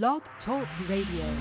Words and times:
Blog 0.00 0.22
Talk 0.46 0.66
Radio. 0.88 1.36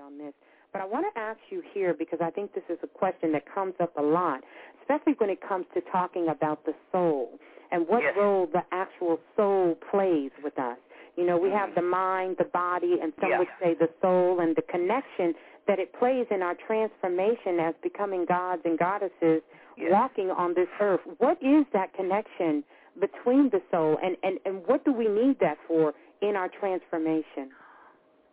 On 0.00 0.18
this, 0.18 0.32
but 0.72 0.80
I 0.80 0.84
want 0.86 1.06
to 1.14 1.20
ask 1.20 1.38
you 1.50 1.62
here 1.74 1.94
because 1.94 2.18
I 2.22 2.30
think 2.30 2.54
this 2.54 2.64
is 2.68 2.78
a 2.82 2.86
question 2.88 3.30
that 3.32 3.42
comes 3.54 3.74
up 3.80 3.92
a 3.96 4.02
lot, 4.02 4.40
especially 4.80 5.14
when 5.18 5.30
it 5.30 5.38
comes 5.46 5.66
to 5.74 5.80
talking 5.92 6.28
about 6.28 6.64
the 6.64 6.72
soul 6.90 7.38
and 7.70 7.86
what 7.86 8.02
Yes. 8.02 8.16
role 8.16 8.46
the 8.46 8.64
actual 8.72 9.20
soul 9.36 9.76
plays 9.90 10.32
with 10.42 10.58
us. 10.58 10.78
You 11.16 11.24
know, 11.24 11.36
we 11.38 11.48
mm-hmm. 11.50 11.58
have 11.58 11.74
the 11.76 11.82
mind, 11.82 12.36
the 12.38 12.44
body, 12.44 12.98
and 13.00 13.12
some 13.20 13.30
Yeah. 13.30 13.38
would 13.40 13.48
say 13.60 13.74
the 13.74 13.90
soul 14.00 14.40
and 14.40 14.56
the 14.56 14.62
connection 14.62 15.34
that 15.66 15.78
it 15.78 15.92
plays 15.92 16.26
in 16.30 16.42
our 16.42 16.54
transformation 16.54 17.60
as 17.60 17.74
becoming 17.82 18.24
gods 18.24 18.62
and 18.64 18.76
goddesses 18.78 19.42
Yes. 19.76 19.92
walking 19.92 20.30
on 20.30 20.54
this 20.54 20.68
earth. 20.80 21.00
What 21.18 21.40
is 21.42 21.64
that 21.72 21.92
connection 21.92 22.64
between 23.00 23.50
the 23.50 23.60
soul 23.70 23.98
and, 24.02 24.16
and, 24.22 24.38
and 24.44 24.62
what 24.66 24.84
do 24.84 24.92
we 24.92 25.08
need 25.08 25.38
that 25.40 25.58
for 25.66 25.94
in 26.22 26.36
our 26.36 26.48
transformation? 26.48 27.50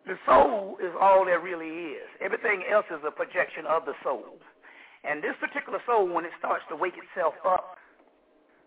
The 0.06 0.16
soul 0.26 0.76
is 0.82 0.92
all 1.00 1.24
there 1.24 1.40
really 1.40 1.92
is. 1.92 2.08
Everything 2.20 2.62
else 2.70 2.86
is 2.90 3.00
a 3.06 3.10
projection 3.10 3.66
of 3.66 3.84
the 3.84 3.94
soul. 4.02 4.24
And 5.04 5.22
this 5.22 5.34
particular 5.40 5.80
soul, 5.86 6.08
when 6.08 6.24
it 6.24 6.32
starts 6.38 6.64
to 6.70 6.76
wake 6.76 6.94
itself 6.96 7.34
up, 7.46 7.76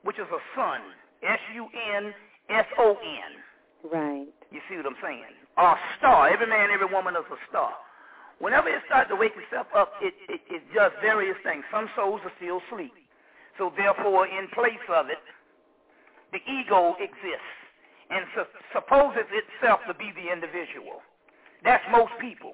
which 0.03 0.17
is 0.17 0.27
a 0.31 0.39
sun, 0.55 0.81
S-U-N-S-O-N, 1.23 2.13
Right. 3.91 4.27
you 4.51 4.61
see 4.69 4.77
what 4.77 4.85
I'm 4.85 4.95
saying? 5.01 5.23
Or 5.57 5.73
a 5.73 5.79
star. 5.97 6.29
Every 6.29 6.45
man, 6.47 6.69
every 6.71 6.85
woman 6.85 7.15
is 7.15 7.25
a 7.31 7.37
star. 7.49 7.73
Whenever 8.39 8.69
it 8.69 8.81
starts 8.85 9.09
to 9.09 9.15
wake 9.15 9.33
itself 9.35 9.67
up, 9.75 9.93
it, 10.01 10.13
it, 10.29 10.41
it 10.49 10.61
does 10.73 10.91
various 11.01 11.37
things. 11.43 11.63
Some 11.71 11.89
souls 11.95 12.21
are 12.23 12.31
still 12.37 12.61
asleep. 12.69 12.93
So 13.57 13.71
therefore, 13.77 14.27
in 14.27 14.47
place 14.53 14.81
of 14.89 15.09
it, 15.09 15.17
the 16.31 16.39
ego 16.49 16.95
exists 16.99 17.55
and 18.09 18.25
su- 18.35 18.51
supposes 18.73 19.25
itself 19.31 19.79
to 19.87 19.93
be 19.93 20.11
the 20.15 20.31
individual. 20.31 21.01
That's 21.63 21.83
most 21.91 22.11
people. 22.19 22.53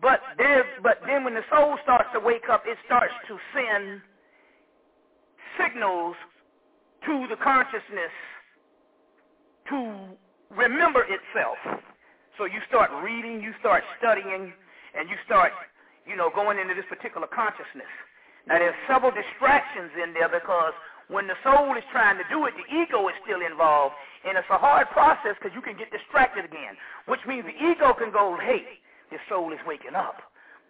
But 0.00 0.20
there, 0.36 0.64
but 0.82 0.98
then 1.06 1.24
when 1.24 1.34
the 1.34 1.44
soul 1.50 1.78
starts 1.82 2.08
to 2.12 2.20
wake 2.20 2.48
up, 2.50 2.64
it 2.66 2.76
starts 2.84 3.12
to 3.28 3.38
send 3.54 4.02
signals 5.58 6.16
to 7.06 7.26
the 7.28 7.36
consciousness 7.36 8.12
to 9.68 10.16
remember 10.50 11.04
itself. 11.04 11.58
So 12.36 12.44
you 12.44 12.60
start 12.68 12.90
reading, 13.02 13.40
you 13.40 13.52
start 13.60 13.84
studying, 13.98 14.52
and 14.98 15.08
you 15.08 15.16
start, 15.24 15.52
you 16.06 16.16
know, 16.16 16.30
going 16.34 16.58
into 16.58 16.74
this 16.74 16.84
particular 16.88 17.26
consciousness. 17.26 17.88
Now 18.46 18.58
there's 18.58 18.76
several 18.88 19.12
distractions 19.12 19.90
in 20.02 20.12
there 20.12 20.28
because 20.28 20.74
when 21.08 21.26
the 21.26 21.36
soul 21.44 21.76
is 21.76 21.84
trying 21.92 22.16
to 22.16 22.24
do 22.30 22.46
it, 22.46 22.54
the 22.56 22.68
ego 22.72 23.08
is 23.08 23.14
still 23.24 23.44
involved, 23.44 23.94
and 24.24 24.38
it's 24.38 24.48
a 24.50 24.58
hard 24.58 24.88
process 24.90 25.36
because 25.36 25.54
you 25.54 25.60
can 25.60 25.76
get 25.76 25.92
distracted 25.92 26.44
again, 26.44 26.76
which 27.06 27.20
means 27.28 27.44
the 27.44 27.56
ego 27.56 27.92
can 27.92 28.10
go, 28.10 28.36
hey, 28.40 28.80
this 29.10 29.20
soul 29.28 29.52
is 29.52 29.60
waking 29.66 29.94
up, 29.94 30.16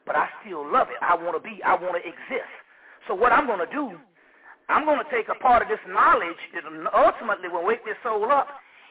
but 0.06 0.16
I 0.16 0.26
still 0.42 0.66
love 0.66 0.88
it. 0.90 0.98
I 1.00 1.14
want 1.14 1.38
to 1.38 1.42
be, 1.42 1.62
I 1.62 1.74
want 1.78 1.94
to 1.94 2.02
exist. 2.02 2.50
So 3.06 3.14
what 3.14 3.32
I'm 3.32 3.46
going 3.46 3.62
to 3.62 3.70
do, 3.70 3.94
I'm 4.68 4.84
going 4.84 4.98
to 4.98 5.10
take 5.10 5.28
a 5.28 5.38
part 5.38 5.62
of 5.62 5.68
this 5.68 5.82
knowledge 5.86 6.40
that 6.54 6.64
ultimately 6.92 7.48
will 7.48 7.64
wake 7.64 7.84
this 7.84 7.98
soul 8.02 8.26
up, 8.30 8.48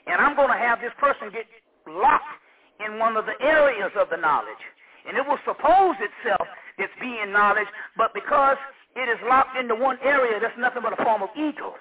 and 0.08 0.21
I'm 0.21 0.36
going 0.36 0.52
to 0.52 0.58
have 0.58 0.80
this 0.80 0.94
person 0.99 1.31
get 1.33 1.45
locked 1.88 2.39
in 2.80 2.99
one 2.99 3.17
of 3.17 3.25
the 3.25 3.36
areas 3.44 3.91
of 3.99 4.09
the 4.09 4.17
knowledge. 4.17 4.64
And 5.08 5.17
it 5.17 5.25
will 5.27 5.41
suppose 5.44 5.95
itself 5.99 6.47
it's 6.77 6.94
being 7.02 7.31
knowledge, 7.31 7.67
but 7.97 8.14
because 8.14 8.58
it 8.95 9.08
is 9.09 9.17
locked 9.27 9.58
into 9.58 9.75
one 9.75 9.97
area, 10.03 10.39
that's 10.39 10.58
nothing 10.58 10.83
but 10.83 10.94
a 10.94 11.03
form 11.03 11.23
of 11.23 11.30
ego. 11.36 11.73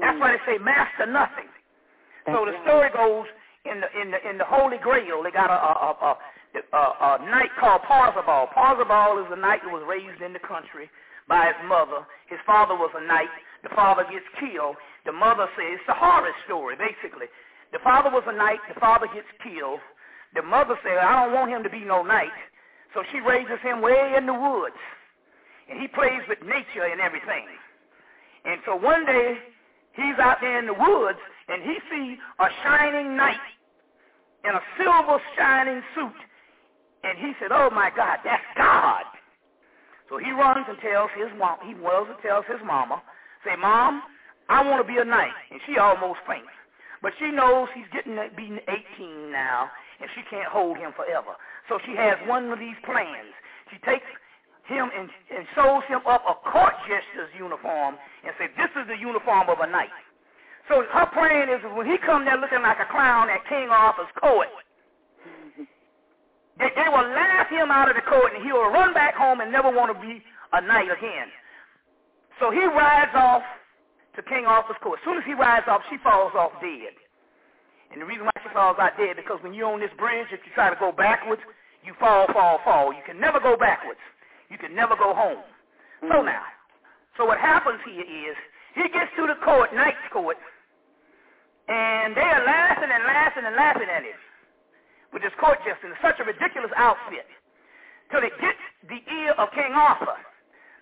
That's 0.00 0.18
why 0.20 0.32
they 0.36 0.42
mm. 0.42 0.46
say 0.46 0.58
master 0.62 1.06
nothing. 1.06 1.48
so 2.26 2.44
the 2.44 2.52
That's 2.52 2.64
story 2.64 2.90
goes 2.92 3.26
in 3.64 3.80
the 3.80 3.88
in 3.96 4.10
the 4.12 4.20
in 4.28 4.38
the 4.38 4.44
Holy 4.44 4.78
Grail. 4.78 5.22
They 5.22 5.32
got 5.32 5.50
a 5.50 5.58
a, 5.58 5.90
a, 5.98 6.12
a, 6.76 6.84
a 7.00 7.30
knight 7.30 7.50
called 7.58 7.82
Parzival. 7.88 8.48
Parzival 8.52 9.24
is 9.24 9.28
a 9.32 9.40
knight 9.40 9.60
who 9.64 9.72
was 9.72 9.82
raised 9.88 10.20
in 10.20 10.32
the 10.32 10.44
country 10.44 10.90
by 11.26 11.46
his 11.46 11.60
mother. 11.68 12.04
His 12.28 12.38
father 12.46 12.74
was 12.74 12.90
a 12.96 13.04
knight. 13.06 13.32
The 13.62 13.72
father 13.74 14.04
gets 14.10 14.28
killed. 14.38 14.76
The 15.04 15.12
mother 15.12 15.48
says 15.56 15.80
it's 15.80 15.88
a 15.88 15.94
horror 15.94 16.32
story, 16.44 16.76
basically. 16.76 17.26
The 17.72 17.80
father 17.84 18.10
was 18.10 18.24
a 18.26 18.32
knight. 18.32 18.60
The 18.72 18.78
father 18.80 19.06
gets 19.12 19.28
killed. 19.42 19.80
The 20.34 20.42
mother 20.42 20.76
said, 20.84 20.96
I 20.96 21.24
don't 21.24 21.34
want 21.34 21.50
him 21.50 21.62
to 21.62 21.70
be 21.70 21.84
no 21.84 22.02
knight. 22.02 22.32
So 22.94 23.02
she 23.12 23.20
raises 23.20 23.60
him 23.62 23.80
way 23.80 24.14
in 24.16 24.26
the 24.26 24.34
woods. 24.34 24.76
And 25.70 25.80
he 25.80 25.88
plays 25.88 26.22
with 26.28 26.38
nature 26.42 26.84
and 26.90 27.00
everything. 27.00 27.44
And 28.44 28.60
so 28.64 28.76
one 28.76 29.04
day, 29.04 29.36
he's 29.92 30.18
out 30.18 30.38
there 30.40 30.58
in 30.58 30.66
the 30.66 30.74
woods, 30.74 31.18
and 31.48 31.62
he 31.62 31.76
sees 31.90 32.18
a 32.38 32.46
shining 32.62 33.16
knight 33.16 33.36
in 34.44 34.54
a 34.54 34.60
silver 34.78 35.18
shining 35.36 35.82
suit. 35.94 36.20
And 37.04 37.18
he 37.18 37.32
said, 37.40 37.52
oh 37.52 37.70
my 37.70 37.90
God, 37.94 38.18
that's 38.24 38.42
God. 38.56 39.04
So 40.08 40.16
he 40.16 40.30
runs 40.30 40.64
and 40.68 40.78
tells 40.80 41.10
his 41.16 41.28
mom, 41.38 41.58
he 41.66 41.74
runs 41.74 42.08
and 42.08 42.18
tells 42.22 42.44
his 42.48 42.60
mama, 42.64 43.02
say, 43.44 43.56
Mom, 43.56 44.02
I 44.48 44.64
want 44.64 44.84
to 44.84 44.88
be 44.90 44.98
a 44.98 45.04
knight. 45.04 45.36
And 45.50 45.60
she 45.66 45.76
almost 45.78 46.20
faints. 46.26 46.48
But 47.02 47.12
she 47.18 47.30
knows 47.30 47.68
he's 47.74 47.86
getting 47.92 48.16
to 48.16 48.28
be 48.34 48.58
18 48.66 49.30
now, 49.30 49.70
and 50.00 50.08
she 50.16 50.22
can't 50.30 50.48
hold 50.48 50.78
him 50.78 50.92
forever. 50.96 51.36
So 51.68 51.78
she 51.84 51.94
has 51.94 52.16
one 52.26 52.50
of 52.50 52.58
these 52.58 52.76
plans. 52.84 53.30
She 53.70 53.78
takes 53.84 54.06
him 54.68 54.92
and, 54.92 55.08
and 55.32 55.48
sews 55.56 55.84
him 55.88 56.04
up 56.04 56.22
a 56.28 56.36
court 56.48 56.76
jester's 56.84 57.32
uniform 57.36 57.96
and 58.24 58.32
say, 58.38 58.52
this 58.56 58.70
is 58.76 58.86
the 58.86 59.00
uniform 59.00 59.48
of 59.48 59.58
a 59.60 59.66
knight. 59.66 59.92
So 60.68 60.84
her 60.84 61.08
plan 61.16 61.48
is 61.48 61.64
when 61.72 61.88
he 61.88 61.96
come 61.96 62.28
there 62.28 62.36
looking 62.36 62.60
like 62.60 62.76
a 62.76 62.88
clown 62.92 63.32
at 63.32 63.40
King 63.48 63.72
Arthur's 63.72 64.12
court, 64.20 64.48
they, 66.60 66.68
they 66.76 66.88
will 66.92 67.08
laugh 67.16 67.48
him 67.48 67.72
out 67.72 67.88
of 67.88 67.96
the 67.96 68.04
court 68.04 68.36
and 68.36 68.44
he 68.44 68.52
will 68.52 68.68
run 68.68 68.92
back 68.92 69.16
home 69.16 69.40
and 69.40 69.50
never 69.50 69.72
want 69.72 69.88
to 69.88 69.98
be 69.98 70.20
a 70.52 70.60
knight 70.60 70.92
again. 70.92 71.32
So 72.38 72.50
he 72.52 72.62
rides 72.68 73.16
off 73.16 73.42
to 74.16 74.22
King 74.22 74.44
Arthur's 74.44 74.76
court. 74.82 75.00
As 75.00 75.04
soon 75.08 75.16
as 75.16 75.24
he 75.24 75.32
rides 75.32 75.64
off, 75.66 75.80
she 75.88 75.96
falls 76.04 76.32
off 76.36 76.52
dead. 76.60 76.92
And 77.90 78.02
the 78.02 78.04
reason 78.04 78.26
why 78.26 78.36
she 78.44 78.52
falls 78.52 78.76
out 78.78 78.98
dead 79.00 79.16
because 79.16 79.40
when 79.40 79.54
you're 79.54 79.72
on 79.72 79.80
this 79.80 79.94
bridge, 79.96 80.28
if 80.30 80.44
you 80.44 80.52
try 80.52 80.68
to 80.68 80.76
go 80.76 80.92
backwards, 80.92 81.40
you 81.84 81.94
fall, 81.98 82.26
fall, 82.34 82.60
fall. 82.64 82.92
You 82.92 83.00
can 83.06 83.18
never 83.18 83.40
go 83.40 83.56
backwards. 83.56 84.00
You 84.50 84.58
can 84.58 84.74
never 84.74 84.96
go 84.96 85.14
home. 85.14 85.44
So 86.00 86.22
mm. 86.22 86.24
now, 86.24 86.42
so 87.16 87.24
what 87.26 87.38
happens 87.38 87.80
here 87.84 88.04
is 88.04 88.36
he 88.74 88.88
gets 88.88 89.10
to 89.16 89.26
the 89.26 89.36
court, 89.44 89.74
knight's 89.74 89.98
court, 90.12 90.36
and 91.68 92.16
they 92.16 92.24
are 92.24 92.44
laughing 92.44 92.88
and 92.88 93.04
laughing 93.04 93.44
and 93.44 93.56
laughing 93.56 93.88
at 93.92 94.02
him 94.02 94.16
with 95.12 95.22
this 95.22 95.32
court 95.40 95.58
jester 95.64 95.88
in 95.88 95.96
such 96.00 96.20
a 96.20 96.24
ridiculous 96.24 96.70
outfit 96.76 97.26
till 98.10 98.24
it 98.24 98.32
gets 98.40 98.60
the 98.88 99.00
ear 99.12 99.32
of 99.36 99.52
King 99.52 99.72
Arthur. 99.72 100.16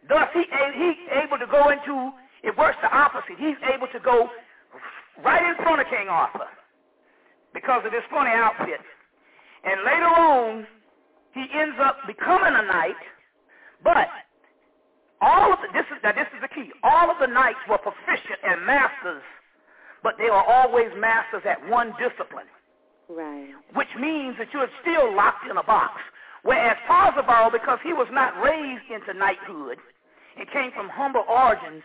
Thus, 0.08 0.28
he 0.32 0.46
he's 0.46 1.00
able 1.24 1.38
to 1.38 1.46
go 1.46 1.70
into, 1.70 2.12
it 2.42 2.56
works 2.56 2.78
the 2.82 2.90
opposite. 2.94 3.38
He's 3.38 3.58
able 3.74 3.88
to 3.90 3.98
go 3.98 4.30
right 5.24 5.42
in 5.42 5.56
front 5.62 5.80
of 5.80 5.88
King 5.88 6.06
Arthur 6.08 6.46
because 7.54 7.82
of 7.84 7.90
this 7.90 8.04
funny 8.10 8.30
outfit. 8.30 8.80
And 9.64 9.82
later 9.82 10.06
on, 10.06 10.66
he 11.34 11.46
ends 11.52 11.76
up 11.82 11.98
becoming 12.06 12.54
a 12.54 12.62
knight, 12.62 13.02
but 13.84 14.08
all 15.20 15.52
of 15.52 15.58
the, 15.62 15.68
this 15.72 15.86
is, 15.90 15.98
now 16.02 16.12
this 16.12 16.28
is 16.34 16.40
the 16.42 16.48
key. 16.48 16.70
All 16.82 17.10
of 17.10 17.16
the 17.20 17.26
knights 17.26 17.60
were 17.68 17.78
proficient 17.78 18.40
and 18.44 18.64
masters, 18.66 19.22
but 20.02 20.14
they 20.18 20.30
were 20.30 20.42
always 20.44 20.88
masters 20.96 21.42
at 21.48 21.58
one 21.68 21.92
discipline 21.98 22.46
Right. 23.08 23.54
which 23.74 23.88
means 24.00 24.34
that 24.38 24.48
you're 24.52 24.68
still 24.82 25.14
locked 25.14 25.46
in 25.48 25.56
a 25.56 25.62
box. 25.62 25.94
Whereas 26.42 26.76
Parzival, 26.86 27.50
because 27.50 27.78
he 27.82 27.92
was 27.92 28.08
not 28.10 28.34
raised 28.42 28.90
into 28.90 29.14
knighthood 29.14 29.78
and 30.36 30.50
came 30.50 30.70
from 30.74 30.88
humble 30.88 31.24
origins, 31.28 31.82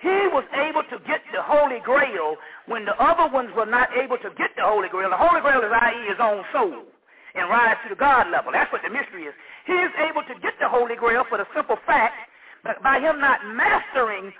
he 0.00 0.28
was 0.34 0.44
able 0.52 0.82
to 0.90 0.98
get 1.06 1.22
the 1.32 1.42
Holy 1.42 1.80
Grail 1.80 2.36
when 2.66 2.84
the 2.84 2.94
other 3.02 3.32
ones 3.32 3.50
were 3.56 3.66
not 3.66 3.88
able 3.96 4.18
to 4.18 4.30
get 4.36 4.50
the 4.56 4.62
Holy 4.62 4.88
Grail. 4.88 5.10
The 5.10 5.16
Holy 5.16 5.40
Grail 5.40 5.62
is 5.62 5.72
i.e. 5.72 6.08
his 6.10 6.18
own 6.20 6.44
soul 6.52 6.84
and 7.34 7.48
rise 7.48 7.76
to 7.84 7.88
the 7.88 7.98
God 7.98 8.28
level. 8.30 8.52
That's 8.52 8.70
what 8.72 8.82
the 8.82 8.90
mystery 8.90 9.24
is. 9.24 9.34
He 9.66 9.72
is 9.72 9.90
able 9.98 10.22
to 10.22 10.34
get 10.40 10.54
the 10.60 10.68
Holy 10.68 10.96
Grail 10.96 11.24
for 11.28 11.38
the 11.38 11.46
simple 11.54 11.76
fact 11.86 12.14
that 12.64 12.82
by 12.82 13.00
him 13.00 13.20
not 13.20 13.40
mastering 13.44 14.32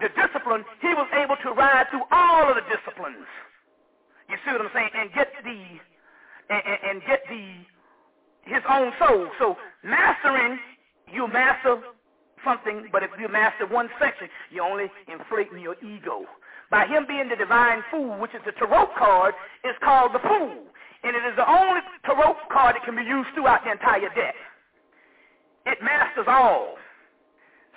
the 0.00 0.08
discipline, 0.14 0.64
he 0.80 0.88
was 0.94 1.08
able 1.14 1.36
to 1.42 1.50
ride 1.50 1.86
through 1.90 2.04
all 2.10 2.48
of 2.48 2.54
the 2.54 2.62
disciplines. 2.70 3.26
You 4.28 4.36
see 4.44 4.52
what 4.52 4.62
I'm 4.62 4.70
saying? 4.72 4.90
And 4.94 5.12
get 5.12 5.32
the 5.42 5.58
and, 6.50 6.62
and, 6.66 6.78
and 6.90 7.02
get 7.06 7.22
the 7.28 7.66
his 8.44 8.62
own 8.68 8.92
soul. 8.98 9.28
So 9.38 9.56
mastering, 9.82 10.58
you 11.12 11.26
master 11.28 11.78
something, 12.44 12.88
but 12.92 13.02
if 13.02 13.10
you 13.20 13.28
master 13.28 13.66
one 13.66 13.88
section, 14.00 14.28
you're 14.50 14.64
only 14.64 14.86
inflating 15.08 15.58
your 15.58 15.76
ego. 15.82 16.24
By 16.70 16.86
him 16.86 17.04
being 17.06 17.28
the 17.28 17.36
divine 17.36 17.82
fool, 17.90 18.18
which 18.18 18.34
is 18.34 18.40
the 18.46 18.52
tarot 18.52 18.88
card, 18.96 19.34
is 19.64 19.74
called 19.82 20.14
the 20.14 20.20
fool. 20.20 20.64
And 21.02 21.16
it 21.16 21.24
is 21.26 21.36
the 21.36 21.48
only 21.48 21.80
tarot 22.04 22.36
card 22.50 22.76
that 22.76 22.84
can 22.84 22.96
be 22.96 23.02
used 23.02 23.30
throughout 23.34 23.64
the 23.64 23.72
entire 23.72 24.08
deck. 24.14 24.34
It 25.66 25.78
masters 25.82 26.26
all. 26.28 26.76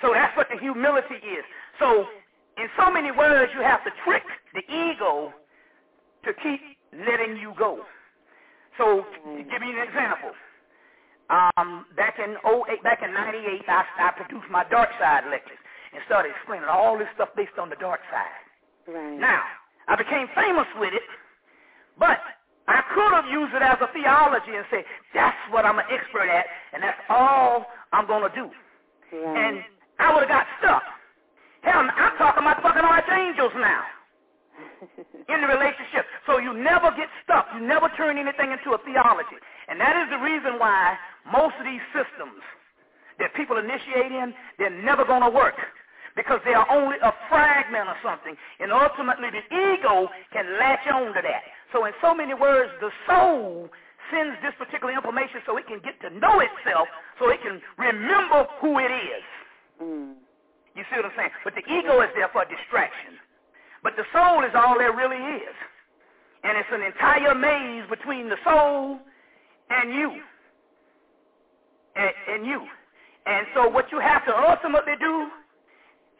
So 0.01 0.12
that's 0.13 0.35
what 0.35 0.47
the 0.51 0.59
humility 0.59 1.15
is. 1.15 1.45
So 1.80 2.06
in 2.57 2.68
so 2.77 2.91
many 2.91 3.12
words, 3.12 3.51
you 3.56 3.62
have 3.62 3.83
to 3.83 3.91
trick 4.06 4.24
the 4.53 4.62
ego 4.71 5.33
to 6.25 6.33
keep 6.41 6.62
letting 6.94 7.38
you 7.38 7.53
go. 7.57 7.80
So, 8.77 9.06
give 9.38 9.62
me 9.62 9.69
an 9.69 9.88
example, 9.88 10.31
um, 11.30 11.85
back 11.95 12.18
in 12.18 12.35
08, 12.41 12.83
back 12.83 13.01
in 13.03 13.13
98, 13.13 13.62
I, 13.68 13.86
I 14.00 14.12
produced 14.18 14.50
my 14.50 14.63
dark 14.69 14.89
side 15.00 15.29
lectures 15.29 15.57
and 15.94 16.01
started 16.06 16.31
explaining 16.36 16.68
all 16.69 16.97
this 16.97 17.07
stuff 17.15 17.29
based 17.36 17.57
on 17.59 17.69
the 17.69 17.75
dark 17.77 18.00
side. 18.09 18.94
Right. 18.94 19.19
Now, 19.19 19.44
I 19.88 19.95
became 19.95 20.27
famous 20.36 20.68
with 20.79 20.94
it, 20.94 21.06
but 22.00 22.18
I 22.68 22.81
could 22.95 23.12
have 23.12 23.27
used 23.27 23.54
it 23.54 23.62
as 23.62 23.77
a 23.81 23.92
theology 23.92 24.56
and 24.56 24.65
say, 24.71 24.86
that's 25.13 25.38
what 25.51 25.65
I'm 25.65 25.80
an 25.80 25.86
expert 25.92 26.30
at, 26.30 26.45
and 26.74 26.81
that's 26.81 27.00
all 27.10 27.65
I'm 27.92 28.07
going 28.07 28.24
to 28.30 28.33
do. 28.36 28.50
Right. 29.12 29.38
And 29.38 29.63
I 30.00 30.13
would 30.13 30.21
have 30.21 30.30
got 30.30 30.48
stuck. 30.60 30.83
Hell, 31.62 31.80
I'm 31.80 32.18
talking 32.18 32.44
about 32.44 32.62
fucking 32.62 32.83
archangels 32.83 33.54
now 33.56 33.83
in 35.30 35.42
the 35.42 35.48
relationship. 35.48 36.06
So 36.27 36.39
you 36.39 36.54
never 36.54 36.92
get 36.92 37.07
stuck. 37.24 37.48
You 37.56 37.62
never 37.65 37.89
turn 37.95 38.18
anything 38.18 38.51
into 38.51 38.75
a 38.75 38.80
theology. 38.83 39.39
And 39.68 39.80
that 39.80 39.95
is 40.04 40.10
the 40.12 40.19
reason 40.24 40.60
why 40.60 40.98
most 41.31 41.56
of 41.60 41.65
these 41.65 41.83
systems 41.95 42.44
that 43.19 43.33
people 43.36 43.57
initiate 43.57 44.12
in, 44.12 44.33
they're 44.57 44.83
never 44.83 45.06
going 45.06 45.21
to 45.24 45.30
work 45.30 45.56
because 46.15 46.39
they 46.45 46.54
are 46.54 46.69
only 46.69 46.98
a 47.01 47.13
fragment 47.30 47.89
of 47.89 47.95
something. 48.04 48.36
And 48.60 48.71
ultimately 48.71 49.30
the 49.31 49.44
ego 49.56 50.10
can 50.31 50.60
latch 50.60 50.86
on 50.92 51.13
to 51.13 51.21
that. 51.21 51.44
So 51.73 51.85
in 51.85 51.93
so 52.01 52.13
many 52.13 52.33
words, 52.33 52.71
the 52.79 52.91
soul 53.09 53.67
sends 54.13 54.37
this 54.45 54.53
particular 54.61 54.93
information 54.93 55.41
so 55.45 55.57
it 55.57 55.65
can 55.67 55.81
get 55.81 55.99
to 56.05 56.09
know 56.13 56.39
itself, 56.39 56.87
so 57.17 57.29
it 57.29 57.41
can 57.41 57.59
remember 57.77 58.45
who 58.61 58.77
it 58.77 58.93
is. 58.93 59.25
Mm. 59.81 60.13
You 60.75 60.83
see 60.89 60.97
what 60.97 61.05
I'm 61.05 61.17
saying? 61.17 61.33
But 61.43 61.53
the 61.55 61.65
ego 61.65 62.01
is 62.01 62.09
there 62.15 62.29
for 62.29 62.45
distraction. 62.45 63.17
But 63.81 63.93
the 63.97 64.05
soul 64.13 64.45
is 64.45 64.53
all 64.55 64.77
there 64.77 64.95
really 64.95 65.17
is. 65.17 65.55
And 66.43 66.57
it's 66.57 66.69
an 66.71 66.81
entire 66.81 67.35
maze 67.35 67.89
between 67.89 68.29
the 68.29 68.37
soul 68.43 68.99
and 69.69 69.93
you. 69.93 70.11
And, 71.95 72.11
and 72.29 72.45
you. 72.45 72.61
And 73.25 73.47
so 73.53 73.69
what 73.69 73.91
you 73.91 73.99
have 73.99 74.25
to 74.25 74.35
ultimately 74.35 74.93
do 74.99 75.27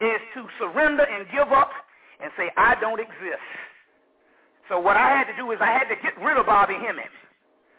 is 0.00 0.20
to 0.34 0.46
surrender 0.58 1.04
and 1.04 1.26
give 1.30 1.52
up 1.52 1.70
and 2.22 2.30
say, 2.36 2.50
I 2.56 2.74
don't 2.80 3.00
exist. 3.00 3.42
So 4.68 4.78
what 4.78 4.96
I 4.96 5.10
had 5.10 5.24
to 5.24 5.36
do 5.36 5.50
is 5.52 5.58
I 5.60 5.66
had 5.66 5.88
to 5.88 5.96
get 6.00 6.16
rid 6.22 6.36
of 6.36 6.46
Bobby 6.46 6.74
Hemmings. 6.74 7.12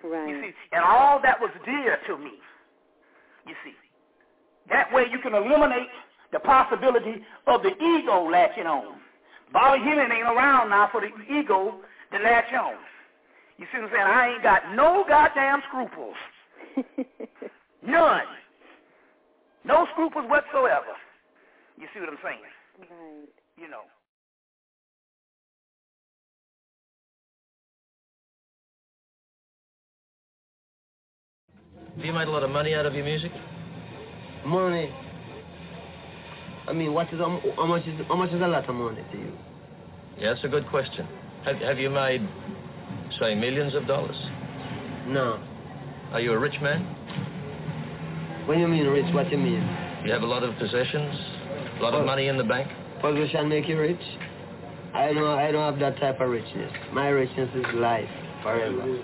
Right. 0.03 0.29
You 0.29 0.41
see, 0.41 0.51
and 0.71 0.83
all 0.83 1.19
that 1.23 1.39
was 1.39 1.49
dear 1.65 1.97
to 2.07 2.17
me. 2.17 2.33
You 3.47 3.55
see. 3.63 3.73
That 4.69 4.91
way 4.93 5.05
you 5.11 5.19
can 5.19 5.33
eliminate 5.33 5.89
the 6.31 6.39
possibility 6.39 7.23
of 7.47 7.61
the 7.63 7.71
ego 7.75 8.29
latching 8.29 8.67
on. 8.67 8.97
Bobby 9.51 9.79
Hemmings 9.83 10.11
ain't 10.13 10.27
around 10.27 10.69
now 10.69 10.89
for 10.91 11.01
the 11.01 11.09
ego 11.33 11.75
to 12.11 12.17
latch 12.19 12.53
on. 12.53 12.75
You 13.57 13.65
see 13.71 13.79
what 13.79 13.85
I'm 13.85 13.91
saying? 13.91 14.03
I 14.03 14.33
ain't 14.33 14.43
got 14.43 14.61
no 14.75 15.05
goddamn 15.07 15.61
scruples. 15.67 16.15
None. 17.85 18.25
No 19.63 19.87
scruples 19.93 20.25
whatsoever. 20.27 20.93
You 21.77 21.87
see 21.93 21.99
what 21.99 22.09
I'm 22.09 22.19
saying? 22.23 22.39
right. 22.79 23.29
You 23.57 23.69
know. 23.69 23.87
Have 31.95 32.05
you 32.05 32.13
made 32.13 32.27
a 32.27 32.31
lot 32.31 32.43
of 32.43 32.49
money 32.49 32.73
out 32.73 32.85
of 32.85 32.93
your 32.93 33.05
music? 33.05 33.31
Money. 34.45 34.93
I 36.67 36.73
mean, 36.73 36.93
what 36.93 37.11
is 37.13 37.19
how 37.19 37.39
how 37.55 37.65
much 37.65 37.85
is 37.87 37.99
how 38.07 38.15
much 38.15 38.31
is 38.31 38.41
a 38.41 38.47
lot 38.47 38.67
of 38.67 38.75
money 38.75 39.03
to 39.11 39.17
you? 39.17 39.31
Yeah, 40.17 40.33
that's 40.33 40.43
a 40.43 40.47
good 40.47 40.67
question. 40.67 41.07
Have, 41.45 41.57
have 41.57 41.79
you 41.79 41.89
made, 41.89 42.27
say, 43.19 43.35
millions 43.35 43.75
of 43.75 43.87
dollars? 43.87 44.15
No. 45.07 45.39
Are 46.11 46.19
you 46.19 46.33
a 46.33 46.39
rich 46.39 46.59
man? 46.61 46.83
When 48.47 48.59
you 48.59 48.67
mean 48.67 48.87
rich, 48.87 49.13
what 49.13 49.25
do 49.25 49.31
you 49.31 49.37
mean? 49.37 49.61
You 50.05 50.11
have 50.11 50.23
a 50.23 50.27
lot 50.27 50.43
of 50.43 50.55
possessions? 50.57 51.15
A 51.79 51.83
lot 51.83 51.93
of 51.93 52.05
money 52.05 52.27
in 52.27 52.37
the 52.37 52.43
bank? 52.43 52.69
Position 53.01 53.49
make 53.49 53.67
you 53.67 53.79
rich? 53.79 54.01
I 54.93 55.11
know 55.11 55.33
I 55.33 55.51
don't 55.51 55.73
have 55.73 55.79
that 55.79 55.99
type 55.99 56.21
of 56.21 56.29
richness. 56.29 56.71
My 56.93 57.09
richness 57.09 57.49
is 57.55 57.65
life 57.75 58.09
forever. 58.41 59.03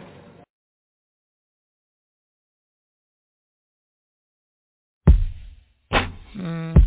Mm. 6.38 6.78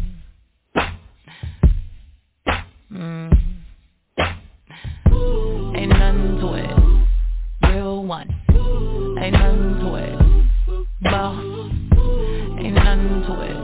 Ain't 5.77 5.91
nothing 5.91 6.39
to 6.41 6.55
it. 6.55 7.69
Real 7.69 8.05
one. 8.05 8.35
Ain't 9.21 9.33
nothing 9.35 9.81
to 9.81 9.95
it. 9.97 10.19
Ain't 12.59 12.75
nothing 12.75 13.23
to 13.27 13.41
it. 13.43 13.64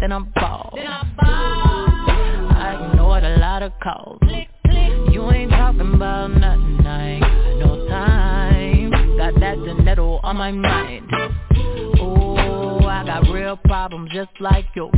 Record, 0.00 0.10
then 0.10 0.12
I 0.12 0.20
ball. 0.40 0.78
I 2.50 2.90
ignored 2.90 3.24
a 3.24 3.38
lot 3.38 3.62
of 3.62 3.72
calls. 3.82 4.20
You 5.12 5.30
ain't 5.32 5.50
talking 5.50 5.94
about 5.94 6.28
nothing, 6.28 6.86
I 6.86 7.10
ain't 7.10 7.22
got 7.22 7.66
no 7.66 7.88
time. 7.88 8.90
Got 9.16 9.40
that 9.40 9.56
Janetto 9.58 10.20
on 10.22 10.36
my 10.36 10.52
mind. 10.52 11.10
Ooh, 11.98 12.86
I 12.86 13.04
got 13.04 13.30
real 13.32 13.56
problems 13.56 14.10
just 14.12 14.30
like 14.40 14.66
you. 14.74 14.90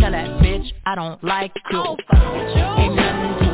Tell 0.00 0.12
that 0.12 0.40
bitch 0.40 0.72
I 0.84 0.94
don't 0.94 1.22
like 1.22 1.52
you. 1.70 1.96
Ain't 2.12 2.96
nothing 2.96 3.45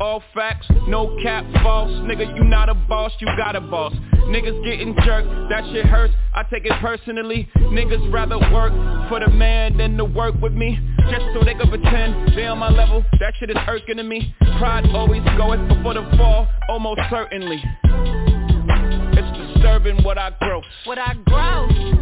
all 0.00 0.22
facts, 0.34 0.66
no 0.86 1.16
cap, 1.22 1.44
false. 1.62 1.90
Nigga, 1.90 2.34
you 2.36 2.44
not 2.44 2.68
a 2.68 2.74
boss, 2.74 3.12
you 3.20 3.26
got 3.36 3.56
a 3.56 3.60
boss. 3.60 3.92
Niggas 4.28 4.62
getting 4.64 4.94
jerked, 5.04 5.28
that 5.50 5.64
shit 5.72 5.86
hurts, 5.86 6.14
I 6.34 6.42
take 6.44 6.64
it 6.66 6.72
personally. 6.80 7.48
Niggas 7.56 8.12
rather 8.12 8.38
work 8.52 8.72
for 9.08 9.20
the 9.20 9.30
man 9.30 9.76
than 9.76 9.96
to 9.96 10.04
work 10.04 10.34
with 10.40 10.52
me. 10.52 10.78
Just 11.10 11.24
so 11.34 11.42
they 11.44 11.54
can 11.54 11.68
pretend 11.68 12.36
they 12.36 12.46
on 12.46 12.58
my 12.58 12.70
level, 12.70 13.04
that 13.20 13.34
shit 13.38 13.50
is 13.50 13.56
irking 13.66 13.96
to 13.96 14.02
me. 14.02 14.34
Pride 14.58 14.86
always 14.92 15.22
goeth 15.36 15.66
before 15.68 15.94
the 15.94 16.06
fall, 16.16 16.46
almost 16.68 17.00
certainly. 17.10 17.62
It's 17.84 19.54
disturbing 19.54 20.02
what 20.04 20.18
I 20.18 20.30
grow. 20.40 20.62
What 20.84 20.98
I 20.98 21.14
grow. 21.24 21.97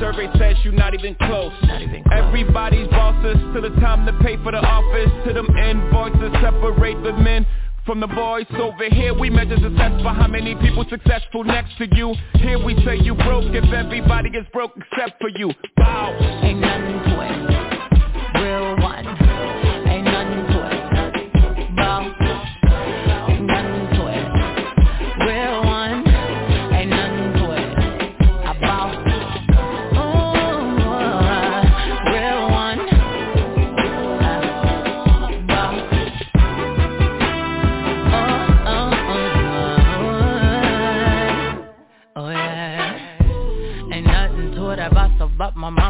Survey 0.00 0.28
says 0.38 0.56
you 0.64 0.72
not 0.72 0.94
even 0.94 1.14
close. 1.14 1.52
Not 1.62 1.82
even 1.82 2.02
close. 2.02 2.14
Everybody's 2.14 2.88
bosses 2.88 3.36
till 3.52 3.62
the 3.62 3.74
time 3.80 4.06
to 4.06 4.12
pay 4.24 4.36
for 4.42 4.52
the 4.52 4.58
office. 4.58 5.10
To 5.26 5.32
them 5.32 5.46
invoices 5.56 6.32
separate 6.42 7.02
the 7.02 7.12
men 7.12 7.46
from 7.86 8.00
the 8.00 8.06
boys 8.06 8.46
over 8.56 8.88
here. 8.90 9.14
We 9.14 9.30
measure 9.30 9.56
success 9.56 10.02
by 10.02 10.14
how 10.14 10.28
many 10.28 10.54
people 10.56 10.84
successful 10.88 11.44
next 11.44 11.76
to 11.78 11.86
you. 11.94 12.14
Here 12.34 12.62
we 12.62 12.74
say 12.84 12.96
you 12.96 13.14
broke 13.14 13.44
if 13.54 13.64
everybody 13.72 14.30
is 14.30 14.46
broke 14.52 14.72
except 14.76 15.20
for 15.20 15.28
you. 15.28 15.50
Wow. 15.78 16.16
Ain't 16.42 16.60
nothing 16.60 16.98
to 17.10 17.20
it. 17.20 18.40
Real 18.40 18.83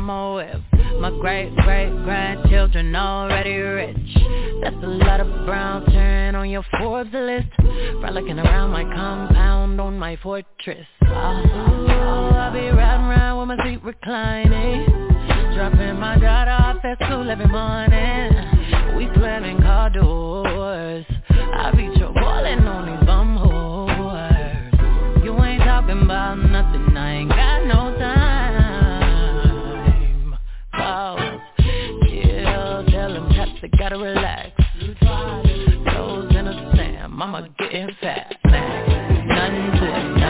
mama 0.04 0.34
with. 0.34 1.00
My 1.00 1.11
great 1.11 1.54
great 1.56 1.90
grandchildren 2.04 2.94
already 2.94 3.56
rich. 3.56 4.16
That's 4.62 4.76
a 4.82 4.87
lot 4.87 5.20
of 5.20 5.46
brown 5.46 5.87
turn 5.87 6.34
on 6.34 6.50
your 6.50 6.64
Forbes 6.78 7.11
list. 7.12 7.49
Frolicking 8.00 8.38
around 8.38 8.70
my 8.70 8.84
compound 8.84 9.80
on 9.80 9.99
my 9.99 10.16
fortress. 10.23 10.87
Oh, 11.06 11.06
I'll 11.08 12.52
be 12.52 12.68
riding 12.68 13.06
around 13.06 13.49
with 13.49 13.58
my 13.58 13.64
seat 13.64 13.82
reclining. 13.82 14.84
Dropping 15.54 15.99
my 15.99 16.18
daughter 16.18 16.50
off 16.50 16.84
at 16.84 16.99
school 17.06 17.30
every 17.30 17.46
morning. 17.46 18.96
We 18.96 19.08
slamming 19.14 19.61
car 19.62 19.90
doors. 19.90 21.04
I 21.30 21.70
be 21.75 21.88
trolling 21.99 22.66
on 22.66 22.87
these 22.87 23.06
bum 23.06 23.38
whores. 23.38 25.25
You 25.25 25.32
ain't 25.42 25.62
talking 25.62 26.02
about 26.02 26.34
nothing. 26.37 26.96
I 26.96 27.14
ain't 27.14 27.30
got 27.30 27.66
no 27.66 27.96
time. 27.99 28.34
They 33.64 33.78
gotta 33.78 33.97
relax. 33.97 34.50
Toes 35.00 36.37
in 36.37 36.44
the 36.44 36.73
sand. 36.76 37.12
Mama 37.12 37.49
getting 37.59 37.88
fat. 37.99 38.37
Nothing 38.44 39.71
to 39.80 40.24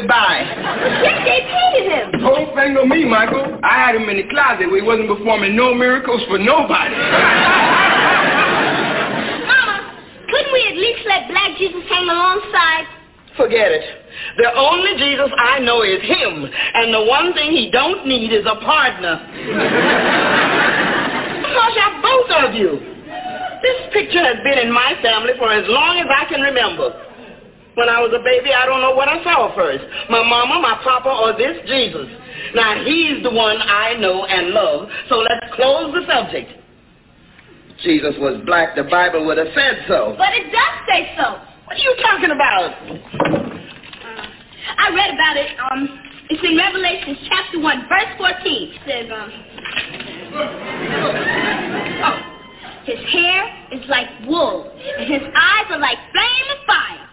goodbye. 0.00 0.44
Yes, 1.02 1.18
they 1.24 1.40
painted 1.48 1.86
him. 1.88 2.20
Don't 2.20 2.54
finger 2.54 2.84
me, 2.84 3.04
Michael. 3.04 3.58
I 3.62 3.80
had 3.80 3.94
him 3.96 4.08
in 4.08 4.16
the 4.20 4.28
closet 4.28 4.68
where 4.68 4.80
he 4.80 4.86
wasn't 4.86 5.08
performing 5.08 5.56
no 5.56 5.72
miracles 5.74 6.20
for 6.28 6.38
nobody. 6.38 6.94
Mama, 9.48 9.76
couldn't 10.28 10.52
we 10.52 10.62
at 10.68 10.76
least 10.76 11.00
let 11.08 11.28
black 11.32 11.56
Jesus 11.56 11.82
hang 11.88 12.04
alongside? 12.08 12.84
Forget 13.36 13.72
it. 13.72 13.84
The 14.38 14.48
only 14.56 14.96
Jesus 14.96 15.30
I 15.36 15.60
know 15.60 15.82
is 15.82 16.00
him, 16.00 16.48
and 16.48 16.92
the 16.92 17.04
one 17.04 17.32
thing 17.34 17.52
he 17.52 17.70
don't 17.70 18.06
need 18.06 18.32
is 18.32 18.44
a 18.46 18.56
partner. 18.64 19.20
Gosh, 21.52 21.76
I 21.76 22.00
both 22.00 22.30
of 22.48 22.54
you. 22.54 22.80
This 23.62 23.92
picture 23.92 24.24
has 24.24 24.36
been 24.44 24.58
in 24.58 24.72
my 24.72 24.94
family 25.02 25.32
for 25.38 25.52
as 25.52 25.64
long 25.68 25.98
as 25.98 26.06
I 26.08 26.24
can 26.28 26.40
remember. 26.40 27.05
When 27.76 27.92
I 27.92 28.00
was 28.00 28.08
a 28.16 28.24
baby, 28.24 28.56
I 28.56 28.64
don't 28.64 28.80
know 28.80 28.96
what 28.96 29.04
I 29.04 29.20
saw 29.20 29.52
first. 29.54 29.84
My 30.08 30.24
mama, 30.24 30.64
my 30.64 30.80
papa, 30.80 31.12
or 31.12 31.36
this 31.36 31.60
Jesus. 31.68 32.08
Now, 32.56 32.80
he's 32.80 33.22
the 33.22 33.28
one 33.28 33.60
I 33.60 33.92
know 34.00 34.24
and 34.24 34.56
love, 34.56 34.88
so 35.12 35.20
let's 35.20 35.44
close 35.52 35.92
the 35.92 36.08
subject. 36.08 36.56
Jesus 37.84 38.16
was 38.16 38.40
black, 38.46 38.76
the 38.76 38.84
Bible 38.88 39.26
would 39.26 39.36
have 39.36 39.52
said 39.52 39.84
so. 39.88 40.16
But 40.16 40.32
it 40.32 40.48
does 40.48 40.74
say 40.88 41.12
so. 41.20 41.36
What 41.68 41.76
are 41.76 41.84
you 41.84 41.94
talking 42.00 42.32
about? 42.32 42.80
I 44.80 44.88
read 44.96 45.12
about 45.12 45.36
it. 45.36 45.52
Um, 45.60 46.00
it's 46.32 46.40
in 46.48 46.56
Revelation 46.56 47.12
chapter 47.28 47.60
1, 47.60 47.88
verse 47.92 48.16
14. 48.16 48.40
It 48.40 48.80
says, 48.88 49.12
um, 49.12 49.28
oh, 52.08 52.16
his 52.88 53.04
hair 53.12 53.68
is 53.72 53.84
like 53.90 54.08
wool, 54.24 54.72
and 54.96 55.12
his 55.12 55.20
eyes 55.28 55.66
are 55.68 55.78
like 55.78 55.98
flame 56.08 56.48
of 56.56 56.64
fire. 56.64 57.06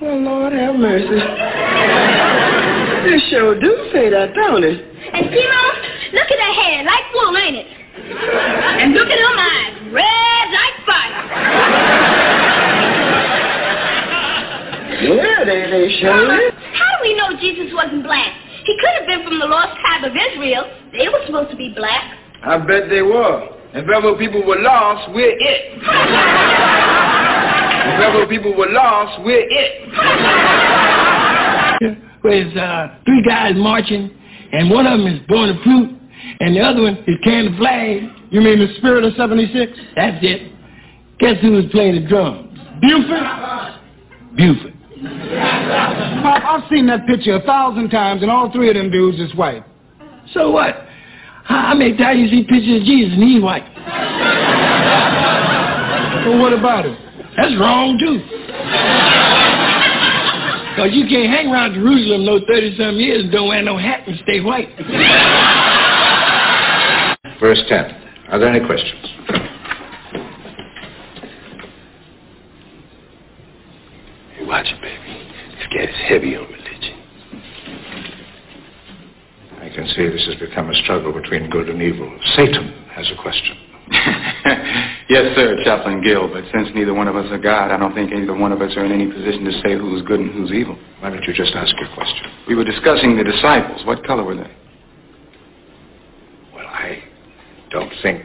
Oh, 0.00 0.14
Lord 0.14 0.52
have 0.52 0.76
mercy. 0.76 1.10
This 3.02 3.18
sure 3.30 3.58
do 3.58 3.90
say 3.92 4.08
that, 4.10 4.30
don't 4.32 4.62
it? 4.62 4.78
And 4.78 5.26
see, 5.26 5.42
Mama, 5.42 5.74
look 6.14 6.28
at 6.30 6.38
that 6.38 6.54
hair, 6.54 6.86
like 6.86 7.02
wool, 7.10 7.34
ain't 7.34 7.56
it? 7.58 7.66
And 8.78 8.94
look 8.94 9.10
at 9.10 9.18
them 9.18 9.34
eyes, 9.34 9.74
red 9.90 10.46
like 10.54 10.76
fire. 10.86 11.18
Yeah, 15.02 15.42
they, 15.42 15.66
they 15.66 15.90
sure 15.98 16.14
Mama, 16.14 16.46
is. 16.46 16.54
how 16.78 16.86
do 16.94 17.02
we 17.02 17.18
know 17.18 17.34
Jesus 17.40 17.74
wasn't 17.74 18.04
black? 18.04 18.38
He 18.66 18.78
could 18.78 19.02
have 19.02 19.06
been 19.10 19.26
from 19.26 19.40
the 19.40 19.46
lost 19.46 19.80
tribe 19.80 20.04
of 20.04 20.14
Israel. 20.14 20.62
They 20.92 21.08
were 21.08 21.26
supposed 21.26 21.50
to 21.50 21.56
be 21.56 21.74
black. 21.74 22.14
I 22.44 22.56
bet 22.58 22.88
they 22.88 23.02
were. 23.02 23.48
If 23.74 23.88
ever 23.90 24.14
people 24.16 24.46
were 24.46 24.60
lost, 24.60 25.10
we're 25.12 25.34
it. 25.34 26.54
If 27.98 28.14
ever 28.14 28.26
people 28.28 28.54
were 28.54 28.70
lost, 28.70 29.24
we're 29.24 29.42
it. 29.42 29.88
Where 32.22 32.32
it's 32.32 32.56
uh, 32.56 32.94
three 33.04 33.24
guys 33.26 33.54
marching, 33.56 34.08
and 34.52 34.70
one 34.70 34.86
of 34.86 35.00
them 35.00 35.08
is 35.08 35.18
blowing 35.26 35.50
a 35.50 35.60
flute, 35.64 35.98
and 36.38 36.54
the 36.54 36.60
other 36.60 36.82
one 36.82 37.02
is 37.08 37.16
carrying 37.24 37.50
the 37.50 37.56
flag. 37.58 38.04
You 38.30 38.40
mean 38.40 38.60
the 38.60 38.72
Spirit 38.78 39.02
of 39.02 39.14
76? 39.16 39.72
That's 39.96 40.18
it. 40.22 40.52
Guess 41.18 41.40
who 41.42 41.50
was 41.52 41.64
playing 41.72 42.00
the 42.00 42.06
drums? 42.08 42.56
Buford? 42.80 43.20
Buford. 44.36 44.74
Pop, 46.22 46.44
I've 46.44 46.62
seen 46.70 46.86
that 46.86 47.04
picture 47.08 47.34
a 47.34 47.42
thousand 47.42 47.90
times, 47.90 48.22
and 48.22 48.30
all 48.30 48.48
three 48.52 48.68
of 48.68 48.76
them 48.76 48.92
dudes 48.92 49.18
is 49.18 49.34
white. 49.34 49.64
So 50.34 50.52
what? 50.52 50.86
How 51.42 51.62
how 51.62 51.74
many 51.74 51.96
times 51.96 52.20
you 52.20 52.28
see 52.28 52.44
pictures 52.44 52.80
of 52.80 52.86
Jesus 52.86 53.14
and 53.14 53.22
he's 53.24 53.42
white? 53.42 53.64
Well, 56.28 56.38
what 56.38 56.52
about 56.52 56.86
it? 56.86 56.96
That's 57.38 57.54
wrong 57.60 57.96
too. 57.98 58.18
Cause 60.74 60.90
you 60.90 61.06
can't 61.06 61.30
hang 61.30 61.52
around 61.52 61.74
Jerusalem 61.74 62.24
no 62.24 62.40
thirty 62.48 62.76
some 62.76 62.96
years 62.96 63.22
and 63.22 63.32
don't 63.32 63.46
wear 63.46 63.62
no 63.62 63.78
hat 63.78 64.08
and 64.08 64.18
stay 64.24 64.40
white. 64.40 64.68
Verse 67.40 67.62
10. 67.68 67.84
Are 68.30 68.38
there 68.40 68.48
any 68.48 68.66
questions? 68.66 69.06
Hey, 74.34 74.44
watch 74.44 74.66
it, 74.66 74.80
baby. 74.82 75.30
This 75.58 75.66
cat 75.72 75.88
is 75.88 75.96
heavy 76.08 76.34
on 76.34 76.42
religion. 76.42 77.02
I 79.62 79.68
can 79.72 79.86
see 79.94 80.08
this 80.08 80.26
has 80.26 80.34
become 80.40 80.70
a 80.70 80.74
struggle 80.82 81.12
between 81.12 81.48
good 81.50 81.68
and 81.68 81.80
evil. 81.80 82.18
Satan 82.34 82.72
has 82.90 83.08
a 83.16 83.22
question. 83.22 83.67
yes, 85.08 85.34
sir, 85.34 85.56
Chaplain 85.64 86.02
Gill, 86.02 86.28
but 86.28 86.44
since 86.52 86.68
neither 86.74 86.92
one 86.92 87.08
of 87.08 87.16
us 87.16 87.26
are 87.30 87.38
God, 87.38 87.70
I 87.70 87.78
don't 87.78 87.94
think 87.94 88.12
either 88.12 88.34
one 88.34 88.52
of 88.52 88.60
us 88.60 88.76
are 88.76 88.84
in 88.84 88.92
any 88.92 89.10
position 89.10 89.44
to 89.44 89.52
say 89.64 89.78
who's 89.78 90.02
good 90.02 90.20
and 90.20 90.32
who's 90.32 90.52
evil. 90.52 90.78
Why 91.00 91.10
don't 91.10 91.24
you 91.24 91.32
just 91.32 91.54
ask 91.54 91.74
your 91.80 91.88
question? 91.94 92.30
We 92.46 92.54
were 92.54 92.64
discussing 92.64 93.16
the 93.16 93.24
disciples. 93.24 93.84
What 93.86 94.04
color 94.04 94.24
were 94.24 94.36
they? 94.36 94.50
Well, 96.54 96.66
I 96.66 97.02
don't 97.70 97.92
think 98.02 98.24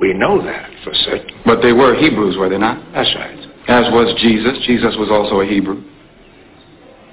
we 0.00 0.14
know 0.14 0.42
that 0.42 0.70
for 0.84 0.92
certain. 0.94 1.40
But 1.44 1.60
they 1.62 1.72
were 1.72 1.94
Hebrews, 1.94 2.36
were 2.36 2.48
they 2.48 2.58
not? 2.58 2.80
That's 2.92 3.12
right. 3.16 3.38
As 3.68 3.92
was 3.92 4.14
Jesus. 4.20 4.64
Jesus 4.66 4.94
was 4.98 5.10
also 5.10 5.40
a 5.40 5.46
Hebrew. 5.46 5.82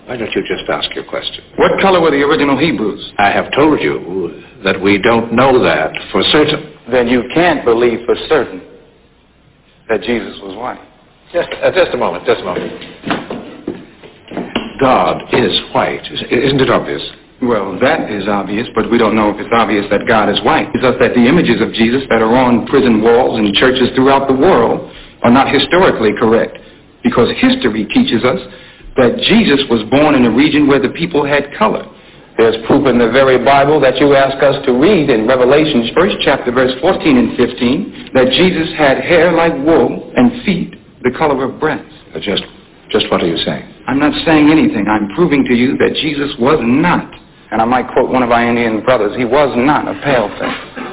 Why 0.05 0.17
don't 0.17 0.31
you 0.35 0.43
just 0.43 0.69
ask 0.69 0.93
your 0.95 1.05
question? 1.05 1.43
What 1.55 1.79
color 1.81 2.01
were 2.01 2.11
the 2.11 2.21
original 2.23 2.57
Hebrews? 2.57 3.13
I 3.17 3.31
have 3.31 3.51
told 3.53 3.79
you 3.79 4.43
that 4.63 4.79
we 4.81 5.01
don't 5.01 5.33
know 5.33 5.63
that 5.63 5.91
for 6.11 6.21
certain. 6.23 6.72
Then 6.91 7.07
you 7.07 7.23
can't 7.33 7.63
believe 7.63 8.05
for 8.05 8.15
certain 8.27 8.61
that 9.89 10.01
Jesus 10.01 10.39
was 10.41 10.55
white. 10.55 10.81
Just, 11.31 11.49
uh, 11.63 11.71
just 11.71 11.93
a 11.93 11.97
moment, 11.97 12.25
just 12.25 12.41
a 12.41 12.43
moment. 12.43 12.71
God 14.79 15.23
is 15.33 15.61
white. 15.73 16.05
Is- 16.11 16.23
Isn't 16.29 16.61
it 16.61 16.69
obvious? 16.69 17.01
Well, 17.41 17.77
that 17.79 18.09
is 18.11 18.27
obvious, 18.27 18.67
but 18.75 18.89
we 18.89 18.97
don't 18.97 19.15
know 19.15 19.29
if 19.29 19.39
it's 19.39 19.51
obvious 19.51 19.85
that 19.89 20.07
God 20.07 20.29
is 20.29 20.39
white. 20.43 20.69
It's 20.73 20.83
just 20.83 20.99
that 20.99 21.13
the 21.13 21.25
images 21.27 21.59
of 21.61 21.73
Jesus 21.73 22.03
that 22.09 22.21
are 22.21 22.35
on 22.35 22.65
prison 22.67 23.01
walls 23.01 23.37
and 23.39 23.53
churches 23.55 23.89
throughout 23.95 24.27
the 24.27 24.33
world 24.33 24.91
are 25.23 25.31
not 25.31 25.53
historically 25.53 26.13
correct 26.13 26.57
because 27.03 27.29
history 27.37 27.85
teaches 27.85 28.23
us 28.23 28.39
that 28.95 29.17
Jesus 29.27 29.59
was 29.69 29.83
born 29.89 30.15
in 30.15 30.23
a 30.25 30.31
region 30.31 30.67
where 30.67 30.79
the 30.79 30.89
people 30.89 31.25
had 31.25 31.53
color. 31.57 31.83
There's 32.37 32.57
proof 32.65 32.87
in 32.87 32.97
the 32.97 33.11
very 33.11 33.37
Bible 33.43 33.79
that 33.81 33.97
you 33.97 34.15
ask 34.15 34.41
us 34.41 34.57
to 34.65 34.73
read 34.73 35.09
in 35.09 35.27
Revelations, 35.27 35.91
first 35.93 36.17
chapter, 36.21 36.51
verse 36.51 36.73
14 36.81 37.17
and 37.17 37.37
15, 37.37 38.09
that 38.13 38.33
Jesus 38.33 38.73
had 38.75 38.97
hair 38.97 39.31
like 39.31 39.53
wool 39.53 40.11
and 40.15 40.43
feet 40.43 40.73
the 41.03 41.11
color 41.11 41.43
of 41.45 41.59
brass. 41.59 41.85
Uh, 42.15 42.19
just, 42.19 42.43
just 42.89 43.05
what 43.11 43.21
are 43.21 43.27
you 43.27 43.37
saying? 43.37 43.69
I'm 43.87 43.99
not 43.99 44.13
saying 44.25 44.49
anything. 44.49 44.87
I'm 44.87 45.13
proving 45.15 45.45
to 45.45 45.53
you 45.53 45.77
that 45.77 45.93
Jesus 46.01 46.33
was 46.39 46.59
not, 46.63 47.13
and 47.51 47.61
I 47.61 47.65
might 47.65 47.91
quote 47.93 48.09
one 48.09 48.23
of 48.23 48.31
our 48.31 48.43
Indian 48.43 48.83
brothers, 48.83 49.15
he 49.15 49.25
was 49.25 49.53
not 49.55 49.87
a 49.87 49.93
pale 50.01 50.29
face. 50.29 50.89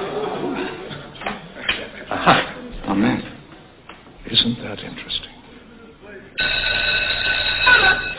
Aha. 2.11 2.85
Amen. 2.89 3.23
Isn't 4.31 4.59
that 4.63 4.81
interesting? 4.81 5.31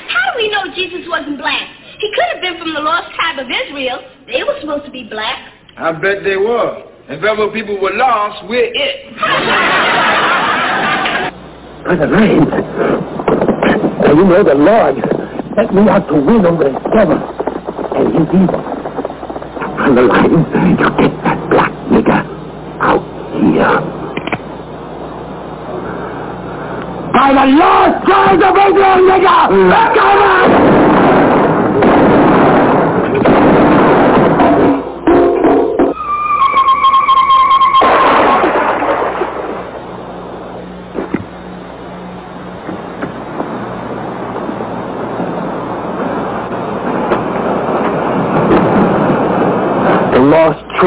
How 0.09 0.31
do 0.31 0.37
we 0.37 0.49
know 0.49 0.73
Jesus 0.73 1.07
wasn't 1.07 1.37
black? 1.37 1.80
He 2.01 2.09
could 2.15 2.25
have 2.33 2.41
been 2.41 2.57
from 2.57 2.73
the 2.73 2.81
lost 2.81 3.13
tribe 3.13 3.37
of 3.37 3.45
Israel. 3.45 4.01
They 4.25 4.41
were 4.43 4.57
supposed 4.59 4.85
to 4.85 4.91
be 4.91 5.03
black. 5.07 5.53
I 5.77 5.91
bet 5.91 6.23
they 6.23 6.35
were. 6.35 6.81
If 7.07 7.23
ever 7.23 7.47
people 7.51 7.79
were 7.79 7.93
lost, 7.93 8.43
we're 8.49 8.71
it. 8.73 9.13
Brother 11.83 12.07
Rain, 12.09 12.45
now 14.01 14.13
you 14.13 14.25
know 14.25 14.43
the 14.43 14.55
Lord 14.55 14.95
let 15.57 15.73
me 15.75 15.81
out 15.89 16.07
to 16.07 16.13
win 16.15 16.45
over 16.45 16.63
the 16.63 16.69
devil 16.95 17.17
and 17.17 18.13
his 18.15 18.27
evil. 18.33 18.61
From 19.75 19.95
the 19.95 20.01
line, 20.01 20.31
you 20.31 20.37
get 20.97 21.11
that 21.23 21.49
black 21.49 21.71
nigger 21.91 22.23
out 22.81 23.03
here. 23.35 23.81
By 27.13 27.33
the 27.33 27.45
Lord 27.51 27.91
God 28.07 28.41
of 28.41 28.57
Israel, 28.57 28.97
nigger! 29.05 29.47
Come 29.93 30.17
on! 30.17 30.70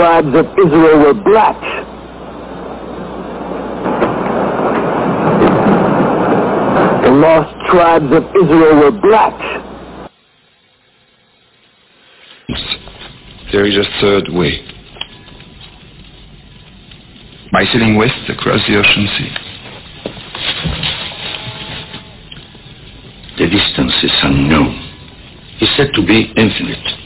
Tribes 0.05 0.37
of 0.37 0.45
Israel 0.59 0.99
were 0.99 1.15
black. 1.15 1.59
The 7.05 7.11
lost 7.11 7.71
tribes 7.71 8.13
of 8.13 8.25
Israel 8.37 8.81
were 8.81 8.91
black. 9.01 9.33
There 13.51 13.65
is 13.65 13.79
a 13.79 14.01
third 14.03 14.29
way. 14.29 14.61
By 17.51 17.65
sailing 17.73 17.97
west 17.97 18.29
across 18.29 18.61
the 18.69 18.77
ocean 18.77 19.09
sea. 19.17 19.33
The 23.39 23.49
distance 23.49 23.95
is 24.03 24.13
unknown. 24.23 24.83
Is 25.63 25.75
said 25.79 25.89
to 25.95 26.05
be 26.05 26.31
infinite. 26.37 27.04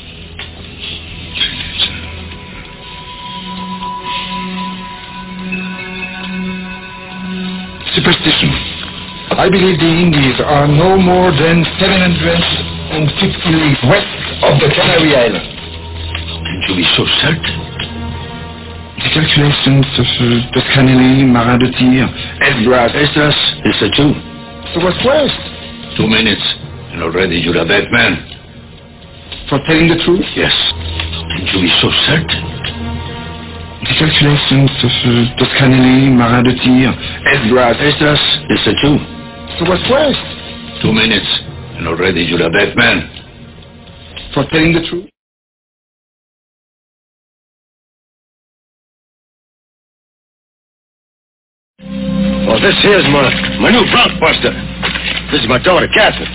Superstition. 7.98 8.54
I 9.34 9.50
believe 9.50 9.74
the 9.82 9.90
Indies 9.90 10.38
are 10.38 10.70
no 10.70 10.94
more 10.94 11.34
than 11.34 11.66
750 11.82 13.58
leagues 13.58 13.82
west 13.90 14.06
of 14.46 14.54
the 14.62 14.70
Canary 14.70 15.18
Islands. 15.18 15.42
Can 15.42 16.62
you 16.70 16.74
be 16.78 16.86
so 16.94 17.02
certain? 17.18 17.58
The 19.02 19.10
calculations 19.10 19.90
of 19.98 20.06
uh, 20.14 20.46
Toscanelli, 20.54 21.26
Marin 21.26 21.58
de 21.58 21.74
Tir, 21.74 22.06
Esdras, 22.38 22.94
Esdras, 22.94 23.34
is 23.66 23.74
a 23.82 23.90
two. 23.90 24.14
So 24.70 24.86
what's 24.86 25.02
west? 25.02 25.34
Two 25.98 26.06
minutes, 26.06 26.46
and 26.94 27.02
already 27.02 27.42
you're 27.42 27.58
a 27.58 27.66
dead 27.66 27.90
man. 27.90 28.14
For 29.50 29.58
telling 29.66 29.90
the 29.90 29.98
truth? 30.06 30.26
Yes. 30.38 30.54
Can 31.34 31.50
you 31.50 31.66
be 31.66 31.72
so 31.82 31.90
certain? 32.06 32.57
The 33.88 33.94
calculations 33.96 34.68
of 34.84 34.92
uh, 35.00 35.40
Toscanelli, 35.40 36.12
Marin 36.12 36.44
de 36.44 36.52
Tir, 36.60 36.92
Esdras, 37.24 37.76
Esdras, 37.80 38.20
is 38.52 38.60
a 38.68 38.74
two. 38.84 39.00
So 39.56 39.64
what's 39.64 39.80
west? 39.88 40.20
Two 40.84 40.92
minutes, 40.92 41.24
and 41.80 41.88
already 41.88 42.20
you're 42.20 42.42
a 42.42 42.52
dead 42.52 42.76
man. 42.76 43.08
For 44.34 44.44
telling 44.52 44.74
the 44.74 44.84
truth? 44.84 45.08
Well, 52.44 52.60
this 52.60 52.76
here's 52.82 53.08
my, 53.08 53.32
my 53.56 53.70
new 53.72 53.88
blockbuster. 53.88 54.52
This 55.32 55.40
is 55.40 55.48
my 55.48 55.58
daughter, 55.64 55.88
Catherine. 55.88 56.28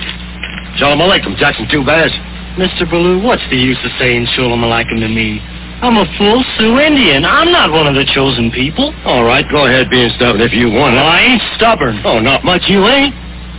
Shalom 0.78 0.98
Aleichem, 0.98 1.38
Jackson 1.38 1.68
Two 1.70 1.86
Bears. 1.86 2.12
Mr. 2.58 2.89
Baloo, 2.89 3.22
what's 3.22 3.46
the 3.52 3.58
use 3.58 3.78
of 3.86 3.92
saying 4.00 4.26
Shalom 4.34 4.62
Alaikum 4.62 5.00
to 5.02 5.08
me? 5.08 5.53
I'm 5.84 6.00
a 6.00 6.08
full 6.15 6.39
Sioux 6.56 6.80
Indian. 6.80 7.28
I'm 7.28 7.52
not 7.52 7.67
one 7.76 7.91
of 7.91 7.96
the 8.00 8.08
chosen 8.15 8.48
people. 8.56 8.96
All 9.04 9.28
right, 9.28 9.43
go 9.52 9.67
ahead 9.67 9.91
being 9.91 10.08
stubborn 10.15 10.39
if 10.39 10.56
you 10.56 10.72
want. 10.72 10.96
Well, 10.96 11.04
I 11.04 11.19
ain't 11.19 11.43
stubborn. 11.60 12.00
Oh, 12.08 12.24
not 12.24 12.48
much 12.48 12.72
you 12.72 12.88
ain't. 12.88 13.12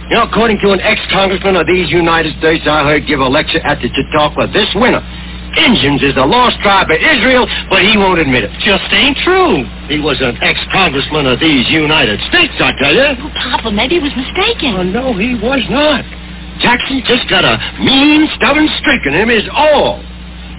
You 0.09 0.17
know, 0.17 0.25
according 0.25 0.57
to 0.65 0.73
an 0.73 0.81
ex-congressman 0.81 1.53
of 1.53 1.69
these 1.69 1.93
United 1.93 2.33
States 2.41 2.65
I 2.65 2.81
heard 2.89 3.05
give 3.05 3.21
a 3.21 3.29
lecture 3.29 3.61
at 3.61 3.77
the 3.85 3.93
Chautauqua 3.93 4.49
this 4.57 4.73
winter, 4.73 5.05
Indians 5.53 6.01
is 6.01 6.17
the 6.17 6.25
lost 6.25 6.57
tribe 6.65 6.89
of 6.89 6.97
Israel, 6.97 7.45
but 7.69 7.85
he 7.85 7.93
won't 8.01 8.17
admit 8.17 8.49
it. 8.49 8.53
Just 8.65 8.89
ain't 8.89 9.21
true. 9.21 9.69
He 9.93 10.01
was 10.01 10.17
an 10.25 10.41
ex-congressman 10.41 11.29
of 11.29 11.45
these 11.45 11.69
United 11.69 12.25
States, 12.33 12.57
I 12.57 12.73
tell 12.81 12.97
you. 12.97 13.21
Oh, 13.21 13.33
Papa, 13.37 13.69
maybe 13.69 14.01
he 14.01 14.03
was 14.03 14.17
mistaken. 14.17 14.81
Oh, 14.81 14.83
no, 14.83 15.13
he 15.13 15.37
was 15.37 15.61
not. 15.69 16.09
Jackson 16.65 17.05
just 17.05 17.29
got 17.29 17.45
a 17.45 17.61
mean, 17.85 18.33
stubborn 18.41 18.65
streak 18.81 19.05
in 19.05 19.13
him 19.13 19.29
is 19.29 19.45
all. 19.53 20.01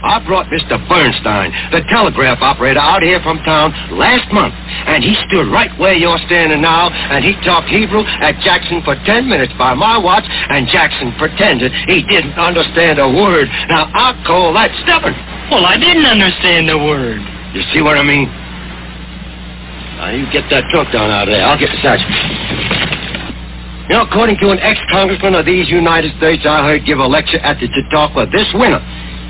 I 0.06 0.22
brought 0.22 0.46
Mr. 0.54 0.78
Bernstein, 0.86 1.50
the 1.74 1.82
telegraph 1.90 2.38
operator, 2.46 2.80
out 2.80 3.02
here 3.02 3.18
from 3.26 3.42
town 3.42 3.74
last 3.98 4.30
month, 4.30 4.54
and 4.86 5.04
he 5.04 5.18
stood 5.26 5.50
right 5.50 5.74
where 5.82 5.98
you're 5.98 6.22
standing 6.30 6.62
now, 6.62 6.94
and 6.94 7.26
he 7.26 7.34
talked 7.42 7.68
Hebrew 7.74 8.06
at 8.22 8.38
Jackson 8.46 8.86
for 8.86 8.94
ten 9.10 9.26
minutes 9.26 9.52
by 9.58 9.74
my 9.74 9.98
watch, 9.98 10.24
and 10.30 10.70
Jackson 10.70 11.10
pretended 11.18 11.74
he 11.90 12.06
didn't 12.06 12.38
understand 12.38 13.02
a 13.02 13.10
word. 13.10 13.50
Now, 13.66 13.90
I 13.90 14.14
call 14.30 14.54
that 14.54 14.70
stubborn. 14.86 15.18
Well, 15.50 15.66
I 15.66 15.78
didn't 15.82 16.06
understand 16.06 16.70
a 16.70 16.78
word. 16.78 17.22
You 17.58 17.66
see 17.74 17.82
what 17.82 17.98
I 17.98 18.04
mean? 18.06 18.30
Now, 19.98 20.14
you 20.14 20.30
get 20.30 20.46
that 20.54 20.70
trunk 20.70 20.94
down 20.94 21.10
out 21.10 21.26
of 21.28 21.34
there. 21.34 21.42
I'll 21.42 21.58
get 21.58 21.74
the 21.74 21.82
sergeant. 21.82 22.14
You 23.90 23.96
know, 23.96 24.02
according 24.02 24.38
to 24.42 24.50
an 24.50 24.60
ex-congressman 24.60 25.36
of 25.36 25.46
these 25.46 25.70
United 25.70 26.18
States 26.18 26.42
I 26.46 26.66
heard 26.66 26.86
give 26.86 26.98
a 26.98 27.06
lecture 27.06 27.38
at 27.38 27.62
the 27.62 27.70
Chautauqua 27.70 28.26
this 28.34 28.50
winter, 28.58 28.82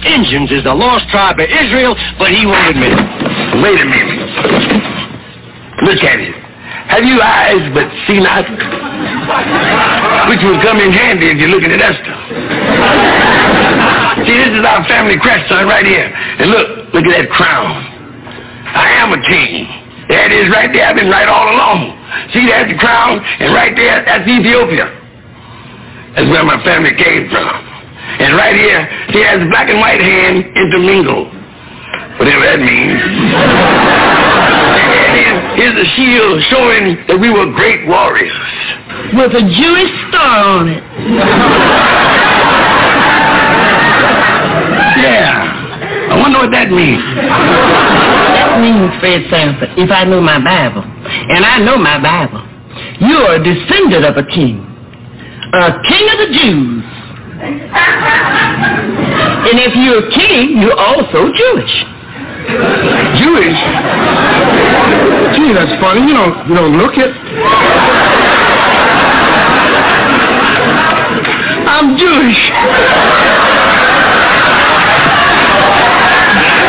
Indians 0.06 0.52
is 0.52 0.64
the 0.64 0.74
lost 0.74 1.10
tribe 1.10 1.40
of 1.40 1.50
Israel, 1.50 1.98
but 2.18 2.32
he 2.32 2.46
won't 2.46 2.70
admit 2.70 2.94
it. 2.94 3.06
Wait 3.62 3.82
a 3.82 3.88
minute. 3.90 4.22
Look 5.84 6.02
at 6.06 6.20
it. 6.22 6.36
Have 6.86 7.04
you 7.04 7.18
eyes 7.20 7.66
but 7.74 7.90
see 8.06 8.22
not? 8.22 8.46
Which 10.30 10.42
will 10.46 10.62
come 10.62 10.78
in 10.78 10.94
handy 10.94 11.34
if 11.34 11.38
you're 11.42 11.50
looking 11.50 11.74
at 11.74 11.82
that 11.82 11.98
stuff. 11.98 12.22
See, 14.26 14.38
this 14.38 14.54
is 14.54 14.64
our 14.64 14.86
family 14.88 15.18
crest, 15.18 15.50
son, 15.50 15.68
right 15.68 15.86
here. 15.86 16.08
And 16.08 16.50
look, 16.50 16.94
look 16.94 17.06
at 17.10 17.14
that 17.18 17.30
crown. 17.34 17.74
I 18.70 19.02
am 19.02 19.14
a 19.14 19.22
king. 19.26 19.66
It 20.08 20.32
is 20.32 20.50
right 20.54 20.70
there. 20.72 20.86
I've 20.86 20.96
been 20.96 21.10
right 21.10 21.28
all 21.28 21.50
along. 21.50 21.98
See, 22.32 22.46
there's 22.46 22.70
the 22.70 22.78
crown, 22.78 23.20
and 23.42 23.54
right 23.54 23.76
there, 23.76 24.06
that's 24.06 24.30
Ethiopia. 24.30 24.86
That's 26.16 26.30
where 26.30 26.46
my 26.46 26.62
family 26.64 26.94
came 26.96 27.30
from. 27.30 27.75
And 28.20 28.36
right 28.36 28.56
here, 28.56 28.88
he 29.12 29.22
has 29.24 29.44
black 29.50 29.70
and 29.70 29.80
white 29.80 30.02
hand 30.02 30.46
intermingled. 30.56 31.28
Whatever 32.20 32.48
that 32.48 32.60
means. 32.64 33.02
and 34.80 35.12
here, 35.20 35.36
here's 35.60 35.76
the 35.76 35.88
shield 36.00 36.40
showing 36.48 36.96
that 37.12 37.20
we 37.20 37.30
were 37.30 37.52
great 37.52 37.88
warriors. 37.88 38.32
With 39.12 39.36
a 39.36 39.44
Jewish 39.44 39.92
star 40.08 40.64
on 40.64 40.70
it. 40.70 40.84
Yeah. 45.04 45.56
I 46.12 46.16
wonder 46.22 46.40
what 46.40 46.52
that 46.52 46.72
means. 46.72 47.04
That 47.20 48.64
means, 48.64 48.96
Fred 49.04 49.28
Sanford, 49.30 49.76
if 49.76 49.92
I 49.92 50.06
know 50.06 50.22
my 50.22 50.40
Bible, 50.40 50.84
and 50.84 51.44
I 51.44 51.60
know 51.60 51.78
my 51.78 52.00
Bible, 52.00 52.40
you 53.04 53.18
are 53.28 53.36
a 53.36 53.44
descendant 53.44 54.06
of 54.06 54.16
a 54.16 54.24
king. 54.32 54.64
A 55.52 55.72
king 55.84 56.06
of 56.10 56.18
the 56.24 56.30
Jews 56.32 56.95
and 57.42 57.60
if 59.60 59.76
you're 59.76 60.08
a 60.08 60.12
king, 60.12 60.62
you're 60.62 60.80
also 60.80 61.32
Jewish. 61.34 61.86
Jewish? 63.20 63.60
Gee, 65.36 65.52
that's 65.54 65.76
funny. 65.82 66.02
You 66.08 66.14
don't, 66.14 66.48
you 66.48 66.56
don't 66.56 66.78
look 66.78 66.94
it. 66.96 67.12
I'm 71.68 71.98
Jewish. 71.98 72.40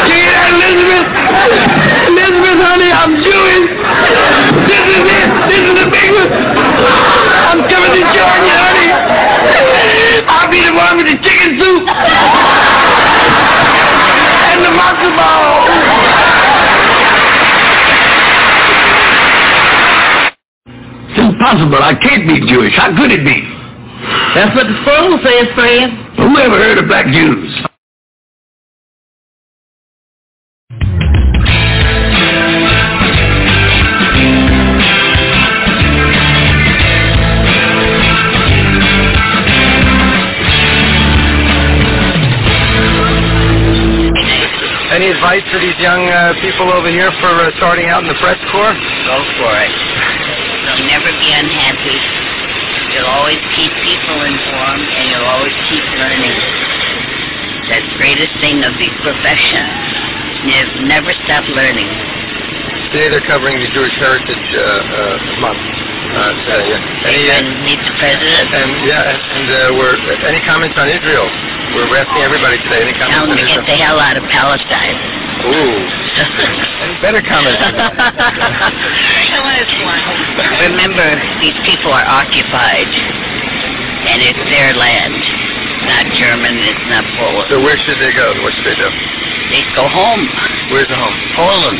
Gee, 0.06 0.26
Elizabeth, 0.50 1.08
Elizabeth, 2.08 2.58
honey, 2.58 2.90
I'm 2.90 3.22
Jewish. 3.22 3.35
I'll 10.78 10.96
be 10.96 11.02
the 11.02 11.10
with 11.10 11.20
the 11.20 11.28
chicken 11.28 11.58
soup 11.58 11.88
and 14.52 14.60
the 14.64 14.72
matzo 14.76 15.08
ball. 15.16 15.66
It's 21.10 21.18
impossible. 21.18 21.82
I 21.82 21.94
can't 21.94 22.28
be 22.28 22.40
Jewish. 22.46 22.74
How 22.76 22.94
could 22.96 23.10
it 23.10 23.24
be? 23.24 23.40
That's 24.34 24.54
what 24.54 24.66
the 24.68 24.76
scroll 24.82 25.18
says, 25.24 25.48
Fred. 25.54 25.90
Who 26.18 26.38
ever 26.38 26.58
heard 26.58 26.78
of 26.78 26.86
black 26.86 27.06
Jews? 27.06 27.65
People 46.40 46.68
over 46.72 46.88
here 46.90 47.12
for 47.20 47.32
uh, 47.32 47.52
starting 47.56 47.88
out 47.88 48.02
in 48.04 48.08
the 48.08 48.18
press 48.20 48.40
corps? 48.52 48.76
Go 49.08 49.18
for 49.40 49.52
it. 49.56 49.72
You'll 50.66 50.88
never 50.90 51.08
be 51.08 51.30
unhappy. 51.32 51.98
You'll 52.92 53.12
always 53.12 53.40
keep 53.54 53.72
people 53.84 54.18
informed 54.24 54.88
and 54.88 55.04
you'll 55.12 55.30
always 55.30 55.56
keep 55.68 55.84
learning. 55.96 56.36
That's 57.68 57.86
the 57.86 57.98
greatest 57.98 58.34
thing 58.40 58.62
of 58.64 58.72
the 58.78 58.88
profession. 59.02 59.64
You 60.46 60.86
never 60.86 61.12
stop 61.24 61.44
learning. 61.50 62.15
Today 62.96 63.12
they're 63.12 63.28
covering 63.28 63.60
the 63.60 63.68
Jewish 63.76 63.92
Heritage 64.00 64.48
uh, 64.56 64.64
uh, 64.64 65.44
Month. 65.44 65.60
Uh, 65.60 66.32
today, 66.48 66.64
yeah. 66.72 67.04
Any, 67.04 67.28
uh, 67.28 67.36
And 67.36 67.46
meet 67.68 67.76
the 67.84 67.92
president. 68.00 68.48
and 68.56 68.72
yeah, 68.88 69.12
and, 69.12 69.20
and 69.20 69.46
uh, 69.52 69.76
we're 69.76 70.00
any 70.24 70.40
comments 70.48 70.80
on 70.80 70.88
Israel? 70.88 71.28
We're 71.76 71.92
asking 71.92 72.24
everybody 72.24 72.56
today. 72.64 72.88
Any 72.88 72.96
Tell 72.96 73.12
comments 73.12 73.36
them 73.36 73.52
on 73.52 73.52
to 73.52 73.52
get 73.52 73.68
the 73.68 73.76
hell 73.76 74.00
out 74.00 74.16
of 74.16 74.24
Palestine. 74.32 74.96
Ooh, 75.44 75.76
better 77.04 77.20
comments? 77.20 77.60
Remember, 80.64 81.20
these 81.44 81.58
people 81.68 81.92
are 81.92 82.08
occupied, 82.08 82.88
and 84.08 84.24
it's 84.24 84.40
their 84.48 84.72
land. 84.72 85.45
It's 85.86 85.94
not 85.94 86.10
German, 86.18 86.58
it's 86.66 86.86
not 86.90 87.06
Poland. 87.14 87.46
so 87.46 87.62
where 87.62 87.78
should 87.78 88.02
they 88.02 88.10
go? 88.10 88.34
What 88.42 88.50
should 88.58 88.66
they 88.66 88.74
do? 88.74 88.90
They 89.54 89.62
go 89.78 89.86
home. 89.86 90.26
Where's 90.74 90.90
the 90.90 90.98
home? 90.98 91.14
Poland. 91.38 91.78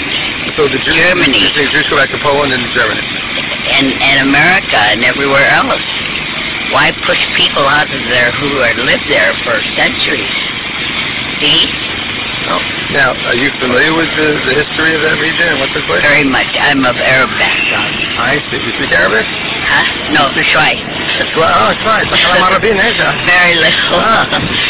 So 0.54 0.70
the 0.70 0.78
Jews, 0.78 0.94
Germany. 0.94 1.42
The 1.42 1.66
Jews 1.74 1.90
go 1.90 1.98
back 1.98 2.14
to 2.14 2.20
Poland 2.22 2.54
and 2.54 2.62
Germany. 2.70 3.02
and, 3.02 3.90
and 3.98 4.30
America 4.30 4.78
and 4.78 5.02
everywhere 5.02 5.50
else. 5.50 5.82
Why 6.70 6.94
push 7.02 7.18
people 7.34 7.66
out 7.66 7.90
of 7.90 8.02
there 8.06 8.30
who 8.38 8.62
have 8.62 8.78
lived 8.78 9.10
there 9.10 9.34
for 9.42 9.58
centuries? 9.74 10.30
See? 11.42 11.66
Oh. 12.51 12.59
Now, 12.91 13.15
are 13.29 13.37
you 13.37 13.47
familiar 13.63 13.93
with 13.95 14.11
the, 14.19 14.27
the 14.49 14.53
history 14.59 14.91
of 14.97 15.01
that 15.07 15.15
region 15.23 15.45
and 15.55 15.57
what 15.61 15.69
took 15.71 15.85
place? 15.87 16.03
Very 16.03 16.25
much. 16.27 16.49
I'm 16.59 16.83
of 16.83 16.97
Arab 16.99 17.29
background. 17.39 17.93
I 18.19 18.41
see. 18.51 18.59
You 18.59 18.71
speak 18.75 18.91
Arabic? 18.91 19.23
Huh? 19.23 19.85
No, 20.11 20.27
شوي. 20.35 20.75
Well, 21.37 21.47
oh, 21.47 21.71
that's 21.71 21.85
right. 21.87 22.03
تتكلم 22.11 22.43
عربي 22.43 22.71
هذا. 22.73 23.07
Very 23.25 23.55
little. 23.55 24.01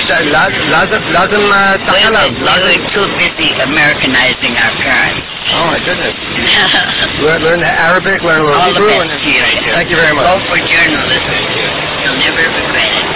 لازم 0.10 0.69
لازم 0.69 1.01
we, 1.01 1.88
تتكلم. 1.88 2.13
were, 2.45 2.62
we 2.67 2.77
were 2.77 2.89
too 2.93 3.07
busy 3.17 3.49
Americanizing 3.65 4.53
our 4.62 4.73
parents. 4.86 5.25
Oh 5.53 5.65
my 5.71 5.79
goodness. 5.86 6.15
learn, 7.25 7.41
learn 7.43 7.60
the 7.60 7.71
Arabic, 7.88 8.21
learn 8.21 8.41
a 8.41 8.43
little 8.45 8.62
All 8.62 8.73
the 8.73 8.79
Hebrew. 8.79 8.89
best 8.89 9.12
and- 9.12 9.23
to 9.25 9.29
you. 9.31 9.71
Thank 9.73 9.89
you 9.89 9.97
very 9.97 10.13
much. 10.13 10.25
Go 10.27 10.38
for 10.49 10.57
journalism. 10.73 11.36
You'll 12.03 12.19
never 12.25 12.43
regret 12.60 12.91
it. 12.99 13.14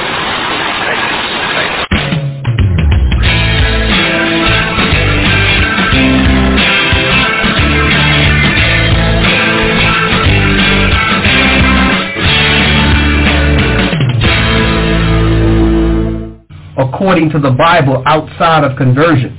According 16.80 17.30
to 17.30 17.38
the 17.38 17.50
Bible 17.50 18.02
outside 18.06 18.64
of 18.64 18.76
conversion. 18.76 19.36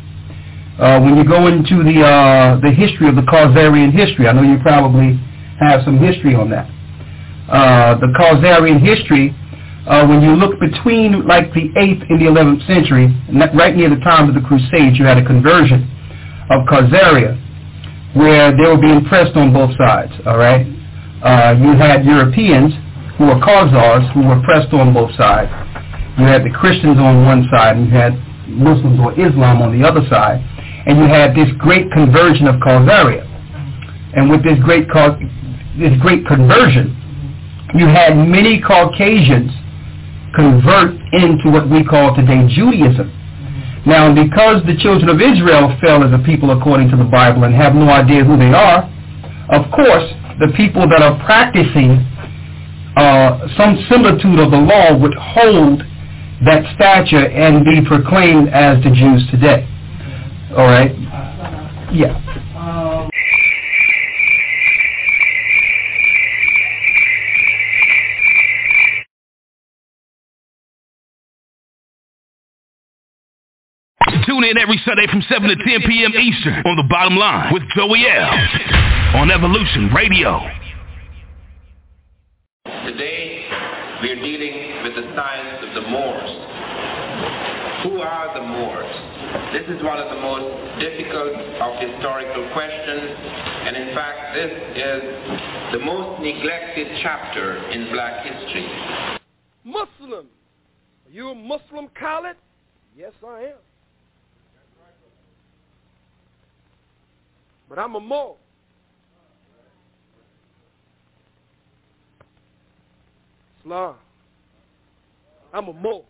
Uh, 0.80 1.00
when 1.00 1.18
you 1.18 1.24
go 1.24 1.48
into 1.48 1.84
the 1.84 2.02
uh, 2.02 2.60
the 2.62 2.72
history 2.72 3.08
of 3.08 3.16
the 3.16 3.22
Khazarian 3.22 3.92
history, 3.92 4.28
I 4.28 4.34
know 4.34 4.42
you 4.42 4.58
probably 4.62 5.20
have 5.60 5.84
some 5.84 6.00
history 6.00 6.34
on 6.34 6.50
that. 6.50 6.70
Uh, 7.50 8.00
the 8.00 8.08
Khazarian 8.18 8.80
history, 8.80 9.36
uh, 9.86 10.08
when 10.08 10.22
you 10.22 10.34
look 10.36 10.60
between 10.60 11.28
like 11.28 11.54
the 11.54 11.70
8th 11.78 12.10
and 12.10 12.18
the 12.22 12.26
11th 12.26 12.66
century, 12.66 13.14
right 13.54 13.76
near 13.76 13.90
the 13.90 14.02
time 14.02 14.30
of 14.30 14.36
the 14.36 14.42
Crusades, 14.42 14.98
you 14.98 15.06
had 15.06 15.18
a 15.18 15.26
conversion 15.26 15.86
of 16.50 16.66
Khazaria 16.66 17.38
where 18.16 18.56
they 18.56 18.64
were 18.64 18.80
being 18.80 19.06
pressed 19.06 19.36
on 19.36 19.54
both 19.54 19.72
sides, 19.78 20.12
all 20.26 20.38
right? 20.38 20.66
Uh, 21.24 21.56
you 21.60 21.78
had 21.78 22.04
Europeans 22.04 22.74
who 23.18 23.26
were 23.28 23.40
Khazars 23.40 24.12
who 24.14 24.28
were 24.28 24.42
pressed 24.44 24.74
on 24.74 24.94
both 24.94 25.14
sides. 25.16 25.52
You 26.18 26.26
had 26.26 26.44
the 26.44 26.52
Christians 26.52 26.98
on 26.98 27.26
one 27.26 27.48
side 27.52 27.78
and 27.78 27.88
you 27.88 27.94
had 27.94 28.14
Muslims 28.48 29.00
or 29.00 29.14
Islam 29.14 29.62
on 29.62 29.78
the 29.78 29.88
other 29.88 30.02
side. 30.10 30.44
And 30.86 30.98
you 30.98 31.06
had 31.06 31.36
this 31.36 31.50
great 31.58 31.92
conversion 31.92 32.48
of 32.48 32.56
Khazaria. 32.56 33.24
And 34.16 34.30
with 34.30 34.44
this 34.44 34.60
great, 34.60 34.88
this 35.80 35.96
great 36.02 36.26
conversion, 36.26 36.98
you 37.76 37.88
had 37.88 38.18
many 38.18 38.60
Caucasians 38.60 39.52
convert 40.36 40.96
into 41.14 41.52
what 41.52 41.70
we 41.70 41.84
call 41.84 42.16
today 42.16 42.44
Judaism. 42.50 43.08
Now, 43.86 44.14
because 44.14 44.62
the 44.66 44.78
children 44.78 45.10
of 45.10 45.20
Israel 45.22 45.76
fell 45.82 46.04
as 46.04 46.14
a 46.14 46.22
people 46.24 46.52
according 46.52 46.90
to 46.92 46.98
the 46.98 47.08
Bible 47.08 47.46
and 47.46 47.56
have 47.56 47.74
no 47.74 47.90
idea 47.90 48.24
who 48.24 48.38
they 48.38 48.52
are, 48.54 48.86
of 49.50 49.72
course, 49.72 50.06
the 50.40 50.54
people 50.56 50.88
that 50.88 51.02
are 51.02 51.18
practicing 51.26 52.06
uh, 52.98 53.48
some 53.58 53.80
similitude 53.90 54.40
of 54.40 54.52
the 54.52 54.58
law 54.58 54.98
would 54.98 55.14
hold 55.16 55.84
that 56.46 56.64
stature 56.76 57.28
and 57.28 57.64
be 57.64 57.86
proclaimed 57.86 58.50
as 58.50 58.84
the 58.84 58.90
Jews 58.90 59.28
today. 59.30 59.68
All 60.58 60.66
right? 60.66 60.92
Yeah. 61.94 62.18
Tune 74.26 74.44
in 74.44 74.58
every 74.58 74.80
Sunday 74.86 75.08
from 75.10 75.22
7 75.22 75.50
to 75.50 75.56
10 75.56 75.66
p.m. 75.88 76.12
Eastern 76.14 76.54
on 76.66 76.76
the 76.78 76.86
bottom 76.90 77.18
line 77.18 77.54
with 77.54 77.64
Joey 77.76 78.06
L. 78.08 78.30
on 79.16 79.32
Evolution 79.32 79.90
Radio. 79.94 80.40
Today, 82.86 83.41
we 84.02 84.10
are 84.10 84.16
dealing 84.16 84.84
with 84.84 84.96
the 84.96 85.14
science 85.16 85.62
of 85.62 85.76
the 85.76 85.88
Moors. 85.88 86.30
Who 87.84 88.02
are 88.02 88.34
the 88.34 88.42
Moors? 88.42 88.90
This 89.54 89.62
is 89.70 89.84
one 89.84 90.00
of 90.00 90.10
the 90.10 90.20
most 90.20 90.82
difficult 90.82 91.38
of 91.38 91.72
historical 91.78 92.50
questions, 92.54 93.14
and 93.62 93.78
in 93.78 93.94
fact, 93.94 94.34
this 94.34 94.52
is 94.76 95.02
the 95.74 95.80
most 95.86 96.20
neglected 96.20 96.88
chapter 97.04 97.70
in 97.70 97.92
black 97.92 98.26
history. 98.26 98.68
Muslim. 99.64 100.26
Are 101.06 101.12
you 101.12 101.30
a 101.30 101.36
Muslim, 101.36 101.88
Khaled? 101.94 102.38
Yes, 102.98 103.14
I 103.24 103.54
am. 103.54 103.62
But 107.70 107.78
I'm 107.78 107.96
a 107.96 108.00
Moor. 108.00 108.36
Islam. 113.62 113.96
I'm 115.54 115.68
a 115.68 115.74
Moor. 115.74 116.04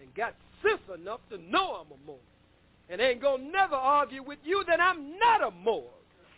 And 0.00 0.14
got 0.14 0.34
sense 0.62 0.82
enough 1.00 1.20
to 1.30 1.38
know 1.38 1.84
I'm 1.84 1.92
a 1.92 2.06
Moor. 2.06 2.18
And 2.88 3.00
ain't 3.00 3.22
gonna 3.22 3.44
never 3.44 3.74
argue 3.74 4.22
with 4.22 4.38
you 4.44 4.64
that 4.66 4.80
I'm 4.80 5.18
not 5.18 5.42
a 5.42 5.50
Moor. 5.50 5.84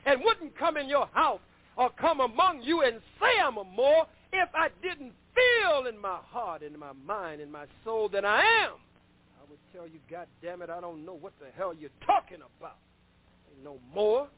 And 0.05 0.21
wouldn't 0.23 0.57
come 0.57 0.77
in 0.77 0.88
your 0.88 1.07
house 1.12 1.40
or 1.77 1.90
come 1.90 2.21
among 2.21 2.62
you 2.62 2.83
and 2.83 3.01
say 3.21 3.40
I'm 3.45 3.57
a 3.57 3.64
Moor 3.64 4.07
if 4.33 4.49
I 4.55 4.69
didn't 4.83 5.12
feel 5.35 5.87
in 5.87 5.99
my 6.01 6.19
heart, 6.31 6.62
in 6.62 6.79
my 6.79 6.92
mind, 7.07 7.40
in 7.40 7.51
my 7.51 7.66
soul 7.85 8.09
that 8.11 8.25
I 8.25 8.40
am. 8.64 8.73
I 9.38 9.51
would 9.51 9.59
tell 9.73 9.87
you, 9.87 9.99
God 10.11 10.27
damn 10.42 10.62
it, 10.62 10.71
I 10.71 10.81
don't 10.81 11.05
know 11.05 11.14
what 11.14 11.33
the 11.40 11.47
hell 11.57 11.75
you're 11.75 11.90
talking 12.07 12.38
about. 12.59 12.77
Ain't 13.53 13.64
no 13.64 13.79
more. 13.95 14.29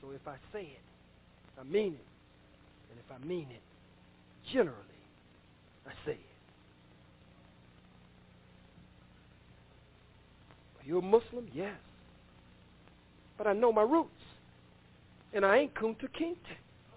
So 0.00 0.10
if 0.10 0.26
I 0.26 0.36
say 0.52 0.62
it, 0.62 1.60
I 1.60 1.64
mean 1.64 1.94
it. 1.94 2.06
And 2.90 2.98
if 2.98 3.10
I 3.10 3.24
mean 3.26 3.48
it, 3.50 3.61
Generally, 4.50 4.76
I 5.86 5.90
say 6.04 6.12
it. 6.12 6.18
Are 10.80 10.86
you 10.86 10.98
a 10.98 11.02
Muslim? 11.02 11.48
Yes. 11.54 11.76
But 13.38 13.46
I 13.46 13.52
know 13.52 13.72
my 13.72 13.82
roots. 13.82 14.10
And 15.32 15.44
I 15.46 15.58
ain't 15.58 15.74
Kunta 15.74 16.08
Kinte. 16.18 16.36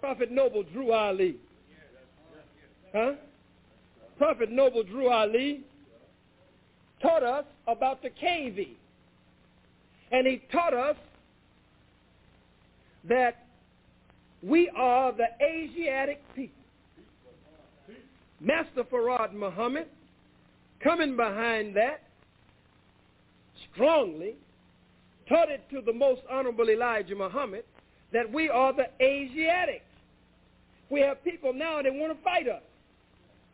Prophet 0.02 0.32
Noble 0.32 0.64
Drew 0.64 0.92
Ali. 0.92 1.38
Huh? 2.94 3.14
Prophet 4.18 4.52
Noble 4.52 4.84
Drew 4.84 5.10
Ali 5.10 5.64
taught 7.02 7.24
us 7.24 7.46
about 7.68 8.02
the 8.02 8.10
K.V. 8.10 8.78
And 10.12 10.28
he 10.28 10.42
taught 10.52 10.74
us 10.74 10.96
that 13.08 13.46
we 14.42 14.70
are 14.76 15.12
the 15.12 15.28
Asiatic 15.44 16.22
people. 16.36 16.65
Master 18.46 18.84
Fard 18.84 19.34
Muhammad, 19.34 19.88
coming 20.80 21.16
behind 21.16 21.76
that, 21.76 22.04
strongly, 23.74 24.36
taught 25.28 25.50
it 25.50 25.68
to 25.72 25.82
the 25.82 25.92
most 25.92 26.22
honorable 26.32 26.70
Elijah 26.70 27.16
Muhammad 27.16 27.64
that 28.14 28.32
we 28.32 28.48
are 28.48 28.72
the 28.72 28.88
Asiatics. 29.02 29.84
We 30.92 31.02
have 31.02 31.24
people 31.24 31.54
now 31.54 31.82
that 31.82 31.92
want 31.92 32.16
to 32.16 32.24
fight 32.24 32.48
us, 32.48 32.62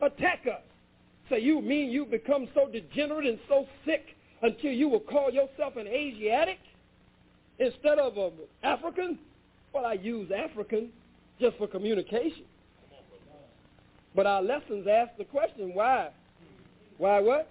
attack 0.02 0.46
us. 0.46 0.60
So 1.30 1.36
you 1.36 1.62
mean 1.62 1.90
you 1.90 2.04
become 2.04 2.46
so 2.54 2.68
degenerate 2.68 3.26
and 3.26 3.38
so 3.48 3.66
sick 3.86 4.04
until 4.42 4.72
you 4.72 4.90
will 4.90 5.00
call 5.00 5.30
yourself 5.30 5.76
an 5.76 5.86
Asiatic 5.86 6.58
instead 7.58 7.98
of 7.98 8.18
an 8.18 8.32
African? 8.62 9.18
Well, 9.72 9.86
I 9.86 9.94
use 9.94 10.30
African 10.30 10.90
just 11.40 11.56
for 11.56 11.66
communication. 11.66 12.44
But 14.14 14.26
our 14.26 14.42
lessons 14.42 14.86
ask 14.86 15.16
the 15.16 15.24
question, 15.24 15.74
why? 15.74 16.10
Why 16.98 17.20
what? 17.20 17.48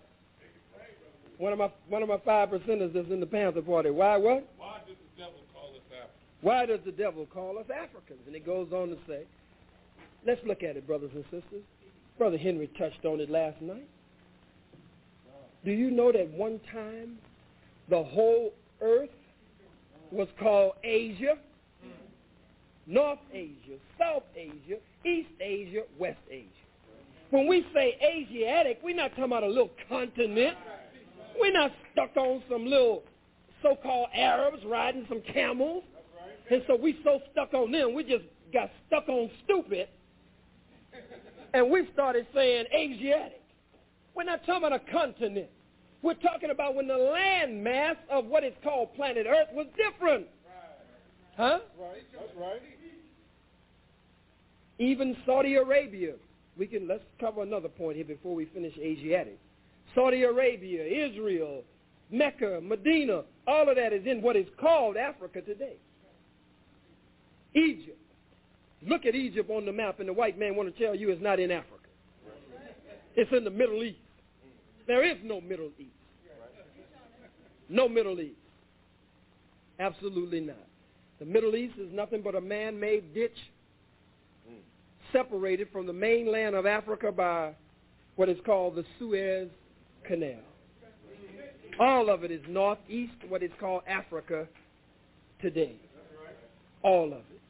One 1.37 1.53
of 1.53 1.59
my 1.59 1.71
one 1.89 2.03
of 2.03 2.09
my 2.09 2.19
five 2.23 2.49
percenters 2.49 2.93
that's 2.93 3.09
in 3.09 3.19
the 3.19 3.25
Panther 3.25 3.63
Party. 3.63 3.89
Why 3.89 4.15
what? 4.17 4.47
Why 4.57 4.77
does 4.85 4.95
the 4.95 5.23
devil 5.23 5.41
call 5.51 5.69
us 5.69 5.81
Africans? 5.89 6.41
Why 6.41 6.65
does 6.67 6.79
the 6.85 6.91
devil 6.91 7.25
call 7.25 7.57
us 7.57 7.65
Africans? 7.71 8.19
And 8.27 8.35
it 8.35 8.45
goes 8.45 8.71
on 8.71 8.89
to 8.89 8.97
say, 9.07 9.23
let's 10.25 10.41
look 10.45 10.61
at 10.61 10.77
it, 10.77 10.85
brothers 10.85 11.09
and 11.15 11.23
sisters. 11.25 11.63
Brother 12.19 12.37
Henry 12.37 12.67
touched 12.77 13.05
on 13.05 13.19
it 13.19 13.31
last 13.31 13.59
night. 13.61 13.87
Do 15.65 15.71
you 15.71 15.89
know 15.89 16.11
that 16.11 16.29
one 16.29 16.59
time 16.71 17.17
the 17.89 18.03
whole 18.03 18.53
earth 18.81 19.09
was 20.11 20.27
called 20.39 20.73
Asia? 20.83 21.37
North 22.91 23.19
Asia, 23.33 23.77
South 23.97 24.23
Asia, 24.35 24.75
East 25.05 25.29
Asia, 25.39 25.83
West 25.97 26.19
Asia. 26.29 26.45
When 27.29 27.47
we 27.47 27.65
say 27.73 27.97
Asiatic, 28.03 28.79
we're 28.83 28.95
not 28.95 29.11
talking 29.11 29.23
about 29.23 29.43
a 29.43 29.47
little 29.47 29.71
continent. 29.87 30.57
We're 31.39 31.53
not 31.53 31.71
stuck 31.93 32.17
on 32.17 32.43
some 32.51 32.65
little 32.65 33.03
so-called 33.63 34.09
Arabs 34.13 34.57
riding 34.65 35.05
some 35.07 35.21
camels. 35.33 35.85
And 36.49 36.63
so 36.67 36.75
we 36.75 36.99
so 37.05 37.21
stuck 37.31 37.53
on 37.53 37.71
them, 37.71 37.93
we 37.93 38.03
just 38.03 38.25
got 38.51 38.69
stuck 38.87 39.07
on 39.07 39.31
stupid. 39.45 39.87
And 41.53 41.71
we 41.71 41.87
started 41.93 42.27
saying 42.33 42.65
Asiatic. 42.75 43.41
We're 44.13 44.23
not 44.23 44.45
talking 44.45 44.67
about 44.67 44.73
a 44.73 44.91
continent. 44.91 45.47
We're 46.01 46.15
talking 46.15 46.49
about 46.49 46.75
when 46.75 46.87
the 46.87 46.97
land 46.97 47.63
mass 47.63 47.95
of 48.09 48.25
what 48.25 48.43
is 48.43 48.53
called 48.61 48.93
planet 48.95 49.27
Earth 49.29 49.47
was 49.53 49.67
different. 49.77 50.27
Huh? 51.37 51.59
Right, 51.79 52.03
that's 52.11 52.35
right. 52.37 52.61
Even 54.81 55.15
Saudi 55.27 55.57
Arabia. 55.57 56.13
We 56.57 56.65
can 56.65 56.87
let's 56.87 57.03
cover 57.19 57.43
another 57.43 57.69
point 57.69 57.97
here 57.97 58.05
before 58.05 58.33
we 58.33 58.45
finish 58.45 58.73
Asiatic. 58.79 59.37
Saudi 59.93 60.23
Arabia, 60.23 60.83
Israel, 60.83 61.61
Mecca, 62.09 62.59
Medina, 62.63 63.21
all 63.45 63.69
of 63.69 63.75
that 63.75 63.93
is 63.93 64.07
in 64.07 64.23
what 64.23 64.35
is 64.35 64.47
called 64.59 64.97
Africa 64.97 65.41
today. 65.41 65.75
Egypt. 67.53 67.97
Look 68.81 69.05
at 69.05 69.13
Egypt 69.13 69.51
on 69.51 69.65
the 69.65 69.71
map, 69.71 69.99
and 69.99 70.09
the 70.09 70.13
white 70.13 70.39
man 70.39 70.55
want 70.55 70.75
to 70.75 70.83
tell 70.83 70.95
you 70.95 71.11
it's 71.11 71.21
not 71.21 71.39
in 71.39 71.51
Africa. 71.51 71.75
It's 73.15 73.31
in 73.31 73.43
the 73.43 73.51
Middle 73.51 73.83
East. 73.83 73.99
There 74.87 75.05
is 75.05 75.17
no 75.23 75.41
Middle 75.41 75.69
East. 75.77 75.91
No 77.69 77.87
Middle 77.87 78.19
East. 78.19 78.35
Absolutely 79.79 80.39
not. 80.39 80.67
The 81.19 81.25
Middle 81.25 81.55
East 81.55 81.75
is 81.77 81.93
nothing 81.93 82.23
but 82.23 82.33
a 82.33 82.41
man-made 82.41 83.13
ditch 83.13 83.37
separated 85.11 85.67
from 85.71 85.85
the 85.85 85.93
mainland 85.93 86.55
of 86.55 86.65
Africa 86.65 87.11
by 87.11 87.53
what 88.15 88.29
is 88.29 88.37
called 88.45 88.75
the 88.75 88.85
Suez 88.99 89.49
Canal. 90.05 90.39
All 91.79 92.09
of 92.09 92.23
it 92.23 92.31
is 92.31 92.41
northeast, 92.47 93.13
what 93.27 93.41
is 93.41 93.51
called 93.59 93.83
Africa 93.87 94.47
today. 95.41 95.75
All 96.83 97.05
of 97.05 97.19
it. 97.19 97.41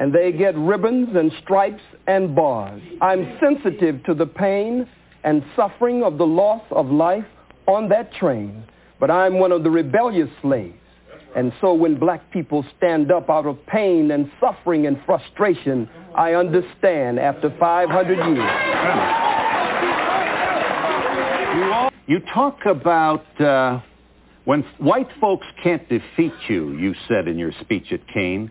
and 0.00 0.12
they 0.12 0.32
get 0.32 0.56
ribbons 0.56 1.10
and 1.14 1.30
stripes 1.44 1.82
and 2.08 2.34
bars. 2.34 2.82
I'm 3.00 3.38
sensitive 3.40 4.02
to 4.04 4.14
the 4.14 4.26
pain 4.26 4.88
and 5.24 5.44
suffering 5.56 6.02
of 6.02 6.18
the 6.18 6.26
loss 6.26 6.62
of 6.70 6.90
life 6.90 7.24
on 7.66 7.88
that 7.90 8.12
train, 8.14 8.64
but 8.98 9.10
I'm 9.10 9.38
one 9.38 9.52
of 9.52 9.62
the 9.62 9.70
rebellious 9.70 10.30
slaves. 10.42 10.76
And 11.36 11.52
so 11.60 11.74
when 11.74 11.98
black 11.98 12.30
people 12.32 12.64
stand 12.76 13.12
up 13.12 13.30
out 13.30 13.46
of 13.46 13.64
pain 13.66 14.10
and 14.10 14.30
suffering 14.40 14.86
and 14.86 15.00
frustration, 15.06 15.88
I 16.16 16.34
understand 16.34 17.20
after 17.20 17.54
500 17.58 18.16
years. 18.16 18.50
You 22.06 22.20
talk 22.34 22.66
about 22.66 23.40
uh, 23.40 23.80
when 24.44 24.64
white 24.78 25.08
folks 25.20 25.46
can't 25.62 25.88
defeat 25.88 26.32
you, 26.48 26.72
you 26.72 26.94
said 27.06 27.28
in 27.28 27.38
your 27.38 27.52
speech 27.60 27.92
at 27.92 28.00
Kean, 28.12 28.50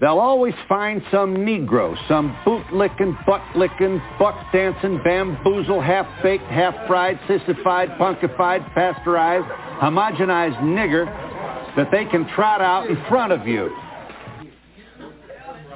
they'll 0.00 0.18
always 0.18 0.54
find 0.68 1.02
some 1.10 1.36
Negro, 1.36 1.96
some 2.08 2.36
boot-licking, 2.44 3.16
butt-licking, 3.26 4.00
buck-dancing, 4.18 5.00
bamboozle, 5.04 5.80
half-baked, 5.80 6.44
half-fried, 6.44 7.18
sissified, 7.26 7.90
punkified, 7.98 8.74
pasteurized, 8.74 9.46
homogenized 9.80 10.58
nigger 10.60 11.06
that 11.76 11.90
they 11.90 12.04
can 12.04 12.28
trot 12.34 12.60
out 12.60 12.88
in 12.88 12.96
front 13.08 13.32
of 13.32 13.46
you. 13.46 13.74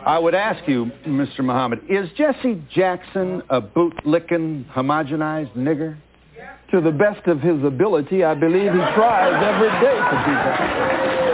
I 0.05 0.19
would 0.19 0.35
ask 0.35 0.67
you, 0.69 0.91
Mr. 1.07 1.41
Muhammad, 1.41 1.81
is 1.89 2.09
Jesse 2.17 2.61
Jackson 2.75 3.43
a 3.51 3.61
boot-licking, 3.61 4.67
homogenized 4.75 5.55
nigger? 5.55 5.97
To 6.73 6.81
the 6.81 6.91
best 6.91 7.27
of 7.27 7.41
his 7.41 7.63
ability, 7.63 8.25
I 8.25 8.35
believe 8.35 8.73
he 8.73 8.79
tries 8.95 9.45
every 9.45 9.69
day 9.69 9.95
to 9.95 10.25
do 10.27 10.33
that. 10.33 11.32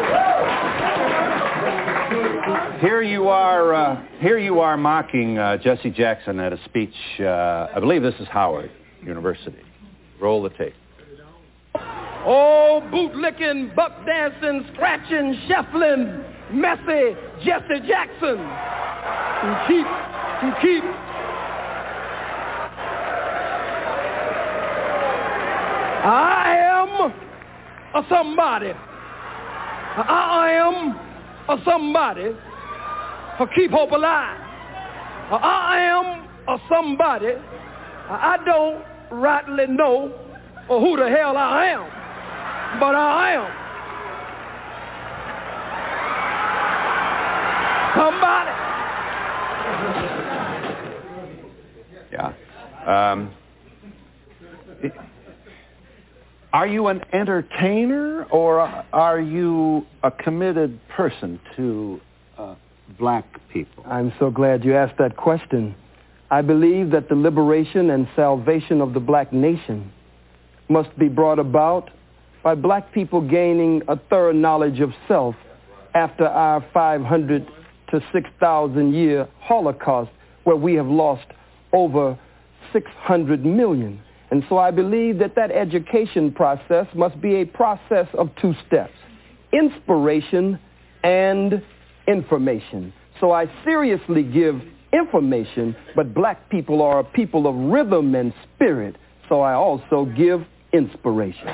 Here 2.80 3.02
you 3.02 3.26
are, 3.26 3.74
uh, 3.74 4.06
here 4.20 4.38
you 4.38 4.60
are 4.60 4.76
mocking 4.76 5.36
uh, 5.36 5.56
Jesse 5.56 5.90
Jackson 5.90 6.38
at 6.38 6.52
a 6.52 6.64
speech. 6.66 6.94
Uh, 7.18 7.66
I 7.74 7.80
believe 7.80 8.02
this 8.02 8.14
is 8.20 8.28
Howard 8.28 8.70
University. 9.02 9.58
Roll 10.20 10.44
the 10.44 10.50
tape. 10.50 10.74
Oh, 11.74 12.80
bootlicking, 12.92 13.74
buck 13.74 13.92
dancing, 14.06 14.64
scratching, 14.74 15.40
shuffling, 15.48 16.22
messy 16.52 17.16
Jesse 17.44 17.80
Jackson. 17.88 18.38
To 19.42 19.64
keep, 19.66 19.86
to 20.40 20.58
keep. 20.62 20.84
I 26.04 26.56
am 26.62 27.12
a 28.04 28.08
somebody. 28.08 28.70
I 29.96 30.52
am 30.52 30.96
a 31.48 31.60
somebody. 31.64 32.36
For 33.38 33.46
keep 33.54 33.70
hope 33.70 33.92
alive. 33.92 34.40
I 35.30 35.78
am 35.80 36.28
a 36.48 36.58
somebody. 36.68 37.32
I 38.10 38.38
don't 38.44 38.84
rightly 39.10 39.66
know 39.66 40.08
who 40.68 40.96
the 40.96 41.08
hell 41.08 41.36
I 41.36 41.66
am 41.66 41.98
but 42.78 42.94
I 42.94 43.32
am. 43.32 43.50
Somebody. 47.96 48.52
Yeah. 52.12 52.32
Um, 52.86 53.30
are 56.52 56.66
you 56.66 56.88
an 56.88 57.02
entertainer 57.12 58.24
or 58.24 58.60
are 58.60 59.20
you 59.20 59.86
a 60.02 60.10
committed 60.10 60.78
person 60.88 61.40
to 61.56 62.00
uh, 62.00 62.07
black 62.98 63.24
people? 63.52 63.84
I'm 63.86 64.12
so 64.18 64.30
glad 64.30 64.64
you 64.64 64.74
asked 64.76 64.98
that 64.98 65.16
question. 65.16 65.74
I 66.30 66.42
believe 66.42 66.90
that 66.90 67.08
the 67.08 67.14
liberation 67.14 67.90
and 67.90 68.06
salvation 68.14 68.80
of 68.80 68.92
the 68.94 69.00
black 69.00 69.32
nation 69.32 69.92
must 70.68 70.96
be 70.98 71.08
brought 71.08 71.38
about 71.38 71.90
by 72.42 72.54
black 72.54 72.92
people 72.92 73.20
gaining 73.20 73.82
a 73.88 73.98
thorough 74.10 74.32
knowledge 74.32 74.80
of 74.80 74.90
self 75.06 75.34
after 75.94 76.26
our 76.26 76.64
500 76.72 77.46
to 77.90 78.00
6,000 78.12 78.94
year 78.94 79.28
Holocaust 79.40 80.10
where 80.44 80.56
we 80.56 80.74
have 80.74 80.86
lost 80.86 81.26
over 81.72 82.18
600 82.72 83.44
million. 83.44 84.00
And 84.30 84.44
so 84.48 84.58
I 84.58 84.70
believe 84.70 85.18
that 85.18 85.34
that 85.36 85.50
education 85.50 86.32
process 86.32 86.86
must 86.94 87.20
be 87.20 87.36
a 87.36 87.44
process 87.46 88.06
of 88.14 88.28
two 88.40 88.54
steps, 88.66 88.92
inspiration 89.52 90.58
and 91.02 91.62
information. 92.08 92.92
So 93.20 93.30
I 93.30 93.46
seriously 93.64 94.22
give 94.24 94.60
information, 94.92 95.76
but 95.94 96.14
black 96.14 96.48
people 96.50 96.82
are 96.82 97.00
a 97.00 97.04
people 97.04 97.46
of 97.46 97.54
rhythm 97.54 98.14
and 98.14 98.32
spirit. 98.54 98.96
So 99.28 99.40
I 99.40 99.52
also 99.52 100.06
give 100.16 100.40
inspiration. 100.72 101.46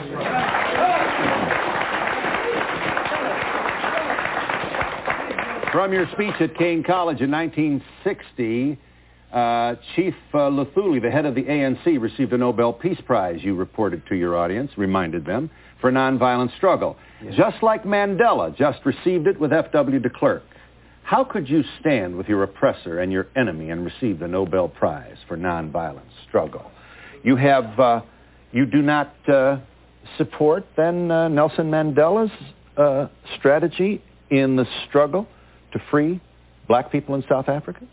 From 5.73 5.93
your 5.93 6.07
speech 6.12 6.35
at 6.40 6.57
Kean 6.57 6.85
College 6.85 7.21
in 7.21 7.33
1960, 7.33 8.79
uh, 9.35 9.75
Chief 9.97 10.14
uh, 10.33 10.49
Luthuli, 10.49 11.03
the 11.03 11.11
head 11.11 11.27
of 11.27 11.35
the 11.35 11.42
ANC, 11.42 12.01
received 12.01 12.33
a 12.33 12.38
Nobel 12.38 12.73
Peace 12.73 13.01
Prize, 13.05 13.40
you 13.42 13.57
reported 13.57 14.07
to 14.07 14.14
your 14.14 14.37
audience, 14.37 14.70
reminded 14.77 15.27
them, 15.27 15.51
for 15.81 15.90
nonviolent 15.90 16.57
struggle. 16.57 16.97
Yes. 17.23 17.35
Just 17.37 17.62
like 17.62 17.83
Mandela 17.83 18.57
just 18.57 18.79
received 18.85 19.27
it 19.27 19.38
with 19.38 19.53
F.W. 19.53 19.99
de 19.99 20.09
Klerk. 20.09 20.44
How 21.03 21.25
could 21.25 21.49
you 21.49 21.64
stand 21.81 22.16
with 22.16 22.29
your 22.29 22.44
oppressor 22.44 23.01
and 23.01 23.12
your 23.12 23.27
enemy 23.35 23.70
and 23.70 23.85
receive 23.85 24.20
the 24.20 24.29
Nobel 24.29 24.68
Prize 24.68 25.16
for 25.27 25.37
nonviolent 25.37 26.09
struggle? 26.29 26.70
You 27.25 27.35
have, 27.37 27.79
uh, 27.79 28.01
you 28.53 28.66
do 28.66 28.83
not 28.83 29.12
uh, 29.29 29.59
support 30.16 30.64
then 30.77 31.11
uh, 31.11 31.29
Nelson 31.29 31.70
Mandela's 31.70 32.31
uh, 32.77 33.09
strategy 33.37 34.01
in 34.31 34.55
the 34.57 34.66
struggle 34.88 35.27
to 35.73 35.81
free 35.90 36.20
black 36.68 36.92
people 36.92 37.16
in 37.16 37.25
South 37.29 37.49
Africa? 37.49 37.85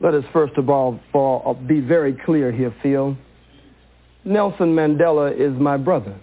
Let 0.00 0.14
us 0.14 0.24
first 0.32 0.56
of 0.56 0.68
all 0.68 1.00
for, 1.10 1.42
uh, 1.48 1.54
be 1.54 1.80
very 1.80 2.12
clear 2.12 2.52
here, 2.52 2.74
Phil. 2.82 3.16
Nelson 4.24 4.74
Mandela 4.74 5.32
is 5.32 5.58
my 5.58 5.76
brother. 5.76 6.14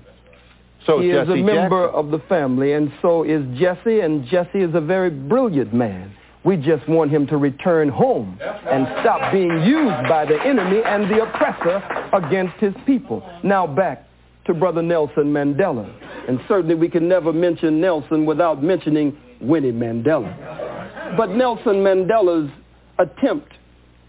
So 0.85 0.99
he 0.99 1.11
is 1.11 1.29
a 1.29 1.35
member 1.35 1.85
Jackson. 1.85 2.05
of 2.05 2.11
the 2.11 2.19
family, 2.27 2.73
and 2.73 2.91
so 3.01 3.23
is 3.23 3.41
Jesse, 3.57 4.01
and 4.01 4.25
Jesse 4.25 4.59
is 4.59 4.75
a 4.75 4.81
very 4.81 5.09
brilliant 5.09 5.73
man. 5.73 6.13
We 6.43 6.57
just 6.57 6.87
want 6.89 7.09
him 7.09 7.25
to 7.27 7.37
return 7.37 7.87
home 7.87 8.37
and 8.41 8.85
stop 8.99 9.31
being 9.31 9.63
used 9.63 10.09
by 10.09 10.25
the 10.25 10.37
enemy 10.43 10.81
and 10.85 11.09
the 11.09 11.23
oppressor 11.23 11.81
against 12.11 12.55
his 12.57 12.73
people. 12.85 13.23
Now 13.43 13.65
back 13.65 14.05
to 14.45 14.53
Brother 14.53 14.81
Nelson 14.81 15.31
Mandela. 15.31 15.89
And 16.27 16.41
certainly 16.49 16.75
we 16.75 16.89
can 16.89 17.07
never 17.07 17.31
mention 17.31 17.79
Nelson 17.79 18.25
without 18.25 18.61
mentioning 18.61 19.17
Winnie 19.39 19.71
Mandela. 19.71 21.15
But 21.15 21.29
Nelson 21.29 21.75
Mandela's 21.75 22.51
attempt 22.99 23.53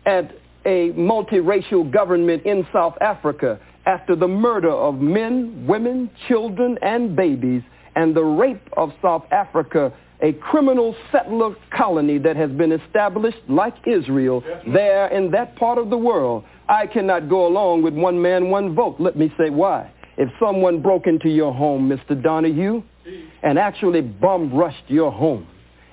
at 0.07 0.33
a 0.65 0.91
multiracial 0.93 1.91
government 1.91 2.45
in 2.45 2.67
South 2.73 2.97
Africa 3.01 3.61
after 3.87 4.17
the 4.17 4.29
murder 4.29 4.71
of 4.71 4.97
men, 4.97 5.67
women, 5.67 6.11
children, 6.27 6.79
and 6.83 7.15
babies, 7.15 7.63
and 7.97 8.15
the 8.15 8.25
rape 8.25 8.67
of 8.77 8.93
South 9.03 9.25
Africa, 9.31 9.93
a 10.23 10.33
criminal 10.35 10.97
settler 11.13 11.55
colony 11.77 12.19
that 12.19 12.37
has 12.37 12.51
been 12.51 12.73
established 12.73 13.39
like 13.49 13.75
Israel 13.87 14.43
there 14.73 15.09
in 15.09 15.31
that 15.33 15.55
part 15.57 15.79
of 15.79 15.91
the 15.91 15.99
world. 15.99 16.45
I 16.69 16.87
cannot 16.87 17.29
go 17.29 17.47
along 17.47 17.83
with 17.83 17.95
one 17.95 18.21
man, 18.21 18.49
one 18.49 18.75
vote. 18.75 18.97
Let 18.99 19.17
me 19.17 19.33
say 19.39 19.51
why. 19.51 19.91
If 20.17 20.31
someone 20.41 20.81
broke 20.81 21.07
into 21.07 21.29
your 21.29 21.53
home, 21.53 21.91
Mr. 21.91 22.21
Donahue, 22.21 22.83
and 23.43 23.59
actually 23.59 24.01
bum 24.01 24.55
rushed 24.55 24.85
your 24.89 25.13
home, 25.13 25.47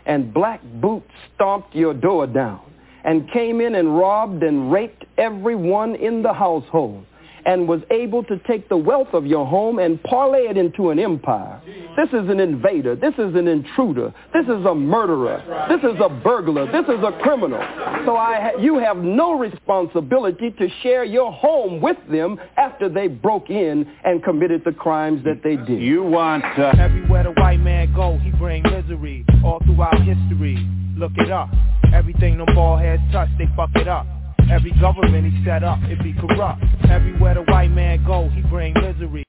and 0.05 0.33
Black 0.33 0.61
boots 0.79 1.11
stomped 1.35 1.75
your 1.75 1.93
door 1.93 2.25
down, 2.27 2.61
and 3.03 3.29
came 3.31 3.61
in 3.61 3.75
and 3.75 3.97
robbed 3.97 4.43
and 4.43 4.71
raped 4.71 5.05
everyone 5.17 5.95
in 5.95 6.21
the 6.21 6.33
household, 6.33 7.05
and 7.43 7.67
was 7.67 7.81
able 7.89 8.23
to 8.23 8.37
take 8.47 8.69
the 8.69 8.77
wealth 8.77 9.07
of 9.13 9.25
your 9.25 9.47
home 9.47 9.79
and 9.79 10.01
parlay 10.03 10.41
it 10.41 10.57
into 10.57 10.91
an 10.91 10.99
empire. 10.99 11.59
This 11.97 12.09
is 12.09 12.29
an 12.29 12.39
invader. 12.39 12.95
This 12.95 13.15
is 13.15 13.33
an 13.35 13.47
intruder. 13.47 14.13
This 14.31 14.45
is 14.45 14.63
a 14.63 14.75
murderer. 14.75 15.43
This 15.67 15.79
is 15.79 15.99
a 15.99 16.07
burglar. 16.07 16.71
This 16.71 16.85
is 16.85 17.03
a 17.03 17.11
criminal. 17.23 17.59
So 18.05 18.15
I 18.15 18.39
ha- 18.39 18.59
you 18.59 18.77
have 18.77 18.97
no 18.97 19.39
responsibility 19.39 20.51
to 20.51 20.69
share 20.83 21.03
your 21.03 21.31
home 21.31 21.81
with 21.81 21.97
them 22.11 22.39
after 22.57 22.87
they 22.89 23.07
broke 23.07 23.49
in 23.49 23.91
and 24.03 24.23
committed 24.23 24.61
the 24.63 24.73
crimes 24.73 25.23
that 25.23 25.41
they 25.43 25.55
did. 25.55 25.81
You 25.81 26.03
want... 26.03 26.45
Uh... 26.45 26.73
Everywhere 26.77 27.23
the 27.23 27.31
white 27.31 27.59
man 27.59 27.91
go, 27.95 28.19
he 28.19 28.29
bring 28.31 28.61
misery 28.63 29.25
all 29.43 29.59
throughout 29.65 29.99
history. 30.03 30.57
Look 31.01 31.17
it 31.17 31.31
up. 31.31 31.49
Everything 31.95 32.37
them 32.37 32.45
bald 32.53 32.79
heads 32.79 33.01
touch, 33.11 33.27
they 33.39 33.47
fuck 33.55 33.71
it 33.73 33.87
up. 33.87 34.05
Every 34.51 34.69
government 34.79 35.33
he 35.33 35.43
set 35.43 35.63
up, 35.63 35.79
it 35.85 35.97
be 36.03 36.13
corrupt. 36.13 36.61
Everywhere 36.91 37.33
the 37.33 37.41
white 37.51 37.71
man 37.71 38.05
go, 38.05 38.29
he 38.29 38.41
bring 38.43 38.75
misery. 38.75 39.23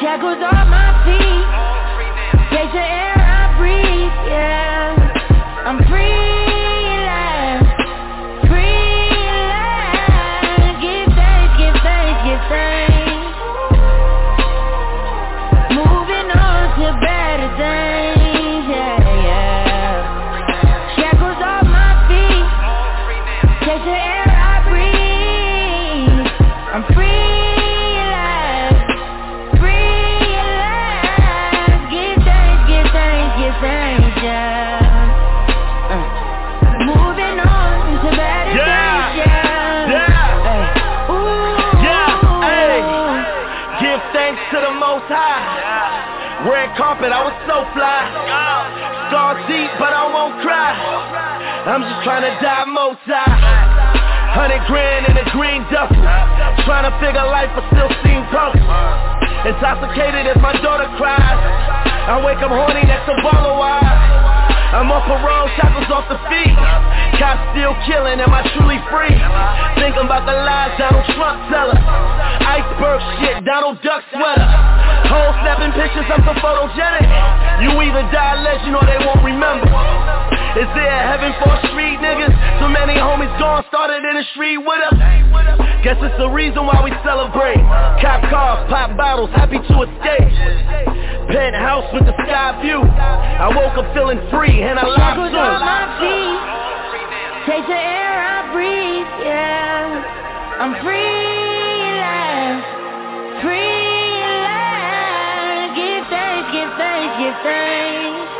Shackles 0.00 0.42
on 0.42 0.68
my 0.68 1.04
feet, 1.06 1.31
was 47.32 47.40
so 47.48 47.58
fly. 47.72 48.00
Scar 49.08 49.40
deep, 49.48 49.72
but 49.80 49.92
I 49.92 50.04
won't 50.12 50.36
cry. 50.44 50.72
I'm 51.64 51.80
just 51.80 52.04
trying 52.04 52.24
to 52.28 52.32
die 52.44 52.64
multi. 52.68 53.24
Hundred 54.36 54.64
grand 54.68 55.08
in 55.08 55.16
a 55.16 55.26
green 55.32 55.64
duffel. 55.72 55.96
Trying 56.64 56.88
to 56.88 56.94
figure 57.00 57.24
life, 57.24 57.52
but 57.56 57.64
still 57.72 57.88
seem 58.04 58.24
puzzled. 58.32 58.64
Intoxicated 59.48 60.28
as 60.28 60.38
my 60.40 60.52
daughter 60.60 60.88
cries. 60.96 61.40
I 62.08 62.20
wake 62.24 62.38
up 62.38 62.50
horny 62.52 62.84
next 62.84 63.06
to 63.08 63.14
wire. 63.24 64.21
I'm 64.72 64.88
on 64.88 65.04
parole, 65.04 65.52
shackles 65.60 65.84
off 65.92 66.08
the 66.08 66.16
feet. 66.32 66.56
Cops 67.20 67.44
still 67.52 67.76
killing, 67.84 68.24
am 68.24 68.32
I 68.32 68.40
truly 68.56 68.80
free? 68.88 69.12
Thinking 69.76 70.08
about 70.08 70.24
the 70.24 70.32
lies 70.32 70.72
Donald 70.80 71.04
Trump 71.12 71.44
tell 71.52 71.68
us. 71.68 71.82
Iceberg 72.40 73.00
shit, 73.20 73.44
Donald 73.44 73.84
Duck 73.84 74.00
sweater. 74.08 74.48
Whole 75.12 75.36
snapping 75.44 75.76
pictures, 75.76 76.08
I'm 76.08 76.24
so 76.24 76.32
photogenic. 76.40 77.04
You 77.60 77.76
either 77.84 78.00
die 78.16 78.40
legend 78.40 78.72
or 78.72 78.84
they 78.88 78.96
won't 79.04 79.20
remember. 79.20 79.68
Is 80.56 80.68
there 80.72 80.88
a 80.88 81.04
heaven 81.04 81.36
for 81.44 81.52
street 81.68 82.00
niggas? 82.00 82.32
So 82.56 82.72
many 82.72 82.96
homies 82.96 83.32
gone, 83.36 83.68
started 83.68 84.00
in 84.00 84.16
the 84.16 84.24
street 84.32 84.56
with 84.56 84.80
us. 84.88 84.96
Guess 85.84 86.00
it's 86.00 86.16
the 86.16 86.32
reason 86.32 86.64
why 86.64 86.80
we 86.80 86.96
celebrate. 87.04 87.60
Cop 88.00 88.24
cars, 88.32 88.64
pop 88.72 88.96
bottles, 88.96 89.28
happy 89.36 89.60
to 89.60 89.74
escape. 89.84 90.32
Penthouse 91.28 91.92
with 91.92 92.06
the 92.06 92.14
sky 92.24 92.56
view. 92.62 92.80
I 92.80 93.48
woke 93.50 93.76
up 93.76 93.92
feeling 93.94 94.20
free 94.30 94.61
and 94.62 94.78
I 94.78 94.86
locked 94.86 95.18
Shackles 95.18 95.34
on 95.34 95.58
my 95.66 95.84
feet. 95.98 96.38
Take 97.50 97.66
the 97.66 97.74
air 97.74 98.14
I 98.14 98.46
breathe, 98.54 99.10
yeah. 99.26 100.62
I'm 100.62 100.78
free 100.78 101.98
last, 101.98 102.62
free 103.42 104.22
last. 104.46 105.74
Give 105.74 106.06
thanks, 106.14 106.46
give 106.54 106.70
thanks, 106.78 107.14
give 107.18 107.38
thanks. 107.42 108.30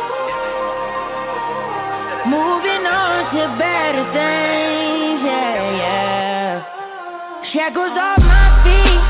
Moving 2.31 2.87
on 2.87 3.27
to 3.35 3.43
better 3.59 4.07
things, 4.15 5.19
yeah, 5.27 5.75
yeah. 5.75 6.63
Shackles 7.51 7.99
off 7.99 8.23
my 8.23 8.63
feet. 8.63 9.03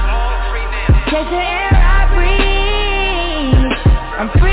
Take 1.13 1.29
the 1.29 1.37
air 1.37 1.77
I 1.77 2.09
breathe. 2.09 3.69
I'm 4.17 4.29
free 4.41 4.52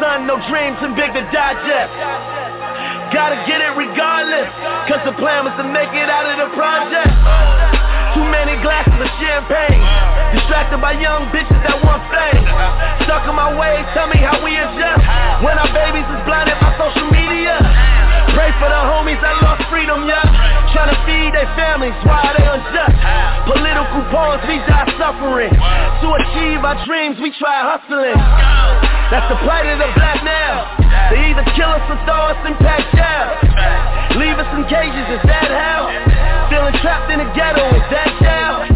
son 0.00 0.26
no 0.26 0.36
dreams 0.48 0.78
and 0.82 0.94
big 0.94 1.12
to 1.14 1.22
digest. 1.32 1.92
Gotta 3.14 3.38
get 3.46 3.62
it 3.62 3.72
regardless, 3.78 4.50
cause 4.90 5.02
the 5.06 5.14
plan 5.16 5.46
was 5.46 5.54
to 5.56 5.66
make 5.66 5.90
it 5.94 6.08
out 6.10 6.26
of 6.26 6.36
the 6.42 6.50
project. 6.58 7.12
Too 8.18 8.26
many 8.26 8.58
glasses 8.64 8.96
of 8.96 9.10
champagne, 9.20 9.82
distracted 10.34 10.80
by 10.80 10.98
young 10.98 11.28
bitches 11.30 11.60
that 11.62 11.78
want 11.84 12.02
fame. 12.10 12.46
Stuck 13.04 13.28
in 13.28 13.36
my 13.36 13.52
ways, 13.54 13.84
tell 13.94 14.08
me 14.08 14.18
how 14.18 14.42
we 14.42 14.56
adjust. 14.56 15.04
When 15.44 15.54
our 15.54 15.70
babies 15.70 16.08
is 16.08 16.20
blinded 16.26 16.56
by 16.58 16.72
social 16.80 17.08
media. 17.12 18.05
Pray 18.36 18.52
for 18.60 18.68
the 18.68 18.82
homies 18.92 19.16
that 19.24 19.40
lost 19.40 19.64
freedom, 19.72 20.04
yeah. 20.04 20.20
Trying 20.76 20.92
to 20.92 20.98
feed 21.08 21.32
their 21.32 21.48
families, 21.56 21.96
why 22.04 22.20
are 22.20 22.36
they 22.36 22.44
unjust? 22.44 22.92
Political 23.48 24.12
pawns, 24.12 24.44
we 24.44 24.60
die 24.68 24.92
suffering. 25.00 25.48
To 25.56 26.08
achieve 26.20 26.60
our 26.60 26.76
dreams, 26.84 27.16
we 27.16 27.32
try 27.40 27.64
hustling. 27.64 28.12
That's 29.08 29.24
the 29.32 29.40
plight 29.40 29.64
of 29.72 29.80
the 29.80 29.88
black 29.96 30.20
now. 30.20 30.68
They 31.08 31.32
either 31.32 31.48
kill 31.56 31.72
us 31.72 31.80
or 31.88 31.96
throw 32.04 32.28
us 32.28 32.40
in 32.44 32.60
packed 32.60 32.92
jail. 32.92 34.20
Leave 34.20 34.36
us 34.36 34.50
in 34.52 34.68
cages, 34.68 35.06
is 35.16 35.24
that 35.24 35.48
hell? 35.48 35.88
Feeling 36.52 36.76
trapped 36.84 37.08
in 37.08 37.24
the 37.24 37.28
ghetto, 37.32 37.72
is 37.72 37.88
that 37.88 38.12
jail? 38.20 38.68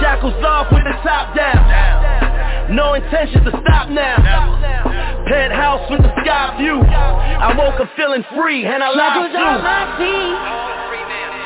Shackles 0.00 0.40
off 0.40 0.72
with 0.72 0.88
the 0.88 0.96
top 1.04 1.36
down. 1.36 2.72
No 2.72 2.94
intention 2.94 3.44
to 3.44 3.52
stop 3.60 3.92
now. 3.92 4.85
Penthouse 5.26 5.90
with 5.90 6.02
the 6.02 6.12
sky 6.22 6.54
view. 6.58 6.78
I 6.82 7.52
woke 7.58 7.80
up 7.80 7.90
feeling 7.96 8.24
free 8.34 8.64
and 8.64 8.82
I 8.82 8.90
lied 8.90 9.34
off 9.34 9.34
too. 9.34 9.62
my 9.62 9.98
feet. 9.98 10.38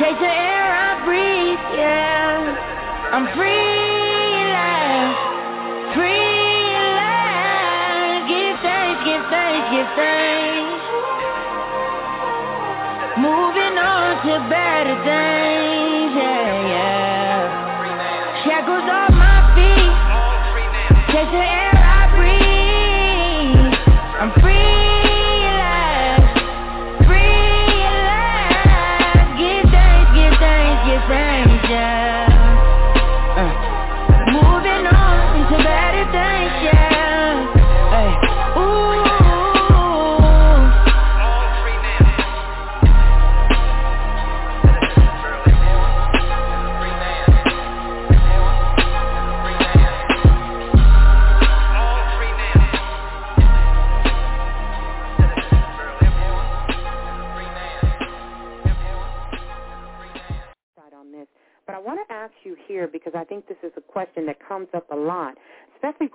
Take 0.01 0.19
the 0.21 0.33
air 0.33 0.69
I 0.73 1.05
breathe, 1.05 1.61
yeah. 1.77 3.13
I'm 3.13 3.27
free 3.37 3.53
last, 4.49 5.17
free 5.93 6.73
last. 6.97 8.29
Give 8.33 8.57
thanks, 8.65 9.01
give 9.05 9.25
thanks, 9.29 9.67
give 9.73 9.91
thanks. 9.97 10.81
Moving 13.21 13.77
on 13.77 14.25
to 14.25 14.35
better 14.49 14.97
things, 15.05 15.60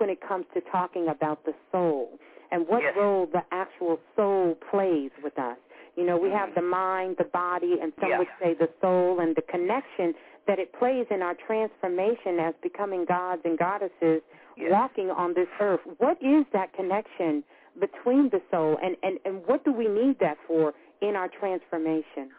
when 0.06 0.12
it 0.12 0.20
comes 0.26 0.46
to 0.54 0.60
talking 0.70 1.08
about 1.08 1.44
the 1.44 1.52
soul 1.72 2.10
and 2.52 2.68
what 2.68 2.80
role 2.96 3.26
the 3.32 3.42
actual 3.50 3.98
soul 4.14 4.56
plays 4.70 5.10
with 5.20 5.36
us. 5.36 5.56
You 5.96 6.06
know, 6.06 6.16
we 6.16 6.30
have 6.30 6.50
mm-hmm. 6.50 6.60
the 6.60 6.66
mind, 6.66 7.16
the 7.18 7.24
body, 7.24 7.78
and 7.82 7.92
some 8.00 8.16
would 8.18 8.28
say 8.40 8.54
the 8.54 8.68
soul 8.80 9.18
and 9.18 9.34
the 9.34 9.42
connection 9.42 10.14
that 10.46 10.60
it 10.60 10.72
plays 10.78 11.06
in 11.10 11.22
our 11.22 11.34
transformation 11.34 12.38
as 12.38 12.54
becoming 12.62 13.04
gods 13.04 13.42
and 13.44 13.58
goddesses 13.58 14.22
walking 14.56 15.10
on 15.10 15.34
this 15.34 15.48
earth. 15.60 15.80
What 15.98 16.18
is 16.22 16.44
that 16.52 16.72
connection 16.72 17.42
between 17.80 18.30
the 18.30 18.40
soul 18.52 18.78
and, 18.80 18.96
and, 19.02 19.18
and 19.24 19.42
what 19.46 19.64
do 19.64 19.72
we 19.72 19.88
need 19.88 20.20
that 20.20 20.36
for 20.46 20.72
in 21.02 21.16
our 21.16 21.28
transformation? 21.28 22.30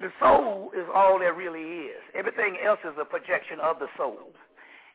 The 0.00 0.08
soul 0.20 0.70
is 0.74 0.86
all 0.94 1.18
there 1.18 1.34
really 1.34 1.90
is. 1.90 2.00
Everything 2.14 2.56
else 2.64 2.80
is 2.82 2.94
a 2.98 3.04
projection 3.04 3.60
of 3.60 3.78
the 3.78 3.88
soul. 3.98 4.32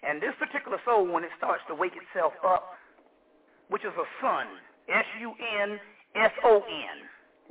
And 0.05 0.21
this 0.21 0.35
particular 0.37 0.77
soul, 0.85 1.07
when 1.07 1.23
it 1.23 1.31
starts 1.37 1.63
to 1.69 1.75
wake 1.75 1.93
itself 1.95 2.33
up, 2.45 2.75
which 3.69 3.83
is 3.83 3.93
a 3.95 4.07
sun, 4.21 4.47
S-U-N-S-O-N. 4.89 5.77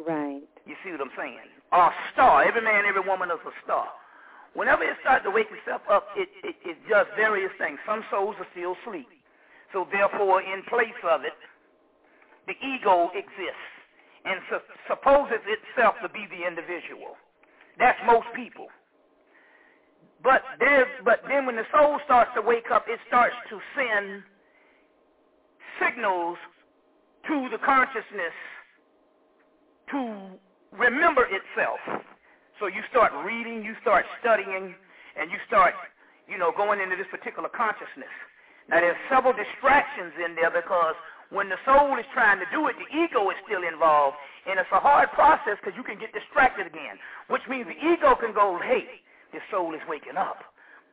Right. 0.07 0.43
You 0.67 0.77
see 0.85 0.91
what 0.93 1.01
I'm 1.01 1.11
saying? 1.17 1.49
Or 1.73 1.89
a 1.89 1.95
star. 2.13 2.45
Every 2.45 2.61
man, 2.63 2.85
every 2.87 3.01
woman 3.01 3.31
is 3.31 3.41
a 3.47 3.53
star. 3.65 3.89
Whenever 4.55 4.85
it 4.85 4.97
starts 5.01 5.25
to 5.25 5.31
wake 5.31 5.49
itself 5.51 5.81
up, 5.91 6.09
it, 6.15 6.29
it, 6.45 6.57
it 6.65 6.77
does 6.89 7.07
various 7.17 7.51
things. 7.59 7.79
Some 7.87 8.05
souls 8.11 8.37
are 8.39 8.47
still 8.53 8.77
asleep. 8.85 9.09
So 9.73 9.89
therefore, 9.91 10.43
in 10.43 10.63
place 10.69 11.01
of 11.09 11.25
it, 11.25 11.33
the 12.47 12.55
ego 12.61 13.09
exists 13.17 13.73
and 14.25 14.41
su- 14.51 14.69
supposes 14.89 15.41
itself 15.49 15.97
to 16.03 16.09
be 16.11 16.27
the 16.29 16.47
individual. 16.47 17.17
That's 17.79 17.99
most 18.07 18.29
people. 18.37 18.69
But 20.23 20.43
there's, 20.59 20.87
but 21.05 21.23
then 21.29 21.47
when 21.47 21.57
the 21.57 21.67
soul 21.73 21.99
starts 22.05 22.31
to 22.37 22.43
wake 22.43 22.71
up, 22.71 22.87
it 22.89 23.01
starts 23.09 23.35
to 23.51 23.59
send 23.75 24.23
signals 25.83 26.39
to 27.27 27.49
the 27.51 27.59
consciousness 27.59 28.35
to 29.91 30.39
remember 30.71 31.27
itself. 31.27 31.81
So 32.61 32.67
you 32.67 32.83
start 32.91 33.13
reading, 33.27 33.65
you 33.65 33.75
start 33.83 34.07
studying, 34.21 34.75
and 35.19 35.31
you 35.31 35.39
start, 35.47 35.75
you 36.29 36.39
know, 36.39 36.53
going 36.57 36.81
into 36.81 36.95
this 36.95 37.11
particular 37.11 37.49
consciousness. 37.49 38.13
Now 38.71 38.79
there's 38.81 38.97
several 39.11 39.35
distractions 39.35 40.15
in 40.23 40.37
there 40.39 40.51
because 40.51 40.95
when 41.31 41.49
the 41.49 41.59
soul 41.67 41.99
is 41.99 42.07
trying 42.15 42.39
to 42.39 42.47
do 42.53 42.69
it, 42.69 42.77
the 42.79 42.87
ego 42.95 43.29
is 43.31 43.37
still 43.45 43.65
involved, 43.67 44.17
and 44.47 44.61
it's 44.61 44.71
a 44.71 44.79
hard 44.79 45.11
process 45.13 45.59
because 45.59 45.75
you 45.75 45.83
can 45.83 45.99
get 45.99 46.13
distracted 46.15 46.67
again, 46.69 47.01
which 47.27 47.43
means 47.49 47.67
the 47.67 47.81
ego 47.81 48.15
can 48.15 48.33
go, 48.33 48.61
hey, 48.63 49.03
this 49.33 49.43
soul 49.51 49.75
is 49.75 49.81
waking 49.89 50.17
up. 50.17 50.39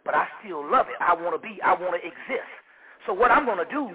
but 0.06 0.16
I 0.16 0.28
still 0.42 0.64
love 0.64 0.88
it. 0.88 0.98
I 1.00 1.14
want 1.14 1.36
to 1.36 1.42
be, 1.42 1.62
I 1.62 1.74
want 1.74 1.94
to 2.00 2.04
exist. 2.04 2.52
So 3.06 3.14
what 3.14 3.32
I'm 3.32 3.46
going 3.46 3.60
to 3.60 3.72
do, 3.72 3.92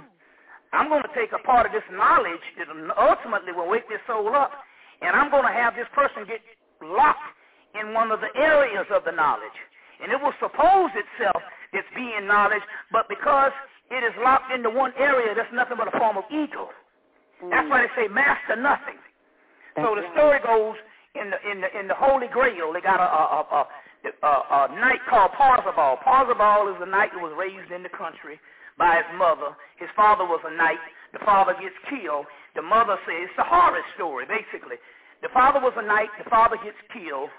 I'm 0.72 0.88
going 0.88 1.02
to 1.02 1.14
take 1.14 1.32
a 1.32 1.42
part 1.42 1.66
of 1.66 1.72
this 1.72 1.86
knowledge 1.92 2.42
that 2.58 2.68
ultimately 2.98 3.52
will 3.52 3.68
wake 3.68 3.88
this 3.88 4.00
soul 4.06 4.34
up, 4.34 4.52
and 5.02 5.14
I'm 5.16 5.30
going 5.30 5.44
to 5.46 5.52
have 5.52 5.74
this 5.74 5.88
person 5.94 6.26
get 6.26 6.40
locked 6.82 7.24
in 7.78 7.92
one 7.94 8.10
of 8.10 8.20
the 8.20 8.30
areas 8.38 8.86
of 8.92 9.04
the 9.04 9.12
knowledge. 9.12 9.58
And 10.02 10.12
it 10.12 10.20
will 10.20 10.34
suppose 10.40 10.90
itself 10.94 11.40
it's 11.72 11.88
being 11.94 12.26
knowledge, 12.26 12.62
but 12.92 13.08
because 13.08 13.52
it 13.90 14.02
is 14.04 14.12
locked 14.22 14.52
into 14.52 14.70
one 14.70 14.92
area, 14.98 15.34
that's 15.34 15.52
nothing 15.54 15.76
but 15.78 15.88
a 15.88 15.98
form 15.98 16.16
of 16.18 16.24
ego. 16.30 16.68
Mm. 17.42 17.50
That's 17.50 17.70
why 17.70 17.82
they 17.82 17.92
say 17.96 18.08
master 18.08 18.56
nothing. 18.56 18.98
That's 19.76 19.86
so 19.86 19.94
the 19.94 20.06
story 20.14 20.38
goes 20.44 20.76
in 21.14 21.30
the 21.30 21.38
in 21.50 21.60
the 21.62 21.70
in 21.78 21.88
the 21.88 21.94
Holy 21.94 22.26
Grail. 22.28 22.72
They 22.72 22.80
got 22.80 23.00
a 23.00 23.06
a, 23.06 23.26
a, 23.42 23.60
a, 24.04 24.68
knight 24.76 25.00
called 25.08 25.32
Parzival. 25.32 25.98
Parzival 26.04 26.68
is 26.74 26.80
a 26.80 26.86
knight 26.86 27.10
that 27.14 27.22
was 27.22 27.34
raised 27.38 27.72
in 27.72 27.82
the 27.82 27.88
country 27.88 28.40
by 28.78 28.96
his 28.96 29.08
mother. 29.16 29.56
His 29.78 29.88
father 29.96 30.24
was 30.24 30.40
a 30.44 30.54
knight. 30.56 30.82
The 31.12 31.24
father 31.24 31.54
gets 31.60 31.76
killed. 31.88 32.26
The 32.54 32.62
mother 32.62 32.96
says 33.06 33.30
it's 33.30 33.38
a 33.38 33.44
horror 33.44 33.82
story, 33.94 34.26
basically. 34.26 34.76
The 35.22 35.28
father 35.32 35.60
was 35.60 35.72
a 35.76 35.86
knight. 35.86 36.10
The 36.22 36.28
father 36.28 36.56
gets 36.62 36.78
killed. 36.92 37.30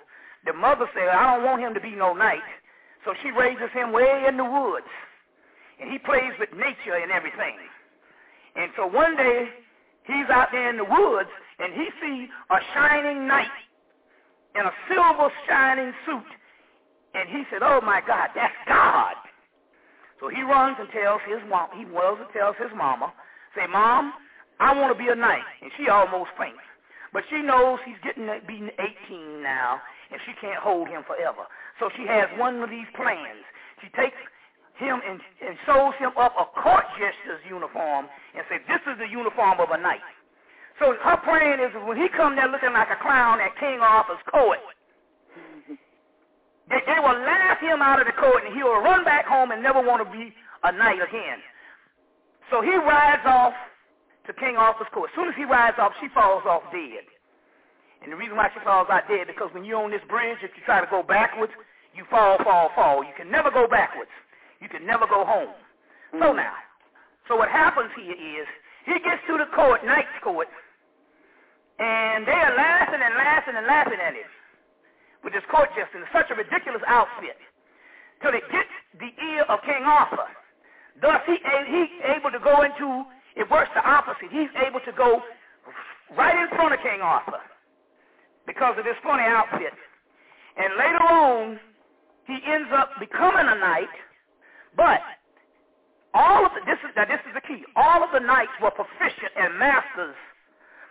The 0.46 0.54
mother 0.54 0.90
said, 0.94 1.10
I 1.10 1.36
don't 1.36 1.46
want 1.46 1.62
him 1.62 1.74
to 1.74 1.82
be 1.82 1.96
no 1.96 2.14
knight. 2.14 2.46
So 3.04 3.14
she 3.22 3.32
raises 3.32 3.70
him 3.74 3.92
way 3.92 4.26
in 4.28 4.38
the 4.38 4.46
woods. 4.46 4.90
And 5.80 5.92
he 5.92 6.00
plays 6.00 6.34
with 6.40 6.50
nature 6.54 6.98
and 6.98 7.12
everything. 7.12 7.58
And 8.56 8.72
so 8.78 8.88
one 8.88 9.18
day, 9.18 9.50
he's 10.08 10.30
out 10.32 10.50
there 10.52 10.70
in 10.70 10.78
the 10.78 10.86
woods, 10.86 11.30
and 11.60 11.74
he 11.74 11.88
sees 12.02 12.30
a 12.50 12.58
shining 12.74 13.28
knight 13.28 13.52
in 14.56 14.62
a 14.66 14.72
silver 14.90 15.30
shining 15.48 15.94
suit. 16.06 16.32
And 17.16 17.30
he 17.30 17.44
said, 17.50 17.64
oh 17.64 17.80
my 17.82 18.02
God, 18.06 18.30
that's 18.36 18.56
God. 18.68 19.16
So 20.20 20.30
he 20.30 20.42
runs 20.44 20.78
and 20.80 20.90
tells 20.92 21.22
his 21.28 21.40
mom, 21.50 21.70
he 21.76 21.86
runs 21.86 22.20
and 22.20 22.30
tells 22.32 22.56
his 22.60 22.72
mama, 22.76 23.14
say, 23.56 23.68
Mom, 23.68 24.14
I 24.60 24.76
want 24.76 24.96
to 24.96 25.00
be 25.00 25.10
a 25.10 25.16
knight. 25.16 25.44
And 25.62 25.72
she 25.78 25.90
almost 25.90 26.32
faints. 26.40 26.64
But 27.12 27.24
she 27.30 27.42
knows 27.42 27.80
he's 27.86 28.00
getting 28.04 28.28
to 28.28 28.40
be 28.48 28.68
18 28.76 29.44
now, 29.44 29.80
and 30.12 30.20
she 30.28 30.34
can't 30.40 30.60
hold 30.60 30.88
him 30.88 31.04
forever. 31.08 31.48
So 31.80 31.90
she 31.96 32.08
has 32.08 32.28
one 32.38 32.60
of 32.64 32.70
these 32.70 32.88
plans. 32.96 33.44
She 33.80 33.88
takes 33.96 34.20
him 34.76 35.00
and, 35.08 35.20
and 35.40 35.56
sews 35.64 35.96
him 36.00 36.12
up 36.20 36.36
a 36.36 36.44
court 36.60 36.84
jester's 37.00 37.40
uniform 37.48 38.08
and 38.36 38.44
says, 38.52 38.60
this 38.68 38.84
is 38.92 39.00
the 39.00 39.08
uniform 39.08 39.60
of 39.60 39.72
a 39.72 39.80
knight. 39.80 40.04
So 40.80 40.92
her 40.92 41.20
plan 41.24 41.64
is 41.64 41.72
when 41.88 41.96
he 41.96 42.12
come 42.12 42.36
there 42.36 42.52
looking 42.52 42.76
like 42.76 42.92
a 42.92 43.00
clown 43.00 43.40
at 43.40 43.56
King 43.60 43.80
Arthur's 43.80 44.20
court, 44.28 44.60
they, 46.70 46.82
they 46.86 47.00
will 47.00 47.20
laugh 47.22 47.60
him 47.62 47.82
out 47.82 48.00
of 48.00 48.08
the 48.08 48.18
court 48.18 48.44
and 48.46 48.54
he 48.54 48.64
will 48.64 48.82
run 48.82 49.06
back 49.06 49.26
home 49.26 49.52
and 49.52 49.62
never 49.62 49.82
want 49.82 50.02
to 50.02 50.10
be 50.10 50.34
a 50.64 50.72
knight 50.72 51.02
again. 51.02 51.40
So 52.50 52.62
he 52.62 52.76
rides 52.76 53.26
off 53.26 53.54
to 54.28 54.34
King 54.34 54.58
Arthur's 54.58 54.90
court. 54.94 55.10
As 55.14 55.16
soon 55.16 55.30
as 55.30 55.36
he 55.38 55.46
rides 55.46 55.78
off, 55.78 55.94
she 56.02 56.10
falls 56.14 56.44
off 56.46 56.64
dead. 56.72 57.06
And 58.02 58.12
the 58.12 58.18
reason 58.18 58.38
why 58.38 58.50
she 58.54 58.62
falls 58.64 58.88
out 58.90 59.08
dead 59.08 59.28
because 59.28 59.50
when 59.54 59.66
you're 59.66 59.82
on 59.82 59.92
this 59.92 60.06
bridge, 60.10 60.38
if 60.42 60.52
you 60.58 60.64
try 60.66 60.82
to 60.82 60.90
go 60.90 61.02
backwards, 61.02 61.54
you 61.94 62.04
fall, 62.10 62.38
fall, 62.44 62.70
fall. 62.76 63.04
You 63.04 63.14
can 63.18 63.30
never 63.30 63.50
go 63.50 63.68
backwards. 63.68 64.12
You 64.62 64.70
can 64.70 64.86
never 64.86 65.06
go 65.08 65.26
home. 65.26 65.54
Mm-hmm. 66.14 66.22
So 66.22 66.34
now, 66.34 66.54
so 67.28 67.36
what 67.36 67.50
happens 67.50 67.90
here 67.96 68.14
is 68.14 68.46
he 68.86 68.94
gets 69.02 69.22
to 69.28 69.38
the 69.38 69.50
court, 69.56 69.86
knight's 69.86 70.14
court, 70.24 70.48
and 71.80 72.26
they 72.26 72.32
are 72.34 72.56
laughing 72.56 73.02
and 73.02 73.16
laughing 73.16 73.54
and 73.58 73.66
laughing 73.66 74.00
at 74.02 74.14
him 74.14 74.30
with 75.26 75.34
this 75.34 75.44
court 75.50 75.74
jester 75.74 75.98
in 75.98 76.06
such 76.14 76.30
a 76.30 76.36
ridiculous 76.38 76.86
outfit 76.86 77.36
till 78.22 78.32
it 78.32 78.46
gets 78.54 78.70
the 79.02 79.10
ear 79.34 79.44
of 79.50 79.60
King 79.66 79.82
Arthur. 79.82 80.30
Thus, 81.02 81.20
he 81.26 81.36
he's 81.42 81.92
able 82.16 82.30
to 82.32 82.40
go 82.40 82.62
into, 82.62 83.04
it 83.36 83.50
works 83.50 83.74
the 83.74 83.84
opposite. 83.84 84.30
He's 84.32 84.54
able 84.62 84.80
to 84.86 84.94
go 84.94 85.20
right 86.16 86.38
in 86.38 86.48
front 86.56 86.74
of 86.74 86.80
King 86.80 87.02
Arthur 87.02 87.42
because 88.46 88.78
of 88.78 88.86
this 88.86 88.96
funny 89.04 89.26
outfit. 89.26 89.74
And 90.56 90.78
later 90.78 91.04
on, 91.04 91.60
he 92.28 92.38
ends 92.48 92.70
up 92.72 92.92
becoming 93.00 93.50
a 93.50 93.58
knight, 93.60 93.92
but 94.78 95.02
all 96.14 96.46
of 96.46 96.54
the, 96.54 96.62
this 96.66 96.80
is, 96.86 96.96
now 96.96 97.06
this 97.06 97.20
is 97.28 97.34
the 97.34 97.42
key, 97.42 97.66
all 97.76 98.04
of 98.04 98.14
the 98.14 98.22
knights 98.22 98.54
were 98.62 98.72
proficient 98.72 99.34
and 99.36 99.60
masters, 99.60 100.16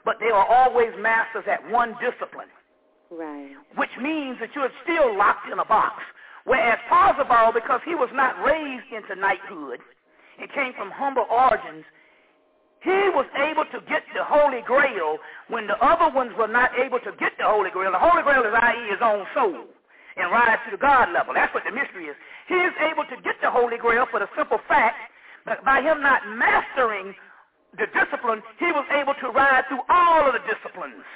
but 0.05 0.17
they 0.21 0.27
were 0.27 0.45
always 0.45 0.91
masters 0.99 1.45
at 1.49 1.65
one 1.71 1.97
discipline. 2.03 2.51
Right. 3.15 3.55
Which 3.77 3.95
means 4.03 4.39
that 4.41 4.51
you're 4.55 4.73
still 4.83 5.17
locked 5.17 5.47
in 5.51 5.59
a 5.59 5.65
box. 5.65 6.03
Whereas 6.45 6.79
Parzival, 6.89 7.53
because 7.55 7.81
he 7.87 7.95
was 7.95 8.11
not 8.13 8.37
raised 8.45 8.91
into 8.91 9.15
knighthood 9.15 9.81
and 10.39 10.51
came 10.53 10.75
from 10.75 10.91
humble 10.91 11.27
origins, 11.31 11.85
he 12.83 13.09
was 13.17 13.25
able 13.39 13.65
to 13.71 13.81
get 13.89 14.03
the 14.13 14.25
Holy 14.25 14.61
Grail 14.67 15.17
when 15.49 15.67
the 15.67 15.79
other 15.81 16.13
ones 16.13 16.33
were 16.37 16.51
not 16.51 16.77
able 16.77 16.99
to 17.01 17.13
get 17.17 17.33
the 17.39 17.49
Holy 17.49 17.71
Grail. 17.71 17.93
The 17.93 18.03
Holy 18.03 18.23
Grail 18.23 18.45
is 18.45 18.53
i.e. 18.53 18.91
his 18.91 19.01
own 19.01 19.25
soul 19.33 19.65
and 20.17 20.31
rise 20.31 20.59
to 20.67 20.71
the 20.71 20.77
God 20.77 21.09
level. 21.15 21.33
That's 21.33 21.55
what 21.55 21.65
the 21.65 21.73
mystery 21.73 22.13
is. 22.13 22.17
He 22.47 22.55
is 22.55 22.75
able 22.85 23.05
to 23.09 23.17
get 23.23 23.41
the 23.41 23.51
Holy 23.51 23.79
Grail 23.79 24.07
for 24.11 24.21
the 24.21 24.29
simple 24.37 24.59
fact 24.69 24.99
that 25.47 25.65
by 25.65 25.81
him 25.81 26.03
not 26.03 26.29
mastering 26.29 27.15
the 27.79 27.87
discipline, 27.95 28.43
he 28.59 28.69
was 28.71 28.85
able 28.93 29.15
to 29.23 29.33
ride 29.33 29.65
through 29.69 29.83
all 29.89 30.29
of 30.29 30.35
the 30.35 30.45
disciplines. 30.45 31.09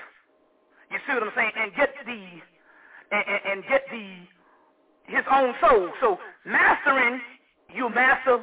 You 0.90 0.98
see 1.06 1.14
what 1.14 1.22
I'm 1.22 1.32
saying? 1.36 1.52
And 1.56 1.74
get 1.74 1.90
the 2.06 2.20
and, 3.10 3.24
and, 3.28 3.62
get 3.68 3.84
the 3.90 4.06
his 5.06 5.24
own 5.30 5.54
soul. 5.60 5.90
So 6.00 6.18
mastering, 6.44 7.20
you 7.74 7.88
master 7.90 8.40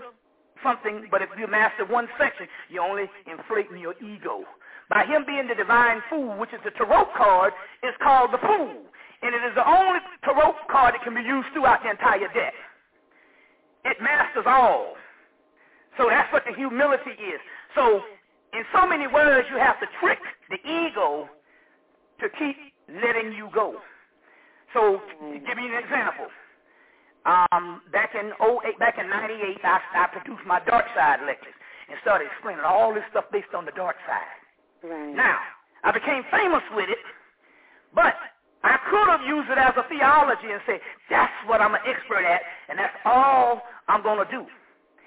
something, 0.64 1.08
but 1.12 1.22
if 1.22 1.30
you 1.38 1.48
master 1.48 1.86
one 1.86 2.08
section, 2.18 2.48
you're 2.70 2.84
only 2.84 3.06
inflating 3.30 3.78
your 3.78 3.94
ego. 4.02 4.44
By 4.90 5.06
him 5.06 5.26
being 5.26 5.48
the 5.48 5.56
divine 5.56 6.02
fool, 6.10 6.38
which 6.38 6.54
is 6.54 6.60
the 6.64 6.72
tarot 6.72 7.06
card, 7.18 7.54
is 7.84 7.94
called 8.02 8.32
the 8.34 8.40
fool. 8.40 8.84
And 9.22 9.34
it 9.34 9.44
is 9.46 9.56
the 9.56 9.68
only 9.68 10.00
tarot 10.24 10.56
card 10.70 10.96
that 10.96 11.04
can 11.04 11.16
be 11.16 11.22
used 11.22 11.48
throughout 11.54 11.84
the 11.84 11.92
entire 11.92 12.28
deck. 12.34 12.54
It 13.86 13.98
masters 14.02 14.46
all. 14.48 14.96
So 15.98 16.08
that's 16.10 16.32
what 16.34 16.44
the 16.46 16.54
humility 16.56 17.12
is. 17.12 17.40
So 17.76 18.02
in 18.54 18.64
so 18.74 18.88
many 18.88 19.08
words, 19.08 19.48
you 19.52 19.58
have 19.58 19.80
to 19.80 19.88
trick 20.02 20.20
the 20.50 20.58
ego 20.68 21.30
to 22.22 22.30
keep 22.38 22.58
letting 22.90 23.34
you 23.34 23.50
go. 23.54 23.76
So 24.74 25.00
give 25.48 25.58
me 25.58 25.68
an 25.68 25.84
example, 25.84 26.28
um, 27.26 27.82
back 27.92 28.14
in 28.16 28.32
08, 28.40 28.80
back 28.80 28.98
in 29.00 29.10
98, 29.10 29.58
I, 29.64 29.80
I 29.96 30.08
produced 30.12 30.46
my 30.46 30.60
dark 30.66 30.86
side 30.96 31.22
lectures 31.26 31.54
and 31.90 31.98
started 32.02 32.28
explaining 32.32 32.64
all 32.66 32.94
this 32.94 33.04
stuff 33.12 33.26
based 33.32 33.54
on 33.56 33.66
the 33.66 33.72
dark 33.76 33.96
side. 34.08 34.90
Right. 34.90 35.16
Now, 35.16 35.40
I 35.84 35.92
became 35.92 36.24
famous 36.32 36.64
with 36.76 36.90
it, 36.90 37.00
but 37.94 38.16
I 38.64 38.78
could 38.90 39.08
have 39.10 39.22
used 39.26 39.50
it 39.50 39.58
as 39.58 39.74
a 39.78 39.88
theology 39.90 40.52
and 40.52 40.62
say, 40.68 40.80
that's 41.10 41.34
what 41.48 41.62
I'm 41.62 41.74
an 41.74 41.82
expert 41.88 42.26
at, 42.26 42.42
and 42.70 42.78
that's 42.78 42.96
all 43.06 43.62
I'm 43.88 44.04
going 44.04 44.26
to 44.26 44.32
do. 44.32 44.46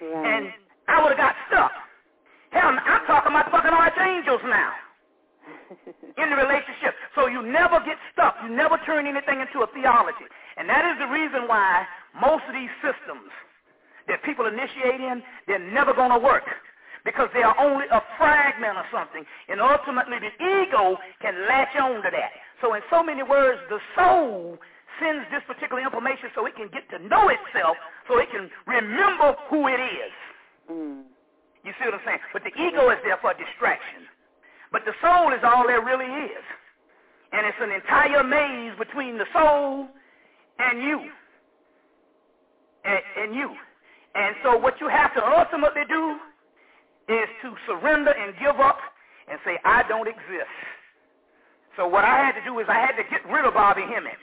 Right. 0.03 0.27
And 0.27 0.53
I 0.89 1.03
would 1.03 1.11
have 1.11 1.19
got 1.19 1.37
stuck. 1.49 1.73
Hell, 2.51 2.71
I'm 2.73 3.07
talking 3.07 3.33
about 3.33 3.51
fucking 3.51 3.71
archangels 3.71 4.41
now 4.45 4.73
in 6.21 6.31
the 6.31 6.37
relationship. 6.37 6.95
So 7.15 7.27
you 7.27 7.43
never 7.43 7.81
get 7.81 7.97
stuck. 8.13 8.37
You 8.43 8.51
never 8.51 8.79
turn 8.85 9.07
anything 9.07 9.41
into 9.41 9.61
a 9.61 9.69
theology. 9.73 10.27
And 10.57 10.69
that 10.69 10.85
is 10.85 10.99
the 10.99 11.07
reason 11.07 11.47
why 11.47 11.87
most 12.21 12.45
of 12.49 12.55
these 12.55 12.73
systems 12.83 13.31
that 14.09 14.23
people 14.23 14.47
initiate 14.47 15.01
in, 15.01 15.23
they're 15.47 15.59
never 15.59 15.93
going 15.93 16.11
to 16.11 16.19
work 16.19 16.45
because 17.05 17.29
they 17.33 17.43
are 17.43 17.57
only 17.61 17.87
a 17.93 18.03
fragment 18.17 18.77
of 18.77 18.85
something. 18.93 19.25
And 19.49 19.61
ultimately, 19.61 20.19
the 20.19 20.33
ego 20.37 20.97
can 21.21 21.47
latch 21.47 21.77
on 21.77 22.03
to 22.03 22.11
that. 22.11 22.33
So 22.61 22.75
in 22.75 22.83
so 22.91 23.03
many 23.03 23.23
words, 23.23 23.61
the 23.69 23.79
soul 23.95 24.59
sends 24.99 25.25
this 25.31 25.43
particular 25.47 25.83
information 25.83 26.29
so 26.35 26.45
it 26.47 26.57
can 26.57 26.69
get 26.69 26.89
to 26.91 26.99
know 26.99 27.31
itself, 27.31 27.77
so 28.09 28.19
it 28.19 28.29
can 28.31 28.51
remember 28.67 29.37
who 29.49 29.69
it 29.69 29.79
is. 29.79 30.13
Mm. 30.71 31.03
You 31.65 31.73
see 31.79 31.85
what 31.87 31.95
I'm 31.95 32.05
saying? 32.05 32.19
But 32.33 32.43
the 32.43 32.55
ego 32.59 32.91
is 32.91 32.99
there 33.05 33.19
for 33.23 33.33
distraction. 33.35 34.11
But 34.73 34.83
the 34.85 34.93
soul 35.01 35.33
is 35.33 35.41
all 35.43 35.67
there 35.67 35.85
really 35.85 36.07
is. 36.07 36.45
And 37.33 37.47
it's 37.47 37.59
an 37.61 37.71
entire 37.71 38.23
maze 38.25 38.79
between 38.79 39.19
the 39.19 39.27
soul 39.33 39.89
and 40.59 40.83
you. 40.83 41.01
And, 42.85 43.01
and 43.17 43.35
you. 43.35 43.55
And 44.15 44.35
so 44.43 44.57
what 44.57 44.81
you 44.81 44.89
have 44.89 45.15
to 45.15 45.25
ultimately 45.25 45.83
do 45.89 46.17
is 47.09 47.29
to 47.43 47.55
surrender 47.67 48.13
and 48.13 48.35
give 48.39 48.61
up 48.61 48.79
and 49.31 49.39
say, 49.45 49.59
I 49.65 49.83
don't 49.89 50.09
exist. 50.09 50.57
So 51.77 51.87
what 51.87 52.05
I 52.05 52.17
had 52.19 52.33
to 52.33 52.45
do 52.45 52.59
is 52.59 52.67
I 52.69 52.75
had 52.75 52.97
to 52.97 53.05
get 53.09 53.25
rid 53.31 53.45
of 53.45 53.55
Bobby 53.55 53.83
Hemmitt. 53.83 54.19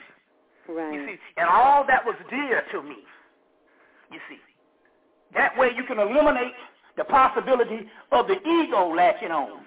Right. 0.68 0.94
You 0.94 1.06
see, 1.06 1.16
and 1.36 1.48
all 1.48 1.86
that 1.86 2.04
was 2.04 2.16
dear 2.28 2.62
to 2.72 2.82
me. 2.82 2.96
You 4.12 4.18
see. 4.28 4.38
That 5.34 5.56
way 5.56 5.70
you 5.76 5.84
can 5.84 5.98
eliminate 5.98 6.54
the 6.96 7.04
possibility 7.04 7.88
of 8.12 8.26
the 8.26 8.36
ego 8.40 8.94
latching 8.94 9.30
on. 9.30 9.65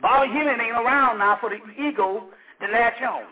Bobby 0.00 0.32
Hemmitt 0.32 0.60
ain't 0.60 0.72
around 0.72 1.18
now 1.18 1.38
for 1.40 1.50
the 1.50 1.58
ego 1.80 2.24
to 2.60 2.66
latch 2.72 3.00
on. 3.02 3.24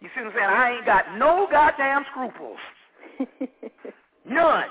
You 0.00 0.08
see 0.14 0.22
what 0.22 0.32
I'm 0.32 0.36
saying? 0.36 0.50
I 0.50 0.76
ain't 0.76 0.86
got 0.86 1.04
no 1.16 1.46
goddamn 1.50 2.04
scruples. 2.10 2.58
None. 4.28 4.68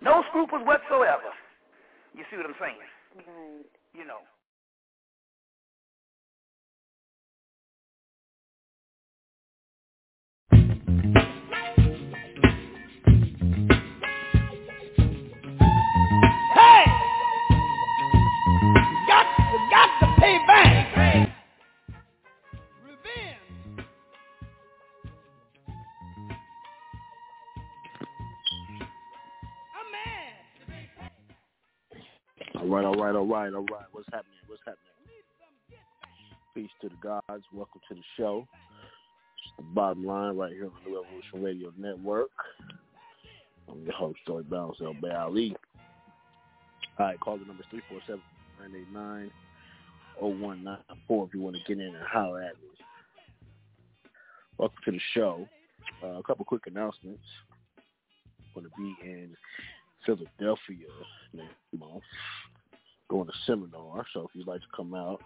No 0.00 0.22
scruples 0.28 0.62
whatsoever. 0.64 1.32
You 2.14 2.24
see 2.30 2.36
what 2.36 2.46
I'm 2.46 2.54
saying? 2.60 2.76
Right. 3.16 3.66
You 3.94 4.06
know. 4.06 4.18
All 32.68 32.74
right, 32.74 32.84
all 32.84 32.94
right, 32.96 33.14
all 33.14 33.26
right, 33.26 33.54
all 33.54 33.64
right. 33.64 33.86
What's 33.92 34.06
happening? 34.12 34.36
What's 34.46 34.60
happening? 34.60 35.80
Peace 36.54 36.68
to 36.82 36.90
the 36.90 36.96
gods. 37.02 37.44
Welcome 37.50 37.80
to 37.88 37.94
the 37.94 38.02
show. 38.18 38.46
It's 39.38 39.56
the 39.56 39.62
bottom 39.74 40.04
line 40.04 40.36
right 40.36 40.52
here 40.52 40.66
on 40.66 40.72
the 40.84 40.90
Revolution 40.90 41.42
Radio 41.42 41.72
Network. 41.78 42.28
I'm 43.70 43.82
your 43.84 43.94
host, 43.94 44.18
Joey 44.26 44.42
Bounce, 44.42 44.76
El 44.82 44.94
Ali. 45.16 45.56
All 46.98 47.06
right, 47.06 47.18
call 47.20 47.38
the 47.38 47.46
number 47.46 47.64
347 47.70 48.20
0194 50.20 51.26
if 51.26 51.34
you 51.34 51.40
want 51.40 51.56
to 51.56 51.62
get 51.66 51.82
in 51.82 51.94
and 51.94 52.04
holler 52.04 52.42
at 52.42 52.52
me. 52.60 52.68
Welcome 54.58 54.78
to 54.84 54.92
the 54.92 55.00
show. 55.14 55.48
Uh, 56.04 56.18
a 56.18 56.22
couple 56.22 56.44
quick 56.44 56.66
announcements. 56.66 57.24
I'm 58.54 58.62
going 58.62 58.66
to 58.66 58.76
be 58.76 59.08
in 59.10 59.34
Philadelphia 60.04 60.86
next 61.32 61.54
month 61.78 62.02
doing 63.10 63.28
a 63.28 63.46
seminar. 63.46 64.04
So 64.12 64.22
if 64.22 64.30
you'd 64.34 64.46
like 64.46 64.60
to 64.60 64.66
come 64.76 64.94
out, 64.94 65.22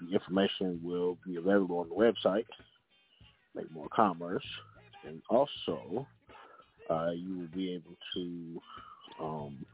the 0.00 0.12
information 0.12 0.80
will 0.82 1.16
be 1.26 1.36
available 1.36 1.78
on 1.78 1.88
the 1.88 1.94
website, 1.94 2.44
Make 3.54 3.70
More 3.72 3.88
Commerce. 3.94 4.44
And 5.06 5.22
also, 5.30 6.06
uh, 6.90 7.10
you 7.14 7.38
will 7.38 7.56
be 7.56 7.72
able 7.72 7.96
to, 8.14 8.62
um, 9.20 9.66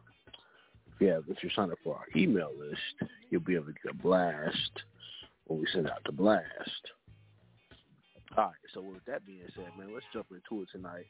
if, 0.95 1.01
you 1.01 1.09
have, 1.09 1.25
if 1.29 1.43
you're 1.43 1.53
signed 1.55 1.73
up 1.73 1.79
for 1.83 1.97
our 1.97 2.07
email 2.17 2.51
list, 2.59 3.11
you'll 3.31 3.41
be 3.41 3.55
able 3.55 3.67
to 3.67 3.73
get 3.83 3.93
a 3.93 4.03
blast 4.03 4.71
when 5.47 5.61
we 5.61 5.67
send 5.73 5.89
out 5.89 6.03
the 6.07 6.13
blast. 6.13 6.45
All 8.37 8.45
right, 8.45 8.55
so 8.73 8.81
with 8.81 9.05
that 9.07 9.27
being 9.27 9.43
said, 9.55 9.67
man, 9.79 9.93
let's 9.93 10.07
jump 10.13 10.27
into 10.31 10.63
it 10.63 10.69
tonight. 10.73 11.07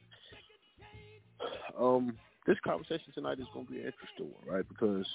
Um, 1.79 2.17
this 2.47 2.59
conversation 2.65 3.13
tonight 3.15 3.41
is 3.41 3.47
going 3.53 3.67
to 3.67 3.73
be 3.73 3.81
an 3.81 3.87
interesting 3.87 4.31
one, 4.33 4.57
right? 4.57 4.69
Because 4.69 5.07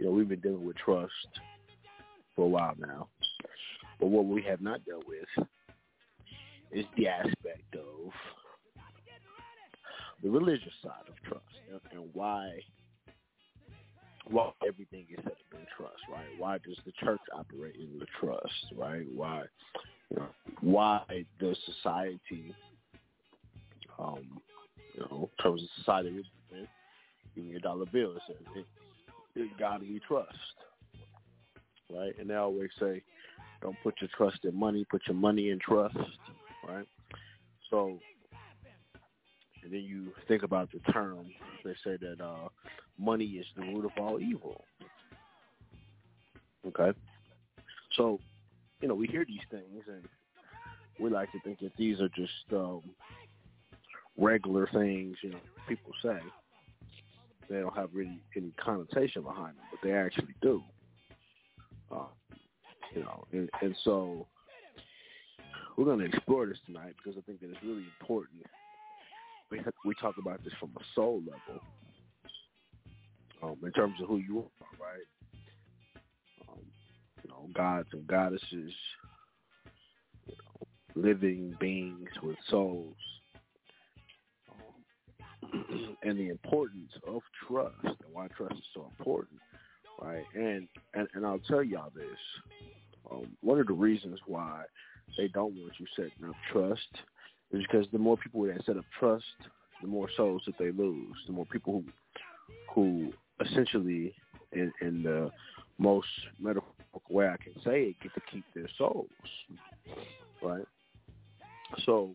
you 0.00 0.06
know 0.06 0.12
we've 0.12 0.28
been 0.28 0.40
dealing 0.40 0.64
with 0.64 0.76
trust 0.76 1.12
for 2.34 2.46
a 2.46 2.48
while 2.48 2.74
now, 2.78 3.08
but 4.00 4.06
what 4.06 4.24
we 4.24 4.42
have 4.42 4.62
not 4.62 4.84
dealt 4.86 5.06
with 5.06 5.46
is 6.72 6.86
the 6.96 7.06
aspect 7.06 7.74
of 7.74 8.10
the 10.22 10.30
religious 10.30 10.72
side 10.82 11.06
of 11.06 11.14
trust 11.28 11.44
and, 11.92 12.08
why 12.14 12.50
why 14.30 14.50
everything 14.66 15.06
is 15.10 15.22
set 15.22 15.32
up 15.32 15.38
in 15.52 15.66
trust, 15.76 15.96
right? 16.10 16.26
Why 16.38 16.58
does 16.58 16.78
the 16.86 16.92
church 17.04 17.20
operate 17.34 17.76
in 17.76 17.98
the 17.98 18.06
trust, 18.20 18.72
right? 18.76 19.06
Why 19.14 19.42
you 20.10 20.16
know, 20.16 20.28
why 20.60 21.02
does 21.38 21.58
society 21.66 22.54
um, 23.98 24.40
you 24.94 25.06
know, 25.10 25.28
in 25.36 25.42
terms 25.44 25.62
of 25.62 25.68
society, 25.76 26.24
even 27.36 27.50
your 27.50 27.60
dollar 27.60 27.86
bill, 27.86 28.16
it 28.16 28.22
says 28.26 28.36
it, 28.56 28.66
got 29.58 29.78
to 29.78 29.84
be 29.84 30.00
trust, 30.06 30.28
right? 31.90 32.12
And 32.18 32.30
they 32.30 32.34
always 32.34 32.70
say, 32.78 33.02
don't 33.62 33.80
put 33.80 33.94
your 34.00 34.10
trust 34.16 34.44
in 34.44 34.54
money, 34.58 34.86
put 34.90 35.02
your 35.06 35.16
money 35.16 35.50
in 35.50 35.58
trust, 35.58 35.96
right? 36.66 36.86
So, 37.70 38.00
and 39.62 39.72
then 39.72 39.80
you 39.82 40.12
think 40.28 40.42
about 40.42 40.70
the 40.72 40.80
term, 40.92 41.26
they 41.64 41.74
say 41.84 41.96
that 42.00 42.24
uh, 42.24 42.48
money 42.98 43.24
is 43.24 43.46
the 43.56 43.62
root 43.62 43.84
of 43.84 43.92
all 44.02 44.18
evil. 44.20 44.64
Okay? 46.66 46.96
So, 47.96 48.20
you 48.80 48.88
know, 48.88 48.94
we 48.94 49.06
hear 49.06 49.24
these 49.24 49.40
things 49.50 49.84
and 49.86 50.02
we 50.98 51.10
like 51.10 51.30
to 51.32 51.40
think 51.40 51.60
that 51.60 51.72
these 51.76 52.00
are 52.00 52.08
just 52.08 52.32
um, 52.52 52.82
regular 54.16 54.68
things, 54.72 55.16
you 55.22 55.30
know, 55.30 55.40
people 55.66 55.92
say. 56.02 56.18
They 57.50 57.58
don't 57.58 57.76
have 57.76 57.90
really 57.92 58.22
any 58.36 58.52
connotation 58.62 59.22
behind 59.22 59.56
them, 59.56 59.64
but 59.72 59.80
they 59.82 59.92
actually 59.92 60.36
do. 60.40 60.62
Uh, 61.90 62.04
you 62.94 63.02
know, 63.02 63.24
and, 63.32 63.50
and 63.60 63.76
so 63.82 64.28
we're 65.76 65.84
going 65.84 65.98
to 65.98 66.04
explore 66.04 66.46
this 66.46 66.58
tonight 66.64 66.94
because 66.96 67.18
I 67.18 67.22
think 67.22 67.40
that 67.40 67.50
it's 67.50 67.62
really 67.64 67.82
important. 67.82 68.42
We 69.50 69.60
we 69.84 69.94
talk 69.96 70.16
about 70.18 70.44
this 70.44 70.52
from 70.60 70.70
a 70.76 70.84
soul 70.94 71.22
level, 71.26 71.60
um, 73.42 73.56
in 73.64 73.72
terms 73.72 74.00
of 74.00 74.06
who 74.06 74.18
you 74.18 74.38
are, 74.38 74.78
right? 74.80 75.06
Um, 76.48 76.60
you 77.24 77.30
know, 77.30 77.48
gods 77.52 77.88
and 77.92 78.06
goddesses, 78.06 78.72
you 80.28 80.36
know, 80.36 80.68
living 80.94 81.56
beings 81.58 82.10
with 82.22 82.36
souls 82.48 82.94
and 86.02 86.18
the 86.18 86.28
importance 86.28 86.92
of 87.06 87.22
trust 87.46 87.74
and 87.82 88.12
why 88.12 88.28
trust 88.28 88.54
is 88.54 88.64
so 88.74 88.90
important, 88.98 89.40
right? 90.00 90.24
And 90.34 90.68
and, 90.94 91.08
and 91.14 91.26
I'll 91.26 91.40
tell 91.48 91.62
y'all 91.62 91.92
this. 91.94 92.18
Um, 93.10 93.36
one 93.42 93.58
of 93.58 93.66
the 93.66 93.72
reasons 93.72 94.18
why 94.26 94.62
they 95.16 95.28
don't 95.28 95.54
want 95.54 95.72
you 95.78 95.86
setting 95.96 96.28
up 96.28 96.34
trust 96.52 96.88
is 97.52 97.62
because 97.62 97.86
the 97.92 97.98
more 97.98 98.16
people 98.16 98.42
that 98.42 98.64
set 98.64 98.76
up 98.76 98.84
trust, 98.98 99.24
the 99.82 99.88
more 99.88 100.08
souls 100.16 100.42
that 100.46 100.58
they 100.58 100.70
lose. 100.70 101.16
The 101.26 101.32
more 101.32 101.46
people 101.46 101.82
who 101.82 101.84
who 102.74 103.12
essentially 103.44 104.14
in, 104.52 104.72
in 104.80 105.02
the 105.02 105.30
most 105.78 106.08
metaphorical 106.38 107.02
way 107.08 107.28
I 107.28 107.36
can 107.42 107.54
say 107.64 107.82
it 107.82 107.96
get 108.02 108.14
to 108.14 108.20
keep 108.30 108.44
their 108.54 108.68
souls. 108.78 109.08
Right? 110.42 110.64
So 111.86 112.14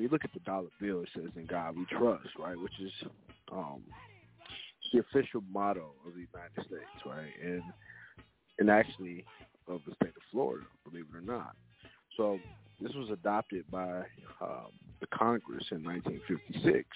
when 0.00 0.04
you 0.04 0.12
look 0.12 0.24
at 0.24 0.32
the 0.32 0.40
dollar 0.40 0.68
bill, 0.80 1.02
it 1.02 1.10
says 1.14 1.28
"In 1.36 1.44
God 1.44 1.76
We 1.76 1.84
Trust," 1.84 2.30
right? 2.38 2.58
Which 2.58 2.72
is 2.80 2.90
um, 3.52 3.82
the 4.94 5.00
official 5.00 5.42
motto 5.52 5.92
of 6.06 6.14
the 6.14 6.20
United 6.20 6.66
States, 6.66 7.04
right? 7.04 7.28
And 7.44 7.62
and 8.58 8.70
actually 8.70 9.26
of 9.68 9.82
the 9.86 9.94
state 9.96 10.16
of 10.16 10.22
Florida, 10.32 10.64
believe 10.88 11.04
it 11.12 11.18
or 11.18 11.20
not. 11.20 11.54
So 12.16 12.38
this 12.80 12.94
was 12.94 13.10
adopted 13.10 13.70
by 13.70 13.98
um, 14.40 14.72
the 15.00 15.06
Congress 15.12 15.66
in 15.70 15.84
1956, 15.84 16.88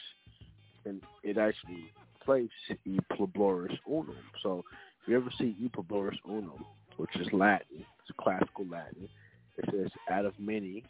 and 0.86 1.02
it 1.22 1.36
actually 1.36 1.92
placed 2.24 2.52
"E 2.86 2.98
pluribus 3.14 3.76
unum." 3.86 4.16
So 4.42 4.64
if 5.02 5.08
you 5.08 5.16
ever 5.18 5.30
see 5.38 5.54
"E 5.60 5.68
pluribus 5.70 6.18
unum," 6.26 6.64
which 6.96 7.14
is 7.16 7.26
Latin, 7.34 7.84
it's 8.00 8.18
classical 8.18 8.64
Latin, 8.66 9.10
it 9.58 9.66
says 9.70 9.90
"Out 10.10 10.24
of 10.24 10.32
many, 10.38 10.84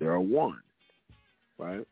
there 0.00 0.10
are 0.10 0.18
one." 0.18 0.58
Right? 1.58 1.86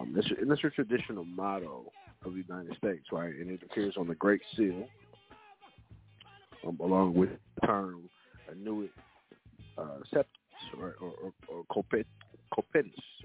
Um, 0.00 0.12
this, 0.14 0.26
and 0.40 0.50
this 0.50 0.58
is 0.58 0.64
a 0.66 0.70
traditional 0.70 1.24
motto 1.24 1.92
of 2.24 2.32
the 2.32 2.42
United 2.46 2.76
States, 2.76 3.06
right? 3.12 3.34
And 3.34 3.50
it 3.50 3.60
appears 3.62 3.94
on 3.98 4.08
the 4.08 4.14
Great 4.14 4.42
Seal, 4.56 4.88
um, 6.66 6.78
along 6.80 7.14
with 7.14 7.30
the 7.30 7.66
term 7.66 8.08
annuit 8.50 8.90
uh, 9.78 9.98
coeptis 10.12 10.24
or, 10.78 10.96
or, 11.00 11.12
or, 11.22 11.32
or 11.48 11.64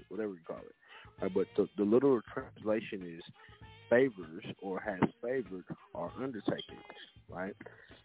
whatever 0.08 0.32
you 0.32 0.40
call 0.46 0.58
it. 0.58 1.22
Right? 1.22 1.32
But 1.34 1.46
the, 1.56 1.68
the 1.76 1.84
literal 1.84 2.20
translation 2.32 3.16
is 3.16 3.22
favors 3.90 4.44
or 4.62 4.80
has 4.80 5.00
favored 5.22 5.64
our 5.94 6.10
undertakings, 6.20 6.62
right? 7.28 7.54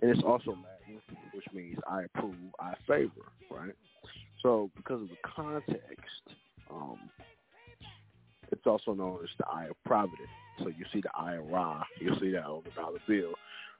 And 0.02 0.12
it's 0.12 0.24
also 0.24 0.52
Latin, 0.52 1.02
which 1.34 1.46
means 1.54 1.78
I 1.90 2.04
approve, 2.04 2.36
I 2.60 2.74
favor, 2.88 3.32
right? 3.50 3.74
So 4.42 4.70
because 4.76 5.02
of 5.04 5.10
the 5.10 5.18
context, 5.24 6.36
um, 6.70 6.98
it's 8.52 8.68
also 8.68 8.94
known 8.94 9.20
as 9.24 9.30
the 9.38 9.46
Eye 9.48 9.66
of 9.66 9.76
Providence. 9.86 10.30
So 10.60 10.68
you 10.68 10.86
see 10.94 11.02
the 11.02 11.12
Eye 11.16 11.36
of 11.36 11.48
Ra, 11.48 11.84
you'll 12.00 12.20
see 12.20 12.32
that 12.32 12.46
on 12.46 12.64
the 12.66 12.72
dollar 12.72 13.00
bill. 13.08 13.34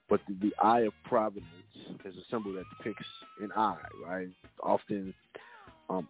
But 0.10 0.22
the, 0.28 0.36
the 0.42 0.56
Eye 0.62 0.82
of 0.82 0.94
Providence 1.06 1.48
is 2.06 2.16
a 2.16 2.26
symbol 2.30 2.54
that 2.54 2.70
depicts 2.70 3.06
an 3.42 3.52
eye, 3.56 3.78
right? 4.02 4.30
Often, 4.62 5.14
um, 5.90 6.08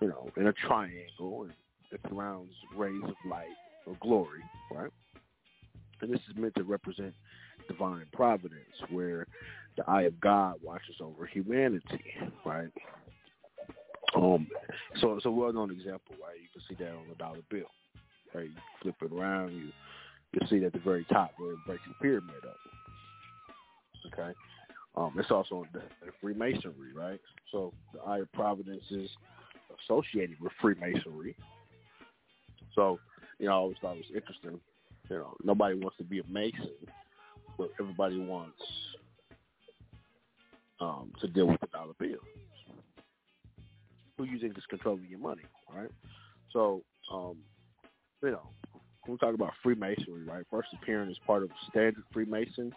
you 0.00 0.08
know, 0.08 0.30
in 0.36 0.46
a 0.46 0.52
triangle, 0.52 1.42
and 1.44 1.52
it 1.90 2.00
surrounds 2.08 2.52
rays 2.74 3.02
of 3.04 3.16
light 3.24 3.56
or 3.86 3.96
glory, 4.00 4.44
right? 4.70 4.90
And 6.00 6.12
this 6.12 6.20
is 6.30 6.36
meant 6.36 6.54
to 6.56 6.62
represent 6.62 7.14
divine 7.68 8.06
providence, 8.12 8.74
where 8.88 9.26
the 9.76 9.88
eye 9.88 10.02
of 10.02 10.20
God 10.20 10.56
watches 10.62 10.96
over 11.00 11.26
humanity, 11.26 12.04
right? 12.44 12.70
Um, 14.16 14.48
so 15.00 15.14
it's 15.14 15.26
a 15.26 15.30
well-known 15.30 15.70
example, 15.70 16.16
right? 16.22 16.40
You 16.40 16.48
can 16.52 16.62
see 16.68 16.82
that 16.82 16.92
on 16.92 17.08
the 17.08 17.14
dollar 17.16 17.40
bill. 17.50 17.66
Hey, 18.32 18.44
you 18.44 18.50
flip 18.82 18.96
it 19.02 19.12
around, 19.12 19.52
you 19.52 19.70
you 20.32 20.46
see 20.48 20.64
at 20.64 20.72
the 20.72 20.78
very 20.78 21.04
top 21.04 21.32
where 21.38 21.52
it 21.52 21.58
breaks 21.66 21.82
the 21.88 21.94
pyramid 21.94 22.44
up. 22.44 22.56
Okay. 24.12 24.32
Um, 24.96 25.14
it's 25.18 25.30
also 25.30 25.66
the, 25.72 25.82
the 26.04 26.12
Freemasonry, 26.20 26.92
right? 26.94 27.20
So 27.50 27.72
the 27.92 28.00
Eye 28.00 28.20
of 28.20 28.32
Providence 28.32 28.82
is 28.90 29.08
associated 29.84 30.40
with 30.40 30.52
Freemasonry. 30.60 31.36
So, 32.74 32.98
you 33.38 33.46
know, 33.46 33.52
I 33.52 33.56
always 33.56 33.76
thought 33.80 33.96
it 33.96 34.04
was 34.08 34.14
interesting. 34.14 34.60
You 35.08 35.16
know, 35.16 35.34
nobody 35.42 35.74
wants 35.74 35.96
to 35.98 36.04
be 36.04 36.20
a 36.20 36.22
Mason, 36.30 36.70
but 37.58 37.70
everybody 37.80 38.18
wants 38.18 38.60
um, 40.80 41.12
to 41.20 41.28
deal 41.28 41.46
with 41.46 41.60
the 41.60 41.66
dollar 41.68 41.94
bill. 41.98 42.18
Who 44.18 44.24
you 44.24 44.38
think 44.38 44.56
is 44.58 44.64
controlling 44.68 45.06
your 45.08 45.18
money, 45.18 45.42
right? 45.74 45.90
So, 46.52 46.82
um, 47.12 47.36
you 48.22 48.30
know, 48.30 48.48
we 49.08 49.16
talk 49.16 49.34
about 49.34 49.52
Freemasonry, 49.62 50.24
right? 50.24 50.44
First 50.50 50.68
appearing 50.80 51.10
as 51.10 51.18
part 51.26 51.42
of 51.42 51.50
Standard 51.70 52.04
Freemason, 52.12 52.72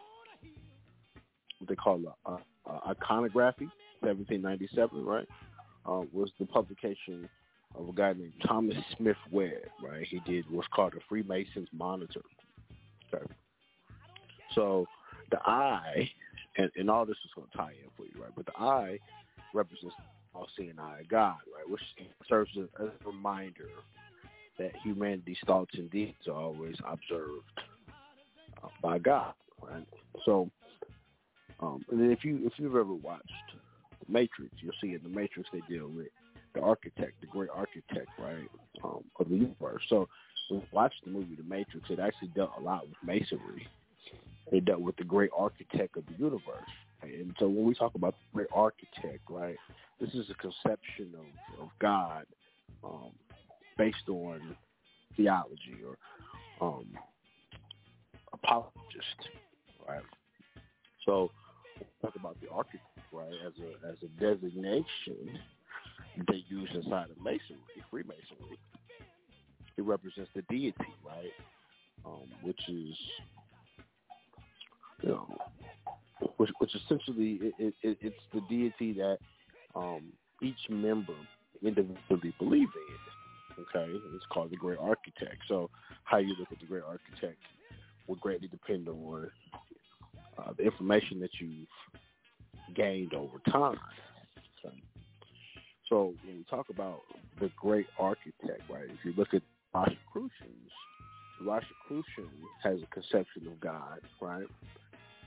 what 1.60 1.70
they 1.70 1.76
call 1.76 2.02
a, 2.26 2.32
a, 2.32 2.40
a 2.70 2.90
iconography, 2.90 3.70
1797, 4.02 5.04
right? 5.06 5.28
Uh, 5.86 6.02
was 6.12 6.32
the 6.40 6.46
publication 6.46 7.28
of 7.76 7.90
a 7.90 7.94
guy 7.94 8.14
named 8.14 8.34
Thomas 8.46 8.78
Smith 8.98 9.18
Webb, 9.32 9.52
right? 9.84 10.06
He 10.08 10.20
did 10.26 10.46
what's 10.50 10.68
called 10.70 10.94
a 10.94 11.00
Freemason's 11.10 11.68
Monitor. 11.74 12.22
Okay. 13.14 13.26
So 14.56 14.86
the 15.32 15.40
eye, 15.46 16.10
and, 16.58 16.70
and 16.76 16.90
all 16.90 17.06
this 17.06 17.18
is 17.26 17.32
going 17.36 17.48
to 17.52 17.58
tie 17.58 17.72
in 17.72 17.90
for 17.98 18.04
you, 18.04 18.22
right? 18.22 18.32
But 18.36 18.46
the 18.46 18.58
eye 18.58 19.00
represents 19.54 19.96
all-seeing 20.34 20.80
eye 20.80 21.02
of 21.02 21.10
God, 21.10 21.38
right? 21.56 21.70
Which 21.70 21.82
serves 22.28 22.52
as 22.58 22.68
a 22.80 23.08
reminder 23.08 23.70
that 24.60 24.72
humanity's 24.84 25.38
thoughts 25.46 25.72
and 25.76 25.90
deeds 25.92 26.28
are 26.28 26.34
always 26.34 26.76
observed 26.88 27.44
uh, 28.64 28.68
by 28.82 29.00
God, 29.00 29.34
right? 29.62 29.88
So, 30.26 30.50
um, 31.60 31.84
and 31.92 32.12
if 32.12 32.24
you 32.24 32.40
if 32.44 32.54
you've 32.58 32.76
ever 32.76 32.94
watched 32.94 33.32
The 34.06 34.12
Matrix, 34.12 34.52
you'll 34.60 34.74
see 34.82 34.94
in 34.94 35.02
The 35.04 35.10
Matrix 35.10 35.50
they 35.52 35.62
deal 35.62 35.88
with 35.88 36.08
the 36.54 36.62
architect, 36.62 37.14
the 37.22 37.28
great 37.28 37.50
architect, 37.54 38.10
right, 38.20 38.50
um, 38.84 39.04
of 39.20 39.30
the 39.30 39.36
universe. 39.36 39.82
So 39.90 40.08
when 40.50 40.62
you 40.62 40.68
watch 40.72 40.94
the 41.04 41.12
movie 41.12 41.36
The 41.36 41.44
Matrix, 41.44 41.90
it 41.90 42.00
actually 42.00 42.30
dealt 42.30 42.52
a 42.58 42.62
lot 42.62 42.88
with 42.88 42.98
masonry. 43.04 43.68
It 44.52 44.66
dealt 44.66 44.82
with 44.82 44.96
the 44.98 45.04
great 45.04 45.32
architect 45.36 45.98
of 45.98 46.06
the 46.06 46.14
universe. 46.24 46.70
And 47.02 47.36
so 47.40 47.48
when 47.48 47.66
we 47.66 47.74
talk 47.74 47.96
about 47.96 48.14
the 48.14 48.38
great 48.38 48.50
architect, 48.54 49.22
right, 49.30 49.58
this 50.00 50.14
is 50.14 50.30
a 50.30 50.36
conception 50.36 51.14
of, 51.18 51.62
of 51.62 51.70
God 51.80 52.26
um, 52.84 53.12
based 53.78 54.10
on 54.10 54.56
theology 55.16 55.78
or 55.86 55.98
um, 56.66 56.88
apologist, 58.34 59.30
right? 59.88 60.04
So 61.06 61.32
talk 62.02 62.16
about 62.16 62.38
the 62.42 62.50
architect, 62.50 62.84
right, 63.12 63.34
as 63.46 63.54
a 63.60 63.88
as 63.88 63.98
a 64.04 64.20
designation 64.20 65.40
they 66.28 66.44
use 66.48 66.70
inside 66.74 67.10
of 67.10 67.18
Masonry, 67.18 67.60
Freemasonry. 67.90 68.60
It 69.78 69.84
represents 69.84 70.30
the 70.36 70.44
deity, 70.44 70.76
right? 71.04 71.34
Um, 72.06 72.28
which 72.44 72.60
is, 72.70 72.96
you 75.02 75.10
know, 75.10 75.28
which, 76.38 76.50
which 76.60 76.76
essentially 76.76 77.40
it, 77.58 77.74
it, 77.82 77.98
it's 78.02 78.16
the 78.34 78.42
deity 78.50 78.94
that 78.94 79.18
um, 79.76 80.04
each 80.42 80.60
member 80.70 81.14
individually 81.64 82.34
believe 82.38 82.68
in. 82.76 83.13
Okay, 83.60 84.02
it's 84.14 84.26
called 84.32 84.52
the 84.52 84.58
Great 84.58 84.80
Architect. 84.80 85.38
So 85.48 85.70
how 86.06 86.18
you 86.18 86.36
look 86.40 86.52
at 86.52 86.60
the 86.60 86.66
Great 86.66 86.84
Architect 86.84 87.40
will 88.08 88.16
greatly 88.16 88.48
depend 88.48 88.88
on 88.90 89.30
uh, 90.38 90.54
the 90.58 90.64
information 90.64 91.20
that 91.20 91.30
you've 91.40 91.68
gained 92.76 93.14
over 93.14 93.40
time. 93.52 93.78
So 95.90 96.16
when 96.24 96.38
we 96.38 96.44
talk 96.50 96.70
about 96.70 97.02
the 97.40 97.52
great 97.56 97.86
architect, 98.00 98.62
right? 98.70 98.86
If 98.86 99.06
you 99.06 99.14
look 99.16 99.34
at 99.34 99.42
Rosicrucians, 99.76 100.72
Rosicrucian 101.40 102.32
has 102.64 102.80
a 102.82 102.88
conception 102.88 103.48
of 103.48 103.60
God, 103.60 104.00
right? 104.22 104.48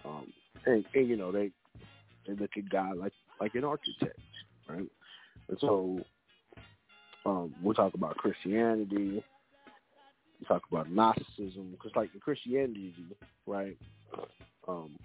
Um, 0.05 0.33
and, 0.65 0.85
and 0.95 1.09
you 1.09 1.17
know 1.17 1.31
they 1.31 1.51
they 2.27 2.35
look 2.35 2.51
at 2.57 2.69
God 2.69 2.97
like 2.97 3.13
like 3.41 3.55
an 3.55 3.65
architect, 3.65 4.19
right? 4.69 4.89
And 5.49 5.59
so 5.61 6.01
um, 7.27 7.53
we'll 7.61 7.75
talk 7.75 7.95
about 7.95 8.17
Christianity. 8.17 9.23
We 10.41 10.47
talk 10.47 10.63
about 10.71 10.91
Gnosticism 10.91 11.73
because, 11.73 11.91
like 11.97 12.11
in 12.15 12.21
Christianity, 12.21 12.95
right? 13.47 13.77
Um, 14.69 14.97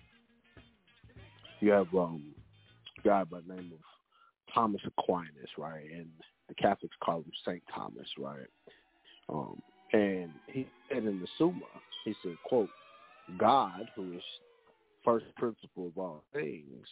you 1.60 1.72
have 1.72 1.94
um, 1.94 2.24
a 3.04 3.08
guy 3.08 3.24
by 3.24 3.40
the 3.46 3.56
name 3.56 3.72
of 3.74 4.54
Thomas 4.54 4.82
Aquinas, 4.86 5.50
right? 5.58 5.86
And 5.92 6.10
the 6.48 6.56
Catholics 6.56 6.96
call 7.04 7.20
him 7.20 7.32
Saint 7.46 7.64
Thomas, 7.74 8.08
right? 8.18 8.48
Um, 9.30 9.62
and 9.94 10.32
he 10.48 10.68
said 10.90 11.06
in 11.06 11.20
the 11.20 11.28
Summa, 11.38 11.66
he 12.06 12.16
said, 12.22 12.38
"quote 12.44 12.70
God, 13.38 13.90
who 13.96 14.14
is 14.16 14.24
first 15.04 15.26
principle 15.38 15.88
of 15.88 15.98
all 15.98 16.24
things, 16.34 16.88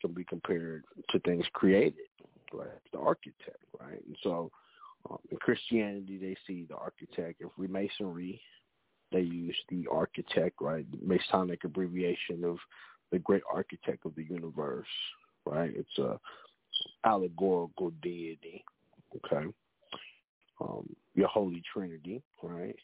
can 0.00 0.12
be 0.12 0.24
compared 0.24 0.84
to 1.10 1.18
things 1.20 1.44
created, 1.52 1.94
right? 2.52 2.68
The 2.92 2.98
architect, 2.98 3.64
right? 3.80 4.02
And 4.06 4.16
so, 4.22 4.50
um, 5.10 5.18
in 5.30 5.38
Christianity, 5.38 6.18
they 6.18 6.36
see 6.46 6.66
the 6.68 6.76
architect. 6.76 7.40
In 7.40 7.48
Freemasonry, 7.56 8.40
they 9.12 9.20
use 9.20 9.56
the 9.68 9.86
architect, 9.90 10.56
right? 10.60 10.86
The 10.90 10.98
Masonic 11.06 11.64
abbreviation 11.64 12.44
of 12.44 12.58
the 13.10 13.18
great 13.18 13.42
architect 13.52 14.04
of 14.04 14.14
the 14.14 14.24
universe, 14.24 14.86
right? 15.46 15.72
It's 15.74 15.98
a 15.98 16.18
allegorical 17.04 17.90
deity, 18.02 18.64
okay? 19.16 19.46
Um, 20.60 20.88
your 21.14 21.28
Holy 21.28 21.62
Trinity, 21.72 22.22
right? 22.42 22.76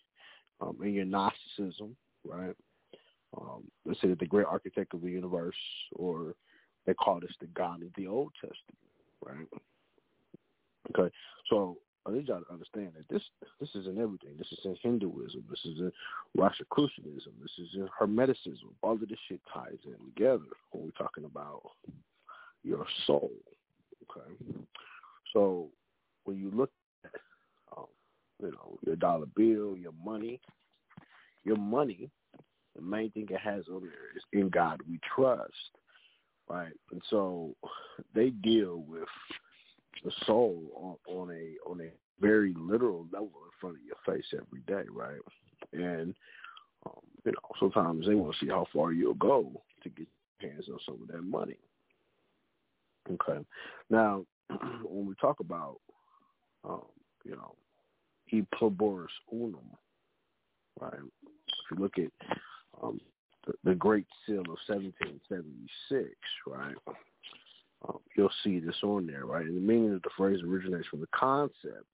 Um, 0.61 0.79
and 0.81 0.95
your 0.95 1.05
Gnosticism, 1.05 1.97
right? 2.25 2.55
Um, 3.37 3.65
let's 3.85 4.01
say 4.01 4.09
that 4.09 4.19
the 4.19 4.27
great 4.27 4.47
architect 4.47 4.95
of 4.95 5.03
the 5.03 5.11
universe, 5.11 5.57
or 5.97 6.35
they 6.87 6.95
call 6.95 7.21
this 7.21 7.35
the 7.41 7.47
God 7.49 7.83
of 7.83 7.89
the 7.97 8.07
Old 8.07 8.33
Testament, 8.35 8.79
right? 9.25 9.47
Okay, 10.97 11.13
so 11.49 11.79
I 12.07 12.13
need 12.13 12.29
y'all 12.29 12.43
to 12.43 12.53
understand 12.53 12.93
that 12.97 13.09
this 13.09 13.23
this 13.61 13.71
is 13.75 13.87
in 13.87 13.99
everything. 13.99 14.37
This 14.39 14.53
is 14.53 14.59
in 14.65 14.77
Hinduism. 14.83 15.45
This 15.49 15.61
is 15.65 15.79
in 15.79 15.93
Rosicrucianism. 16.37 17.33
This 17.41 17.53
is 17.59 17.69
in 17.75 17.89
Hermeticism. 17.99 18.69
All 18.83 18.93
of 18.93 19.01
this 19.01 19.19
shit 19.29 19.41
ties 19.53 19.79
in 19.85 19.97
together 20.15 20.45
when 20.71 20.85
we're 20.85 20.91
talking 20.91 21.25
about 21.25 21.63
your 22.63 22.87
soul. 23.07 23.33
Okay, 24.11 24.31
so 25.33 25.69
when 26.25 26.37
you 26.37 26.51
look 26.51 26.71
at 27.05 27.11
um, 27.77 27.87
you 28.43 28.51
know 28.51 28.79
your 28.87 28.97
dollar 28.97 29.27
bill, 29.35 29.77
your 29.77 29.95
money, 30.05 30.41
your 31.45 31.57
money, 31.57 32.11
the 32.77 32.83
main 32.83 33.11
thing 33.13 33.27
it 33.31 33.41
has 33.41 33.65
on 33.69 33.81
there 33.83 34.17
is 34.17 34.23
in 34.33 34.51
God 34.51 34.81
we 34.89 34.99
trust, 35.15 35.53
right? 36.49 36.73
And 36.93 37.03
so 37.11 37.55
they 38.15 38.31
deal 38.31 38.85
with 38.87 39.09
the 40.05 40.13
soul 40.27 40.99
on, 41.09 41.17
on 41.17 41.31
a 41.31 41.71
on 41.71 41.81
a 41.81 41.91
very 42.21 42.55
literal 42.57 43.07
level 43.13 43.31
in 43.45 43.51
front 43.61 43.77
of 43.77 43.83
your 43.83 43.97
face 44.07 44.27
every 44.33 44.61
day, 44.67 44.89
right? 44.91 45.21
And 45.73 46.15
um, 46.87 47.01
you 47.25 47.33
know 47.33 47.51
sometimes 47.59 48.07
they 48.07 48.15
want 48.15 48.35
to 48.35 48.45
see 48.45 48.51
how 48.51 48.67
far 48.73 48.93
you'll 48.93 49.15
go 49.15 49.63
to 49.83 49.89
get 49.89 50.07
your 50.41 50.51
hands 50.51 50.69
on 50.69 50.79
some 50.85 51.03
of 51.03 51.09
that 51.09 51.23
money. 51.23 51.57
Okay. 53.11 53.45
Now, 53.91 54.25
when 54.83 55.07
we 55.07 55.15
talk 55.21 55.41
about, 55.41 55.77
um, 56.65 56.83
you 57.25 57.33
know, 57.37 57.55
e 58.33 58.43
pluribus 58.57 59.11
unum, 59.33 59.71
right? 60.81 60.93
If 60.95 61.71
you 61.71 61.83
look 61.83 61.99
at 61.99 62.11
um, 62.83 63.01
the, 63.65 63.75
Great 63.75 64.07
Seal 64.27 64.41
of 64.41 64.59
1776, 64.67 66.11
right, 66.47 66.75
um, 67.89 67.99
you'll 68.17 68.31
see 68.43 68.59
this 68.59 68.77
on 68.83 69.07
there, 69.07 69.27
right? 69.27 69.45
And 69.45 69.57
the 69.57 69.61
meaning 69.61 69.95
of 69.95 70.03
the 70.03 70.11
phrase 70.17 70.41
originates 70.43 70.89
from 70.89 71.01
the 71.01 71.09
concept 71.15 71.87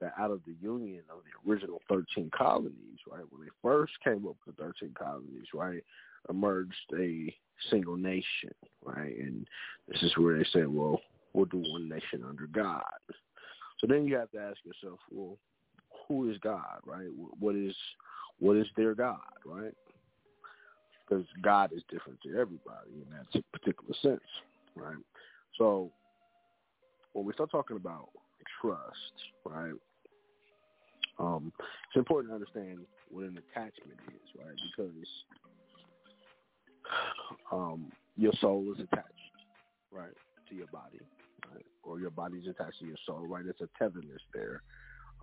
that 0.00 0.12
out 0.18 0.30
of 0.30 0.40
the 0.46 0.54
union 0.60 1.02
of 1.10 1.18
the 1.24 1.50
original 1.50 1.80
13 1.88 2.30
colonies, 2.36 2.98
right, 3.10 3.24
when 3.30 3.42
they 3.42 3.52
first 3.62 3.92
came 4.02 4.26
up 4.26 4.36
with 4.46 4.56
the 4.56 4.62
13 4.62 4.94
colonies, 4.98 5.46
right, 5.52 5.82
emerged 6.28 6.74
a 6.98 7.34
single 7.70 7.96
nation, 7.96 8.54
right? 8.84 9.16
And 9.18 9.46
this 9.88 10.02
is 10.02 10.16
where 10.16 10.36
they 10.36 10.46
said, 10.52 10.68
well, 10.68 11.00
we'll 11.32 11.44
do 11.46 11.62
one 11.72 11.88
nation 11.88 12.24
under 12.26 12.46
God. 12.46 12.82
So 13.80 13.86
then 13.86 14.06
you 14.06 14.16
have 14.16 14.30
to 14.32 14.40
ask 14.40 14.58
yourself, 14.64 14.98
well, 15.10 15.36
who 16.08 16.30
is 16.30 16.38
God, 16.38 16.80
right? 16.84 17.08
What 17.38 17.54
is 17.54 17.74
what 18.40 18.56
is 18.56 18.66
their 18.76 18.94
God, 18.94 19.20
right? 19.44 19.72
Because 21.06 21.26
God 21.42 21.72
is 21.72 21.82
different 21.90 22.20
to 22.22 22.30
everybody 22.30 22.92
in 22.94 23.06
that 23.10 23.44
particular 23.52 23.94
sense, 24.00 24.20
right? 24.74 24.96
So 25.58 25.90
when 27.12 27.24
we 27.24 27.32
start 27.32 27.50
talking 27.50 27.76
about 27.76 28.08
trust, 28.60 29.12
right? 29.44 29.72
Um, 31.18 31.52
it's 31.58 31.96
important 31.96 32.30
to 32.30 32.34
understand 32.34 32.80
what 33.10 33.24
an 33.24 33.38
attachment 33.38 33.98
is, 34.08 34.30
right? 34.38 34.56
Because 34.76 35.06
um, 37.52 37.92
your 38.16 38.32
soul 38.40 38.72
is 38.74 38.80
attached, 38.80 39.12
right, 39.92 40.12
to 40.48 40.54
your 40.54 40.66
body, 40.68 41.00
right? 41.52 41.64
or 41.82 42.00
your 42.00 42.10
body 42.10 42.38
is 42.38 42.48
attached 42.48 42.80
to 42.80 42.86
your 42.86 42.96
soul, 43.06 43.26
right? 43.26 43.44
It's 43.46 43.60
a 43.60 43.68
tetherness 43.78 44.22
there. 44.32 44.62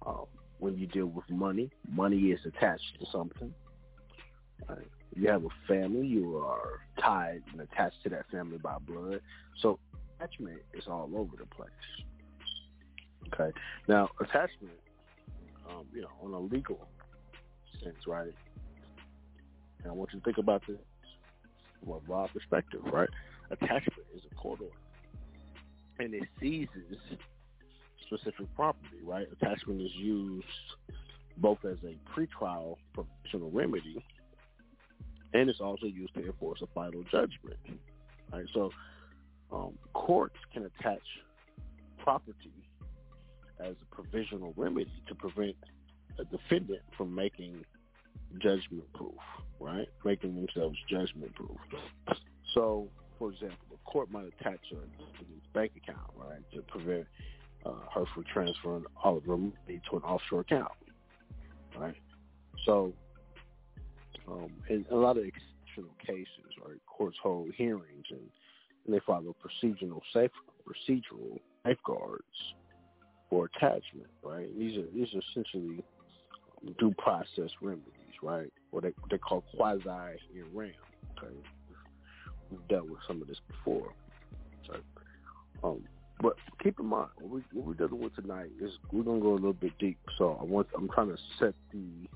Um, 0.05 0.25
when 0.59 0.77
you 0.77 0.87
deal 0.87 1.07
with 1.07 1.29
money, 1.29 1.69
money 1.89 2.17
is 2.17 2.39
attached 2.45 2.99
to 2.99 3.05
something. 3.11 3.53
Right? 4.69 4.87
You 5.13 5.29
have 5.29 5.43
a 5.43 5.49
family, 5.67 6.07
you 6.07 6.37
are 6.37 6.79
tied 6.99 7.43
and 7.51 7.61
attached 7.61 8.01
to 8.03 8.09
that 8.09 8.29
family 8.31 8.57
by 8.57 8.77
blood. 8.79 9.21
So 9.61 9.77
attachment 10.19 10.59
is 10.73 10.85
all 10.87 11.09
over 11.15 11.35
the 11.37 11.45
place. 11.47 11.69
Okay. 13.33 13.51
Now 13.87 14.09
attachment, 14.19 14.73
um, 15.69 15.85
you 15.93 16.01
know, 16.01 16.09
on 16.23 16.33
a 16.33 16.39
legal 16.39 16.87
sense, 17.83 18.07
right? 18.07 18.33
And 19.83 19.91
I 19.91 19.93
want 19.93 20.11
you 20.13 20.19
to 20.19 20.25
think 20.25 20.37
about 20.37 20.63
this 20.67 20.77
from 21.83 21.93
a 21.93 21.99
broad 21.99 22.29
perspective, 22.33 22.81
right? 22.91 23.09
Attachment 23.49 24.07
is 24.15 24.21
a 24.31 24.35
court 24.35 24.59
order. 24.61 24.73
And 25.99 26.13
it 26.13 26.23
seizes 26.39 26.69
specific 28.05 28.53
property, 28.55 28.97
right? 29.03 29.27
Attachment 29.31 29.81
is 29.81 29.91
used 29.95 30.45
both 31.37 31.59
as 31.65 31.77
a 31.83 31.97
pretrial 32.11 32.77
provisional 32.93 33.51
remedy 33.51 34.03
and 35.33 35.49
it's 35.49 35.61
also 35.61 35.85
used 35.85 36.13
to 36.15 36.25
enforce 36.25 36.61
a 36.61 36.67
final 36.73 37.03
judgment. 37.03 37.57
Right? 38.31 38.45
So 38.53 38.71
um, 39.51 39.73
courts 39.93 40.37
can 40.53 40.65
attach 40.65 41.01
property 41.99 42.53
as 43.59 43.75
a 43.81 43.95
provisional 43.95 44.53
remedy 44.57 44.91
to 45.07 45.15
prevent 45.15 45.55
a 46.19 46.25
defendant 46.25 46.81
from 46.97 47.13
making 47.13 47.63
judgment 48.39 48.91
proof, 48.93 49.13
right? 49.59 49.87
Making 50.03 50.35
themselves 50.35 50.77
judgment 50.89 51.33
proof. 51.35 51.57
So, 52.53 52.87
for 53.19 53.31
example, 53.31 53.57
the 53.69 53.77
court 53.85 54.09
might 54.11 54.25
attach 54.39 54.59
a 54.71 55.53
bank 55.53 55.73
account, 55.77 56.11
right, 56.15 56.39
to 56.53 56.61
prevent 56.63 57.05
uh, 57.65 57.71
her 57.93 58.05
from 58.13 58.23
transferring 58.31 58.85
all 59.03 59.17
of 59.17 59.25
her 59.25 59.37
money 59.37 59.53
to 59.89 59.97
an 59.97 60.03
offshore 60.03 60.41
account, 60.41 60.71
right? 61.77 61.95
So, 62.65 62.93
um, 64.27 64.51
in 64.69 64.85
a 64.91 64.95
lot 64.95 65.17
of 65.17 65.23
exceptional 65.23 65.95
cases, 66.05 66.51
right, 66.65 66.79
courts 66.85 67.17
hold 67.21 67.51
hearings 67.55 68.05
and, 68.09 68.29
and 68.85 68.95
they 68.95 68.99
follow 69.05 69.35
procedural 69.43 70.01
safe 70.13 70.31
procedural 70.67 71.39
safeguards 71.65 72.23
for 73.29 73.49
attachment, 73.55 74.07
right? 74.23 74.47
These 74.57 74.77
are 74.77 74.85
these 74.93 75.07
are 75.15 75.21
essentially 75.31 75.83
due 76.79 76.93
process 76.97 77.49
remedies, 77.61 78.15
right? 78.21 78.51
Or 78.71 78.81
they 78.81 78.93
they 79.09 79.17
call 79.17 79.43
quasi 79.55 79.89
in 80.35 80.45
rem. 80.53 80.71
Okay, 81.17 81.33
we've 82.49 82.67
dealt 82.67 82.89
with 82.89 82.99
some 83.07 83.21
of 83.21 83.27
this 83.27 83.39
before. 83.47 83.93
So, 84.67 84.75
um, 85.63 85.83
but 86.21 86.35
keep 86.61 86.79
in 86.79 86.85
mind 86.85 87.09
what, 87.19 87.31
we, 87.31 87.41
what 87.53 87.67
we're 87.67 87.87
dealing 87.87 88.03
with 88.03 88.15
tonight 88.15 88.51
is 88.61 88.71
we're 88.91 89.03
gonna 89.03 89.21
go 89.21 89.31
a 89.31 89.35
little 89.35 89.53
bit 89.53 89.77
deep. 89.79 89.97
So 90.17 90.37
I 90.39 90.43
want 90.43 90.67
I'm 90.75 90.89
trying 90.89 91.09
to 91.09 91.17
set 91.39 91.53
the 91.71 92.07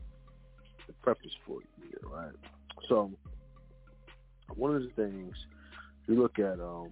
preface 1.06 1.32
for 1.46 1.60
you 1.62 1.88
here, 1.88 2.12
right? 2.12 2.34
So 2.90 3.12
one 4.56 4.76
of 4.76 4.82
the 4.82 4.90
things 4.90 5.36
you 6.08 6.20
look 6.20 6.40
at, 6.40 6.60
um, 6.60 6.90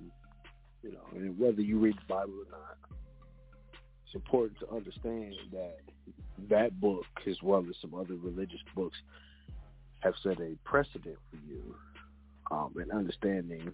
you 0.83 0.91
know, 0.91 1.33
whether 1.37 1.61
you 1.61 1.79
read 1.79 1.95
the 1.95 2.13
Bible 2.13 2.33
or 2.33 2.51
not, 2.51 2.77
it's 4.05 4.13
important 4.13 4.59
to 4.59 4.69
understand 4.69 5.33
that 5.51 5.79
that 6.49 6.79
book, 6.79 7.05
as 7.27 7.37
well 7.41 7.65
as 7.67 7.75
some 7.81 7.95
other 7.95 8.15
religious 8.15 8.59
books, 8.75 8.97
have 10.01 10.13
set 10.21 10.39
a 10.39 10.55
precedent 10.63 11.17
for 11.31 11.37
you 11.47 11.75
um, 12.51 12.75
in 12.79 12.91
understanding 12.91 13.71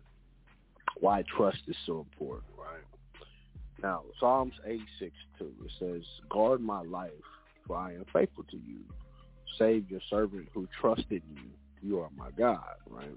why 1.01 1.23
trust 1.35 1.59
is 1.67 1.75
so 1.85 1.99
important, 1.99 2.45
right? 2.57 2.83
Now, 3.83 4.03
Psalms 4.19 4.53
86, 4.65 5.11
2, 5.39 5.45
it 5.65 5.71
says, 5.79 6.03
Guard 6.29 6.61
my 6.61 6.81
life, 6.81 7.11
for 7.67 7.75
I 7.75 7.93
am 7.93 8.05
faithful 8.13 8.45
to 8.51 8.57
you. 8.57 8.79
Save 9.57 9.89
your 9.89 10.01
servant 10.09 10.47
who 10.53 10.67
trusted 10.79 11.23
you. 11.33 11.49
You 11.81 11.99
are 11.99 12.09
my 12.15 12.29
God, 12.31 12.75
right? 12.89 13.09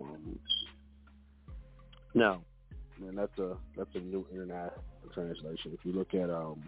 Um, 0.00 0.38
now, 2.14 2.42
man, 2.98 3.14
that's 3.14 3.38
a 3.38 3.56
that's 3.76 3.94
a 3.94 4.00
new 4.00 4.26
international 4.32 4.82
translation. 5.12 5.72
If 5.72 5.84
you 5.84 5.92
look 5.92 6.14
at 6.14 6.30
um 6.30 6.62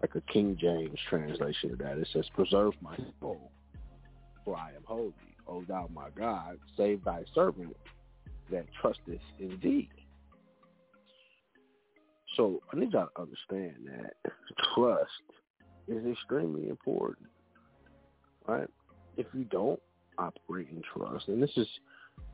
like 0.00 0.14
a 0.14 0.20
King 0.32 0.56
James 0.58 0.98
translation 1.08 1.72
of 1.72 1.78
that, 1.78 1.98
it 1.98 2.08
says, 2.12 2.26
"Preserve 2.34 2.74
my 2.80 2.96
soul, 3.20 3.50
for 4.44 4.56
I 4.56 4.70
am 4.70 4.84
holy. 4.84 5.12
O 5.46 5.62
thou 5.62 5.88
my 5.92 6.08
God, 6.16 6.58
save 6.76 7.04
thy 7.04 7.24
servant 7.34 7.76
that 8.50 8.66
trusteth 8.80 9.20
in 9.38 9.58
thee." 9.62 9.88
So 12.36 12.60
I 12.72 12.76
need 12.76 12.92
y'all 12.92 13.08
to 13.14 13.22
understand 13.22 13.74
that 13.86 14.32
trust 14.74 15.10
is 15.88 16.04
extremely 16.06 16.68
important, 16.68 17.28
right? 18.46 18.68
If 19.16 19.26
you 19.34 19.44
don't 19.44 19.80
operate 20.18 20.68
in 20.70 20.82
trust, 20.94 21.28
and 21.28 21.42
this 21.42 21.50
is 21.56 21.66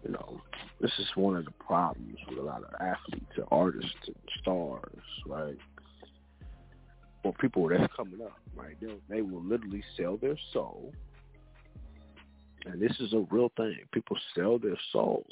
you 0.05 0.13
know, 0.13 0.41
this 0.81 0.93
is 0.99 1.07
one 1.15 1.37
of 1.37 1.45
the 1.45 1.53
problems 1.53 2.19
with 2.29 2.39
a 2.39 2.43
lot 2.43 2.63
of 2.63 2.73
athletes 2.81 3.33
and 3.37 3.47
artists 3.51 3.95
and 4.07 4.17
stars, 4.41 5.03
right? 5.27 5.59
Or 7.25 7.33
people 7.35 7.69
that's 7.69 7.93
coming 7.97 8.21
up, 8.23 8.39
right? 8.55 8.77
They 8.81 8.95
they 9.09 9.23
will 9.23 9.43
literally 9.43 9.83
sell 9.97 10.17
their 10.17 10.39
soul, 10.53 10.93
and 12.67 12.81
this 12.81 12.93
is 13.01 13.13
a 13.13 13.27
real 13.31 13.51
thing. 13.57 13.79
People 13.93 14.17
sell 14.37 14.59
their 14.59 14.79
soul 14.93 15.27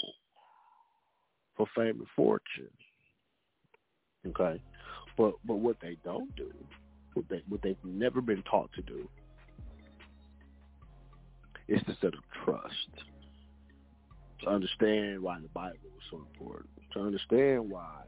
for 1.57 1.67
fame 1.77 1.99
and 2.01 2.07
fortune. 2.17 2.71
Okay, 4.27 4.61
but 5.17 5.35
but 5.45 5.57
what 5.57 5.77
they 5.81 5.97
don't 6.05 6.35
do, 6.35 6.53
what 7.13 7.29
they 7.29 7.43
what 7.49 7.63
they've 7.63 7.77
never 7.85 8.21
been 8.21 8.43
taught 8.43 8.73
to 8.73 8.83
do, 8.83 9.09
is 11.69 11.81
to 11.85 11.97
set 12.01 12.15
up 12.15 12.25
trust 12.45 13.05
to 14.43 14.49
understand 14.51 15.21
why 15.21 15.39
the 15.41 15.49
Bible 15.49 15.79
was 15.95 16.03
so 16.11 16.27
important, 16.33 16.71
to 16.93 17.01
understand 17.01 17.71
why 17.71 18.03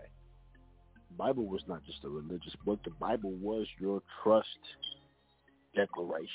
the 1.09 1.16
Bible 1.16 1.46
was 1.46 1.62
not 1.66 1.84
just 1.84 2.04
a 2.04 2.09
religious 2.09 2.54
book. 2.64 2.80
The 2.84 2.90
Bible 2.90 3.32
was 3.32 3.66
your 3.80 4.02
trust 4.22 4.46
declaration. 5.74 6.28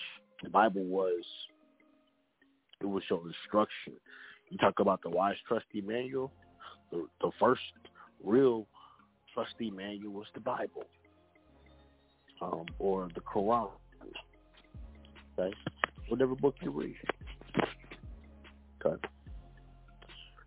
The 0.43 0.49
Bible 0.49 0.83
was 0.83 1.23
it 2.79 2.85
was 2.85 3.03
your 3.09 3.21
instruction. 3.27 3.93
You 4.49 4.57
talk 4.57 4.79
about 4.79 5.01
the 5.03 5.09
wise 5.09 5.35
trustee 5.47 5.81
manual. 5.81 6.31
The, 6.91 7.05
the 7.21 7.31
first 7.39 7.61
real 8.23 8.67
trustee 9.33 9.71
manual 9.71 10.13
was 10.13 10.27
the 10.33 10.39
Bible, 10.41 10.83
um, 12.41 12.65
or 12.79 13.07
the 13.13 13.21
Quran. 13.21 13.69
Okay, 15.39 15.53
whatever 16.11 16.35
book 16.35 16.55
you 16.61 16.71
read. 16.71 16.95
Okay. 18.85 19.01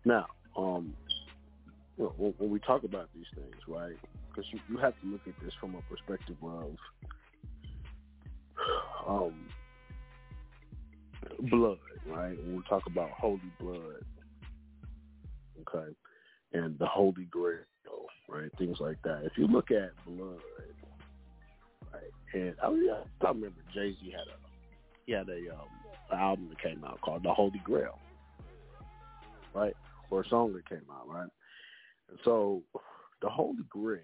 Now, 0.05 0.27
um, 0.55 0.93
you 1.97 2.03
know, 2.03 2.33
when, 2.37 2.51
we 2.51 2.59
talk 2.59 2.83
about 2.83 3.09
these 3.15 3.25
things, 3.33 3.55
right? 3.67 3.95
Because 4.29 4.45
you, 4.53 4.59
you 4.69 4.77
have 4.77 4.93
to 5.01 5.07
look 5.07 5.21
at 5.27 5.33
this 5.43 5.53
from 5.59 5.73
a 5.75 5.81
perspective 5.81 6.35
of 6.43 6.75
um, 9.07 9.33
blood, 11.49 11.79
right? 12.05 12.37
When 12.43 12.57
we 12.57 12.63
talk 12.69 12.83
about 12.85 13.09
holy 13.11 13.51
blood, 13.59 14.03
okay, 15.61 15.95
and 16.53 16.77
the 16.77 16.85
holy 16.85 17.25
grail, 17.31 17.57
right? 18.29 18.51
Things 18.59 18.77
like 18.79 19.01
that. 19.03 19.23
If 19.23 19.31
you 19.37 19.47
look 19.47 19.71
at 19.71 19.91
blood, 20.05 20.41
right, 21.91 22.11
and 22.33 22.55
I, 22.61 22.69
yeah, 22.69 23.01
I 23.23 23.29
remember 23.29 23.61
Jay 23.73 23.95
Z 23.99 24.11
had 24.11 24.27
a 24.27 24.44
he 25.05 25.13
had 25.13 25.29
a 25.29 25.53
um, 25.53 26.19
album 26.19 26.49
that 26.49 26.61
came 26.61 26.83
out 26.83 27.01
called 27.01 27.23
The 27.23 27.33
Holy 27.33 27.61
Grail, 27.63 27.99
right? 29.53 29.75
or 30.09 30.21
a 30.21 30.29
song 30.29 30.53
that 30.53 30.69
came 30.69 30.85
out, 30.91 31.07
right? 31.07 31.29
And 32.09 32.19
so 32.23 32.61
the 33.21 33.29
Holy 33.29 33.63
Grail, 33.69 33.99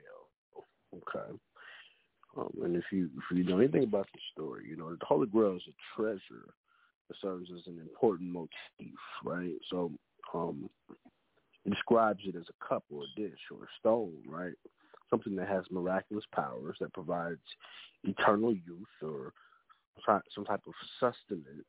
okay. 0.96 1.38
Um, 2.38 2.50
and 2.64 2.76
if 2.76 2.86
you 2.92 3.10
if 3.18 3.38
you 3.38 3.44
know 3.44 3.60
anything 3.60 3.84
about 3.84 4.08
the 4.14 4.20
story, 4.32 4.66
you 4.70 4.78
know 4.78 4.90
the 4.90 5.06
Holy 5.06 5.28
Grail 5.28 5.56
is 5.56 5.64
a 5.68 6.02
treasure 6.02 6.54
that 7.08 7.18
serves 7.22 7.50
as 7.52 7.68
an 7.68 7.80
important 7.80 8.32
motif, 8.32 8.98
right? 9.24 9.54
So 9.70 9.92
um, 10.34 10.70
it 11.66 11.70
describes 11.70 12.22
it 12.26 12.36
as 12.36 12.46
a 12.50 12.68
cup 12.68 12.84
or 12.90 13.04
a 13.04 13.20
dish 13.22 13.40
or 13.52 13.66
a 13.66 13.68
stone, 13.80 14.14
right? 14.28 14.54
Something 15.10 15.36
that 15.36 15.50
has 15.50 15.66
miraculous 15.70 16.24
powers 16.34 16.78
that 16.80 16.94
provides 16.94 17.42
eternal 18.06 18.54
youth 18.54 18.88
or 19.02 19.34
some 20.34 20.46
type 20.46 20.62
of 20.68 20.74
sustenance, 21.00 21.66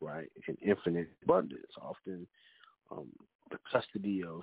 right, 0.00 0.30
in 0.48 0.56
infinite 0.66 1.08
abundance. 1.22 1.66
Often 1.80 2.26
um, 2.90 3.06
the 3.50 3.58
custody 3.70 4.22
of 4.22 4.42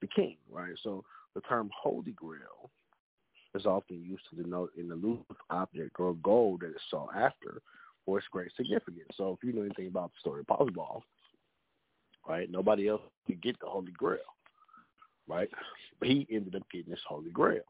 the 0.00 0.06
king, 0.08 0.36
right? 0.50 0.72
So 0.82 1.04
the 1.34 1.40
term 1.42 1.70
Holy 1.80 2.12
Grail 2.12 2.70
is 3.54 3.66
often 3.66 4.02
used 4.02 4.22
to 4.30 4.42
denote 4.42 4.70
an 4.76 4.90
elusive 4.90 5.36
object 5.50 5.98
or 5.98 6.14
goal 6.14 6.58
that 6.60 6.68
is 6.68 6.80
sought 6.90 7.14
after 7.14 7.60
for 8.04 8.18
its 8.18 8.26
great 8.30 8.50
significance. 8.56 9.08
So 9.16 9.36
if 9.38 9.46
you 9.46 9.52
know 9.52 9.62
anything 9.62 9.88
about 9.88 10.10
the 10.12 10.20
story 10.20 10.40
of 10.40 10.46
Parzival, 10.46 11.02
right, 12.28 12.50
nobody 12.50 12.88
else 12.88 13.02
could 13.26 13.42
get 13.42 13.58
the 13.60 13.66
Holy 13.66 13.92
Grail, 13.92 14.20
right? 15.28 15.50
But 15.98 16.08
he 16.08 16.26
ended 16.30 16.56
up 16.56 16.62
getting 16.72 16.90
this 16.90 17.00
Holy 17.06 17.30
Grail. 17.30 17.62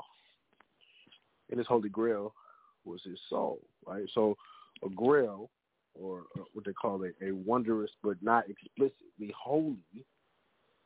And 1.50 1.60
this 1.60 1.66
Holy 1.66 1.90
Grail 1.90 2.34
was 2.84 3.00
his 3.04 3.18
soul, 3.28 3.60
right? 3.86 4.04
So 4.14 4.36
a 4.84 4.88
grail, 4.90 5.50
or 5.94 6.24
what 6.52 6.64
they 6.64 6.72
call 6.72 7.02
it, 7.02 7.14
a 7.22 7.32
wondrous 7.32 7.90
but 8.02 8.16
not 8.22 8.44
explicitly 8.48 9.32
holy, 9.38 10.04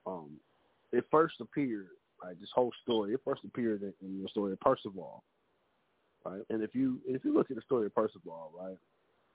um, 0.07 0.33
it 0.93 1.05
first 1.11 1.35
appeared 1.41 1.89
Right, 2.23 2.39
this 2.41 2.51
whole 2.55 2.73
story 2.83 3.13
it 3.13 3.21
first 3.25 3.43
appeared 3.45 3.83
in, 3.83 3.93
in 4.01 4.23
the 4.23 4.29
story 4.29 4.53
of 4.53 4.61
Percival, 4.61 5.23
right? 6.25 6.41
And 6.49 6.63
if 6.63 6.75
you 6.75 6.99
if 7.07 7.25
you 7.25 7.35
look 7.35 7.51
at 7.51 7.57
the 7.57 7.63
story 7.63 7.87
of 7.87 7.95
Percival, 7.95 8.53
right, 8.59 8.79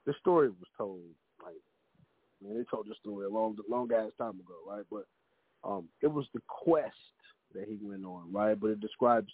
this 0.05 0.15
story 0.19 0.49
was 0.49 0.67
told 0.77 1.01
like 1.43 1.55
man, 2.41 2.57
they 2.57 2.63
told 2.63 2.87
this 2.87 2.97
story 2.99 3.27
a 3.27 3.29
long 3.29 3.55
long 3.69 3.89
ass 3.93 4.11
time 4.17 4.39
ago, 4.39 4.55
right? 4.67 4.83
But 4.89 5.05
um, 5.63 5.89
it 6.01 6.07
was 6.07 6.25
the 6.33 6.41
quest 6.47 6.95
that 7.53 7.65
he 7.67 7.77
went 7.79 8.03
on, 8.03 8.33
right? 8.33 8.59
But 8.59 8.71
it 8.71 8.81
describes 8.81 9.31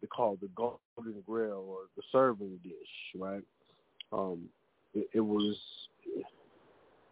the 0.00 0.08
called 0.08 0.40
the 0.40 0.50
golden 0.56 1.22
grail 1.24 1.64
or 1.68 1.82
the 1.96 2.02
serving 2.10 2.58
dish, 2.64 2.72
right? 3.16 3.44
Um, 4.12 4.48
it, 5.12 5.20
was 5.20 5.56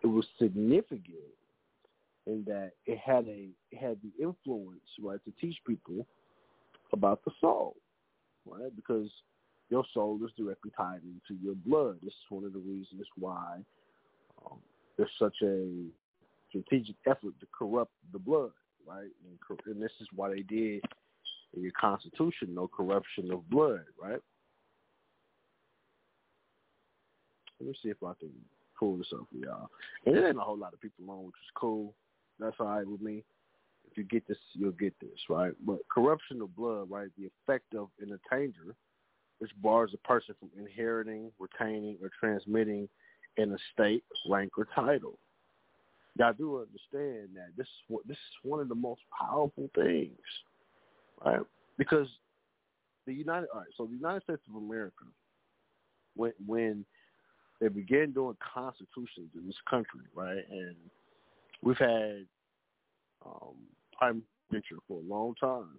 it 0.03 0.07
was 0.07 0.24
significant 0.39 1.32
in 2.26 2.45
that 2.47 2.72
it 2.87 2.99
had 2.99 3.26
a 3.28 3.49
it 3.70 3.78
had 3.78 3.99
the 4.03 4.22
influence 4.22 4.80
right 5.01 5.20
to 5.24 5.32
teach 5.41 5.57
people 5.66 6.07
about 6.93 7.24
the 7.24 7.30
soul, 7.41 7.76
right? 8.45 8.74
Because 8.74 9.09
your 9.70 9.84
soul 9.93 10.18
is 10.24 10.30
directly 10.37 10.70
tied 10.76 11.01
into 11.03 11.41
your 11.43 11.55
blood. 11.55 11.97
This 12.03 12.12
is 12.12 12.30
one 12.30 12.45
of 12.45 12.53
the 12.53 12.61
reasons 12.61 13.07
why 13.16 13.59
um, 14.45 14.59
there's 14.97 15.11
such 15.18 15.37
a 15.43 15.87
strategic 16.49 16.97
effort 17.07 17.34
to 17.41 17.47
corrupt 17.57 17.93
the 18.12 18.18
blood, 18.18 18.53
right? 18.87 19.11
And, 19.24 19.59
and 19.66 19.82
this 19.82 19.93
is 20.01 20.09
why 20.14 20.30
they 20.30 20.43
did 20.43 20.82
in 21.57 21.62
your 21.62 21.72
Constitution 21.78 22.55
no 22.55 22.68
corruption 22.68 23.32
of 23.32 23.49
blood, 23.51 23.84
right? 24.01 24.20
Let 27.61 27.68
me 27.68 27.74
see 27.82 27.88
if 27.88 28.02
I 28.02 28.12
can 28.18 28.30
pull 28.78 28.98
this 28.98 29.12
up 29.12 29.26
for 29.30 29.38
y'all. 29.38 29.70
And 30.04 30.14
there 30.14 30.28
ain't 30.28 30.36
a 30.36 30.40
whole 30.40 30.59
lot 30.59 30.74
of 30.74 30.80
people 30.80 31.11
on, 31.11 31.26
which 31.26 31.34
is 31.34 31.50
cool. 31.54 31.94
That's 32.38 32.57
all 32.61 32.66
right 32.66 32.86
with 32.86 33.00
me. 33.00 33.24
If 33.90 33.96
you 33.96 34.04
get 34.04 34.26
this, 34.28 34.38
you'll 34.52 34.72
get 34.72 34.94
this, 35.00 35.18
right? 35.30 35.52
But 35.64 35.78
corruption 35.88 36.42
of 36.42 36.54
blood, 36.54 36.90
right? 36.90 37.09
The 37.16 37.26
effect 37.26 37.74
of 37.74 37.88
an 38.00 38.18
attainder, 38.30 38.74
which 39.38 39.50
bars 39.62 39.92
a 39.94 40.09
person 40.09 40.34
from 40.38 40.50
inheriting, 40.59 41.30
retaining, 41.38 41.96
or 42.02 42.11
transmitting 42.20 42.88
an 43.38 43.57
estate, 43.57 44.04
rank, 44.28 44.52
or 44.59 44.66
title. 44.74 45.18
Y'all 46.18 46.32
do 46.32 46.57
understand 46.57 47.28
that 47.34 47.48
this 47.57 47.66
is 47.66 47.82
what 47.88 48.07
this 48.09 48.16
is 48.16 48.34
one 48.42 48.61
of 48.61 48.68
the 48.68 48.74
most 48.74 49.02
powerful 49.18 49.70
things, 49.74 50.18
right? 51.24 51.40
Because 51.76 52.09
the 53.07 53.12
United, 53.12 53.48
all 53.52 53.61
right, 53.61 53.68
so 53.76 53.84
the 53.84 53.96
United 53.96 54.22
States 54.22 54.40
of 54.48 54.57
America, 54.57 55.04
when 56.16 56.32
when 56.46 56.84
they 57.61 57.68
began 57.68 58.12
doing 58.12 58.36
constitutions 58.54 59.30
in 59.34 59.46
this 59.46 59.57
country, 59.68 60.00
right, 60.14 60.44
and 60.50 60.76
we've 61.62 61.78
had 61.78 62.26
um, 63.24 63.54
prime 63.96 64.22
minister 64.50 64.76
for 64.86 65.00
a 65.00 65.09
long 65.09 65.34
time. 65.36 65.78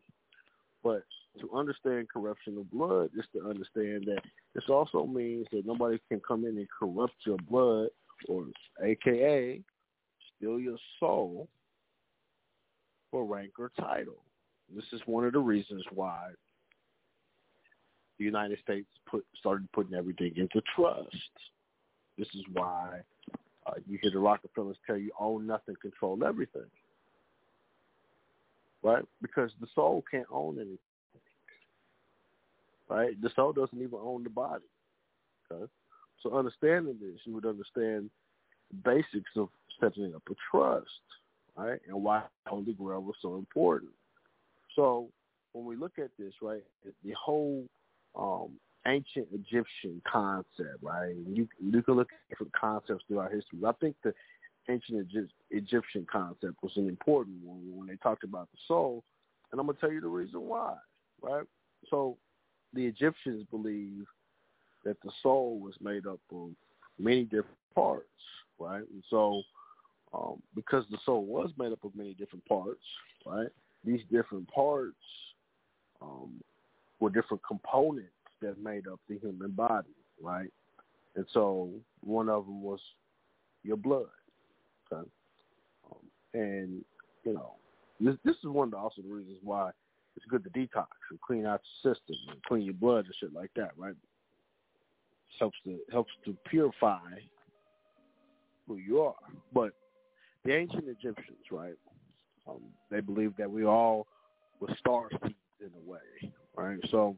But 0.83 1.03
to 1.39 1.55
understand 1.55 2.09
corruption 2.09 2.57
of 2.57 2.71
blood 2.71 3.11
is 3.17 3.25
to 3.33 3.47
understand 3.47 4.05
that 4.05 4.21
this 4.55 4.63
also 4.69 5.05
means 5.05 5.47
that 5.51 5.65
nobody 5.65 5.99
can 6.09 6.19
come 6.27 6.45
in 6.45 6.57
and 6.57 6.67
corrupt 6.77 7.15
your 7.25 7.37
blood 7.49 7.89
or 8.27 8.45
AKA 8.83 9.61
steal 10.37 10.59
your 10.59 10.77
soul 10.99 11.47
for 13.11 13.25
rank 13.25 13.51
or 13.59 13.71
title. 13.79 14.23
This 14.75 14.85
is 14.91 15.01
one 15.05 15.25
of 15.25 15.33
the 15.33 15.39
reasons 15.39 15.83
why 15.93 16.29
the 18.17 18.25
United 18.25 18.59
States 18.59 18.87
put 19.09 19.25
started 19.39 19.71
putting 19.73 19.93
everything 19.93 20.33
into 20.35 20.61
trust. 20.75 21.07
This 22.17 22.27
is 22.33 22.43
why 22.53 22.99
uh, 23.65 23.73
you 23.87 23.99
hear 24.01 24.11
the 24.11 24.19
Rockefellers 24.19 24.77
tell 24.85 24.97
you 24.97 25.11
own 25.19 25.45
nothing, 25.45 25.75
control 25.81 26.23
everything. 26.25 26.69
Right? 28.83 29.03
Because 29.21 29.51
the 29.59 29.67
soul 29.75 30.03
can't 30.09 30.27
own 30.31 30.55
anything. 30.57 30.77
Right? 32.89 33.21
The 33.21 33.29
soul 33.35 33.53
doesn't 33.53 33.81
even 33.81 33.99
own 34.01 34.23
the 34.23 34.29
body. 34.29 34.63
Okay? 35.51 35.65
So 36.23 36.35
understanding 36.35 36.97
this, 36.99 37.19
you 37.25 37.33
would 37.33 37.45
understand 37.45 38.09
the 38.71 38.77
basics 38.83 39.31
of 39.35 39.49
setting 39.79 40.13
up 40.15 40.23
a 40.29 40.33
trust, 40.51 40.87
right? 41.55 41.79
And 41.87 42.03
why 42.03 42.23
Holy 42.47 42.73
Grail 42.73 43.01
was 43.01 43.15
so 43.21 43.35
important. 43.35 43.91
So 44.75 45.09
when 45.53 45.65
we 45.65 45.75
look 45.75 45.93
at 45.99 46.09
this, 46.17 46.33
right, 46.41 46.63
the 47.03 47.13
whole 47.13 47.65
um, 48.15 48.51
ancient 48.87 49.27
Egyptian 49.33 50.01
concept, 50.11 50.81
right? 50.81 51.13
You 51.27 51.47
you 51.59 51.83
can 51.83 51.95
look 51.95 52.09
at 52.11 52.29
different 52.29 52.53
concepts 52.53 53.03
throughout 53.07 53.31
history. 53.31 53.59
I 53.65 53.71
think 53.73 53.95
the 54.03 54.13
ancient 54.69 55.07
Egyptian 55.51 56.05
concept 56.11 56.55
was 56.61 56.71
an 56.75 56.87
important 56.87 57.37
one 57.43 57.61
when 57.75 57.87
they 57.87 57.95
talked 57.97 58.23
about 58.23 58.49
the 58.51 58.57
soul, 58.67 59.03
and 59.51 59.59
I'm 59.59 59.67
gonna 59.67 59.77
tell 59.79 59.91
you 59.91 60.01
the 60.01 60.07
reason 60.07 60.41
why, 60.41 60.75
right? 61.21 61.45
So 61.89 62.17
the 62.73 62.85
Egyptians 62.85 63.45
believe 63.49 64.05
that 64.83 65.01
the 65.03 65.11
soul 65.21 65.59
was 65.59 65.73
made 65.81 66.05
up 66.05 66.19
of 66.31 66.49
many 66.99 67.23
different 67.23 67.57
parts, 67.75 68.07
right? 68.59 68.83
And 68.91 69.03
so 69.09 69.41
um, 70.13 70.41
because 70.55 70.85
the 70.89 70.97
soul 71.05 71.25
was 71.25 71.51
made 71.57 71.71
up 71.71 71.83
of 71.83 71.95
many 71.95 72.13
different 72.13 72.45
parts, 72.45 72.83
right? 73.25 73.49
These 73.83 74.01
different 74.11 74.47
parts 74.49 74.95
um, 76.01 76.41
were 76.99 77.09
different 77.09 77.41
components 77.45 78.11
that 78.41 78.61
made 78.61 78.87
up 78.87 78.99
the 79.09 79.17
human 79.17 79.51
body, 79.51 79.89
right? 80.21 80.51
And 81.15 81.25
so 81.33 81.69
one 82.01 82.29
of 82.29 82.45
them 82.45 82.61
was 82.61 82.79
your 83.63 83.77
blood, 83.77 84.05
okay? 84.91 85.07
Um, 85.89 85.99
and 86.33 86.85
you 87.23 87.33
know, 87.33 87.55
this 87.99 88.15
this 88.23 88.35
is 88.37 88.45
one 88.45 88.67
of 88.67 88.71
the 88.71 88.77
also 88.77 89.01
the 89.01 89.13
reasons 89.13 89.39
why 89.43 89.71
it's 90.15 90.25
good 90.29 90.43
to 90.43 90.49
detox 90.51 90.87
and 91.09 91.19
clean 91.25 91.45
out 91.45 91.61
your 91.83 91.93
system 91.93 92.15
and 92.29 92.41
clean 92.43 92.63
your 92.63 92.73
blood 92.73 93.05
and 93.05 93.13
shit 93.19 93.33
like 93.33 93.51
that, 93.55 93.71
right? 93.77 93.95
Helps 95.39 95.57
to 95.65 95.77
helps 95.91 96.11
to 96.25 96.35
purify 96.49 96.99
who 98.67 98.77
you 98.77 99.01
are. 99.01 99.15
But 99.53 99.71
the 100.45 100.53
ancient 100.53 100.85
Egyptians, 100.87 101.37
right? 101.51 101.75
Um, 102.47 102.61
they 102.89 103.01
believed 103.01 103.37
that 103.37 103.51
we 103.51 103.65
all 103.65 104.07
were 104.59 104.73
star 104.79 105.09
seeds 105.23 105.35
in 105.59 105.69
a 105.75 105.89
way, 105.89 106.31
right? 106.55 106.79
So 106.89 107.17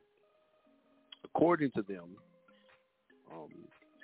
according 1.33 1.71
to 1.71 1.81
them, 1.81 2.15
um, 3.31 3.49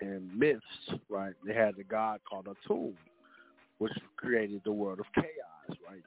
in 0.02 0.30
myths, 0.38 0.62
right, 1.10 1.34
they 1.46 1.54
had 1.54 1.78
a 1.80 1.84
god 1.84 2.20
called 2.30 2.48
Atum, 2.48 2.94
which 3.78 3.94
created 4.18 4.62
the 4.66 4.72
world 4.72 5.00
of 5.00 5.06
chaos, 5.16 5.78
right, 5.90 6.02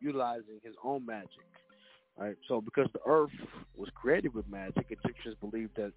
utilizing 0.00 0.60
his 0.62 0.74
own 0.82 1.04
magic, 1.04 1.28
right. 2.16 2.36
So 2.48 2.60
because 2.60 2.88
the 2.92 3.00
earth 3.06 3.30
was 3.76 3.88
created 3.94 4.34
with 4.34 4.48
magic, 4.48 4.86
Egyptians 4.90 5.36
believed 5.40 5.76
that 5.76 5.92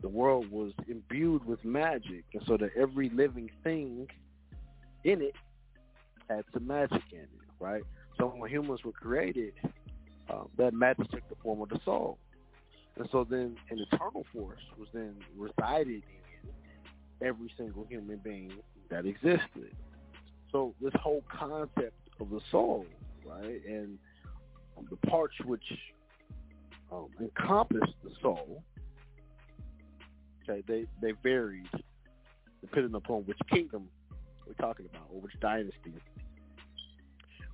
the 0.00 0.08
world 0.08 0.50
was 0.50 0.72
imbued 0.88 1.44
with 1.44 1.64
magic, 1.64 2.24
and 2.34 2.42
so 2.46 2.56
that 2.56 2.70
every 2.76 3.08
living 3.10 3.50
thing 3.62 4.06
in 5.04 5.22
it 5.22 5.34
had 6.28 6.44
some 6.52 6.66
magic 6.66 7.02
in 7.12 7.20
it, 7.20 7.28
right. 7.58 7.82
So 8.18 8.26
when 8.26 8.50
humans 8.50 8.80
were 8.84 8.92
created, 8.92 9.54
uh, 10.30 10.44
that 10.56 10.74
magic 10.74 11.10
took 11.10 11.28
the 11.28 11.36
form 11.42 11.62
of 11.62 11.68
the 11.68 11.80
soul. 11.84 12.18
And 12.96 13.08
so 13.10 13.24
then 13.28 13.56
an 13.70 13.78
eternal 13.78 14.26
force 14.32 14.60
was 14.78 14.88
then 14.92 15.16
resided 15.36 16.02
in 17.20 17.26
every 17.26 17.52
single 17.56 17.86
human 17.88 18.18
being 18.18 18.52
that 18.90 19.06
existed. 19.06 19.74
So 20.50 20.74
this 20.80 20.92
whole 21.00 21.24
concept 21.30 21.96
of 22.20 22.30
the 22.30 22.40
soul, 22.50 22.84
right, 23.24 23.60
and 23.66 23.98
the 24.90 24.96
parts 25.08 25.34
which 25.44 25.64
um, 26.90 27.08
encompass 27.20 27.88
the 28.04 28.10
soul, 28.20 28.62
okay, 30.42 30.62
they, 30.66 30.86
they 31.00 31.12
varied 31.22 31.68
depending 32.60 32.94
upon 32.94 33.22
which 33.22 33.38
kingdom 33.50 33.88
we're 34.46 34.52
talking 34.54 34.86
about 34.86 35.06
or 35.12 35.20
which 35.20 35.32
dynasty 35.40 35.94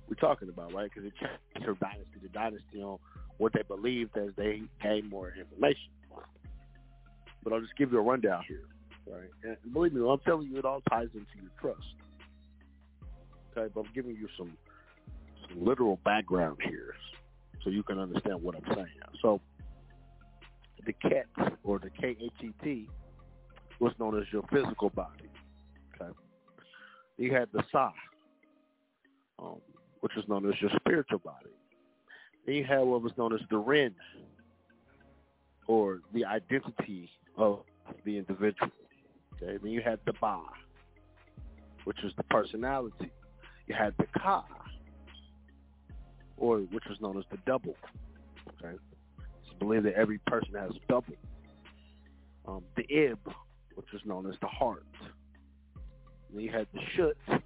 we're 0.09 0.15
talking 0.15 0.49
about, 0.49 0.73
right? 0.73 0.89
Because 0.93 1.07
it 1.07 1.13
changed 1.19 1.65
from 1.65 1.77
dynasty 1.79 2.19
to 2.21 2.27
dynasty 2.29 2.81
on 2.81 2.97
what 3.37 3.53
they 3.53 3.61
believed 3.63 4.17
as 4.17 4.29
they 4.35 4.61
gain 4.81 5.07
more 5.09 5.33
information. 5.37 5.91
But 7.43 7.53
I'll 7.53 7.61
just 7.61 7.75
give 7.77 7.91
you 7.91 7.99
a 7.99 8.01
rundown 8.01 8.43
here, 8.47 8.65
right? 9.07 9.29
And 9.43 9.73
believe 9.73 9.93
me, 9.93 10.01
I'm 10.07 10.19
telling 10.19 10.49
you, 10.49 10.57
it 10.57 10.65
all 10.65 10.81
ties 10.89 11.07
into 11.13 11.27
your 11.41 11.51
trust. 11.61 11.87
Okay, 13.55 13.71
but 13.73 13.81
I'm 13.81 13.91
giving 13.93 14.15
you 14.15 14.27
some, 14.37 14.57
some 15.47 15.63
literal 15.63 15.99
background 16.03 16.57
here 16.63 16.95
so 17.63 17.69
you 17.69 17.83
can 17.83 17.99
understand 17.99 18.41
what 18.41 18.55
I'm 18.55 18.75
saying. 18.75 18.87
So 19.21 19.39
the 20.85 20.93
ket 20.93 21.27
or 21.63 21.79
the 21.79 21.89
K-H-E-T 21.89 22.89
was 23.79 23.93
known 23.99 24.19
as 24.19 24.25
your 24.31 24.43
physical 24.51 24.89
body. 24.89 25.29
Okay. 25.95 26.11
You 27.17 27.33
had 27.33 27.49
the 27.53 27.63
Sa, 27.71 27.91
um, 29.39 29.61
which 30.01 30.15
is 30.17 30.23
known 30.27 30.47
as 30.49 30.59
your 30.61 30.71
spiritual 30.77 31.19
body. 31.19 31.49
Then 32.45 32.55
you 32.55 32.63
had 32.63 32.79
what 32.79 33.01
was 33.01 33.11
known 33.17 33.33
as 33.33 33.41
the 33.49 33.57
Ren, 33.57 33.93
or 35.67 35.99
the 36.13 36.25
identity 36.25 37.09
of 37.37 37.59
the 38.05 38.17
individual. 38.17 38.71
Okay. 39.35 39.57
Then 39.61 39.71
you 39.71 39.81
had 39.81 39.99
the 40.05 40.13
Ba, 40.19 40.39
which 41.83 41.97
was 42.03 42.13
the 42.17 42.23
personality. 42.23 43.11
You 43.67 43.75
had 43.75 43.93
the 43.97 44.07
Ka, 44.19 44.45
or 46.37 46.59
which 46.59 46.85
was 46.89 46.99
known 47.01 47.17
as 47.17 47.25
the 47.31 47.37
double. 47.45 47.75
Okay. 48.47 48.75
It's 49.19 49.59
believed 49.59 49.85
that 49.85 49.93
every 49.93 50.17
person 50.25 50.55
has 50.55 50.71
a 50.71 50.91
double. 50.91 51.13
Um, 52.47 52.63
the 52.75 52.83
Ib, 52.91 53.19
which 53.75 53.87
was 53.93 54.01
known 54.05 54.27
as 54.27 54.35
the 54.41 54.47
heart. 54.47 54.85
then 56.33 56.41
you 56.41 56.51
had 56.51 56.65
the 56.73 56.79
Shut, 56.95 57.41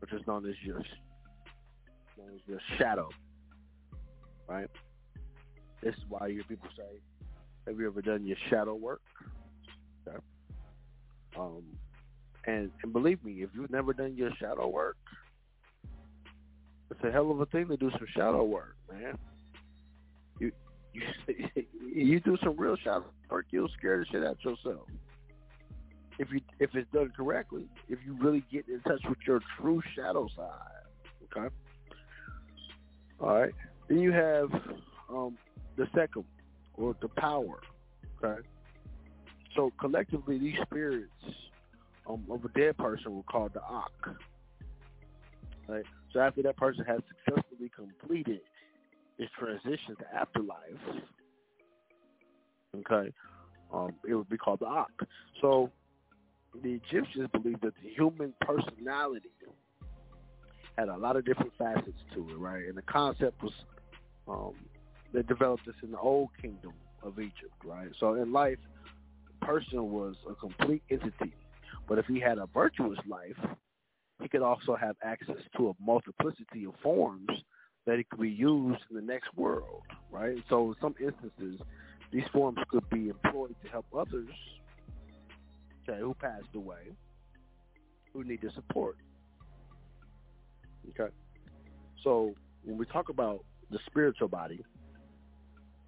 which 0.00 0.12
is 0.12 0.26
known 0.26 0.48
as 0.48 0.54
your 0.62 0.80
known 2.18 2.34
as 2.34 2.40
your 2.46 2.60
shadow. 2.76 3.08
Right? 4.48 4.68
This 5.82 5.94
is 5.94 6.02
why 6.08 6.26
you 6.26 6.42
people 6.44 6.68
say, 6.76 7.00
Have 7.66 7.78
you 7.78 7.86
ever 7.86 8.02
done 8.02 8.26
your 8.26 8.36
shadow 8.50 8.74
work? 8.74 9.00
Okay. 10.06 10.18
Um 11.38 11.62
and 12.46 12.70
and 12.82 12.92
believe 12.92 13.22
me, 13.24 13.42
if 13.42 13.50
you've 13.54 13.70
never 13.70 13.92
done 13.92 14.16
your 14.16 14.30
shadow 14.40 14.68
work, 14.68 14.96
it's 16.90 17.00
a 17.04 17.12
hell 17.12 17.30
of 17.30 17.40
a 17.40 17.46
thing 17.46 17.68
to 17.68 17.76
do 17.76 17.90
some 17.90 18.06
shadow 18.14 18.44
work, 18.44 18.76
man. 18.90 19.18
You 20.40 20.52
you 20.92 21.02
you 21.94 22.20
do 22.20 22.36
some 22.42 22.56
real 22.56 22.76
shadow 22.76 23.04
work, 23.30 23.46
you'll 23.50 23.68
scare 23.78 23.98
the 23.98 24.06
shit 24.06 24.24
out 24.24 24.42
yourself. 24.42 24.86
If 26.18 26.32
you 26.32 26.40
if 26.58 26.74
it's 26.74 26.90
done 26.92 27.12
correctly, 27.16 27.66
if 27.88 27.98
you 28.04 28.16
really 28.18 28.42
get 28.50 28.66
in 28.68 28.80
touch 28.80 29.02
with 29.08 29.18
your 29.26 29.40
true 29.60 29.80
shadow 29.94 30.28
side, 30.34 31.36
okay. 31.36 31.54
All 33.20 33.40
right. 33.40 33.54
Then 33.88 33.98
you 33.98 34.12
have 34.12 34.50
um, 35.10 35.36
the 35.76 35.84
Sekhem, 35.94 36.24
or 36.74 36.94
the 37.00 37.08
power. 37.08 37.60
Okay. 38.22 38.46
So 39.56 39.72
collectively, 39.80 40.38
these 40.38 40.56
spirits 40.62 41.10
um, 42.08 42.24
of 42.30 42.44
a 42.44 42.48
dead 42.48 42.76
person 42.76 43.16
were 43.16 43.22
called 43.24 43.54
the 43.54 43.60
Ak. 43.60 44.16
Right. 45.66 45.84
So 46.12 46.20
after 46.20 46.42
that 46.42 46.56
person 46.56 46.84
has 46.86 47.00
successfully 47.08 47.70
completed 47.74 48.40
its 49.18 49.30
transition 49.38 49.96
to 49.98 50.14
afterlife, 50.14 51.02
okay, 52.76 53.12
um, 53.72 53.92
it 54.08 54.14
would 54.14 54.28
be 54.28 54.38
called 54.38 54.60
the 54.60 54.66
Ak. 54.66 55.06
So 55.40 55.70
the 56.62 56.80
Egyptians 56.84 57.28
believed 57.32 57.62
that 57.62 57.74
the 57.82 57.90
human 57.90 58.32
personality 58.40 59.28
had 60.78 60.88
a 60.88 60.96
lot 60.96 61.16
of 61.16 61.24
different 61.24 61.52
facets 61.58 61.98
to 62.14 62.28
it, 62.30 62.38
right? 62.38 62.64
And 62.66 62.76
the 62.76 62.82
concept 62.82 63.42
was 63.42 63.52
um, 64.28 64.54
they 65.12 65.22
developed 65.22 65.66
this 65.66 65.74
in 65.82 65.90
the 65.90 65.98
old 65.98 66.28
kingdom 66.40 66.72
of 67.02 67.18
Egypt, 67.18 67.54
right? 67.64 67.88
So 67.98 68.14
in 68.14 68.32
life, 68.32 68.58
the 69.26 69.46
person 69.46 69.90
was 69.90 70.14
a 70.30 70.34
complete 70.34 70.82
entity, 70.88 71.34
but 71.88 71.98
if 71.98 72.06
he 72.06 72.20
had 72.20 72.38
a 72.38 72.46
virtuous 72.46 72.98
life, 73.08 73.36
he 74.22 74.28
could 74.28 74.42
also 74.42 74.76
have 74.76 74.94
access 75.02 75.36
to 75.56 75.70
a 75.70 75.72
multiplicity 75.82 76.64
of 76.66 76.74
forms 76.82 77.30
that 77.86 77.98
it 77.98 78.08
could 78.10 78.20
be 78.20 78.30
used 78.30 78.80
in 78.90 78.96
the 78.96 79.02
next 79.02 79.34
world, 79.36 79.82
right? 80.12 80.36
So 80.48 80.68
in 80.68 80.76
some 80.80 80.94
instances, 81.00 81.60
these 82.12 82.24
forms 82.32 82.58
could 82.70 82.88
be 82.90 83.08
employed 83.08 83.56
to 83.64 83.68
help 83.70 83.86
others, 83.96 84.28
okay, 85.88 86.00
who 86.00 86.14
passed 86.14 86.54
away, 86.54 86.92
who 88.12 88.22
needed 88.22 88.52
support. 88.54 88.96
Okay. 90.90 91.12
So 92.02 92.34
when 92.64 92.78
we 92.78 92.86
talk 92.86 93.08
about 93.08 93.44
the 93.70 93.78
spiritual 93.86 94.28
body 94.28 94.64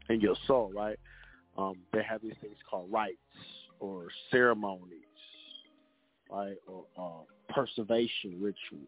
and 0.09 0.21
your 0.21 0.35
soul, 0.47 0.73
right? 0.75 0.99
Um, 1.57 1.77
they 1.93 2.03
have 2.03 2.23
these 2.23 2.35
things 2.41 2.57
called 2.69 2.91
rites 2.91 3.17
or 3.81 4.09
ceremonies, 4.31 5.05
right? 6.31 6.57
Or 6.67 6.85
uh, 6.99 7.53
preservation 7.53 8.37
rituals. 8.41 8.87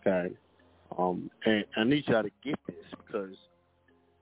Okay. 0.00 0.34
Um, 0.98 1.30
and 1.44 1.64
I 1.76 1.84
need 1.84 2.04
y'all 2.08 2.22
to 2.22 2.30
get 2.42 2.58
this 2.66 2.76
because 3.06 3.36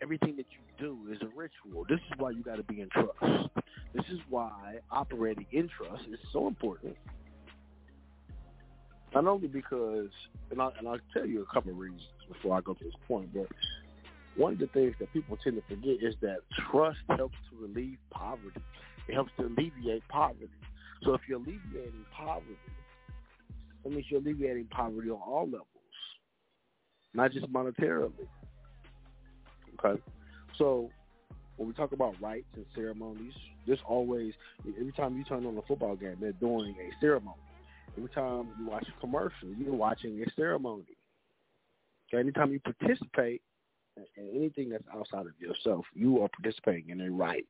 everything 0.02 0.36
that 0.36 0.46
you 0.50 0.58
do 0.78 1.12
is 1.12 1.20
a 1.22 1.28
ritual. 1.34 1.84
This 1.88 1.98
is 1.98 2.18
why 2.18 2.30
you 2.30 2.42
got 2.42 2.56
to 2.56 2.62
be 2.62 2.80
in 2.80 2.88
trust. 2.90 3.50
This 3.94 4.04
is 4.10 4.18
why 4.28 4.76
operating 4.90 5.46
in 5.52 5.68
trust 5.68 6.04
is 6.12 6.18
so 6.32 6.46
important. 6.46 6.96
Not 9.22 9.32
only 9.32 9.48
because, 9.48 10.10
and, 10.52 10.62
I, 10.62 10.70
and 10.78 10.86
I'll 10.86 10.98
tell 11.12 11.26
you 11.26 11.42
a 11.42 11.52
couple 11.52 11.72
of 11.72 11.78
reasons 11.78 12.02
before 12.28 12.56
I 12.56 12.60
go 12.60 12.74
to 12.74 12.84
this 12.84 12.94
point, 13.08 13.34
but 13.34 13.48
one 14.36 14.52
of 14.52 14.58
the 14.60 14.68
things 14.68 14.94
that 15.00 15.12
people 15.12 15.36
tend 15.42 15.56
to 15.56 15.62
forget 15.62 15.96
is 16.00 16.14
that 16.22 16.38
trust 16.70 16.98
helps 17.08 17.34
to 17.50 17.56
relieve 17.60 17.98
poverty. 18.10 18.60
It 19.08 19.14
helps 19.14 19.32
to 19.40 19.46
alleviate 19.46 20.06
poverty. 20.08 20.48
So 21.02 21.14
if 21.14 21.22
you're 21.28 21.38
alleviating 21.38 22.04
poverty, 22.16 22.56
that 23.82 23.90
means 23.90 24.06
you're 24.08 24.20
alleviating 24.20 24.68
poverty 24.70 25.10
on 25.10 25.20
all 25.20 25.46
levels, 25.46 25.66
not 27.12 27.32
just 27.32 27.52
monetarily. 27.52 28.12
Okay? 29.84 30.00
So 30.58 30.90
when 31.56 31.66
we 31.66 31.74
talk 31.74 31.90
about 31.90 32.14
rites 32.20 32.46
and 32.54 32.66
ceremonies, 32.72 33.32
there's 33.66 33.80
always, 33.84 34.32
every 34.78 34.92
time 34.92 35.16
you 35.16 35.24
turn 35.24 35.44
on 35.44 35.58
a 35.58 35.62
football 35.62 35.96
game, 35.96 36.18
they're 36.20 36.30
doing 36.32 36.76
a 36.78 36.92
ceremony. 37.00 37.34
Every 37.98 38.10
time 38.10 38.48
you 38.60 38.68
watch 38.68 38.86
a 38.88 39.00
commercial, 39.00 39.48
you're 39.58 39.74
watching 39.74 40.22
a 40.22 40.30
ceremony. 40.36 40.84
Okay? 42.08 42.20
Anytime 42.20 42.52
you 42.52 42.60
participate 42.60 43.42
in 43.96 44.30
anything 44.36 44.68
that's 44.68 44.84
outside 44.94 45.26
of 45.26 45.32
yourself, 45.40 45.84
you 45.94 46.22
are 46.22 46.28
participating 46.28 46.90
in 46.90 47.00
a 47.00 47.10
rite. 47.10 47.46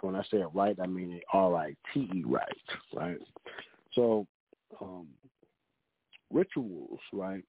When 0.00 0.16
I 0.16 0.22
say 0.28 0.38
a 0.38 0.48
rite, 0.48 0.78
I 0.82 0.88
mean 0.88 1.12
an 1.12 1.20
R-I-T-E 1.32 2.24
rite, 2.26 2.48
right? 2.92 3.18
So, 3.92 4.26
um, 4.80 5.06
rituals, 6.32 6.98
right, 7.12 7.44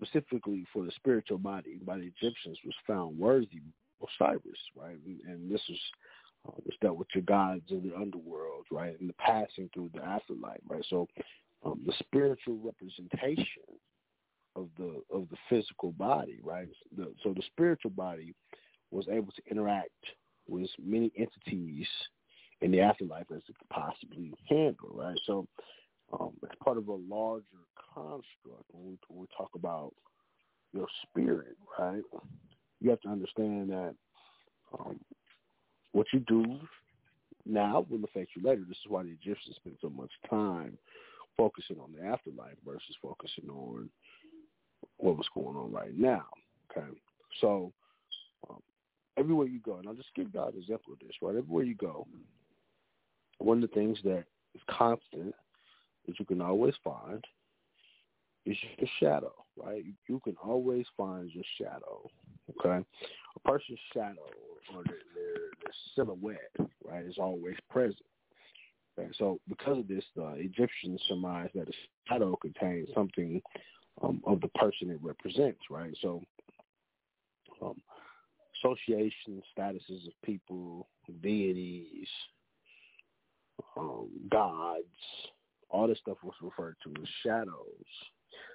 specifically 0.00 0.66
for 0.72 0.84
the 0.84 0.92
spiritual 0.96 1.38
body 1.38 1.80
by 1.84 1.96
the 1.98 2.10
Egyptians 2.16 2.58
was 2.64 2.74
found 2.86 3.18
worthy 3.18 3.60
Osiris, 4.02 4.58
right? 4.76 4.96
And, 5.04 5.20
and 5.26 5.50
this 5.50 5.60
is 5.68 5.78
uh, 6.48 6.52
this 6.64 6.74
dealt 6.80 6.96
with 6.96 7.08
your 7.14 7.22
gods 7.22 7.70
of 7.70 7.82
the 7.82 7.94
underworld, 7.94 8.66
right, 8.70 8.98
and 9.00 9.08
the 9.08 9.14
passing 9.14 9.68
through 9.72 9.90
the 9.94 10.02
afterlife, 10.02 10.60
right? 10.68 10.84
So, 10.88 11.06
um, 11.64 11.80
the 11.86 11.92
spiritual 11.98 12.58
representation 12.62 13.62
of 14.56 14.68
the 14.78 15.02
of 15.14 15.28
the 15.30 15.36
physical 15.48 15.92
body, 15.92 16.40
right? 16.42 16.68
The, 16.96 17.12
so 17.22 17.32
the 17.32 17.42
spiritual 17.52 17.90
body 17.90 18.34
was 18.90 19.06
able 19.08 19.32
to 19.32 19.42
interact 19.50 19.90
with 20.48 20.64
as 20.64 20.70
many 20.82 21.12
entities 21.16 21.86
in 22.60 22.70
the 22.70 22.80
afterlife 22.80 23.26
as 23.30 23.42
it 23.48 23.56
could 23.58 23.68
possibly 23.70 24.34
handle, 24.48 24.90
right? 24.92 25.18
So 25.26 25.46
um, 26.18 26.32
it's 26.42 26.54
part 26.62 26.76
of 26.76 26.88
a 26.88 26.94
larger 26.94 27.44
construct 27.94 28.64
when 28.72 28.84
we, 28.84 28.98
when 29.08 29.20
we 29.20 29.26
talk 29.36 29.50
about 29.54 29.94
your 30.72 30.86
spirit, 31.02 31.56
right? 31.78 32.02
You 32.80 32.90
have 32.90 33.00
to 33.02 33.08
understand 33.08 33.70
that 33.70 33.94
um, 34.78 34.98
what 35.92 36.06
you 36.12 36.20
do 36.20 36.58
now 37.46 37.86
will 37.88 38.04
affect 38.04 38.30
you 38.36 38.42
later. 38.42 38.62
This 38.68 38.78
is 38.78 38.88
why 38.90 39.02
the 39.02 39.10
Egyptians 39.10 39.56
spent 39.56 39.76
so 39.80 39.90
much 39.90 40.10
time 40.28 40.78
focusing 41.36 41.78
on 41.80 41.92
the 41.92 42.06
afterlife 42.06 42.56
versus 42.64 42.96
focusing 43.02 43.48
on 43.48 43.88
what 44.98 45.16
was 45.16 45.26
going 45.34 45.56
on 45.56 45.72
right 45.72 45.96
now. 45.96 46.26
Okay, 46.70 46.86
so 47.40 47.72
um, 48.48 48.60
everywhere 49.16 49.46
you 49.46 49.60
go, 49.60 49.76
and 49.76 49.88
I'll 49.88 49.94
just 49.94 50.14
give 50.14 50.32
God 50.32 50.54
an 50.54 50.60
example 50.60 50.92
of 50.92 50.98
this, 51.00 51.16
right? 51.22 51.36
Everywhere 51.36 51.64
you 51.64 51.74
go, 51.74 52.06
one 53.38 53.62
of 53.62 53.68
the 53.68 53.74
things 53.74 53.98
that 54.04 54.24
is 54.54 54.60
constant 54.68 55.34
that 56.06 56.18
you 56.18 56.24
can 56.24 56.40
always 56.40 56.74
find 56.84 57.24
is 58.46 58.56
your 58.78 58.88
shadow, 59.00 59.32
right? 59.56 59.84
You, 59.84 59.92
you 60.08 60.20
can 60.20 60.36
always 60.42 60.86
find 60.96 61.30
your 61.32 61.44
shadow, 61.58 62.08
okay? 62.50 62.84
A 63.36 63.48
person's 63.48 63.78
shadow 63.92 64.26
or 64.74 64.82
their, 64.84 65.49
silhouette, 65.94 66.38
right, 66.84 67.04
is 67.04 67.18
always 67.18 67.56
present. 67.68 67.96
Okay? 68.98 69.10
So 69.18 69.40
because 69.48 69.78
of 69.78 69.88
this, 69.88 70.04
the 70.16 70.32
Egyptians 70.36 71.00
surmised 71.08 71.52
that 71.54 71.68
a 71.68 71.72
shadow 72.08 72.36
contains 72.36 72.88
something 72.94 73.40
um, 74.02 74.22
of 74.26 74.40
the 74.40 74.48
person 74.48 74.90
it 74.90 74.98
represents, 75.02 75.60
right? 75.70 75.96
So 76.00 76.22
um, 77.62 77.76
association 78.62 79.42
statuses 79.56 80.06
of 80.06 80.12
people, 80.24 80.88
deities, 81.22 82.08
um, 83.76 84.08
gods, 84.30 84.84
all 85.68 85.86
this 85.86 85.98
stuff 85.98 86.16
was 86.22 86.34
referred 86.42 86.76
to 86.84 86.90
as 87.00 87.08
shadows. 87.22 87.86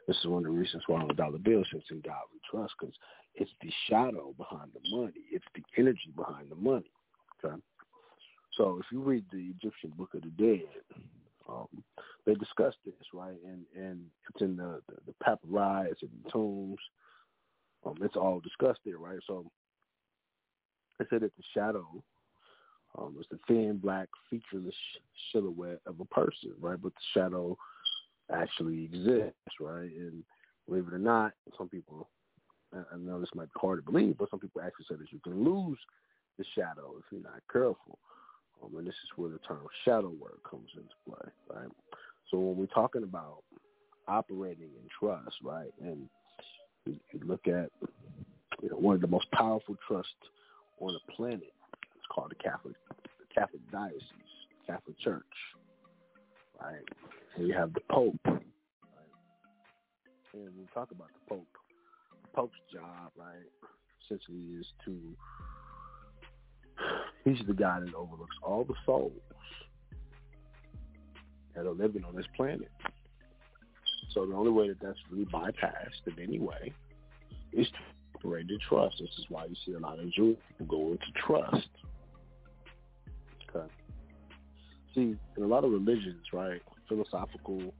This 0.07 0.17
is 0.17 0.27
one 0.27 0.45
of 0.45 0.51
the 0.51 0.57
reasons 0.57 0.83
why 0.87 1.01
on 1.01 1.07
the 1.07 1.13
dollar 1.13 1.37
bill 1.37 1.63
says 1.71 1.81
in 1.91 2.01
God 2.01 2.21
we 2.33 2.39
trust, 2.49 2.73
because 2.79 2.95
it's 3.35 3.51
the 3.61 3.71
shadow 3.89 4.33
behind 4.37 4.71
the 4.73 4.97
money. 4.97 5.13
It's 5.31 5.45
the 5.53 5.63
energy 5.77 6.11
behind 6.15 6.49
the 6.49 6.55
money. 6.55 6.91
Okay. 7.45 7.55
So 8.57 8.79
if 8.79 8.85
you 8.91 9.01
read 9.01 9.25
the 9.31 9.51
Egyptian 9.57 9.91
Book 9.97 10.13
of 10.13 10.21
the 10.21 10.29
Dead, 10.29 10.67
um, 11.49 11.67
they 12.25 12.33
discuss 12.35 12.73
this, 12.85 12.93
right? 13.13 13.37
And 13.45 13.65
and 13.75 14.05
it's 14.29 14.41
in 14.41 14.55
the 14.55 14.81
the, 14.87 14.95
the 15.07 15.13
papyri, 15.23 15.89
it's 15.91 16.01
in 16.01 16.09
the 16.23 16.29
tombs. 16.31 16.79
Um, 17.85 17.95
it's 18.01 18.15
all 18.15 18.39
discussed 18.39 18.79
there, 18.85 18.97
right? 18.97 19.19
So 19.27 19.45
they 20.97 21.05
said 21.09 21.21
that 21.21 21.35
the 21.35 21.43
shadow 21.53 21.85
um, 22.97 23.15
is 23.19 23.27
the 23.29 23.39
thin, 23.47 23.77
black, 23.77 24.07
featureless 24.29 24.75
silhouette 25.31 25.81
of 25.85 25.99
a 25.99 26.05
person, 26.05 26.53
right? 26.59 26.81
But 26.81 26.93
the 26.93 27.19
shadow 27.19 27.57
actually 28.33 28.85
exists, 28.85 29.59
right? 29.59 29.91
And 29.91 30.23
believe 30.67 30.87
it 30.87 30.93
or 30.93 30.99
not, 30.99 31.33
some 31.57 31.69
people, 31.69 32.09
I 32.73 32.97
know 32.97 33.19
this 33.19 33.29
might 33.35 33.53
be 33.53 33.59
hard 33.59 33.85
to 33.85 33.91
believe, 33.91 34.17
but 34.17 34.29
some 34.31 34.39
people 34.39 34.61
actually 34.61 34.85
say 34.89 34.95
that 34.95 35.11
you 35.11 35.19
can 35.19 35.43
lose 35.43 35.77
the 36.37 36.45
shadow 36.55 36.93
if 36.99 37.05
you're 37.11 37.21
not 37.21 37.41
careful. 37.51 37.99
Um, 38.63 38.77
and 38.77 38.87
this 38.87 38.93
is 38.93 39.09
where 39.15 39.29
the 39.29 39.39
term 39.39 39.59
shadow 39.83 40.13
work 40.19 40.39
comes 40.49 40.69
into 40.75 40.95
play, 41.07 41.31
right? 41.53 41.71
So 42.31 42.37
when 42.37 42.57
we're 42.57 42.65
talking 42.67 43.03
about 43.03 43.43
operating 44.07 44.69
in 44.69 44.87
trust, 44.99 45.35
right, 45.43 45.71
and 45.81 46.07
you, 46.85 46.99
look 47.23 47.47
at 47.47 47.69
you 48.61 48.69
know, 48.69 48.77
one 48.77 48.95
of 48.95 49.01
the 49.01 49.07
most 49.07 49.29
powerful 49.31 49.75
trusts 49.87 50.13
on 50.79 50.93
the 50.93 51.13
planet, 51.13 51.53
it's 51.95 52.05
called 52.11 52.31
the 52.31 52.35
Catholic, 52.35 52.75
the 52.89 53.33
Catholic 53.33 53.61
Diocese, 53.71 54.01
Catholic 54.67 54.99
Church, 54.99 55.23
right? 56.61 56.83
And 57.35 57.47
you 57.47 57.53
have 57.53 57.73
the 57.73 57.81
Pope, 57.91 58.19
right? 58.25 58.41
And 60.33 60.49
we 60.57 60.65
talk 60.73 60.91
about 60.91 61.07
the 61.07 61.35
Pope, 61.35 61.47
the 62.21 62.27
Pope's 62.35 62.59
job, 62.71 63.11
right, 63.17 63.49
essentially 64.05 64.59
is 64.59 64.67
to 64.85 64.97
He's 67.23 67.39
the 67.47 67.53
guy 67.53 67.79
that 67.79 67.93
overlooks 67.93 68.35
all 68.43 68.63
the 68.63 68.75
souls 68.85 69.11
that 71.55 71.65
are 71.65 71.71
living 71.71 72.03
on 72.03 72.15
this 72.15 72.25
planet. 72.35 72.69
So 74.13 74.25
the 74.25 74.35
only 74.35 74.51
way 74.51 74.69
that 74.69 74.79
that's 74.81 74.99
really 75.11 75.25
bypassed 75.25 76.07
in 76.07 76.21
any 76.21 76.39
way 76.39 76.73
is 77.51 77.67
to 77.67 77.77
operate 78.15 78.49
in 78.49 78.59
trust. 78.59 78.97
This 78.99 79.09
is 79.17 79.25
why 79.29 79.45
you 79.45 79.55
see 79.65 79.73
a 79.73 79.79
lot 79.79 79.99
of 79.99 80.05
people 80.11 80.65
go 80.67 80.91
into 80.91 81.05
trust. 81.25 81.69
Okay. 83.49 83.67
See, 84.93 85.15
in 85.37 85.43
a 85.43 85.47
lot 85.47 85.63
of 85.63 85.71
religions, 85.71 86.23
right, 86.31 86.61
philosophical, 86.87 87.73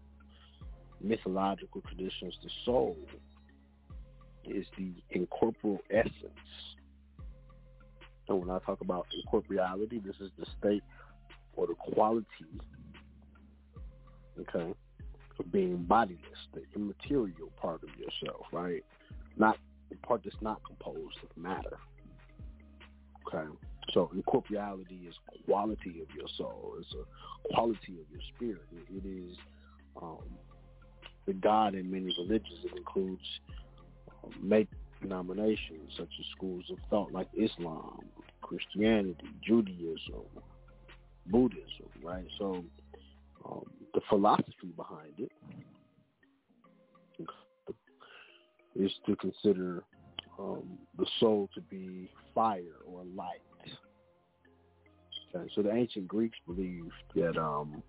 mythological 1.01 1.81
traditions, 1.81 2.37
the 2.43 2.49
soul 2.65 2.97
is 4.45 4.65
the 4.77 4.91
incorporeal 5.11 5.79
essence 5.89 6.74
and 8.27 8.39
when 8.39 8.49
I 8.49 8.59
talk 8.59 8.81
about 8.81 9.07
incorporeality, 9.25 10.03
this 10.03 10.15
is 10.19 10.31
the 10.37 10.45
state 10.59 10.83
or 11.55 11.67
the 11.67 11.75
quality, 11.75 12.25
okay, 14.39 14.73
of 15.39 15.51
being 15.51 15.83
bodiless, 15.83 16.19
the 16.53 16.63
immaterial 16.75 17.51
part 17.57 17.81
of 17.83 17.89
yourself, 17.97 18.45
right? 18.51 18.83
Not 19.37 19.57
the 19.89 19.95
part 19.97 20.21
that's 20.23 20.35
not 20.41 20.61
composed 20.65 21.17
of 21.23 21.37
matter. 21.37 21.77
Okay. 23.27 23.47
So 23.93 24.11
incorporeality 24.15 25.07
is 25.07 25.15
quality 25.45 26.01
of 26.01 26.15
your 26.15 26.27
soul. 26.37 26.75
It's 26.79 26.93
a 26.93 27.53
quality 27.53 27.99
of 27.99 28.09
your 28.11 28.21
spirit. 28.35 28.65
it, 28.71 29.07
is 29.07 29.37
um, 30.01 30.17
the 31.25 31.33
God 31.33 31.75
in 31.75 31.89
many 31.89 32.13
religions. 32.17 32.59
It 32.63 32.77
includes 32.77 33.21
um, 34.23 34.31
make 34.41 34.69
denominations 35.01 35.91
such 35.97 36.09
as 36.19 36.25
schools 36.35 36.63
of 36.71 36.77
thought 36.89 37.11
like 37.11 37.27
Islam, 37.37 37.99
Christianity, 38.41 39.27
Judaism, 39.43 40.25
Buddhism, 41.27 41.89
right? 42.03 42.25
So 42.37 42.63
um, 43.45 43.65
the 43.93 44.01
philosophy 44.09 44.73
behind 44.75 45.13
it 45.17 45.31
is 48.75 48.91
to 49.05 49.15
consider 49.15 49.83
um, 50.37 50.77
the 50.97 51.05
soul 51.19 51.49
to 51.55 51.61
be 51.61 52.09
fire 52.33 52.81
or 52.85 53.03
light. 53.15 53.39
Okay, 55.33 55.49
so 55.55 55.61
the 55.61 55.73
ancient 55.73 56.07
Greeks 56.07 56.37
believed 56.45 56.91
that 57.15 57.37
um, 57.37 57.83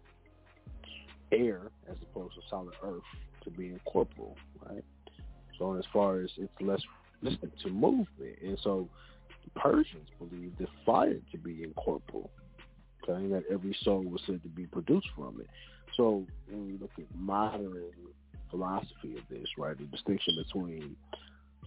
air, 1.33 1.71
as 1.91 1.97
opposed 2.03 2.35
to 2.35 2.41
solid 2.49 2.75
earth, 2.83 3.03
to 3.45 3.51
be 3.51 3.69
incorporeal, 3.69 4.37
right? 4.69 4.85
So 5.59 5.77
as 5.77 5.85
far 5.93 6.21
as 6.21 6.31
it's 6.37 6.53
less 6.61 6.81
listening 7.23 7.53
to 7.63 7.71
movement. 7.71 8.39
And 8.43 8.59
so 8.63 8.89
the 9.45 9.61
Persians 9.61 10.09
believed 10.19 10.59
that 10.59 10.69
fire 10.85 11.19
to 11.33 11.39
be 11.39 11.63
incorporeal. 11.63 12.31
Okay, 13.09 13.29
that 13.29 13.45
every 13.51 13.77
soul 13.83 14.03
was 14.03 14.21
said 14.27 14.43
to 14.43 14.49
be 14.49 14.67
produced 14.67 15.09
from 15.15 15.41
it. 15.41 15.49
So 15.97 16.27
when 16.49 16.67
we 16.67 16.73
look 16.79 16.91
at 16.99 17.05
modern 17.15 17.93
philosophy 18.51 19.17
of 19.17 19.23
this, 19.31 19.47
right, 19.57 19.77
the 19.79 19.85
distinction 19.85 20.35
between 20.45 20.97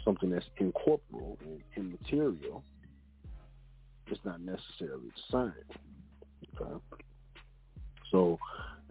something 0.04 0.30
that's 0.30 0.46
incorporeal 0.58 1.38
and 1.42 1.62
immaterial 1.78 2.64
is 4.12 4.18
not 4.26 4.42
necessarily 4.42 5.10
the 5.16 5.32
same. 5.32 6.62
Okay. 6.62 7.04
So, 8.12 8.40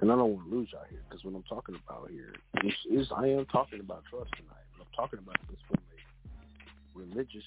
and 0.00 0.10
I 0.12 0.16
don't 0.16 0.36
want 0.36 0.48
to 0.48 0.56
lose 0.56 0.68
y'all 0.72 0.82
here 0.88 1.00
because 1.08 1.24
what 1.24 1.34
I'm 1.34 1.42
talking 1.42 1.76
about 1.86 2.10
here 2.10 2.32
is, 2.64 2.74
is 2.90 3.08
I 3.14 3.26
am 3.26 3.46
talking 3.46 3.80
about 3.80 4.04
trust 4.08 4.30
tonight. 4.36 4.67
Talking 4.98 5.20
about 5.20 5.36
this 5.48 5.60
from 5.68 5.78
a 5.78 6.98
religious, 6.98 7.44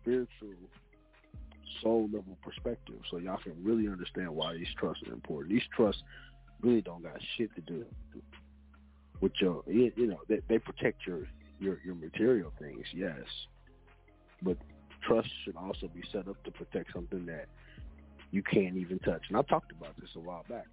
spiritual, 0.00 0.54
soul 1.82 2.04
level 2.04 2.38
perspective, 2.40 2.94
so 3.10 3.18
y'all 3.18 3.38
can 3.42 3.54
really 3.64 3.88
understand 3.88 4.28
why 4.30 4.54
these 4.54 4.68
trusts 4.78 5.02
are 5.08 5.12
important. 5.12 5.50
These 5.50 5.66
trusts 5.74 6.04
really 6.60 6.80
don't 6.80 7.02
got 7.02 7.20
shit 7.36 7.52
to 7.56 7.60
do 7.62 7.84
with 9.20 9.32
your, 9.40 9.64
you 9.66 10.06
know, 10.06 10.20
they, 10.28 10.38
they 10.48 10.60
protect 10.60 11.04
your 11.04 11.26
your 11.58 11.80
your 11.84 11.96
material 11.96 12.52
things, 12.60 12.86
yes, 12.94 13.26
but 14.40 14.56
trust 15.02 15.28
should 15.44 15.56
also 15.56 15.88
be 15.88 16.02
set 16.12 16.28
up 16.28 16.40
to 16.44 16.52
protect 16.52 16.92
something 16.92 17.26
that 17.26 17.46
you 18.30 18.44
can't 18.44 18.76
even 18.76 19.00
touch. 19.00 19.22
And 19.28 19.36
I 19.36 19.42
talked 19.42 19.72
about 19.72 19.96
this 20.00 20.10
a 20.14 20.20
while 20.20 20.44
back, 20.48 20.68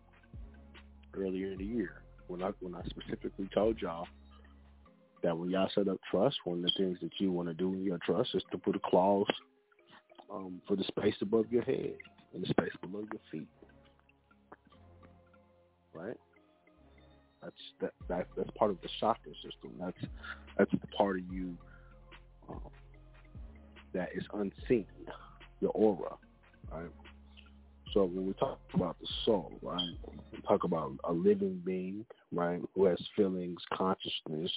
earlier 1.15 1.53
in 1.53 1.57
the 1.57 1.65
year, 1.65 2.03
when 2.27 2.43
I 2.43 2.51
when 2.59 2.75
I 2.75 2.83
specifically 2.89 3.49
told 3.55 3.81
y'all 3.81 4.07
that 5.25 5.35
when 5.35 5.49
y'all 5.49 5.69
set 5.73 5.87
up 5.87 5.97
trust, 6.11 6.37
one 6.43 6.59
of 6.59 6.63
the 6.65 6.71
things 6.77 6.99
that 7.01 7.09
you 7.17 7.31
want 7.31 7.47
to 7.47 7.53
do 7.55 7.73
in 7.73 7.83
your 7.83 7.97
trust 8.05 8.29
is 8.35 8.43
to 8.51 8.59
put 8.59 8.75
a 8.75 8.79
clause 8.85 9.25
um, 10.31 10.61
for 10.67 10.75
the 10.75 10.83
space 10.83 11.15
above 11.19 11.45
your 11.49 11.63
head 11.63 11.95
and 12.35 12.43
the 12.43 12.47
space 12.47 12.69
below 12.79 13.03
your 13.11 13.21
feet. 13.31 13.47
Right? 15.95 16.15
That's 17.41 17.55
that, 17.81 17.91
that 18.07 18.27
that's 18.37 18.51
part 18.51 18.69
of 18.69 18.77
the 18.83 18.89
chakra 18.99 19.31
system. 19.43 19.71
That's 19.79 19.97
that's 20.59 20.71
the 20.71 20.87
part 20.95 21.17
of 21.17 21.23
you 21.33 21.57
um, 22.47 22.59
that 23.93 24.09
is 24.13 24.23
unseen, 24.31 24.85
your 25.59 25.71
aura. 25.71 26.17
Right? 26.71 26.91
So 27.95 28.03
when 28.03 28.27
we 28.27 28.33
talk 28.33 28.59
about 28.75 28.97
the 28.99 29.07
soul, 29.23 29.53
right, 29.63 29.95
we 30.31 30.41
talk 30.47 30.65
about 30.65 30.91
a 31.05 31.13
living 31.13 31.61
being, 31.65 32.05
right, 32.31 32.61
who 32.75 32.85
has 32.85 32.99
feelings, 33.15 33.61
consciousness, 33.73 34.51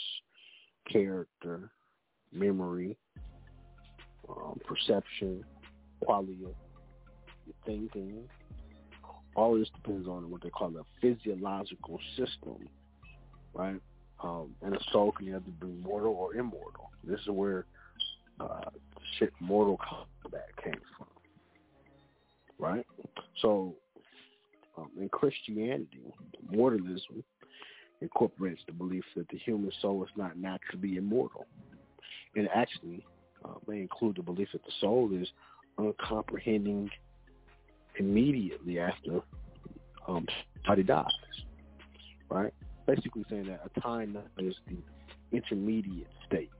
character, 0.90 1.70
memory, 2.32 2.96
um, 4.28 4.58
perception, 4.66 5.44
quality 6.00 6.38
of 6.44 6.54
thinking. 7.64 8.28
All 9.34 9.58
this 9.58 9.68
depends 9.70 10.08
on 10.08 10.30
what 10.30 10.42
they 10.42 10.50
call 10.50 10.74
a 10.76 10.82
physiological 11.00 12.00
system, 12.16 12.68
right? 13.54 13.80
Um, 14.22 14.54
and 14.62 14.74
a 14.74 14.78
soul 14.92 15.12
can 15.12 15.28
either 15.28 15.40
be 15.60 15.66
mortal 15.82 16.12
or 16.12 16.34
immortal. 16.34 16.90
This 17.04 17.20
is 17.20 17.28
where 17.28 17.66
uh, 18.40 18.70
shit 19.18 19.32
Mortal 19.40 19.78
Kombat 19.78 20.62
came 20.62 20.80
from, 20.96 21.06
right? 22.58 22.86
So 23.40 23.76
um, 24.76 24.90
in 25.00 25.08
Christianity, 25.08 26.00
mortalism 26.50 27.22
incorporates 28.00 28.62
the 28.66 28.72
belief 28.72 29.04
that 29.16 29.28
the 29.28 29.38
human 29.38 29.72
soul 29.80 30.02
is 30.04 30.10
not 30.16 30.36
naturally 30.36 30.96
immortal. 30.96 31.46
And 32.36 32.48
actually, 32.54 33.04
uh, 33.44 33.54
may 33.66 33.80
include 33.80 34.16
the 34.16 34.22
belief 34.22 34.48
that 34.52 34.64
the 34.64 34.72
soul 34.80 35.10
is 35.12 35.28
uncomprehending 35.78 36.90
immediately 37.98 38.78
after 38.78 39.20
um, 40.06 40.26
somebody 40.64 40.82
dies, 40.82 41.06
right? 42.30 42.52
Basically 42.86 43.24
saying 43.28 43.46
that 43.46 43.62
a 43.64 43.80
time 43.80 44.16
is 44.38 44.54
the 44.66 44.76
intermediate 45.36 46.08
state. 46.26 46.50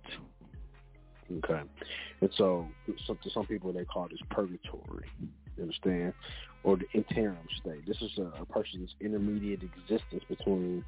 Okay, 1.31 1.60
and 2.23 2.31
so, 2.36 2.66
so 3.06 3.15
to 3.23 3.31
some 3.31 3.47
people 3.47 3.73
they 3.73 3.85
call 3.85 4.09
this 4.09 4.20
purgatory. 4.31 5.06
You 5.56 5.65
understand? 5.65 6.15
Or 6.62 6.77
the 6.77 6.86
interim 6.94 7.36
state. 7.60 7.86
This 7.86 8.01
is 8.01 8.16
a, 8.19 8.43
a 8.43 8.47
person's 8.47 8.94
intermediate 9.01 9.62
existence 9.62 10.23
between 10.28 10.85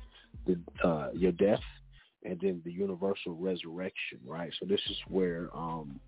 the, 0.47 0.59
uh, 0.87 1.09
your 1.13 1.33
death 1.33 1.61
and 2.25 2.39
then 2.41 2.61
the 2.65 2.73
universal 2.73 3.35
resurrection, 3.35 4.19
right? 4.25 4.53
So 4.61 4.67
this 4.67 4.81
is 4.91 4.97
where 5.09 5.49
um, 5.55 6.01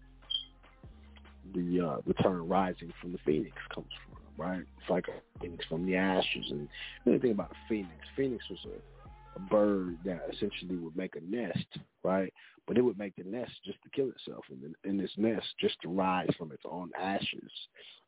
the 1.54 1.80
uh, 1.80 1.96
the 2.06 2.14
term 2.14 2.48
rising 2.48 2.92
from 3.00 3.12
the 3.12 3.18
phoenix 3.24 3.56
comes 3.74 3.88
from, 4.04 4.18
right? 4.36 4.60
It's 4.80 4.90
like 4.90 5.06
a 5.08 5.40
phoenix 5.40 5.64
from 5.66 5.86
the 5.86 5.96
ashes. 5.96 6.46
And 6.50 6.68
the 7.04 7.18
thing 7.18 7.32
about 7.32 7.50
a 7.50 7.56
phoenix, 7.68 7.98
phoenix 8.16 8.44
was 8.50 8.60
a, 8.66 9.36
a 9.36 9.40
bird 9.40 9.98
that 10.04 10.22
essentially 10.32 10.76
would 10.76 10.96
make 10.96 11.16
a 11.16 11.20
nest, 11.20 11.66
right? 12.04 12.32
But 12.66 12.78
it 12.78 12.82
would 12.82 12.98
make 12.98 13.16
the 13.16 13.24
nest 13.24 13.52
just 13.64 13.82
to 13.82 13.90
kill 13.90 14.10
itself, 14.10 14.44
and 14.50 14.62
then 14.62 14.74
in 14.84 14.96
this 14.96 15.12
nest 15.16 15.46
just 15.60 15.76
to 15.82 15.88
rise 15.88 16.30
from 16.38 16.52
its 16.52 16.62
own 16.70 16.90
ashes, 16.98 17.50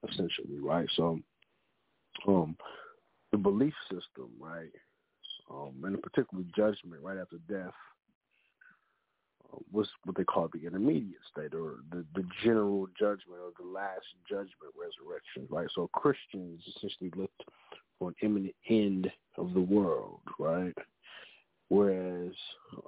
essentially, 0.09 0.59
right? 0.61 0.89
So, 0.95 1.19
um, 2.28 2.57
the 3.32 3.39
belief 3.39 3.74
system, 3.91 4.31
right, 4.39 4.70
um, 5.51 5.75
and 5.85 5.95
a 5.95 5.99
particular 5.99 6.45
judgment 6.57 7.03
right 7.03 7.19
after 7.19 7.39
death 7.49 7.75
was 9.73 9.89
what 10.05 10.16
they 10.16 10.25
call 10.25 10.49
the 10.53 10.66
intermediate 10.66 11.21
state 11.31 11.55
or 11.55 11.77
the, 11.91 12.05
the 12.15 12.25
general 12.43 12.87
judgment 12.99 13.41
or 13.41 13.53
the 13.59 13.69
last 13.69 14.07
judgment 14.29 14.73
resurrection, 14.77 15.47
right? 15.51 15.69
So 15.75 15.89
Christians 15.93 16.62
essentially 16.77 17.12
looked 17.16 17.43
for 17.99 18.09
an 18.09 18.15
imminent 18.23 18.55
end 18.69 19.11
of 19.37 19.55
the 19.55 19.61
world, 19.61 20.21
right? 20.39 20.75
Whereas, 21.69 22.33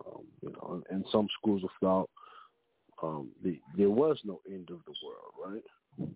um, 0.06 0.24
you 0.42 0.52
know, 0.52 0.82
in 0.90 1.04
some 1.10 1.28
schools 1.38 1.62
of 1.64 1.70
thought, 1.80 2.10
um, 3.02 3.28
the, 3.42 3.60
there 3.76 3.90
was 3.90 4.18
no 4.24 4.40
end 4.48 4.70
of 4.70 4.80
the 4.86 4.94
world, 5.04 5.34
right? 5.98 6.10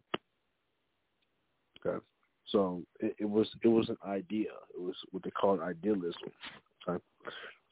Okay, 1.87 2.05
so 2.51 2.83
it, 3.01 3.17
it 3.19 3.29
was 3.29 3.49
it 3.63 3.69
was 3.69 3.89
an 3.89 3.99
idea. 4.07 4.51
It 4.75 4.81
was 4.81 4.97
what 5.11 5.23
they 5.23 5.31
called 5.31 5.61
idealism. 5.61 6.31
Okay, 6.89 7.03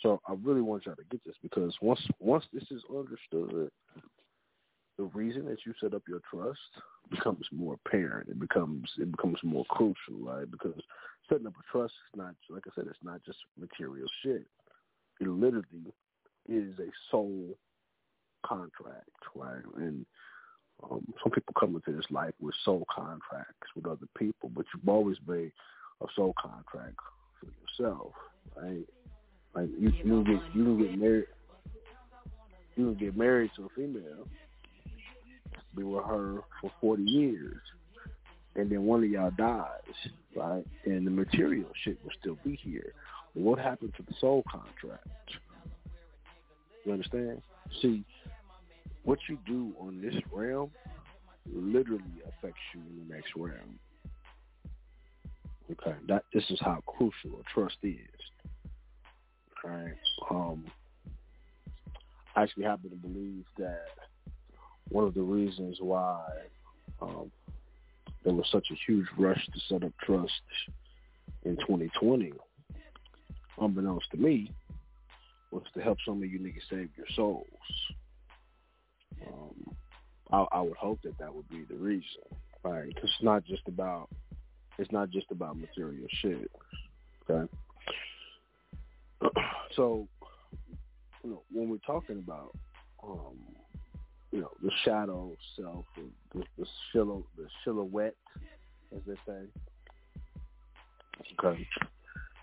so 0.00 0.20
I 0.28 0.34
really 0.42 0.60
want 0.60 0.86
y'all 0.86 0.96
to 0.96 1.04
get 1.10 1.24
this 1.24 1.36
because 1.42 1.74
once 1.80 2.00
once 2.20 2.44
this 2.52 2.64
is 2.70 2.82
understood, 2.90 3.70
the 4.96 5.04
reason 5.04 5.44
that 5.46 5.58
you 5.64 5.72
set 5.80 5.94
up 5.94 6.02
your 6.08 6.20
trust 6.30 6.58
becomes 7.10 7.46
more 7.52 7.78
apparent. 7.84 8.28
It 8.28 8.38
becomes 8.38 8.90
it 8.98 9.10
becomes 9.10 9.38
more 9.42 9.64
crucial, 9.66 10.18
right? 10.20 10.50
Because 10.50 10.80
setting 11.28 11.46
up 11.46 11.54
a 11.54 11.72
trust 11.72 11.94
is 12.12 12.18
not 12.18 12.34
like 12.50 12.64
I 12.66 12.70
said, 12.74 12.86
it's 12.88 12.98
not 13.02 13.22
just 13.24 13.38
material 13.58 14.08
shit. 14.22 14.46
It 15.20 15.28
literally 15.28 15.92
is 16.48 16.78
a 16.78 16.90
soul 17.10 17.56
contract, 18.46 19.10
right? 19.34 19.62
And 19.76 20.06
um, 20.84 21.04
some 21.22 21.32
people 21.32 21.54
come 21.58 21.74
into 21.74 21.96
this 21.96 22.10
life 22.10 22.34
with 22.40 22.54
soul 22.64 22.86
contracts 22.94 23.68
with 23.74 23.86
other 23.86 24.06
people, 24.16 24.50
but 24.54 24.64
you've 24.74 24.88
always 24.88 25.16
made 25.26 25.52
a 26.02 26.06
soul 26.14 26.34
contract 26.40 26.94
for 27.40 27.46
yourself, 27.84 28.12
right? 28.56 28.86
Like 29.54 29.68
you, 29.78 29.92
you 30.04 30.24
get 30.24 30.40
you 30.54 30.64
can 30.64 30.78
get 30.78 30.98
married 30.98 31.26
you 32.76 32.84
can 32.84 32.94
get 32.94 33.16
married 33.16 33.50
to 33.56 33.64
a 33.64 33.68
female, 33.70 34.28
be 35.74 35.82
with 35.82 36.04
her 36.04 36.40
for 36.60 36.70
forty 36.80 37.02
years, 37.02 37.60
and 38.54 38.70
then 38.70 38.84
one 38.84 39.02
of 39.02 39.10
y'all 39.10 39.32
dies, 39.36 40.10
right? 40.36 40.64
And 40.84 41.06
the 41.06 41.10
material 41.10 41.70
shit 41.84 41.98
will 42.04 42.12
still 42.20 42.38
be 42.44 42.56
here. 42.62 42.92
What 43.34 43.58
happened 43.58 43.94
to 43.96 44.02
the 44.04 44.14
soul 44.20 44.44
contract? 44.50 45.06
You 46.84 46.92
understand? 46.92 47.42
See, 47.82 48.04
what 49.08 49.18
you 49.26 49.38
do 49.46 49.72
on 49.80 50.02
this 50.02 50.14
realm 50.30 50.70
literally 51.50 52.20
affects 52.28 52.60
you 52.74 52.82
in 52.82 53.08
the 53.08 53.14
next 53.14 53.30
realm. 53.34 53.78
Okay, 55.72 55.96
that 56.08 56.24
this 56.34 56.44
is 56.50 56.58
how 56.60 56.82
crucial 56.86 57.40
a 57.40 57.54
trust 57.54 57.78
is. 57.82 57.96
Right. 59.64 59.94
Um, 60.30 60.66
I 62.36 62.42
actually 62.42 62.64
happen 62.64 62.90
to 62.90 62.96
believe 62.96 63.46
that 63.56 63.88
one 64.90 65.04
of 65.04 65.14
the 65.14 65.22
reasons 65.22 65.78
why 65.80 66.26
um, 67.00 67.30
there 68.24 68.34
was 68.34 68.46
such 68.52 68.66
a 68.70 68.74
huge 68.86 69.06
rush 69.16 69.42
to 69.46 69.60
set 69.70 69.84
up 69.84 69.92
trust 70.02 70.32
in 71.46 71.56
2020, 71.56 72.34
unbeknownst 73.58 74.10
to 74.10 74.18
me, 74.18 74.52
was 75.50 75.62
to 75.72 75.80
help 75.80 75.96
some 76.04 76.22
of 76.22 76.30
you 76.30 76.38
niggas 76.38 76.68
save 76.68 76.90
your 76.94 77.06
souls. 77.16 77.46
Um, 79.26 79.76
I, 80.30 80.58
I 80.58 80.60
would 80.60 80.76
hope 80.76 81.00
that 81.02 81.18
that 81.18 81.34
would 81.34 81.48
be 81.48 81.64
the 81.68 81.76
reason, 81.76 82.22
right? 82.62 82.88
Because 82.88 83.10
it's 83.10 83.22
not 83.22 83.44
just 83.44 83.62
about 83.66 84.08
it's 84.78 84.92
not 84.92 85.10
just 85.10 85.26
about 85.30 85.58
material 85.58 86.06
shit, 86.22 86.50
okay? 87.28 87.50
so, 89.74 90.06
you 91.24 91.30
know, 91.30 91.42
when 91.52 91.68
we're 91.68 91.78
talking 91.78 92.18
about, 92.18 92.56
um, 93.02 93.36
you 94.30 94.40
know, 94.40 94.50
the 94.62 94.70
shadow 94.84 95.36
self, 95.56 95.84
the, 95.96 96.44
the, 96.94 97.24
the 97.36 97.46
silhouette, 97.64 98.14
as 98.94 99.00
they 99.06 99.14
say, 99.26 99.40
okay, 101.44 101.66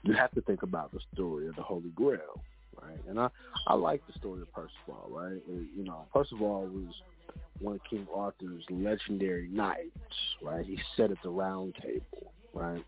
you 0.03 0.13
have 0.13 0.31
to 0.31 0.41
think 0.41 0.63
about 0.63 0.91
the 0.91 0.99
story 1.13 1.47
of 1.47 1.55
the 1.55 1.63
Holy 1.63 1.89
Grail, 1.95 2.41
right? 2.81 2.99
And 3.07 3.19
I, 3.19 3.29
I 3.67 3.75
like 3.75 4.05
the 4.07 4.13
story 4.13 4.41
of 4.41 4.51
Percival, 4.51 5.09
right? 5.09 5.41
You 5.47 5.83
know, 5.83 6.07
Percival 6.13 6.67
was 6.67 6.93
one 7.59 7.75
of 7.75 7.81
King 7.89 8.07
Arthur's 8.13 8.63
legendary 8.69 9.47
knights, 9.47 9.91
right? 10.41 10.65
He 10.65 10.79
sat 10.97 11.11
at 11.11 11.17
the 11.23 11.29
round 11.29 11.75
table, 11.81 12.33
right? 12.53 12.83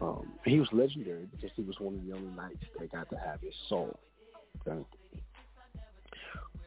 Um, 0.00 0.32
he 0.44 0.58
was 0.58 0.68
legendary 0.72 1.26
because 1.30 1.50
he 1.56 1.62
was 1.62 1.76
one 1.78 1.94
of 1.94 2.06
the 2.06 2.12
only 2.12 2.34
knights 2.34 2.64
that 2.78 2.92
got 2.92 3.08
to 3.10 3.16
have 3.16 3.40
his 3.40 3.54
soul. 3.68 3.98
Okay. 4.66 4.84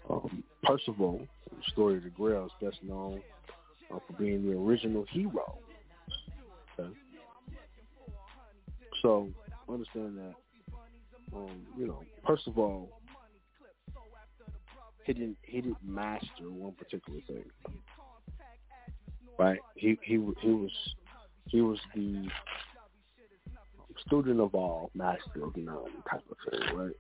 Um, 0.10 0.44
Percival, 0.64 1.28
the 1.50 1.62
story 1.72 1.98
of 1.98 2.04
the 2.04 2.10
Grail, 2.10 2.46
is 2.46 2.52
best 2.62 2.82
known 2.84 3.22
uh, 3.94 4.00
for 4.08 4.14
being 4.14 4.50
the 4.50 4.58
original 4.58 5.06
hero. 5.12 5.58
Okay. 6.80 6.94
So 9.02 9.30
understand 9.70 10.18
that, 10.18 10.34
um, 11.36 11.62
you 11.78 11.88
know, 11.88 12.04
first 12.26 12.48
of 12.48 12.58
all, 12.58 12.90
he 15.06 15.14
didn't 15.14 15.38
he 15.44 15.62
didn't 15.62 15.78
master 15.84 16.50
one 16.50 16.74
particular 16.74 17.20
thing, 17.28 17.44
right? 19.40 19.60
He 19.76 19.98
he 20.04 20.14
he 20.42 20.50
was 20.50 20.72
he 21.48 21.62
was 21.62 21.80
the 21.96 22.28
student 24.06 24.40
of 24.40 24.54
all, 24.54 24.92
master 24.94 25.44
of 25.44 25.56
none 25.56 25.78
type 26.10 26.24
of 26.30 26.38
thing, 26.52 26.78
right? 26.78 26.96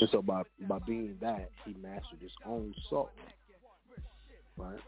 And 0.00 0.08
so 0.10 0.22
by 0.22 0.42
by 0.68 0.78
being 0.86 1.16
that, 1.20 1.50
he 1.64 1.74
mastered 1.80 2.20
his 2.20 2.32
own 2.46 2.74
soul, 2.88 3.10
right? 4.56 4.78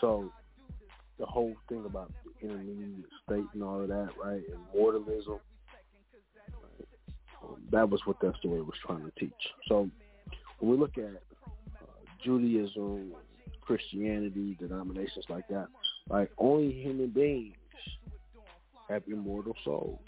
So 0.00 0.32
the 1.20 1.26
whole 1.26 1.54
thing 1.68 1.84
about 1.84 2.10
the 2.24 2.48
intermediate 2.48 3.04
state 3.24 3.44
and 3.52 3.62
all 3.62 3.82
of 3.82 3.88
that, 3.88 4.08
right? 4.22 4.40
Immortalism, 4.74 5.38
right? 6.62 6.88
Um, 7.44 7.56
that 7.70 7.88
was 7.88 8.00
what 8.06 8.18
that 8.20 8.36
story 8.38 8.62
was 8.62 8.74
trying 8.84 9.04
to 9.04 9.12
teach. 9.20 9.32
So 9.68 9.88
when 10.58 10.72
we 10.72 10.76
look 10.78 10.96
at 10.96 11.04
uh, 11.04 11.86
Judaism, 12.24 13.12
Christianity, 13.60 14.56
denominations 14.58 15.26
like 15.28 15.46
that, 15.48 15.68
right? 16.08 16.28
Only 16.38 16.72
human 16.72 17.10
beings 17.10 17.54
have 18.88 19.02
immortal 19.06 19.54
souls. 19.62 19.98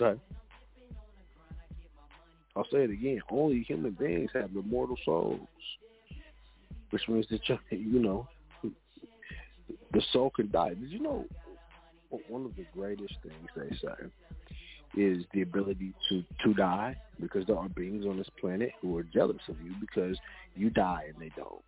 Okay. 0.00 0.20
I'll 2.56 2.66
say 2.70 2.84
it 2.84 2.90
again. 2.90 3.20
Only 3.30 3.62
human 3.62 3.92
beings 3.92 4.30
have 4.34 4.50
immortal 4.54 4.96
souls, 5.04 5.40
which 6.90 7.02
means 7.08 7.26
that 7.30 7.40
you 7.70 7.98
know 8.00 8.28
the 9.92 10.02
soul 10.12 10.30
can 10.30 10.50
die. 10.50 10.70
Did 10.70 10.90
you 10.90 11.00
know 11.00 11.24
one 12.28 12.44
of 12.44 12.54
the 12.56 12.64
greatest 12.72 13.14
things 13.22 13.48
they 13.56 13.76
say 13.76 14.06
is 14.96 15.24
the 15.32 15.42
ability 15.42 15.92
to 16.08 16.22
to 16.44 16.54
die 16.54 16.96
because 17.20 17.46
there 17.46 17.58
are 17.58 17.68
beings 17.68 18.04
on 18.06 18.16
this 18.16 18.28
planet 18.40 18.70
who 18.80 18.96
are 18.96 19.02
jealous 19.02 19.42
of 19.48 19.56
you 19.60 19.72
because 19.80 20.16
you 20.54 20.70
die 20.70 21.06
and 21.08 21.20
they 21.20 21.32
don't. 21.36 21.62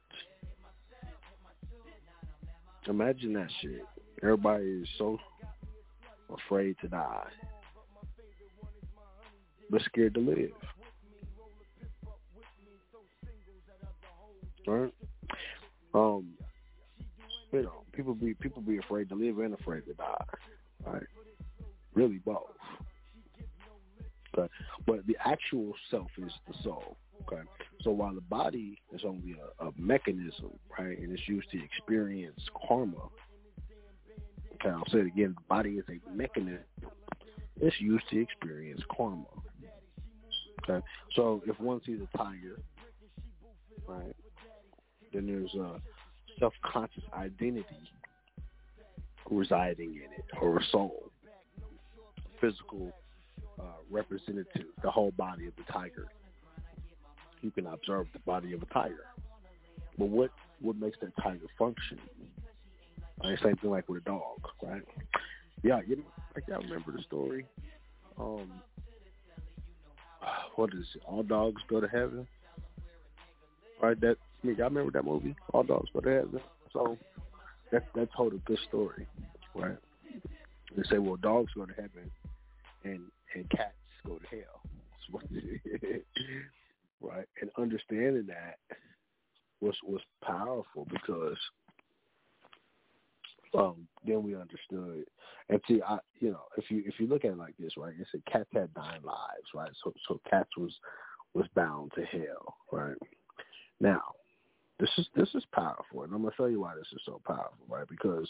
Imagine 2.88 3.32
that 3.32 3.48
shit. 3.60 3.82
Everybody 4.22 4.64
is 4.64 4.88
so 4.96 5.18
afraid 6.32 6.76
to 6.82 6.88
die, 6.88 7.26
but 9.70 9.82
scared 9.82 10.14
to 10.14 10.20
live. 10.20 10.52
Right? 14.66 14.92
Um, 15.94 16.34
people 17.92 18.14
be 18.14 18.34
people 18.34 18.62
be 18.62 18.78
afraid 18.78 19.08
to 19.10 19.14
live 19.14 19.38
and 19.38 19.54
afraid 19.54 19.84
to 19.86 19.94
die. 19.94 20.24
Right? 20.84 21.06
Really 21.94 22.18
both. 22.18 22.42
Okay. 24.36 24.48
But 24.86 25.06
the 25.06 25.16
actual 25.24 25.72
self 25.90 26.10
is 26.18 26.32
the 26.46 26.54
soul. 26.62 26.96
Okay. 27.22 27.42
So 27.82 27.90
while 27.90 28.14
the 28.14 28.20
body 28.20 28.78
is 28.92 29.02
only 29.04 29.34
a, 29.60 29.66
a 29.66 29.70
mechanism, 29.76 30.50
right, 30.78 30.98
and 30.98 31.10
it's 31.12 31.26
used 31.28 31.50
to 31.52 31.62
experience 31.62 32.40
karma, 32.68 33.08
Okay, 34.56 34.70
I'll 34.70 34.88
say 34.90 35.00
it 35.00 35.06
again. 35.06 35.34
The 35.36 35.44
body 35.48 35.70
is 35.72 35.84
a 35.88 36.16
mechanism 36.16 36.64
It's 37.60 37.78
used 37.80 38.08
to 38.10 38.20
experience 38.20 38.80
karma. 38.94 39.26
Okay, 40.68 40.84
so 41.14 41.42
if 41.46 41.58
one 41.60 41.80
sees 41.84 42.00
a 42.00 42.16
tiger, 42.16 42.58
right, 43.86 44.16
then 45.12 45.26
there's 45.26 45.54
a 45.54 45.80
self-conscious 46.38 47.04
identity 47.14 47.64
residing 49.30 49.96
in 49.96 50.12
it, 50.16 50.24
or 50.40 50.58
a 50.58 50.64
soul, 50.70 51.10
physical 52.40 52.92
uh, 53.58 53.62
representative, 53.90 54.66
the 54.82 54.90
whole 54.90 55.10
body 55.12 55.46
of 55.46 55.52
the 55.56 55.72
tiger. 55.72 56.06
You 57.42 57.50
can 57.50 57.66
observe 57.66 58.06
the 58.12 58.20
body 58.20 58.52
of 58.52 58.62
a 58.62 58.66
tiger, 58.66 59.06
but 59.98 60.08
what 60.08 60.30
what 60.60 60.76
makes 60.76 60.96
that 61.00 61.12
tiger 61.22 61.46
function? 61.58 61.98
Right, 63.22 63.38
same 63.42 63.56
thing 63.56 63.70
like 63.70 63.88
with 63.88 64.02
a 64.02 64.04
dog, 64.04 64.40
right? 64.62 64.82
Yeah, 65.62 65.80
you 65.86 65.96
know, 65.96 66.02
I 66.36 66.56
remember 66.58 66.92
the 66.92 67.02
story. 67.02 67.46
Um, 68.18 68.50
what 70.56 70.70
is 70.74 70.86
it? 70.94 71.02
All 71.06 71.22
dogs 71.22 71.62
go 71.68 71.80
to 71.80 71.88
heaven. 71.88 72.26
Right? 73.80 74.00
That 74.00 74.16
mean, 74.46 74.56
y'all 74.56 74.68
remember 74.68 74.92
that 74.92 75.04
movie? 75.04 75.36
All 75.52 75.62
dogs 75.62 75.88
go 75.92 76.00
to 76.00 76.08
heaven. 76.08 76.40
So 76.72 76.98
that 77.72 77.84
that 77.94 78.08
told 78.16 78.34
a 78.34 78.38
good 78.38 78.58
story, 78.68 79.06
right? 79.54 79.76
They 80.76 80.82
say, 80.90 80.98
well, 80.98 81.16
dogs 81.16 81.52
go 81.54 81.66
to 81.66 81.72
heaven, 81.74 82.10
and 82.84 83.00
and 83.34 83.48
cats 83.50 83.74
go 84.06 84.18
to 84.18 84.26
hell. 84.30 84.62
right? 87.00 87.26
And 87.40 87.50
understanding 87.58 88.26
that 88.26 88.56
was 89.60 89.76
was 89.84 90.00
powerful 90.22 90.86
because 90.90 91.38
um, 93.56 93.86
then 94.06 94.22
we 94.22 94.34
understood. 94.34 95.04
And 95.48 95.60
see, 95.68 95.80
I 95.86 95.98
you 96.18 96.30
know, 96.30 96.42
if 96.56 96.70
you 96.70 96.82
if 96.86 96.94
you 96.98 97.06
look 97.06 97.24
at 97.24 97.32
it 97.32 97.38
like 97.38 97.54
this, 97.58 97.72
right? 97.76 97.94
It 97.98 98.06
said 98.10 98.22
cats 98.30 98.48
had 98.52 98.70
nine 98.76 99.00
lives, 99.02 99.48
right? 99.54 99.70
So 99.82 99.92
so 100.08 100.20
cats 100.28 100.50
was 100.56 100.74
was 101.34 101.46
bound 101.54 101.92
to 101.94 102.04
hell, 102.04 102.56
right? 102.72 102.96
Now, 103.80 104.02
this 104.78 104.90
is 104.98 105.08
this 105.14 105.28
is 105.34 105.44
powerful, 105.52 106.02
and 106.02 106.12
I'm 106.12 106.22
gonna 106.22 106.34
show 106.36 106.46
you 106.46 106.60
why 106.60 106.74
this 106.74 106.88
is 106.92 107.00
so 107.04 107.20
powerful, 107.26 107.66
right? 107.68 107.88
Because 107.88 108.28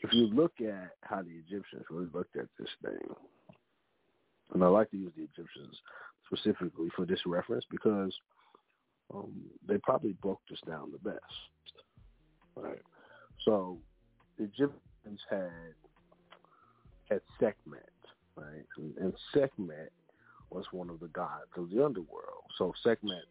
if 0.00 0.12
you 0.12 0.26
look 0.26 0.52
at 0.60 0.90
how 1.02 1.22
the 1.22 1.30
Egyptians 1.30 1.84
really 1.90 2.08
looked 2.12 2.36
at 2.36 2.46
this 2.58 2.68
thing, 2.84 3.14
and 4.52 4.62
I 4.62 4.68
like 4.68 4.90
to 4.90 4.96
use 4.96 5.12
the 5.16 5.22
Egyptians 5.22 5.76
specifically 6.26 6.88
for 6.94 7.06
this 7.06 7.20
reference 7.26 7.64
because 7.70 8.12
um, 9.14 9.32
they 9.66 9.78
probably 9.78 10.12
broke 10.12 10.40
this 10.48 10.60
down 10.66 10.92
the 10.92 11.10
best, 11.10 11.20
right? 12.56 12.82
So 13.44 13.78
the 14.38 14.44
Egyptians 14.44 15.20
had 15.30 15.74
had 17.08 17.20
Sekhmet, 17.38 17.88
right? 18.36 18.64
And, 18.76 18.96
and 18.98 19.12
Sekhmet 19.34 19.92
was 20.50 20.64
one 20.72 20.90
of 20.90 21.00
the 21.00 21.08
gods 21.08 21.50
of 21.56 21.70
the 21.70 21.84
underworld. 21.84 22.44
So 22.58 22.72
Sekhmet, 22.82 23.24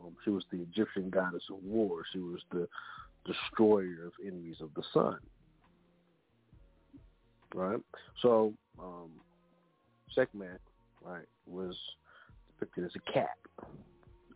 um, 0.00 0.14
she 0.24 0.30
was 0.30 0.44
the 0.50 0.60
Egyptian 0.62 1.10
goddess 1.10 1.42
of 1.50 1.62
war. 1.62 2.02
She 2.12 2.18
was 2.18 2.40
the 2.50 2.68
destroyer 3.24 4.06
of 4.06 4.12
enemies 4.24 4.56
of 4.60 4.70
the 4.74 4.82
sun, 4.92 5.18
right? 7.54 7.80
So 8.22 8.54
um, 8.78 9.10
Sekhmet, 10.14 10.60
right, 11.02 11.26
was 11.46 11.76
depicted 12.48 12.84
as 12.84 12.92
a 12.96 13.12
cat. 13.12 13.36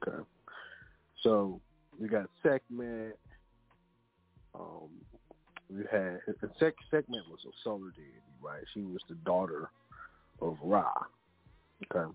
Okay, 0.06 0.22
so 1.22 1.60
you 2.00 2.08
got 2.08 2.28
Sekhmet. 2.42 3.18
Um, 4.54 4.88
we 5.70 5.82
had 5.90 6.20
and 6.26 6.50
Sek, 6.60 6.74
Sekhmet 6.90 7.22
was 7.28 7.40
a 7.46 7.52
solar 7.64 7.90
deity, 7.96 8.22
right? 8.42 8.62
She 8.74 8.82
was 8.82 9.00
the 9.08 9.16
daughter 9.16 9.70
of 10.40 10.56
Ra. 10.62 10.92
Okay, 11.90 12.12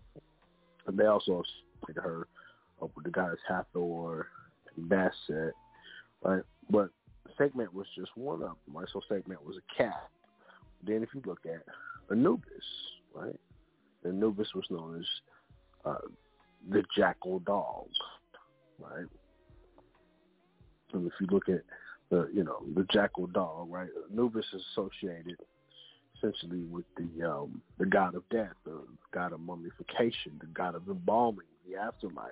and 0.87 0.97
they 0.97 1.05
also 1.05 1.43
like 1.87 1.97
her 1.97 2.27
up 2.81 2.91
with 2.95 3.05
the 3.05 3.11
goddess 3.11 3.39
Hathor 3.47 4.27
and 4.75 4.89
Bastet, 4.89 5.51
right? 6.23 6.43
But 6.69 6.89
Sekhmet 7.37 7.73
was 7.73 7.87
just 7.97 8.11
one 8.15 8.35
of 8.35 8.41
them, 8.41 8.55
right? 8.73 8.87
So 8.91 9.01
Sekhmet 9.07 9.43
was 9.43 9.57
a 9.57 9.75
cat. 9.77 10.09
Then 10.85 11.03
if 11.03 11.09
you 11.13 11.21
look 11.25 11.39
at 11.45 11.63
Anubis, 12.11 12.43
right? 13.13 13.35
Anubis 14.05 14.53
was 14.55 14.65
known 14.69 14.99
as 14.99 15.05
uh, 15.85 16.07
the 16.69 16.83
jackal 16.95 17.39
dog, 17.39 17.87
right? 18.79 19.05
And 20.93 21.05
if 21.05 21.13
you 21.19 21.27
look 21.29 21.49
at 21.49 21.61
the 22.09 22.29
you 22.33 22.43
know 22.43 22.63
the 22.75 22.85
jackal 22.91 23.27
dog, 23.27 23.71
right? 23.71 23.89
Anubis 24.11 24.45
is 24.53 24.63
associated 24.73 25.37
essentially 26.17 26.63
with 26.63 26.85
the 26.97 27.27
um, 27.27 27.61
the 27.77 27.85
god 27.85 28.15
of 28.15 28.27
death, 28.29 28.53
the 28.65 28.79
god 29.13 29.33
of 29.33 29.39
mummification, 29.39 30.33
the 30.39 30.47
god 30.47 30.75
of 30.75 30.87
embalming, 30.87 31.45
the 31.69 31.77
afterlife, 31.77 32.29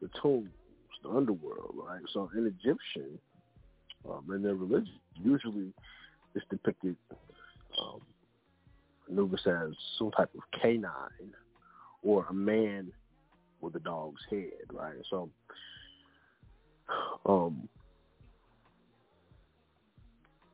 the 0.00 0.08
tombs, 0.20 0.50
the 1.02 1.10
underworld, 1.10 1.74
right? 1.74 2.02
So 2.12 2.30
in 2.36 2.46
Egyptian, 2.46 3.18
um, 4.08 4.24
in 4.34 4.42
their 4.42 4.54
religion, 4.54 5.00
usually 5.22 5.72
it's 6.34 6.44
depicted 6.50 6.96
um, 7.80 8.00
Anubis 9.10 9.46
as 9.46 9.70
some 9.98 10.10
type 10.12 10.30
of 10.34 10.60
canine 10.60 11.32
or 12.02 12.26
a 12.28 12.32
man 12.32 12.92
with 13.60 13.74
a 13.74 13.80
dog's 13.80 14.20
head, 14.30 14.52
right? 14.72 14.94
So, 15.10 15.30
um, 17.26 17.68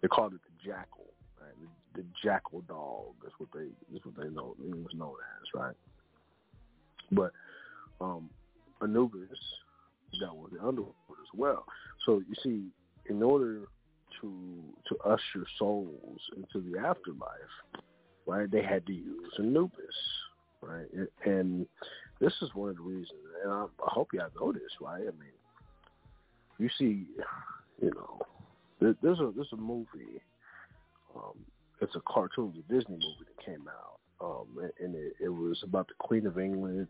they 0.01 0.09
called 0.09 0.35
it 0.35 0.41
the 0.43 0.71
jackal, 0.71 1.07
right? 1.41 1.53
The, 1.95 2.03
the 2.03 2.07
jackal 2.23 2.63
dog 2.63 3.15
is 3.27 3.33
what 3.39 3.51
they 3.55 3.69
is 3.95 4.05
what 4.05 4.17
they 4.17 4.29
know 4.35 4.55
it 4.59 4.77
was 4.77 4.95
known 4.95 5.15
as, 5.41 5.61
right? 5.61 5.77
But 7.13 7.33
um, 8.01 8.31
Anubis 8.83 9.39
that 10.21 10.35
with 10.35 10.53
the 10.53 10.59
underworld 10.59 10.95
as 11.11 11.39
well. 11.39 11.65
So 12.07 12.23
you 12.29 12.35
see, 12.43 12.67
in 13.11 13.23
order 13.23 13.63
to 14.21 14.63
to 14.89 14.97
usher 15.05 15.47
souls 15.59 16.21
into 16.37 16.71
the 16.71 16.79
afterlife, 16.79 17.31
right, 18.27 18.51
they 18.51 18.63
had 18.63 18.87
to 18.87 18.93
use 18.93 19.33
Anubis, 19.39 19.97
right? 20.61 20.87
And 21.25 21.67
this 22.21 22.33
is 22.43 22.51
one 22.55 22.71
of 22.71 22.77
the 22.77 22.83
reasons, 22.83 23.21
and 23.43 23.53
I, 23.53 23.65
I 23.65 23.91
hope 23.91 24.13
y'all 24.13 24.29
know 24.39 24.53
this, 24.53 24.63
right? 24.81 25.03
I 25.03 25.13
mean, 25.19 25.35
you 26.59 26.69
see, 26.79 27.07
you 27.83 27.91
know, 27.91 28.21
there, 28.81 28.95
there's 29.03 29.21
a 29.21 29.33
there's 29.35 29.53
a 29.53 29.57
movie, 29.57 30.21
um, 31.17 31.35
it's 31.81 31.97
a 31.97 32.01
cartoon, 32.01 32.55
a 32.57 32.73
Disney 32.73 32.97
movie 32.97 33.27
that 33.27 33.45
came 33.45 33.69
out, 33.69 33.99
um, 34.25 34.71
and 34.81 34.95
it, 34.95 35.15
it 35.21 35.29
was 35.29 35.61
about 35.65 35.89
the 35.89 35.95
Queen 35.99 36.27
of 36.27 36.39
England 36.39 36.89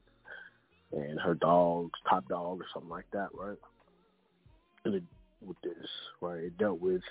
and 0.97 1.21
her 1.21 1.35
dogs, 1.35 1.99
top 2.09 2.27
dog 2.29 2.61
or 2.61 2.66
something 2.73 2.91
like 2.91 3.07
that, 3.12 3.29
right? 3.35 3.59
And 4.85 4.95
it, 4.97 5.03
with 5.45 5.57
this, 5.62 5.89
right, 6.21 6.45
it 6.45 6.59
dealt 6.59 6.81
with 6.81 7.03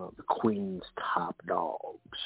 uh, 0.00 0.08
the 0.16 0.22
Queen's 0.22 0.82
top 1.14 1.36
dogs, 1.46 2.18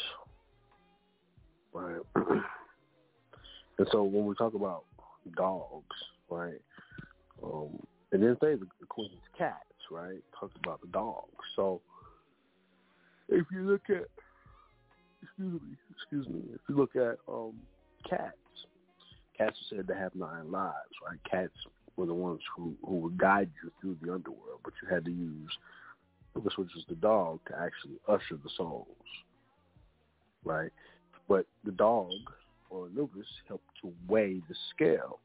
right? 1.72 2.00
and 2.16 3.86
so 3.90 4.04
when 4.04 4.26
we 4.26 4.34
talk 4.34 4.54
about 4.54 4.84
dogs, 5.36 5.96
right, 6.30 6.60
um, 7.42 7.78
it 8.12 8.18
didn't 8.18 8.40
say 8.40 8.54
the, 8.54 8.66
the 8.80 8.86
Queen's 8.88 9.12
cats, 9.36 9.56
right? 9.90 10.14
It 10.14 10.24
talked 10.38 10.56
about 10.58 10.80
the 10.80 10.88
dogs. 10.88 11.30
So 11.54 11.80
if 13.28 13.46
you 13.52 13.62
look 13.62 13.82
at, 13.88 14.06
excuse 15.22 15.60
me, 15.60 15.76
excuse 15.90 16.28
me, 16.28 16.42
if 16.54 16.60
you 16.68 16.76
look 16.76 16.96
at 16.96 17.16
um, 17.28 17.54
cats, 18.08 18.36
cats 19.36 19.56
are 19.72 19.76
said 19.76 19.88
to 19.88 19.94
have 19.94 20.14
nine 20.14 20.50
lives, 20.50 20.94
right? 21.06 21.18
Cats 21.30 21.54
were 21.96 22.06
the 22.06 22.14
ones 22.14 22.40
who, 22.54 22.74
who 22.84 22.96
would 22.96 23.18
guide 23.18 23.50
you 23.62 23.70
through 23.80 23.96
the 24.02 24.12
underworld, 24.12 24.60
but 24.64 24.72
you 24.82 24.88
had 24.92 25.04
to 25.04 25.10
use 25.10 25.50
this, 26.44 26.56
which 26.56 26.76
is 26.76 26.84
the 26.88 26.94
dog, 26.96 27.40
to 27.48 27.54
actually 27.54 27.96
usher 28.08 28.38
the 28.42 28.50
souls, 28.56 28.86
right? 30.44 30.70
But 31.28 31.46
the 31.64 31.72
dog 31.72 32.10
or 32.70 32.86
Anubis 32.86 33.26
helped 33.48 33.68
to 33.82 33.92
weigh 34.06 34.42
the 34.48 34.54
scale 34.74 35.20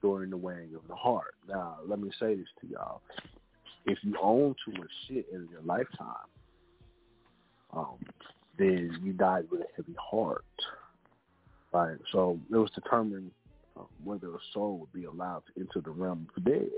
during 0.00 0.30
the 0.30 0.36
weighing 0.36 0.74
of 0.74 0.86
the 0.88 0.94
heart. 0.94 1.34
Now, 1.48 1.76
let 1.86 2.00
me 2.00 2.10
say 2.18 2.34
this 2.34 2.48
to 2.60 2.66
y'all: 2.66 3.02
if 3.84 3.98
you 4.02 4.16
own 4.20 4.54
too 4.64 4.72
much 4.78 4.90
shit 5.06 5.26
in 5.32 5.48
your 5.50 5.62
lifetime, 5.64 6.28
um, 7.74 7.98
then 8.58 8.98
you 9.02 9.12
died 9.12 9.46
with 9.50 9.60
a 9.60 9.66
heavy 9.76 9.96
heart. 10.00 10.44
Right. 11.72 11.96
So 12.12 12.38
it 12.50 12.56
was 12.56 12.70
determined 12.70 13.30
um, 13.76 13.86
whether 14.04 14.28
a 14.28 14.38
soul 14.52 14.78
would 14.78 14.92
be 14.92 15.04
allowed 15.04 15.42
to 15.46 15.60
enter 15.60 15.80
the 15.80 15.90
realm 15.90 16.26
of 16.28 16.44
the 16.44 16.50
dead. 16.50 16.68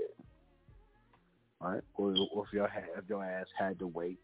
Right. 1.59 1.81
Or, 1.95 2.15
or 2.33 2.45
if 2.45 2.53
your 2.53 2.69
if 2.97 3.09
your 3.09 3.23
ass 3.23 3.47
had 3.57 3.79
to 3.79 3.87
wait 3.87 4.19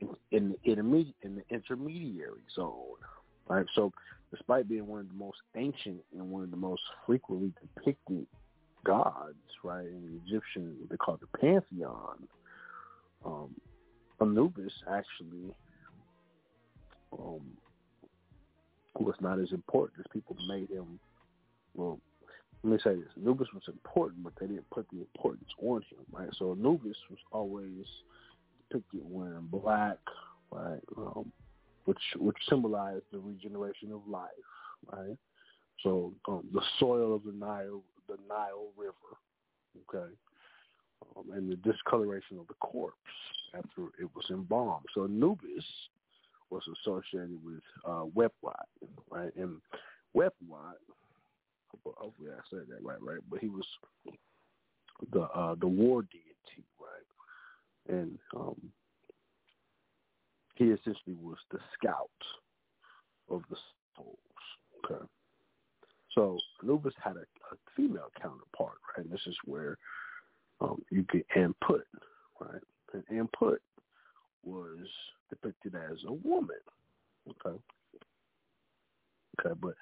in, 0.00 0.08
in 0.32 0.50
the 0.50 0.70
intermediate 0.70 1.14
in 1.22 1.36
the 1.36 1.42
intermediary 1.50 2.42
zone. 2.54 2.96
Right. 3.48 3.66
So 3.74 3.92
despite 4.30 4.68
being 4.68 4.86
one 4.86 5.00
of 5.00 5.08
the 5.08 5.14
most 5.14 5.38
ancient 5.56 6.00
and 6.12 6.30
one 6.30 6.42
of 6.42 6.50
the 6.50 6.56
most 6.56 6.82
frequently 7.06 7.52
depicted 7.60 8.26
gods, 8.84 9.36
right, 9.62 9.86
in 9.86 10.02
the 10.02 10.20
Egyptian, 10.26 10.76
they 10.90 10.96
call 10.96 11.18
the 11.18 11.38
pantheon, 11.38 12.28
um, 13.24 13.54
Anubis 14.20 14.72
actually 14.90 15.54
um, 17.12 17.40
was 19.04 19.16
not 19.20 19.38
as 19.38 19.52
important 19.52 20.00
as 20.00 20.06
people 20.12 20.36
made 20.48 20.70
him. 20.70 20.98
Well, 21.74 22.00
let 22.62 22.72
me 22.72 22.78
say 22.82 22.96
this: 22.96 23.12
Anubis 23.16 23.48
was 23.54 23.62
important, 23.68 24.24
but 24.24 24.32
they 24.40 24.46
didn't 24.46 24.68
put 24.70 24.86
the 24.90 24.98
importance 24.98 25.50
on 25.62 25.82
him, 25.82 26.04
right? 26.12 26.28
So 26.38 26.52
Anubis 26.52 26.96
was 27.10 27.18
always 27.30 27.84
depicted 28.70 29.02
wearing 29.04 29.48
black, 29.50 29.98
right, 30.50 30.80
um, 30.96 31.30
which 31.84 32.02
which 32.16 32.36
symbolized 32.48 33.04
the 33.12 33.18
regeneration 33.18 33.92
of 33.92 34.00
life, 34.08 34.30
right? 34.92 35.16
So 35.82 36.12
um, 36.26 36.44
the 36.52 36.62
soil 36.80 37.14
of 37.14 37.22
the 37.24 37.32
Nile, 37.32 37.82
the 38.08 38.18
Nile 38.28 38.68
River, 38.76 39.14
okay, 39.88 40.12
um, 41.16 41.30
and 41.32 41.50
the 41.50 41.56
discoloration 41.56 42.38
of 42.38 42.48
the 42.48 42.54
corpse 42.54 42.96
after 43.54 43.88
it 44.00 44.08
was 44.14 44.24
embalmed. 44.30 44.86
So 44.94 45.04
Anubis 45.04 45.64
was 46.50 46.62
associated 46.80 47.38
with 47.44 47.62
uh, 47.84 48.04
Wepwat, 48.16 48.66
right? 49.10 49.34
And 49.36 49.60
Wepwat, 50.16 50.78
hopefully 51.84 52.30
I 52.30 52.40
said 52.50 52.66
that 52.68 52.82
right, 52.82 53.02
right? 53.02 53.20
But 53.30 53.40
he 53.40 53.48
was 53.48 53.66
the 55.12 55.22
uh, 55.22 55.54
the 55.60 55.66
war 55.66 56.02
deity, 56.02 56.64
right? 56.80 57.96
And 57.96 58.18
um, 58.36 58.56
he 60.56 60.66
essentially 60.66 61.16
was 61.20 61.38
the 61.50 61.58
scout 61.74 62.08
of 63.30 63.42
the 63.50 63.56
souls. 63.96 64.16
Okay. 64.84 65.04
So 66.14 66.38
Anubis 66.62 66.94
had 67.02 67.16
a, 67.16 67.20
a 67.20 67.56
female 67.76 68.10
counterpart, 68.20 68.78
right? 68.96 69.04
And 69.04 69.12
this 69.12 69.20
is 69.26 69.36
where 69.44 69.76
um, 70.60 70.82
you 70.90 71.04
get 71.12 71.26
Anput, 71.36 71.82
right? 72.40 72.62
And 72.92 73.04
Anput 73.12 73.58
was 74.44 74.78
depicted 75.28 75.74
as 75.74 75.98
a 76.06 76.12
woman. 76.12 76.56
Okay. 77.28 77.58
Okay, 79.40 79.54
but 79.60 79.74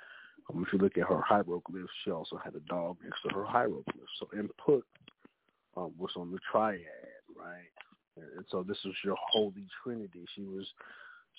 um, 0.50 0.64
if 0.66 0.72
you 0.72 0.78
look 0.78 0.98
at 0.98 1.06
her 1.08 1.20
hieroglyphs, 1.20 1.88
she 2.04 2.10
also 2.10 2.38
had 2.42 2.54
a 2.54 2.60
dog 2.60 2.96
next 3.02 3.22
to 3.22 3.34
her 3.34 3.44
hieroglyphs. 3.44 4.12
So 4.18 4.28
Anput 4.36 4.82
um, 5.76 5.92
was 5.98 6.10
on 6.16 6.30
the 6.30 6.38
triad, 6.50 6.82
right? 7.36 7.70
And 8.16 8.44
so 8.50 8.62
this 8.62 8.78
was 8.84 8.94
your 9.04 9.16
holy 9.30 9.66
trinity. 9.82 10.24
She 10.34 10.42
was 10.42 10.66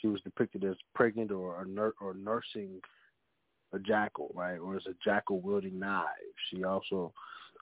she 0.01 0.07
was 0.07 0.21
depicted 0.21 0.63
as 0.63 0.75
pregnant 0.93 1.31
or 1.31 1.65
nur- 1.65 1.95
or 1.99 2.13
nursing 2.13 2.79
a 3.73 3.79
jackal, 3.79 4.31
right, 4.35 4.57
or 4.57 4.75
as 4.75 4.85
a 4.85 4.93
jackal 5.03 5.41
wielding 5.41 5.79
knives. 5.79 6.07
She 6.49 6.63
also 6.63 7.13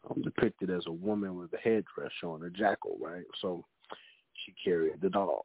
um, 0.10 0.22
depicted 0.22 0.70
as 0.70 0.84
a 0.88 0.92
woman 0.92 1.38
with 1.38 1.54
a 1.54 1.58
headdress 1.58 2.12
showing 2.20 2.44
a 2.44 2.50
jackal, 2.50 2.98
right? 3.02 3.24
So 3.42 3.66
she 4.46 4.54
carried 4.64 5.02
the 5.02 5.10
dog. 5.10 5.44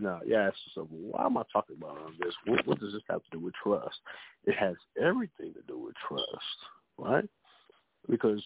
Now, 0.00 0.20
you 0.26 0.34
ask 0.34 0.56
yourself, 0.66 0.88
why 0.90 1.26
am 1.26 1.36
I 1.36 1.42
talking 1.52 1.76
about 1.76 1.98
all 1.98 2.10
this? 2.18 2.34
What, 2.46 2.66
what 2.66 2.80
does 2.80 2.92
this 2.92 3.02
have 3.10 3.22
to 3.22 3.30
do 3.32 3.38
with 3.38 3.54
trust? 3.62 3.96
It 4.44 4.56
has 4.56 4.74
everything 5.00 5.52
to 5.52 5.60
do 5.68 5.78
with 5.78 5.94
trust, 6.08 6.26
right? 6.96 7.28
Because 8.08 8.42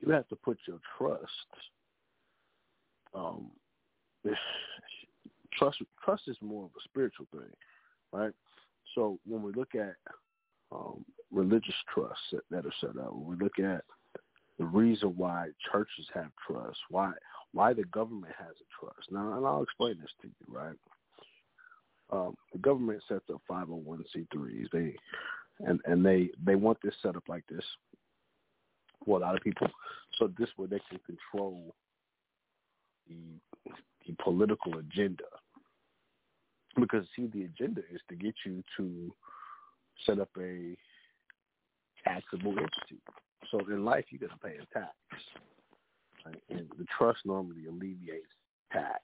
you 0.00 0.12
have 0.12 0.28
to 0.28 0.36
put 0.36 0.58
your 0.66 0.78
trust. 0.96 1.22
Um, 3.14 3.50
trust 5.58 5.78
trust 6.04 6.22
is 6.26 6.36
more 6.40 6.64
of 6.64 6.70
a 6.70 6.82
spiritual 6.84 7.26
thing, 7.32 7.50
right? 8.12 8.32
So 8.94 9.18
when 9.26 9.42
we 9.42 9.52
look 9.52 9.74
at 9.74 9.96
um, 10.72 11.04
religious 11.30 11.74
trusts 11.92 12.24
that, 12.32 12.42
that 12.50 12.66
are 12.66 12.74
set 12.80 13.00
up, 13.00 13.12
when 13.12 13.38
we 13.38 13.44
look 13.44 13.58
at 13.58 13.84
the 14.58 14.64
reason 14.64 15.14
why 15.16 15.48
churches 15.70 16.06
have 16.14 16.30
trust, 16.46 16.78
why 16.90 17.12
why 17.52 17.72
the 17.72 17.84
government 17.84 18.32
has 18.38 18.54
a 18.60 18.68
trust. 18.78 19.10
Now, 19.10 19.36
and 19.36 19.46
I'll 19.46 19.62
explain 19.62 19.98
this 20.00 20.10
to 20.22 20.28
you, 20.28 20.54
right? 20.54 20.76
Um, 22.10 22.34
the 22.52 22.58
government 22.58 23.02
sets 23.08 23.24
up 23.32 23.42
501c3s. 23.50 24.70
They 24.72 24.94
and 25.60 25.80
and 25.84 26.04
they 26.04 26.30
they 26.44 26.54
want 26.54 26.78
this 26.82 26.94
set 27.02 27.16
up 27.16 27.24
like 27.28 27.44
this 27.48 27.64
for 29.04 29.18
a 29.18 29.20
lot 29.20 29.36
of 29.36 29.42
people, 29.42 29.68
so 30.18 30.30
this 30.38 30.48
way 30.56 30.66
they 30.66 30.80
can 30.88 30.98
control 31.06 31.74
the 33.08 33.72
the 34.06 34.14
political 34.22 34.78
agenda. 34.78 35.24
Because 36.76 37.04
see, 37.16 37.26
the 37.26 37.44
agenda 37.44 37.82
is 37.92 38.00
to 38.08 38.14
get 38.14 38.34
you 38.46 38.62
to 38.76 39.12
set 40.06 40.20
up 40.20 40.30
a 40.38 40.76
taxable 42.04 42.52
entity. 42.52 43.02
So 43.50 43.60
in 43.70 43.84
life, 43.84 44.04
you 44.10 44.18
got 44.18 44.30
to 44.30 44.38
pay 44.38 44.56
a 44.56 44.78
tax, 44.78 44.94
right? 46.24 46.42
and 46.50 46.66
the 46.78 46.86
trust 46.96 47.20
normally 47.24 47.66
alleviates 47.66 48.26
tax. 48.72 49.02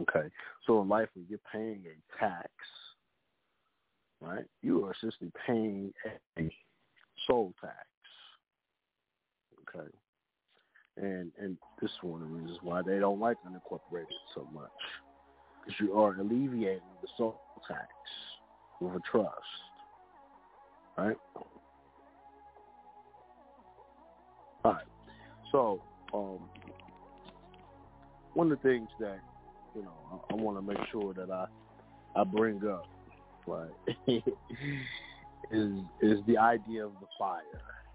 Okay, 0.00 0.28
so 0.66 0.82
in 0.82 0.88
life, 0.88 1.08
when 1.14 1.24
you're 1.28 1.38
paying 1.50 1.82
a 1.86 2.18
tax, 2.18 2.50
right, 4.20 4.44
you 4.62 4.84
are 4.84 4.92
essentially 4.92 5.32
paying 5.46 5.92
a 6.38 6.50
soul 7.26 7.54
tax. 7.60 7.86
Okay, 9.62 9.88
and 10.98 11.32
and 11.40 11.56
this 11.80 11.90
is 11.90 11.96
one 12.02 12.22
of 12.22 12.28
the 12.28 12.34
reasons 12.34 12.58
why 12.62 12.82
they 12.82 12.98
don't 12.98 13.20
like 13.20 13.38
unincorporated 13.46 14.06
so 14.34 14.46
much, 14.52 14.70
because 15.64 15.80
you 15.80 15.94
are 15.94 16.14
alleviating 16.20 16.82
the 17.00 17.08
soul 17.16 17.40
tax 17.66 17.88
with 18.80 18.96
a 18.96 19.00
trust, 19.10 19.32
right? 20.98 21.16
All 24.64 24.72
right. 24.72 24.84
So, 25.52 25.80
um, 26.12 26.38
one 28.34 28.52
of 28.52 28.60
the 28.60 28.68
things 28.68 28.88
that 29.00 29.18
you 29.74 29.82
know 29.82 29.94
I, 30.12 30.34
I 30.34 30.36
want 30.36 30.58
to 30.58 30.62
make 30.62 30.78
sure 30.90 31.14
that 31.14 31.30
I 31.30 31.46
I 32.14 32.24
bring 32.24 32.60
up, 32.66 32.86
right, 33.46 33.70
is 35.50 35.72
is 36.00 36.26
the 36.26 36.38
idea 36.38 36.84
of 36.84 36.92
the 37.00 37.06
fire, 37.18 37.42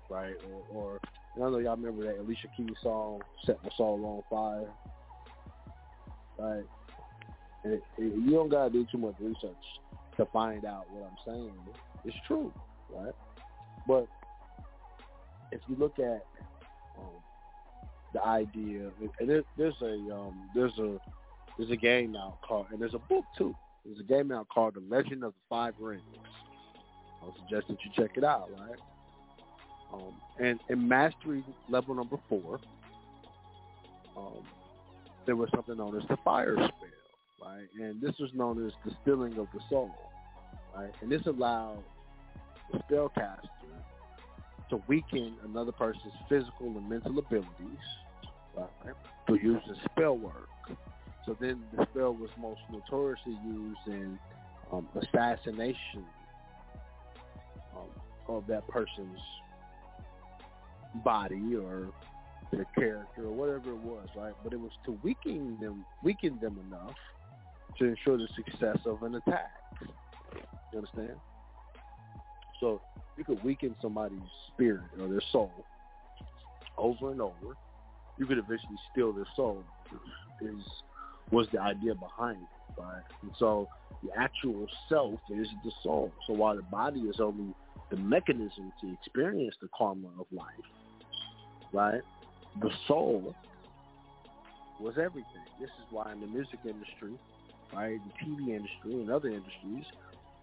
right? 0.10 0.36
Or, 0.73 0.99
or 1.38 1.45
I 1.45 1.49
know 1.49 1.60
y'all 1.60 1.76
remember 1.76 2.03
that 2.06 2.19
Alicia 2.19 2.48
Keys 2.56 2.76
song, 2.82 3.22
"Set 3.45 3.57
My 3.64 3.69
Soul 3.78 4.23
on 4.30 4.64
Fire," 4.64 4.73
right? 6.38 6.65
It, 7.64 7.84
it, 7.98 8.14
you 8.15 8.32
don't 8.32 8.49
gotta 8.49 8.72
do 8.72 8.86
too 8.91 8.98
much 8.98 9.15
research 9.19 9.56
to 10.18 10.26
find 10.28 10.65
out 10.65 10.86
what 10.91 11.03
I'm 11.03 11.18
saying. 11.26 11.53
It's 12.03 12.18
true, 12.28 12.52
right? 12.91 13.14
But 13.88 14.07
if 15.52 15.61
you 15.68 15.76
look 15.78 15.99
at 15.99 16.26
um, 16.98 17.22
the 18.14 18.24
idea. 18.26 18.92
And 19.20 19.30
there, 19.30 19.44
there's 19.58 19.76
a 19.82 19.94
um, 20.14 20.50
there's 20.54 20.78
a 20.80 20.98
there's 21.58 21.72
a 21.72 21.76
game 21.76 22.12
now 22.12 22.38
called 22.48 22.68
and 22.72 22.82
there's 22.82 22.94
a 22.94 23.00
book 23.00 23.26
too. 23.38 23.56
There's 23.86 24.00
a 24.00 24.04
game 24.04 24.28
now 24.28 24.46
called 24.54 24.76
The 24.76 24.84
Legend 24.94 25.24
of 25.24 25.34
the 25.34 25.40
Five 25.50 25.74
Rings. 25.80 26.04
I 27.22 27.28
suggest 27.40 27.68
that 27.68 27.78
you 27.84 27.92
check 27.96 28.18
it 28.18 28.24
out, 28.24 28.50
right? 28.52 28.80
Um, 29.94 30.14
and 30.40 30.60
in 30.70 30.88
mastery 30.88 31.44
level 31.70 31.96
number 31.96 32.18
four, 32.30 32.60
um, 34.16 34.44
there 35.26 35.36
was 35.36 35.50
something 35.54 35.78
known 35.78 35.98
as 35.98 36.08
the 36.08 36.18
fire 36.24 36.56
spell, 36.56 36.72
right? 37.44 37.68
And 37.80 38.02
this 38.02 38.14
was 38.20 38.32
known 38.34 38.66
as 38.66 38.72
the 38.86 38.96
stealing 39.02 39.38
of 39.38 39.48
the 39.54 39.60
soul, 39.70 39.92
right? 40.76 40.92
And 41.02 41.12
this 41.12 41.26
allowed 41.26 41.84
the 42.72 42.80
spellcaster 42.80 43.48
to 44.72 44.81
weaken 44.88 45.35
another 45.43 45.72
person's 45.73 46.14
physical 46.27 46.68
and 46.77 46.89
mental 46.89 47.19
abilities 47.19 47.84
right, 48.57 48.95
to 49.27 49.35
use 49.35 49.61
the 49.68 49.76
spell 49.91 50.18
work. 50.18 50.48
So 51.26 51.38
then 51.39 51.61
the 51.76 51.85
spell 51.91 52.14
was 52.14 52.30
most 52.39 52.61
notoriously 52.72 53.38
used 53.45 53.81
in 53.85 54.18
um, 54.72 54.88
assassination 54.95 56.06
um, 57.76 57.89
of 58.27 58.48
that 58.48 58.68
person's 58.69 59.19
body 61.03 61.56
or 61.56 61.89
their 62.52 62.65
character 62.77 63.26
or 63.26 63.31
whatever 63.31 63.72
it 63.72 63.77
was, 63.77 64.07
right? 64.15 64.34
But 64.41 64.53
it 64.53 64.60
was 64.60 64.72
to 64.85 64.98
weaken 65.03 65.57
them, 65.60 65.85
weaken 66.02 66.39
them 66.41 66.60
enough 66.68 66.95
to 67.77 67.85
ensure 67.85 68.18
the 68.18 68.27
success 68.35 68.77
of 68.85 69.03
an 69.03 69.15
attack. 69.15 69.52
You 70.72 70.80
understand? 70.80 71.19
So 72.62 72.82
you 73.18 73.26
could 73.26 73.44
weaken 73.44 73.76
somebody's 73.82 74.20
spirit 74.54 74.92
or 75.02 75.10
their 75.10 75.22
soul 75.32 75.66
over 76.78 77.12
and 77.12 77.22
over. 77.22 77.58
You 78.18 78.26
could 78.26 78.38
eventually 78.38 78.80
steal 78.92 79.12
their 79.12 79.28
soul. 79.36 79.66
Is 80.42 80.64
was 81.32 81.48
the 81.52 81.60
idea 81.62 81.94
behind 81.96 82.42
it, 82.42 82.82
right? 82.82 83.04
And 83.22 83.32
so 83.38 83.68
the 84.04 84.10
actual 84.18 84.66
self 84.90 85.20
is 85.30 85.48
the 85.64 85.72
soul. 85.84 86.12
So 86.28 86.34
while 86.34 86.56
the 86.56 86.64
body 86.64 87.02
is 87.02 87.20
only 87.20 87.54
the 87.90 87.98
mechanism 87.98 88.72
to 88.82 88.94
experience 88.94 89.56
the 89.62 89.70
karma 89.78 90.08
of 90.20 90.26
life, 90.32 90.46
right? 91.72 92.02
The 92.62 92.72
soul 92.88 93.36
was 94.80 94.96
everything. 94.98 95.42
This 95.60 95.70
is 95.80 95.86
why 95.92 96.12
in 96.12 96.20
the 96.20 96.28
music 96.28 96.60
industry, 96.66 97.14
right, 97.74 98.00
the 98.04 98.26
TV 98.26 98.56
industry 98.56 98.94
and 98.94 99.10
other 99.10 99.30
industries, 99.30 99.86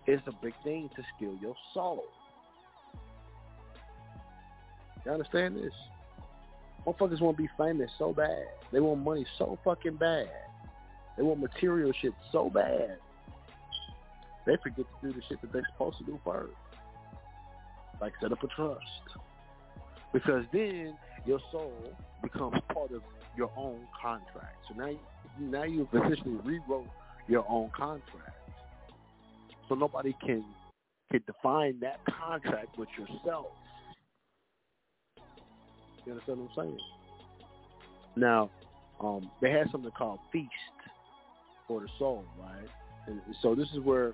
it's 0.08 0.26
a 0.26 0.32
big 0.42 0.54
thing 0.64 0.90
to 0.96 1.02
steal 1.16 1.36
your 1.40 1.54
soul. 1.72 2.04
You 5.04 5.12
understand 5.12 5.56
this? 5.56 5.72
Motherfuckers 6.86 7.20
want 7.20 7.36
to 7.36 7.42
be 7.42 7.48
famous 7.56 7.90
so 7.98 8.12
bad. 8.12 8.46
They 8.72 8.80
want 8.80 9.04
money 9.04 9.26
so 9.38 9.58
fucking 9.64 9.96
bad. 9.96 10.28
They 11.16 11.22
want 11.22 11.40
material 11.40 11.92
shit 12.00 12.12
so 12.32 12.50
bad 12.50 12.98
they 14.48 14.56
forget 14.62 14.86
to 14.86 15.06
do 15.06 15.12
the 15.12 15.22
shit 15.28 15.40
that 15.42 15.52
they're 15.52 15.68
supposed 15.74 15.98
to 15.98 16.04
do 16.04 16.18
first. 16.24 16.54
Like 18.00 18.14
set 18.20 18.32
up 18.32 18.42
a 18.42 18.46
trust. 18.46 18.82
Because 20.12 20.44
then 20.52 20.96
your 21.26 21.38
soul 21.52 21.72
becomes 22.22 22.56
part 22.72 22.90
of 22.92 23.02
your 23.36 23.50
own 23.56 23.80
contract. 24.00 24.56
So 24.66 24.74
now, 24.74 24.90
now 25.38 25.64
you've 25.64 25.88
essentially 25.92 26.38
rewrote 26.42 26.88
your 27.28 27.44
own 27.46 27.70
contract. 27.76 28.37
So 29.68 29.74
nobody 29.74 30.14
can 30.24 30.44
can 31.10 31.22
define 31.26 31.80
that 31.80 32.00
contract 32.20 32.78
with 32.78 32.88
yourself. 32.98 33.46
You 36.04 36.12
understand 36.12 36.38
what 36.40 36.50
I'm 36.58 36.64
saying? 36.64 36.78
Now, 38.16 38.50
um, 39.00 39.30
they 39.40 39.50
had 39.50 39.70
something 39.70 39.90
called 39.92 40.18
feast 40.32 40.50
for 41.66 41.80
the 41.80 41.88
soul, 41.98 42.24
right? 42.38 42.68
And 43.06 43.20
so 43.42 43.54
this 43.54 43.68
is 43.72 43.80
where, 43.80 44.12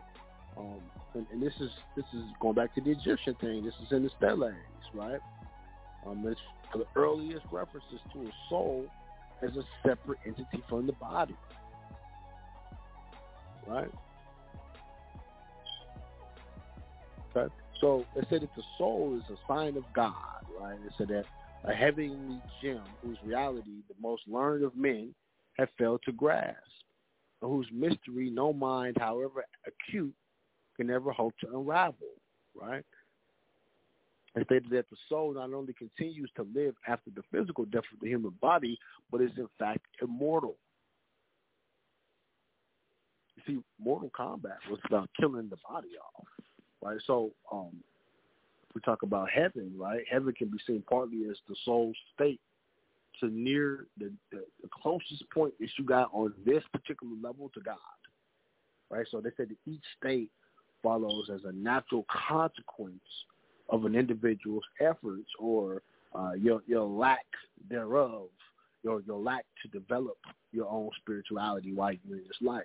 um, 0.56 0.80
and, 1.14 1.26
and, 1.32 1.42
this 1.42 1.52
is 1.60 1.70
this 1.96 2.04
is 2.12 2.24
going 2.40 2.54
back 2.54 2.74
to 2.74 2.80
the 2.80 2.90
Egyptian 2.90 3.34
thing. 3.40 3.64
This 3.64 3.74
is 3.84 3.92
in 3.92 4.02
the 4.04 4.10
steles, 4.18 4.52
right? 4.92 5.20
Um, 6.06 6.24
it's 6.26 6.40
the 6.72 6.84
earliest 6.96 7.46
references 7.50 8.00
to 8.12 8.20
a 8.20 8.30
soul 8.48 8.86
as 9.42 9.50
a 9.56 9.62
separate 9.86 10.18
entity 10.26 10.62
from 10.68 10.86
the 10.86 10.92
body, 10.92 11.36
right? 13.66 13.90
Okay. 17.36 17.52
So 17.80 18.06
they 18.14 18.22
said 18.30 18.42
that 18.42 18.54
the 18.54 18.62
soul 18.78 19.18
is 19.18 19.24
a 19.30 19.52
sign 19.52 19.76
of 19.76 19.84
God, 19.92 20.14
right? 20.60 20.78
They 20.82 20.90
said 20.96 21.08
that 21.08 21.24
a 21.64 21.74
heavenly 21.74 22.40
gem 22.62 22.84
whose 23.02 23.18
reality 23.24 23.82
the 23.88 23.94
most 24.00 24.22
learned 24.26 24.64
of 24.64 24.76
men 24.76 25.14
have 25.58 25.68
failed 25.78 26.00
to 26.04 26.12
grasp, 26.12 26.56
whose 27.40 27.68
mystery 27.72 28.30
no 28.30 28.52
mind, 28.52 28.96
however 28.98 29.44
acute, 29.66 30.14
can 30.76 30.90
ever 30.90 31.12
hope 31.12 31.34
to 31.40 31.48
unravel, 31.48 32.08
right? 32.54 32.84
They 34.34 34.44
stated 34.44 34.70
that 34.70 34.90
the 34.90 34.96
soul 35.08 35.34
not 35.34 35.52
only 35.52 35.74
continues 35.74 36.30
to 36.36 36.46
live 36.54 36.74
after 36.88 37.10
the 37.14 37.22
physical 37.32 37.64
death 37.66 37.84
of 37.92 38.00
the 38.00 38.08
human 38.08 38.34
body, 38.40 38.78
but 39.10 39.20
is 39.20 39.30
in 39.36 39.48
fact 39.58 39.86
immortal. 40.02 40.56
You 43.36 43.42
see, 43.46 43.62
Mortal 43.78 44.10
Kombat 44.18 44.58
was 44.68 44.80
about 44.86 45.08
killing 45.18 45.48
the 45.48 45.56
body 45.68 45.90
off, 46.16 46.26
right? 46.84 46.98
So 47.06 47.32
um, 47.50 47.70
we 48.74 48.80
talk 48.82 49.02
about 49.02 49.30
heaven, 49.30 49.72
right? 49.76 50.02
Heaven 50.10 50.32
can 50.34 50.48
be 50.48 50.58
seen 50.66 50.82
partly 50.88 51.24
as 51.30 51.36
the 51.48 51.56
soul 51.64 51.92
state 52.14 52.40
to 53.20 53.28
near 53.28 53.86
the, 53.98 54.12
the, 54.30 54.44
the 54.62 54.68
closest 54.82 55.28
point 55.32 55.54
that 55.60 55.68
you 55.78 55.84
got 55.84 56.10
on 56.12 56.34
this 56.44 56.62
particular 56.72 57.14
level 57.22 57.50
to 57.54 57.60
God, 57.60 57.76
right? 58.90 59.06
So 59.10 59.20
they 59.20 59.30
said 59.36 59.48
that 59.48 59.70
each 59.70 59.84
state 59.98 60.30
follows 60.82 61.30
as 61.32 61.40
a 61.44 61.52
natural 61.52 62.04
consequence 62.28 63.00
of 63.70 63.86
an 63.86 63.94
individual's 63.94 64.64
efforts 64.80 65.28
or 65.38 65.82
uh, 66.14 66.32
your 66.34 66.60
your 66.66 66.84
lack 66.84 67.24
thereof, 67.68 68.28
your 68.82 69.00
your 69.00 69.18
lack 69.18 69.46
to 69.62 69.68
develop 69.68 70.18
your 70.52 70.68
own 70.68 70.90
spirituality 71.00 71.72
while 71.72 71.92
you're 72.04 72.18
in 72.18 72.24
this 72.24 72.36
life. 72.40 72.64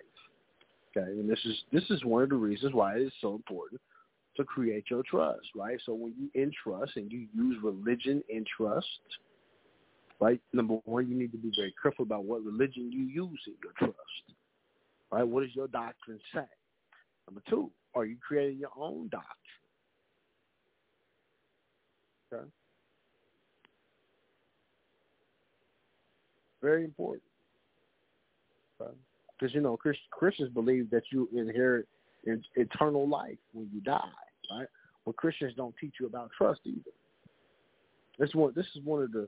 Okay, 0.96 1.10
and 1.10 1.30
this 1.30 1.40
is 1.46 1.56
this 1.72 1.84
is 1.90 2.04
one 2.04 2.22
of 2.22 2.30
the 2.30 2.36
reasons 2.36 2.74
why 2.74 2.96
it 2.96 3.02
is 3.04 3.14
so 3.22 3.34
important 3.34 3.80
to 4.38 4.44
create 4.44 4.86
your 4.90 5.04
trust, 5.04 5.48
right? 5.56 5.80
So 5.86 5.94
when 5.94 6.14
you 6.18 6.30
entrust 6.42 6.96
and 6.96 7.12
you 7.12 7.28
use 7.36 7.58
religion 7.64 8.24
in 8.30 8.46
trust, 8.56 8.88
right? 10.20 10.42
Number 10.54 10.76
one, 10.86 11.08
you 11.10 11.16
need 11.16 11.32
to 11.32 11.38
be 11.38 11.52
very 11.56 11.74
careful 11.82 12.04
about 12.04 12.26
what 12.26 12.44
religion 12.44 12.92
you 12.92 13.04
use 13.04 13.42
in 13.48 13.56
your 13.64 13.74
trust, 13.78 14.34
right? 15.12 15.28
What 15.28 15.44
does 15.44 15.56
your 15.56 15.68
doctrine 15.68 16.20
say? 16.34 16.46
Number 17.28 17.42
two, 17.50 17.72
are 17.96 18.06
you 18.06 18.18
creating 18.26 18.60
your 18.60 18.72
own 18.78 19.10
doctrine? 19.10 19.28
Okay. 22.34 22.50
Very 26.62 26.84
important. 26.84 27.24
Because, 28.78 29.56
you 29.56 29.62
know, 29.62 29.78
Christians 30.12 30.50
believe 30.54 30.90
that 30.92 31.04
you 31.12 31.30
inherit 31.34 31.88
eternal 32.56 33.08
life 33.08 33.38
when 33.54 33.70
you 33.74 33.82
die 33.82 34.02
right? 34.52 34.68
But 35.06 35.16
Christians 35.16 35.54
don't 35.56 35.76
teach 35.80 35.96
you 36.00 36.08
about 36.08 36.32
trust 36.38 36.62
either. 36.66 36.92
This 38.18 38.34
one, 38.34 38.54
this 38.56 38.68
is 38.76 38.84
one 38.84 39.02
of 39.02 39.12
the 39.12 39.28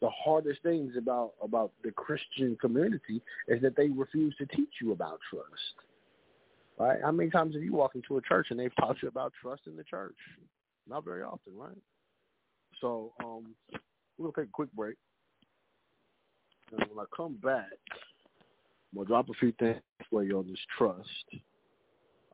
the 0.00 0.10
hardest 0.10 0.62
things 0.62 0.94
about 0.96 1.32
about 1.42 1.72
the 1.82 1.90
Christian 1.90 2.56
community 2.60 3.20
is 3.48 3.60
that 3.62 3.76
they 3.76 3.88
refuse 3.88 4.34
to 4.36 4.46
teach 4.46 4.74
you 4.80 4.92
about 4.92 5.18
trust. 5.30 5.74
Right? 6.78 6.98
How 7.02 7.10
many 7.10 7.30
times 7.30 7.54
have 7.54 7.62
you 7.62 7.72
walked 7.72 7.96
into 7.96 8.18
a 8.18 8.22
church 8.22 8.48
and 8.50 8.58
they've 8.58 8.74
taught 8.76 9.02
you 9.02 9.08
about 9.08 9.32
trust 9.42 9.62
in 9.66 9.76
the 9.76 9.82
church? 9.82 10.14
Not 10.88 11.04
very 11.04 11.22
often, 11.22 11.52
right? 11.56 11.76
So 12.80 13.12
um, 13.24 13.54
we're 14.16 14.30
gonna 14.30 14.44
take 14.44 14.50
a 14.50 14.52
quick 14.52 14.72
break, 14.72 14.96
and 16.70 16.88
when 16.88 17.04
I 17.04 17.16
come 17.16 17.34
back, 17.42 17.66
I'm 17.92 18.98
gonna 18.98 19.08
drop 19.08 19.28
a 19.28 19.34
few 19.34 19.52
things 19.58 19.80
for 20.08 20.22
you 20.22 20.38
on 20.38 20.46
this 20.46 20.60
trust. 20.76 21.42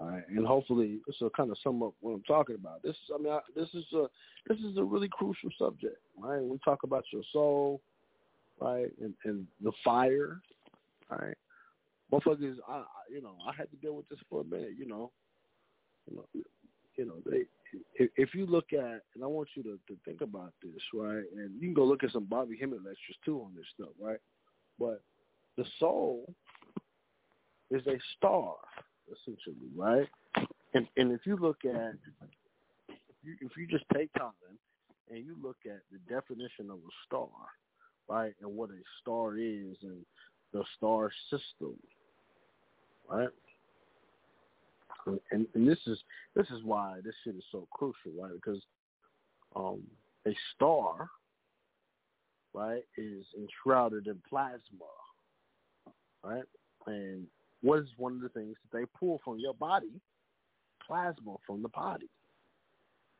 And 0.00 0.46
hopefully 0.46 0.98
this 1.06 1.16
will 1.20 1.30
kind 1.30 1.50
of 1.50 1.58
sum 1.62 1.82
up 1.82 1.94
what 2.00 2.12
I'm 2.12 2.22
talking 2.22 2.56
about. 2.56 2.82
This, 2.82 2.92
is, 2.92 3.10
I 3.14 3.22
mean, 3.22 3.32
I, 3.32 3.40
this 3.54 3.68
is 3.74 3.84
a 3.94 4.06
this 4.48 4.58
is 4.58 4.76
a 4.76 4.84
really 4.84 5.08
crucial 5.08 5.50
subject, 5.58 5.96
right? 6.18 6.42
We 6.42 6.58
talk 6.64 6.82
about 6.82 7.04
your 7.12 7.22
soul, 7.32 7.80
right, 8.60 8.90
and, 9.00 9.14
and 9.24 9.46
the 9.62 9.72
fire, 9.84 10.40
right. 11.10 11.36
Motherfuckers, 12.12 12.56
I, 12.68 12.84
you 13.10 13.22
know, 13.22 13.36
I 13.46 13.54
had 13.56 13.70
to 13.70 13.76
deal 13.76 13.94
with 13.94 14.08
this 14.08 14.18
for 14.28 14.42
a 14.42 14.44
minute, 14.44 14.72
you 14.78 14.86
know, 14.86 15.10
you 16.10 16.16
know, 16.16 16.24
you 16.96 17.06
know, 17.06 17.14
they. 17.24 17.44
If, 17.96 18.10
if 18.16 18.34
you 18.34 18.46
look 18.46 18.72
at, 18.72 19.02
and 19.14 19.24
I 19.24 19.26
want 19.26 19.48
you 19.56 19.62
to, 19.64 19.80
to 19.88 19.98
think 20.04 20.20
about 20.20 20.52
this, 20.62 20.80
right, 20.92 21.24
and 21.36 21.54
you 21.54 21.68
can 21.68 21.74
go 21.74 21.84
look 21.84 22.04
at 22.04 22.12
some 22.12 22.24
Bobby 22.24 22.56
Hemmitt 22.60 22.84
lectures 22.84 23.16
too 23.24 23.40
on 23.40 23.52
this 23.56 23.64
stuff, 23.74 23.94
right, 24.00 24.20
but 24.78 25.02
the 25.56 25.64
soul 25.78 26.32
is 27.70 27.84
a 27.86 27.98
star 28.16 28.54
essentially, 29.12 29.68
right? 29.76 30.08
And 30.74 30.86
and 30.96 31.12
if 31.12 31.20
you 31.24 31.36
look 31.36 31.64
at 31.64 31.94
if 32.88 33.16
you, 33.22 33.36
if 33.40 33.56
you 33.56 33.66
just 33.66 33.84
take 33.94 34.12
time 34.14 34.32
and 35.10 35.24
you 35.24 35.36
look 35.42 35.56
at 35.66 35.80
the 35.92 35.98
definition 36.12 36.70
of 36.70 36.78
a 36.78 36.94
star, 37.06 37.28
right, 38.08 38.34
and 38.42 38.56
what 38.56 38.70
a 38.70 38.82
star 39.00 39.36
is 39.36 39.76
and 39.82 40.04
the 40.52 40.64
star 40.76 41.10
system, 41.30 41.76
right? 43.08 43.28
And, 45.30 45.46
and 45.54 45.68
this 45.68 45.78
is 45.86 45.98
this 46.34 46.46
is 46.50 46.62
why 46.64 47.00
this 47.04 47.14
shit 47.24 47.36
is 47.36 47.44
so 47.52 47.68
crucial, 47.72 48.12
right? 48.18 48.32
Because 48.34 48.62
um, 49.54 49.82
a 50.26 50.34
star, 50.54 51.08
right, 52.54 52.82
is 52.96 53.26
enshrouded 53.38 54.06
in 54.06 54.20
plasma, 54.28 54.60
right, 56.22 56.44
and 56.86 57.26
what 57.64 57.78
is 57.78 57.88
one 57.96 58.12
of 58.12 58.20
the 58.20 58.28
things 58.28 58.56
that 58.62 58.78
they 58.78 58.84
pull 58.98 59.22
from 59.24 59.38
your 59.38 59.54
body? 59.54 59.90
Plasma 60.86 61.36
from 61.46 61.62
the 61.62 61.68
body. 61.70 62.10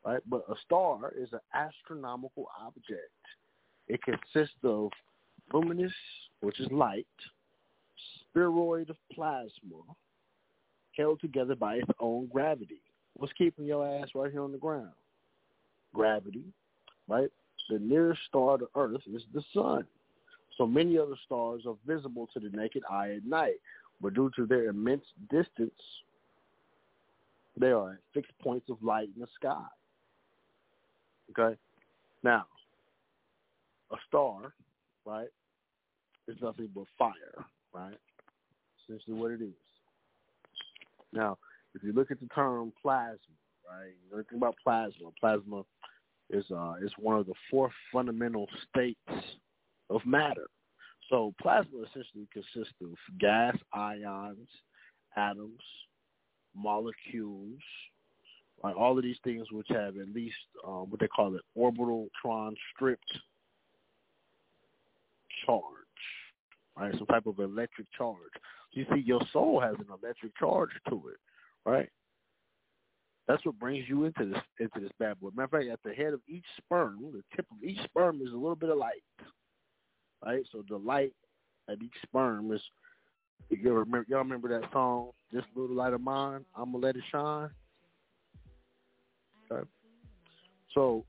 Right? 0.05 0.21
But 0.29 0.45
a 0.47 0.53
star 0.63 1.11
is 1.17 1.29
an 1.33 1.39
astronomical 1.55 2.47
object. 2.61 3.09
It 3.87 3.99
consists 4.03 4.55
of 4.63 4.91
luminous, 5.51 5.91
which 6.41 6.59
is 6.59 6.67
light, 6.71 7.07
spheroid 8.21 8.91
of 8.91 8.97
plasma, 9.11 9.81
held 10.95 11.21
together 11.21 11.55
by 11.55 11.77
its 11.77 11.89
own 11.99 12.27
gravity. 12.27 12.81
What's 13.15 13.33
keeping 13.33 13.65
your 13.65 13.87
ass 13.87 14.09
right 14.13 14.31
here 14.31 14.43
on 14.43 14.51
the 14.51 14.59
ground? 14.59 14.91
Gravity, 15.91 16.43
right? 17.07 17.29
The 17.71 17.79
nearest 17.79 18.21
star 18.27 18.59
to 18.59 18.67
Earth 18.75 19.01
is 19.11 19.23
the 19.33 19.43
sun. 19.55 19.85
So 20.55 20.67
many 20.67 20.99
other 20.99 21.15
stars 21.25 21.63
are 21.67 21.75
visible 21.85 22.29
to 22.33 22.39
the 22.39 22.55
naked 22.55 22.83
eye 22.89 23.13
at 23.17 23.25
night, 23.25 23.55
but 24.01 24.13
due 24.13 24.31
to 24.35 24.45
their 24.45 24.65
immense 24.65 25.05
distance, 25.29 25.71
they 27.59 27.71
are 27.71 27.93
at 27.93 27.99
fixed 28.13 28.37
points 28.39 28.69
of 28.69 28.81
light 28.83 29.09
in 29.15 29.21
the 29.21 29.27
sky. 29.35 29.63
Okay? 31.31 31.57
Now, 32.23 32.45
a 33.91 33.95
star, 34.07 34.53
right, 35.05 35.29
is 36.27 36.35
nothing 36.41 36.69
but 36.73 36.85
fire, 36.97 37.45
right? 37.73 37.97
Essentially 38.83 39.15
what 39.15 39.31
it 39.31 39.41
is. 39.41 39.53
Now, 41.13 41.37
if 41.73 41.83
you 41.83 41.93
look 41.93 42.11
at 42.11 42.19
the 42.19 42.27
term 42.27 42.73
plasma, 42.81 43.17
right, 43.69 43.93
you 44.11 44.23
think 44.29 44.41
about 44.41 44.55
plasma. 44.63 45.09
Plasma 45.19 45.63
is 46.29 46.45
uh 46.51 46.73
is 46.81 46.91
one 46.97 47.17
of 47.19 47.27
the 47.27 47.33
four 47.51 47.69
fundamental 47.93 48.47
states 48.69 48.99
of 49.89 50.01
matter. 50.05 50.47
So 51.09 51.33
plasma 51.41 51.83
essentially 51.83 52.27
consists 52.33 52.73
of 52.81 52.89
gas, 53.19 53.55
ions, 53.73 54.47
atoms, 55.15 55.61
molecules, 56.55 57.59
like 58.63 58.75
all 58.75 58.97
of 58.97 59.03
these 59.03 59.19
things 59.23 59.47
which 59.51 59.67
have 59.69 59.97
at 59.97 60.09
least 60.09 60.35
um, 60.65 60.89
what 60.89 60.99
they 60.99 61.07
call 61.07 61.35
it 61.35 61.41
orbital 61.53 62.07
tron 62.19 62.55
stripped 62.73 63.11
charge, 65.45 65.63
right? 66.77 66.93
Some 66.97 67.07
type 67.07 67.27
of 67.27 67.39
electric 67.39 67.87
charge. 67.95 68.17
You 68.71 68.85
see, 68.91 69.01
your 69.01 69.21
soul 69.31 69.59
has 69.61 69.75
an 69.75 69.87
electric 70.01 70.35
charge 70.37 70.71
to 70.89 71.09
it, 71.09 71.69
right? 71.69 71.89
That's 73.27 73.43
what 73.45 73.59
brings 73.59 73.87
you 73.87 74.05
into 74.05 74.25
this 74.25 74.41
into 74.59 74.79
this 74.79 74.91
bad 74.99 75.19
boy. 75.19 75.29
Matter 75.35 75.43
of 75.43 75.51
fact, 75.51 75.71
at 75.71 75.79
the 75.83 75.93
head 75.93 76.13
of 76.13 76.21
each 76.27 76.45
sperm, 76.57 76.99
the 77.11 77.23
tip 77.35 77.45
of 77.51 77.63
each 77.63 77.81
sperm 77.83 78.21
is 78.21 78.31
a 78.31 78.35
little 78.35 78.55
bit 78.55 78.69
of 78.69 78.77
light. 78.77 79.03
Right? 80.25 80.43
So 80.51 80.63
the 80.67 80.77
light 80.77 81.13
at 81.69 81.81
each 81.81 81.93
sperm 82.03 82.51
is 82.51 82.61
you 83.49 83.73
remember 83.73 84.05
y'all 84.07 84.19
remember 84.19 84.59
that 84.59 84.71
song, 84.71 85.11
This 85.31 85.43
Little 85.55 85.75
Light 85.75 85.93
of 85.93 86.01
Mine, 86.01 86.45
I'ma 86.55 86.77
let 86.77 86.95
it 86.95 87.03
shine? 87.11 87.49
Okay. 89.51 89.67
So 90.73 91.05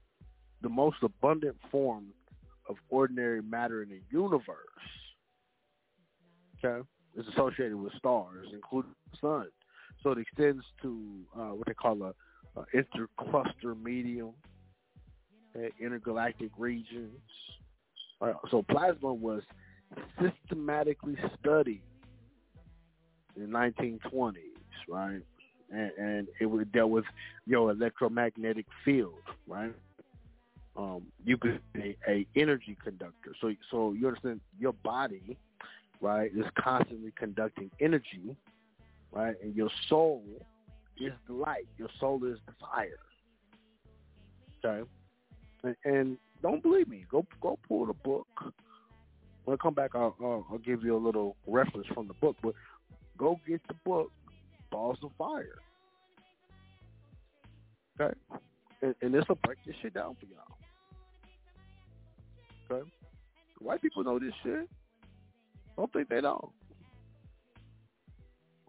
the 0.62 0.68
most 0.68 0.96
abundant 1.02 1.56
form 1.70 2.06
of 2.68 2.76
ordinary 2.88 3.42
matter 3.42 3.82
in 3.82 3.88
the 3.88 4.00
universe, 4.10 4.56
okay, 6.64 6.86
is 7.16 7.26
associated 7.28 7.76
with 7.76 7.92
stars, 7.94 8.48
including 8.52 8.92
the 9.12 9.18
sun. 9.20 9.46
So 10.02 10.10
it 10.10 10.18
extends 10.18 10.64
to 10.82 11.20
uh, 11.36 11.48
what 11.48 11.66
they 11.66 11.74
call 11.74 12.02
a, 12.02 12.14
a 12.58 12.64
intercluster 12.74 13.74
medium, 13.74 14.32
uh, 15.56 15.68
intergalactic 15.80 16.50
regions. 16.58 17.18
So 18.50 18.62
plasma 18.62 19.12
was 19.12 19.42
systematically 20.20 21.16
studied 21.40 21.82
in 23.36 23.42
the 23.42 23.48
1920s, 23.48 24.34
right? 24.88 25.20
And, 25.72 25.90
and 25.98 26.28
it 26.40 26.72
dealt 26.72 26.90
with 26.90 27.04
your 27.46 27.70
electromagnetic 27.70 28.66
field, 28.84 29.14
right? 29.46 29.72
Um, 30.76 31.02
you 31.24 31.36
could 31.36 31.60
be 31.72 31.96
a, 32.06 32.10
a 32.10 32.26
energy 32.36 32.76
conductor. 32.82 33.32
So, 33.40 33.52
so 33.70 33.92
you 33.92 34.06
understand 34.06 34.40
your 34.58 34.72
body, 34.72 35.36
right, 36.00 36.30
is 36.36 36.44
constantly 36.58 37.12
conducting 37.16 37.70
energy 37.80 38.36
right? 39.16 39.34
And 39.42 39.54
your 39.54 39.70
soul 39.88 40.22
is 41.00 41.12
the 41.26 41.34
light. 41.34 41.66
Your 41.78 41.88
soul 41.98 42.24
is 42.24 42.38
the 42.46 42.52
fire. 42.60 42.98
Okay, 44.64 44.88
and, 45.62 45.76
and 45.84 46.18
don't 46.42 46.62
believe 46.62 46.88
me. 46.88 47.04
Go 47.10 47.26
go 47.40 47.58
pull 47.68 47.86
the 47.86 47.92
book. 47.92 48.26
When 49.44 49.54
I 49.54 49.62
come 49.62 49.74
back, 49.74 49.90
I'll, 49.94 50.16
I'll, 50.20 50.46
I'll 50.50 50.58
give 50.58 50.82
you 50.82 50.96
a 50.96 50.98
little 50.98 51.36
reference 51.46 51.86
from 51.94 52.08
the 52.08 52.14
book. 52.14 52.36
But 52.42 52.54
go 53.16 53.40
get 53.46 53.60
the 53.68 53.74
book, 53.84 54.10
Balls 54.70 54.98
of 55.02 55.10
Fire. 55.16 55.58
Okay, 58.00 58.14
and, 58.82 58.94
and 59.00 59.14
this 59.14 59.24
will 59.28 59.38
break 59.42 59.58
this 59.64 59.76
shit 59.80 59.94
down 59.94 60.16
for 60.20 60.26
y'all. 60.26 60.56
Okay, 62.70 62.90
white 63.60 63.80
people 63.80 64.04
know 64.04 64.18
this 64.18 64.34
shit. 64.42 64.68
Don't 65.76 65.92
think 65.92 66.08
they 66.08 66.20
don't 66.20 66.50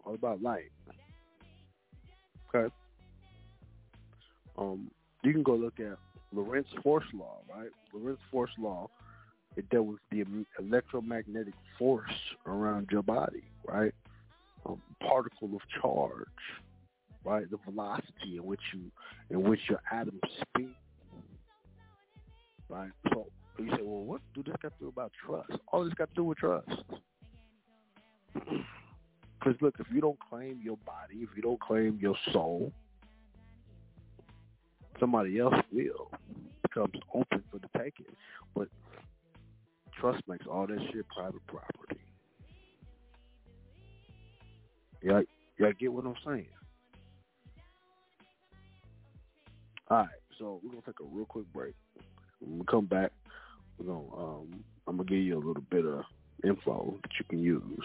all 0.08 0.14
about 0.14 0.42
light. 0.42 0.70
Okay. 2.54 2.72
Um, 4.56 4.90
you 5.22 5.32
can 5.32 5.42
go 5.42 5.54
look 5.54 5.78
at 5.78 5.98
Lorentz 6.32 6.68
force 6.82 7.06
law, 7.14 7.38
right? 7.48 7.70
Lorentz 7.92 8.22
force 8.30 8.50
law, 8.58 8.88
it 9.56 9.68
dealt 9.70 9.86
with 9.86 9.98
the 10.10 10.24
electromagnetic 10.58 11.54
force 11.78 12.10
around 12.46 12.88
your 12.90 13.02
body, 13.02 13.44
right? 13.66 13.92
Um, 14.66 14.80
particle 15.00 15.50
of 15.54 15.60
charge, 15.80 16.26
right? 17.24 17.50
The 17.50 17.58
velocity 17.64 18.36
in 18.36 18.44
which 18.44 18.60
you, 18.72 18.90
in 19.30 19.42
which 19.48 19.60
your 19.68 19.80
atoms 19.90 20.20
spin, 20.40 20.74
right? 22.68 22.90
So 23.12 23.26
you 23.58 23.70
say, 23.70 23.82
well, 23.82 24.04
what 24.04 24.20
do 24.34 24.42
this 24.42 24.54
got 24.62 24.72
to 24.78 24.84
do 24.84 24.88
about 24.88 25.12
trust? 25.24 25.50
All 25.72 25.84
this 25.84 25.94
got 25.94 26.08
to 26.10 26.14
do 26.14 26.24
with 26.24 26.38
trust. 26.38 26.68
Because 29.38 29.60
look, 29.62 29.76
if 29.78 29.86
you 29.92 30.00
don't 30.00 30.18
claim 30.28 30.60
your 30.64 30.78
body, 30.78 31.20
if 31.22 31.28
you 31.36 31.42
don't 31.42 31.60
claim 31.60 31.96
your 32.00 32.16
soul, 32.32 32.72
somebody 35.00 35.38
else 35.38 35.54
will. 35.72 36.10
Becomes 36.62 36.94
open 37.14 37.42
for 37.50 37.58
the 37.58 37.68
taking. 37.78 38.06
But 38.54 38.68
trust 39.98 40.22
makes 40.28 40.46
all 40.46 40.66
that 40.66 40.78
shit 40.92 41.06
private 41.08 41.46
property. 41.46 42.00
Yeah, 45.02 45.20
y'all 45.58 45.72
get 45.78 45.92
what 45.92 46.04
I'm 46.04 46.14
saying? 46.26 46.48
All 49.90 49.98
right, 49.98 50.08
so 50.38 50.60
we're 50.62 50.70
gonna 50.70 50.82
take 50.84 51.00
a 51.00 51.04
real 51.04 51.24
quick 51.24 51.50
break. 51.52 51.74
When 52.40 52.58
we 52.58 52.64
come 52.66 52.86
back, 52.86 53.12
we're 53.78 53.86
gonna 53.86 54.16
um, 54.16 54.64
I'm 54.86 54.96
gonna 54.96 55.08
give 55.08 55.18
you 55.18 55.36
a 55.36 55.38
little 55.38 55.62
bit 55.70 55.86
of 55.86 56.02
info 56.44 56.98
that 57.02 57.10
you 57.18 57.24
can 57.28 57.38
use. 57.40 57.84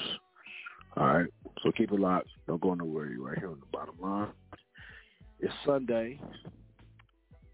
All 0.95 1.07
right. 1.07 1.30
So 1.64 1.72
keep 1.72 1.91
it 1.91 1.99
locked. 1.99 2.30
Don't 2.48 2.61
go 2.61 2.73
nowhere. 2.73 3.10
You're 3.10 3.26
right 3.26 3.38
here 3.38 3.49
on 3.49 3.60
the 3.60 3.65
bottom 3.72 3.95
line. 3.99 4.30
It's 5.40 5.53
Sunday. 5.65 6.19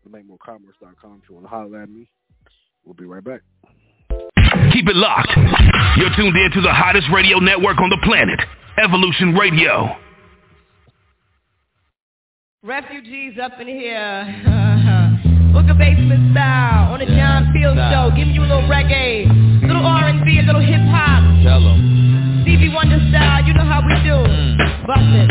MakeMoreCommerce.com 0.10 1.22
if 1.24 1.30
you 1.30 1.36
want 1.36 1.46
to 1.46 1.50
holler 1.50 1.82
at 1.82 1.90
me. 1.90 2.10
We'll 2.84 2.96
be 2.96 3.06
right 3.06 3.24
back. 3.24 3.42
Keep 4.74 4.88
it 4.88 4.96
locked. 4.96 5.32
You're 5.98 6.16
tuned 6.16 6.36
in 6.36 6.52
to 6.54 6.62
the 6.62 6.74
hottest 6.74 7.08
radio 7.14 7.40
network 7.40 7.80
on 7.80 7.90
the 7.90 8.00
planet, 8.04 8.40
Evolution 8.84 9.36
Radio. 9.36 9.96
Refugees 12.64 13.38
up 13.42 13.54
in 13.60 13.68
here. 13.68 14.26
Book 15.54 15.66
a 15.70 15.74
basement 15.74 16.34
style 16.34 16.94
on 16.94 17.00
the 17.00 17.06
John 17.06 17.52
Field 17.54 17.78
show. 17.90 18.12
Giving 18.16 18.34
you 18.34 18.42
a 18.42 18.50
little 18.50 18.70
reggae, 18.70 19.26
little 19.62 19.86
R&B, 19.86 20.40
a 20.40 20.44
little 20.44 20.62
hip 20.62 20.82
hop. 20.92 21.24
Tell 21.44 21.62
them. 21.62 22.44
Stevie 22.44 22.74
Wonder 22.74 23.00
style, 23.10 23.46
you 23.46 23.54
know 23.54 23.64
how 23.64 23.82
we 23.82 23.94
do. 24.04 24.18
Mm. 24.18 24.88
Bust 24.88 25.02
it. 25.14 25.30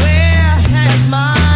Where 0.00 0.60
has 0.70 1.10
my 1.10 1.51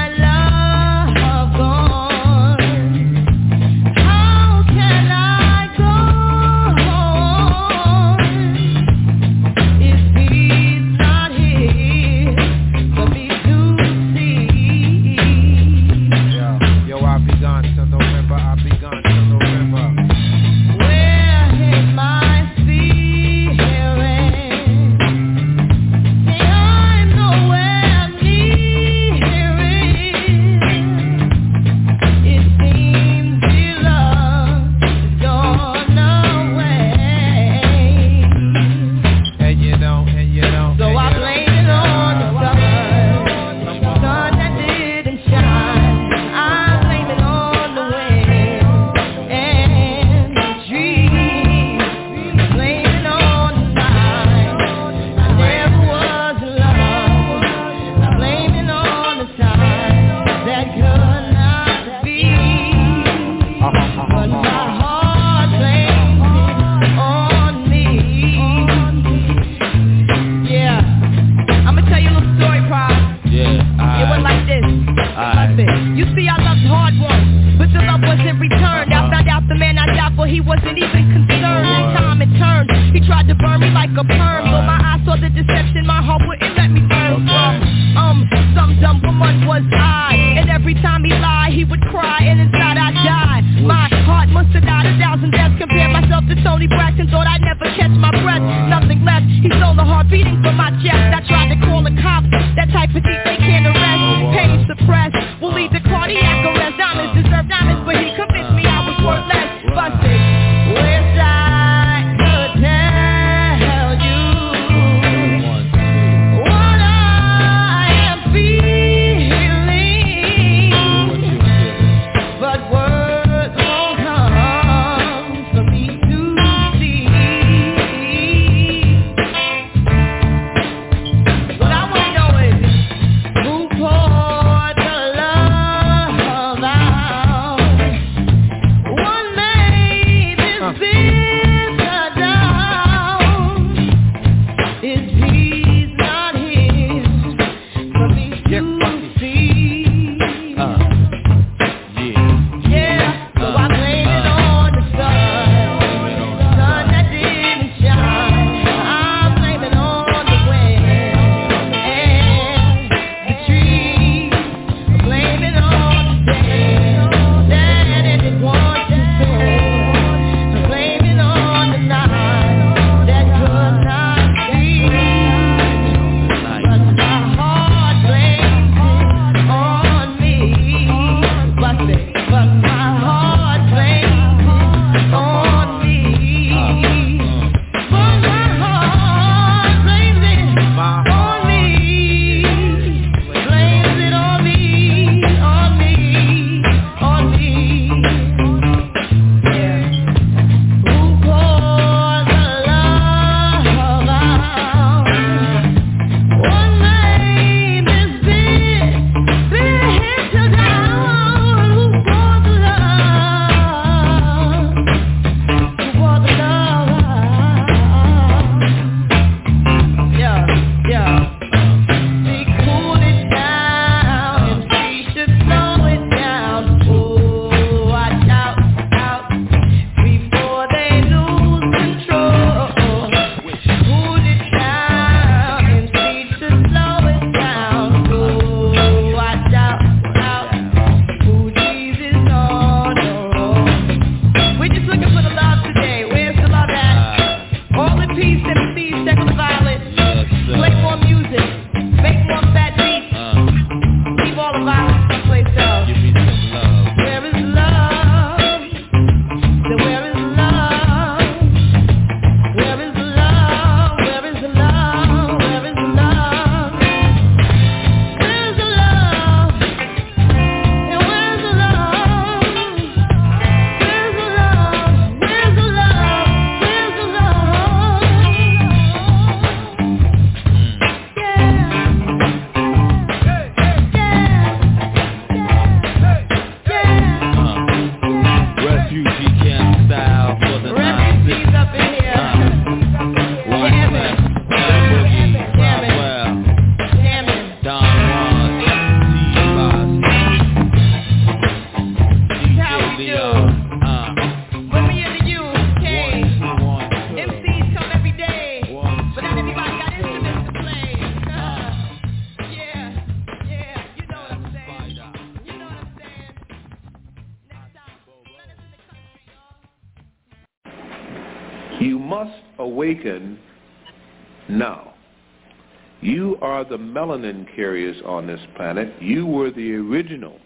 carriers 327.56 327.96
on 328.04 328.26
this 328.26 328.40
planet. 328.54 328.92
You 329.02 329.26
were 329.26 329.50
the 329.50 329.72
original 329.74 330.38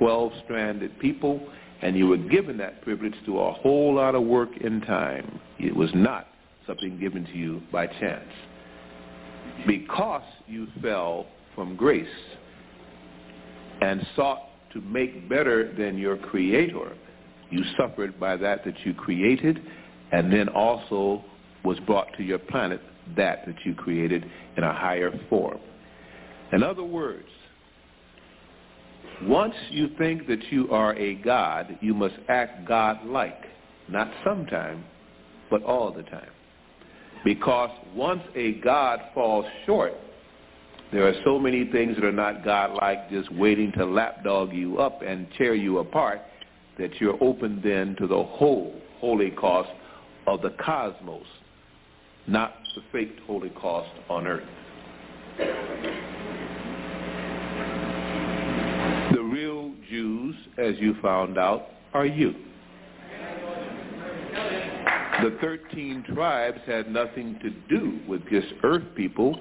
12-stranded 0.00 0.98
people, 0.98 1.40
and 1.80 1.96
you 1.96 2.08
were 2.08 2.16
given 2.16 2.58
that 2.58 2.82
privilege 2.82 3.14
through 3.24 3.40
a 3.40 3.52
whole 3.52 3.94
lot 3.94 4.14
of 4.14 4.24
work 4.24 4.50
in 4.60 4.80
time. 4.82 5.40
It 5.58 5.74
was 5.74 5.90
not 5.94 6.28
something 6.66 6.98
given 6.98 7.24
to 7.24 7.32
you 7.32 7.62
by 7.70 7.86
chance. 7.86 8.28
Because 9.66 10.22
you 10.46 10.66
fell 10.82 11.26
from 11.54 11.76
grace 11.76 12.06
and 13.80 14.04
sought 14.16 14.48
to 14.72 14.80
make 14.80 15.28
better 15.28 15.72
than 15.74 15.98
your 15.98 16.16
creator, 16.16 16.96
you 17.50 17.62
suffered 17.76 18.18
by 18.18 18.36
that 18.36 18.64
that 18.64 18.74
you 18.84 18.94
created 18.94 19.60
and 20.12 20.32
then 20.32 20.48
also 20.48 21.24
was 21.64 21.78
brought 21.80 22.08
to 22.16 22.22
your 22.22 22.38
planet 22.38 22.80
that 23.16 23.44
that 23.46 23.56
you 23.64 23.74
created 23.74 24.24
in 24.56 24.64
a 24.64 24.72
higher 24.72 25.10
form. 25.28 25.58
In 26.52 26.62
other 26.62 26.84
words, 26.84 27.28
once 29.22 29.54
you 29.70 29.88
think 29.98 30.26
that 30.26 30.42
you 30.50 30.70
are 30.70 30.94
a 30.96 31.14
God, 31.16 31.78
you 31.80 31.94
must 31.94 32.14
act 32.28 32.66
God-like, 32.66 33.44
not 33.88 34.10
sometime, 34.24 34.84
but 35.50 35.62
all 35.62 35.92
the 35.92 36.02
time. 36.04 36.30
Because 37.24 37.70
once 37.94 38.22
a 38.34 38.54
God 38.60 39.00
falls 39.14 39.46
short, 39.64 39.94
there 40.92 41.06
are 41.08 41.14
so 41.24 41.38
many 41.38 41.70
things 41.70 41.94
that 41.96 42.04
are 42.04 42.12
not 42.12 42.44
God-like, 42.44 43.08
just 43.10 43.32
waiting 43.32 43.72
to 43.78 43.86
lapdog 43.86 44.52
you 44.52 44.78
up 44.78 45.00
and 45.02 45.26
tear 45.38 45.54
you 45.54 45.78
apart, 45.78 46.20
that 46.78 47.00
you're 47.00 47.22
open 47.22 47.60
then 47.64 47.96
to 47.96 48.06
the 48.06 48.24
whole 48.24 48.74
holocaust 49.00 49.70
of 50.26 50.42
the 50.42 50.50
cosmos, 50.62 51.26
not 52.26 52.56
the 52.74 52.82
fake 52.92 53.16
holocaust 53.26 53.90
on 54.10 54.26
earth. 54.26 54.48
The 59.12 59.22
real 59.22 59.72
Jews, 59.88 60.34
as 60.58 60.74
you 60.78 60.94
found 61.00 61.38
out, 61.38 61.68
are 61.94 62.06
you. 62.06 62.34
The 65.22 65.36
13 65.40 66.04
tribes 66.14 66.58
had 66.66 66.90
nothing 66.90 67.38
to 67.42 67.50
do 67.68 68.00
with 68.08 68.28
just 68.28 68.48
earth 68.64 68.82
people. 68.96 69.38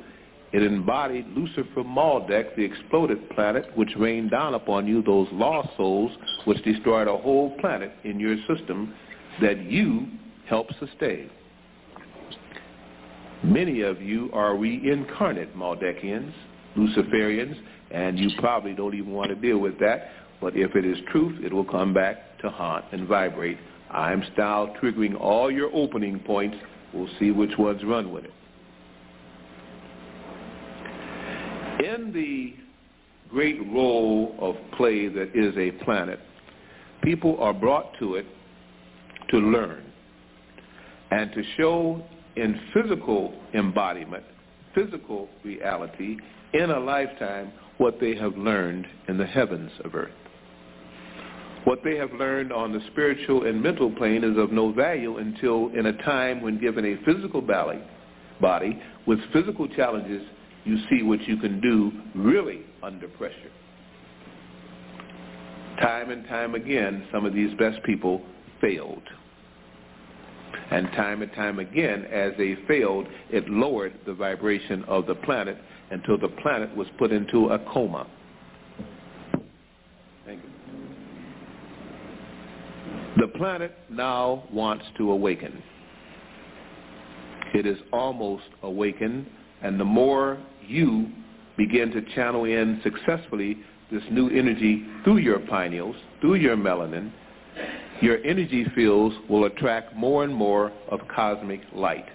It 0.53 0.61
embodied 0.61 1.27
Lucifer 1.29 1.83
Maldek, 1.83 2.55
the 2.55 2.63
exploded 2.63 3.29
planet, 3.31 3.65
which 3.75 3.89
rained 3.97 4.31
down 4.31 4.53
upon 4.53 4.85
you 4.85 5.01
those 5.01 5.27
lost 5.31 5.69
souls, 5.77 6.11
which 6.45 6.63
destroyed 6.63 7.07
a 7.07 7.17
whole 7.17 7.57
planet 7.59 7.91
in 8.03 8.19
your 8.19 8.35
system 8.47 8.93
that 9.41 9.63
you 9.63 10.07
helped 10.47 10.73
sustain. 10.77 11.29
Many 13.43 13.81
of 13.81 14.01
you 14.01 14.29
are 14.33 14.55
reincarnate 14.55 15.55
Maldekians, 15.55 16.31
Luciferians, 16.77 17.57
and 17.89 18.19
you 18.19 18.29
probably 18.37 18.73
don't 18.73 18.93
even 18.93 19.13
want 19.13 19.29
to 19.29 19.35
deal 19.35 19.57
with 19.57 19.79
that. 19.79 20.11
But 20.41 20.57
if 20.57 20.75
it 20.75 20.83
is 20.83 20.97
truth, 21.11 21.39
it 21.45 21.53
will 21.53 21.65
come 21.65 21.93
back 21.93 22.39
to 22.39 22.49
haunt 22.49 22.85
and 22.91 23.07
vibrate. 23.07 23.59
I'm 23.91 24.23
style 24.33 24.73
triggering 24.81 25.19
all 25.19 25.51
your 25.51 25.69
opening 25.73 26.19
points. 26.19 26.57
We'll 26.93 27.09
see 27.19 27.31
which 27.31 27.57
ones 27.57 27.81
run 27.85 28.11
with 28.11 28.25
it. 28.25 28.33
In 31.85 32.11
the 32.11 32.55
great 33.29 33.59
role 33.71 34.35
of 34.39 34.55
play 34.75 35.07
that 35.07 35.35
is 35.35 35.55
a 35.57 35.71
planet, 35.83 36.19
people 37.01 37.37
are 37.39 37.53
brought 37.53 37.97
to 37.99 38.15
it 38.15 38.25
to 39.29 39.37
learn 39.37 39.83
and 41.11 41.31
to 41.33 41.43
show 41.57 42.03
in 42.35 42.59
physical 42.73 43.33
embodiment, 43.53 44.23
physical 44.73 45.29
reality, 45.43 46.17
in 46.53 46.71
a 46.71 46.79
lifetime, 46.79 47.51
what 47.77 47.99
they 47.99 48.15
have 48.15 48.37
learned 48.37 48.87
in 49.07 49.17
the 49.17 49.25
heavens 49.25 49.71
of 49.83 49.95
earth. 49.95 50.11
What 51.63 51.83
they 51.83 51.95
have 51.97 52.11
learned 52.13 52.51
on 52.51 52.73
the 52.73 52.79
spiritual 52.91 53.45
and 53.45 53.61
mental 53.61 53.91
plane 53.91 54.23
is 54.23 54.37
of 54.37 54.51
no 54.51 54.71
value 54.71 55.17
until 55.17 55.69
in 55.69 55.85
a 55.85 56.03
time 56.03 56.41
when 56.41 56.59
given 56.59 56.85
a 56.85 56.97
physical 57.05 57.41
body, 57.41 57.81
with 59.05 59.19
physical 59.31 59.67
challenges, 59.67 60.23
you 60.65 60.77
see 60.89 61.03
what 61.03 61.21
you 61.27 61.37
can 61.37 61.61
do 61.61 61.91
really 62.15 62.61
under 62.81 63.07
pressure. 63.07 63.51
Time 65.79 66.09
and 66.11 66.27
time 66.27 66.55
again, 66.55 67.07
some 67.11 67.25
of 67.25 67.33
these 67.33 67.53
best 67.57 67.81
people 67.83 68.21
failed. 68.59 69.03
And 70.71 70.87
time 70.91 71.21
and 71.21 71.31
time 71.33 71.59
again, 71.59 72.05
as 72.05 72.33
they 72.37 72.55
failed, 72.67 73.07
it 73.29 73.49
lowered 73.49 73.93
the 74.05 74.13
vibration 74.13 74.83
of 74.85 75.05
the 75.05 75.15
planet 75.15 75.57
until 75.91 76.17
the 76.17 76.29
planet 76.41 76.75
was 76.75 76.87
put 76.97 77.11
into 77.11 77.49
a 77.49 77.59
coma. 77.71 78.07
Thank 80.25 80.41
you. 80.43 80.49
The 83.17 83.27
planet 83.27 83.75
now 83.89 84.43
wants 84.51 84.85
to 84.97 85.11
awaken. 85.11 85.61
It 87.53 87.65
is 87.65 87.77
almost 87.91 88.45
awakened, 88.63 89.27
and 89.61 89.79
the 89.79 89.85
more 89.85 90.37
you 90.65 91.09
begin 91.57 91.91
to 91.91 92.01
channel 92.15 92.45
in 92.45 92.79
successfully 92.83 93.57
this 93.91 94.03
new 94.09 94.29
energy 94.29 94.85
through 95.03 95.17
your 95.17 95.39
pineals, 95.39 95.95
through 96.21 96.35
your 96.35 96.55
melanin, 96.55 97.11
your 98.01 98.23
energy 98.23 98.65
fields 98.73 99.13
will 99.29 99.45
attract 99.45 99.95
more 99.95 100.23
and 100.23 100.33
more 100.33 100.71
of 100.89 101.01
cosmic 101.13 101.61
light. 101.73 102.05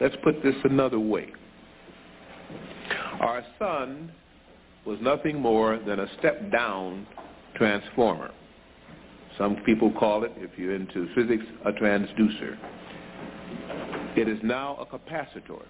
Let's 0.00 0.14
put 0.22 0.42
this 0.42 0.54
another 0.64 1.00
way. 1.00 1.32
Our 3.20 3.44
sun 3.58 4.12
was 4.86 4.98
nothing 5.02 5.40
more 5.40 5.78
than 5.84 6.00
a 6.00 6.06
step-down 6.18 7.06
transformer. 7.56 8.30
Some 9.38 9.56
people 9.66 9.92
call 9.92 10.24
it, 10.24 10.32
if 10.36 10.50
you're 10.56 10.74
into 10.74 11.08
physics, 11.14 11.44
a 11.64 11.72
transducer. 11.72 12.56
It 14.16 14.28
is 14.28 14.38
now 14.42 14.76
a 14.76 14.86
capacitor. 14.86 15.62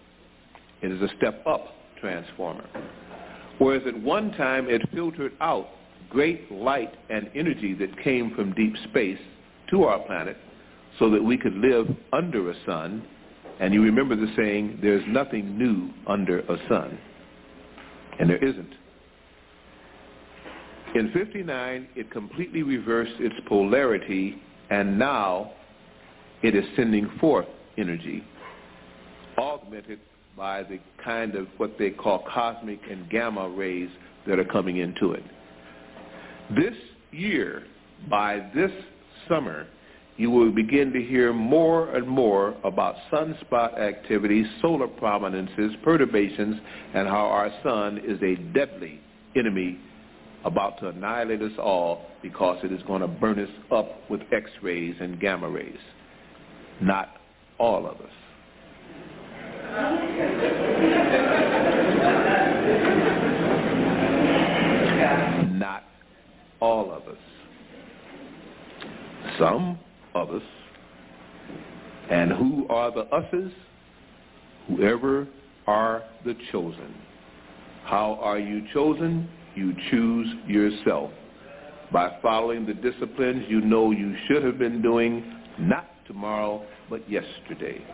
It 0.82 0.93
is 0.93 1.01
a 1.01 1.09
step-up 1.16 1.69
transformer. 2.01 2.69
Whereas 3.59 3.82
at 3.86 3.99
one 3.99 4.32
time 4.32 4.69
it 4.69 4.82
filtered 4.93 5.32
out 5.41 5.69
great 6.11 6.53
light 6.53 6.95
and 7.09 7.31
energy 7.35 7.74
that 7.74 7.99
came 8.03 8.35
from 8.35 8.53
deep 8.53 8.74
space 8.91 9.19
to 9.70 9.85
our 9.85 10.01
planet 10.01 10.36
so 10.99 11.09
that 11.11 11.23
we 11.23 11.39
could 11.39 11.55
live 11.55 11.86
under 12.12 12.51
a 12.51 12.55
sun. 12.66 13.07
And 13.61 13.73
you 13.73 13.82
remember 13.82 14.15
the 14.15 14.32
saying, 14.36 14.81
there's 14.82 15.05
nothing 15.09 15.57
new 15.57 15.91
under 16.07 16.41
a 16.41 16.59
sun. 16.69 16.99
And 18.20 18.28
there 18.28 18.45
isn't. 18.45 18.74
In 20.95 21.11
59, 21.11 21.89
it 21.97 22.11
completely 22.12 22.62
reversed 22.62 23.15
its 23.19 23.35
polarity, 23.49 24.41
and 24.71 24.97
now 24.97 25.51
it 26.43 26.55
is 26.55 26.65
sending 26.77 27.11
forth 27.21 27.47
energy, 27.77 28.23
augmented 29.37 29.99
by 30.37 30.62
the 30.62 30.79
kind 31.05 31.35
of 31.35 31.49
what 31.57 31.77
they 31.81 31.91
call 31.91 32.25
cosmic 32.33 32.79
and 32.89 33.11
gamma 33.11 33.49
rays 33.49 33.89
that 34.29 34.39
are 34.39 34.45
coming 34.45 34.77
into 34.77 35.12
it. 35.12 35.25
This 36.55 36.75
year, 37.11 37.65
by 38.09 38.49
this 38.55 38.71
summer, 39.29 39.66
you 40.16 40.31
will 40.31 40.53
begin 40.53 40.93
to 40.93 41.03
hear 41.03 41.33
more 41.33 41.97
and 41.97 42.07
more 42.07 42.55
about 42.62 42.95
sunspot 43.12 43.81
activities, 43.81 44.47
solar 44.62 44.87
prominences, 44.87 45.73
perturbations, 45.83 46.55
and 46.95 47.09
how 47.09 47.27
our 47.27 47.53
sun 47.65 48.01
is 48.07 48.21
a 48.23 48.37
deadly 48.53 49.01
enemy 49.35 49.81
about 50.45 50.79
to 50.81 50.89
annihilate 50.89 51.43
us 51.43 51.53
all 51.59 52.07
because 52.23 52.59
it 52.62 52.73
is 52.73 52.83
going 52.83 53.01
to 53.01 53.09
burn 53.09 53.39
us 53.39 53.49
up 53.73 54.09
with 54.11 54.21
X-rays 54.33 54.95
and 55.01 55.19
gamma 55.21 55.49
rays. 55.49 55.79
Not 56.81 57.16
all 57.59 57.87
of 57.87 57.97
us. 57.97 58.11
Not 65.53 65.85
all 66.61 66.93
of 66.93 67.09
us. 67.09 67.16
Some 69.39 69.79
of 70.15 70.31
us. 70.31 70.43
And 72.11 72.33
who 72.33 72.66
are 72.69 72.93
the 72.93 73.07
us's? 73.15 73.53
Whoever 74.69 75.27
are 75.66 76.03
the 76.25 76.35
chosen. 76.53 76.95
How 77.85 78.19
are 78.21 78.39
you 78.39 78.62
chosen? 78.73 79.29
You 79.55 79.75
choose 79.91 80.29
yourself 80.47 81.11
by 81.93 82.19
following 82.23 82.67
the 82.67 82.75
disciplines 82.75 83.45
you 83.49 83.61
know 83.61 83.93
you 83.93 84.15
should 84.27 84.43
have 84.43 84.59
been 84.59 84.83
doing, 84.83 85.41
not 85.59 85.89
tomorrow, 86.07 86.65
but 86.91 87.09
yesterday. 87.09 87.85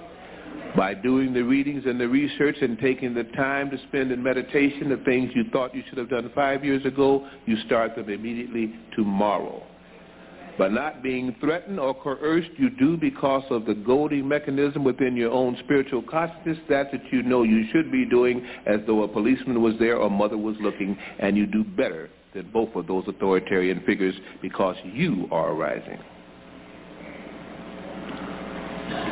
By 0.76 0.94
doing 0.94 1.32
the 1.32 1.42
readings 1.42 1.84
and 1.86 2.00
the 2.00 2.08
research 2.08 2.56
and 2.60 2.78
taking 2.78 3.12
the 3.12 3.24
time 3.24 3.70
to 3.70 3.78
spend 3.88 4.10
in 4.12 4.22
meditation, 4.22 4.88
the 4.88 5.02
things 5.04 5.30
you 5.34 5.44
thought 5.52 5.74
you 5.74 5.82
should 5.88 5.98
have 5.98 6.08
done 6.08 6.30
five 6.34 6.64
years 6.64 6.84
ago, 6.86 7.28
you 7.46 7.56
start 7.66 7.94
them 7.96 8.08
immediately 8.08 8.74
tomorrow. 8.96 9.62
By 10.58 10.68
not 10.68 11.02
being 11.02 11.34
threatened 11.40 11.80
or 11.80 11.94
coerced, 11.94 12.50
you 12.56 12.70
do 12.70 12.96
because 12.96 13.44
of 13.50 13.64
the 13.64 13.74
goading 13.74 14.28
mechanism 14.28 14.84
within 14.84 15.16
your 15.16 15.30
own 15.30 15.56
spiritual 15.64 16.02
consciousness, 16.02 16.58
that 16.68 16.92
that 16.92 17.00
you 17.10 17.22
know 17.22 17.42
you 17.42 17.64
should 17.72 17.90
be 17.90 18.04
doing 18.04 18.46
as 18.66 18.80
though 18.86 19.02
a 19.02 19.08
policeman 19.08 19.62
was 19.62 19.74
there 19.78 19.96
or 19.96 20.10
mother 20.10 20.36
was 20.36 20.56
looking, 20.60 20.96
and 21.18 21.36
you 21.36 21.46
do 21.46 21.64
better 21.64 22.10
than 22.34 22.50
both 22.50 22.74
of 22.74 22.86
those 22.86 23.04
authoritarian 23.08 23.82
figures 23.86 24.14
because 24.42 24.76
you 24.84 25.26
are 25.30 25.52
arising. 25.52 25.98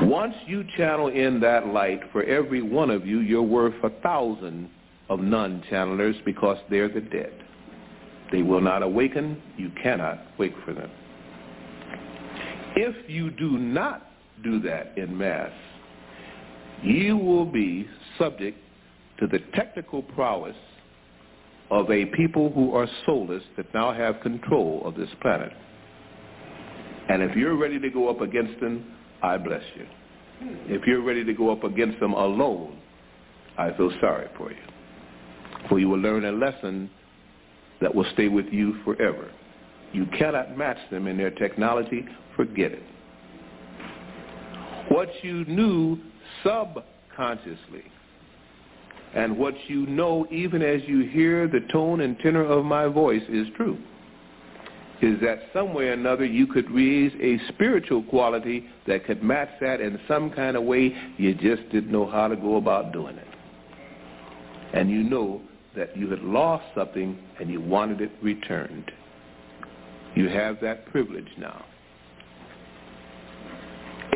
Once 0.03 0.35
you 0.47 0.65
channel 0.77 1.09
in 1.09 1.41
that 1.41 1.69
light, 1.69 2.01
for 2.13 2.23
every 2.25 2.63
one 2.63 2.91
of 2.91 3.07
you, 3.07 3.21
you're 3.21 3.43
worth 3.43 3.75
a 3.83 3.91
thousand 4.01 4.71
of 5.09 5.21
non-channelers 5.21 6.17
because 6.25 6.59
they're 6.71 6.89
the 6.89 7.01
dead. 7.01 7.33
They 8.31 8.43
will 8.43 8.61
not 8.61 8.83
awaken. 8.83 9.41
You 9.57 9.71
cannot 9.83 10.21
wait 10.39 10.55
for 10.65 10.75
them. 10.75 10.91
If 12.77 13.09
you 13.09 13.31
do 13.31 13.59
not 13.59 14.07
do 14.43 14.61
that 14.61 14.97
in 14.97 15.17
mass, 15.17 15.53
you 16.83 17.17
will 17.17 17.47
be 17.47 17.89
subject 18.19 18.59
to 19.21 19.27
the 19.27 19.41
technical 19.55 20.03
prowess 20.03 20.57
of 21.71 21.91
a 21.91 22.07
people 22.07 22.51
who 22.53 22.75
are 22.75 22.87
soulless 23.05 23.43
that 23.57 23.73
now 23.75 23.93
have 23.93 24.21
control 24.21 24.83
of 24.85 24.95
this 24.95 25.11
planet. 25.21 25.53
And 27.09 27.23
if 27.23 27.37
you're 27.37 27.57
ready 27.57 27.79
to 27.81 27.91
go 27.91 28.09
up 28.09 28.21
against 28.21 28.61
them, 28.61 28.93
I 29.23 29.39
bless 29.39 29.63
you. 29.77 29.87
If 30.67 30.87
you're 30.87 31.03
ready 31.03 31.25
to 31.25 31.33
go 31.33 31.51
up 31.51 31.65
against 31.65 31.99
them 32.01 32.13
alone, 32.13 32.79
I 33.57 33.73
feel 33.77 33.91
sorry 34.01 34.29
for 34.37 34.51
you. 34.51 34.59
For 35.69 35.79
you 35.79 35.89
will 35.89 35.99
learn 35.99 36.25
a 36.25 36.33
lesson 36.33 36.91
that 37.81 37.95
will 37.95 38.07
stay 38.13 38.29
with 38.29 38.47
you 38.53 38.77
forever. 38.85 39.31
You 39.93 40.07
cannot 40.19 40.57
match 40.57 40.79
them 40.91 41.07
in 41.07 41.17
their 41.17 41.31
technology. 41.31 42.05
Forget 42.37 42.73
it. 42.73 42.83
What 44.89 45.09
you 45.23 45.45
knew 45.45 45.99
subconsciously 46.43 47.85
and 49.15 49.37
what 49.37 49.55
you 49.69 49.87
know 49.87 50.27
even 50.31 50.63
as 50.63 50.83
you 50.87 51.09
hear 51.09 51.49
the 51.49 51.61
tone 51.73 52.01
and 52.03 52.19
tenor 52.19 52.45
of 52.45 52.65
my 52.65 52.87
voice 52.87 53.23
is 53.29 53.47
true 53.57 53.79
is 55.01 55.21
that 55.21 55.39
some 55.53 55.75
way 55.75 55.89
or 55.89 55.93
another 55.93 56.25
you 56.25 56.47
could 56.47 56.71
raise 56.71 57.13
a 57.21 57.39
spiritual 57.53 58.03
quality 58.05 58.67
that 58.87 59.05
could 59.05 59.23
match 59.23 59.51
that 59.61 59.81
in 59.81 59.99
some 60.09 60.31
kind 60.31 60.57
of 60.57 60.65
way. 60.65 60.93
You 61.17 61.35
just 61.35 61.71
didn't 61.71 61.93
know 61.93 62.09
how 62.09 62.29
to 62.29 62.37
go 62.37 62.57
about 62.57 62.93
doing 62.93 63.17
it. 63.17 63.27
And 64.75 64.91
you 64.91 65.03
know 65.03 65.41
that 65.77 65.97
you 65.97 66.11
had 66.11 66.21
lost 66.21 66.65
something 66.75 67.17
and 67.39 67.49
you 67.49 67.61
wanted 67.61 68.01
it 68.01 68.11
returned. 68.21 68.91
You 70.15 70.29
have 70.29 70.61
that 70.61 70.87
privilege 70.87 71.29
now. 71.39 71.65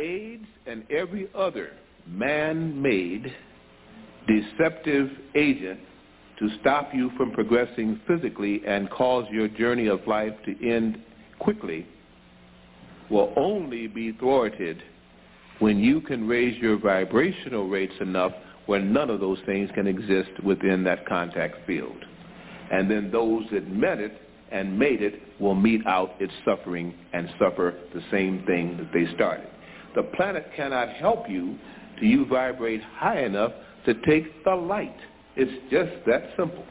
AIDS 0.01 0.47
and 0.67 0.85
every 0.91 1.29
other 1.35 1.73
man-made 2.07 3.33
deceptive 4.27 5.11
agent 5.35 5.81
to 6.39 6.49
stop 6.61 6.91
you 6.93 7.11
from 7.17 7.31
progressing 7.33 8.01
physically 8.07 8.63
and 8.67 8.91
cause 8.91 9.25
your 9.31 9.49
journey 9.49 9.87
of 9.87 10.01
life 10.07 10.33
to 10.45 10.69
end 10.69 11.01
quickly 11.39 11.87
will 13.11 13.33
only 13.37 13.87
be 13.87 14.13
thwarted 14.13 14.83
when 15.59 15.79
you 15.79 16.01
can 16.01 16.27
raise 16.27 16.61
your 16.61 16.79
vibrational 16.79 17.69
rates 17.69 17.95
enough 18.01 18.33
where 18.67 18.81
none 18.81 19.11
of 19.11 19.21
those 19.21 19.39
things 19.45 19.71
can 19.75 19.87
exist 19.87 20.31
within 20.43 20.83
that 20.85 21.07
contact 21.07 21.57
field. 21.67 22.05
And 22.71 22.91
then 22.91 23.11
those 23.11 23.45
that 23.53 23.69
met 23.69 23.99
it 23.99 24.22
and 24.53 24.79
made 24.79 25.03
it 25.03 25.21
will 25.41 25.55
meet 25.55 25.87
out 25.87 26.15
its 26.21 26.33
suffering 26.45 26.95
and 27.13 27.29
suffer 27.39 27.75
the 27.95 28.03
same 28.11 28.45
thing 28.47 28.77
that 28.77 28.93
they 28.93 29.13
started. 29.15 29.49
The 29.95 30.03
planet 30.03 30.51
cannot 30.57 30.91
help 30.91 31.29
you 31.29 31.59
till 31.99 32.09
you 32.09 32.27
vibrate 32.27 32.83
high 32.83 33.25
enough 33.25 33.53
to 33.87 33.95
take 34.07 34.45
the 34.45 34.55
light. 34.55 34.97
It's 35.37 35.53
just 35.71 36.05
that 36.07 36.31
simple. 36.37 36.65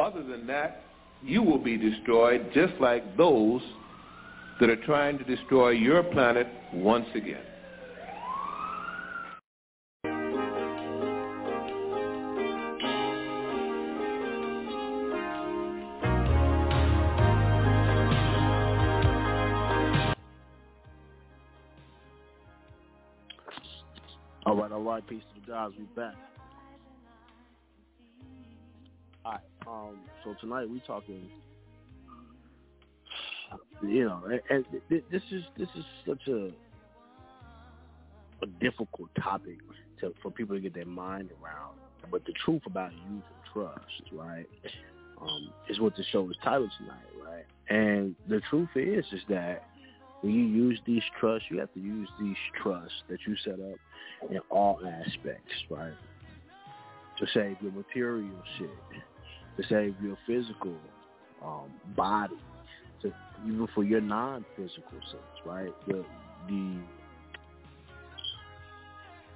Other 0.00 0.22
than 0.22 0.46
that, 0.46 0.82
you 1.22 1.42
will 1.42 1.58
be 1.58 1.76
destroyed 1.76 2.50
just 2.54 2.74
like 2.80 3.16
those 3.16 3.62
that 4.60 4.70
are 4.70 4.84
trying 4.84 5.18
to 5.18 5.24
destroy 5.24 5.70
your 5.70 6.02
planet 6.02 6.46
once 6.72 7.06
again. 7.14 7.42
Peace 25.00 25.22
to 25.34 25.40
the 25.40 25.46
gods. 25.46 25.74
We 25.78 25.84
back. 25.96 26.14
All 29.24 29.32
right, 29.32 29.40
um, 29.66 29.98
so 30.24 30.34
tonight 30.40 30.68
we 30.68 30.80
talking. 30.86 31.28
You 33.82 34.06
know, 34.06 34.22
and, 34.24 34.40
and 34.50 34.64
this 34.88 35.22
is 35.30 35.44
this 35.56 35.68
is 35.76 35.84
such 36.06 36.26
a 36.28 36.50
a 38.42 38.46
difficult 38.60 39.08
topic 39.20 39.58
to, 40.00 40.12
for 40.22 40.30
people 40.30 40.54
to 40.56 40.60
get 40.60 40.74
their 40.74 40.86
mind 40.86 41.30
around. 41.42 41.76
But 42.10 42.24
the 42.24 42.32
truth 42.44 42.62
about 42.66 42.92
youth 42.92 43.02
and 43.08 43.52
trust, 43.52 44.12
right, 44.12 44.46
um, 45.20 45.50
is 45.68 45.80
what 45.80 45.96
the 45.96 46.04
show 46.12 46.28
is 46.30 46.36
titled 46.44 46.70
tonight, 46.78 47.24
right? 47.24 47.44
And 47.68 48.14
the 48.28 48.40
truth 48.48 48.68
is, 48.76 49.04
is 49.12 49.22
that 49.28 49.64
when 50.20 50.32
you 50.32 50.42
use 50.42 50.80
these 50.86 51.02
trusts, 51.20 51.48
you 51.50 51.58
have 51.58 51.72
to 51.74 51.80
use 51.80 52.08
these 52.20 52.36
trusts 52.62 53.02
that 53.08 53.18
you 53.26 53.36
set 53.44 53.54
up 53.54 53.78
in 54.30 54.38
all 54.50 54.78
aspects, 54.84 55.52
right? 55.70 55.92
To 57.18 57.26
save 57.32 57.56
your 57.60 57.72
material 57.72 58.36
shit, 58.58 58.70
to 59.56 59.62
save 59.68 59.94
your 60.02 60.16
physical 60.26 60.74
um, 61.44 61.72
body, 61.96 62.34
to 63.02 63.12
even 63.44 63.68
for 63.74 63.84
your 63.84 64.00
non-physical 64.00 65.00
sense, 65.10 65.44
right? 65.44 65.72
The 65.86 66.04
the 66.48 66.78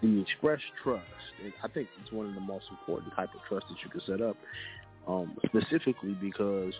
the 0.02 0.20
express 0.22 0.60
trust, 0.82 1.04
and 1.44 1.52
I 1.62 1.68
think 1.68 1.88
it's 2.02 2.10
one 2.10 2.26
of 2.26 2.34
the 2.34 2.40
most 2.40 2.64
important 2.70 3.14
type 3.14 3.28
of 3.34 3.40
trust 3.48 3.66
that 3.68 3.76
you 3.84 3.90
can 3.90 4.00
set 4.06 4.22
up, 4.22 4.36
um, 5.06 5.36
specifically 5.44 6.16
because 6.20 6.72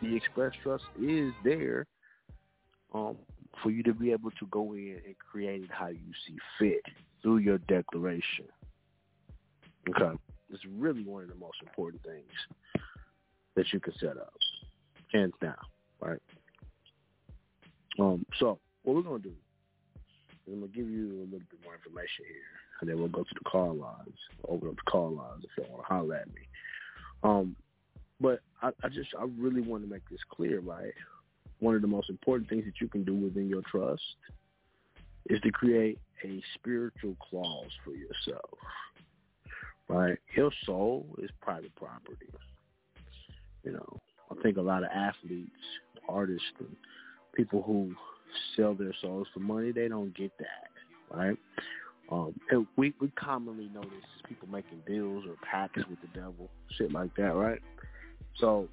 the 0.00 0.14
express 0.14 0.52
trust 0.62 0.84
is 1.00 1.32
there 1.44 1.86
um, 2.94 3.16
for 3.62 3.70
you 3.70 3.82
to 3.82 3.92
be 3.92 4.12
able 4.12 4.30
to 4.32 4.46
go 4.50 4.72
in 4.72 5.00
and 5.04 5.14
create 5.18 5.62
it 5.62 5.70
how 5.70 5.88
you 5.88 6.12
see 6.26 6.36
fit 6.58 6.82
through 7.22 7.38
your 7.38 7.58
declaration. 7.58 8.46
Okay. 9.88 10.16
It's 10.50 10.62
really 10.76 11.04
one 11.04 11.22
of 11.22 11.28
the 11.28 11.34
most 11.34 11.56
important 11.62 12.02
things 12.02 12.30
that 13.54 13.72
you 13.72 13.80
can 13.80 13.94
set 13.98 14.16
up. 14.16 14.32
Hands 15.12 15.32
down. 15.40 15.54
Right? 16.00 16.20
Um, 17.98 18.24
so 18.38 18.58
what 18.82 18.96
we're 18.96 19.02
gonna 19.02 19.18
do 19.18 19.30
is 19.30 20.52
I'm 20.52 20.60
gonna 20.60 20.66
give 20.68 20.88
you 20.88 21.08
a 21.08 21.24
little 21.24 21.46
bit 21.50 21.60
more 21.64 21.74
information 21.74 22.24
here 22.28 22.62
and 22.80 22.90
then 22.90 22.98
we'll 22.98 23.08
go 23.08 23.22
to 23.22 23.34
the 23.34 23.48
call 23.48 23.74
lines. 23.74 24.18
Open 24.48 24.68
up 24.68 24.76
the 24.76 24.90
call 24.90 25.12
lines 25.12 25.44
if 25.44 25.50
you 25.56 25.70
want 25.70 25.84
to 25.84 25.94
holler 25.94 26.16
at 26.16 26.28
me. 26.28 26.42
Um, 27.22 27.56
but 28.20 28.40
I, 28.60 28.70
I 28.82 28.88
just 28.88 29.10
I 29.18 29.24
really 29.38 29.60
want 29.60 29.84
to 29.84 29.90
make 29.90 30.08
this 30.10 30.20
clear, 30.30 30.60
right? 30.60 30.92
One 31.62 31.76
of 31.76 31.80
the 31.80 31.88
most 31.88 32.10
important 32.10 32.50
things 32.50 32.64
that 32.64 32.80
you 32.80 32.88
can 32.88 33.04
do 33.04 33.14
within 33.14 33.48
your 33.48 33.62
trust 33.70 34.02
is 35.30 35.40
to 35.42 35.50
create 35.52 35.98
a 36.24 36.42
spiritual 36.54 37.16
clause 37.30 37.70
for 37.84 37.92
yourself. 37.92 38.50
Right? 39.88 40.18
Your 40.36 40.50
soul 40.66 41.06
is 41.22 41.30
private 41.40 41.74
property. 41.76 42.26
You 43.62 43.72
know, 43.72 43.98
I 44.30 44.42
think 44.42 44.56
a 44.56 44.62
lot 44.62 44.82
of 44.82 44.90
athletes, 44.92 45.50
artists, 46.08 46.46
and 46.58 46.74
people 47.34 47.62
who 47.62 47.94
sell 48.56 48.74
their 48.74 48.94
souls 49.00 49.28
for 49.32 49.40
money, 49.40 49.70
they 49.70 49.86
don't 49.86 50.16
get 50.16 50.32
that. 50.38 51.16
Right? 51.16 51.38
Um, 52.10 52.34
and 52.50 52.66
we 52.76 52.92
we 53.00 53.08
commonly 53.10 53.70
notice 53.72 53.90
people 54.28 54.48
making 54.48 54.82
deals 54.86 55.24
or 55.26 55.34
pacts 55.48 55.82
with 55.88 56.00
the 56.00 56.08
devil, 56.18 56.50
shit 56.76 56.92
like 56.92 57.14
that, 57.16 57.34
right? 57.34 57.60
So 58.38 58.68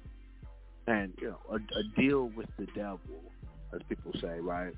and 0.86 1.12
you 1.20 1.28
know 1.28 1.38
a, 1.50 1.56
a 1.56 2.00
deal 2.00 2.30
with 2.36 2.48
the 2.58 2.66
devil, 2.74 3.00
as 3.74 3.80
people 3.88 4.12
say, 4.20 4.40
right? 4.40 4.72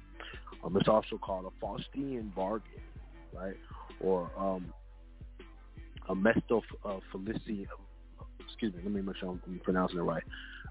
Um, 0.64 0.76
it's 0.76 0.88
also 0.88 1.18
called 1.18 1.46
a 1.46 1.64
Faustian 1.64 2.34
bargain, 2.34 2.82
right? 3.32 3.56
Or 4.00 4.30
um, 4.38 4.72
a 6.08 6.14
Mephistophelian. 6.14 7.66
Excuse 8.44 8.74
me, 8.74 8.80
let 8.84 8.92
me 8.92 9.02
make 9.02 9.16
sure 9.16 9.30
I'm, 9.30 9.60
pronouncing 9.64 9.98
it 9.98 10.02
right. 10.02 10.22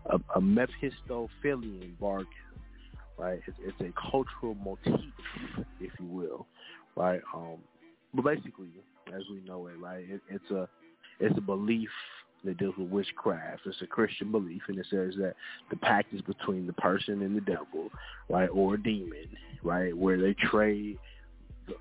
A, 0.09 0.19
a 0.35 0.41
Mephistophelian 0.41 1.97
bargain, 1.99 2.27
right? 3.17 3.39
It's, 3.47 3.57
it's 3.61 3.81
a 3.81 3.93
cultural 4.11 4.55
motif, 4.63 4.99
if 5.79 5.91
you 5.99 6.05
will, 6.05 6.47
right? 6.95 7.21
Um, 7.33 7.57
but 8.13 8.23
basically, 8.25 8.69
as 9.13 9.23
we 9.31 9.41
know 9.41 9.67
it, 9.67 9.79
right, 9.79 10.05
it, 10.07 10.21
it's 10.29 10.51
a 10.51 10.67
it's 11.19 11.37
a 11.37 11.41
belief 11.41 11.89
that 12.43 12.57
deals 12.57 12.75
with 12.77 12.89
witchcraft. 12.89 13.61
It's 13.65 13.81
a 13.81 13.87
Christian 13.87 14.31
belief, 14.31 14.61
and 14.67 14.77
it 14.77 14.87
says 14.89 15.13
that 15.17 15.35
the 15.69 15.77
pact 15.77 16.13
is 16.13 16.21
between 16.21 16.67
the 16.67 16.73
person 16.73 17.21
and 17.21 17.35
the 17.35 17.41
devil, 17.41 17.89
right, 18.29 18.49
or 18.51 18.75
a 18.75 18.81
demon, 18.81 19.27
right, 19.63 19.95
where 19.95 20.19
they 20.19 20.33
trade 20.33 20.97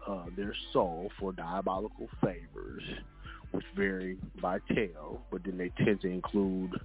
uh, 0.06 0.26
their 0.36 0.54
soul 0.72 1.10
for 1.18 1.32
diabolical 1.32 2.08
favors, 2.22 2.82
which 3.52 3.64
vary 3.76 4.16
by 4.40 4.58
tale, 4.74 5.22
but 5.30 5.42
then 5.44 5.56
they 5.56 5.70
tend 5.84 6.00
to 6.02 6.08
include 6.08 6.78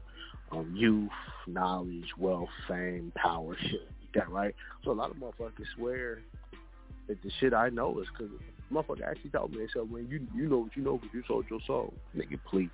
um, 0.51 0.73
youth, 0.75 1.09
knowledge, 1.47 2.07
wealth, 2.17 2.49
fame, 2.67 3.11
power, 3.15 3.57
shit 3.61 3.81
like 3.81 4.13
that, 4.13 4.29
right? 4.29 4.55
So 4.83 4.91
a 4.91 4.93
lot 4.93 5.11
of 5.11 5.17
motherfuckers 5.17 5.65
swear 5.75 6.19
that 7.07 7.21
the 7.21 7.31
shit 7.39 7.53
I 7.53 7.69
know 7.69 7.99
is 7.99 8.07
because 8.17 8.31
motherfucker 8.71 9.07
actually 9.07 9.29
told 9.31 9.51
me, 9.51 9.59
they 9.59 9.67
said, 9.73 9.89
when 9.89 10.07
you 10.07 10.25
you 10.33 10.47
know 10.49 10.59
what 10.59 10.75
you 10.75 10.83
know 10.83 10.97
because 10.97 11.13
you 11.13 11.23
sold 11.27 11.45
your 11.49 11.59
soul. 11.65 11.93
Nigga, 12.15 12.39
please. 12.49 12.69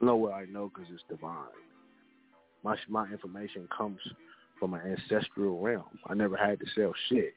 I 0.00 0.04
know 0.04 0.16
what 0.16 0.34
I 0.34 0.44
know 0.44 0.70
because 0.72 0.90
it's 0.92 1.02
divine. 1.08 1.34
My 2.62 2.76
my 2.88 3.06
information 3.08 3.68
comes 3.76 3.98
from 4.58 4.74
an 4.74 4.80
ancestral 4.80 5.60
realm. 5.60 5.98
I 6.06 6.14
never 6.14 6.36
had 6.36 6.60
to 6.60 6.66
sell 6.74 6.92
shit 7.08 7.34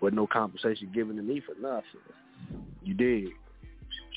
with 0.00 0.14
no 0.14 0.26
compensation 0.26 0.90
given 0.94 1.16
to 1.16 1.22
me 1.22 1.40
for 1.44 1.54
nothing. 1.60 1.84
You 2.82 2.94
did. 2.94 3.30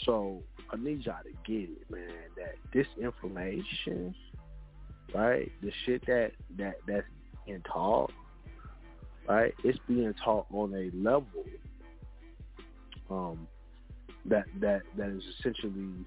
So 0.06 0.41
I 0.72 0.78
need 0.78 1.06
y'all 1.06 1.15
to 1.23 1.52
get 1.52 1.69
it, 1.69 1.90
man. 1.90 2.10
That 2.38 2.56
this 2.73 2.88
information, 3.02 4.15
right? 5.14 5.52
The 5.61 5.72
shit 5.86 6.06
that 6.07 6.32
that 6.57 6.76
that's 6.88 7.06
being 7.45 7.64
taught, 7.72 8.11
right? 9.28 9.53
It's 9.64 9.80
being 9.88 10.14
taught 10.23 10.45
on 10.52 10.73
a 10.73 10.95
level 10.95 11.26
um 13.10 13.48
that 14.26 14.45
that 14.60 14.82
that 14.98 15.10
is 15.10 15.23
essentially 15.40 16.06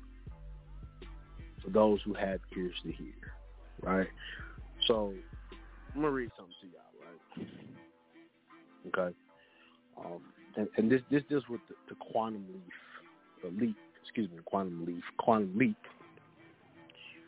for 1.64 1.70
those 1.70 2.00
who 2.04 2.14
have 2.14 2.40
ears 2.56 2.74
to 2.84 2.92
hear, 2.92 3.12
right? 3.82 4.08
So 4.86 5.14
I'm 5.94 6.02
gonna 6.02 6.12
read 6.12 6.30
something 6.36 6.54
to 6.60 6.66
y'all, 6.66 7.46
right? 8.92 9.08
Okay. 9.08 9.16
Um, 9.98 10.20
and, 10.56 10.68
and 10.76 10.90
this 10.90 11.00
this 11.10 11.22
deals 11.28 11.44
with 11.48 11.60
the, 11.68 11.74
the 11.88 11.94
quantum 12.12 12.44
leaf, 12.52 13.42
the 13.42 13.64
leap, 13.64 13.76
excuse 14.02 14.30
me, 14.30 14.38
quantum 14.44 14.84
leap, 14.84 15.02
quantum 15.18 15.56
leap 15.56 15.76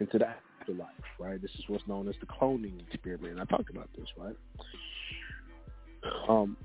into 0.01 0.19
the 0.19 0.27
afterlife, 0.61 0.89
right? 1.19 1.41
This 1.41 1.51
is 1.59 1.65
what's 1.69 1.87
known 1.87 2.09
as 2.09 2.15
the 2.21 2.27
cloning 2.27 2.81
experiment. 2.93 3.41
I 3.41 3.45
talked 3.45 3.71
about 3.71 3.89
this, 3.97 4.09
right? 4.19 4.37
Um, 6.29 6.57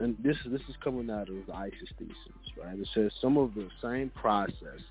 and 0.00 0.16
this 0.22 0.36
this 0.46 0.60
is 0.68 0.74
coming 0.82 1.10
out 1.10 1.28
of 1.28 1.36
the 1.46 1.54
ISIS 1.54 1.88
thesis, 1.98 2.14
right? 2.62 2.78
It 2.78 2.88
says 2.94 3.12
some 3.20 3.36
of 3.36 3.54
the 3.54 3.68
same 3.82 4.10
processes 4.20 4.82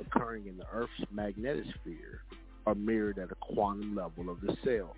occurring 0.00 0.46
in 0.46 0.56
the 0.56 0.66
Earth's 0.72 0.92
magnetosphere 1.14 2.18
are 2.66 2.74
mirrored 2.74 3.18
at 3.18 3.30
a 3.30 3.34
quantum 3.36 3.94
level 3.94 4.30
of 4.30 4.40
the 4.40 4.56
cell. 4.64 4.96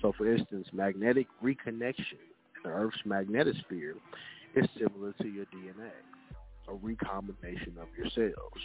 So, 0.00 0.12
for 0.16 0.32
instance, 0.32 0.68
magnetic 0.72 1.26
reconnection 1.42 2.20
in 2.56 2.62
the 2.64 2.70
Earth's 2.70 2.98
magnetosphere 3.06 3.94
is 4.54 4.66
similar 4.78 5.12
to 5.20 5.28
your 5.28 5.44
DNA, 5.46 5.90
a 6.68 6.74
recombination 6.74 7.76
of 7.80 7.88
your 7.96 8.08
cells. 8.10 8.62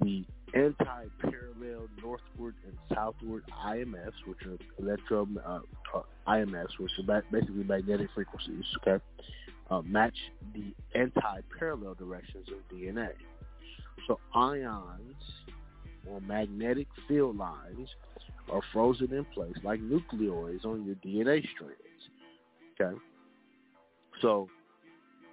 The 0.00 0.24
anti-parallel 0.54 1.88
northward 2.02 2.54
and 2.66 2.76
southward 2.94 3.44
IMFs, 3.66 4.26
which 4.26 4.38
are 4.46 4.56
electro 4.78 5.28
uh, 5.44 5.60
uh, 5.94 6.02
IMFs, 6.26 6.78
which 6.78 6.90
are 6.98 7.22
basically 7.30 7.64
magnetic 7.64 8.08
frequencies, 8.14 8.64
okay, 8.78 9.02
uh, 9.70 9.82
match 9.82 10.16
the 10.54 10.74
anti-parallel 10.98 11.94
directions 11.94 12.48
of 12.48 12.76
DNA. 12.76 13.10
So 14.06 14.18
ions 14.34 15.14
or 16.06 16.20
magnetic 16.20 16.88
field 17.06 17.36
lines 17.36 17.88
are 18.50 18.60
frozen 18.72 19.12
in 19.12 19.24
place 19.26 19.54
like 19.62 19.80
nucleoids 19.80 20.64
on 20.64 20.84
your 20.84 20.96
DNA 20.96 21.46
strands. 21.54 21.80
Okay. 22.80 22.96
So 24.20 24.48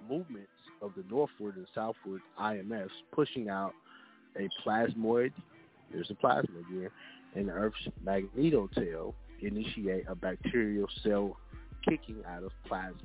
movements 0.08 0.48
of 0.80 0.92
the 0.96 1.04
northward 1.10 1.56
and 1.56 1.66
southward 1.74 2.20
IMFs 2.40 2.90
pushing 3.12 3.48
out 3.48 3.72
a 4.36 4.48
plasmoid, 4.64 5.32
there's 5.92 6.10
a 6.10 6.14
plasma 6.14 6.60
again, 6.60 6.90
and 7.34 7.50
Earth's 7.50 7.88
magnetotail 8.04 9.14
initiate 9.40 10.04
a 10.08 10.14
bacterial 10.14 10.86
cell 11.02 11.36
kicking 11.88 12.22
out 12.26 12.44
of 12.44 12.52
plasma. 12.66 12.96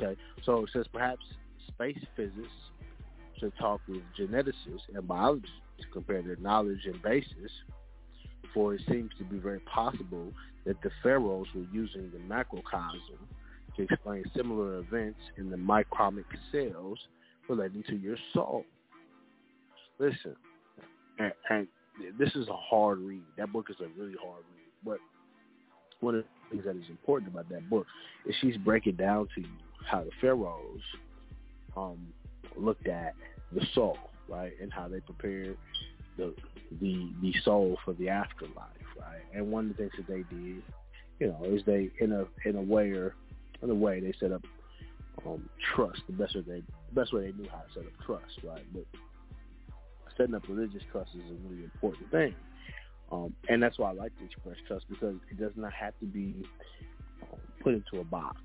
Okay, 0.00 0.18
so 0.44 0.64
it 0.64 0.70
says 0.72 0.86
perhaps 0.92 1.24
space 1.68 1.98
physicists 2.14 2.52
should 3.38 3.52
talk 3.58 3.80
with 3.88 4.02
geneticists 4.18 4.88
and 4.94 5.06
biologists 5.06 5.56
to 5.80 5.86
compare 5.92 6.22
their 6.22 6.36
knowledge 6.36 6.80
and 6.86 7.00
basis, 7.02 7.50
for 8.54 8.74
it 8.74 8.80
seems 8.88 9.10
to 9.18 9.24
be 9.24 9.38
very 9.38 9.60
possible 9.60 10.32
that 10.64 10.80
the 10.82 10.90
pharaohs 11.02 11.46
were 11.54 11.66
using 11.72 12.10
the 12.12 12.18
macrocosm 12.18 13.18
to 13.76 13.82
explain 13.82 14.24
similar 14.34 14.78
events 14.78 15.20
in 15.36 15.50
the 15.50 15.56
micromic 15.56 16.24
cells 16.50 16.98
relating 17.48 17.82
to 17.84 17.96
your 17.96 18.16
soul. 18.32 18.64
Listen, 19.98 20.36
and, 21.18 21.32
and 21.50 21.68
this 22.18 22.34
is 22.34 22.48
a 22.48 22.56
hard 22.56 22.98
read. 22.98 23.22
That 23.36 23.52
book 23.52 23.66
is 23.70 23.76
a 23.80 24.00
really 24.00 24.16
hard 24.22 24.44
read. 24.54 24.72
But 24.84 24.98
one 26.00 26.16
of 26.16 26.24
the 26.24 26.50
things 26.50 26.64
that 26.64 26.76
is 26.76 26.88
important 26.90 27.32
about 27.32 27.48
that 27.50 27.68
book 27.68 27.86
is 28.26 28.34
she's 28.40 28.56
breaking 28.58 28.96
down 28.96 29.28
to 29.34 29.40
you 29.40 29.48
how 29.86 30.02
the 30.02 30.10
pharaohs 30.20 30.80
um, 31.76 31.98
looked 32.60 32.88
at 32.88 33.14
the 33.52 33.64
soul, 33.74 33.98
right, 34.28 34.52
and 34.60 34.72
how 34.72 34.88
they 34.88 35.00
prepared 35.00 35.56
the 36.16 36.34
the 36.80 37.10
the 37.22 37.34
soul 37.44 37.78
for 37.84 37.92
the 37.94 38.08
afterlife, 38.08 38.54
right? 38.98 39.22
And 39.34 39.50
one 39.50 39.70
of 39.70 39.76
the 39.76 39.82
things 39.82 39.92
that 39.96 40.06
they 40.06 40.24
did, 40.34 40.62
you 41.20 41.28
know, 41.28 41.38
is 41.44 41.62
they 41.66 41.90
in 42.00 42.12
a 42.12 42.26
in 42.48 42.56
a 42.56 42.62
way 42.62 42.90
or 42.90 43.14
in 43.62 43.70
a 43.70 43.74
way 43.74 44.00
they 44.00 44.12
set 44.18 44.32
up 44.32 44.42
um, 45.26 45.48
trust 45.74 46.02
the 46.06 46.12
best 46.12 46.34
way 46.34 46.42
they 46.46 46.60
the 46.60 47.00
best 47.00 47.12
way 47.12 47.30
they 47.30 47.32
knew 47.32 47.48
how 47.50 47.58
to 47.58 47.72
set 47.74 47.84
up 47.84 47.92
trust, 48.04 48.38
right? 48.44 48.64
But 48.72 48.84
setting 50.16 50.34
up 50.34 50.42
religious 50.48 50.82
trust 50.90 51.10
is 51.14 51.30
a 51.30 51.48
really 51.48 51.64
important 51.64 52.10
thing. 52.10 52.34
Um, 53.12 53.34
and 53.48 53.62
that's 53.62 53.78
why 53.78 53.90
I 53.90 53.92
like 53.92 54.16
to 54.18 54.24
express 54.24 54.56
trust 54.66 54.86
because 54.88 55.16
it 55.30 55.38
does 55.38 55.52
not 55.54 55.72
have 55.72 55.94
to 56.00 56.06
be 56.06 56.34
um, 57.22 57.38
put 57.62 57.74
into 57.74 58.00
a 58.00 58.04
box. 58.04 58.36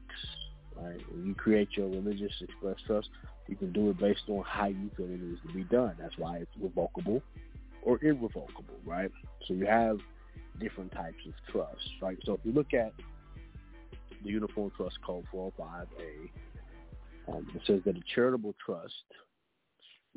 Right? 0.81 0.99
When 1.11 1.25
you 1.25 1.35
create 1.35 1.69
your 1.77 1.87
religious 1.89 2.31
express 2.41 2.77
trust, 2.87 3.09
you 3.47 3.55
can 3.55 3.71
do 3.71 3.89
it 3.89 3.99
based 3.99 4.23
on 4.29 4.43
how 4.47 4.67
you 4.67 4.89
feel 4.95 5.05
it 5.05 5.21
needs 5.21 5.41
to 5.47 5.53
be 5.53 5.63
done. 5.63 5.95
That's 5.99 6.17
why 6.17 6.37
it's 6.37 6.51
revocable 6.59 7.21
or 7.83 7.99
irrevocable, 8.03 8.79
right? 8.85 9.11
So 9.47 9.53
you 9.53 9.65
have 9.65 9.99
different 10.59 10.91
types 10.91 11.17
of 11.25 11.33
trust, 11.51 11.87
right? 12.01 12.17
So 12.25 12.33
if 12.33 12.39
you 12.43 12.51
look 12.51 12.73
at 12.73 12.93
the 14.23 14.29
Uniform 14.29 14.71
Trust 14.77 14.99
Code 15.05 15.25
405A, 15.33 16.29
um, 17.27 17.47
it 17.55 17.61
says 17.65 17.81
that 17.85 17.97
a 17.97 18.01
charitable 18.13 18.55
trust 18.63 18.93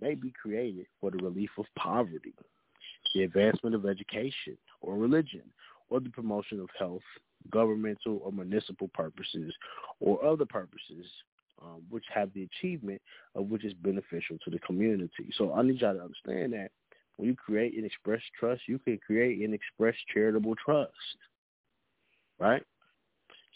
may 0.00 0.14
be 0.14 0.32
created 0.40 0.86
for 1.00 1.10
the 1.10 1.18
relief 1.18 1.50
of 1.58 1.66
poverty, 1.76 2.34
the 3.14 3.22
advancement 3.22 3.74
of 3.74 3.86
education 3.86 4.56
or 4.80 4.96
religion, 4.96 5.42
or 5.90 6.00
the 6.00 6.10
promotion 6.10 6.60
of 6.60 6.68
health, 6.78 7.02
governmental 7.50 8.20
or 8.24 8.32
municipal 8.32 8.88
purposes, 8.88 9.52
or 10.00 10.24
other 10.24 10.46
purposes 10.46 11.06
um, 11.62 11.82
which 11.90 12.04
have 12.12 12.30
the 12.34 12.44
achievement 12.44 13.00
of 13.34 13.46
which 13.46 13.64
is 13.64 13.72
beneficial 13.74 14.36
to 14.44 14.50
the 14.50 14.58
community. 14.60 15.30
So 15.36 15.52
I 15.54 15.62
need 15.62 15.80
y'all 15.80 15.94
to 15.94 16.02
understand 16.02 16.52
that 16.52 16.70
when 17.16 17.28
you 17.28 17.36
create 17.36 17.74
and 17.76 17.84
express 17.84 18.20
trust, 18.38 18.62
you 18.66 18.78
can 18.78 18.98
create 18.98 19.40
and 19.42 19.54
express 19.54 19.94
charitable 20.12 20.54
trust. 20.64 20.92
Right? 22.38 22.62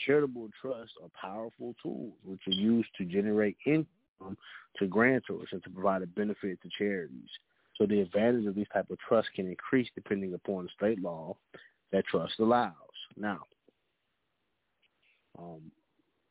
Charitable 0.07 0.49
trusts 0.61 0.95
are 1.03 1.11
powerful 1.21 1.75
tools 1.83 2.15
which 2.25 2.41
are 2.47 2.53
used 2.53 2.89
to 2.99 3.05
generate 3.05 3.57
income 3.67 4.37
to 4.77 4.87
grantors 4.87 5.47
and 5.53 5.63
to 5.65 5.71
provide 5.71 6.03
a 6.03 6.07
benefit 6.07 6.61
to 6.63 6.69
charities. 6.79 7.29
So 7.77 7.87
the 7.87 8.01
advantage 8.01 8.47
of 8.47 8.55
these 8.55 8.67
type 8.73 8.91
of 8.91 8.99
trusts 9.07 9.31
can 9.35 9.49
increase 9.49 9.89
depending 9.95 10.35
upon 10.35 10.65
the 10.65 10.71
state 10.77 11.01
law 11.03 11.37
that 11.93 12.07
trust 12.07 12.35
allows. 12.39 12.73
Now, 13.17 13.41
um, 15.39 15.61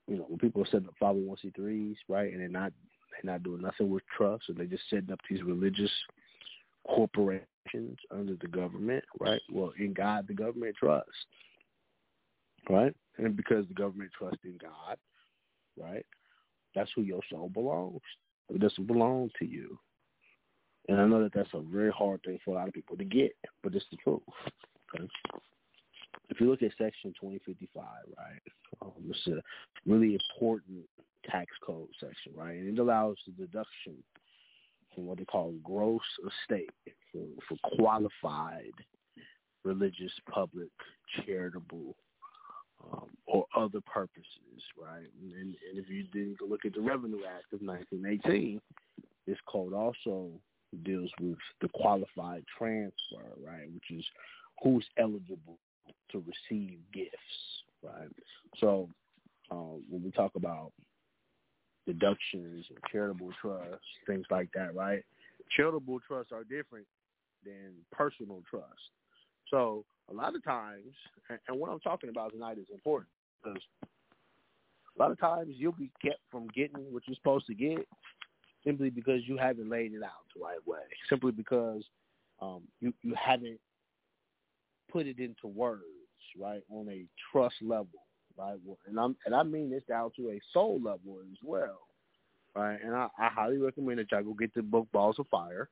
you 0.08 0.18
know, 0.18 0.26
when 0.28 0.40
people 0.40 0.62
are 0.62 0.66
setting 0.66 0.88
up 0.88 0.96
501c3s, 1.02 1.96
right, 2.08 2.32
and 2.32 2.42
they're 2.42 2.50
not 2.50 2.72
they're 3.12 3.34
not 3.34 3.44
doing 3.44 3.62
nothing 3.62 3.90
with 3.90 4.04
trust, 4.16 4.44
and 4.48 4.58
they're 4.58 4.66
just 4.66 4.90
setting 4.90 5.12
up 5.12 5.20
these 5.30 5.44
religious 5.44 5.92
corporations 6.88 7.98
under 8.12 8.36
the 8.40 8.48
government, 8.48 9.04
right? 9.20 9.42
Well, 9.52 9.74
in 9.78 9.94
God, 9.94 10.28
the 10.28 10.34
government 10.34 10.76
trusts, 10.78 11.10
right? 12.70 12.96
And 13.18 13.36
because 13.36 13.68
the 13.68 13.74
government 13.74 14.12
trusts 14.18 14.44
in 14.44 14.58
God, 14.62 14.98
right? 15.78 16.06
That's 16.76 16.92
who 16.96 17.02
your 17.02 17.22
soul 17.30 17.50
belongs. 17.50 18.02
It 18.50 18.62
doesn't 18.62 18.88
belong 18.88 19.30
to 19.40 19.46
you. 19.46 19.78
And 20.88 21.02
I 21.02 21.06
know 21.06 21.22
that 21.24 21.34
that's 21.34 21.50
a 21.54 21.60
very 21.60 21.92
hard 21.92 22.22
thing 22.24 22.40
for 22.46 22.52
a 22.52 22.54
lot 22.54 22.68
of 22.68 22.74
people 22.74 22.96
to 22.98 23.04
get, 23.04 23.36
but 23.62 23.76
it's 23.76 23.86
the 23.92 23.98
truth. 23.98 24.22
Okay? 24.96 25.08
If 26.30 26.42
you 26.42 26.50
look 26.50 26.62
at 26.62 26.72
Section 26.78 27.14
2055, 27.20 27.84
right, 28.18 28.42
um, 28.82 28.92
it's 29.10 29.28
a 29.28 29.42
really 29.86 30.18
important 30.18 30.84
tax 31.30 31.48
code 31.66 31.88
section, 32.00 32.34
right? 32.36 32.56
And 32.56 32.78
it 32.78 32.82
allows 32.82 33.18
the 33.26 33.34
deduction 33.34 33.96
from 34.94 35.08
what 35.08 35.18
they 35.18 35.26
call 35.26 35.54
gross 35.64 36.02
estate 36.20 36.70
for, 37.12 37.24
for 37.48 37.58
qualified 37.78 38.74
religious, 39.64 40.12
public, 40.30 40.70
charitable, 41.26 41.96
um, 42.84 43.08
or 43.26 43.46
other 43.56 43.82
purposes, 43.82 44.62
right? 44.82 45.08
And, 45.22 45.34
and 45.34 45.56
if 45.74 45.90
you 45.90 46.04
didn't 46.14 46.38
look 46.48 46.66
at 46.66 46.74
the 46.74 46.82
Revenue 46.82 47.22
Act 47.26 47.54
of 47.54 47.62
1918, 47.62 48.62
this 49.26 49.38
code 49.48 49.74
also 49.74 50.30
deals 50.84 51.12
with 51.20 51.38
the 51.62 51.70
qualified 51.70 52.44
transfer, 52.58 53.26
right, 53.46 53.68
which 53.74 54.00
is 54.00 54.06
who's 54.64 54.86
eligible 54.98 55.58
to 56.12 56.24
receive 56.26 56.80
gifts, 56.94 57.12
right? 57.84 58.10
So 58.58 58.90
um, 59.52 59.84
when 59.90 60.04
we 60.04 60.12
talk 60.12 60.32
about 60.36 60.72
deductions 61.86 62.66
and 62.70 62.78
charitable 62.92 63.32
trusts, 63.42 63.86
things 64.06 64.26
like 64.30 64.50
that, 64.54 64.76
right? 64.76 65.04
Charitable 65.56 66.00
trusts 66.08 66.32
are 66.32 66.44
different 66.44 66.86
than 67.46 67.74
personal 67.92 68.42
trust. 68.50 68.92
So 69.50 69.86
a 70.10 70.14
lot 70.14 70.36
of 70.36 70.44
times, 70.44 70.94
and 71.48 71.60
what 71.60 71.70
I'm 71.72 71.80
talking 71.80 72.10
about 72.10 72.34
tonight 72.34 72.58
is 72.58 72.68
important 72.72 73.10
because 73.42 73.62
a 74.98 75.02
lot 75.02 75.12
of 75.12 75.20
times 75.20 75.56
you'll 75.58 75.72
be 75.74 75.92
kept 76.02 76.20
from 76.32 76.48
getting 76.56 76.92
what 76.92 77.04
you're 77.08 77.16
supposed 77.16 77.48
to 77.48 77.54
get 77.54 77.88
simply 78.64 78.90
because 78.90 79.22
you 79.26 79.38
haven't 79.38 79.70
laid 79.70 79.94
it 79.94 80.04
out 80.04 80.26
the 80.36 80.44
right 80.44 80.66
way. 80.66 80.80
Simply 81.10 81.32
because 81.32 81.84
um, 82.42 82.64
you 82.82 82.94
you 83.02 83.16
haven't 83.16 83.60
put 84.92 85.08
it 85.08 85.20
into 85.20 85.48
words, 85.48 85.84
right, 86.40 86.64
on 86.70 86.90
a 86.90 87.06
trust 87.32 87.56
level, 87.62 87.88
right? 88.38 88.58
And 88.88 89.00
I'm 89.00 89.16
and 89.26 89.36
I 89.36 89.44
mean 89.44 89.70
this 89.70 89.84
down 89.88 90.12
to 90.18 90.30
a 90.32 90.40
soul 90.54 90.80
level 90.84 91.20
as 91.32 91.38
well, 91.44 91.80
right? 92.56 92.80
And 92.84 92.96
I, 92.96 93.08
I 93.18 93.30
highly 93.30 93.58
recommend 93.58 94.00
that 94.00 94.12
y'all 94.12 94.24
go 94.24 94.34
get 94.34 94.54
the 94.54 94.64
book 94.64 94.88
Balls 94.92 95.20
of 95.20 95.28
Fire. 95.28 95.70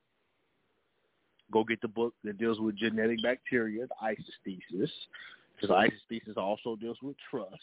Go 1.52 1.62
get 1.62 1.80
the 1.80 1.88
book 1.88 2.12
that 2.24 2.38
deals 2.38 2.58
with 2.58 2.76
genetic 2.76 3.22
bacteria, 3.22 3.86
the 3.86 4.04
ISIS 4.04 4.34
thesis, 4.44 4.90
because 5.54 5.70
ISIS 5.70 6.00
thesis 6.08 6.34
also 6.36 6.74
deals 6.74 6.98
with 7.00 7.14
trust. 7.30 7.54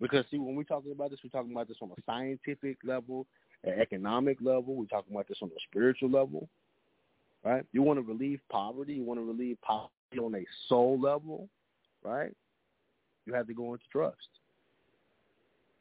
Because 0.00 0.26
see, 0.30 0.38
when 0.38 0.54
we're 0.54 0.64
talking 0.64 0.92
about 0.92 1.10
this, 1.10 1.20
we're 1.24 1.30
talking 1.30 1.52
about 1.52 1.68
this 1.68 1.78
on 1.80 1.90
a 1.90 2.02
scientific 2.04 2.76
level, 2.84 3.26
an 3.64 3.80
economic 3.80 4.38
level. 4.42 4.74
We're 4.74 4.84
talking 4.84 5.14
about 5.14 5.28
this 5.28 5.38
on 5.40 5.48
a 5.48 5.60
spiritual 5.70 6.10
level, 6.10 6.48
right? 7.42 7.64
You 7.72 7.82
want 7.82 7.98
to 7.98 8.02
relieve 8.02 8.40
poverty. 8.50 8.94
You 8.94 9.04
want 9.04 9.18
to 9.18 9.24
relieve 9.24 9.56
poverty 9.62 9.94
on 10.18 10.34
a 10.34 10.44
soul 10.68 10.98
level, 11.00 11.48
right? 12.02 12.34
You 13.26 13.34
have 13.34 13.46
to 13.46 13.54
go 13.54 13.72
into 13.72 13.84
trust. 13.90 14.16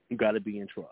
You 0.10 0.18
got 0.18 0.32
to 0.32 0.40
be 0.40 0.60
in 0.60 0.68
trust, 0.68 0.90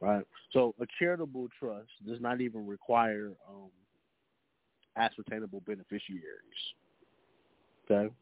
right? 0.00 0.24
So 0.52 0.74
a 0.80 0.86
charitable 0.98 1.48
trust 1.58 1.90
does 2.06 2.20
not 2.20 2.40
even 2.40 2.66
require 2.66 3.32
um, 3.48 3.70
ascertainable 4.96 5.62
beneficiaries. 5.66 6.22
Okay, 7.90 8.12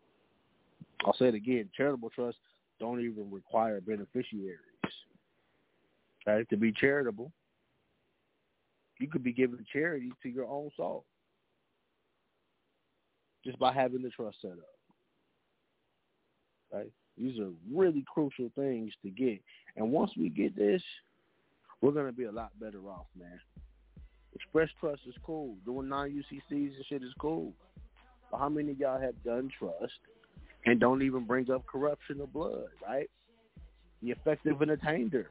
I'll 1.05 1.17
say 1.17 1.29
it 1.29 1.35
again: 1.35 1.71
charitable 1.75 2.11
trusts 2.11 2.41
don't 2.79 3.01
even 3.01 3.31
require 3.31 3.81
beneficiaries. 3.81 4.59
Okay, 6.29 6.45
to 6.51 6.57
be 6.57 6.73
charitable, 6.73 7.33
you 8.99 9.09
could 9.09 9.23
be 9.23 9.33
giving 9.33 9.65
charity 9.73 10.13
to 10.23 10.29
your 10.29 10.47
own 10.47 10.71
soul 10.77 11.05
just 13.47 13.59
by 13.59 13.73
having 13.73 14.03
the 14.03 14.11
trust 14.11 14.39
set 14.43 14.51
up. 14.51 14.59
Right? 16.73 16.93
These 17.17 17.39
are 17.39 17.51
really 17.73 18.05
crucial 18.13 18.51
things 18.55 18.93
to 19.03 19.11
get. 19.11 19.41
And 19.77 19.91
once 19.91 20.11
we 20.19 20.29
get 20.29 20.55
this, 20.57 20.83
we're 21.81 21.93
going 21.93 22.07
to 22.07 22.13
be 22.13 22.25
a 22.25 22.33
lot 22.33 22.51
better 22.61 22.81
off, 22.89 23.07
man. 23.19 23.41
Express 24.35 24.69
trust 24.81 25.03
is 25.07 25.15
cool. 25.25 25.57
Doing 25.65 25.89
non-UCCs 25.89 26.43
and 26.51 26.85
shit 26.89 27.03
is 27.03 27.15
cool. 27.19 27.53
But 28.31 28.39
how 28.39 28.49
many 28.49 28.73
of 28.73 28.79
y'all 28.79 29.01
have 29.01 29.23
done 29.25 29.51
trust 29.59 29.93
and 30.67 30.81
don't 30.81 31.03
even 31.03 31.25
bring 31.25 31.51
up 31.51 31.65
corruption 31.67 32.21
of 32.21 32.33
blood, 32.33 32.67
right? 32.87 33.09
The 34.03 34.11
effective 34.11 34.61
entertainer, 34.61 35.31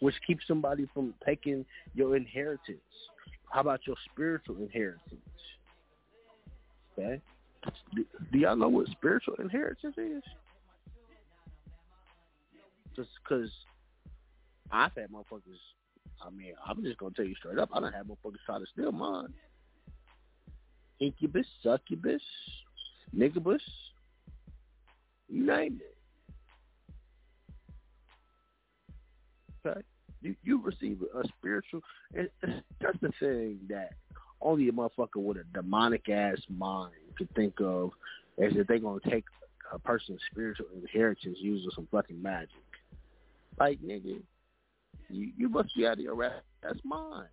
which 0.00 0.14
keeps 0.26 0.46
somebody 0.46 0.86
from 0.92 1.14
taking 1.24 1.64
your 1.94 2.14
inheritance. 2.14 2.78
How 3.50 3.60
about 3.60 3.80
your 3.86 3.96
spiritual 4.12 4.56
inheritance? 4.58 5.20
Do, 6.96 8.04
do 8.32 8.38
y'all 8.38 8.56
know 8.56 8.68
what 8.68 8.88
spiritual 8.88 9.34
inheritance 9.34 9.96
is? 9.96 10.22
Just 12.94 13.10
because 13.22 13.50
I've 14.70 14.92
had 14.96 15.10
motherfuckers. 15.10 15.60
I 16.24 16.30
mean, 16.30 16.54
I'm 16.66 16.82
just 16.82 16.98
gonna 16.98 17.12
tell 17.14 17.26
you 17.26 17.34
straight 17.34 17.58
up. 17.58 17.68
I 17.72 17.80
don't 17.80 17.92
have 17.92 18.06
motherfuckers 18.06 18.40
try 18.46 18.58
to 18.58 18.64
steal 18.72 18.92
mine. 18.92 19.34
Incubus, 20.98 21.46
succubus, 21.62 22.22
niggabus, 23.14 23.60
you 25.28 25.44
name 25.44 25.80
it. 25.82 25.96
Okay, 29.66 29.80
you 30.22 30.34
you 30.42 30.62
receive 30.62 31.02
a 31.02 31.28
spiritual. 31.38 31.80
It, 32.14 32.32
that's 32.80 32.98
the 33.02 33.12
thing 33.20 33.58
that 33.68 33.90
only 34.40 34.68
a 34.68 34.72
motherfucker 34.72 35.16
with 35.16 35.38
a 35.38 35.44
demonic 35.54 36.08
ass 36.08 36.38
mind 36.48 36.92
could 37.16 37.32
think 37.34 37.54
of 37.60 37.92
is 38.38 38.54
that 38.54 38.68
they're 38.68 38.78
gonna 38.78 39.00
take 39.08 39.24
a 39.72 39.78
person's 39.78 40.20
spiritual 40.30 40.66
inheritance 40.74 41.38
using 41.40 41.70
some 41.74 41.88
fucking 41.90 42.20
magic. 42.20 42.50
Like 43.58 43.80
nigga, 43.80 44.20
you 45.08 45.32
you 45.36 45.48
must 45.48 45.74
be 45.74 45.86
out 45.86 45.94
of 45.94 46.00
your 46.00 46.22
ass 46.24 46.32
mine. 46.84 47.26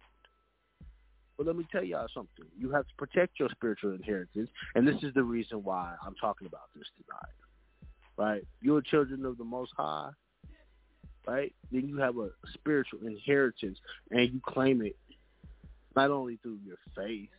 But 1.37 1.47
let 1.47 1.55
me 1.55 1.65
tell 1.71 1.83
y'all 1.83 2.07
something. 2.13 2.45
You 2.57 2.69
have 2.71 2.87
to 2.87 2.93
protect 2.95 3.39
your 3.39 3.49
spiritual 3.49 3.93
inheritance, 3.93 4.49
and 4.75 4.87
this 4.87 5.01
is 5.03 5.13
the 5.13 5.23
reason 5.23 5.63
why 5.63 5.95
I'm 6.05 6.15
talking 6.15 6.47
about 6.47 6.69
this 6.75 6.87
tonight. 6.95 7.33
Right? 8.15 8.47
You're 8.61 8.81
children 8.81 9.25
of 9.25 9.37
the 9.37 9.43
Most 9.43 9.71
High, 9.75 10.11
right? 11.27 11.53
Then 11.71 11.87
you 11.87 11.97
have 11.97 12.17
a 12.17 12.29
spiritual 12.53 12.99
inheritance, 13.05 13.79
and 14.11 14.31
you 14.31 14.39
claim 14.45 14.81
it 14.83 14.95
not 15.95 16.11
only 16.11 16.37
through 16.41 16.59
your 16.65 16.77
faith, 16.95 17.29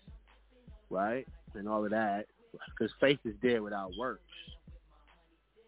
right, 0.91 1.27
and 1.55 1.69
all 1.69 1.85
of 1.85 1.91
that, 1.91 2.27
because 2.53 2.93
faith 3.01 3.19
is 3.25 3.35
dead 3.43 3.61
without 3.61 3.91
works. 3.99 4.23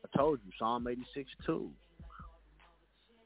I 0.04 0.16
told 0.16 0.38
you, 0.44 0.52
Psalm 0.58 0.86
86, 0.86 1.30
2. 1.46 1.70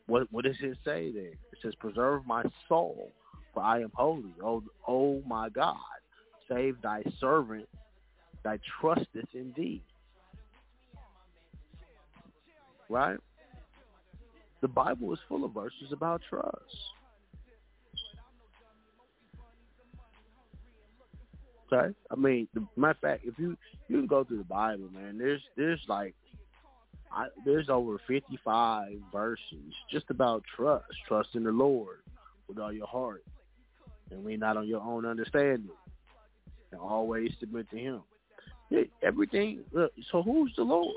What, 0.07 0.27
what 0.31 0.45
does 0.45 0.57
it 0.61 0.77
say 0.85 1.13
there? 1.13 1.25
It 1.25 1.59
says, 1.63 1.75
preserve 1.79 2.27
my 2.27 2.43
soul, 2.69 3.13
for 3.55 3.63
I 3.63 3.81
am 3.81 3.93
holy. 3.95 4.35
Oh, 4.43 4.63
oh 4.89 5.23
my 5.27 5.49
God, 5.51 5.77
save 6.49 6.81
thy 6.83 7.03
servant 7.21 7.69
that 8.43 8.61
trusteth 8.81 9.29
in 9.35 9.53
thee. 9.57 9.83
Right? 12.89 13.19
The 14.63 14.69
Bible 14.69 15.13
is 15.13 15.19
full 15.29 15.45
of 15.45 15.53
verses 15.53 15.93
about 15.93 16.23
trust. 16.29 16.55
Okay, 21.73 21.95
I 22.11 22.17
mean, 22.17 22.49
the 22.55 22.67
matter 22.77 22.91
of 22.93 22.99
fact, 22.99 23.25
if 23.25 23.39
you 23.39 23.57
you 23.89 23.97
can 23.99 24.07
go 24.07 24.25
through 24.25 24.39
the 24.39 24.45
Bible, 24.45 24.89
man, 24.93 25.19
there's 25.19 25.43
there's 25.57 25.81
like 25.89 26.15
I, 27.13 27.27
there's 27.45 27.69
over 27.69 28.01
55 28.07 28.89
verses 29.13 29.75
just 29.91 30.07
about 30.11 30.43
trust, 30.57 30.85
trust 31.09 31.31
in 31.35 31.45
the 31.45 31.51
Lord 31.51 31.99
with 32.49 32.59
all 32.59 32.73
your 32.73 32.87
heart, 32.87 33.25
and 34.11 34.25
lean 34.25 34.41
not 34.41 34.57
on 34.57 34.67
your 34.67 34.81
own 34.81 35.05
understanding, 35.05 35.71
and 36.73 36.81
always 36.81 37.31
submit 37.41 37.69
to 37.71 37.79
Him. 37.79 38.01
everything. 39.03 39.65
Look, 39.73 39.93
so 40.11 40.23
who's 40.23 40.53
the 40.57 40.63
Lord? 40.63 40.95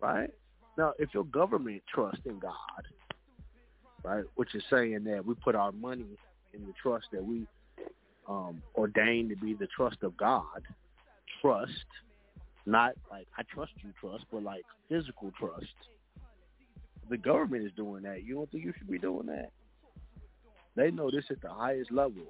Right 0.00 0.30
now, 0.76 0.92
if 0.98 1.14
your 1.14 1.24
government 1.24 1.82
trusts 1.92 2.22
in 2.24 2.38
God, 2.40 2.52
right, 4.02 4.24
which 4.34 4.54
is 4.54 4.62
saying 4.70 5.04
that 5.04 5.24
we 5.24 5.34
put 5.34 5.54
our 5.54 5.72
money 5.72 6.18
in 6.52 6.66
the 6.66 6.72
trust 6.82 7.06
that 7.12 7.24
we 7.24 7.46
um, 8.28 8.62
ordained 8.74 9.30
to 9.30 9.36
be 9.36 9.54
the 9.54 9.66
trust 9.66 10.02
of 10.02 10.16
God. 10.16 10.62
Trust, 11.40 11.86
not 12.66 12.92
like 13.10 13.26
I 13.36 13.42
trust 13.42 13.72
you 13.82 13.92
trust, 14.00 14.24
but 14.30 14.42
like 14.42 14.64
physical 14.88 15.32
trust. 15.38 15.66
The 17.10 17.16
government 17.16 17.66
is 17.66 17.72
doing 17.76 18.04
that. 18.04 18.24
You 18.24 18.34
don't 18.36 18.50
think 18.50 18.64
you 18.64 18.72
should 18.78 18.90
be 18.90 18.98
doing 18.98 19.26
that? 19.26 19.50
They 20.76 20.90
know 20.90 21.10
this 21.10 21.24
at 21.30 21.42
the 21.42 21.50
highest 21.50 21.90
levels. 21.90 22.26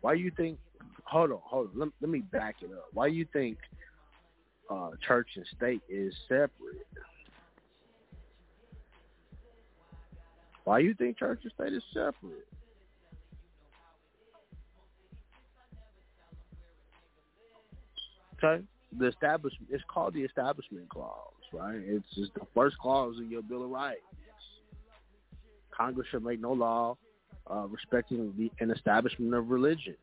Why 0.00 0.14
do 0.14 0.20
you 0.20 0.32
think? 0.36 0.58
Hold 1.04 1.32
on, 1.32 1.40
hold 1.42 1.70
on. 1.72 1.78
Let, 1.78 1.88
let 2.00 2.10
me 2.10 2.20
back 2.20 2.56
it 2.62 2.70
up. 2.72 2.86
Why 2.92 3.08
do 3.08 3.14
you 3.14 3.26
think 3.32 3.58
uh, 4.70 4.90
church 5.06 5.28
and 5.36 5.46
state 5.56 5.82
is 5.88 6.14
separate? 6.28 6.86
Why 10.68 10.80
you 10.80 10.92
think 10.92 11.18
church 11.18 11.40
and 11.44 11.52
state 11.54 11.72
is 11.72 11.82
separate? 11.94 12.46
Okay, 18.36 18.62
the 18.98 19.06
establishment. 19.06 19.70
It's 19.70 19.82
called 19.88 20.12
the 20.12 20.20
Establishment 20.20 20.90
Clause, 20.90 21.32
right? 21.54 21.80
It's 21.82 22.04
just 22.14 22.34
the 22.34 22.46
first 22.54 22.76
clause 22.76 23.14
in 23.16 23.30
your 23.30 23.40
Bill 23.40 23.64
of 23.64 23.70
Rights. 23.70 24.02
Congress 25.70 26.06
shall 26.10 26.20
make 26.20 26.38
no 26.38 26.52
law 26.52 26.98
uh, 27.50 27.66
respecting 27.66 28.34
the 28.36 28.52
an 28.62 28.70
establishment 28.70 29.32
of 29.32 29.48
religion. 29.48 29.96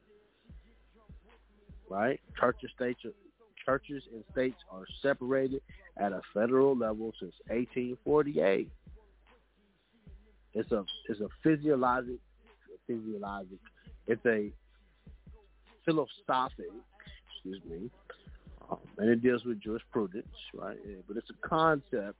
Right? 1.92 2.20
Church 2.40 2.58
and 2.64 2.72
states, 2.76 3.02
churches 3.64 4.02
and 4.12 4.24
states 4.32 4.58
are 4.72 4.86
separated 5.04 5.62
at 5.98 6.12
a 6.12 6.22
federal 6.34 6.76
level 6.76 7.14
since 7.20 7.36
1848. 7.50 8.68
It's 10.56 10.72
a 10.72 10.84
it's 11.10 11.20
a 11.20 11.28
physiologic 11.44 12.20
physiologic. 12.88 13.60
It's 14.08 14.26
a 14.26 14.52
philosophic, 15.84 16.72
excuse 17.34 17.62
me, 17.70 17.90
um, 18.70 18.78
and 18.98 19.10
it 19.10 19.22
deals 19.22 19.44
with 19.46 19.62
jurisprudence, 19.62 20.28
right? 20.54 20.78
But 21.08 21.18
it's 21.18 21.30
a 21.30 21.48
concept 21.48 22.20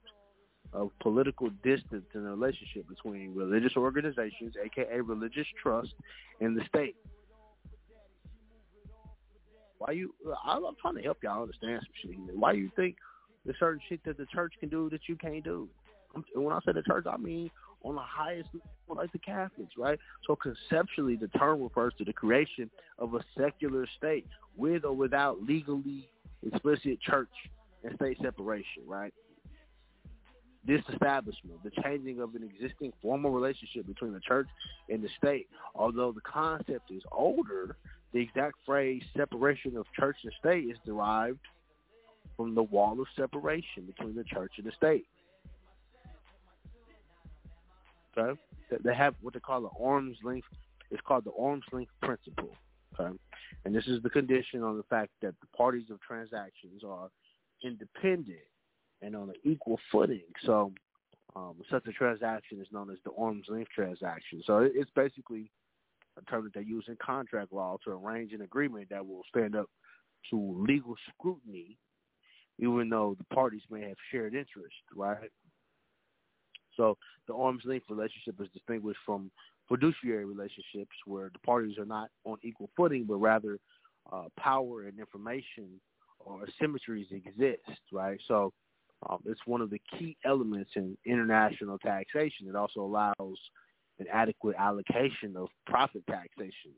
of 0.72 0.90
political 1.00 1.48
distance 1.62 2.04
in 2.14 2.24
the 2.24 2.30
relationship 2.30 2.88
between 2.88 3.34
religious 3.34 3.72
organizations, 3.76 4.54
aka 4.62 5.00
religious 5.00 5.46
trust, 5.62 5.94
and 6.40 6.56
the 6.56 6.64
state. 6.68 6.96
Why 9.78 9.92
you? 9.92 10.14
I'm 10.44 10.62
trying 10.80 10.96
to 10.96 11.02
help 11.02 11.18
y'all 11.22 11.42
understand 11.42 11.80
some 11.82 12.10
shit. 12.10 12.36
Why 12.36 12.52
you 12.52 12.70
think 12.76 12.96
there's 13.44 13.58
certain 13.58 13.80
shit 13.88 14.00
that 14.04 14.16
the 14.18 14.26
church 14.26 14.54
can 14.60 14.68
do 14.68 14.90
that 14.90 15.00
you 15.08 15.16
can't 15.16 15.44
do? 15.44 15.68
When 16.34 16.52
I 16.52 16.58
say 16.64 16.72
the 16.72 16.82
church, 16.82 17.04
I 17.10 17.16
mean 17.18 17.50
on 17.82 17.94
the 17.94 18.00
highest 18.00 18.48
level, 18.52 19.02
like 19.02 19.12
the 19.12 19.18
Catholics, 19.18 19.74
right? 19.76 19.98
So 20.26 20.36
conceptually, 20.36 21.16
the 21.16 21.28
term 21.28 21.62
refers 21.62 21.92
to 21.98 22.04
the 22.04 22.12
creation 22.12 22.70
of 22.98 23.14
a 23.14 23.20
secular 23.38 23.86
state 23.96 24.26
with 24.56 24.84
or 24.84 24.92
without 24.92 25.42
legally 25.42 26.08
explicit 26.44 27.00
church 27.00 27.28
and 27.84 27.94
state 27.96 28.18
separation, 28.22 28.82
right? 28.86 29.12
Disestablishment, 30.66 31.62
the 31.62 31.70
changing 31.82 32.20
of 32.20 32.34
an 32.34 32.42
existing 32.42 32.92
formal 33.00 33.30
relationship 33.30 33.86
between 33.86 34.12
the 34.12 34.20
church 34.20 34.48
and 34.88 35.02
the 35.02 35.08
state. 35.16 35.48
Although 35.74 36.12
the 36.12 36.20
concept 36.22 36.90
is 36.90 37.02
older, 37.12 37.76
the 38.12 38.20
exact 38.20 38.56
phrase 38.64 39.02
separation 39.16 39.76
of 39.76 39.86
church 39.92 40.16
and 40.24 40.32
state 40.40 40.64
is 40.68 40.78
derived 40.84 41.38
from 42.36 42.54
the 42.54 42.62
wall 42.62 43.00
of 43.00 43.06
separation 43.16 43.84
between 43.86 44.16
the 44.16 44.24
church 44.24 44.52
and 44.56 44.66
the 44.66 44.72
state. 44.72 45.06
Okay? 48.16 48.38
They 48.84 48.94
have 48.94 49.14
what 49.20 49.34
they 49.34 49.40
call 49.40 49.62
the 49.62 49.84
arm's 49.84 50.18
length. 50.24 50.48
It's 50.90 51.02
called 51.06 51.24
the 51.24 51.32
arm's 51.38 51.64
length 51.72 51.92
principle. 52.02 52.54
Okay? 52.98 53.16
And 53.64 53.74
this 53.74 53.86
is 53.86 54.02
the 54.02 54.10
condition 54.10 54.62
on 54.62 54.76
the 54.76 54.82
fact 54.84 55.10
that 55.22 55.34
the 55.40 55.46
parties 55.56 55.90
of 55.90 56.00
transactions 56.00 56.82
are 56.86 57.08
independent 57.64 58.38
and 59.02 59.14
on 59.14 59.30
an 59.30 59.34
equal 59.44 59.78
footing. 59.92 60.22
So 60.44 60.72
um, 61.34 61.54
such 61.70 61.86
a 61.86 61.92
transaction 61.92 62.60
is 62.60 62.68
known 62.72 62.90
as 62.90 62.98
the 63.04 63.12
arm's 63.18 63.44
length 63.48 63.70
transaction. 63.74 64.42
So 64.46 64.68
it's 64.72 64.90
basically 64.94 65.50
a 66.18 66.30
term 66.30 66.44
that 66.44 66.54
they 66.54 66.66
use 66.66 66.84
in 66.88 66.96
contract 67.04 67.52
law 67.52 67.76
to 67.84 67.90
arrange 67.90 68.32
an 68.32 68.42
agreement 68.42 68.88
that 68.90 69.06
will 69.06 69.22
stand 69.28 69.54
up 69.54 69.68
to 70.30 70.64
legal 70.66 70.94
scrutiny, 71.10 71.76
even 72.58 72.88
though 72.88 73.16
the 73.18 73.34
parties 73.34 73.62
may 73.70 73.82
have 73.82 73.96
shared 74.10 74.34
interest, 74.34 74.74
right? 74.94 75.30
So 76.76 76.96
the 77.26 77.34
arm's 77.34 77.62
length 77.64 77.86
relationship 77.88 78.40
is 78.40 78.48
distinguished 78.52 79.00
from 79.04 79.30
fiduciary 79.68 80.24
relationships 80.24 80.96
where 81.06 81.30
the 81.32 81.38
parties 81.40 81.78
are 81.78 81.84
not 81.84 82.10
on 82.24 82.38
equal 82.42 82.70
footing, 82.76 83.04
but 83.04 83.16
rather 83.16 83.58
uh, 84.12 84.24
power 84.38 84.82
and 84.82 84.98
information 84.98 85.80
or 86.20 86.44
asymmetries 86.44 87.10
exist, 87.12 87.80
right? 87.92 88.20
So 88.28 88.52
um, 89.08 89.18
it's 89.26 89.40
one 89.46 89.60
of 89.60 89.70
the 89.70 89.80
key 89.98 90.16
elements 90.24 90.70
in 90.76 90.96
international 91.04 91.78
taxation. 91.78 92.48
It 92.48 92.56
also 92.56 92.80
allows 92.80 93.36
an 93.98 94.06
adequate 94.12 94.56
allocation 94.58 95.36
of 95.36 95.48
profit 95.66 96.04
taxation, 96.08 96.72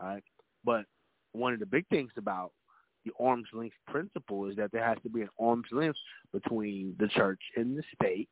right? 0.00 0.22
But 0.64 0.84
one 1.32 1.52
of 1.52 1.60
the 1.60 1.66
big 1.66 1.86
things 1.88 2.12
about 2.16 2.52
the 3.04 3.12
arm's 3.18 3.48
length 3.52 3.76
principle 3.88 4.48
is 4.48 4.56
that 4.56 4.70
there 4.70 4.84
has 4.84 4.98
to 5.02 5.08
be 5.08 5.22
an 5.22 5.28
arm's 5.40 5.66
length 5.72 5.98
between 6.32 6.94
the 6.98 7.08
church 7.08 7.40
and 7.56 7.76
the 7.76 7.82
state 7.94 8.28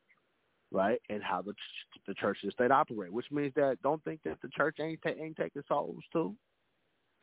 right? 0.73 1.01
And 1.09 1.23
how 1.23 1.43
the 1.43 1.55
the 2.07 2.15
church 2.15 2.39
and 2.43 2.53
state 2.53 2.71
operate, 2.71 3.13
which 3.13 3.31
means 3.31 3.53
that 3.57 3.79
don't 3.83 4.03
think 4.05 4.21
that 4.25 4.41
the 4.43 4.49
church 4.49 4.77
ain't 4.81 5.03
ta- 5.03 5.11
ain't 5.21 5.37
taking 5.37 5.63
souls 5.69 6.03
too. 6.13 6.35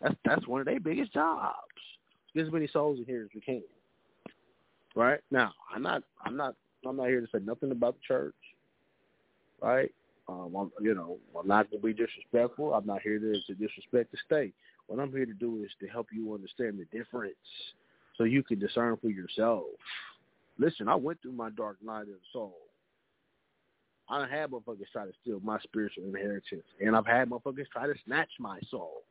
That's 0.01 0.15
that's 0.25 0.47
one 0.47 0.61
of 0.61 0.65
their 0.65 0.79
biggest 0.79 1.13
jobs. 1.13 1.55
Get 2.35 2.47
as 2.47 2.53
many 2.53 2.67
souls 2.67 2.99
in 2.99 3.05
here 3.05 3.23
as 3.23 3.29
we 3.33 3.41
can. 3.41 3.63
Right 4.95 5.21
now, 5.31 5.51
I'm 5.73 5.81
not 5.81 6.03
I'm 6.23 6.35
not 6.35 6.55
I'm 6.85 6.97
not 6.97 7.07
here 7.07 7.21
to 7.21 7.27
say 7.27 7.43
nothing 7.43 7.71
about 7.71 7.95
the 7.95 8.01
church. 8.07 8.35
Right? 9.61 9.91
Um, 10.29 10.53
I'm, 10.55 10.71
you 10.81 10.93
know, 10.93 11.17
I'm 11.39 11.47
not 11.47 11.69
going 11.71 11.81
to 11.81 11.87
be 11.87 11.93
disrespectful. 11.93 12.73
I'm 12.73 12.85
not 12.85 13.01
here 13.01 13.17
to, 13.17 13.33
to 13.47 13.53
disrespect 13.53 14.11
the 14.11 14.17
state. 14.25 14.53
What 14.87 14.99
I'm 14.99 15.11
here 15.11 15.25
to 15.25 15.33
do 15.33 15.63
is 15.63 15.71
to 15.79 15.87
help 15.87 16.07
you 16.11 16.33
understand 16.33 16.77
the 16.79 16.97
difference, 16.97 17.35
so 18.17 18.23
you 18.23 18.43
can 18.43 18.59
discern 18.59 18.97
for 18.97 19.09
yourself. 19.09 19.63
Listen, 20.59 20.87
I 20.89 20.95
went 20.95 21.21
through 21.21 21.33
my 21.33 21.49
dark 21.51 21.77
night 21.83 22.01
of 22.01 22.07
the 22.07 22.19
soul. 22.33 22.57
I 24.09 24.19
done 24.19 24.29
had 24.29 24.51
motherfuckers 24.51 24.89
try 24.91 25.05
to 25.05 25.11
steal 25.21 25.39
my 25.43 25.59
spiritual 25.59 26.05
inheritance, 26.05 26.63
and 26.79 26.95
I've 26.95 27.05
had 27.05 27.29
motherfuckers 27.29 27.67
try 27.71 27.87
to 27.87 27.93
snatch 28.05 28.29
my 28.39 28.59
soul. 28.71 29.03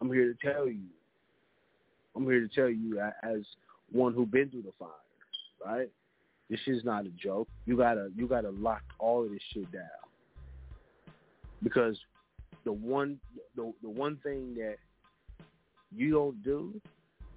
I'm 0.00 0.10
here 0.12 0.32
to 0.32 0.52
tell 0.52 0.66
you. 0.66 0.86
I'm 2.16 2.24
here 2.24 2.40
to 2.40 2.48
tell 2.48 2.68
you 2.68 3.00
as 3.22 3.40
one 3.92 4.12
who 4.14 4.26
been 4.26 4.50
through 4.50 4.62
the 4.62 4.72
fire, 4.78 4.88
right? 5.64 5.88
This 6.48 6.60
is 6.66 6.84
not 6.84 7.06
a 7.06 7.10
joke. 7.10 7.48
You 7.66 7.76
gotta 7.76 8.10
you 8.16 8.26
gotta 8.26 8.50
lock 8.50 8.82
all 8.98 9.24
of 9.24 9.30
this 9.30 9.40
shit 9.52 9.70
down 9.70 9.82
because 11.62 11.96
the 12.64 12.72
one 12.72 13.18
the 13.54 13.72
the 13.82 13.88
one 13.88 14.16
thing 14.24 14.54
that 14.56 14.76
you 15.94 16.10
don't 16.10 16.42
do 16.42 16.80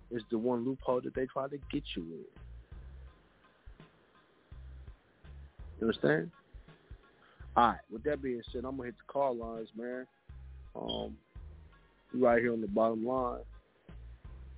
is 0.09 0.23
the 0.31 0.37
one 0.37 0.65
loophole 0.65 1.01
that 1.01 1.13
they 1.13 1.27
try 1.27 1.47
to 1.47 1.57
get 1.71 1.83
you 1.95 2.03
in. 2.03 2.42
You 5.79 5.87
understand? 5.87 6.31
All 7.55 7.67
right. 7.67 7.79
With 7.91 8.03
that 8.03 8.21
being 8.21 8.41
said, 8.51 8.63
I'm 8.65 8.77
gonna 8.77 8.85
hit 8.85 8.95
the 8.97 9.11
call 9.11 9.35
lines, 9.35 9.69
man. 9.75 10.07
Um, 10.75 11.17
right 12.13 12.41
here 12.41 12.53
on 12.53 12.61
the 12.61 12.67
bottom 12.67 13.05
line. 13.05 13.41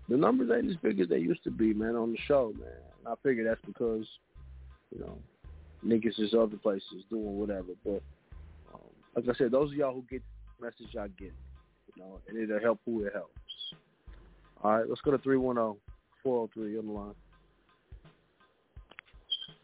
The 0.07 0.17
numbers 0.17 0.51
ain't 0.55 0.69
as 0.69 0.77
big 0.77 0.99
as 0.99 1.09
they 1.09 1.17
used 1.17 1.43
to 1.45 1.51
be, 1.51 1.73
man, 1.73 1.95
on 1.95 2.11
the 2.11 2.17
show, 2.27 2.53
man. 2.59 2.69
I 3.07 3.15
figure 3.23 3.43
that's 3.43 3.61
because, 3.65 4.05
you 4.91 4.99
know, 4.99 5.17
niggas 5.85 6.19
is 6.19 6.33
other 6.33 6.57
places 6.57 7.03
doing 7.09 7.39
whatever. 7.39 7.73
But 7.83 8.01
um, 8.73 8.81
like 9.15 9.25
I 9.27 9.37
said, 9.37 9.51
those 9.51 9.71
of 9.71 9.77
y'all 9.77 9.93
who 9.93 10.03
get 10.09 10.21
the 10.59 10.65
message, 10.65 10.93
y'all 10.93 11.07
get 11.17 11.27
it. 11.27 11.33
You 11.95 12.03
know, 12.03 12.19
and 12.27 12.37
it'll 12.37 12.59
help 12.59 12.79
who 12.85 13.03
it 13.03 13.13
helps. 13.13 13.31
All 14.63 14.71
right, 14.71 14.89
let's 14.89 15.01
go 15.01 15.11
to 15.11 15.17
310 15.17 15.79
403 16.23 16.79
on 16.79 16.85
the 16.87 16.91
line. 16.91 17.13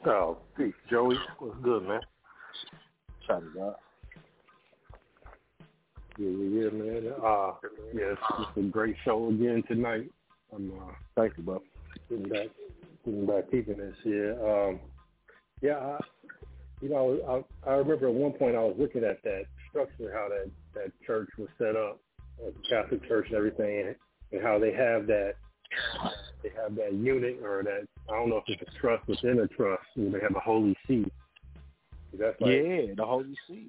Oh, 0.05 0.37
peace, 0.57 0.73
Joey. 0.89 1.15
What's 1.37 1.55
good, 1.61 1.87
man? 1.87 2.01
Shout 3.27 3.43
it 3.43 3.61
out. 3.61 3.79
Yeah, 6.17 6.29
yeah, 6.29 6.63
yeah, 6.63 6.69
man. 6.71 7.13
Uh, 7.23 7.51
yeah, 7.93 8.13
it's, 8.13 8.21
it's 8.39 8.57
a 8.57 8.61
great 8.69 8.95
show 9.05 9.29
again 9.29 9.63
tonight. 9.67 10.09
I'm 10.53 10.71
uh, 10.71 10.91
thank 11.15 11.37
you, 11.37 11.43
bro. 11.43 11.61
Getting 12.09 12.29
back, 12.29 12.47
getting 13.05 13.25
back, 13.25 13.51
keeping 13.51 13.77
this. 13.77 13.95
Yeah, 14.03 14.33
um, 14.43 14.79
yeah. 15.61 15.77
I, 15.77 15.99
you 16.81 16.89
know, 16.89 17.45
I, 17.65 17.69
I 17.69 17.73
remember 17.75 18.07
at 18.07 18.13
one 18.13 18.33
point 18.33 18.55
I 18.55 18.63
was 18.63 18.75
looking 18.79 19.03
at 19.03 19.21
that 19.23 19.43
structure, 19.69 20.11
how 20.13 20.27
that 20.29 20.49
that 20.73 20.91
church 21.05 21.29
was 21.37 21.47
set 21.59 21.75
up, 21.75 21.99
uh, 22.41 22.49
the 22.49 22.69
Catholic 22.69 23.07
Church 23.07 23.27
and 23.27 23.37
everything, 23.37 23.93
and 24.31 24.41
how 24.41 24.57
they 24.57 24.73
have 24.73 25.05
that 25.07 25.33
they 26.43 26.49
have 26.61 26.76
that 26.76 26.93
unit 26.93 27.39
or 27.43 27.63
that 27.63 27.88
I 28.09 28.15
don't 28.15 28.30
know 28.30 28.38
if 28.38 28.43
it's 28.47 28.61
a 28.61 28.80
trust 28.80 29.07
within 29.07 29.39
a 29.39 29.47
trust. 29.47 29.84
You 29.95 30.05
know, 30.05 30.18
they 30.18 30.23
have 30.23 30.35
a 30.35 30.39
holy 30.39 30.76
see. 30.88 31.05
That's 32.13 32.39
like, 32.41 32.51
yeah, 32.51 32.93
the 32.95 33.05
holy 33.05 33.35
see. 33.47 33.68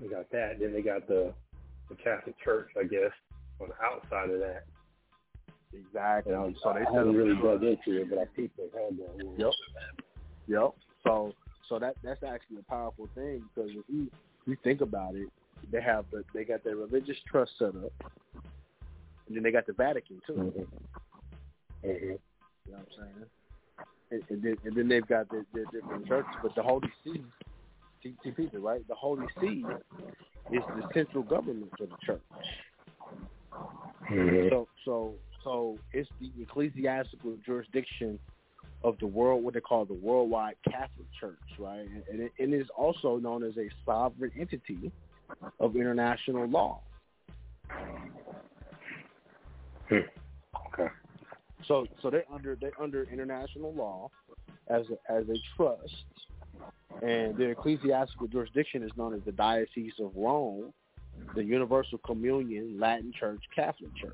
They 0.00 0.08
got 0.08 0.30
that. 0.32 0.58
Then 0.60 0.72
they 0.72 0.82
got 0.82 1.06
the 1.06 1.32
the 1.88 1.94
Catholic 1.96 2.34
Church, 2.42 2.68
I 2.78 2.84
guess, 2.84 3.12
on 3.60 3.68
the 3.68 3.84
outside 3.84 4.30
of 4.30 4.40
that. 4.40 4.64
Exactly. 5.72 6.32
You 6.32 6.38
know, 6.38 6.54
so 6.62 6.72
they 6.72 6.80
I 6.80 6.92
haven't 6.92 7.14
really 7.14 7.36
dug 7.40 7.62
into 7.62 8.02
it, 8.02 8.10
but 8.10 8.18
I 8.18 8.24
think 8.36 8.50
they 8.56 8.64
had 8.64 8.96
that. 8.98 9.34
Yep. 9.38 9.52
Yep. 10.48 10.74
So 11.04 11.32
so 11.68 11.78
that 11.78 11.96
that's 12.02 12.22
actually 12.22 12.58
a 12.58 12.70
powerful 12.70 13.08
thing 13.14 13.42
because 13.54 13.70
if 13.70 13.84
you 13.88 14.10
you 14.46 14.56
think 14.62 14.80
about 14.80 15.14
it, 15.14 15.28
they 15.70 15.80
have 15.80 16.04
the 16.10 16.24
they 16.34 16.44
got 16.44 16.64
their 16.64 16.76
religious 16.76 17.16
trust 17.30 17.52
set 17.58 17.68
up, 17.68 17.92
and 19.26 19.36
then 19.36 19.42
they 19.42 19.50
got 19.50 19.66
the 19.66 19.72
Vatican 19.72 20.20
too. 20.26 20.32
Mm-hmm. 20.32 21.86
Mm-hmm. 21.86 22.04
You 22.06 22.72
know 22.72 22.78
what 22.78 22.78
I'm 22.78 22.86
saying? 22.96 23.26
And, 24.10 24.22
and, 24.30 24.42
then, 24.42 24.56
and 24.64 24.76
then 24.76 24.88
they've 24.88 25.06
got 25.06 25.30
their, 25.30 25.44
their 25.52 25.64
different 25.72 26.06
churches, 26.06 26.30
but 26.42 26.54
the 26.54 26.62
Holy 26.62 26.88
See, 27.04 27.24
see, 28.02 28.14
see 28.22 28.30
people, 28.30 28.60
right? 28.60 28.86
The 28.88 28.94
Holy 28.94 29.26
See 29.40 29.64
is 30.52 30.62
the 30.76 30.82
central 30.92 31.22
government 31.22 31.70
for 31.76 31.86
the 31.86 31.96
church. 32.04 32.20
Mm-hmm. 34.10 34.48
So, 34.50 34.68
so, 34.84 35.14
so 35.42 35.78
it's 35.92 36.08
the 36.20 36.30
ecclesiastical 36.40 37.36
jurisdiction 37.44 38.18
of 38.82 38.98
the 38.98 39.06
world, 39.06 39.42
what 39.42 39.54
they 39.54 39.60
call 39.60 39.86
the 39.86 39.94
worldwide 39.94 40.56
Catholic 40.64 41.06
Church, 41.18 41.38
right? 41.58 41.86
And 42.10 42.20
it, 42.20 42.32
and 42.38 42.52
it 42.52 42.60
is 42.60 42.68
also 42.76 43.16
known 43.16 43.42
as 43.42 43.56
a 43.56 43.68
sovereign 43.86 44.30
entity 44.38 44.92
of 45.58 45.74
international 45.74 46.46
law. 46.46 46.80
Hmm. 49.88 49.96
Okay. 50.72 50.90
So, 51.66 51.86
so 52.02 52.10
they 52.10 52.22
under 52.32 52.56
they 52.60 52.70
under 52.80 53.04
international 53.10 53.72
law 53.74 54.10
as 54.68 54.82
a, 54.90 55.12
as 55.12 55.24
a 55.28 55.36
trust, 55.56 56.04
and 57.02 57.36
their 57.36 57.52
ecclesiastical 57.52 58.28
jurisdiction 58.28 58.82
is 58.82 58.90
known 58.96 59.14
as 59.14 59.20
the 59.24 59.32
Diocese 59.32 59.92
of 60.00 60.12
Rome, 60.14 60.72
the 61.34 61.44
Universal 61.44 61.98
Communion 61.98 62.78
Latin 62.78 63.12
Church 63.18 63.40
Catholic 63.54 63.90
Church. 63.96 64.12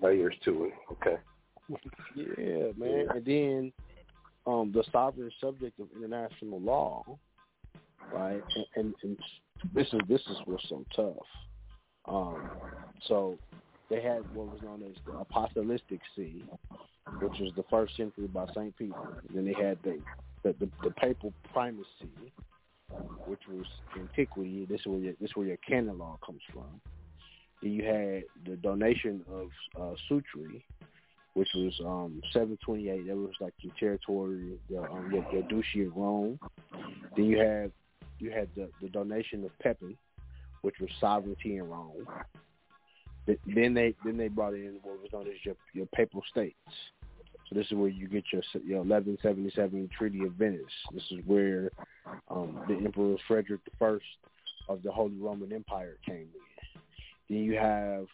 Layers 0.00 0.34
to 0.44 0.64
it. 0.64 0.72
Okay. 0.92 1.16
Yeah, 2.14 2.72
man. 2.76 3.06
And 3.14 3.24
then 3.24 3.72
um, 4.46 4.70
the 4.74 4.84
sovereign 4.92 5.30
subject 5.40 5.80
of 5.80 5.88
international 5.96 6.60
law, 6.60 7.04
right? 8.12 8.42
And, 8.54 8.66
and, 8.76 8.94
and 9.02 9.18
this 9.72 9.86
is 9.92 10.00
this 10.08 10.20
is 10.22 10.36
what's 10.44 10.68
so 10.68 10.84
tough. 10.94 11.26
Um, 12.06 12.50
so 13.08 13.38
they 13.90 14.02
had 14.02 14.22
what 14.34 14.48
was 14.48 14.60
known 14.62 14.82
as 14.82 14.96
the 15.06 15.12
Apostolic 15.12 15.80
See, 16.16 16.44
which 17.20 17.38
was 17.40 17.52
the 17.56 17.64
first 17.70 17.96
century 17.96 18.26
by 18.26 18.46
Saint 18.54 18.76
Peter. 18.76 19.22
And 19.28 19.36
then 19.36 19.44
they 19.44 19.54
had 19.54 19.78
the 19.82 19.98
the, 20.42 20.54
the, 20.60 20.68
the 20.82 20.90
papal 20.90 21.32
primacy, 21.52 22.32
which 23.26 23.40
was 23.48 23.66
antiquity. 23.98 24.66
This 24.68 24.80
is 24.80 24.86
where 24.86 24.98
your, 24.98 25.14
this 25.20 25.30
is 25.30 25.36
where 25.36 25.46
your 25.46 25.56
canon 25.58 25.98
law 25.98 26.18
comes 26.24 26.42
from. 26.52 26.80
Then 27.62 27.72
you 27.72 27.84
had 27.84 28.24
the 28.44 28.56
donation 28.56 29.24
of 29.30 29.48
uh, 29.80 29.94
Sutri, 30.10 30.62
which 31.32 31.48
was 31.54 31.72
um, 31.84 32.20
728. 32.32 33.06
That 33.06 33.16
was 33.16 33.32
like 33.40 33.54
your 33.60 33.72
territory, 33.80 34.58
the, 34.68 34.82
um, 34.82 35.10
your, 35.10 35.26
your 35.32 35.42
duchy 35.42 35.84
of 35.84 35.96
Rome. 35.96 36.38
Then 37.16 37.24
you 37.24 37.38
had 37.38 37.72
you 38.18 38.30
had 38.30 38.48
the, 38.56 38.68
the 38.80 38.88
donation 38.88 39.44
of 39.44 39.50
Pepin, 39.60 39.96
which 40.62 40.76
was 40.80 40.90
sovereignty 41.00 41.56
in 41.56 41.68
Rome. 41.68 42.06
Then 43.26 43.72
they 43.72 43.94
then 44.04 44.18
they 44.18 44.28
brought 44.28 44.54
in 44.54 44.78
what 44.82 45.00
was 45.00 45.10
known 45.12 45.26
as 45.28 45.44
your 45.44 45.54
your 45.72 45.86
papal 45.94 46.22
states. 46.30 46.56
So 47.48 47.54
this 47.54 47.66
is 47.66 47.72
where 47.72 47.88
you 47.88 48.06
get 48.08 48.24
your 48.32 48.42
your 48.64 48.82
1177 48.82 49.90
Treaty 49.96 50.24
of 50.24 50.32
Venice. 50.32 50.60
This 50.92 51.04
is 51.10 51.18
where 51.26 51.70
um, 52.28 52.60
the 52.68 52.74
Emperor 52.74 53.16
Frederick 53.26 53.60
I 53.80 53.98
of 54.68 54.82
the 54.82 54.90
Holy 54.90 55.16
Roman 55.16 55.52
Empire 55.52 55.96
came 56.06 56.28
in. 56.34 56.80
Then 57.28 57.38
you 57.38 57.54
have 57.54 58.06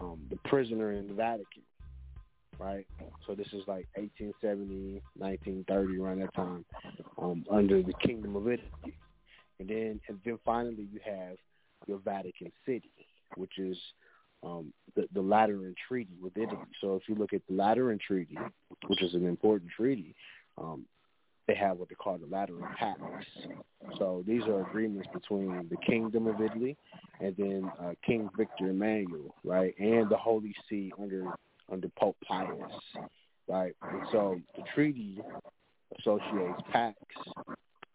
um, 0.00 0.20
the 0.30 0.36
prisoner 0.48 0.92
in 0.92 1.08
the 1.08 1.14
Vatican, 1.14 1.62
right? 2.58 2.86
So 3.26 3.34
this 3.34 3.48
is 3.48 3.62
like 3.66 3.86
1870, 3.96 5.02
1930, 5.16 5.98
around 5.98 6.20
that 6.20 6.34
time, 6.34 6.64
um, 7.20 7.44
under 7.50 7.82
the 7.82 7.94
Kingdom 7.94 8.36
of 8.36 8.48
Italy. 8.48 8.94
And 9.60 9.68
then 9.68 10.00
and 10.08 10.18
then 10.24 10.38
finally 10.44 10.88
you 10.92 11.00
have 11.04 11.36
your 11.86 11.98
Vatican 11.98 12.52
City, 12.66 12.90
which 13.36 13.58
is 13.58 13.76
um, 14.42 14.72
the, 14.94 15.08
the 15.14 15.20
Lateran 15.20 15.74
Treaty 15.88 16.14
with 16.20 16.36
Italy. 16.36 16.58
So 16.80 16.94
if 16.94 17.02
you 17.08 17.14
look 17.14 17.32
at 17.32 17.42
the 17.48 17.54
Lateran 17.54 17.98
Treaty, 18.04 18.38
which 18.86 19.02
is 19.02 19.14
an 19.14 19.26
important 19.26 19.70
treaty, 19.76 20.14
um, 20.56 20.84
they 21.46 21.54
have 21.54 21.78
what 21.78 21.88
they 21.88 21.94
call 21.94 22.18
the 22.18 22.26
Lateran 22.26 22.68
Pacts. 22.78 23.26
So 23.98 24.22
these 24.26 24.42
are 24.42 24.60
agreements 24.60 25.08
between 25.12 25.68
the 25.70 25.76
Kingdom 25.78 26.26
of 26.26 26.40
Italy 26.40 26.76
and 27.20 27.34
then 27.36 27.70
uh, 27.80 27.92
King 28.06 28.28
Victor 28.36 28.68
Emmanuel, 28.68 29.34
right, 29.44 29.74
and 29.78 30.08
the 30.10 30.16
Holy 30.16 30.54
See 30.68 30.92
under 31.00 31.24
under 31.70 31.88
Pope 31.98 32.16
Pius, 32.26 32.72
right. 33.48 33.74
And 33.82 34.02
so 34.12 34.40
the 34.56 34.62
treaty 34.74 35.20
associates 35.98 36.60
pacts 36.72 37.16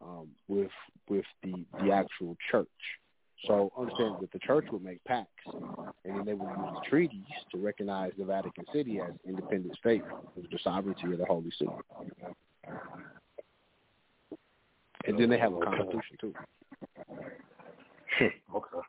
um, 0.03 0.27
with 0.47 0.71
with 1.09 1.25
the 1.43 1.65
the 1.81 1.91
actual 1.91 2.37
church. 2.51 2.67
So 3.47 3.71
understand 3.77 4.15
that 4.21 4.31
the 4.31 4.39
church 4.39 4.65
would 4.71 4.83
make 4.83 5.03
pacts, 5.03 5.29
and 6.05 6.17
then 6.17 6.25
they 6.25 6.33
would 6.33 6.47
use 6.47 6.73
the 6.75 6.89
treaties 6.89 7.23
to 7.51 7.57
recognize 7.57 8.11
the 8.17 8.23
Vatican 8.23 8.63
City 8.71 9.01
as 9.01 9.13
independent 9.27 9.75
state 9.75 10.03
with 10.35 10.49
the 10.49 10.59
sovereignty 10.63 11.11
of 11.11 11.17
the 11.17 11.25
Holy 11.25 11.51
See. 11.59 11.67
And 15.05 15.19
then 15.19 15.29
they 15.29 15.37
have 15.37 15.53
a 15.53 15.59
constitution 15.59 16.17
too. 16.21 16.33
okay. 18.55 18.87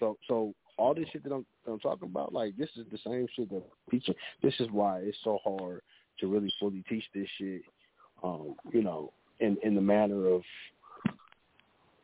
So 0.00 0.18
so 0.26 0.54
all 0.76 0.94
this 0.94 1.06
shit 1.12 1.22
that 1.22 1.32
I'm, 1.32 1.46
that 1.64 1.72
I'm 1.72 1.78
talking 1.78 2.08
about, 2.08 2.32
like 2.32 2.56
this 2.56 2.70
is 2.76 2.86
the 2.90 2.98
same 3.06 3.28
shit 3.36 3.48
that 3.50 3.62
teaching. 3.90 4.14
This 4.42 4.54
is 4.58 4.68
why 4.72 4.98
it's 5.00 5.18
so 5.22 5.38
hard 5.44 5.82
to 6.18 6.26
really 6.26 6.52
fully 6.58 6.82
teach 6.88 7.04
this 7.14 7.28
shit. 7.38 7.62
Um, 8.24 8.54
you 8.72 8.82
know, 8.82 9.12
in 9.40 9.56
in 9.62 9.74
the 9.74 9.80
manner 9.80 10.28
of 10.28 10.42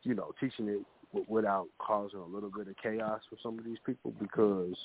you 0.03 0.13
know 0.15 0.31
teaching 0.39 0.67
it 0.67 0.79
without 1.27 1.67
causing 1.79 2.19
a 2.19 2.25
little 2.25 2.51
bit 2.51 2.67
of 2.67 2.75
chaos 2.81 3.21
for 3.29 3.37
some 3.41 3.57
of 3.57 3.65
these 3.65 3.79
people 3.85 4.13
because 4.19 4.75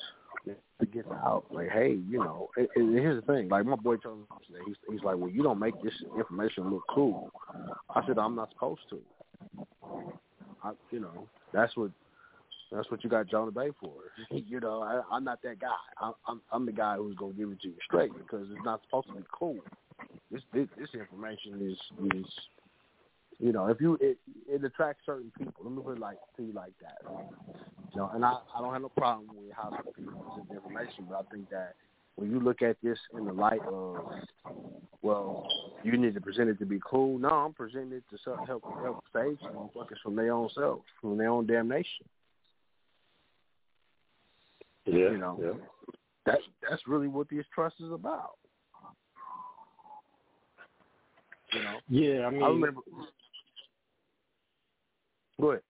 to 0.81 0.87
get 0.87 1.07
out 1.12 1.45
like 1.51 1.71
hey 1.71 1.99
you 2.09 2.19
know 2.19 2.49
and, 2.57 2.69
and 2.77 2.99
here's 2.99 3.23
the 3.23 3.33
thing 3.33 3.49
like 3.49 3.65
my 3.65 3.77
boy 3.77 3.97
told 3.97 4.19
me 4.19 4.25
today 4.47 4.61
he's, 4.66 4.77
he's 4.91 5.03
like 5.03 5.16
well 5.16 5.31
you 5.31 5.43
don't 5.43 5.59
make 5.59 5.75
this 5.83 5.93
information 6.19 6.71
look 6.71 6.83
cool. 6.91 7.31
I 7.95 8.07
said 8.07 8.19
i'm 8.19 8.35
not 8.35 8.51
supposed 8.53 8.83
to. 8.91 9.01
I, 10.62 10.73
you 10.91 11.01
know 11.01 11.29
that's 11.53 11.77
what 11.77 11.91
that's 12.75 12.91
what 12.91 13.05
you 13.05 13.11
got 13.11 13.29
Jonah 13.29 13.51
Bey 13.51 13.71
for. 13.81 13.93
you 14.31 14.61
know, 14.61 14.83
I, 14.83 15.03
I'm 15.15 15.25
not 15.25 15.43
that 15.43 15.61
guy. 15.61 15.69
I, 15.99 16.13
I'm 16.27 16.41
I'm 16.53 16.67
the 16.67 16.73
guy 16.73 16.97
who's 16.97 17.17
gonna 17.17 17.35
give 17.35 17.51
it 17.51 17.61
to 17.63 17.69
you 17.69 17.75
straight 17.85 18.13
because 18.17 18.49
it's 18.51 18.65
not 18.65 18.83
supposed 18.85 19.09
to 19.09 19.15
be 19.15 19.25
cool. 19.33 19.59
This 20.31 20.43
this, 20.53 20.69
this 20.79 20.89
information 20.95 21.61
is 21.61 21.79
is 22.15 22.27
you 23.39 23.53
know, 23.53 23.67
if 23.67 23.81
you 23.81 23.99
it, 24.01 24.19
it 24.49 24.65
attracts 24.65 25.05
certain 25.07 25.33
people. 25.37 25.65
Let 25.65 25.73
me 25.73 25.83
put 25.83 25.97
it 25.97 26.01
like 26.01 26.19
to 26.37 26.43
you 26.43 26.53
like 26.53 26.73
that. 26.81 26.99
You 27.93 28.01
know, 28.01 28.11
and 28.15 28.25
I 28.25 28.39
I 28.57 28.61
don't 28.61 28.73
have 28.73 28.83
no 28.83 28.89
problem 28.89 29.29
with 29.35 29.53
how 29.55 29.71
people 29.97 30.13
present 30.13 30.51
information, 30.51 31.07
but 31.09 31.27
I 31.27 31.35
think 31.35 31.51
that 31.51 31.75
when 32.17 32.31
you 32.31 32.41
look 32.41 32.63
at 32.63 32.77
this 32.83 32.99
in 33.17 33.25
the 33.25 33.33
light 33.33 33.61
of, 33.67 33.97
well, 35.03 35.47
you 35.83 35.97
need 35.97 36.15
to 36.15 36.21
present 36.21 36.49
it 36.49 36.59
to 36.61 36.67
be 36.67 36.81
cool. 36.85 37.19
No, 37.19 37.29
I'm 37.29 37.53
presenting 37.53 37.93
it 37.93 38.05
to 38.11 38.37
help 38.47 38.63
help, 38.83 39.05
save 39.13 39.39
some 39.43 39.55
motherfuckers 39.55 40.01
from 40.03 40.17
their 40.17 40.33
own 40.33 40.49
self, 40.55 40.81
from 41.01 41.19
their 41.19 41.29
own 41.29 41.47
damnation. 41.47 42.07
Yeah, 44.86 45.11
you 45.11 45.19
know, 45.19 45.39
yeah. 45.43 45.52
that 46.27 46.39
that's 46.69 46.82
really 46.86 47.09
what 47.09 47.28
this 47.31 47.47
trust 47.55 47.77
is 47.81 47.90
about. 47.90 48.36
You 51.52 51.62
know. 51.62 51.78
Yeah, 51.89 52.27
I 52.27 52.31
mean, 52.31 52.43
I 52.43 52.48
remember. 52.48 52.81
Go 55.40 55.51
ahead. 55.51 55.62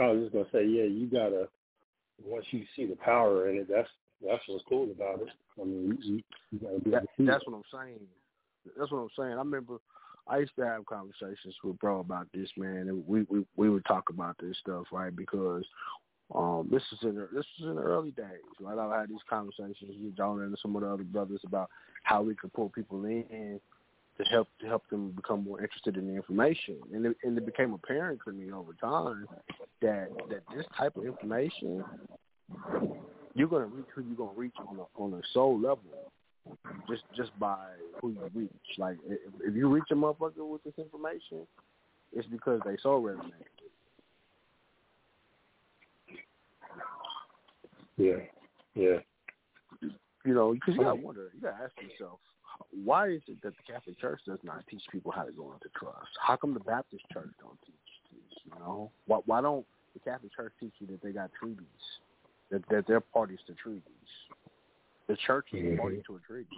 I 0.00 0.08
was 0.08 0.22
just 0.22 0.32
gonna 0.32 0.46
say, 0.52 0.66
yeah, 0.66 0.84
you 0.84 1.06
gotta 1.06 1.48
once 2.24 2.46
you 2.50 2.64
see 2.74 2.86
the 2.86 2.96
power 2.96 3.48
in 3.48 3.58
it, 3.58 3.68
that's 3.68 3.88
that's 4.26 4.42
what's 4.48 4.64
cool 4.68 4.90
about 4.90 5.20
it. 5.20 5.28
I 5.60 5.64
mean, 5.64 5.98
you, 6.02 6.22
you 6.50 6.58
gotta 6.58 6.80
be 6.80 6.90
That, 6.90 7.04
that's 7.18 7.44
it. 7.44 7.50
what 7.50 7.56
I'm 7.56 7.86
saying. 7.86 8.00
That's 8.78 8.90
what 8.90 8.98
I'm 8.98 9.08
saying. 9.16 9.32
I 9.32 9.36
remember 9.36 9.78
I 10.26 10.38
used 10.38 10.56
to 10.56 10.64
have 10.66 10.86
conversations 10.86 11.54
with 11.62 11.78
bro 11.78 12.00
about 12.00 12.26
this, 12.34 12.50
man, 12.56 12.88
and 12.88 13.06
we 13.06 13.22
we 13.28 13.44
we 13.56 13.70
would 13.70 13.84
talk 13.84 14.10
about 14.10 14.36
this 14.40 14.56
stuff, 14.58 14.86
right? 14.90 15.14
Because 15.14 15.64
um 16.34 16.68
this 16.70 16.82
is 16.92 16.98
in 17.02 17.14
the, 17.14 17.28
this 17.32 17.44
is 17.58 17.66
in 17.66 17.76
the 17.76 17.82
early 17.82 18.10
days, 18.12 18.42
right? 18.60 18.78
I 18.78 19.00
had 19.00 19.08
these 19.08 19.18
conversations 19.28 19.94
with 20.02 20.16
John 20.16 20.40
and 20.40 20.56
some 20.60 20.74
of 20.76 20.82
the 20.82 20.88
other 20.88 21.04
brothers 21.04 21.40
about 21.44 21.70
how 22.02 22.22
we 22.22 22.34
could 22.34 22.52
pull 22.52 22.68
people 22.68 23.04
in 23.04 23.60
to 24.18 24.24
help 24.24 24.48
to 24.60 24.66
help 24.66 24.88
them 24.88 25.10
become 25.10 25.44
more 25.44 25.60
interested 25.62 25.96
in 25.96 26.08
the 26.08 26.14
information, 26.14 26.76
and 26.92 27.06
it, 27.06 27.16
and 27.22 27.36
it 27.36 27.46
became 27.46 27.74
apparent 27.74 28.20
to 28.24 28.32
me 28.32 28.50
over 28.50 28.72
time 28.80 29.26
that 29.82 30.08
that 30.30 30.42
this 30.54 30.66
type 30.76 30.96
of 30.96 31.04
information 31.04 31.84
you're 33.34 33.48
gonna 33.48 33.66
reach 33.66 33.86
who 33.94 34.02
you're 34.02 34.16
gonna 34.16 34.30
reach 34.34 34.54
on 34.66 34.78
a 34.78 35.02
on 35.02 35.12
a 35.12 35.22
soul 35.32 35.60
level, 35.60 35.82
just 36.88 37.02
just 37.14 37.38
by 37.38 37.58
who 38.00 38.10
you 38.10 38.30
reach. 38.34 38.50
Like 38.78 38.96
if, 39.06 39.18
if 39.42 39.54
you 39.54 39.68
reach 39.68 39.84
a 39.90 39.94
motherfucker 39.94 40.48
with 40.48 40.64
this 40.64 40.74
information, 40.78 41.46
it's 42.12 42.26
because 42.28 42.60
they 42.64 42.76
soul 42.82 43.02
resonate. 43.02 43.32
Yeah, 47.96 48.16
yeah. 48.74 48.98
You 50.24 50.34
know, 50.34 50.52
because 50.52 50.74
you 50.74 50.80
gotta 50.80 50.90
um, 50.90 51.02
wonder, 51.02 51.30
you 51.34 51.40
gotta 51.40 51.62
ask 51.62 51.72
yourself, 51.80 52.18
why 52.84 53.08
is 53.08 53.22
it 53.28 53.40
that 53.42 53.54
the 53.56 53.72
Catholic 53.72 53.98
Church 54.00 54.20
does 54.26 54.38
not 54.42 54.64
teach 54.68 54.82
people 54.90 55.12
how 55.12 55.22
to 55.22 55.32
go 55.32 55.52
into 55.52 55.68
trust? 55.78 56.10
How 56.20 56.36
come 56.36 56.52
the 56.54 56.60
Baptist 56.60 57.04
Church 57.12 57.30
don't 57.40 57.58
teach 57.64 57.74
this? 58.12 58.38
You 58.44 58.58
know, 58.58 58.90
why 59.06 59.20
why 59.26 59.40
don't 59.40 59.64
the 59.94 60.00
Catholic 60.00 60.34
Church 60.34 60.52
teach 60.58 60.72
you 60.78 60.86
that 60.88 61.02
they 61.02 61.12
got 61.12 61.30
treaties, 61.38 61.66
that 62.50 62.62
that 62.70 62.86
they're 62.86 63.00
parties 63.00 63.38
to 63.46 63.54
treaties? 63.54 63.82
The 65.08 65.16
church 65.26 65.46
is 65.52 65.60
a 65.60 65.62
mm-hmm. 65.62 65.80
party 65.80 66.02
to 66.06 66.16
a 66.16 66.20
treaty. 66.20 66.48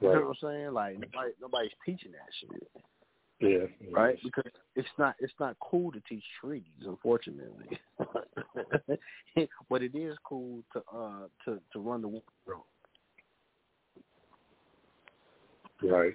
You 0.00 0.08
know 0.08 0.14
what 0.14 0.28
I'm 0.28 0.34
saying? 0.42 0.72
Like 0.72 0.94
nobody, 0.94 1.32
nobody's 1.40 1.72
teaching 1.84 2.12
that 2.12 2.28
shit, 2.40 2.70
Yeah. 3.40 3.66
right? 3.92 4.16
Because 4.22 4.50
it's 4.74 4.88
not 4.98 5.14
it's 5.18 5.32
not 5.38 5.56
cool 5.60 5.92
to 5.92 6.00
teach 6.08 6.24
treaties, 6.40 6.86
unfortunately. 6.86 7.78
but 9.68 9.82
it 9.82 9.94
is 9.94 10.16
cool 10.24 10.62
to 10.72 10.82
uh 10.94 11.26
to 11.44 11.60
to 11.72 11.78
run 11.78 12.02
the 12.02 12.08
world. 12.08 12.22
Right. 15.82 16.14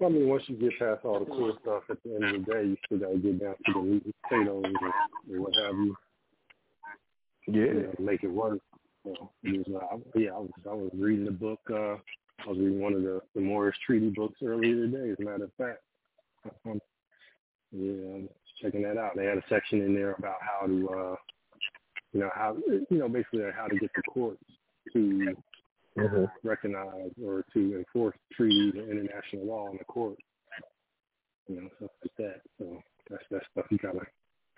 Well, 0.00 0.10
I 0.10 0.12
mean, 0.12 0.28
once 0.28 0.42
you 0.48 0.56
get 0.56 0.76
past 0.78 1.04
all 1.04 1.20
the 1.20 1.26
cool 1.26 1.56
stuff, 1.62 1.84
at 1.88 1.98
the 2.04 2.14
end 2.16 2.24
of 2.24 2.44
the 2.44 2.52
day, 2.52 2.64
you 2.64 2.76
still 2.84 2.98
got 2.98 3.12
to 3.12 3.18
get 3.18 3.40
down 3.40 3.54
to 3.66 3.72
the 3.72 3.80
meat 3.80 4.04
and 4.04 4.14
potatoes 4.28 4.64
and, 4.64 4.76
and 5.32 5.40
what 5.40 5.52
have 5.64 5.76
you. 5.76 5.96
Yeah. 7.46 7.54
You 7.54 7.74
know, 7.74 7.94
make 8.00 8.24
it 8.24 8.28
work. 8.28 8.58
Was, 9.04 9.16
uh, 9.44 9.96
yeah, 10.18 10.30
I 10.30 10.38
was 10.38 10.50
I 10.68 10.74
was 10.74 10.90
reading 10.94 11.26
the 11.26 11.30
book. 11.30 11.60
uh 11.72 11.96
I 12.40 12.48
was 12.48 12.58
reading 12.58 12.80
one 12.80 12.94
of 12.94 13.02
the 13.02 13.20
the 13.34 13.40
Moorish 13.40 13.76
Treaty 13.86 14.10
books 14.10 14.40
earlier 14.44 14.74
today. 14.74 15.10
As 15.10 15.16
a 15.18 15.22
matter 15.22 15.44
of 15.44 15.52
fact, 15.56 15.80
um, 16.66 16.80
yeah, 17.72 18.14
I'm 18.14 18.28
checking 18.60 18.82
that 18.82 18.98
out. 18.98 19.12
They 19.16 19.26
had 19.26 19.38
a 19.38 19.44
section 19.48 19.82
in 19.82 19.94
there 19.94 20.12
about 20.18 20.36
how 20.40 20.66
to, 20.66 20.88
uh 20.88 21.16
you 22.12 22.20
know, 22.20 22.30
how 22.34 22.56
you 22.90 22.98
know 22.98 23.08
basically 23.08 23.42
how 23.56 23.66
to 23.66 23.76
get 23.76 23.90
the 23.94 24.02
courts 24.02 24.42
to 24.92 25.34
Mhm. 25.96 26.28
recognize 26.42 27.12
or 27.22 27.44
to 27.52 27.76
enforce 27.78 28.16
treaties 28.32 28.74
and 28.74 28.90
international 28.90 29.46
law 29.46 29.70
in 29.70 29.76
the 29.76 29.84
court. 29.84 30.18
You 31.48 31.62
know, 31.62 31.70
stuff 31.76 31.90
like 32.02 32.16
that. 32.16 32.42
So 32.58 32.82
that's 33.08 33.24
that 33.30 33.42
stuff 33.52 33.66
you 33.70 33.78
gotta 33.78 34.06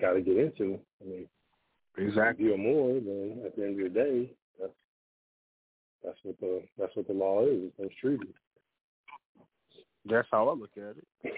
gotta 0.01 0.20
get 0.20 0.36
into. 0.39 0.81
I 1.01 1.05
mean, 1.05 1.28
Exactly. 1.98 2.44
If 2.44 2.51
you're 2.51 2.59
more, 2.59 3.01
then 3.01 3.43
at 3.47 3.57
the 3.57 3.65
end 3.65 3.81
of 3.81 3.93
the 3.93 3.98
day, 3.98 4.31
that's 4.61 4.73
that's 6.07 6.19
what 6.23 6.41
the 6.41 6.62
that's 6.78 6.97
what 6.97 7.09
the 7.09 7.12
law 7.12 7.45
is. 7.45 7.73
Those 7.78 7.91
treaties. 8.01 8.33
That's 10.09 10.28
how 10.31 10.49
I 10.49 10.55
look 10.55 10.70
at 10.77 10.97
it. 10.97 11.33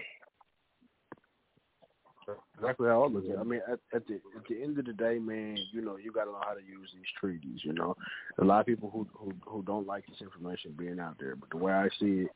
Exactly 2.59 2.87
how 2.87 3.03
I 3.03 3.07
look 3.07 3.25
at 3.25 3.31
it. 3.31 3.37
I 3.39 3.43
mean, 3.43 3.61
at, 3.67 3.79
at 3.93 4.05
the 4.07 4.15
at 4.37 4.47
the 4.47 4.61
end 4.61 4.77
of 4.77 4.85
the 4.85 4.93
day, 4.93 5.17
man, 5.17 5.57
you 5.71 5.81
know, 5.81 5.97
you 5.97 6.11
got 6.11 6.25
to 6.25 6.31
know 6.31 6.41
how 6.45 6.53
to 6.53 6.61
use 6.61 6.91
these 6.93 7.09
treaties. 7.19 7.61
You 7.63 7.73
know, 7.73 7.97
a 8.39 8.45
lot 8.45 8.59
of 8.59 8.67
people 8.67 8.91
who 8.91 9.07
who 9.13 9.33
who 9.47 9.63
don't 9.63 9.87
like 9.87 10.05
this 10.07 10.21
information 10.21 10.75
being 10.77 10.99
out 10.99 11.15
there, 11.19 11.35
but 11.35 11.49
the 11.49 11.57
way 11.57 11.73
I 11.73 11.89
see 11.99 12.25
it 12.25 12.29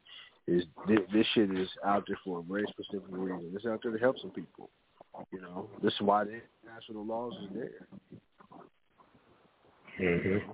is 0.48 0.64
this, 0.88 1.00
this 1.14 1.28
shit 1.36 1.56
is 1.56 1.70
out 1.86 2.06
there 2.08 2.18
for 2.26 2.40
a 2.40 2.42
very 2.42 2.66
specific 2.70 3.08
reason. 3.12 3.52
It's 3.54 3.66
out 3.66 3.82
there 3.84 3.92
to 3.92 4.00
help 4.00 4.18
some 4.20 4.32
people. 4.32 4.72
You 5.32 5.42
know, 5.42 5.70
this 5.84 5.94
is 5.94 6.02
why 6.02 6.24
the 6.24 6.42
international 6.64 7.06
laws 7.06 7.34
is 7.44 7.50
there. 7.54 7.88
Mm-hmm. 10.02 10.52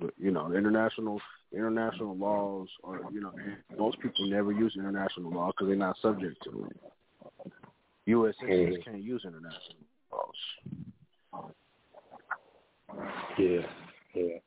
But, 0.00 0.14
you 0.16 0.30
know, 0.30 0.52
international 0.52 1.20
international 1.52 2.16
laws 2.16 2.68
are, 2.84 3.00
you 3.12 3.20
know, 3.20 3.32
most 3.78 3.98
people 4.00 4.26
never 4.26 4.52
use 4.52 4.74
international 4.78 5.30
law 5.32 5.48
because 5.48 5.66
they're 5.68 5.76
not 5.76 5.96
subject 6.00 6.36
to 6.44 6.66
it. 6.70 7.52
U.S. 8.06 8.34
citizens 8.40 8.76
Mhm. 8.76 8.84
can't 8.84 9.02
use 9.02 9.24
international 9.24 9.76
laws. 10.12 11.50
Yeah, 13.38 13.66
yeah. 14.14 14.38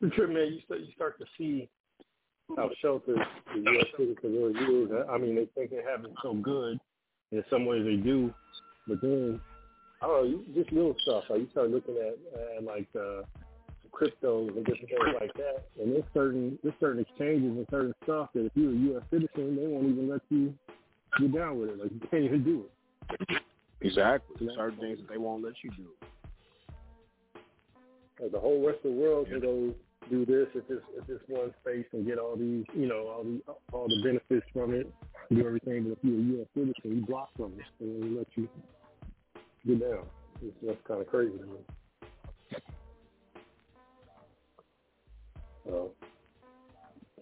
The 0.00 0.10
trip, 0.10 0.30
man, 0.30 0.52
you 0.52 0.60
start 0.64 0.80
you 0.80 0.92
start 0.92 1.18
to 1.18 1.26
see 1.36 1.68
how 2.56 2.70
sheltered 2.80 3.18
the 3.54 3.60
U.S. 3.60 3.86
citizen 3.96 4.32
really 4.34 4.84
is. 4.84 4.90
I 5.10 5.18
mean, 5.18 5.34
they 5.34 5.46
think 5.54 5.70
they 5.70 5.82
have 5.82 6.04
it 6.04 6.12
so 6.22 6.34
good. 6.34 6.78
In 7.30 7.44
some 7.50 7.66
ways, 7.66 7.84
they 7.84 7.96
do, 7.96 8.32
but 8.86 9.00
then 9.00 9.40
I 10.00 10.06
don't 10.06 10.16
know, 10.16 10.28
you- 10.28 10.54
just 10.54 10.72
little 10.72 10.96
stuff. 11.02 11.24
Like 11.28 11.40
you 11.40 11.48
start 11.50 11.70
looking 11.70 11.96
at 11.96 12.16
uh, 12.38 12.62
like 12.62 12.88
uh, 12.96 13.22
cryptos 13.90 14.48
and 14.56 14.64
different 14.64 14.88
things 14.88 15.16
like 15.20 15.34
that, 15.34 15.66
and 15.80 15.92
there's 15.92 16.04
certain 16.14 16.58
there's 16.62 16.74
certain 16.80 17.02
exchanges 17.02 17.56
and 17.56 17.66
certain 17.70 17.94
stuff 18.04 18.30
that 18.34 18.46
if 18.46 18.52
you're 18.54 18.72
a 18.72 18.76
U.S. 18.92 19.02
citizen, 19.10 19.56
they 19.56 19.66
won't 19.66 19.86
even 19.86 20.08
let 20.08 20.20
you 20.28 20.54
get 21.20 21.34
down 21.34 21.60
with 21.60 21.70
it. 21.70 21.78
Like 21.82 21.92
you 21.92 22.00
can't 22.10 22.24
even 22.24 22.44
do 22.44 22.64
it. 22.64 23.42
Exactly. 23.80 24.48
Certain 24.56 24.78
things 24.78 24.98
that 24.98 25.08
they 25.08 25.18
won't 25.18 25.44
let 25.44 25.54
you 25.62 25.70
do. 25.70 25.86
Like 28.20 28.32
the 28.32 28.40
whole 28.40 28.66
rest 28.66 28.78
of 28.84 28.94
the 28.94 29.00
world 29.00 29.28
can 29.28 29.40
go 29.40 29.74
do 30.10 30.24
this 30.26 30.48
at 30.56 30.68
this 30.68 30.80
at 30.98 31.06
this 31.06 31.20
one 31.28 31.52
space 31.60 31.86
and 31.92 32.06
get 32.06 32.18
all 32.18 32.36
these, 32.36 32.64
you 32.74 32.86
know, 32.86 33.06
all 33.08 33.24
the 33.24 33.40
all 33.72 33.88
the 33.88 34.00
benefits 34.02 34.46
from 34.52 34.74
it, 34.74 34.92
do 35.30 35.46
everything. 35.46 35.84
But 35.84 35.92
if 35.92 35.98
you're 36.02 36.18
a 36.18 36.22
U.S. 36.38 36.46
citizen, 36.54 36.98
you 37.00 37.06
block 37.06 37.28
from 37.36 37.52
it, 37.58 37.66
and 37.80 38.02
they 38.02 38.18
let 38.18 38.26
you 38.34 38.48
get 39.66 39.80
down. 39.80 40.06
It's, 40.42 40.56
that's 40.64 40.78
kind 40.86 41.00
of 41.00 41.06
crazy 41.08 41.36
to 41.38 41.77
So, 45.68 45.92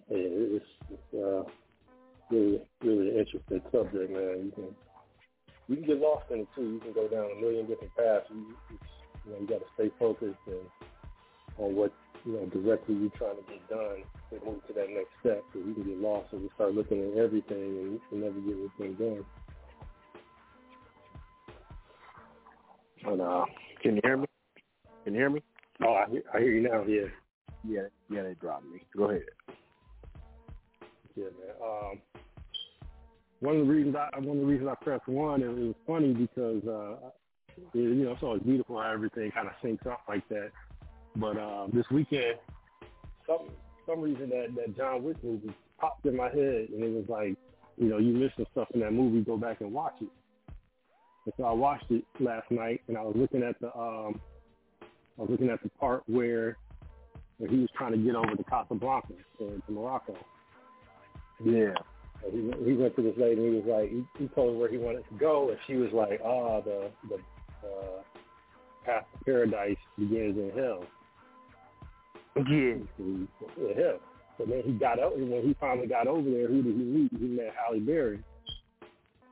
yeah, 0.09 0.57
it's, 0.57 0.65
it's 0.89 1.13
uh, 1.13 1.43
really 2.31 2.61
really 2.83 3.09
an 3.09 3.17
interesting 3.19 3.61
subject, 3.71 4.11
man. 4.11 4.45
You 4.45 4.51
can 4.55 4.75
you 5.67 5.75
can 5.77 5.85
get 5.85 5.99
lost 5.99 6.25
in 6.31 6.41
it 6.41 6.49
too. 6.55 6.63
You 6.73 6.79
can 6.79 6.93
go 6.93 7.07
down 7.09 7.31
a 7.37 7.41
million 7.41 7.67
different 7.67 7.95
paths. 7.95 8.25
You, 8.29 8.55
it's, 8.71 8.83
you 9.25 9.33
know, 9.33 9.39
you 9.41 9.47
got 9.47 9.59
to 9.59 9.71
stay 9.75 9.91
focused 9.99 10.39
and 10.47 10.67
on 11.57 11.75
what 11.75 11.93
you 12.25 12.33
know 12.33 12.45
directly 12.47 12.95
you're 12.95 13.11
trying 13.17 13.37
to 13.37 13.43
get 13.43 13.67
done 13.69 14.03
and 14.31 14.43
move 14.45 14.65
to 14.67 14.73
that 14.73 14.89
next 14.89 15.11
step. 15.19 15.45
Because 15.51 15.67
you 15.67 15.73
can 15.75 15.83
get 15.83 15.99
lost 15.99 16.33
and 16.33 16.43
you 16.43 16.49
start 16.55 16.73
looking 16.75 17.11
at 17.11 17.17
everything 17.19 17.57
and 17.57 17.91
you 17.93 18.01
can 18.09 18.21
never 18.21 18.39
get 18.39 18.55
anything 18.57 18.95
done. 18.95 19.25
And, 23.05 23.21
uh, 23.21 23.45
Can 23.83 23.95
you 23.95 24.01
hear 24.03 24.17
me? 24.17 24.27
Can 25.05 25.13
you 25.13 25.19
hear 25.19 25.29
me? 25.29 25.43
oh, 25.83 25.93
I 25.93 26.09
hear, 26.09 26.23
I 26.33 26.39
hear 26.39 26.51
you 26.51 26.61
now. 26.63 26.83
Yeah, 26.87 27.07
Yeah, 27.63 27.81
yeah, 28.09 28.23
they 28.23 28.33
dropped 28.35 28.65
me. 28.65 28.81
Go 28.95 29.05
ahead. 29.05 29.23
yeah, 31.15 31.25
man. 31.25 31.55
Um, 31.61 32.01
one 33.39 33.57
of 33.57 33.67
the 33.67 33.71
reasons 33.71 33.95
I 33.95 34.19
one 34.19 34.37
of 34.37 34.41
the 34.43 34.49
reasons 34.49 34.69
I 34.69 34.83
pressed 34.83 35.07
one, 35.07 35.41
it 35.41 35.47
was 35.47 35.75
funny 35.85 36.13
because 36.13 36.63
uh, 36.67 37.09
it, 37.57 37.69
you 37.73 38.05
know 38.05 38.11
it's 38.11 38.23
always 38.23 38.41
beautiful 38.41 38.81
how 38.81 38.91
everything 38.91 39.31
kind 39.31 39.47
of 39.47 39.53
syncs 39.63 39.85
up 39.85 40.01
like 40.07 40.27
that. 40.29 40.51
But 41.15 41.37
uh, 41.37 41.67
this 41.73 41.85
weekend, 41.91 42.37
some 43.27 43.49
some 43.85 44.01
reason 44.01 44.29
that 44.29 44.55
that 44.55 44.75
John 44.75 45.03
Wick 45.03 45.17
movie 45.23 45.51
popped 45.79 46.05
in 46.05 46.15
my 46.15 46.29
head, 46.29 46.69
and 46.73 46.83
it 46.83 46.91
was 46.91 47.05
like, 47.07 47.35
you 47.77 47.89
know, 47.89 47.97
you 47.97 48.13
missed 48.13 48.35
some 48.37 48.47
stuff 48.51 48.67
in 48.73 48.79
that 48.81 48.93
movie, 48.93 49.21
go 49.21 49.37
back 49.37 49.61
and 49.61 49.71
watch 49.71 49.95
it. 50.01 50.09
And 51.25 51.33
so 51.37 51.43
I 51.43 51.51
watched 51.51 51.91
it 51.91 52.03
last 52.19 52.49
night, 52.49 52.81
and 52.87 52.97
I 52.97 53.01
was 53.01 53.15
looking 53.15 53.43
at 53.43 53.59
the 53.59 53.67
um, 53.77 54.19
I 55.17 55.21
was 55.21 55.29
looking 55.29 55.49
at 55.49 55.61
the 55.61 55.69
part 55.69 56.03
where 56.07 56.57
where 57.37 57.49
he 57.49 57.57
was 57.57 57.69
trying 57.77 57.91
to 57.91 57.97
get 57.97 58.15
over 58.15 58.35
to 58.35 58.43
Casablanca 58.43 59.13
to, 59.39 59.61
to 59.65 59.71
Morocco. 59.71 60.15
Yeah. 61.43 61.73
And 62.25 62.53
he, 62.55 62.71
he 62.71 62.73
went 62.73 62.95
to 62.95 63.01
this 63.03 63.13
lady 63.17 63.41
and 63.41 63.53
he 63.53 63.59
was 63.61 63.67
like, 63.67 63.89
he, 63.91 64.23
he 64.23 64.27
told 64.29 64.53
her 64.53 64.59
where 64.59 64.69
he 64.69 64.77
wanted 64.77 65.03
to 65.09 65.15
go, 65.19 65.49
and 65.49 65.57
she 65.67 65.75
was 65.75 65.91
like, 65.93 66.19
ah, 66.23 66.61
the 66.61 66.89
the 67.09 67.15
uh, 67.67 68.01
path 68.85 69.05
to 69.17 69.25
paradise 69.25 69.77
begins 69.97 70.37
in 70.37 70.51
hell. 70.55 70.83
Yeah. 72.35 72.75
In 72.99 73.27
hell. 73.75 73.99
So 74.37 74.45
then 74.45 74.61
he 74.65 74.73
got 74.73 74.99
out, 74.99 75.15
and 75.15 75.29
when 75.31 75.43
he 75.43 75.55
finally 75.59 75.87
got 75.87 76.07
over 76.07 76.29
there, 76.29 76.47
who 76.47 76.61
did 76.61 76.75
he 76.75 76.83
meet? 76.83 77.11
He 77.17 77.25
met 77.25 77.53
Halle 77.57 77.79
Berry. 77.79 78.19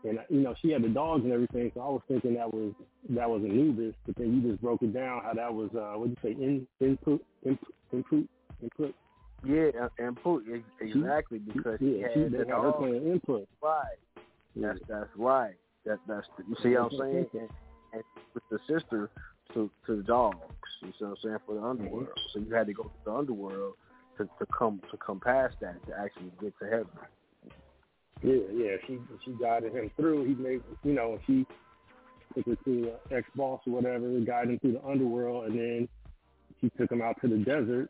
And 0.08 0.20
you 0.30 0.42
know 0.42 0.54
she 0.62 0.70
had 0.72 0.84
the 0.84 0.90
dogs 0.90 1.24
and 1.24 1.34
everything, 1.34 1.72
so 1.74 1.82
I 1.82 1.88
was 1.88 2.02
thinking 2.08 2.36
that 2.36 2.54
was 2.54 2.74
that 3.10 3.30
was 3.30 3.42
Anubis, 3.44 3.96
but 4.06 4.16
then 4.18 4.36
you 4.36 4.52
just 4.52 4.62
broke 4.62 4.82
it 4.84 4.94
down 4.94 5.22
how 5.24 5.34
that 5.34 5.52
was 5.54 5.70
uh 5.76 5.98
what 5.98 6.10
did 6.10 6.18
you 6.24 6.36
say 6.36 6.44
in 6.44 6.68
Anput 6.80 7.22
Anput 7.46 7.58
Anput 7.92 8.28
Anput 8.64 8.94
Yeah, 9.44 9.88
Anput 10.00 10.44
exactly 10.80 11.40
because 11.40 11.80
he 11.80 11.98
yeah, 11.98 12.08
had 12.08 12.14
she, 12.32 12.38
the 12.38 12.46
dogs. 12.46 12.78
playing 12.80 13.12
Anput. 13.12 13.48
Right. 13.64 13.98
That's 14.56 14.80
that's 14.88 15.10
right. 15.18 15.56
That 15.86 16.00
that's 16.08 16.28
the, 16.38 16.44
you 16.48 16.56
see 16.62 16.70
what 16.78 16.94
I'm 16.94 17.00
saying? 17.00 17.26
And, 17.34 17.50
and 17.94 18.04
with 18.34 18.44
the 18.52 18.60
sister 18.68 19.10
to 19.54 19.72
to 19.88 19.96
the 19.98 20.04
dogs. 20.04 20.38
You 20.82 20.90
see 21.00 21.06
what 21.06 21.10
I'm 21.10 21.16
saying 21.24 21.38
for 21.48 21.56
the 21.56 21.64
underworld. 21.64 22.10
So 22.34 22.40
you 22.40 22.54
had 22.54 22.68
to 22.68 22.74
go 22.74 22.84
to 22.84 22.90
the 23.06 23.12
underworld 23.12 23.74
to 24.18 24.26
to 24.26 24.46
come 24.58 24.82
to 24.92 24.98
come 24.98 25.20
past 25.20 25.56
that 25.62 25.84
to 25.88 25.94
actually 25.98 26.32
get 26.42 26.54
to 26.60 26.66
heaven. 26.66 26.90
Yeah, 28.24 28.36
yeah. 28.54 28.76
She 28.88 29.00
she 29.24 29.32
guided 29.40 29.74
him 29.74 29.92
through. 29.98 30.26
He 30.26 30.34
made 30.36 30.62
you 30.84 30.94
know 30.94 31.20
she 31.28 31.46
took 32.36 32.46
her 32.46 32.56
to 32.66 32.92
ex 33.12 33.28
boss 33.36 33.62
or 33.68 33.74
whatever, 33.74 34.08
guided 34.22 34.52
him 34.52 34.60
through 34.60 34.74
the 34.74 34.86
underworld, 34.88 35.46
and 35.46 35.60
then 35.60 35.88
she 36.62 36.70
took 36.78 36.92
him 36.92 37.02
out 37.02 37.16
to 37.22 37.28
the 37.28 37.38
desert 37.38 37.90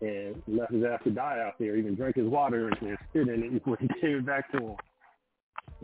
and 0.00 0.42
left 0.46 0.72
his 0.72 0.84
ass 0.84 1.00
to 1.04 1.10
die 1.10 1.42
out 1.44 1.54
there. 1.58 1.76
Even 1.76 1.94
drank 1.94 2.16
his 2.16 2.26
water 2.28 2.68
and 2.68 2.98
spit 3.10 3.28
in 3.28 3.42
it 3.42 3.52
before 3.64 3.76
he 3.80 3.88
gave 4.00 4.16
it 4.16 4.26
back 4.26 4.50
to 4.52 4.58
him. 4.58 4.76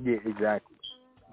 Yeah, 0.02 0.16
exactly. 0.24 0.76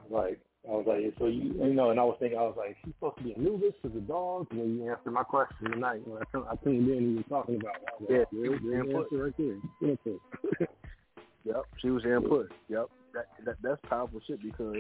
Like 0.10 0.40
I 0.68 0.72
was 0.72 0.86
like, 0.88 1.14
so 1.18 1.28
you 1.28 1.54
you 1.54 1.74
know, 1.74 1.92
and 1.92 2.00
I 2.00 2.04
was 2.04 2.18
thinking, 2.20 2.38
I 2.38 2.42
was 2.44 2.56
like, 2.58 2.76
she's 2.84 2.94
supposed 2.96 3.18
to 3.20 3.24
be 3.24 3.36
Anubis 3.36 3.74
to 3.84 3.90
the 3.90 4.02
dogs, 4.02 4.48
and 4.52 4.60
then 4.60 4.76
you 4.78 4.92
answered 4.92 5.12
my 5.12 5.24
question 5.24 5.72
tonight 5.72 6.02
when 6.06 6.22
I 6.22 6.52
I 6.52 6.56
tuned 6.64 6.90
in. 6.90 7.10
He 7.12 7.16
was 7.16 7.26
talking 7.30 7.56
about. 7.56 7.76
It. 7.76 7.84
I 7.88 7.92
was 8.02 8.10
Yeah, 8.10 8.18
like, 8.18 8.28
she 8.32 8.38
there, 8.42 8.52
was 8.52 8.60
there's 8.64 8.86
the 8.88 8.92
Anput. 8.92 9.06
answer 9.06 9.24
right 9.24 10.58
there. 10.60 10.68
Yep, 11.46 11.64
she 11.82 11.90
was 11.90 12.04
Anput. 12.04 12.50
Yep, 12.68 12.88
that, 13.14 13.26
that 13.46 13.56
that's 13.62 13.82
powerful 13.90 14.22
shit 14.28 14.42
because 14.42 14.76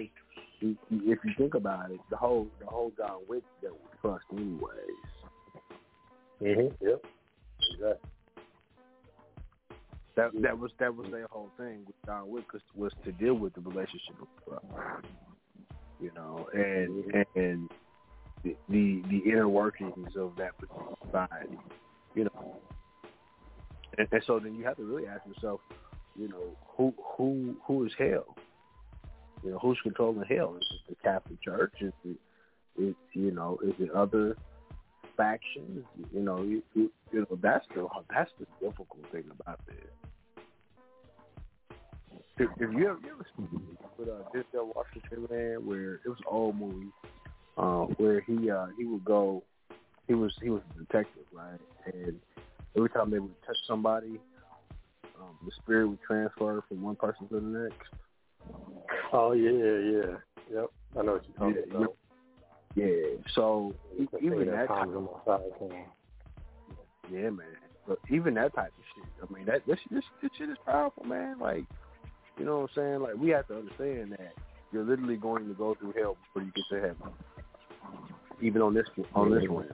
if 0.61 0.77
you 0.91 1.33
think 1.37 1.55
about 1.55 1.91
it, 1.91 1.99
the 2.09 2.17
whole 2.17 2.47
the 2.59 2.65
whole 2.65 2.91
John 2.97 3.21
Wick 3.27 3.43
that 3.61 3.71
was 3.71 3.89
trust 4.01 4.25
anyways. 4.31 4.89
Mhm. 6.41 6.75
Yep. 6.81 7.01
Exactly. 7.73 8.09
That 10.15 10.31
that 10.41 10.59
was 10.59 10.71
that 10.79 10.95
was 10.95 11.09
their 11.11 11.27
whole 11.27 11.51
thing 11.57 11.83
with 11.85 11.95
John 12.05 12.29
Wick 12.29 12.51
was, 12.51 12.61
was 12.75 12.91
to 13.05 13.11
deal 13.13 13.35
with 13.35 13.53
the 13.53 13.61
relationship 13.61 14.15
you 15.99 16.11
know, 16.15 16.47
and 16.53 17.25
and 17.35 17.69
the 18.43 18.55
the, 18.69 19.03
the 19.09 19.17
inner 19.29 19.47
workings 19.49 20.15
of 20.17 20.33
that 20.37 20.57
particular 20.57 20.95
society, 21.05 21.57
you 22.15 22.23
know. 22.25 22.61
And, 23.97 24.07
and 24.11 24.23
so 24.25 24.39
then 24.39 24.55
you 24.55 24.63
have 24.65 24.77
to 24.77 24.83
really 24.83 25.07
ask 25.07 25.25
yourself, 25.25 25.61
you 26.19 26.27
know, 26.27 26.57
who 26.75 26.93
who 27.15 27.55
who 27.65 27.85
is 27.85 27.93
hell? 27.97 28.35
You 29.43 29.51
know, 29.51 29.59
who's 29.59 29.79
controlling 29.81 30.27
hell? 30.27 30.55
Is 30.59 30.67
it 30.71 30.89
the 30.89 31.09
Catholic 31.09 31.41
Church? 31.41 31.73
Is 31.79 31.93
it, 32.03 32.17
is 32.77 32.95
you 33.13 33.31
know, 33.31 33.57
is 33.63 33.73
it 33.79 33.89
other 33.91 34.35
factions? 35.15 35.85
You 36.13 36.21
know, 36.21 36.41
you, 36.43 36.61
you, 36.73 36.91
you 37.13 37.19
know 37.21 37.39
that's 37.41 37.65
the 37.73 37.87
that's 38.13 38.31
the 38.37 38.45
difficult 38.59 39.05
thing 39.11 39.23
about 39.39 39.59
this. 39.65 39.75
If, 42.37 42.49
you 42.59 42.67
ever, 42.67 42.99
you 43.03 43.11
ever 43.11 43.27
seen 43.35 43.77
with 43.97 44.07
uh, 44.07 44.23
Denzel 44.33 44.73
Washington, 44.73 45.27
man, 45.29 45.65
where 45.65 45.95
it 45.95 46.07
was 46.07 46.17
old 46.25 46.55
movie, 46.55 46.87
uh, 47.57 47.83
where 47.97 48.21
he 48.21 48.49
uh, 48.49 48.67
he 48.77 48.85
would 48.85 49.05
go, 49.05 49.43
he 50.07 50.15
was 50.15 50.33
he 50.41 50.49
was 50.49 50.61
a 50.75 50.79
detective, 50.79 51.23
right? 51.33 51.59
And 51.93 52.19
every 52.75 52.89
time 52.89 53.11
they 53.11 53.19
would 53.19 53.41
touch 53.45 53.57
somebody, 53.67 54.19
um, 55.21 55.37
the 55.45 55.51
spirit 55.63 55.87
would 55.87 56.01
transfer 56.01 56.63
from 56.67 56.81
one 56.81 56.95
person 56.95 57.27
to 57.29 57.35
the 57.35 57.41
next. 57.41 57.89
Oh 59.13 59.33
yeah, 59.33 59.51
yeah, 59.51 60.17
yep. 60.53 60.69
I 60.97 61.03
know 61.03 61.13
what 61.13 61.23
you're 61.27 61.37
talking 61.37 61.63
Yeah, 61.69 61.77
about. 61.77 61.95
Yeah, 62.75 63.17
so 63.35 63.73
even 64.21 64.45
that 64.47 64.67
type, 64.67 64.87
side, 65.25 65.39
yeah, 67.11 67.29
man. 67.29 67.45
But 67.87 67.97
even 68.09 68.35
that 68.35 68.53
type 68.53 68.67
of 68.67 68.83
shit, 68.95 69.05
I 69.21 69.33
mean, 69.33 69.45
that 69.47 69.65
this 69.65 69.79
this 69.89 70.03
this 70.21 70.31
shit 70.37 70.49
is 70.49 70.57
powerful, 70.65 71.03
man. 71.03 71.39
Like, 71.39 71.65
you 72.37 72.45
know 72.45 72.59
what 72.59 72.69
I'm 72.75 72.75
saying? 72.75 73.01
Like, 73.01 73.15
we 73.15 73.29
have 73.29 73.47
to 73.47 73.57
understand 73.57 74.11
that 74.11 74.33
you're 74.71 74.83
literally 74.83 75.17
going 75.17 75.47
to 75.47 75.53
go 75.55 75.75
through 75.75 75.93
hell 75.97 76.15
before 76.27 76.45
you 76.45 76.51
get 76.55 76.65
to 76.69 76.81
heaven, 76.81 77.13
even 78.41 78.61
on 78.61 78.73
this 78.73 78.85
on 79.15 79.31
this 79.31 79.47
realm. 79.49 79.65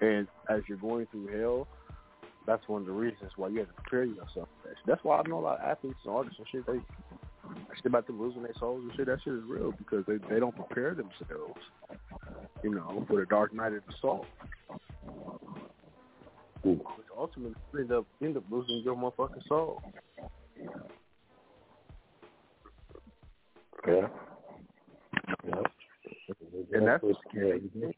And 0.00 0.28
as 0.48 0.60
you're 0.68 0.78
going 0.78 1.06
through 1.10 1.40
hell, 1.40 1.66
that's 2.48 2.66
one 2.66 2.80
of 2.80 2.86
the 2.86 2.92
reasons 2.92 3.30
why 3.36 3.48
you 3.48 3.58
have 3.58 3.68
to 3.68 3.74
prepare 3.74 4.04
yourself 4.04 4.48
for 4.62 4.68
that. 4.68 4.70
shit. 4.70 4.86
That's 4.86 5.04
why 5.04 5.20
I 5.20 5.28
know 5.28 5.38
a 5.38 5.40
lot 5.40 5.60
of 5.60 5.66
athletes 5.66 5.98
and 6.04 6.14
artists 6.14 6.38
and 6.38 6.48
shit. 6.50 6.66
They 6.66 6.80
shit 7.76 7.86
about 7.86 8.06
them 8.06 8.18
losing 8.18 8.42
their 8.42 8.54
souls 8.58 8.82
and 8.82 8.92
shit. 8.96 9.06
That 9.06 9.18
shit 9.22 9.34
is 9.34 9.42
real 9.46 9.72
because 9.72 10.04
they 10.06 10.16
they 10.32 10.40
don't 10.40 10.56
prepare 10.56 10.94
themselves, 10.94 11.60
you 12.64 12.74
know, 12.74 13.04
for 13.06 13.20
the 13.20 13.26
dark 13.26 13.52
night 13.52 13.74
of 13.74 13.82
the 13.86 13.92
soul. 14.00 14.24
Which 16.64 16.80
ultimately 17.16 17.54
end 17.78 17.92
up 17.92 18.06
end 18.22 18.36
up 18.38 18.44
losing 18.50 18.82
your 18.82 18.96
motherfucking 18.96 19.46
soul. 19.46 19.82
Yeah. 23.86 24.08
Yep. 25.46 25.66
And 26.72 26.86
that's 26.86 27.02
what 27.02 27.16
scary. 27.28 27.60
That's 27.74 27.92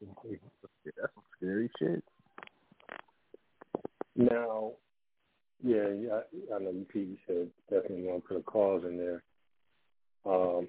some 1.14 1.22
scary 1.36 1.70
shit. 1.78 2.04
Now, 4.20 4.72
yeah, 5.62 5.88
yeah, 5.98 6.10
I, 6.52 6.54
I 6.54 6.58
know 6.58 6.70
you 6.70 6.86
Pete 6.92 7.18
said 7.26 7.48
definitely 7.70 8.04
want 8.04 8.22
to 8.22 8.28
put 8.28 8.36
a 8.36 8.42
clause 8.42 8.82
in 8.84 8.98
there. 8.98 9.22
Um, 10.26 10.68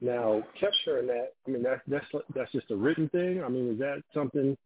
now, 0.00 0.42
capturing 0.58 1.08
that, 1.08 1.32
I 1.46 1.50
mean, 1.50 1.62
that's 1.62 1.82
that's 1.86 2.06
that's 2.34 2.52
just 2.52 2.70
a 2.70 2.76
written 2.76 3.10
thing. 3.10 3.42
I 3.44 3.48
mean, 3.48 3.72
is 3.74 3.78
that 3.80 4.02
something? 4.14 4.56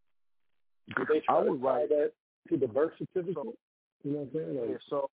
Did 0.96 1.06
they 1.08 1.20
try 1.26 1.36
I 1.36 1.42
would 1.42 1.60
tie 1.60 1.66
write- 1.66 1.88
that 1.88 2.12
to 2.50 2.56
the 2.56 2.68
birth 2.68 2.92
certificate? 2.98 3.58
you 4.04 4.12
know 4.12 4.18
what 4.18 4.28
I'm 4.28 4.30
saying? 4.32 4.60
Like, 4.60 4.70
Yeah, 4.70 4.76
so 4.88 5.10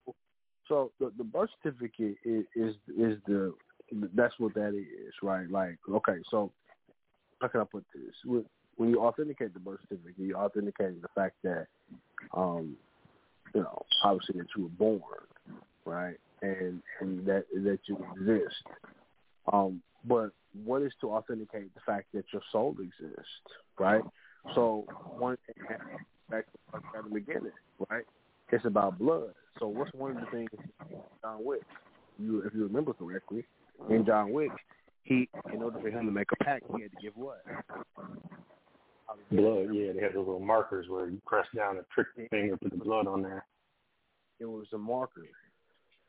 so 0.66 0.90
the 0.98 1.12
the 1.18 1.24
birth 1.24 1.50
certificate 1.62 2.16
is, 2.24 2.44
is 2.56 2.74
is 2.96 3.18
the 3.28 3.54
that's 4.14 4.34
what 4.38 4.54
that 4.54 4.74
is, 4.74 5.14
right? 5.22 5.48
Like, 5.48 5.78
okay, 5.88 6.18
so 6.30 6.50
how 7.40 7.46
can 7.48 7.60
I 7.60 7.64
put 7.64 7.84
this? 7.94 8.14
When- 8.24 8.44
When 8.78 8.90
you 8.90 9.00
authenticate 9.00 9.52
the 9.52 9.60
birth 9.60 9.80
certificate, 9.88 10.14
you're 10.16 10.38
authenticating 10.38 11.00
the 11.02 11.08
fact 11.14 11.34
that, 11.42 11.66
um, 12.32 12.76
you 13.54 13.60
know, 13.60 13.84
obviously 14.04 14.38
that 14.38 14.46
you 14.56 14.62
were 14.62 14.68
born, 14.70 15.00
right, 15.84 16.16
and 16.42 16.80
and 17.00 17.26
that 17.26 17.44
that 17.52 17.80
you 17.86 17.98
exist. 18.14 18.54
Um, 19.52 19.82
but 20.04 20.30
what 20.64 20.82
is 20.82 20.92
to 21.00 21.10
authenticate 21.10 21.74
the 21.74 21.80
fact 21.84 22.06
that 22.14 22.24
your 22.32 22.42
soul 22.52 22.76
exists, 22.80 23.28
right? 23.78 24.02
So 24.54 24.86
one 25.18 25.36
back 26.30 26.46
at 26.74 27.04
the 27.04 27.10
beginning, 27.10 27.52
right? 27.90 28.04
It's 28.50 28.64
about 28.64 28.98
blood. 28.98 29.34
So 29.58 29.66
what's 29.66 29.92
one 29.92 30.16
of 30.16 30.24
the 30.24 30.30
things 30.30 30.50
John 31.22 31.44
Wick? 31.44 31.62
You, 32.18 32.42
if 32.42 32.54
you 32.54 32.62
remember 32.62 32.92
correctly, 32.92 33.44
in 33.90 34.06
John 34.06 34.32
Wick, 34.32 34.50
he 35.02 35.28
in 35.52 35.62
order 35.62 35.80
for 35.80 35.88
him 35.88 36.06
to 36.06 36.12
make 36.12 36.28
a 36.32 36.44
pact, 36.44 36.64
he 36.76 36.82
had 36.82 36.90
to 36.92 36.96
give 37.02 37.16
what? 37.16 37.42
Blood, 39.30 39.68
yeah, 39.72 39.92
they 39.92 40.00
had 40.00 40.12
those 40.12 40.26
little 40.26 40.40
markers 40.40 40.86
where 40.88 41.08
you 41.08 41.20
press 41.26 41.46
down 41.54 41.76
and 41.76 41.88
prick 41.88 42.08
the 42.16 42.28
finger, 42.28 42.56
put 42.56 42.70
the 42.70 42.84
blood 42.84 43.06
on 43.06 43.22
there. 43.22 43.44
It 44.40 44.46
was 44.46 44.66
a 44.72 44.78
marker. 44.78 45.26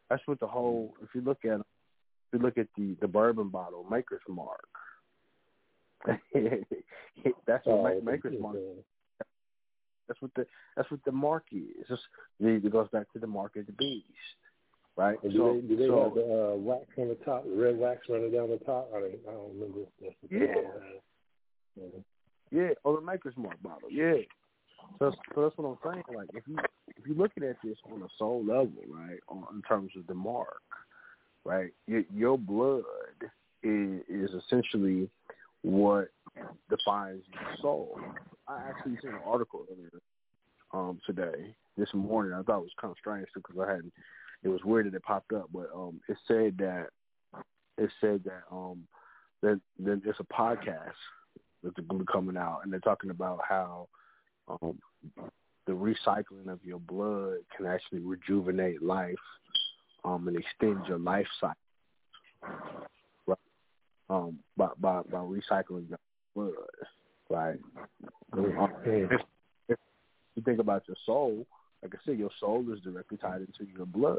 That's 0.09 0.21
what 0.25 0.39
the 0.39 0.47
whole. 0.47 0.93
If 1.01 1.09
you 1.13 1.21
look 1.21 1.45
at, 1.45 1.59
if 1.59 2.33
you 2.33 2.39
look 2.39 2.57
at 2.57 2.67
the 2.77 2.95
the 3.01 3.07
bourbon 3.07 3.49
bottle 3.49 3.85
maker's 3.89 4.21
mark. 4.27 4.67
that's 6.05 7.65
what 7.65 7.79
Oh, 7.79 7.83
ma- 7.83 8.11
maker's 8.11 8.39
mark. 8.39 8.57
That's 10.07 10.21
what 10.21 10.31
the 10.35 10.45
that's 10.75 10.89
what 10.89 11.01
the 11.05 11.11
mark 11.11 11.43
is. 11.51 11.85
It's, 11.89 12.01
it 12.39 12.71
goes 12.71 12.87
back 12.91 13.11
to 13.13 13.19
the 13.19 13.27
mark 13.27 13.55
of 13.57 13.67
the 13.67 13.73
beast, 13.73 14.05
right? 14.97 15.21
And 15.23 15.31
do 15.31 15.37
so, 15.37 15.53
they 15.53 15.67
do 15.67 15.75
they 15.75 15.87
so 15.87 16.03
have 16.03 16.13
the 16.15 16.53
uh, 16.53 16.55
wax 16.55 16.85
on 16.97 17.09
the 17.09 17.15
top, 17.25 17.43
the 17.45 17.55
red 17.55 17.77
wax 17.77 18.01
running 18.09 18.31
down 18.31 18.49
the 18.49 18.57
top? 18.65 18.89
I 18.95 19.01
don't, 19.01 19.19
I 19.27 19.31
don't 19.31 19.53
remember. 19.53 19.81
if 19.81 19.87
That's 20.01 20.15
the 20.23 20.37
Yeah. 20.37 20.53
Yeah. 21.75 21.99
Yeah, 22.51 22.69
or 22.83 22.95
the 22.95 23.05
Maker's 23.05 23.35
Mark 23.37 23.61
bottle. 23.61 23.89
Yeah. 23.91 24.13
So, 24.97 25.11
so 25.35 25.43
that's 25.43 25.57
what 25.57 25.77
I'm 25.85 25.93
saying. 25.93 26.03
Like, 26.15 26.29
if 26.33 26.43
you 26.47 26.57
if 26.87 27.05
you're 27.05 27.17
looking 27.17 27.43
at 27.43 27.57
this 27.63 27.77
on 27.91 28.01
a 28.01 28.07
soul 28.17 28.43
level, 28.43 28.71
right, 28.89 29.19
on, 29.27 29.45
in 29.53 29.61
terms 29.61 29.91
of 29.97 30.07
the 30.07 30.13
mark, 30.13 30.61
right, 31.45 31.71
your, 31.87 32.03
your 32.13 32.37
blood 32.37 32.83
is, 33.63 34.01
is 34.09 34.29
essentially 34.45 35.09
what 35.61 36.09
defines 36.69 37.23
your 37.33 37.55
soul. 37.61 37.99
I 38.47 38.61
actually 38.69 38.97
seen 39.01 39.11
an 39.11 39.19
article 39.25 39.65
earlier 39.71 40.01
um, 40.73 40.99
today, 41.05 41.55
this 41.77 41.89
morning. 41.93 42.33
I 42.33 42.41
thought 42.41 42.59
it 42.59 42.63
was 42.63 42.71
kind 42.79 42.91
of 42.91 42.97
strange 42.99 43.27
because 43.33 43.57
I 43.61 43.69
hadn't. 43.69 43.93
It 44.43 44.49
was 44.49 44.63
weird 44.63 44.87
that 44.87 44.95
it 44.95 45.03
popped 45.03 45.33
up, 45.33 45.49
but 45.53 45.69
um, 45.75 45.99
it 46.07 46.17
said 46.27 46.57
that 46.59 46.87
it 47.77 47.89
said 48.01 48.23
that 48.25 48.43
um, 48.51 48.83
that, 49.41 49.59
that 49.79 50.01
there's 50.03 50.15
a 50.19 50.33
podcast 50.33 50.93
going 51.63 51.73
to 51.75 51.81
be 51.81 52.05
coming 52.11 52.37
out, 52.37 52.61
and 52.63 52.71
they're 52.71 52.79
talking 52.79 53.09
about 53.09 53.39
how 53.47 53.87
um, 54.47 54.79
the 55.67 55.73
recycling 55.73 56.47
of 56.47 56.59
your 56.63 56.79
blood 56.79 57.37
can 57.55 57.65
actually 57.65 57.99
rejuvenate 57.99 58.81
life 58.81 59.15
um, 60.03 60.27
and 60.27 60.37
extend 60.37 60.85
your 60.87 60.97
life 60.97 61.27
cycle 61.39 61.55
right? 63.27 63.37
um, 64.09 64.39
by, 64.57 64.69
by 64.79 65.01
by 65.11 65.19
recycling 65.19 65.89
your 65.89 65.99
blood, 66.35 66.53
right? 67.29 67.59
If, 68.35 69.21
if 69.67 69.77
you 70.35 70.43
think 70.43 70.59
about 70.59 70.83
your 70.87 70.97
soul, 71.05 71.45
like 71.83 71.93
I 71.93 71.97
said, 72.05 72.17
your 72.17 72.31
soul 72.39 72.65
is 72.73 72.79
directly 72.81 73.17
tied 73.17 73.41
into 73.41 73.71
your 73.75 73.85
blood. 73.85 74.17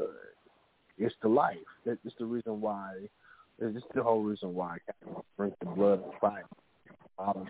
It's 0.97 1.15
the 1.21 1.29
life. 1.29 1.57
It's 1.85 2.15
the 2.19 2.25
reason 2.25 2.61
why. 2.61 2.93
It's 3.59 3.85
the 3.93 4.03
whole 4.03 4.23
reason 4.23 4.53
why 4.53 4.77
Catholics 4.85 5.27
drink 5.37 5.53
the 5.59 5.67
blood 5.67 6.03
of 6.03 6.19
Christ. 6.19 6.47
Um, 7.19 7.47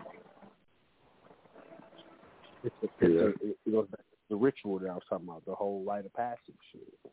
it's 2.64 2.74
the, 2.80 2.88
it's 2.88 2.94
the, 3.00 3.26
it 3.48 3.56
it 3.66 3.72
goes 3.72 3.88
back 3.88 4.00
to 4.00 4.16
the 4.30 4.36
ritual 4.36 4.78
that 4.78 4.90
I 4.90 4.94
was 4.94 5.02
talking 5.08 5.26
about, 5.28 5.44
the 5.46 5.54
whole 5.54 5.84
rite 5.84 6.06
of 6.06 6.12
passage 6.14 6.54
shit. 6.70 7.12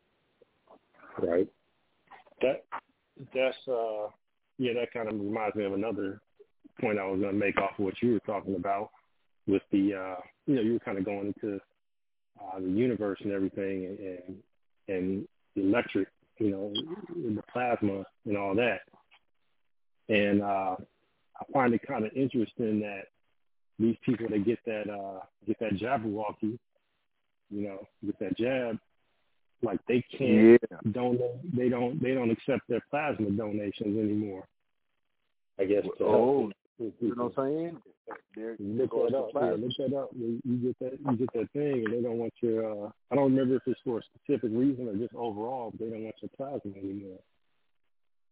Right. 1.22 1.48
That 2.42 2.66
that's 3.34 3.58
uh 3.68 4.10
yeah, 4.58 4.74
that 4.74 4.92
kind 4.94 5.10
of 5.10 5.20
reminds 5.20 5.56
me 5.56 5.66
of 5.66 5.74
another 5.74 6.22
point 6.80 7.00
I 7.00 7.06
was 7.06 7.20
gonna 7.20 7.34
make 7.34 7.58
off 7.58 7.78
of 7.78 7.86
what 7.86 8.02
you 8.02 8.14
were 8.14 8.20
talking 8.20 8.56
about 8.56 8.92
with 9.48 9.64
the 9.72 9.94
uh 9.96 10.22
you 10.46 10.56
know, 10.56 10.62
you 10.62 10.74
were 10.74 10.80
kinda 10.80 11.02
going 11.02 11.34
into 11.36 11.60
uh 12.42 12.60
the 12.60 12.70
universe 12.70 13.20
and 13.24 13.34
everything 13.34 13.86
and 13.86 14.00
and, 14.00 14.38
and 14.88 15.28
the 15.56 15.62
electric, 15.62 16.08
you 16.38 16.52
know, 16.52 16.72
the 17.36 17.44
plasma 17.52 18.06
and 18.26 18.38
all 18.38 18.56
that. 18.56 18.82
And 20.08 20.42
uh 20.42 20.76
I 21.40 21.44
find 21.54 21.74
it 21.74 21.82
kind 21.88 22.06
of 22.06 22.12
interesting 22.16 22.80
that 22.82 23.04
these 23.78 23.96
people 24.06 24.28
that 24.30 24.46
get 24.46 24.60
that 24.66 24.90
uh 24.90 25.20
get 25.48 25.58
that 25.60 25.74
Jabberwocky, 25.74 26.58
you 27.50 27.62
know, 27.62 27.80
get 28.06 28.20
that 28.20 28.38
jab, 28.38 28.78
like 29.62 29.80
they 29.88 30.04
can't 30.18 30.60
Yeah. 30.72 30.78
donate 30.92 31.56
they 31.56 31.70
don't 31.70 32.02
they 32.02 32.14
don't 32.14 32.32
accept 32.32 32.68
their 32.68 32.82
plasma 32.90 33.30
donations 33.32 33.98
anymore. 33.98 34.46
I 35.60 35.66
guess 35.66 35.86
Oh, 36.00 36.52
You 36.80 36.94
know 37.16 37.26
what 37.26 37.38
I'm 37.38 37.52
saying? 37.54 37.78
There 38.36 38.56
You 38.60 38.74
look 38.74 38.92
that 38.92 39.18
up. 39.18 39.30
Yeah, 39.34 39.52
look 39.52 39.76
that 39.78 39.98
up. 39.98 40.10
You 40.18 40.40
you 40.44 40.58
get 40.58 40.80
that 40.80 41.00
you 41.12 41.18
get 41.18 41.34
that 41.34 41.52
thing 41.52 41.86
and 41.86 41.94
they 41.94 42.02
don't 42.02 42.18
want 42.18 42.34
your 42.42 42.86
uh 42.86 42.90
I 43.12 43.16
don't 43.16 43.32
remember 43.32 43.56
if 43.56 43.64
it's 43.66 43.80
for 43.86 44.00
a 44.00 44.02
specific 44.04 44.52
reason 44.54 44.88
or 44.88 44.96
just 44.96 45.14
overall, 45.14 45.72
but 45.72 45.80
they 45.80 45.90
don't 45.92 46.04
want 46.04 46.16
your 46.22 46.30
plasma 46.36 46.72
anymore. 46.78 47.20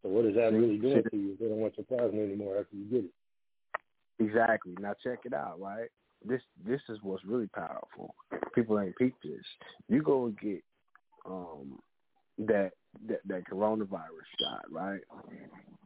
So 0.08 0.14
what 0.14 0.26
is 0.26 0.36
that 0.36 0.54
really 0.54 0.78
doing 0.78 1.04
to 1.12 1.18
you 1.18 1.36
they 1.38 1.48
don't 1.48 1.58
want 1.58 1.78
your 1.78 1.86
plasma 1.86 2.22
anymore 2.22 2.58
after 2.60 2.78
you 2.78 2.86
get 2.86 3.04
it? 3.04 4.24
Exactly. 4.24 4.74
Now 4.80 4.94
check 5.04 5.20
it 5.26 5.34
out, 5.34 5.60
right? 5.60 5.90
This 6.26 6.42
this 6.66 6.80
is 6.88 7.00
what's 7.02 7.26
really 7.26 7.48
powerful. 7.48 8.16
People 8.56 8.80
ain't 8.80 8.96
peep 8.96 9.16
this. 9.22 9.44
You 9.90 10.02
go 10.02 10.26
and 10.28 10.40
get 10.40 10.64
um 11.26 11.80
that 12.40 12.72
that 13.10 13.20
that 13.28 13.44
coronavirus 13.52 14.28
shot, 14.40 14.64
right? 14.72 15.02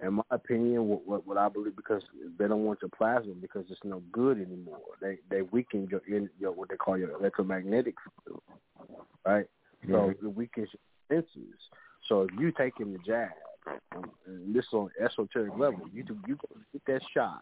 In 0.03 0.13
my 0.13 0.23
opinion, 0.29 0.87
what, 0.87 1.07
what 1.07 1.25
what 1.25 1.37
I 1.37 1.49
believe 1.49 1.75
because 1.75 2.03
they 2.37 2.47
don't 2.47 2.63
want 2.63 2.79
your 2.83 2.91
plasma 2.95 3.33
because 3.33 3.65
it's 3.69 3.79
no 3.83 4.03
good 4.11 4.37
anymore. 4.37 4.81
They 5.01 5.17
they 5.31 5.41
weaken 5.41 5.87
your 5.89 6.01
in 6.07 6.29
your 6.39 6.51
what 6.51 6.69
they 6.69 6.77
call 6.77 6.95
your 6.95 7.17
electromagnetic 7.19 7.95
field, 8.23 8.43
right? 9.25 9.47
So 9.87 9.87
Mhm. 9.87 10.11
it 10.11 10.35
weakens 10.35 10.69
your 11.09 11.23
senses. 11.23 11.59
So 12.07 12.23
if 12.23 12.31
you 12.39 12.51
taking 12.51 12.93
the 12.93 12.99
jab, 12.99 13.31
and 14.25 14.55
this 14.55 14.65
on 14.73 14.89
esoteric 15.03 15.51
level, 15.57 15.81
you 15.93 16.03
do 16.03 16.17
you 16.27 16.37
get 16.73 16.81
that 16.87 17.01
shot. 17.13 17.41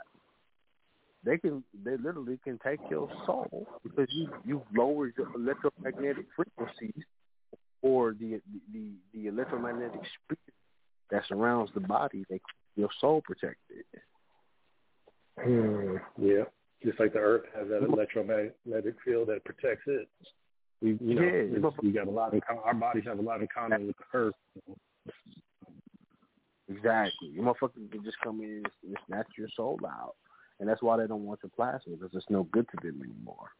They 1.23 1.37
can 1.37 1.63
they 1.83 1.97
literally 1.97 2.39
can 2.43 2.59
take 2.63 2.79
your 2.89 3.09
soul 3.25 3.67
because 3.83 4.07
you 4.09 4.29
you 4.45 4.61
lower 4.75 5.11
your 5.17 5.27
electromagnetic 5.35 6.25
frequencies 6.35 7.03
or 7.81 8.13
the 8.13 8.41
the 8.73 8.91
the 9.13 9.27
electromagnetic 9.27 10.01
spirit 10.23 10.39
that 11.11 11.23
surrounds 11.27 11.71
the 11.73 11.81
body. 11.81 12.25
They 12.29 12.39
your 12.75 12.89
soul 13.01 13.21
protected. 13.21 13.85
Hmm, 15.39 15.95
yeah. 16.17 16.43
Just 16.83 16.99
like 16.99 17.13
the 17.13 17.19
Earth 17.19 17.43
has 17.57 17.67
that 17.69 17.83
electromagnetic 17.83 18.95
field 19.03 19.27
that 19.27 19.43
protects 19.43 19.83
it. 19.87 20.07
We, 20.81 20.97
you 21.01 21.15
know, 21.15 21.21
Yeah, 21.21 21.69
we 21.81 21.91
got 21.91 22.07
a 22.07 22.11
lot 22.11 22.33
in 22.33 22.39
com- 22.39 22.61
our 22.63 22.73
bodies 22.73 23.03
have 23.05 23.19
a 23.19 23.21
lot 23.21 23.41
in 23.41 23.47
common 23.53 23.87
with 23.87 23.97
the 23.97 24.17
Earth. 24.17 24.35
Exactly. 26.69 27.29
You 27.29 27.41
motherfucker 27.41 27.91
can 27.91 28.03
just 28.03 28.17
come 28.23 28.41
in 28.41 28.63
and 28.85 28.97
snatch 29.07 29.27
your 29.37 29.47
soul 29.55 29.79
out. 29.85 30.15
And 30.59 30.67
that's 30.67 30.81
why 30.81 30.97
they 30.97 31.07
don't 31.07 31.25
want 31.25 31.39
your 31.41 31.51
plasma 31.55 31.95
because 31.95 32.11
it's 32.13 32.29
no 32.29 32.43
good 32.51 32.67
to 32.69 32.77
them 32.87 33.01
anymore. 33.01 33.51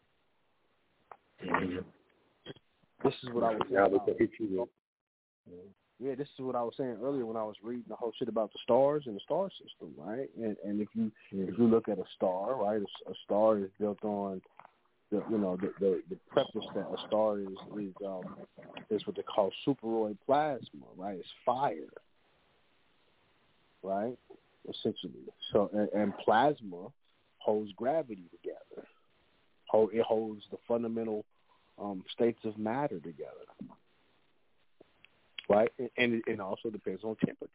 This 3.03 3.13
is 3.23 3.29
what 3.31 3.43
I 3.43 3.55
was 3.55 3.61
saying. 3.69 3.85
about- 3.85 4.05
can 4.05 4.17
hit 4.17 4.31
you 4.39 4.59
with. 4.59 4.69
Yeah, 6.01 6.15
this 6.15 6.29
is 6.29 6.39
what 6.39 6.55
I 6.55 6.63
was 6.63 6.75
saying 6.77 6.97
earlier 7.01 7.25
when 7.25 7.35
I 7.35 7.43
was 7.43 7.61
reading 7.61 7.83
the 7.89 7.95
whole 7.95 8.13
shit 8.13 8.29
about 8.29 8.53
the 8.53 8.59
stars 8.59 9.05
and 9.07 9.17
the 9.17 9.19
star 9.19 9.49
system, 9.51 9.93
right? 9.97 10.29
And 10.37 10.57
and 10.63 10.79
if 10.79 10.87
you 10.95 11.11
if 11.31 11.57
you 11.57 11.67
look 11.67 11.89
at 11.89 11.97
a 11.97 12.05
star, 12.15 12.55
right, 12.55 12.81
a, 12.81 13.11
a 13.11 13.15
star 13.25 13.57
is 13.57 13.69
built 13.77 14.01
on 14.05 14.41
the 15.11 15.21
you 15.29 15.37
know 15.37 15.57
the, 15.57 15.73
the 15.81 16.01
the 16.09 16.15
preface 16.29 16.65
that 16.73 16.87
a 16.87 17.07
star 17.07 17.39
is 17.39 17.57
is 17.77 17.93
um 18.05 18.23
is 18.89 19.05
what 19.05 19.17
they 19.17 19.23
call 19.23 19.51
superoid 19.67 20.17
plasma, 20.25 20.85
right? 20.95 21.19
It's 21.19 21.27
fire, 21.45 21.91
right? 23.83 24.17
Essentially, 24.69 25.13
so 25.51 25.69
and, 25.73 25.89
and 25.89 26.17
plasma 26.17 26.87
holds 27.37 27.71
gravity 27.73 28.25
together. 28.31 28.87
It 29.93 30.01
holds 30.03 30.43
the 30.51 30.57
fundamental 30.67 31.25
um, 31.79 32.03
states 32.11 32.39
of 32.43 32.57
matter 32.57 32.99
together 32.99 33.45
right? 35.49 35.71
And, 35.79 35.89
and 35.97 36.21
it, 36.27 36.39
also 36.39 36.69
depends 36.69 37.03
on 37.03 37.15
temperature. 37.25 37.49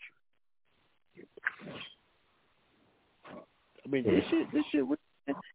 I 3.85 3.89
mean, 3.89 4.03
this 4.05 4.25
shit, 4.29 4.53
this 4.53 4.65
shit. 4.73 4.85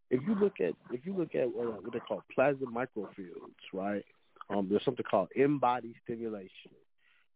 If 0.09 0.21
you 0.25 0.35
look 0.35 0.53
at, 0.59 0.73
if 0.91 1.05
you 1.05 1.15
look 1.15 1.35
at 1.35 1.53
what, 1.53 1.83
what 1.83 1.93
they 1.93 1.99
call 1.99 2.23
plasma 2.33 2.65
microfields, 2.67 3.53
right? 3.73 4.03
Um, 4.49 4.67
there's 4.69 4.83
something 4.83 5.05
called 5.09 5.27
in-body 5.35 5.93
stimulation, 6.03 6.71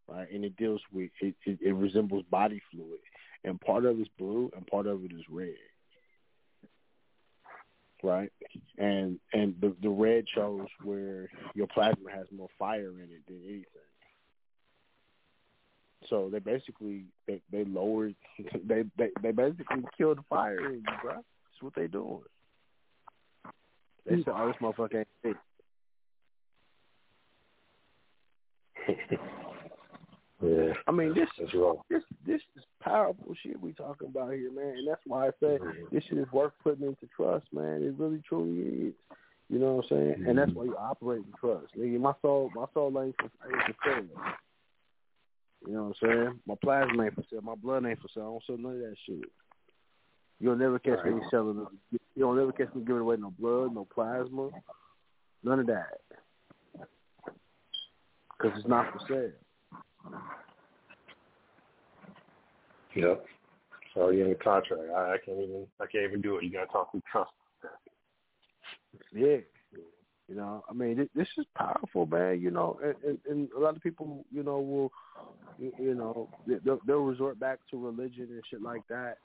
right? 0.07 0.27
And 0.31 0.43
it 0.43 0.57
deals 0.57 0.81
with 0.91 1.11
it, 1.21 1.35
it, 1.45 1.59
it 1.61 1.73
resembles 1.73 2.23
body 2.31 2.59
fluid, 2.71 2.99
and 3.43 3.59
part 3.59 3.85
of 3.85 3.99
it 3.99 4.01
is 4.01 4.07
blue 4.17 4.49
and 4.55 4.65
part 4.67 4.87
of 4.87 5.03
it 5.03 5.11
is 5.11 5.23
red, 5.29 5.53
right? 8.01 8.31
And 8.77 9.19
and 9.33 9.55
the 9.59 9.75
the 9.81 9.89
red 9.89 10.25
shows 10.33 10.67
where 10.83 11.29
your 11.53 11.67
plasma 11.67 12.11
has 12.11 12.27
more 12.35 12.49
fire 12.57 12.91
in 12.91 13.09
it 13.09 13.25
than 13.27 13.41
anything. 13.45 13.65
So 16.09 16.29
they 16.31 16.39
basically 16.39 17.05
they 17.27 17.41
they 17.51 17.65
lowered 17.65 18.15
they 18.65 18.83
they 18.97 19.09
they 19.21 19.31
basically 19.31 19.83
killed 19.97 20.19
the 20.19 20.23
fire 20.29 20.65
in 20.65 20.75
you, 20.75 20.97
bro. 21.01 21.15
That's 21.15 21.61
what 21.61 21.75
they 21.75 21.87
doing. 21.87 22.21
They 24.05 24.17
said, 24.23 24.33
"Oh, 24.35 24.47
this 24.47 24.57
motherfucker 24.61 24.95
ain't 24.95 25.07
sick." 25.23 25.37
Yeah. 30.43 30.73
I 30.87 30.91
mean, 30.91 31.13
this 31.13 31.29
this 31.89 32.01
this 32.25 32.41
is 32.57 32.63
powerful 32.81 33.33
shit 33.41 33.59
we 33.61 33.71
talking 33.73 34.09
about 34.09 34.33
here, 34.33 34.51
man. 34.51 34.75
And 34.77 34.87
that's 34.87 35.01
why 35.05 35.27
I 35.27 35.29
say 35.39 35.57
mm-hmm. 35.57 35.95
this 35.95 36.03
shit 36.09 36.17
is 36.17 36.31
worth 36.33 36.51
putting 36.63 36.85
into 36.85 37.07
trust, 37.15 37.45
man. 37.53 37.81
It 37.81 37.93
really 37.97 38.21
truly 38.27 38.87
is. 38.87 38.93
You 39.49 39.59
know 39.59 39.75
what 39.75 39.85
I'm 39.91 39.97
saying? 39.97 40.25
And 40.27 40.37
that's 40.37 40.49
mm-hmm. 40.49 40.59
why 40.59 40.65
you 40.65 40.77
operate 40.77 41.19
in 41.19 41.33
trust. 41.39 41.73
Nigga, 41.77 41.99
my 41.99 42.13
soul 42.21 42.51
my 42.55 42.65
soul 42.73 42.91
ain't 43.01 43.15
for, 43.17 43.29
ain't 43.47 43.63
for 43.63 43.75
sale. 43.85 44.35
You 45.65 45.73
know 45.73 45.83
what 45.83 45.95
I'm 46.01 46.09
saying? 46.09 46.39
My 46.45 46.55
plasma 46.61 47.05
ain't 47.05 47.15
for 47.15 47.23
sale. 47.29 47.41
My 47.41 47.55
blood 47.55 47.85
ain't 47.85 48.01
for 48.01 48.09
sale. 48.13 48.23
I 48.23 48.25
don't 48.25 48.43
sell 48.45 48.57
none 48.57 48.73
of 48.73 48.79
that 48.79 48.95
shit. 49.05 49.29
You'll 50.41 50.57
never 50.57 50.77
catch 50.77 51.05
me 51.05 51.21
selling. 51.31 51.65
You'll 52.15 52.33
never 52.33 52.51
catch 52.51 52.73
me 52.75 52.83
giving 52.83 53.01
away 53.01 53.15
no 53.17 53.31
blood, 53.39 53.73
no 53.73 53.87
plasma, 53.93 54.49
none 55.41 55.59
of 55.61 55.67
that. 55.67 56.01
Because 58.37 58.57
it's 58.59 58.67
not 58.67 58.91
for 58.91 58.99
sale. 59.07 59.31
Yep. 62.95 63.25
You're 63.95 64.11
in 64.11 64.29
the 64.29 64.35
contract. 64.35 64.81
I, 64.95 65.13
I 65.13 65.17
can't 65.23 65.39
even 65.39 65.67
I 65.79 65.85
can't 65.85 66.03
even 66.05 66.21
do 66.21 66.37
it. 66.37 66.43
You 66.43 66.51
gotta 66.51 66.67
talk 66.67 66.91
through 66.91 67.03
trust. 67.11 67.31
Yeah. 69.13 69.37
You 70.29 70.35
know, 70.35 70.63
I 70.69 70.73
mean, 70.73 71.09
this 71.13 71.27
is 71.37 71.45
powerful, 71.55 72.05
man. 72.05 72.39
You 72.41 72.49
know, 72.49 72.79
and, 72.83 72.95
and, 73.05 73.19
and 73.29 73.49
a 73.55 73.59
lot 73.59 73.75
of 73.75 73.83
people, 73.83 74.25
you 74.31 74.41
know, 74.41 74.59
will, 74.59 74.91
you 75.59 75.93
know, 75.93 76.29
they'll, 76.47 76.79
they'll 76.87 76.99
resort 76.99 77.39
back 77.39 77.59
to 77.71 77.77
religion 77.77 78.29
and 78.31 78.41
shit 78.49 78.61
like 78.61 78.87
that. 78.87 79.17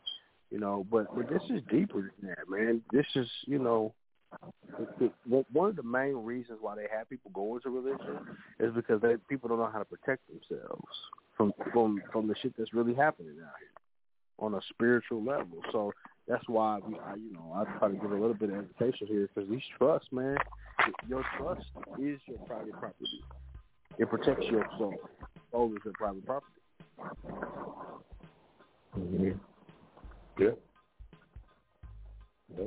You 0.50 0.58
know, 0.58 0.86
but 0.90 1.14
but 1.14 1.28
this 1.28 1.42
is 1.50 1.62
deeper 1.70 2.12
than 2.20 2.30
that, 2.30 2.48
man. 2.48 2.82
This 2.92 3.06
is, 3.14 3.28
you 3.46 3.58
know, 3.58 3.94
it, 5.00 5.12
one 5.52 5.70
of 5.70 5.76
the 5.76 5.82
main 5.82 6.14
reasons 6.16 6.58
why 6.60 6.74
they 6.76 6.86
have 6.94 7.08
people 7.08 7.30
go 7.34 7.56
into 7.56 7.70
religion 7.70 8.18
is 8.60 8.72
because 8.74 9.00
they 9.00 9.16
people 9.28 9.48
don't 9.48 9.58
know 9.58 9.70
how 9.72 9.78
to 9.78 9.84
protect 9.84 10.22
themselves 10.28 10.82
from 11.36 11.52
from 11.72 12.02
from 12.12 12.28
the 12.28 12.34
shit 12.42 12.52
that's 12.58 12.74
really 12.74 12.94
happening 12.94 13.36
out 13.42 13.54
here 13.58 13.68
on 14.38 14.54
a 14.54 14.60
spiritual 14.70 15.22
level. 15.24 15.58
So 15.72 15.92
that's 16.26 16.44
why 16.46 16.78
we, 16.86 16.94
I, 16.98 17.14
you 17.14 17.32
know, 17.32 17.52
I 17.54 17.64
try 17.78 17.88
to 17.88 17.94
give 17.94 18.12
a 18.12 18.14
little 18.14 18.34
bit 18.34 18.50
of 18.50 18.56
education 18.56 19.06
here 19.08 19.28
because 19.34 19.50
these 19.50 19.62
trusts, 19.76 20.08
man, 20.12 20.36
your 21.08 21.24
trust 21.36 21.66
is 21.98 22.20
your 22.26 22.38
private 22.46 22.72
property. 22.72 23.24
It 23.98 24.08
protects 24.08 24.46
your 24.46 24.64
soul. 24.78 24.94
Soul 25.50 25.72
is 25.72 25.78
your 25.84 25.94
private 25.94 26.24
property. 26.24 26.52
Mm-hmm. 28.96 29.30
Yeah. 30.38 30.50
Yeah. 32.56 32.64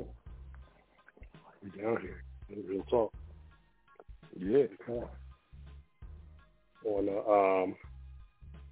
We 1.62 1.70
down 1.80 1.98
here. 2.00 2.24
Real 2.68 2.82
talk. 2.90 3.12
Yeah. 4.38 4.64
come 4.84 4.96
On 4.96 5.08
On 6.84 7.08
a, 7.08 7.18
um 7.30 7.76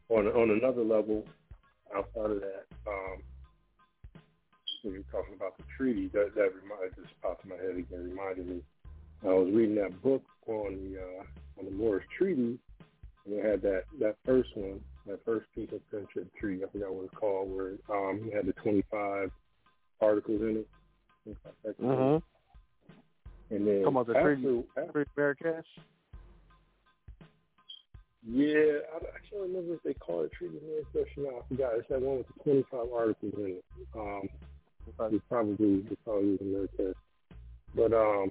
on 0.09 0.27
on 0.27 0.51
another 0.51 0.83
level, 0.83 1.25
outside 1.97 2.31
of 2.31 2.41
that, 2.41 2.65
um 2.86 3.23
when 4.83 4.94
you're 4.94 5.02
talking 5.12 5.35
about 5.35 5.57
the 5.59 5.65
treaty, 5.77 6.09
that 6.09 6.35
that 6.35 6.51
reminded 6.55 6.97
just 6.97 7.20
popped 7.23 7.44
in 7.44 7.51
my 7.51 7.57
head 7.57 7.77
again, 7.77 8.09
reminded 8.10 8.49
me. 8.49 8.62
I 9.23 9.28
was 9.28 9.52
reading 9.52 9.77
that 9.77 10.02
book 10.02 10.23
on 10.47 10.75
the 10.75 11.01
uh 11.01 11.25
on 11.59 11.67
the 11.67 11.70
Moorish 11.70 12.07
Treaty 12.17 12.59
and 13.27 13.35
it 13.35 13.44
had 13.44 13.62
that 13.62 13.85
that 14.01 14.17
first 14.25 14.51
one, 14.57 14.81
that 15.07 15.25
first 15.25 15.47
piece 15.55 15.70
of 15.73 15.81
friendship 15.91 16.28
treaty, 16.41 16.65
I 16.65 16.70
forgot 16.70 16.93
what 16.93 17.05
it's 17.05 17.15
called, 17.15 17.51
where 17.55 17.73
um 17.89 18.23
it 18.25 18.35
had 18.35 18.47
the 18.47 18.52
twenty 18.55 18.83
five 18.91 19.31
articles 20.01 20.41
in 20.43 20.57
it. 20.57 20.69
Mm-hmm. 21.81 22.25
And 23.50 23.66
then 23.66 23.82
Talking 23.82 23.88
about 23.88 24.06
the 24.06 24.16
after, 24.16 24.36
treaty, 24.36 24.64
treaty 24.92 25.10
Marrakesh. 25.16 25.64
Yeah, 28.28 28.84
I, 28.92 28.96
I 28.96 29.20
can't 29.28 29.42
remember 29.42 29.74
if 29.74 29.82
they 29.82 29.94
call 29.94 30.22
it 30.22 30.32
treaty 30.32 30.58
Marrakesh 30.64 31.10
or 31.16 31.24
not. 31.24 31.42
I 31.42 31.48
forgot. 31.48 31.72
It's 31.78 31.88
that 31.88 32.00
one 32.00 32.18
with 32.18 32.26
the 32.28 32.42
25 32.44 32.80
articles 32.94 33.34
in 33.38 33.46
it. 33.46 33.64
Um, 33.96 34.28
it's 34.86 35.24
probably 35.28 35.84
it's 35.90 36.00
probably 36.04 36.38
in 36.40 36.52
Marrakesh. 36.52 36.96
But 37.74 37.92
um, 37.92 38.30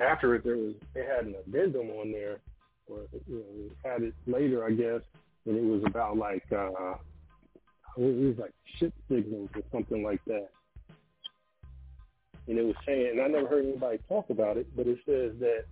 after 0.00 0.34
it, 0.34 0.44
there 0.44 0.56
was 0.56 0.74
they 0.94 1.04
had 1.04 1.26
an 1.26 1.36
addendum 1.46 1.90
on 1.90 2.12
there, 2.12 2.38
or 2.86 3.00
you 3.28 3.36
know, 3.36 3.70
they 3.82 3.88
had 3.88 4.02
it 4.02 4.14
later, 4.26 4.64
I 4.64 4.72
guess, 4.72 5.02
and 5.46 5.56
it 5.56 5.64
was 5.64 5.82
about 5.86 6.16
like 6.16 6.44
uh, 6.52 6.94
it 7.96 8.00
was 8.00 8.36
like 8.38 8.52
ship 8.78 8.92
signals 9.08 9.50
or 9.54 9.62
something 9.70 10.02
like 10.02 10.20
that. 10.26 10.48
And 12.48 12.58
it 12.58 12.64
was 12.64 12.74
saying, 12.84 13.10
and 13.12 13.20
I 13.20 13.28
never 13.28 13.48
heard 13.48 13.64
anybody 13.64 13.98
talk 14.08 14.30
about 14.30 14.56
it, 14.56 14.66
but 14.76 14.86
it 14.86 14.98
says 15.06 15.32
that 15.40 15.64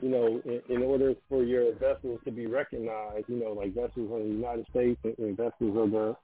you 0.00 0.08
know, 0.08 0.40
in, 0.44 0.60
in 0.68 0.82
order 0.82 1.14
for 1.28 1.44
your 1.44 1.72
vessels 1.74 2.20
to 2.24 2.30
be 2.30 2.46
recognized, 2.46 3.24
you 3.28 3.36
know, 3.36 3.52
like 3.52 3.74
vessels 3.74 4.10
of 4.12 4.22
the 4.22 4.34
United 4.34 4.66
States 4.70 5.00
and, 5.04 5.18
and 5.18 5.36
vessels 5.36 5.76
of 5.76 5.90
the 5.90 6.16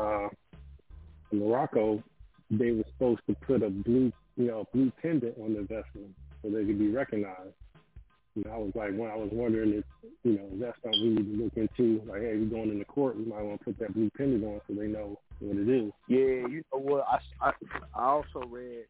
uh, 0.00 0.28
Morocco, 1.32 2.02
they 2.50 2.72
were 2.72 2.84
supposed 2.92 3.20
to 3.28 3.34
put 3.46 3.62
a 3.62 3.70
blue, 3.70 4.10
you 4.36 4.46
know, 4.46 4.64
blue 4.72 4.90
pendant 5.02 5.36
on 5.38 5.54
the 5.54 5.62
vessel 5.62 6.08
so 6.42 6.48
they 6.48 6.64
could 6.64 6.78
be 6.78 6.90
recognized. 6.90 7.54
You 8.34 8.44
know, 8.44 8.52
I 8.52 8.58
was 8.58 8.72
like, 8.74 8.90
when 8.96 9.10
I 9.10 9.16
was 9.16 9.30
wondering 9.32 9.74
if, 9.74 9.84
you 10.22 10.32
know, 10.32 10.48
that's 10.60 10.78
something 10.82 11.02
we 11.02 11.08
need 11.10 11.36
to 11.36 11.44
look 11.44 11.56
into. 11.56 12.00
Like, 12.06 12.22
hey, 12.22 12.36
we're 12.38 12.46
going 12.46 12.70
into 12.70 12.84
court, 12.84 13.16
we 13.16 13.24
might 13.24 13.42
want 13.42 13.58
to 13.60 13.64
put 13.64 13.78
that 13.80 13.94
blue 13.94 14.10
pendant 14.16 14.44
on 14.44 14.60
so 14.66 14.74
they 14.74 14.86
know 14.86 15.18
what 15.40 15.56
it 15.56 15.68
is. 15.68 15.92
Yeah, 16.06 16.46
you 16.48 16.62
know 16.72 16.78
what? 16.78 17.04
I, 17.08 17.48
I, 17.48 17.52
I 17.94 18.04
also 18.04 18.42
read 18.48 18.84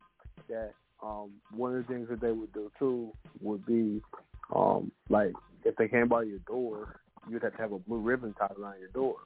that 0.48 0.72
um, 1.02 1.30
one 1.50 1.76
of 1.76 1.86
the 1.86 1.92
things 1.92 2.08
that 2.08 2.20
they 2.20 2.32
would 2.32 2.52
do 2.52 2.70
too 2.78 3.12
would 3.40 3.64
be 3.66 4.00
um, 4.54 4.90
like 5.08 5.32
if 5.64 5.76
they 5.76 5.88
came 5.88 6.08
by 6.08 6.22
your 6.22 6.38
door, 6.40 7.00
you'd 7.28 7.42
have 7.42 7.52
to 7.52 7.62
have 7.62 7.72
a 7.72 7.78
blue 7.78 8.00
ribbon 8.00 8.34
tied 8.38 8.56
around 8.60 8.80
your 8.80 8.88
door, 8.90 9.16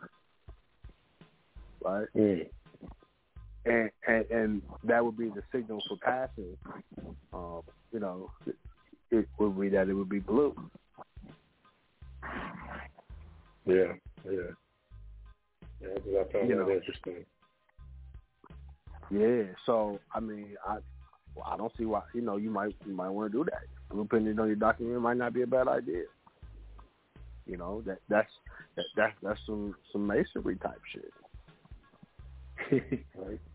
right? 1.85 2.09
Yeah. 2.15 2.45
And, 3.65 3.91
and 4.09 4.25
and 4.31 4.63
that 4.85 5.05
would 5.05 5.17
be 5.17 5.29
the 5.29 5.43
signal 5.53 5.83
for 5.89 5.97
passing. 5.99 6.57
Um, 7.33 7.63
you 7.93 8.01
know, 8.01 8.33
it, 8.47 8.57
it 9.11 9.29
would 9.39 9.59
be 9.59 9.69
that 9.69 9.89
it 9.89 9.95
would 9.95 10.09
be 10.09 10.19
blue. 10.19 10.55
Yeah, 13.65 13.93
yeah. 14.25 14.51
Yeah, 15.81 15.89
because 15.95 16.27
I 16.29 16.33
found 16.33 16.51
You 16.51 16.57
that 16.57 16.67
know. 16.67 16.71
interesting. 16.71 17.25
Yeah. 19.11 19.55
So 19.67 20.01
I 20.13 20.21
mean, 20.21 20.57
I 20.67 20.79
well, 21.35 21.47
I 21.51 21.57
don't 21.57 21.73
see 21.77 21.85
why. 21.85 22.03
You 22.15 22.21
know, 22.23 22.37
you 22.37 22.51
might 22.51 22.75
you 22.87 22.95
might 22.95 23.09
want 23.11 23.31
to 23.33 23.39
do 23.39 23.45
that. 23.45 23.63
Blue 23.91 24.05
pendant 24.05 24.39
on 24.41 24.47
your 24.47 24.57
document 24.57 25.01
might 25.01 25.17
not 25.17 25.33
be 25.35 25.43
a 25.43 25.47
bad 25.47 25.69
idea. 25.69 26.05
You 27.47 27.57
know 27.57 27.83
that 27.87 27.99
that's 28.09 28.31
that, 28.77 28.85
that 28.97 29.13
that's 29.23 29.41
some 29.47 29.75
some 29.93 30.07
masonry 30.07 30.57
type 30.57 30.81
shit. 30.93 31.13
right. 33.17 33.39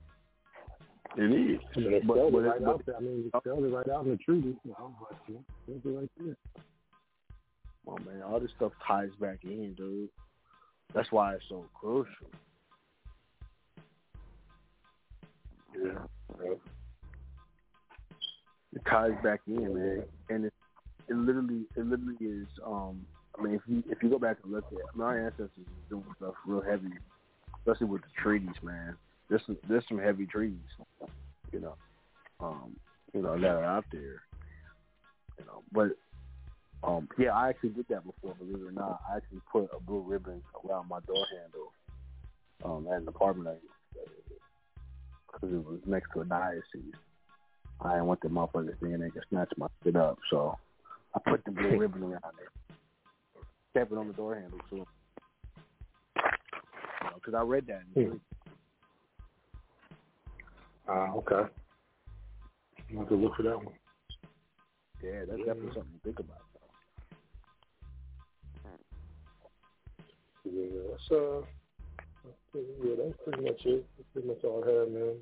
It 1.19 1.31
is. 1.31 1.59
I 1.75 1.79
mean, 1.79 1.91
they 1.91 1.99
But- 2.01 2.31
but 2.31 2.37
it 2.39 2.45
it- 2.45 2.47
right 2.47 2.59
but- 2.63 2.69
out. 2.69 2.95
I 2.97 2.99
mean, 2.99 3.23
they 3.33 3.39
spelled 3.39 3.63
it 3.63 3.69
right 3.73 3.89
out 3.89 4.03
in 4.05 4.11
the 4.11 4.17
treaty. 4.17 4.55
You 4.63 4.75
know, 4.77 4.93
but, 4.99 5.17
you 5.27 5.39
know, 5.83 5.99
right 5.99 6.09
there. 6.19 6.35
Oh 7.87 7.97
man, 8.05 8.21
all 8.21 8.39
this 8.39 8.51
stuff 8.55 8.73
ties 8.85 9.09
back 9.19 9.39
in, 9.43 9.73
dude. 9.75 10.09
That's 10.93 11.11
why 11.11 11.33
it's 11.35 11.45
so 11.49 11.65
crucial. 11.73 12.27
Yeah. 15.75 15.91
Yep. 16.43 16.59
It 18.75 18.81
ties 18.89 19.13
back 19.23 19.41
in, 19.47 19.73
man, 19.73 20.03
and 20.29 20.45
it 20.45 20.53
it 21.07 21.15
literally 21.15 21.63
it 21.75 21.85
literally 21.85 22.17
is. 22.21 22.47
Um, 22.65 23.05
I 23.37 23.43
mean, 23.43 23.53
if 23.55 23.61
you 23.67 23.83
if 23.89 24.03
you 24.03 24.09
go 24.09 24.19
back 24.19 24.37
and 24.43 24.51
look 24.51 24.65
at 24.71 24.77
it, 24.77 24.85
my 24.93 25.17
ancestors 25.17 25.49
is 25.57 25.89
doing 25.89 26.03
stuff 26.17 26.33
real 26.45 26.61
heavy, 26.61 26.91
especially 27.59 27.87
with 27.87 28.01
the 28.01 28.21
treaties, 28.21 28.55
man. 28.61 28.95
There's 29.29 29.41
some 29.45 29.57
there's 29.69 29.83
some 29.87 29.99
heavy 29.99 30.25
treaties, 30.25 30.57
you 31.51 31.59
know, 31.59 31.75
um, 32.39 32.75
you 33.13 33.21
know 33.21 33.39
that 33.39 33.47
are 33.47 33.63
out 33.63 33.85
there, 33.91 34.21
you 35.39 35.45
know. 35.45 35.63
But 35.71 35.97
um, 36.83 37.07
yeah, 37.17 37.31
I 37.31 37.49
actually 37.49 37.69
did 37.69 37.87
that 37.89 38.05
before, 38.05 38.35
believe 38.35 38.55
it 38.55 38.67
or 38.67 38.71
not. 38.71 39.01
I 39.09 39.17
actually 39.17 39.41
put 39.51 39.69
a 39.75 39.79
blue 39.79 40.01
ribbon 40.01 40.41
around 40.67 40.89
my 40.89 40.99
door 41.01 41.25
handle 41.31 41.71
um, 42.63 42.87
at 42.91 43.01
an 43.01 43.07
apartment 43.07 43.47
I 43.47 43.55
because 45.31 45.53
it 45.53 45.65
was 45.65 45.79
next 45.85 46.09
to 46.13 46.21
a 46.21 46.25
diocese. 46.25 46.93
I 47.81 47.93
didn't 47.93 48.07
want 48.07 48.21
the 48.21 48.29
motherfuckers 48.29 48.79
thinking 48.79 48.99
they 48.99 49.09
could 49.09 49.23
snatch 49.29 49.51
my 49.57 49.67
shit 49.83 49.95
up, 49.95 50.17
so 50.29 50.57
I 51.15 51.29
put 51.29 51.45
the 51.45 51.51
blue 51.51 51.77
ribbon 51.77 52.03
around 52.03 52.15
it. 52.41 52.49
Kept 53.73 53.91
it 53.91 53.97
on 53.97 54.07
the 54.07 54.13
door 54.13 54.35
handle 54.35 54.59
too. 54.69 54.85
Because 57.15 57.33
I 57.33 57.41
read 57.41 57.67
that. 57.67 57.81
In 57.95 58.03
the 58.03 58.09
Hmm. 58.09 58.17
Ah, 60.89 61.11
okay. 61.15 61.49
I'm 62.89 62.95
going 62.95 63.07
to 63.07 63.15
look 63.15 63.35
for 63.35 63.43
that 63.43 63.57
one. 63.57 63.75
Yeah, 65.03 65.25
that's 65.27 65.39
definitely 65.39 65.73
something 65.73 65.93
to 65.93 66.03
think 66.03 66.19
about. 66.19 66.37
Yeah, 70.45 70.63
that's 70.89 71.11
uh, 71.11 71.41
yeah, 72.55 72.95
that's 72.97 73.17
pretty 73.23 73.43
much 73.43 73.61
it. 73.65 73.85
That's 73.97 74.09
pretty 74.13 74.27
much 74.29 74.43
all 74.45 74.63
I 74.63 74.71
had, 74.71 74.91
man. 74.93 75.15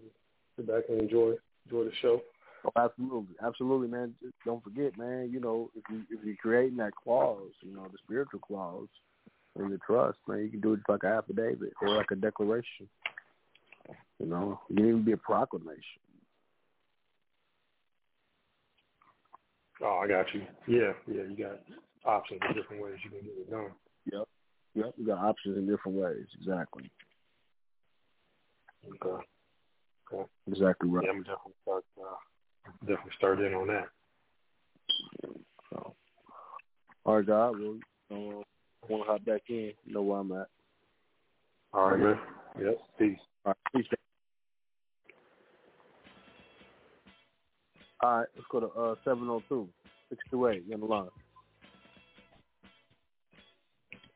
Sit 0.56 0.68
back 0.68 0.84
and 0.90 1.02
enjoy 1.02 1.34
enjoy 1.66 1.86
the 1.86 1.92
show. 2.02 2.22
Oh, 2.66 2.72
absolutely, 2.82 3.36
absolutely, 3.46 3.88
man. 3.88 4.16
Just 4.22 4.34
don't 4.46 4.64
forget, 4.64 4.98
man. 4.98 5.30
You 5.32 5.40
know, 5.40 5.70
if 5.76 5.84
you 5.92 6.02
if 6.10 6.26
you're 6.26 6.36
creating 6.38 6.78
that 6.78 6.96
clause, 6.96 7.52
you 7.62 7.76
know, 7.76 7.84
the 7.92 7.98
spiritual 8.04 8.40
clause 8.40 8.88
in 9.58 9.70
the 9.70 9.78
trust, 9.86 10.18
man, 10.28 10.40
you 10.40 10.50
can 10.50 10.62
do 10.62 10.74
it 10.74 10.80
like 10.90 11.04
an 11.04 11.12
affidavit 11.12 11.74
or 11.82 11.90
like 11.90 12.12
a 12.12 12.16
declaration. 12.16 12.90
You 14.20 14.26
know, 14.28 14.60
it 14.70 14.78
can 14.78 14.88
even 14.88 15.04
be 15.04 15.12
a 15.12 15.18
proclamation. 15.18 15.82
Oh, 19.84 20.02
I 20.04 20.08
got 20.08 20.26
you. 20.34 20.42
Yeah, 20.68 20.94
yeah, 21.08 21.24
you 21.24 21.36
got 21.38 21.60
options 22.06 22.40
of 22.50 22.56
different 22.56 22.82
ways 22.82 22.96
you 23.04 23.12
can 23.12 23.20
get 23.22 23.38
it 23.38 23.52
done. 23.52 23.72
Yep, 24.12 24.28
yep. 24.74 24.94
You 24.98 25.06
got 25.06 25.20
options 25.20 25.58
in 25.58 25.68
different 25.68 25.98
ways. 25.98 26.26
Exactly, 26.40 26.90
Okay. 28.88 29.24
Okay. 30.14 30.24
exactly 30.48 30.90
right. 30.90 31.04
Yeah, 31.04 31.12
I'm 31.12 31.24
definitely 31.24 31.54
start 31.64 31.84
uh, 32.00 32.16
definitely 32.82 33.12
start 33.18 33.40
in 33.40 33.54
on 33.54 33.68
that. 33.68 33.88
So, 35.72 35.96
all 37.06 37.18
right, 37.18 37.26
God. 37.26 37.56
Well, 37.60 37.80
uh, 38.12 38.44
want 38.88 39.04
to 39.06 39.12
hop 39.12 39.26
back 39.26 39.42
in? 39.50 39.74
You 39.86 39.94
know 39.94 40.02
where 40.02 40.20
I'm 40.20 40.32
at. 40.32 40.48
All 41.74 41.90
right, 41.90 42.00
man. 42.00 42.20
Yep. 42.60 42.78
Peace. 42.98 43.18
All 43.46 43.54
right, 43.54 43.74
peace. 43.76 43.88
All 48.02 48.20
right, 48.20 48.28
let's 48.36 48.48
go 48.52 48.60
to 48.60 48.68
uh, 48.68 48.96
702 49.04 49.68
628 50.10 50.64
You 50.68 50.74
on 50.76 50.80
the 50.80 50.86
line. 50.86 51.10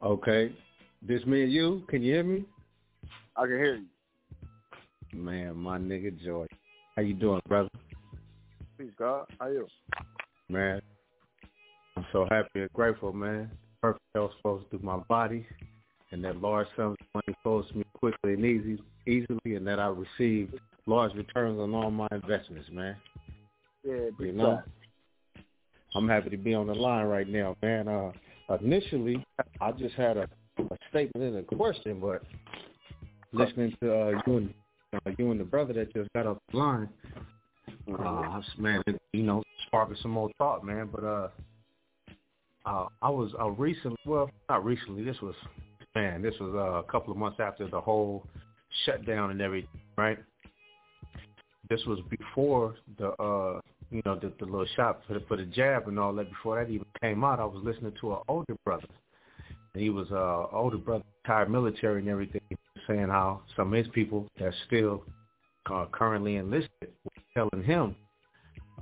Okay. 0.04 0.54
This 1.02 1.26
me 1.26 1.44
and 1.44 1.52
you, 1.52 1.84
can 1.88 2.02
you 2.02 2.14
hear 2.14 2.24
me? 2.24 2.46
I 3.36 3.42
can 3.42 3.52
hear 3.52 3.76
you. 3.76 3.86
Man, 5.14 5.58
my 5.58 5.78
nigga 5.78 6.18
Joy. 6.24 6.46
How 6.96 7.02
you 7.02 7.14
doing, 7.14 7.42
brother? 7.48 7.70
Peace, 8.80 8.92
God. 8.98 9.26
How 9.42 9.48
you? 9.48 9.68
Man, 10.48 10.82
I'm 11.98 12.06
so 12.14 12.26
happy 12.32 12.62
and 12.62 12.72
grateful, 12.72 13.12
man. 13.12 13.52
Perfect 13.82 14.06
health 14.16 14.32
flows 14.42 14.64
through 14.70 14.80
my 14.84 15.00
body, 15.10 15.46
and 16.14 16.24
that 16.24 16.40
large 16.42 16.68
sums 16.78 16.96
of 17.02 17.08
money 17.14 17.38
flows 17.44 17.68
to 17.70 17.78
me 17.80 17.84
quickly 17.94 18.36
and 18.36 18.46
easy, 18.46 18.82
easily, 19.06 19.56
and 19.56 19.68
that 19.68 19.82
I 19.82 19.88
receive 19.88 20.54
large 20.86 21.14
returns 21.14 21.60
on 21.60 21.74
all 21.74 21.92
my 21.92 22.08
investments, 22.14 22.70
man. 22.72 22.96
Yeah, 23.84 24.12
You 24.18 24.32
know. 24.32 24.64
I'm 25.94 26.08
happy 26.08 26.30
to 26.30 26.38
be 26.38 26.54
on 26.54 26.68
the 26.68 26.74
line 26.74 27.08
right 27.08 27.28
now, 27.28 27.58
man. 27.62 27.90
Uh, 27.90 28.12
initially, 28.62 29.26
I 29.60 29.74
just 29.74 29.96
had 29.96 30.16
a, 30.16 30.30
a 30.58 30.78
statement 30.90 31.36
and 31.36 31.38
a 31.38 31.44
question, 31.44 32.00
but 32.00 32.24
listening 33.34 33.76
to 33.82 33.94
uh, 33.94 34.22
you 34.26 34.38
and 34.38 34.54
uh, 34.94 35.12
you 35.18 35.32
and 35.32 35.40
the 35.40 35.44
brother 35.44 35.74
that 35.74 35.94
just 35.94 36.10
got 36.14 36.26
off 36.26 36.38
the 36.52 36.58
line, 36.58 36.90
uh, 37.96 38.42
man, 38.58 38.84
you 39.14 39.24
know, 39.24 39.44
sparking 39.68 39.98
some 40.02 40.12
more 40.12 40.30
thought, 40.38 40.64
man. 40.66 40.90
But 40.92 41.04
uh, 41.04 41.28
uh, 42.66 42.88
I 43.02 43.10
was 43.10 43.32
uh, 43.40 43.50
recently, 43.50 43.98
well, 44.06 44.30
not 44.50 44.66
recently. 44.66 45.04
This 45.04 45.20
was, 45.22 45.36
man, 45.96 46.22
this 46.22 46.36
was 46.40 46.54
uh, 46.54 46.80
a 46.80 46.84
couple 46.84 47.12
of 47.12 47.18
months 47.18 47.40
after 47.40 47.68
the 47.68 47.80
whole 47.80 48.26
shutdown 48.86 49.32
and 49.32 49.42
everything, 49.42 49.70
right? 49.98 50.20
This 51.70 51.84
was 51.86 52.00
before 52.10 52.76
the, 52.98 53.10
uh, 53.22 53.60
you 53.92 54.02
know, 54.06 54.16
the, 54.16 54.32
the 54.40 54.46
little 54.46 54.66
shot 54.76 55.02
for 55.08 55.14
the, 55.14 55.22
for 55.28 55.38
the 55.38 55.46
jab 55.46 55.88
and 55.88 56.00
all 56.00 56.14
that. 56.14 56.30
Before 56.30 56.64
that 56.64 56.72
even 56.72 56.86
came 57.02 57.24
out, 57.24 57.40
I 57.40 57.46
was 57.46 57.62
listening 57.64 57.94
to 58.02 58.14
an 58.14 58.20
older 58.28 58.56
brother. 58.66 58.88
And 59.74 59.84
he 59.84 59.90
was 59.90 60.08
uh, 60.12 60.48
older 60.56 60.78
brother, 60.78 61.04
retired 61.24 61.52
military 61.52 62.00
and 62.00 62.10
everything, 62.10 62.42
saying 62.88 63.08
how 63.08 63.42
some 63.56 63.74
of 63.74 63.78
his 63.78 63.88
people 63.94 64.28
that 64.40 64.54
still 64.66 65.04
uh, 65.72 65.86
currently 65.92 66.38
enlisted 66.38 66.90
telling 67.40 67.66
him 67.66 67.96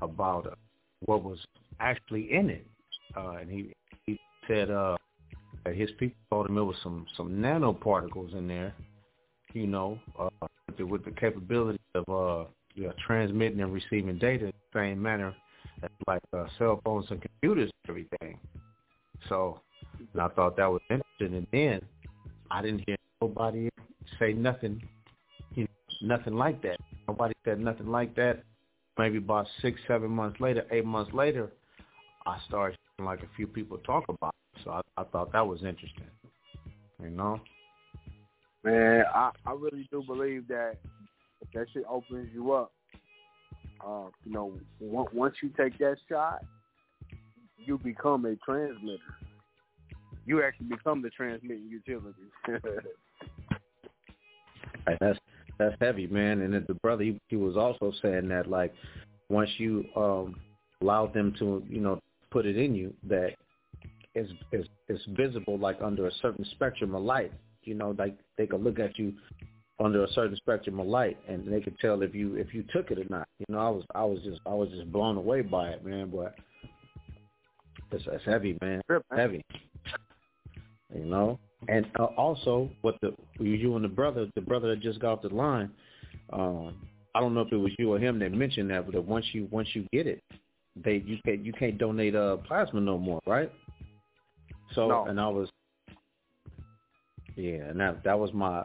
about 0.01 0.47
uh, 0.47 0.55
what 1.05 1.23
was 1.23 1.39
actually 1.79 2.33
in 2.33 2.49
it. 2.49 2.65
Uh, 3.15 3.31
and 3.41 3.49
he 3.49 3.73
he 4.05 4.19
said 4.47 4.69
uh, 4.71 4.97
his 5.73 5.89
people 5.99 6.17
told 6.29 6.49
him 6.49 6.57
it 6.57 6.63
was 6.63 6.75
some 6.83 7.05
some 7.15 7.29
nanoparticles 7.29 8.35
in 8.35 8.47
there, 8.47 8.73
you 9.53 9.67
know, 9.67 9.99
uh, 10.19 10.29
with, 10.67 10.77
the, 10.77 10.85
with 10.85 11.05
the 11.05 11.11
capability 11.11 11.79
of 11.95 12.03
uh, 12.09 12.49
you 12.73 12.83
know, 12.83 12.93
transmitting 13.05 13.59
and 13.61 13.73
receiving 13.73 14.17
data 14.17 14.45
in 14.45 14.51
the 14.51 14.79
same 14.79 15.01
manner 15.01 15.35
as 15.83 15.89
like 16.07 16.21
uh, 16.33 16.45
cell 16.57 16.81
phones 16.83 17.05
and 17.09 17.21
computers 17.21 17.69
and 17.83 17.89
everything. 17.89 18.39
So 19.29 19.59
and 20.13 20.21
I 20.21 20.27
thought 20.29 20.57
that 20.57 20.71
was 20.71 20.81
interesting. 20.89 21.37
And 21.37 21.47
then 21.51 21.81
I 22.51 22.61
didn't 22.61 22.83
hear 22.85 22.97
nobody 23.21 23.69
say 24.19 24.33
nothing, 24.33 24.81
nothing 26.01 26.35
like 26.35 26.61
that. 26.63 26.77
Nobody 27.07 27.33
said 27.45 27.59
nothing 27.59 27.87
like 27.87 28.15
that. 28.15 28.43
Maybe 28.97 29.17
about 29.17 29.47
six, 29.61 29.79
seven 29.87 30.09
months 30.09 30.39
later, 30.39 30.65
eight 30.71 30.85
months 30.85 31.13
later, 31.13 31.51
I 32.25 32.37
started 32.47 32.77
like 32.99 33.21
a 33.21 33.29
few 33.35 33.45
people 33.47 33.77
talk 33.79 34.05
about. 34.09 34.33
It. 34.55 34.61
So 34.63 34.71
I, 34.71 34.81
I 34.97 35.03
thought 35.03 35.31
that 35.33 35.45
was 35.45 35.59
interesting. 35.59 36.07
You 37.01 37.11
know. 37.11 37.39
Man, 38.63 39.03
I 39.13 39.31
I 39.45 39.51
really 39.51 39.87
do 39.91 40.03
believe 40.05 40.47
that 40.47 40.77
that 41.53 41.67
shit 41.73 41.83
opens 41.87 42.29
you 42.33 42.53
up. 42.53 42.71
Uh, 43.85 44.05
you 44.25 44.31
know, 44.31 44.59
once 44.79 45.35
you 45.43 45.49
take 45.49 45.77
that 45.77 45.97
shot, 46.09 46.43
you 47.57 47.77
become 47.77 48.25
a 48.25 48.35
transmitter. 48.37 48.97
You 50.25 50.43
actually 50.43 50.65
become 50.67 51.01
the 51.03 51.11
transmitting 51.11 51.69
utility. 51.69 52.15
that's 54.99 55.19
that's 55.57 55.75
heavy, 55.79 56.07
man. 56.07 56.41
And 56.41 56.53
the 56.53 56.73
brother, 56.75 57.03
he, 57.03 57.19
he 57.27 57.35
was 57.35 57.57
also 57.57 57.91
saying 58.01 58.27
that 58.29 58.49
like 58.49 58.73
once 59.29 59.49
you 59.57 59.85
um 59.95 60.35
allow 60.81 61.07
them 61.07 61.33
to, 61.39 61.63
you 61.69 61.79
know, 61.79 61.99
put 62.31 62.45
it 62.45 62.57
in 62.57 62.75
you, 62.75 62.93
that 63.07 63.31
it's 64.15 64.31
it's 64.51 64.67
it's 64.87 65.03
visible 65.17 65.57
like 65.57 65.77
under 65.81 66.07
a 66.07 66.11
certain 66.21 66.45
spectrum 66.51 66.95
of 66.95 67.03
light. 67.03 67.31
You 67.63 67.75
know, 67.75 67.95
like 67.97 68.17
they 68.37 68.47
could 68.47 68.63
look 68.63 68.79
at 68.79 68.97
you 68.97 69.13
under 69.79 70.03
a 70.03 70.11
certain 70.13 70.35
spectrum 70.37 70.79
of 70.79 70.87
light, 70.87 71.17
and 71.27 71.51
they 71.51 71.61
could 71.61 71.77
tell 71.79 72.01
if 72.01 72.15
you 72.15 72.35
if 72.35 72.53
you 72.53 72.63
took 72.73 72.91
it 72.91 72.99
or 72.99 73.05
not. 73.09 73.27
You 73.39 73.55
know, 73.55 73.59
I 73.59 73.69
was 73.69 73.83
I 73.93 74.03
was 74.03 74.19
just 74.23 74.39
I 74.45 74.53
was 74.53 74.69
just 74.69 74.91
blown 74.91 75.17
away 75.17 75.41
by 75.41 75.69
it, 75.69 75.85
man. 75.85 76.11
But 76.13 76.35
it's, 77.91 78.05
it's 78.11 78.25
heavy, 78.25 78.57
man. 78.61 78.81
Heavy. 79.15 79.43
You 80.93 81.05
know, 81.05 81.39
and 81.67 81.87
uh, 81.99 82.05
also 82.17 82.69
what 82.81 82.95
the 83.01 83.13
you 83.39 83.75
and 83.75 83.83
the 83.83 83.89
brother, 83.89 84.27
the 84.35 84.41
brother 84.41 84.69
that 84.69 84.81
just 84.81 84.99
got 84.99 85.13
off 85.13 85.21
the 85.21 85.29
line. 85.29 85.69
Um, 86.31 86.75
I 87.15 87.19
don't 87.19 87.33
know 87.33 87.41
if 87.41 87.51
it 87.51 87.57
was 87.57 87.71
you 87.79 87.93
or 87.93 87.99
him 87.99 88.19
that 88.19 88.31
mentioned 88.31 88.69
that, 88.69 88.91
but 88.91 89.03
once 89.03 89.25
you 89.31 89.47
once 89.51 89.67
you 89.73 89.87
get 89.91 90.07
it, 90.07 90.21
they 90.75 91.03
you 91.05 91.17
can't 91.25 91.43
you 91.45 91.53
can't 91.53 91.77
donate 91.77 92.15
uh 92.15 92.37
plasma 92.37 92.79
no 92.79 92.97
more, 92.97 93.19
right? 93.25 93.51
So 94.75 94.87
no. 94.87 95.05
and 95.05 95.19
I 95.19 95.27
was 95.27 95.49
yeah, 97.35 97.65
and 97.69 97.79
that 97.79 98.03
that 98.03 98.17
was 98.17 98.31
my 98.33 98.63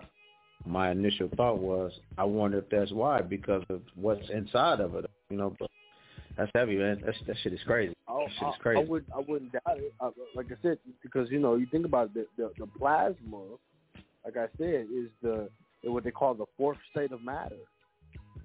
my 0.67 0.91
initial 0.91 1.29
thought 1.37 1.59
was 1.59 1.93
I 2.19 2.25
wonder 2.25 2.59
if 2.59 2.69
that's 2.71 2.93
why 2.93 3.23
because 3.23 3.65
of 3.71 3.81
what's 3.95 4.29
inside 4.31 4.81
of 4.81 4.95
it, 4.95 5.11
you 5.31 5.37
know. 5.37 5.55
But 5.59 5.71
that's 6.37 6.51
heavy, 6.55 6.77
man. 6.77 7.03
That's, 7.05 7.19
that 7.27 7.37
shit 7.43 7.53
is 7.53 7.61
crazy. 7.67 7.95
That 8.19 8.47
I, 8.47 8.53
crazy. 8.59 8.81
I 8.81 8.85
would 8.85 9.05
I 9.15 9.21
wouldn't 9.27 9.53
doubt 9.53 9.79
it. 9.79 9.93
Uh, 10.01 10.11
like 10.35 10.47
I 10.47 10.57
said, 10.63 10.79
because 11.03 11.31
you 11.31 11.39
know 11.39 11.57
you 11.57 11.67
think 11.67 11.85
about 11.85 12.11
it, 12.15 12.29
the, 12.37 12.45
the 12.45 12.51
the 12.59 12.67
plasma, 12.79 13.57
like 14.25 14.37
I 14.37 14.47
said, 14.59 14.87
is 14.93 15.09
the 15.23 15.49
what 15.85 16.05
they 16.05 16.11
call 16.11 16.35
the 16.35 16.47
fourth 16.57 16.79
state 16.91 17.13
of 17.13 17.23
matter. 17.25 17.57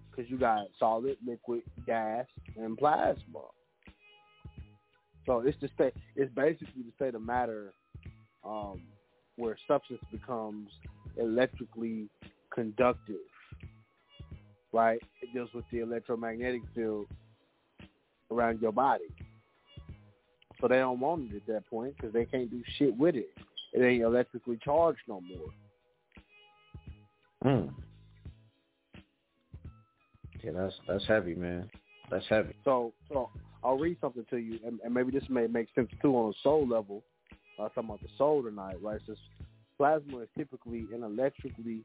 Because 0.10 0.32
you 0.32 0.38
got 0.40 0.66
solid, 0.80 1.18
liquid, 1.26 1.62
gas, 1.86 2.26
and 2.56 2.78
plasma. 2.78 3.42
So 5.26 5.44
it's 5.46 5.58
the 5.62 5.70
state. 5.76 5.94
It's 6.16 6.34
basically 6.34 6.84
the 6.84 6.92
state 6.96 7.14
of 7.14 7.22
matter 7.22 7.74
um, 8.44 8.82
where 9.36 9.58
substance 9.68 10.02
becomes 10.12 10.70
electrically 11.18 12.10
conductive. 12.54 13.16
Right? 14.74 15.00
It 15.22 15.34
deals 15.34 15.50
with 15.54 15.66
the 15.72 15.80
electromagnetic 15.80 16.62
field 16.74 17.08
around 18.32 18.62
your 18.62 18.72
body. 18.72 19.06
So 20.60 20.68
they 20.68 20.78
don't 20.78 21.00
want 21.00 21.32
it 21.32 21.38
at 21.38 21.48
that 21.48 21.70
point 21.70 21.96
because 21.96 22.14
they 22.14 22.26
can't 22.26 22.50
do 22.50 22.64
shit 22.78 22.96
with 22.98 23.16
it. 23.16 23.30
It 23.74 23.82
ain't 23.82 24.04
electrically 24.04 24.58
charged 24.64 25.02
no 25.08 25.22
more. 25.22 25.50
Hmm. 27.44 27.68
Yeah, 30.44 30.52
that's 30.54 30.74
that's 30.88 31.06
heavy, 31.06 31.36
man. 31.36 31.70
That's 32.10 32.26
heavy. 32.30 32.56
So, 32.64 32.94
so 33.10 33.30
I'll 33.64 33.78
read 33.78 33.98
something 34.00 34.26
to 34.30 34.38
you, 34.38 34.60
and, 34.66 34.80
and 34.84 34.94
maybe 34.94 35.12
this 35.12 35.28
may 35.30 35.48
make 35.48 35.68
sense 35.76 35.90
too 36.02 36.16
on 36.16 36.32
a 36.32 36.34
soul 36.42 36.68
level. 36.68 37.04
I 37.60 37.64
was 37.64 37.72
talking 37.76 37.90
about 37.90 38.02
the 38.02 38.10
soul 38.18 38.44
tonight, 38.44 38.78
right? 38.82 39.00
So 39.06 39.16
plasma 39.78 40.20
is 40.20 40.30
typically 40.38 40.86
an 40.94 41.04
electrically 41.04 41.82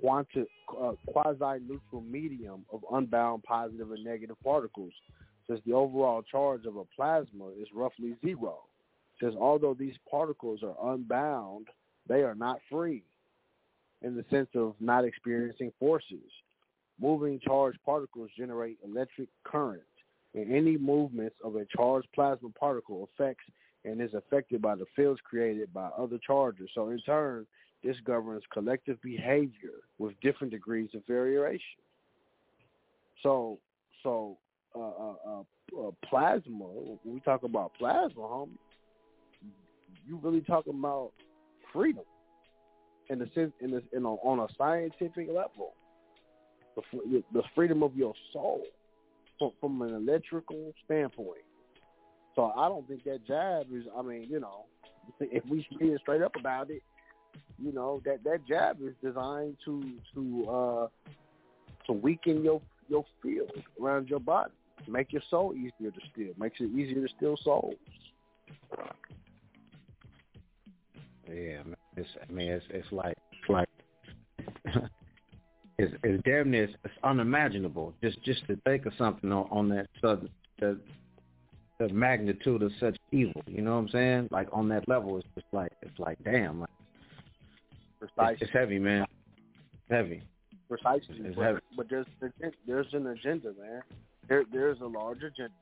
quanti- 0.00 0.46
uh, 0.80 0.92
quasi-neutral 1.08 2.02
medium 2.02 2.64
of 2.72 2.84
unbound 2.92 3.42
positive 3.42 3.90
and 3.92 4.04
negative 4.04 4.36
particles 4.42 4.92
since 5.46 5.60
the 5.66 5.72
overall 5.72 6.22
charge 6.22 6.66
of 6.66 6.76
a 6.76 6.84
plasma 6.96 7.48
is 7.60 7.68
roughly 7.74 8.14
zero. 8.24 8.60
Says 9.20 9.34
although 9.38 9.74
these 9.74 9.94
particles 10.10 10.60
are 10.62 10.94
unbound, 10.94 11.68
they 12.08 12.22
are 12.22 12.34
not 12.34 12.60
free 12.70 13.02
in 14.02 14.16
the 14.16 14.24
sense 14.30 14.48
of 14.54 14.74
not 14.80 15.04
experiencing 15.04 15.72
forces. 15.78 16.30
Moving 17.00 17.40
charged 17.40 17.78
particles 17.84 18.30
generate 18.36 18.78
electric 18.84 19.28
current, 19.44 19.82
and 20.34 20.52
any 20.52 20.76
movements 20.76 21.36
of 21.44 21.56
a 21.56 21.66
charged 21.76 22.08
plasma 22.14 22.48
particle 22.50 23.08
affects 23.12 23.44
and 23.84 24.00
is 24.00 24.14
affected 24.14 24.62
by 24.62 24.74
the 24.74 24.86
fields 24.94 25.20
created 25.24 25.72
by 25.72 25.88
other 25.98 26.18
charges. 26.24 26.70
So 26.74 26.90
in 26.90 27.00
turn, 27.00 27.46
this 27.82 27.96
governs 28.04 28.44
collective 28.52 29.00
behavior 29.02 29.82
with 29.98 30.18
different 30.20 30.52
degrees 30.52 30.90
of 30.94 31.04
variation. 31.06 31.80
So, 33.22 33.58
so 34.02 34.38
uh, 34.74 34.80
uh, 34.80 35.40
uh, 35.78 35.90
plasma. 36.08 36.64
When 36.64 37.14
we 37.14 37.20
talk 37.20 37.42
about 37.42 37.72
plasma, 37.78 38.20
homie, 38.22 38.50
you 40.06 40.18
really 40.22 40.40
talking 40.42 40.74
about 40.78 41.12
freedom 41.72 42.04
in 43.08 43.18
the 43.18 43.28
sense, 43.34 43.52
in 43.60 43.70
this, 43.70 43.82
in 43.92 44.04
a, 44.04 44.08
on 44.08 44.40
a 44.40 44.46
scientific 44.56 45.28
level, 45.28 45.74
the, 46.76 47.22
the 47.32 47.42
freedom 47.54 47.82
of 47.82 47.94
your 47.94 48.14
soul 48.32 48.62
from, 49.38 49.52
from 49.60 49.82
an 49.82 49.94
electrical 49.94 50.72
standpoint. 50.84 51.44
So 52.34 52.52
I 52.56 52.68
don't 52.68 52.86
think 52.88 53.04
that 53.04 53.26
jab 53.26 53.66
is. 53.72 53.84
I 53.96 54.02
mean, 54.02 54.26
you 54.30 54.40
know, 54.40 54.64
if 55.20 55.44
we 55.46 55.66
being 55.78 55.98
straight 56.00 56.22
up 56.22 56.32
about 56.38 56.70
it, 56.70 56.82
you 57.58 57.72
know 57.72 58.00
that 58.04 58.24
that 58.24 58.46
jab 58.46 58.78
is 58.82 58.94
designed 59.04 59.56
to 59.64 59.82
to 60.14 60.50
uh 60.50 60.86
to 61.86 61.92
weaken 61.92 62.42
your 62.42 62.62
your 62.88 63.04
field 63.22 63.50
around 63.80 64.08
your 64.08 64.20
body, 64.20 64.52
make 64.88 65.12
your 65.12 65.22
soul 65.30 65.54
easier 65.54 65.90
to 65.90 66.00
steal, 66.12 66.32
makes 66.38 66.60
it 66.60 66.70
easier 66.70 67.06
to 67.06 67.14
steal 67.16 67.36
souls. 67.42 67.74
Yeah, 71.28 71.62
man. 71.64 71.76
It's, 71.96 72.08
I 72.28 72.32
mean, 72.32 72.52
it's 72.52 72.64
it's 72.70 72.90
like 72.90 73.16
it's 73.32 73.48
like 73.48 73.68
it's, 75.78 75.94
it's 76.02 76.22
damn 76.24 76.50
near 76.50 76.64
it's 76.64 76.94
unimaginable 77.04 77.92
just 78.02 78.22
just 78.22 78.46
to 78.46 78.56
think 78.64 78.86
of 78.86 78.92
something 78.96 79.30
on, 79.30 79.46
on 79.50 79.68
that 79.68 79.88
sudden 80.00 80.28
the 80.58 80.78
the 81.78 81.88
magnitude 81.88 82.62
of 82.62 82.72
such 82.80 82.96
evil. 83.10 83.42
You 83.46 83.62
know 83.62 83.72
what 83.72 83.82
I'm 83.82 83.88
saying? 83.90 84.28
Like 84.30 84.48
on 84.52 84.68
that 84.68 84.88
level, 84.88 85.18
it's 85.18 85.26
just 85.34 85.46
like 85.52 85.72
it's 85.82 85.98
like 85.98 86.18
damn, 86.24 86.60
like 86.60 86.70
Precisely. 88.02 88.32
It's, 88.32 88.42
it's 88.42 88.52
heavy, 88.52 88.78
man. 88.80 89.06
heavy. 89.88 90.22
Precisely. 90.68 91.16
It's 91.20 91.36
but, 91.36 91.44
heavy. 91.44 91.60
but 91.76 91.86
there's 91.88 92.06
there's 92.66 92.86
an 92.92 93.06
agenda, 93.06 93.52
man. 93.60 93.82
There 94.28 94.44
there's 94.52 94.80
a 94.80 94.86
larger 94.86 95.26
agenda 95.26 95.52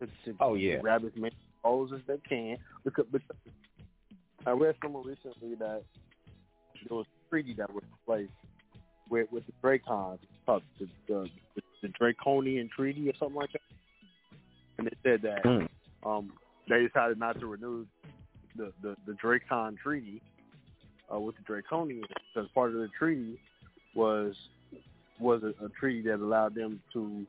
to, 0.00 0.06
to, 0.24 0.36
Oh, 0.40 0.54
yeah. 0.54 0.76
to 0.76 0.80
grab 0.82 1.04
as 1.04 1.12
many 1.16 1.34
souls 1.62 1.90
as 1.94 2.00
they 2.06 2.18
can. 2.28 2.56
Because, 2.84 3.06
because 3.12 3.36
I 4.46 4.50
read 4.52 4.74
somewhere 4.82 5.02
recently 5.04 5.54
that 5.56 5.82
there 6.88 6.96
was 6.96 7.06
a 7.06 7.30
treaty 7.30 7.54
that 7.54 7.72
was 7.72 7.82
in 7.84 7.96
place 8.06 8.28
with 9.10 9.30
with 9.30 9.44
the 9.46 9.52
Dracons, 9.60 10.18
the, 10.46 10.60
the 10.78 11.30
the 11.56 11.62
the 11.82 11.88
Draconian 11.88 12.70
Treaty 12.74 13.08
or 13.08 13.12
something 13.18 13.36
like 13.36 13.52
that. 13.52 13.60
And 14.78 14.86
it 14.86 14.96
said 15.02 15.22
that 15.22 15.42
Hmm. 15.44 16.08
um, 16.08 16.32
they 16.68 16.86
decided 16.86 17.18
not 17.18 17.38
to 17.40 17.46
renew 17.46 17.84
the 18.56 18.72
the, 18.82 18.96
the 19.06 19.12
Dracon 19.12 19.76
Treaty 19.78 20.22
uh, 21.12 21.18
with 21.18 21.34
the 21.36 21.42
Draconians 21.42 22.04
because 22.34 22.48
part 22.54 22.70
of 22.70 22.76
the 22.76 22.88
treaty 22.98 23.38
was 23.94 24.34
was 25.18 25.42
a, 25.42 25.48
a 25.64 25.68
treaty 25.78 26.00
that 26.08 26.14
allowed 26.20 26.54
them 26.54 26.80
to 26.94 27.26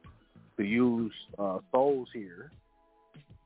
to 0.61 0.67
use 0.67 1.13
uh, 1.39 1.59
souls 1.71 2.07
here 2.13 2.51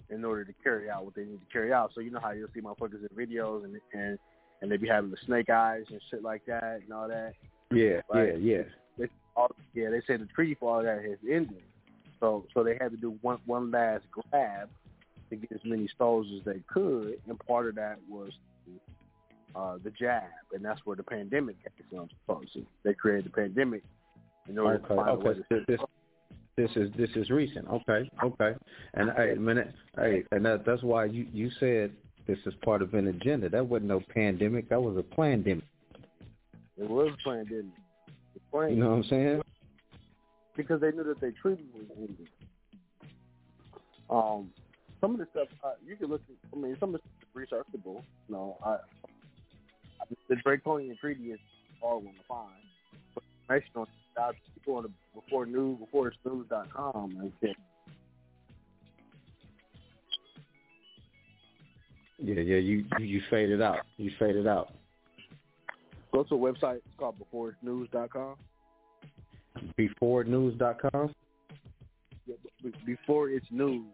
in 0.09 0.23
order 0.23 0.45
to 0.45 0.53
carry 0.63 0.89
out 0.89 1.03
what 1.05 1.15
they 1.15 1.23
need 1.23 1.39
to 1.39 1.51
carry 1.51 1.73
out. 1.73 1.91
So 1.95 2.01
you 2.01 2.11
know 2.11 2.19
how 2.19 2.31
you'll 2.31 2.49
see 2.53 2.61
my 2.61 2.71
motherfuckers 2.71 3.01
in 3.09 3.17
videos 3.17 3.63
and 3.63 3.79
and 3.93 4.19
and 4.61 4.71
they 4.71 4.77
be 4.77 4.87
having 4.87 5.11
the 5.11 5.17
snake 5.25 5.49
eyes 5.49 5.83
and 5.89 5.99
shit 6.09 6.23
like 6.23 6.45
that 6.45 6.81
and 6.83 6.93
all 6.93 7.07
that. 7.07 7.33
Yeah, 7.71 8.01
Right. 8.13 8.39
yeah, 8.39 8.57
yeah. 8.57 8.63
They, 8.97 9.05
all, 9.35 9.51
yeah, 9.73 9.89
they 9.89 10.01
say 10.07 10.17
the 10.17 10.27
treaty 10.33 10.55
for 10.55 10.77
all 10.77 10.83
that 10.83 11.03
has 11.03 11.17
ended. 11.29 11.61
So 12.19 12.45
so 12.53 12.63
they 12.63 12.77
had 12.79 12.91
to 12.91 12.97
do 12.97 13.17
one 13.21 13.39
one 13.45 13.71
last 13.71 14.05
grab 14.11 14.69
to 15.29 15.35
get 15.35 15.51
as 15.51 15.59
many 15.65 15.89
souls 15.97 16.27
as 16.37 16.45
they 16.45 16.61
could, 16.71 17.19
and 17.27 17.39
part 17.47 17.67
of 17.67 17.75
that 17.75 17.97
was 18.09 18.31
uh, 19.55 19.77
the 19.83 19.89
jab, 19.91 20.23
and 20.53 20.63
that's 20.63 20.79
where 20.85 20.95
the 20.95 21.03
pandemic 21.03 21.57
came 21.89 22.07
from. 22.25 22.45
So 22.53 22.61
they 22.83 22.93
created 22.93 23.25
the 23.25 23.29
pandemic 23.35 23.83
in 24.47 24.59
order 24.59 24.75
Okay, 24.75 24.87
to 24.89 24.95
find 24.95 25.09
a 25.09 25.15
way 25.15 25.29
okay. 25.31 25.39
to 25.49 25.65
This, 25.67 25.79
this 26.58 26.72
is 26.75 26.90
this 26.98 27.09
is 27.16 27.30
recent. 27.30 27.67
Okay, 27.67 28.09
okay. 28.24 28.53
And 28.93 29.11
hey, 29.17 29.34
minute, 29.35 29.74
hey, 29.98 30.24
and 30.32 30.45
that, 30.45 30.66
that's 30.66 30.84
why 30.84 31.06
you 31.06 31.27
you 31.34 31.50
said 31.59 31.92
this 32.27 32.38
is 32.45 32.53
part 32.64 32.82
of 32.82 32.93
an 32.93 33.08
agenda. 33.08 33.50
That 33.50 33.66
wasn't 33.66 33.90
no 33.90 34.01
pandemic. 34.14 34.69
That 34.69 34.82
was 34.82 34.98
a 34.98 35.03
pandemic. 35.16 35.66
It 36.77 36.90
was 36.90 37.11
a 37.14 37.30
pandemic. 37.30 37.66
Plan- 38.51 38.69
You 38.72 38.77
know 38.77 38.90
what 38.92 38.95
I'm 38.98 39.03
saying? 39.06 39.42
because 40.56 40.80
they 40.80 40.92
knew 40.92 41.03
that 41.03 41.19
they 41.19 41.32
treated 41.32 41.66
was. 41.74 42.09
Um, 44.09 44.51
some 45.01 45.11
of 45.11 45.19
the 45.19 45.27
stuff 45.32 45.48
uh, 45.64 45.74
you 45.85 45.95
can 45.95 46.08
look. 46.08 46.22
at 46.30 46.58
I 46.58 46.61
mean, 46.61 46.77
some 46.80 46.95
of 46.95 47.01
the 47.01 47.40
researchable. 47.40 48.03
You 48.27 48.35
know, 48.35 48.58
I, 48.66 48.69
I 48.69 50.06
the 50.30 50.35
Draconian 50.38 50.95
Treaty 50.98 51.32
is 51.32 51.40
all 51.82 51.98
on 51.98 52.06
the 52.06 52.11
find. 52.27 52.51
But 53.14 53.24
information 53.43 53.72
on 53.75 53.88
that, 54.15 54.35
people 54.53 54.75
on 54.75 54.83
the 54.83 54.91
before 55.13 55.45
news 55.45 55.79
before 55.79 56.07
it's 56.07 56.17
news.com 56.25 57.17
and 57.19 57.31
shit. 57.41 57.55
Yeah, 62.17 62.35
yeah, 62.35 62.57
you 62.57 62.85
you, 62.99 63.05
you 63.05 63.21
faded 63.29 63.61
out. 63.61 63.79
You 63.97 64.11
faded 64.17 64.47
out. 64.47 64.71
Go 66.13 66.23
to 66.23 66.35
a 66.35 66.37
website 66.37 66.77
it's 66.77 66.85
called 66.97 67.15
beforeitsnews.com. 67.19 68.35
Beforenews.com. 69.77 71.13
Yeah, 72.25 72.35
be- 72.63 72.73
before 72.85 73.29
it's 73.29 73.45
news. 73.51 73.85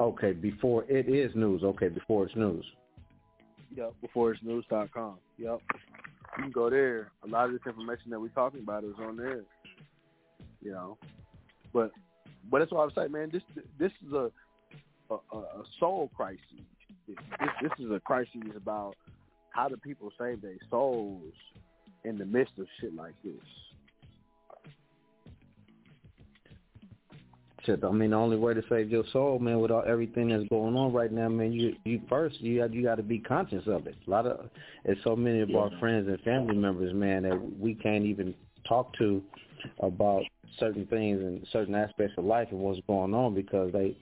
Okay, 0.00 0.32
before 0.32 0.84
it 0.88 1.08
is 1.08 1.34
news. 1.36 1.62
Okay, 1.62 1.88
before 1.88 2.26
it's 2.26 2.34
news. 2.34 2.64
Yep, 3.76 3.94
beforeitsnews.com. 4.04 5.18
Yep. 5.38 5.60
You 6.36 6.44
can 6.44 6.52
go 6.52 6.70
there. 6.70 7.10
A 7.24 7.26
lot 7.26 7.46
of 7.46 7.52
this 7.52 7.60
information 7.66 8.10
that 8.10 8.20
we're 8.20 8.28
talking 8.28 8.60
about 8.60 8.84
is 8.84 8.94
on 8.98 9.16
there. 9.16 9.42
You 10.62 10.72
know, 10.72 10.98
but 11.72 11.90
but 12.50 12.60
that's 12.60 12.72
what 12.72 12.82
I'm 12.82 12.92
saying, 12.94 13.12
man. 13.12 13.30
This 13.32 13.42
this 13.78 13.92
is 14.06 14.12
a 14.12 14.30
a, 15.10 15.36
a 15.36 15.62
soul 15.78 16.10
crisis. 16.16 16.40
This, 17.06 17.16
this 17.60 17.72
is 17.78 17.90
a 17.90 18.00
crisis 18.00 18.42
about 18.56 18.94
how 19.50 19.68
do 19.68 19.76
people 19.76 20.10
save 20.18 20.40
their 20.40 20.56
souls 20.70 21.34
in 22.04 22.16
the 22.18 22.24
midst 22.24 22.54
of 22.58 22.66
shit 22.80 22.94
like 22.94 23.14
this. 23.22 23.34
Shit, 27.64 27.84
I 27.84 27.92
mean, 27.92 28.10
the 28.10 28.16
only 28.16 28.36
way 28.36 28.54
to 28.54 28.62
save 28.68 28.90
your 28.90 29.04
soul, 29.12 29.38
man, 29.38 29.60
with 29.60 29.70
all 29.70 29.84
everything 29.86 30.28
that's 30.30 30.48
going 30.48 30.74
on 30.74 30.92
right 30.92 31.12
now, 31.12 31.28
man, 31.28 31.52
you 31.52 31.76
you 31.84 32.00
first 32.08 32.40
you 32.40 32.58
got 32.58 32.72
you 32.72 32.82
got 32.82 32.96
to 32.96 33.04
be 33.04 33.20
conscious 33.20 33.62
of 33.66 33.86
it. 33.86 33.94
A 34.06 34.10
lot 34.10 34.26
of, 34.26 34.50
it's 34.84 35.02
so 35.04 35.14
many 35.14 35.40
of 35.40 35.54
our 35.54 35.70
friends 35.78 36.08
and 36.08 36.20
family 36.22 36.56
members, 36.56 36.92
man, 36.92 37.22
that 37.22 37.40
we 37.60 37.74
can't 37.74 38.04
even 38.04 38.34
talk 38.68 38.92
to 38.98 39.22
about 39.80 40.24
certain 40.58 40.86
things 40.86 41.20
and 41.20 41.46
certain 41.52 41.76
aspects 41.76 42.14
of 42.18 42.24
life 42.24 42.48
and 42.50 42.58
what's 42.58 42.80
going 42.88 43.14
on 43.14 43.32
because 43.32 43.72
they 43.72 43.96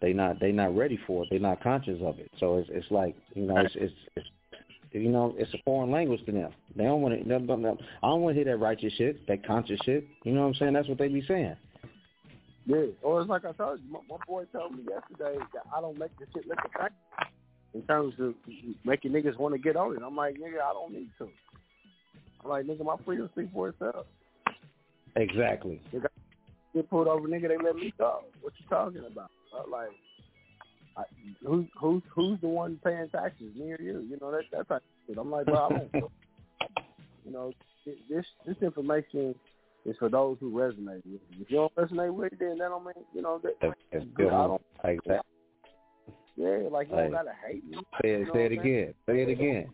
they 0.00 0.14
not 0.14 0.40
they 0.40 0.50
not 0.50 0.74
ready 0.74 0.98
for 1.06 1.24
it. 1.24 1.28
They're 1.30 1.38
not 1.38 1.62
conscious 1.62 2.00
of 2.02 2.18
it. 2.18 2.30
So 2.40 2.56
it's 2.56 2.70
it's 2.72 2.90
like 2.90 3.14
you 3.34 3.46
know 3.46 3.58
it's 3.58 3.74
it's, 3.76 3.94
it's 4.16 4.26
you 4.92 5.10
know 5.10 5.34
it's 5.36 5.52
a 5.52 5.58
foreign 5.64 5.90
language 5.90 6.24
to 6.24 6.32
them. 6.32 6.52
They 6.74 6.84
don't 6.84 7.02
want 7.02 7.22
to. 7.22 7.34
I 7.34 7.38
don't 8.08 8.22
want 8.22 8.34
to 8.34 8.42
hear 8.42 8.50
that 8.50 8.62
righteous 8.62 8.92
shit, 8.94 9.26
that 9.26 9.46
conscious 9.46 9.78
shit. 9.84 10.06
You 10.24 10.32
know 10.32 10.42
what 10.42 10.48
I'm 10.48 10.54
saying? 10.54 10.72
That's 10.72 10.88
what 10.88 10.98
they 10.98 11.08
be 11.08 11.22
saying. 11.28 11.56
Yeah, 12.66 12.86
or 13.02 13.20
it's 13.20 13.28
like 13.28 13.44
I 13.44 13.52
told 13.52 13.80
you, 13.80 13.92
my, 13.92 14.00
my 14.08 14.16
boy 14.26 14.44
told 14.46 14.72
me 14.72 14.84
yesterday 14.88 15.38
that 15.52 15.64
I 15.76 15.80
don't 15.80 15.98
make 15.98 16.16
the 16.18 16.26
shit 16.32 16.48
look 16.48 16.58
effective 16.64 16.96
in 17.74 17.82
terms 17.82 18.14
of 18.18 18.34
making 18.84 19.12
niggas 19.12 19.36
want 19.36 19.54
to 19.54 19.60
get 19.60 19.76
on 19.76 19.96
it. 19.96 20.02
I'm 20.04 20.16
like, 20.16 20.36
nigga, 20.36 20.62
I 20.64 20.72
don't 20.72 20.92
need 20.92 21.10
to. 21.18 21.28
I'm 22.42 22.50
like, 22.50 22.64
nigga, 22.64 22.84
my 22.84 22.96
freedom 23.04 23.28
speak 23.32 23.48
for 23.52 23.68
itself. 23.68 24.06
Exactly. 25.16 25.80
Nigga, 25.92 26.06
get 26.74 26.88
pulled 26.88 27.08
over, 27.08 27.28
nigga, 27.28 27.48
they 27.48 27.62
let 27.62 27.76
me 27.76 27.92
go. 27.98 28.20
What 28.40 28.54
you 28.58 28.66
talking 28.68 29.04
about? 29.10 29.30
I'm 29.62 29.70
like, 29.70 29.88
I, 30.96 31.02
who's 31.44 31.66
who's 31.78 32.02
who's 32.14 32.40
the 32.40 32.48
one 32.48 32.80
paying 32.84 33.08
taxes? 33.10 33.54
Me 33.56 33.72
or 33.72 33.80
you? 33.80 34.06
You 34.08 34.18
know 34.20 34.30
that 34.30 34.44
that 34.52 34.68
type 34.68 34.78
of 34.78 34.82
shit. 35.06 35.18
I'm 35.18 35.30
like, 35.30 35.46
bro, 35.46 35.56
I 35.56 35.68
don't. 35.68 35.90
you 37.24 37.32
know, 37.32 37.52
this 37.84 38.24
this 38.46 38.56
information 38.62 39.34
is 39.84 39.96
for 39.98 40.08
those 40.08 40.36
who 40.40 40.50
resonate 40.52 41.02
with 41.04 41.20
it. 41.30 41.40
If 41.40 41.50
you 41.50 41.56
don't 41.56 41.74
resonate 41.76 42.12
with 42.14 42.32
it, 42.32 42.38
then 42.40 42.58
that 42.58 42.68
don't 42.68 42.84
mean 42.84 42.94
you 43.14 43.22
know 43.22 43.40
that. 43.42 43.74
That's 43.92 44.04
good. 44.14 44.28
I 44.32 44.46
don't, 44.46 44.62
exactly. 44.84 45.18
Yeah, 46.36 46.58
like 46.70 46.88
you 46.88 46.96
Hey. 46.96 47.02
don't 47.02 47.12
gotta 47.12 47.32
hate 47.46 47.64
me. 47.68 47.76
Say 48.02 48.10
it, 48.10 48.18
You 48.20 48.24
know 48.26 48.32
say 48.34 48.44
it 48.46 48.48
saying? 48.48 48.60
again. 48.60 48.94
Say 49.06 49.22
it 49.22 49.28
again. 49.28 49.70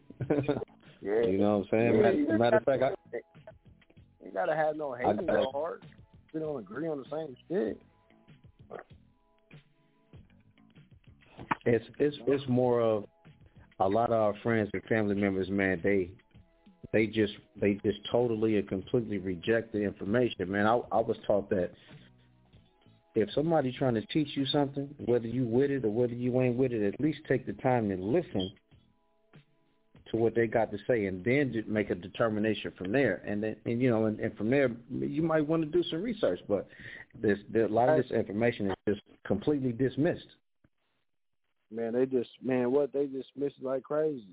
Yeah. 1.02 1.22
You 1.22 1.38
know 1.38 1.56
what 1.60 1.64
I'm 1.64 1.68
saying? 1.70 1.94
Yeah, 1.94 2.02
matter, 2.02 2.14
you 2.18 2.38
matter 2.38 2.56
of 2.58 2.64
fact, 2.64 2.82
I, 2.82 2.90
You 4.22 4.30
gotta 4.34 4.54
have 4.54 4.76
no 4.76 4.92
hate 4.92 5.06
I 5.06 5.10
in 5.12 5.24
got 5.24 5.32
your 5.32 5.50
heart. 5.50 5.82
We 6.34 6.40
don't 6.40 6.58
agree 6.60 6.88
on 6.88 6.98
the 6.98 7.04
same 7.10 7.34
shit. 7.48 7.80
it's 11.64 11.84
it's 11.98 12.16
it's 12.26 12.44
more 12.48 12.80
of 12.82 13.04
a 13.80 13.88
lot 13.88 14.10
of 14.10 14.20
our 14.20 14.34
friends 14.42 14.68
and 14.74 14.82
family 14.84 15.14
members, 15.14 15.48
man. 15.48 15.80
They 15.82 16.10
they 16.92 17.06
just 17.06 17.34
they 17.60 17.74
just 17.84 17.98
totally 18.10 18.58
and 18.58 18.68
completely 18.68 19.18
reject 19.18 19.72
the 19.72 19.80
information, 19.80 20.50
man. 20.50 20.66
I 20.66 20.80
I 20.92 21.00
was 21.00 21.16
taught 21.26 21.50
that 21.50 21.70
if 23.14 23.30
somebody's 23.32 23.74
trying 23.74 23.94
to 23.94 24.06
teach 24.06 24.36
you 24.36 24.46
something, 24.46 24.88
whether 25.04 25.26
you 25.26 25.46
with 25.46 25.70
it 25.70 25.84
or 25.84 25.90
whether 25.90 26.14
you 26.14 26.40
ain't 26.40 26.56
with 26.56 26.72
it, 26.72 26.94
at 26.94 27.00
least 27.00 27.20
take 27.28 27.46
the 27.46 27.52
time 27.54 27.90
and 27.90 28.04
listen 28.04 28.52
to 30.10 30.16
what 30.16 30.34
they 30.34 30.46
got 30.46 30.70
to 30.72 30.78
say, 30.86 31.06
and 31.06 31.24
then 31.24 31.64
make 31.68 31.90
a 31.90 31.94
determination 31.94 32.72
from 32.76 32.92
there. 32.92 33.22
And 33.26 33.42
then, 33.42 33.56
and 33.64 33.80
you 33.80 33.90
know, 33.90 34.06
and, 34.06 34.18
and 34.18 34.36
from 34.36 34.50
there, 34.50 34.70
you 34.90 35.22
might 35.22 35.46
want 35.46 35.62
to 35.62 35.68
do 35.68 35.84
some 35.88 36.02
research. 36.02 36.40
But 36.48 36.68
this, 37.20 37.38
the, 37.52 37.66
a 37.66 37.68
lot 37.68 37.88
of 37.88 37.96
this 37.96 38.10
information 38.10 38.70
is 38.70 38.76
just 38.94 39.00
completely 39.24 39.72
dismissed. 39.72 40.26
Man, 41.72 41.92
they 41.92 42.06
just 42.06 42.30
man, 42.42 42.72
what 42.72 42.92
they 42.92 43.06
dismiss 43.06 43.52
like 43.60 43.84
crazy. 43.84 44.24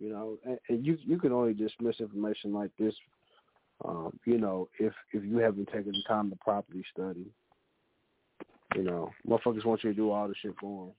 You 0.00 0.10
know, 0.10 0.38
and, 0.44 0.58
and 0.68 0.86
you 0.86 0.98
you 1.02 1.18
can 1.18 1.32
only 1.32 1.54
dismiss 1.54 2.00
information 2.00 2.52
like 2.52 2.70
this, 2.78 2.94
um, 3.84 4.18
you 4.24 4.38
know, 4.38 4.68
if 4.78 4.92
if 5.12 5.24
you 5.24 5.38
haven't 5.38 5.66
taken 5.66 5.92
the 5.92 6.02
time 6.08 6.30
to 6.30 6.36
properly 6.36 6.84
study. 6.92 7.26
You 8.74 8.84
know, 8.84 9.10
motherfuckers 9.28 9.66
want 9.66 9.84
you 9.84 9.90
to 9.90 9.96
do 9.96 10.10
all 10.10 10.28
the 10.28 10.34
shit 10.40 10.54
for 10.58 10.86
them. 10.86 10.94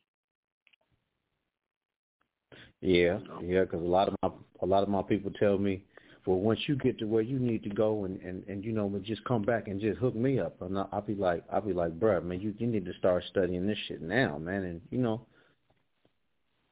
Yeah, 2.82 3.20
yeah, 3.42 3.62
because 3.62 3.82
a 3.82 3.86
lot 3.86 4.10
of 4.10 4.16
my 4.22 4.30
a 4.62 4.66
lot 4.66 4.84
of 4.84 4.90
my 4.90 5.02
people 5.02 5.32
tell 5.40 5.58
me, 5.58 5.84
well, 6.26 6.40
once 6.40 6.60
you 6.68 6.76
get 6.76 7.00
to 7.00 7.06
where 7.06 7.22
you 7.22 7.40
need 7.40 7.64
to 7.64 7.70
go 7.70 8.06
and 8.06 8.20
and 8.22 8.44
and 8.48 8.64
you 8.64 8.74
know, 8.74 8.94
just 9.04 9.24
come 9.24 9.42
back 9.42 9.68
and 9.68 9.80
just 9.80 10.00
hook 10.00 10.16
me 10.16 10.40
up, 10.40 10.62
and 10.62 10.78
I- 10.78 10.88
I'll 10.92 11.02
be 11.02 11.16
like, 11.16 11.44
I'll 11.52 11.62
be 11.62 11.74
like, 11.74 11.98
bruh, 12.00 12.24
man, 12.24 12.42
you 12.42 12.54
you 12.58 12.68
need 12.68 12.86
to 12.86 12.94
start 12.96 13.24
studying 13.30 13.66
this 13.66 13.78
shit 13.88 14.02
now, 14.02 14.38
man, 14.38 14.64
and 14.64 14.82
you 14.92 15.00
know, 15.00 15.26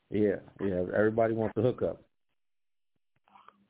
yeah, 0.10 0.36
yeah, 0.60 0.84
everybody 0.96 1.34
wants 1.34 1.56
to 1.56 1.62
hook 1.62 1.82
up. 1.82 2.04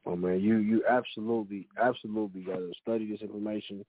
Oh 0.06 0.16
man, 0.16 0.40
you 0.40 0.58
you 0.58 0.84
absolutely 0.90 1.68
absolutely 1.82 2.42
got 2.42 2.58
to 2.58 2.72
study 2.82 3.10
this 3.10 3.22
information, 3.22 3.86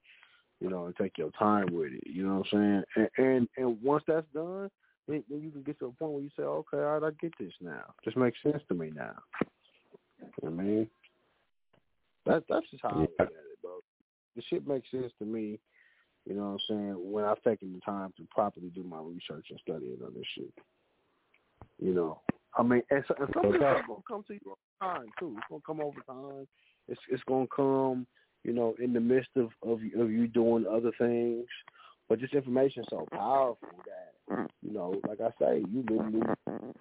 you 0.61 0.69
know, 0.69 0.87
and 0.87 0.97
take 0.97 1.17
your 1.17 1.31
time 1.39 1.67
with 1.73 1.93
it. 1.93 2.07
You 2.07 2.27
know 2.27 2.39
what 2.39 2.47
I'm 2.53 2.85
saying? 2.97 3.09
And 3.19 3.27
and, 3.27 3.49
and 3.57 3.83
once 3.83 4.05
that's 4.07 4.27
done, 4.35 4.71
then, 5.09 5.25
then 5.31 5.41
you 5.41 5.51
can 5.51 5.63
get 5.63 5.79
to 5.79 5.87
a 5.87 5.93
point 5.93 6.13
where 6.13 6.23
you 6.23 6.31
say, 6.37 6.43
okay, 6.43 6.79
all 6.79 6.99
right, 7.01 7.03
I 7.03 7.11
get 7.21 7.33
this 7.39 7.53
now. 7.61 7.95
This 8.05 8.15
makes 8.17 8.39
sense 8.43 8.63
to 8.69 8.75
me 8.75 8.93
now. 8.95 9.15
You 10.43 10.51
know 10.51 10.61
I 10.61 10.63
mean, 10.63 10.91
that's 12.27 12.45
that's 12.49 12.71
just 12.71 12.83
how 12.83 12.91
I 12.91 13.01
look 13.01 13.11
at 13.21 13.29
it, 13.29 13.63
bro. 13.63 13.73
The 14.37 14.43
shit 14.49 14.67
makes 14.67 14.91
sense 14.91 15.13
to 15.19 15.25
me. 15.25 15.59
You 16.27 16.35
know 16.35 16.43
what 16.43 16.49
I'm 16.51 16.59
saying? 16.69 17.13
When 17.13 17.25
I've 17.25 17.43
taken 17.43 17.73
the 17.73 17.81
time 17.81 18.13
to 18.17 18.27
properly 18.31 18.69
do 18.69 18.85
my 18.85 18.99
research 18.99 19.47
and 19.51 19.59
studying 19.61 19.99
on 20.05 20.15
this 20.15 20.25
shit. 20.37 20.53
You 21.81 21.95
know, 21.95 22.21
I 22.57 22.63
mean, 22.63 22.83
and, 22.91 23.05
so, 23.09 23.15
and 23.19 23.29
some 23.33 23.53
stuff 23.57 23.87
gonna 23.87 24.01
come 24.07 24.25
to 24.29 24.35
you 24.35 24.41
over 24.47 24.57
time 24.81 25.07
too. 25.19 25.35
It's 25.39 25.47
gonna 25.49 25.63
come 25.67 25.81
over 25.81 26.01
time. 26.07 26.47
It's 26.89 27.01
it's 27.11 27.23
gonna 27.27 27.47
come, 27.55 28.07
you 28.45 28.53
know, 28.53 28.75
in 28.79 28.93
the 28.93 29.01
midst 29.01 29.31
of 29.37 29.51
of, 29.63 29.81
of 29.99 30.11
you 30.11 30.29
doing 30.29 30.67
other 30.67 30.93
things. 30.99 31.47
But 32.09 32.21
this 32.21 32.33
information 32.35 32.83
is 32.83 32.89
so 32.91 33.07
powerful 33.11 33.69
that 33.87 34.49
you 34.63 34.73
know, 34.73 34.95
like 35.09 35.21
I 35.21 35.31
say, 35.41 35.65
you 35.73 35.85
literally, 35.89 36.21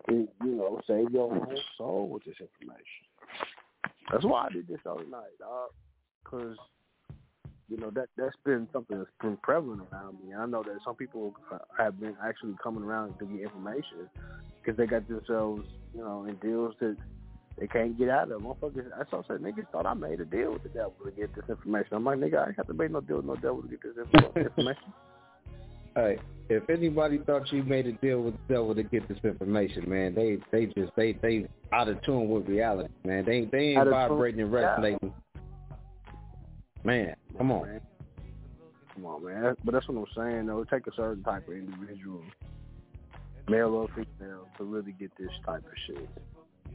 you 0.10 0.28
know, 0.44 0.80
save 0.88 1.12
your 1.12 1.34
own 1.34 1.56
soul 1.78 2.10
with 2.10 2.24
this 2.26 2.36
information. 2.40 3.06
That's 4.12 4.26
why 4.26 4.48
I 4.50 4.54
did 4.54 4.68
this 4.68 4.80
other 4.86 5.06
night, 5.06 5.38
dog. 5.40 5.70
Because 6.24 6.58
you 7.72 7.78
know 7.78 7.90
that 7.92 8.10
that's 8.18 8.36
been 8.44 8.68
something 8.74 8.98
that's 8.98 9.10
been 9.22 9.38
prevalent 9.38 9.84
around 9.94 10.18
me. 10.22 10.34
I 10.36 10.46
know 10.46 10.62
that 10.62 10.78
some 10.84 10.96
people 10.96 11.34
have 11.78 12.00
been 12.00 12.16
actually 12.24 12.56
coming 12.62 12.84
around 12.84 13.18
to 13.20 13.26
get 13.26 13.44
information 13.44 14.10
because 14.62 14.78
they 14.78 14.86
got 14.86 15.08
themselves, 15.08 15.64
you 15.96 16.02
know, 16.02 16.26
in 16.26 16.36
deals 16.36 16.76
that 16.82 16.98
they 17.58 17.68
can't 17.68 17.98
get 17.98 18.10
out 18.10 18.30
of. 18.30 18.42
Motherfuckers, 18.42 18.92
I 18.94 19.10
said. 19.10 19.42
Niggas 19.42 19.70
thought 19.72 19.86
I 19.86 19.94
made 19.94 20.20
a 20.20 20.26
deal 20.26 20.52
with 20.52 20.64
the 20.64 20.70
devil 20.70 20.94
to 21.06 21.12
get 21.12 21.34
this 21.34 21.46
information. 21.48 21.94
I'm 21.94 22.04
like, 22.04 22.18
nigga, 22.18 22.44
I 22.44 22.48
ain't 22.50 22.58
have 22.58 22.68
to 22.68 22.74
make 22.74 22.92
no 22.92 23.00
deal 23.00 23.18
with 23.18 23.26
no 23.26 23.36
devil 23.36 23.62
to 23.62 23.68
get 23.70 23.82
this 23.84 23.94
info- 23.98 24.34
information. 24.36 24.94
Hey, 25.96 26.20
if 26.50 26.70
anybody 26.70 27.20
thought 27.20 27.52
you 27.54 27.64
made 27.64 27.88
a 27.88 27.94
deal 27.94 28.22
with 28.22 28.34
the 28.34 28.54
devil 28.54 28.76
to 28.76 28.84
get 28.84 29.08
this 29.08 29.18
information, 29.24 29.90
man, 29.90 30.14
they 30.14 30.38
they 30.52 30.66
just 30.68 30.92
they 30.98 31.14
they 31.14 31.48
out 31.72 31.88
of 31.88 32.02
tune 32.02 32.30
with 32.30 32.48
reality, 32.48 32.94
man. 33.06 33.24
They 33.26 33.46
they 33.46 33.76
ain't 33.76 33.90
vibrating 33.90 34.42
and 34.42 34.54
yeah. 34.54 35.10
Man, 36.84 37.16
come 37.38 37.52
on. 37.52 37.82
Come 38.94 39.06
on, 39.06 39.26
man. 39.26 39.56
But 39.64 39.74
that's 39.74 39.88
what 39.88 39.98
I'm 39.98 40.06
saying, 40.16 40.46
though. 40.48 40.62
It 40.62 40.70
take 40.70 40.88
a 40.88 40.96
certain 40.96 41.24
type 41.24 41.48
of 41.48 41.54
individual, 41.54 42.22
male 43.48 43.70
or 43.70 43.88
female, 43.90 44.48
to 44.58 44.64
really 44.64 44.92
get 44.94 45.12
this 45.18 45.30
type 45.46 45.64
of 45.64 45.72
shit. 45.88 46.10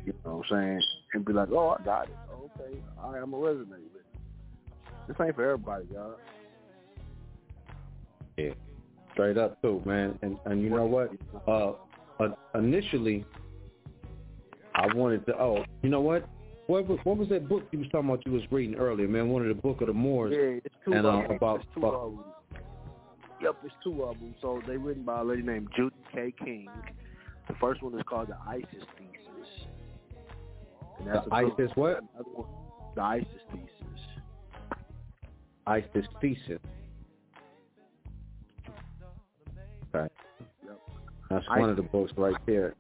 You 0.05 0.15
know 0.25 0.37
what 0.37 0.47
I'm 0.53 0.63
saying? 0.63 0.83
And 1.15 1.25
be 1.25 1.33
like, 1.33 1.51
oh, 1.51 1.77
I 1.79 1.85
got 1.85 2.09
it. 2.09 2.17
Okay, 2.33 2.79
all 3.03 3.13
right, 3.13 3.23
I'm 3.23 3.35
a 3.35 3.37
to 3.37 3.43
resonate 3.43 3.69
with 3.69 3.97
it. 3.97 4.07
This 5.09 5.17
ain't 5.21 5.35
for 5.35 5.45
everybody, 5.45 5.87
y'all. 5.93 6.17
Yeah. 8.37 8.51
Straight 9.13 9.39
up 9.39 9.61
too, 9.63 9.83
man. 9.87 10.19
And 10.23 10.39
and 10.45 10.63
you 10.63 10.69
know 10.69 10.85
what? 10.85 11.11
Uh, 11.49 11.73
uh 12.23 12.35
initially, 12.55 13.25
I 14.75 14.93
wanted 14.95 15.25
to. 15.27 15.35
Oh, 15.41 15.65
you 15.83 15.89
know 15.89 16.03
what? 16.03 16.29
What 16.67 16.89
was, 16.89 16.99
what 17.05 17.17
was 17.17 17.29
that 17.29 17.49
book 17.49 17.65
you 17.71 17.79
was 17.81 17.89
talking 17.91 18.09
about? 18.11 18.27
You 18.27 18.33
was 18.33 18.43
reading 18.51 18.75
earlier, 18.77 19.07
man. 19.07 19.29
One 19.29 19.43
of 19.43 19.49
the 19.49 19.61
book 19.63 19.81
of 19.83 19.87
the 19.87 19.93
Moors. 19.93 20.33
Yeah, 20.35 20.59
it's 20.65 20.75
two 20.85 20.93
and, 20.93 21.07
of 21.07 21.15
uh, 21.15 21.23
them. 21.23 21.31
about, 21.37 21.61
It's 21.61 21.69
two 21.75 21.81
about 21.81 21.95
of 21.95 22.13
them. 22.13 22.25
Yep, 23.41 23.57
it's 23.65 23.75
two 23.85 24.03
of 24.03 24.19
them. 24.19 24.35
So 24.41 24.61
they 24.67 24.77
written 24.77 25.05
by 25.05 25.21
a 25.21 25.25
lady 25.25 25.43
named 25.43 25.69
Judy 25.77 25.95
K. 26.13 26.33
King. 26.43 26.69
The 27.49 27.55
first 27.61 27.83
one 27.83 27.95
is 27.97 28.03
called 28.09 28.29
the 28.29 28.37
ISIS 28.49 28.67
Thesis. 28.99 29.67
And 30.99 31.07
The 31.09 31.19
a 31.21 31.23
book- 31.23 31.33
ISIS 31.33 31.71
what? 31.77 32.01
one- 32.35 32.47
The 32.97 33.01
ISIS 33.03 33.29
Thesis. 33.53 33.71
ISIS 35.69 36.07
thesis. 36.21 36.59
Okay. 39.95 40.13
Yep. 40.65 40.81
That's 41.31 41.49
one 41.49 41.71
of 41.71 41.77
the 41.77 41.83
books 41.83 42.13
right 42.17 42.35
there. 42.47 42.75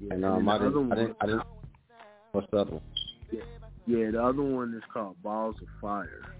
Yeah, 0.00 0.14
And 0.14 0.24
and 0.24 0.24
um, 0.24 0.44
then 0.46 0.48
I 0.48 0.58
the 0.58 0.64
didn't, 0.70 0.92
I 0.92 0.94
didn't, 0.96 1.16
I 1.20 1.26
didn't. 1.26 1.42
What's 2.32 2.50
the 2.50 2.58
other 2.58 2.70
one? 2.72 2.82
Yeah, 3.86 4.10
the 4.10 4.22
other 4.22 4.42
one 4.42 4.74
is 4.74 4.82
called 4.92 5.22
Balls 5.22 5.56
of 5.60 5.68
Fire. 5.80 6.34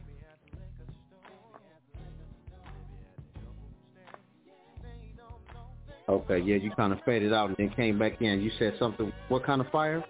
Okay, 6.08 6.38
yeah, 6.38 6.56
you 6.56 6.70
kind 6.72 6.92
of 6.92 6.98
faded 7.04 7.32
out 7.32 7.48
and 7.48 7.56
then 7.56 7.70
came 7.70 7.98
back 7.98 8.20
in. 8.20 8.40
You 8.40 8.50
said 8.58 8.74
something. 8.78 9.12
What 9.28 9.44
kind 9.44 9.60
of 9.60 9.68
fire? 9.70 10.04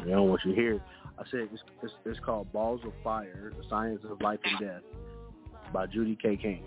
I 0.00 0.04
don't 0.04 0.28
want 0.28 0.42
you 0.44 0.54
to 0.54 0.60
hear. 0.60 0.74
it. 0.74 0.82
I 1.18 1.22
said 1.30 1.48
it's, 1.52 1.62
it's, 1.82 1.92
it's 2.04 2.20
called 2.20 2.52
Balls 2.52 2.80
of 2.84 2.92
Fire: 3.04 3.52
The 3.56 3.64
Science 3.68 4.00
of 4.08 4.20
Life 4.20 4.40
and 4.44 4.58
Death 4.60 4.82
by 5.72 5.86
Judy 5.86 6.16
K. 6.20 6.36
King. 6.36 6.62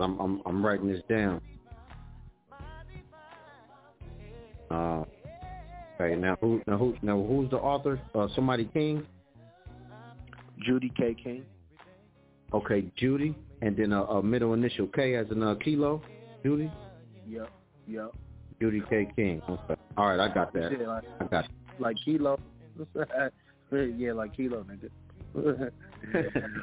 I'm, 0.00 0.18
I'm 0.18 0.42
I'm 0.44 0.64
writing 0.64 0.88
this 0.88 1.02
down. 1.08 1.40
Uh, 4.70 5.04
okay, 6.00 6.16
now 6.16 6.36
who 6.40 6.60
now 6.66 6.76
who 6.76 6.96
now 7.02 7.22
who's 7.22 7.50
the 7.50 7.56
author? 7.56 8.00
Uh, 8.14 8.28
somebody 8.34 8.66
King. 8.72 9.06
Judy 10.64 10.92
K. 10.96 11.14
King. 11.22 11.44
Okay, 12.52 12.84
Judy, 12.96 13.34
and 13.62 13.76
then 13.76 13.92
a, 13.92 14.02
a 14.04 14.22
middle 14.22 14.54
initial 14.54 14.86
K 14.88 15.14
as 15.14 15.26
in 15.30 15.42
uh, 15.42 15.54
kilo. 15.56 16.02
Judy. 16.42 16.70
Yep, 17.28 17.50
yep. 17.86 18.12
Judy 18.60 18.82
K. 18.88 19.08
King. 19.14 19.42
Okay. 19.48 19.80
All 19.96 20.08
right, 20.08 20.20
I 20.20 20.32
got 20.32 20.52
that. 20.54 20.72
Yeah, 20.78 20.86
like, 20.86 21.04
I 21.20 21.24
got. 21.24 21.44
It. 21.44 21.50
like 21.78 21.96
kilo. 22.04 22.40
yeah, 23.72 24.12
like 24.12 24.36
kilo, 24.36 24.64
nigga. 24.64 24.90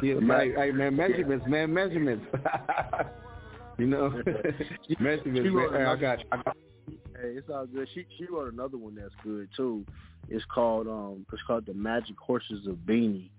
Yeah, 0.02 0.16
hey, 0.22 0.72
man, 0.72 0.96
measurements, 0.96 1.46
man, 1.48 1.74
measurements. 1.74 2.26
you 3.78 3.86
know, 3.86 4.10
measurements, 5.00 5.50
man. 5.54 5.86
I 5.86 5.96
got, 5.96 6.20
I 6.32 6.38
got. 6.38 6.58
Hey, 7.22 7.30
it's 7.30 7.50
all 7.50 7.66
good. 7.66 7.88
She 7.94 8.06
she 8.18 8.26
wrote 8.26 8.52
another 8.52 8.78
one 8.78 8.96
that's 8.96 9.14
good 9.24 9.50
too. 9.56 9.86
It's 10.28 10.46
called 10.54 10.88
um 10.88 11.26
it's 11.32 11.42
called 11.48 11.66
The 11.66 11.74
Magic 11.74 12.18
Horses 12.18 12.68
of 12.68 12.76
Beanie. 12.78 13.30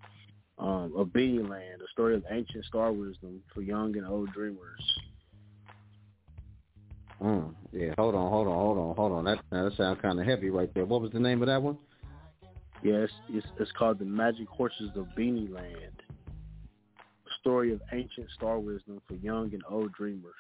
Um, 0.59 0.95
of 0.97 1.09
Beanie 1.09 1.47
Land, 1.47 1.83
a 1.83 1.91
story 1.93 2.15
of 2.15 2.25
ancient 2.31 2.65
star 2.65 2.91
wisdom 2.91 3.43
for 3.53 3.61
young 3.61 3.95
and 3.99 4.07
old 4.07 4.33
dreamers. 4.33 4.81
Mm, 7.23 7.55
yeah, 7.73 7.93
hold 7.99 8.15
on, 8.15 8.31
hold 8.31 8.49
on, 8.49 8.55
hold 8.55 8.79
on, 8.79 8.97
hold 8.97 9.13
on. 9.13 9.25
That 9.25 9.39
that 9.51 9.73
sounds 9.77 10.01
kind 10.01 10.19
of 10.19 10.27
heavy 10.27 10.49
right 10.49 10.73
there. 10.73 10.87
What 10.87 11.03
was 11.03 11.13
the 11.13 11.21
name 11.21 11.43
of 11.43 11.49
that 11.49 11.61
one? 11.61 11.77
Yes, 12.83 13.11
it's, 13.29 13.47
it's 13.59 13.73
called 13.73 13.99
The 13.99 14.05
Magic 14.05 14.49
Horses 14.49 14.91
of 14.97 15.07
Beanie 15.19 15.53
Land. 15.53 16.03
A 16.29 17.31
story 17.41 17.73
of 17.73 17.81
ancient 17.93 18.29
star 18.35 18.59
wisdom 18.59 19.01
for 19.09 19.15
young 19.15 19.53
and 19.53 19.63
old 19.69 19.93
dreamers. 19.93 20.35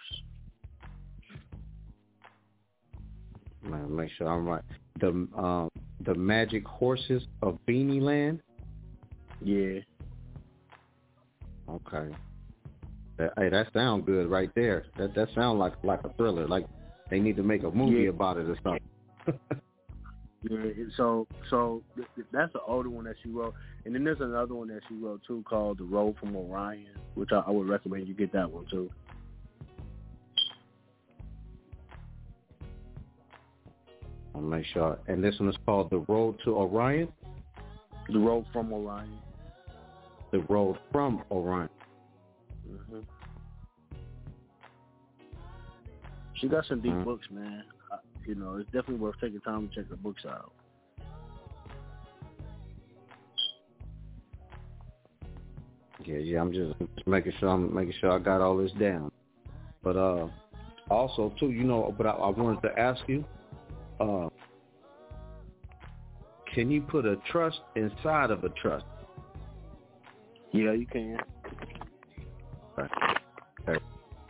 Man, 3.68 3.94
make 3.94 4.10
sure 4.16 4.28
I'm 4.28 4.46
right. 4.46 4.62
The 5.00 5.08
um 5.36 5.68
the 6.04 6.14
magic 6.14 6.66
horses 6.66 7.22
of 7.42 7.58
Beanie 7.66 8.00
Land. 8.00 8.40
Yeah. 9.42 9.80
Okay. 11.68 12.14
That, 13.18 13.32
hey, 13.38 13.48
that 13.48 13.72
sounds 13.72 14.04
good 14.06 14.28
right 14.28 14.50
there. 14.54 14.84
That 14.98 15.14
that 15.14 15.28
sounds 15.34 15.58
like 15.58 15.72
like 15.82 16.00
a 16.04 16.10
thriller. 16.14 16.46
Like 16.46 16.66
they 17.10 17.18
need 17.18 17.36
to 17.36 17.42
make 17.42 17.62
a 17.62 17.70
movie 17.70 18.02
Yeah. 18.04 18.10
about 18.10 18.36
it 18.36 18.48
or 18.48 18.56
something. 18.62 19.40
Yeah, 20.48 20.84
so 20.96 21.26
so 21.50 21.82
th- 21.96 22.06
th- 22.14 22.26
that's 22.30 22.52
the 22.52 22.60
older 22.60 22.88
one 22.88 23.06
that 23.06 23.16
she 23.20 23.30
wrote, 23.30 23.54
and 23.84 23.92
then 23.92 24.04
there's 24.04 24.20
another 24.20 24.54
one 24.54 24.68
that 24.68 24.80
she 24.88 24.94
wrote 24.94 25.20
too 25.26 25.42
called 25.48 25.78
The 25.78 25.84
Road 25.84 26.14
from 26.20 26.36
Orion, 26.36 26.86
which 27.14 27.30
I, 27.32 27.38
I 27.38 27.50
would 27.50 27.68
recommend 27.68 28.06
you 28.06 28.14
get 28.14 28.32
that 28.32 28.48
one 28.48 28.64
too. 28.70 28.88
I'll 34.36 34.42
make 34.42 34.66
sure. 34.66 34.98
And 35.08 35.24
this 35.24 35.38
one 35.40 35.48
is 35.48 35.56
called 35.64 35.88
The 35.90 36.00
Road 36.12 36.36
to 36.44 36.56
Orion. 36.56 37.08
The 38.12 38.18
Road 38.18 38.44
from 38.52 38.70
Orion. 38.72 39.18
The 40.30 40.40
Road 40.40 40.76
from 40.92 41.22
Orion. 41.30 41.70
hmm 42.68 43.00
She 46.34 46.48
got 46.48 46.66
some 46.66 46.82
deep 46.82 46.92
Mhm. 46.92 47.04
books, 47.04 47.26
man. 47.30 47.64
Uh, 47.90 47.96
you 48.26 48.34
know, 48.34 48.56
it's 48.56 48.66
definitely 48.66 48.96
worth 48.96 49.18
taking 49.18 49.40
time 49.40 49.68
to 49.68 49.74
check 49.74 49.88
the 49.88 49.96
books 49.96 50.26
out. 50.26 50.52
Yeah, 56.04 56.18
yeah. 56.18 56.40
I'm 56.42 56.52
just, 56.52 56.78
just 56.78 57.06
making 57.06 57.32
sure 57.40 57.48
I'm 57.48 57.74
making 57.74 57.94
sure 58.00 58.12
I 58.12 58.18
got 58.18 58.42
all 58.42 58.58
this 58.58 58.70
down. 58.72 59.10
But 59.82 59.96
uh, 59.96 60.28
also 60.90 61.32
too, 61.40 61.50
you 61.50 61.64
know, 61.64 61.94
but 61.96 62.06
I, 62.06 62.10
I 62.10 62.28
wanted 62.28 62.60
to 62.62 62.78
ask 62.78 63.00
you, 63.08 63.24
uh, 64.00 64.28
can 66.54 66.70
you 66.70 66.82
put 66.82 67.04
a 67.04 67.16
trust 67.30 67.60
inside 67.74 68.30
of 68.30 68.44
a 68.44 68.48
trust? 68.50 68.84
Yeah, 70.52 70.72
you 70.72 70.86
can. 70.86 71.18
Okay. 72.78 72.88
Okay. 73.68 73.84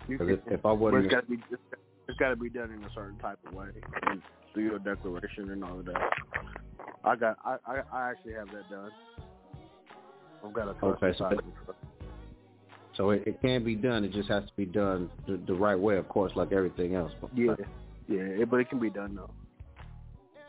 You 0.08 0.18
'Cause 0.18 0.26
can. 0.28 0.34
if, 0.34 0.40
if 0.46 0.66
I 0.66 0.70
But 0.70 0.76
wasn't, 0.76 1.04
it's 1.06 1.14
got 1.14 1.20
to 1.22 1.26
be 1.30 1.38
it's, 1.50 1.62
it's 2.08 2.18
got 2.18 2.30
to 2.30 2.36
be 2.36 2.48
done 2.48 2.72
in 2.72 2.82
a 2.84 2.90
certain 2.94 3.18
type 3.18 3.38
of 3.46 3.54
way 3.54 3.66
and 4.08 4.22
through 4.54 4.64
your 4.64 4.78
declaration 4.78 5.50
and 5.50 5.62
all 5.64 5.78
of 5.78 5.84
that. 5.86 6.10
I 7.04 7.16
got 7.16 7.36
I 7.44 7.56
I, 7.66 7.80
I 7.92 8.10
actually 8.10 8.34
have 8.34 8.50
that 8.52 8.68
done. 8.70 8.90
I've 10.44 10.52
got 10.52 10.68
a 10.68 10.74
trust 10.74 11.02
Okay, 11.02 11.16
so 11.18 11.24
inside 11.26 11.32
it- 11.34 11.38
of 11.40 11.44
the 11.44 11.52
trust. 11.64 11.78
so 12.96 13.10
it, 13.10 13.22
it 13.26 13.40
can 13.42 13.62
be 13.62 13.74
done. 13.74 14.04
It 14.04 14.12
just 14.12 14.28
has 14.28 14.44
to 14.44 14.52
be 14.56 14.64
done 14.64 15.10
the, 15.26 15.36
the 15.46 15.54
right 15.54 15.78
way, 15.78 15.96
of 15.96 16.08
course, 16.08 16.32
like 16.34 16.50
everything 16.52 16.94
else. 16.94 17.12
Yeah, 17.34 17.54
yeah, 18.08 18.20
it- 18.20 18.50
but 18.50 18.58
it 18.60 18.68
can 18.68 18.78
be 18.78 18.90
done 18.90 19.14
though. 19.16 19.30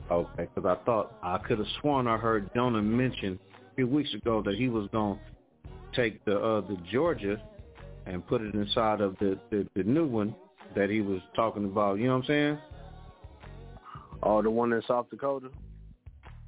Okay, 0.09 0.47
because 0.53 0.65
I 0.65 0.83
thought 0.85 1.13
I 1.21 1.37
could 1.37 1.57
have 1.57 1.67
sworn 1.81 2.07
I 2.07 2.17
heard 2.17 2.49
Jonah 2.55 2.81
mention 2.81 3.37
a 3.71 3.75
few 3.75 3.87
weeks 3.87 4.13
ago 4.13 4.41
that 4.45 4.55
he 4.55 4.69
was 4.69 4.87
going 4.91 5.19
to 5.19 5.69
take 6.01 6.23
the 6.25 6.37
uh, 6.37 6.61
the 6.61 6.77
Georgia 6.91 7.41
and 8.05 8.25
put 8.25 8.41
it 8.41 8.53
inside 8.55 9.01
of 9.01 9.17
the, 9.19 9.37
the 9.51 9.67
the 9.75 9.83
new 9.83 10.05
one 10.05 10.33
that 10.75 10.89
he 10.89 11.01
was 11.01 11.19
talking 11.35 11.65
about. 11.65 11.99
You 11.99 12.07
know 12.07 12.17
what 12.17 12.23
I'm 12.23 12.27
saying? 12.27 12.57
Oh, 14.23 14.41
the 14.41 14.49
one 14.49 14.71
in 14.73 14.81
South 14.87 15.09
Dakota. 15.09 15.49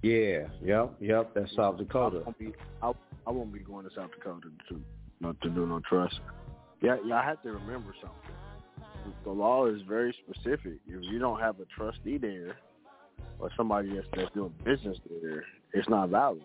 Yeah. 0.02 0.48
Yep. 0.64 0.96
Yep. 1.02 1.32
That's 1.36 1.56
South 1.56 1.78
Dakota. 1.78 2.20
I 2.20 2.24
won't 2.24 2.40
be, 2.40 2.54
I, 2.82 2.92
I 3.28 3.32
won't 3.32 3.54
be 3.54 3.60
going 3.60 3.88
to 3.88 3.92
South 3.94 4.12
Dakota 4.12 4.48
to 4.70 4.82
not 5.20 5.40
to 5.42 5.50
do 5.50 5.66
no 5.66 5.82
trust. 5.88 6.20
Yeah, 6.82 6.96
yeah. 7.06 7.16
I 7.16 7.26
have 7.26 7.44
to 7.44 7.52
remember 7.52 7.94
something. 8.02 9.14
The 9.26 9.32
law 9.32 9.68
is 9.68 9.82
very 9.88 10.16
specific. 10.26 10.78
If 10.88 11.04
you 11.04 11.20
don't 11.20 11.40
have 11.40 11.60
a 11.60 11.66
trustee 11.66 12.18
there 12.18 12.56
or 13.40 13.50
somebody 13.56 13.94
that's 13.94 14.08
that's 14.16 14.34
doing 14.34 14.54
business 14.64 14.98
there, 15.22 15.46
it's 15.74 15.90
not 15.90 16.10
valid. 16.10 16.42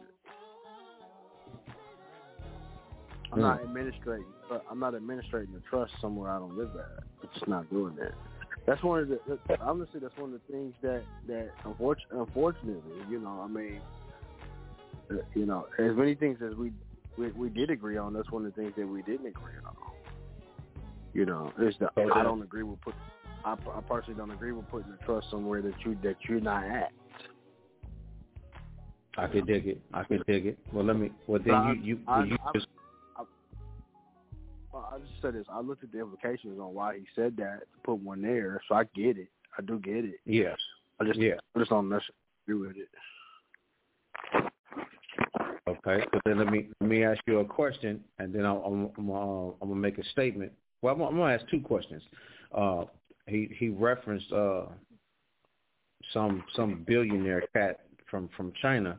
I'm 3.32 3.40
not 3.40 3.64
administrating. 3.64 4.26
but 4.48 4.64
I'm 4.70 4.78
not 4.78 4.94
administrating 4.94 5.54
a 5.56 5.68
trust 5.68 5.92
somewhere 6.00 6.30
I 6.30 6.38
don't 6.38 6.56
live 6.56 6.70
at. 6.76 7.04
It's 7.22 7.32
just 7.34 7.48
not 7.48 7.68
doing 7.70 7.96
that. 7.96 8.12
That's 8.66 8.82
one 8.82 9.00
of 9.00 9.08
the 9.08 9.18
honestly. 9.60 10.00
That's 10.00 10.16
one 10.16 10.32
of 10.32 10.40
the 10.46 10.52
things 10.52 10.74
that 10.82 11.02
that 11.26 11.50
unfortunately, 11.64 12.18
unfortunately, 12.20 12.92
you 13.10 13.18
know, 13.20 13.40
I 13.44 13.48
mean, 13.48 13.80
uh, 15.10 15.16
you 15.34 15.44
know, 15.44 15.66
as 15.78 15.96
many 15.96 16.14
things 16.14 16.38
as 16.46 16.54
we, 16.56 16.72
we 17.18 17.30
we 17.32 17.48
did 17.50 17.70
agree 17.70 17.98
on, 17.98 18.14
that's 18.14 18.30
one 18.30 18.46
of 18.46 18.54
the 18.54 18.62
things 18.62 18.72
that 18.76 18.86
we 18.86 19.02
didn't 19.02 19.26
agree 19.26 19.52
on. 19.66 19.74
You 21.12 21.26
know, 21.26 21.52
is 21.60 21.74
the 21.78 21.88
I 21.96 22.22
don't 22.22 22.42
agree 22.42 22.62
with 22.62 22.80
put. 22.80 22.94
I, 23.44 23.52
I 23.52 23.80
personally 23.88 24.16
don't 24.18 24.30
agree 24.30 24.52
with 24.52 24.68
putting 24.70 24.90
the 24.90 24.98
trust 25.04 25.30
somewhere 25.30 25.60
that 25.62 25.74
you 25.84 25.96
that 26.02 26.16
you're 26.28 26.40
not 26.40 26.64
at. 26.64 26.92
I 29.16 29.26
could 29.28 29.46
dig 29.46 29.66
it. 29.68 29.80
I 29.92 30.02
could 30.02 30.24
dig 30.26 30.46
it. 30.46 30.58
Well, 30.72 30.84
let 30.84 30.96
me. 30.98 31.12
Well, 31.26 31.40
I- 31.40 31.44
then 31.44 31.82
you 31.84 31.96
you, 31.96 32.00
I- 32.08 32.24
you 32.24 32.36
I- 32.44 32.52
just 32.52 32.66
Well, 34.72 34.88
I 34.92 34.98
just 34.98 35.12
said 35.22 35.34
this. 35.34 35.46
I 35.48 35.60
looked 35.60 35.84
at 35.84 35.92
the 35.92 36.00
implications 36.00 36.58
on 36.58 36.74
why 36.74 36.98
he 36.98 37.06
said 37.14 37.36
that 37.36 37.60
to 37.60 37.80
put 37.84 38.00
one 38.00 38.20
there, 38.22 38.60
so 38.68 38.74
I 38.74 38.82
get 38.96 39.16
it. 39.16 39.28
I 39.56 39.62
do 39.62 39.78
get 39.78 40.04
it. 40.04 40.18
yes. 40.24 40.58
I 40.98 41.04
just 41.04 41.18
Yeah. 41.18 41.34
I 41.54 41.58
just 41.60 41.70
don't 41.70 41.88
necessarily 41.88 42.14
agree 42.48 42.66
with 42.66 42.76
it. 42.76 42.88
Okay, 45.66 46.04
so 46.12 46.20
then 46.24 46.38
let 46.38 46.50
me 46.50 46.68
let 46.80 46.90
me 46.90 47.04
ask 47.04 47.20
you 47.26 47.38
a 47.38 47.44
question, 47.44 48.02
and 48.18 48.34
then 48.34 48.44
I'm 48.44 48.56
I'm, 48.64 48.90
I'm, 48.98 49.10
uh, 49.10 49.46
I'm 49.48 49.68
gonna 49.68 49.76
make 49.76 49.98
a 49.98 50.04
statement. 50.06 50.52
Well, 50.82 50.94
I'm, 50.94 51.00
I'm 51.02 51.16
gonna 51.16 51.34
ask 51.34 51.48
two 51.48 51.60
questions. 51.60 52.02
Uh, 52.52 52.84
he 53.26 53.54
he 53.58 53.68
referenced 53.68 54.32
uh, 54.32 54.66
some 56.12 56.44
some 56.54 56.84
billionaire 56.86 57.44
cat 57.54 57.80
from 58.10 58.28
from 58.36 58.52
China 58.60 58.98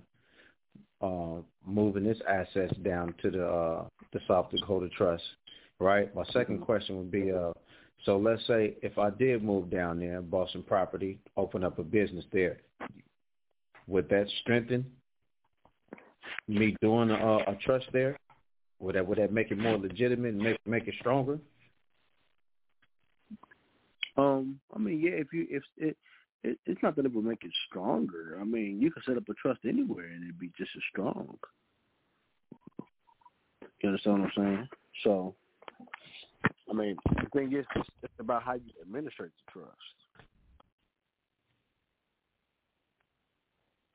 uh, 1.01 1.41
moving 1.65 2.05
his 2.05 2.17
assets 2.27 2.75
down 2.83 3.13
to 3.21 3.31
the 3.31 3.45
uh, 3.45 3.85
the 4.13 4.19
South 4.27 4.49
Dakota 4.51 4.89
Trust, 4.89 5.23
right? 5.79 6.13
My 6.15 6.23
second 6.31 6.61
question 6.61 6.97
would 6.97 7.11
be, 7.11 7.31
uh, 7.31 7.51
so 8.05 8.17
let's 8.17 8.45
say 8.47 8.75
if 8.81 8.97
I 8.97 9.09
did 9.09 9.43
move 9.43 9.69
down 9.69 9.99
there, 9.99 10.21
bought 10.21 10.51
some 10.51 10.63
property, 10.63 11.19
open 11.37 11.63
up 11.63 11.79
a 11.79 11.83
business 11.83 12.25
there, 12.31 12.57
would 13.87 14.09
that 14.09 14.27
strengthen 14.41 14.85
me 16.47 16.75
doing 16.81 17.09
a, 17.09 17.37
a 17.37 17.57
trust 17.63 17.87
there? 17.91 18.17
Would 18.79 18.95
that 18.95 19.05
would 19.05 19.17
that 19.17 19.31
make 19.31 19.51
it 19.51 19.57
more 19.57 19.77
legitimate 19.77 20.33
and 20.33 20.41
make 20.41 20.57
make 20.65 20.87
it 20.87 20.95
stronger? 20.99 21.39
Um, 24.17 24.59
I 24.73 24.79
mean, 24.79 24.99
yeah, 25.01 25.11
if 25.11 25.27
you 25.33 25.47
if 25.49 25.63
it, 25.77 25.97
it 26.43 26.57
it's 26.65 26.81
not 26.81 26.95
that 26.95 27.05
it 27.05 27.13
would 27.13 27.25
make 27.25 27.43
it 27.43 27.51
stronger. 27.67 28.37
I 28.39 28.45
mean, 28.45 28.79
you 28.81 28.91
can 28.91 29.03
set 29.05 29.17
up 29.17 29.27
a 29.29 29.33
trust 29.33 29.59
anywhere 29.67 30.05
and 30.05 30.23
it'd 30.23 30.39
be 30.39 30.51
just 30.57 30.71
as 30.75 30.83
strong. 30.89 31.37
You 33.81 33.89
understand 33.89 34.21
what 34.21 34.31
I'm 34.37 34.43
saying? 34.43 34.69
So, 35.03 35.35
I 36.69 36.73
mean, 36.73 36.95
the 37.09 37.29
thing 37.33 37.53
is, 37.53 37.65
it's, 37.75 37.89
it's 38.03 38.13
about 38.19 38.43
how 38.43 38.53
you 38.53 38.71
administrate 38.81 39.31
the 39.45 39.59
trust. 39.59 39.71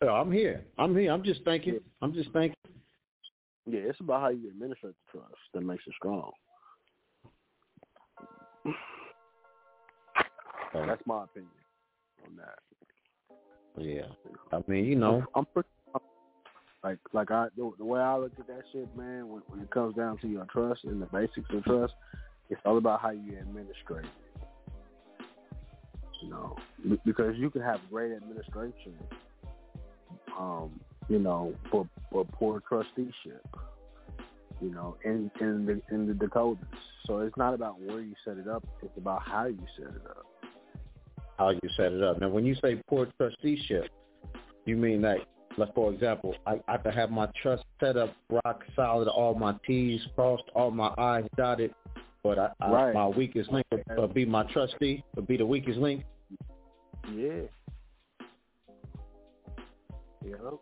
Oh, 0.02 0.08
I'm 0.08 0.30
here. 0.30 0.64
I'm 0.78 0.96
here. 0.96 1.12
I'm 1.12 1.22
just 1.22 1.44
thinking. 1.44 1.80
I'm 2.00 2.12
just 2.12 2.32
thinking. 2.32 2.54
Yeah, 3.66 3.80
it's 3.80 4.00
about 4.00 4.20
how 4.20 4.28
you 4.28 4.48
administrate 4.48 4.94
the 5.12 5.18
trust 5.18 5.34
that 5.54 5.62
makes 5.62 5.84
it 5.86 5.94
strong. 5.96 6.30
That's 10.72 11.02
my 11.06 11.24
opinion 11.24 11.50
on 12.26 12.36
that. 12.36 12.58
Yeah, 13.76 14.06
I 14.52 14.62
mean, 14.66 14.84
you 14.84 14.96
know, 14.96 15.24
I'm 15.34 15.46
pretty 15.46 15.68
like 16.82 16.98
like 17.12 17.30
I 17.30 17.48
the, 17.56 17.70
the 17.78 17.84
way 17.84 18.00
I 18.00 18.16
look 18.16 18.32
at 18.38 18.46
that 18.46 18.62
shit, 18.72 18.88
man. 18.96 19.28
When, 19.28 19.42
when 19.48 19.60
it 19.60 19.70
comes 19.70 19.94
down 19.96 20.18
to 20.18 20.28
your 20.28 20.46
trust 20.46 20.84
and 20.84 21.00
the 21.00 21.06
basics 21.06 21.48
of 21.52 21.64
trust, 21.64 21.92
it's 22.48 22.60
all 22.64 22.78
about 22.78 23.00
how 23.00 23.10
you 23.10 23.36
administrate. 23.38 24.04
it. 24.04 24.10
You 26.22 26.30
know, 26.30 26.56
because 27.04 27.36
you 27.36 27.48
can 27.50 27.62
have 27.62 27.80
great 27.90 28.12
administration, 28.12 28.94
um, 30.38 30.80
you 31.08 31.18
know, 31.18 31.54
but 31.72 31.86
but 32.12 32.30
poor 32.32 32.60
trusteeship. 32.68 33.46
You 34.60 34.70
know, 34.70 34.96
in 35.04 35.30
in 35.40 35.64
the 35.64 35.80
in 35.94 36.06
the 36.06 36.14
Dakotas. 36.14 36.64
So 37.06 37.20
it's 37.20 37.36
not 37.36 37.54
about 37.54 37.80
where 37.80 38.00
you 38.00 38.14
set 38.24 38.36
it 38.36 38.48
up; 38.48 38.64
it's 38.82 38.96
about 38.96 39.22
how 39.22 39.46
you 39.46 39.66
set 39.78 39.88
it 39.88 40.02
up. 40.08 40.26
How 41.40 41.48
you 41.48 41.70
set 41.74 41.92
it 41.92 42.02
up. 42.02 42.20
Now, 42.20 42.28
when 42.28 42.44
you 42.44 42.54
say 42.62 42.80
poor 42.86 43.08
trusteeship, 43.16 43.88
you 44.66 44.76
mean 44.76 45.00
that, 45.00 45.16
like 45.56 45.74
for 45.74 45.90
example, 45.90 46.34
I, 46.46 46.60
I 46.68 46.76
could 46.76 46.94
have 46.94 47.10
my 47.10 47.28
trust 47.42 47.64
set 47.80 47.96
up 47.96 48.14
rock 48.44 48.60
solid, 48.76 49.08
all 49.08 49.34
my 49.34 49.54
T's 49.66 50.02
crossed, 50.14 50.44
all 50.54 50.70
my 50.70 50.92
I's 50.98 51.24
dotted, 51.38 51.72
but 52.22 52.38
I, 52.38 52.50
I, 52.60 52.70
Right. 52.70 52.94
my 52.94 53.08
weakest 53.08 53.50
link 53.50 53.66
would 53.72 53.98
uh, 53.98 54.06
be 54.06 54.26
my 54.26 54.42
trustee, 54.52 55.02
would 55.16 55.26
be 55.26 55.38
the 55.38 55.46
weakest 55.46 55.78
link. 55.78 56.04
Yeah. 57.14 57.40
You 60.22 60.32
know, 60.32 60.60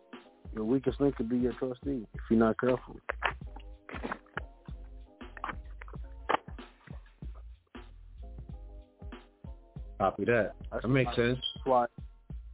your 0.55 0.63
weakest 0.63 1.01
link 1.01 1.17
could 1.17 1.27
be 1.27 1.39
your 1.39 1.53
trustee 1.53 2.07
if 2.13 2.21
you're 2.29 2.39
not 2.39 2.57
careful. 2.57 2.95
Copy 9.99 10.25
that. 10.25 10.53
That 10.71 10.87
makes 10.87 11.15
sense. 11.15 11.37
That's 11.55 11.65
why, 11.65 11.85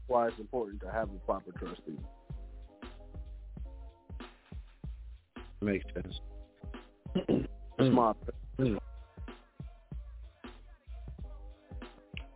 why 0.07 0.27
it's 0.27 0.39
important 0.39 0.81
to 0.81 0.91
have 0.91 1.09
a 1.09 1.19
proper 1.25 1.51
trustee. 1.51 1.97
Makes 5.61 5.85
sense. 5.93 6.19
That's 7.77 7.91
my 7.91 8.13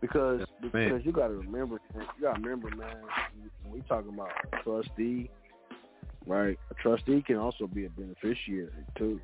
because 0.00 0.40
because 0.62 1.00
you 1.04 1.12
got 1.12 1.28
to 1.28 1.34
remember 1.34 1.78
you 1.94 2.22
got 2.22 2.34
to 2.34 2.40
remember 2.40 2.74
man 2.76 2.96
when 3.62 3.72
we 3.72 3.80
talking 3.82 4.12
about 4.12 4.30
a 4.52 4.62
trustee 4.62 5.30
right 6.26 6.58
a 6.70 6.74
trustee 6.74 7.22
can 7.26 7.36
also 7.36 7.66
be 7.66 7.84
a 7.84 7.90
beneficiary 7.90 8.70
too 8.96 9.20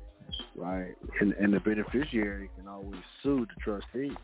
right 0.55 0.93
and 1.19 1.33
and 1.33 1.53
the 1.53 1.59
beneficiary 1.59 2.49
can 2.57 2.67
always 2.67 3.01
sue 3.23 3.45
the 3.45 3.61
trustee 3.61 4.15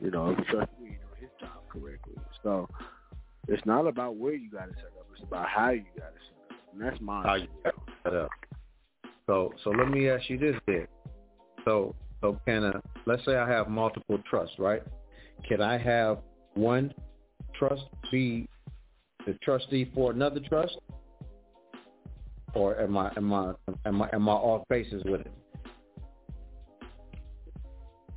you 0.00 0.10
know 0.10 0.30
if 0.30 0.36
the 0.38 0.44
trustee 0.44 0.72
ain't 0.82 1.00
doing 1.00 1.20
his 1.20 1.30
job 1.40 1.62
correctly 1.68 2.14
so 2.42 2.68
it's 3.48 3.64
not 3.64 3.86
about 3.86 4.16
where 4.16 4.34
you 4.34 4.50
got 4.50 4.68
it 4.68 4.74
set 4.76 4.86
up 4.86 5.06
it's 5.12 5.22
about 5.22 5.48
how 5.48 5.70
you 5.70 5.84
got 5.96 6.08
it 6.08 6.20
set 6.28 6.32
up 6.32 6.36
and 6.72 6.86
that's 6.86 7.00
my 7.00 7.22
How 7.22 7.34
you 7.36 7.48
set 8.04 8.14
up. 8.14 8.30
So, 9.26 9.52
so 9.64 9.70
let 9.70 9.88
me 9.88 10.08
ask 10.08 10.28
you 10.28 10.38
this 10.38 10.54
then. 10.66 10.86
So, 11.64 11.94
so 12.20 12.38
can 12.46 12.64
a, 12.64 12.80
let's 13.06 13.24
say 13.24 13.36
I 13.36 13.48
have 13.48 13.68
multiple 13.68 14.18
trusts, 14.28 14.56
right? 14.58 14.82
Can 15.48 15.60
I 15.60 15.78
have 15.78 16.18
one 16.54 16.94
trust 17.58 17.82
be 18.12 18.48
the 19.26 19.34
trustee 19.42 19.90
for 19.94 20.12
another 20.12 20.40
trust, 20.48 20.78
or 22.54 22.78
am 22.80 22.96
I 22.96 23.12
am 23.16 23.32
I 23.32 23.52
am 23.84 24.02
I 24.02 24.08
am 24.12 24.28
I 24.28 24.32
off 24.32 24.66
bases 24.68 25.02
with 25.04 25.22
it? 25.22 25.32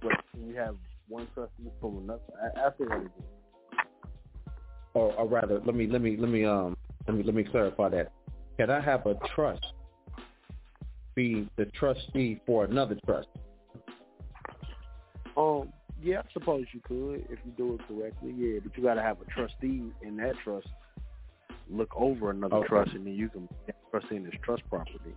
but 0.01 0.11
you 0.38 0.56
have 0.56 0.75
one 1.10 1.28
trustee 1.36 1.72
from 1.82 2.00
another 2.00 2.22
after 2.58 2.86
that 2.86 3.12
Or, 4.96 5.14
or 5.14 5.28
rather, 5.28 5.62
let 5.66 5.76
me 5.76 5.88
let 5.88 6.02
me 6.02 6.18
let 6.18 6.30
me 6.30 6.46
um 6.46 6.76
let 7.08 7.18
me 7.18 7.24
let 7.24 7.36
me 7.36 7.44
clarify 7.46 7.90
that. 7.90 8.12
Can 8.58 8.72
I 8.72 8.82
have 8.82 9.06
a 9.08 9.16
trust 9.36 9.66
be 11.16 11.50
the 11.58 11.66
trustee 11.68 12.42
for 12.46 12.66
another 12.66 12.98
trust? 13.06 13.28
Um, 15.38 15.74
yeah, 16.02 16.20
I 16.20 16.34
suppose 16.34 16.66
you 16.74 16.82
could 16.88 17.26
if 17.30 17.40
you 17.46 17.52
do 17.58 17.76
it 17.76 17.82
correctly. 17.88 18.34
Yeah, 18.38 18.60
but 18.64 18.78
you 18.78 18.84
got 18.84 18.96
to 18.96 19.02
have 19.02 19.22
a 19.22 19.26
trustee 19.26 19.92
in 20.02 20.18
that 20.18 20.36
trust 20.44 20.68
look 21.70 21.92
over 21.96 22.32
another 22.32 22.58
Okay. 22.58 22.68
trust, 22.68 22.92
and 22.94 23.06
then 23.06 23.14
you 23.14 23.30
can 23.30 23.50
trustee 23.92 24.18
in 24.18 24.24
this 24.24 24.34
trust 24.44 24.64
property. 24.70 25.16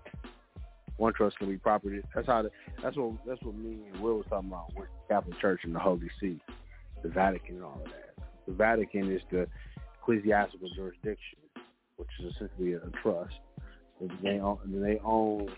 One 1.03 1.13
trust 1.13 1.37
can 1.37 1.51
be 1.51 1.57
property. 1.57 2.01
That's 2.15 2.29
how. 2.29 2.43
The, 2.43 2.51
that's 2.81 2.97
what. 2.97 3.15
That's 3.27 3.43
what 3.43 3.57
me 3.57 3.77
and 3.93 4.01
Will 4.01 4.19
was 4.19 4.27
talking 4.31 4.51
about 4.51 4.73
with 4.77 4.87
the 4.87 5.13
Catholic 5.13 5.37
Church 5.41 5.63
and 5.65 5.75
the 5.75 5.81
Holy 5.81 6.09
See, 6.21 6.41
the 7.03 7.09
Vatican, 7.09 7.57
and 7.57 7.65
all 7.65 7.81
of 7.85 7.91
that. 7.91 8.15
The 8.47 8.53
Vatican 8.53 9.11
is 9.11 9.21
the 9.29 9.49
ecclesiastical 10.01 10.69
jurisdiction, 10.77 11.39
which 11.97 12.09
is 12.21 12.33
essentially 12.37 12.75
a, 12.75 12.77
a 12.77 12.91
trust. 13.03 13.35
And 13.99 14.13
they 14.23 14.39
own, 14.39 14.59
and 14.63 14.81
they 14.81 15.01
own 15.05 15.49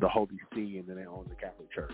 the 0.00 0.08
Holy 0.08 0.40
See, 0.56 0.78
and 0.78 0.88
then 0.88 0.96
they 0.96 1.06
own 1.06 1.24
the 1.28 1.36
Catholic 1.36 1.70
Church. 1.72 1.92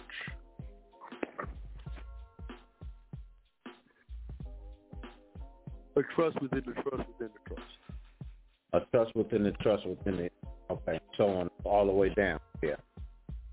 A 5.96 6.02
trust 6.14 6.40
within 6.40 6.62
the 6.66 6.72
trust 6.72 7.06
within 7.08 7.28
the 7.28 7.54
trust. 7.54 7.68
A 8.72 8.80
trust 8.90 9.14
within 9.14 9.42
the 9.42 9.52
trust 9.60 9.86
within 9.86 10.18
it. 10.18 10.32
Okay, 10.70 11.00
so 11.16 11.28
on 11.28 11.50
all 11.64 11.86
the 11.86 11.92
way 11.92 12.12
down. 12.14 12.40
Yeah. 12.62 12.76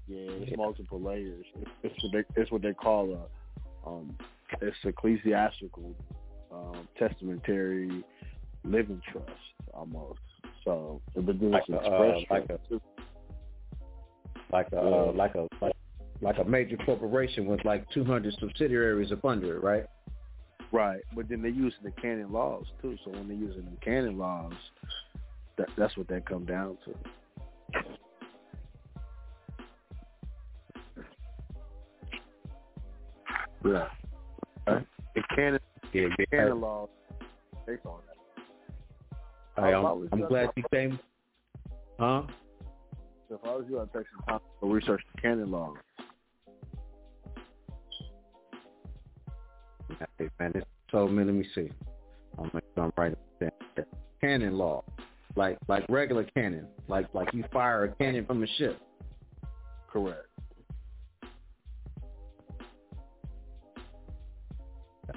Yeah, 0.08 0.32
it's 0.32 0.58
multiple 0.58 1.02
layers. 1.02 1.46
It's, 1.56 1.72
it's 1.84 2.04
what 2.04 2.12
they 2.12 2.42
it's 2.42 2.52
what 2.52 2.62
they 2.62 2.74
call 2.74 3.14
a 3.14 3.90
um 3.90 4.18
it's 4.62 4.76
ecclesiastical 4.84 5.96
um 6.52 6.88
testamentary 6.98 8.04
living 8.64 9.02
trust 9.12 9.32
almost. 9.74 10.20
So 10.66 11.02
but 11.16 11.26
then 11.26 11.52
Like 11.52 11.64
it's 11.68 11.88
a, 11.88 11.92
uh, 11.92 12.22
like 12.30 12.50
a 12.50 12.60
like 14.52 14.68
a 14.72 14.80
uh, 14.80 15.12
like 15.14 15.36
a 15.36 15.48
like, 15.62 15.76
like 16.22 16.38
a 16.40 16.44
major 16.44 16.78
corporation 16.78 17.46
with 17.46 17.64
like 17.66 17.90
200 17.92 18.36
subsidiaries 18.40 19.12
up 19.12 19.24
under 19.26 19.58
it, 19.58 19.64
right? 19.64 19.86
Right. 20.72 21.02
But 21.16 21.30
then 21.30 21.42
they're 21.42 21.52
using 21.52 21.84
the 21.84 21.92
canon 21.92 22.32
laws 22.32 22.66
too. 22.82 22.98
So 23.06 23.12
when 23.12 23.28
they're 23.28 23.38
using 23.38 23.66
the 23.66 23.78
canon 23.86 24.18
laws, 24.18 24.54
that 25.58 25.70
that's 25.78 25.96
what 25.98 26.08
that 26.08 26.26
come 26.26 26.46
down 26.46 26.78
to. 26.86 26.94
Yeah. 33.66 33.88
Right. 34.68 34.86
The 35.16 35.24
canon 35.36 35.60
Yeah, 35.94 36.08
yeah. 36.18 36.26
canon 36.32 36.62
laws 36.62 36.90
based 37.66 37.86
on 37.86 38.00
that. 38.08 39.62
I 39.64 39.74
I'm, 39.74 40.10
I'm 40.12 40.28
glad 40.28 40.50
you 40.56 40.64
came. 40.74 41.00
Huh? 42.00 42.24
So 43.30 43.36
if 43.36 43.42
I 43.46 43.56
was 43.56 43.66
you, 43.70 43.80
I'd 43.80 43.94
take 43.94 44.06
some 44.12 44.26
time 44.28 44.40
to 44.62 44.74
research 44.74 45.02
the 45.16 45.22
canon 45.22 45.52
laws. 45.52 45.78
Hey, 50.18 50.30
man, 50.40 50.52
it's 50.56 50.66
so 50.92 51.08
many. 51.08 51.28
Let 51.28 51.36
me 51.36 51.46
see. 51.54 51.70
I'm, 52.38 52.52
I'm 52.78 52.92
writing 52.98 53.18
it 53.42 53.54
down. 53.76 53.86
Canon 54.20 54.58
law. 54.58 54.84
Like 55.36 55.58
like 55.68 55.86
regular 55.90 56.24
cannon, 56.36 56.68
like 56.88 57.08
like 57.14 57.34
you 57.34 57.44
fire 57.52 57.86
a 57.86 57.96
cannon 57.96 58.26
from 58.26 58.44
a 58.44 58.48
ship. 58.58 58.80
Correct. 59.92 60.28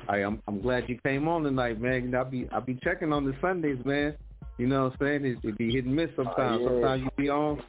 I 0.09 0.19
am 0.19 0.43
I'm 0.47 0.61
glad 0.61 0.89
you 0.89 0.99
came 1.05 1.29
on 1.29 1.43
tonight, 1.43 1.81
man. 1.81 2.15
I'll 2.15 2.25
be 2.25 2.49
I'll 2.53 2.61
be 2.61 2.79
checking 2.83 3.13
on 3.13 3.25
the 3.25 3.35
Sundays, 3.41 3.79
man. 3.85 4.17
You 4.59 4.67
know 4.67 4.85
what 4.85 4.93
I'm 4.95 4.99
saying? 5.07 5.25
It, 5.25 5.39
it 5.43 5.59
be 5.59 5.73
hit 5.73 5.85
and 5.85 5.95
miss 5.95 6.11
sometimes. 6.17 6.61
Uh, 6.61 6.61
yeah. 6.61 6.69
Sometimes 6.69 7.03
you 7.03 7.11
be 7.17 7.29
on. 7.29 7.63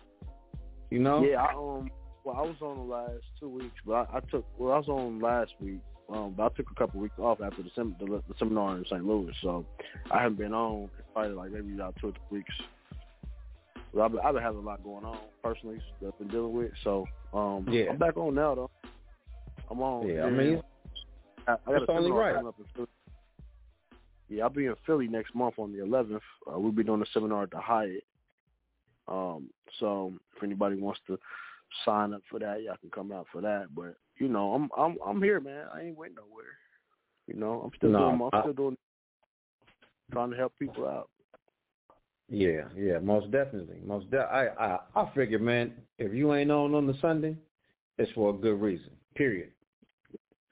You 0.89 0.99
know? 0.99 1.23
Yeah, 1.23 1.43
I 1.43 1.53
um 1.53 1.89
well 2.23 2.35
I 2.37 2.41
was 2.41 2.55
on 2.61 2.77
the 2.77 2.83
last 2.83 3.23
two 3.39 3.49
weeks, 3.49 3.75
but 3.85 3.93
I, 3.93 4.17
I 4.17 4.19
took 4.31 4.45
well 4.57 4.73
I 4.73 4.77
was 4.77 4.87
on 4.87 5.19
last 5.19 5.51
week. 5.59 5.81
Um, 6.09 6.33
but 6.37 6.43
I 6.43 6.55
took 6.55 6.71
a 6.71 6.75
couple 6.75 7.01
weeks 7.01 7.19
off 7.19 7.41
after 7.41 7.61
the, 7.61 7.69
sem- 7.75 7.95
the, 7.99 8.05
the 8.05 8.33
seminar 8.39 8.77
in 8.77 8.85
St. 8.85 9.05
Louis, 9.05 9.33
so 9.41 9.65
I 10.09 10.21
haven't 10.21 10.37
been 10.37 10.53
on 10.53 10.89
probably 11.13 11.33
like 11.33 11.51
maybe 11.51 11.73
about 11.73 11.95
two 11.99 12.07
or 12.07 12.11
three 12.11 12.39
weeks. 12.39 12.53
But 13.93 14.01
I've 14.03 14.11
been, 14.11 14.21
I've 14.23 14.33
been 14.33 14.43
having 14.43 14.59
a 14.59 14.63
lot 14.63 14.83
going 14.83 15.03
on 15.03 15.17
personally 15.43 15.81
that 16.01 16.07
I've 16.07 16.17
been 16.17 16.29
dealing 16.29 16.53
with, 16.53 16.71
so 16.83 17.05
um, 17.33 17.67
Yeah. 17.69 17.89
I'm 17.89 17.97
back 17.97 18.15
on 18.15 18.35
now 18.35 18.55
though. 18.55 18.71
I'm 19.69 19.81
on. 19.81 20.07
Yeah, 20.07 20.23
I 20.23 20.29
mean, 20.29 20.61
I, 21.45 21.53
I 21.65 21.71
got 21.71 21.83
a 21.83 21.85
seminar 21.87 22.17
right. 22.17 22.35
coming 22.35 22.47
up 22.47 22.55
in 22.57 22.65
Philly. 22.73 22.87
Yeah, 24.29 24.43
I'll 24.43 24.49
be 24.49 24.65
in 24.65 24.75
Philly 24.85 25.07
next 25.07 25.35
month 25.35 25.55
on 25.57 25.73
the 25.73 25.79
11th. 25.79 26.21
Uh, 26.49 26.59
we'll 26.59 26.71
be 26.71 26.83
doing 26.83 27.01
a 27.01 27.05
seminar 27.13 27.43
at 27.43 27.51
the 27.51 27.59
Hyatt. 27.59 28.03
Um, 29.07 29.49
so 29.79 30.13
if 30.35 30.43
anybody 30.43 30.77
wants 30.77 30.99
to 31.07 31.17
sign 31.85 32.13
up 32.13 32.21
for 32.29 32.39
that, 32.39 32.61
y'all 32.63 32.77
can 32.81 32.89
come 32.89 33.11
out 33.11 33.27
for 33.31 33.41
that. 33.41 33.67
But 33.75 33.95
you 34.17 34.27
know, 34.27 34.53
I'm 34.53 34.69
I'm 34.77 34.97
I'm 35.05 35.21
here, 35.21 35.39
man. 35.39 35.65
I 35.73 35.81
ain't 35.81 35.97
waiting 35.97 36.15
nowhere. 36.15 36.45
You 37.27 37.35
know, 37.35 37.61
I'm 37.63 37.71
still 37.77 37.89
No, 37.89 37.99
doing. 38.09 38.29
I'm 38.33 38.39
I- 38.39 38.41
still 38.41 38.53
doing. 38.53 38.77
Trying 40.11 40.31
to 40.31 40.37
help 40.37 40.53
people 40.57 40.87
out. 40.87 41.09
Yeah, 42.29 42.69
yeah, 42.75 42.99
most 42.99 43.29
definitely, 43.31 43.79
most 43.85 44.09
de- 44.09 44.17
I 44.19 44.47
I 44.75 44.79
I 44.95 45.11
figure, 45.13 45.39
man, 45.39 45.73
if 45.97 46.13
you 46.13 46.33
ain't 46.33 46.51
on 46.51 46.73
on 46.75 46.87
the 46.87 46.93
Sunday, 47.01 47.35
it's 47.97 48.11
for 48.13 48.29
a 48.29 48.33
good 48.33 48.59
reason. 48.61 48.91
Period. 49.15 49.51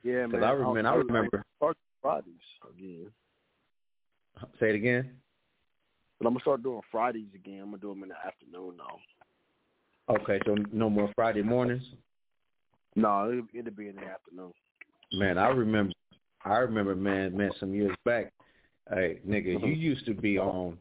Yeah, 0.04 0.28
man. 0.28 0.44
I 0.44 0.52
remember- 0.52 0.88
I 0.88 0.92
I'll- 0.92 0.98
remember- 1.00 1.44
start 1.58 1.78
Fridays 2.02 2.34
again. 2.70 3.12
Say 4.60 4.70
it 4.70 4.76
again. 4.76 5.20
But 6.20 6.28
I'm 6.28 6.34
gonna 6.34 6.42
start 6.42 6.64
doing 6.64 6.82
Fridays 6.92 7.34
again. 7.34 7.62
I'm 7.62 7.66
gonna 7.72 7.78
do 7.80 7.90
them 7.90 8.04
in 8.04 8.10
the 8.10 8.26
afternoon 8.26 8.78
now. 8.78 9.00
Okay, 10.10 10.40
so 10.46 10.56
no 10.72 10.90
more 10.90 11.12
Friday 11.16 11.42
mornings. 11.42 11.84
No, 12.96 13.30
it'll, 13.32 13.48
it'll 13.54 13.74
be 13.74 13.90
in 13.90 13.96
the 13.96 14.04
afternoon. 14.04 14.54
Man, 15.14 15.38
I 15.38 15.48
remember, 15.48 15.94
I 16.44 16.58
remember, 16.58 16.96
man, 16.96 17.36
man, 17.36 17.52
some 17.60 17.74
years 17.74 17.96
back. 18.06 18.32
Hey, 18.90 19.20
nigga, 19.28 19.46
you 19.46 19.60
mm-hmm. 19.60 19.82
used 19.82 20.06
to 20.06 20.14
be 20.14 20.38
on 20.38 20.78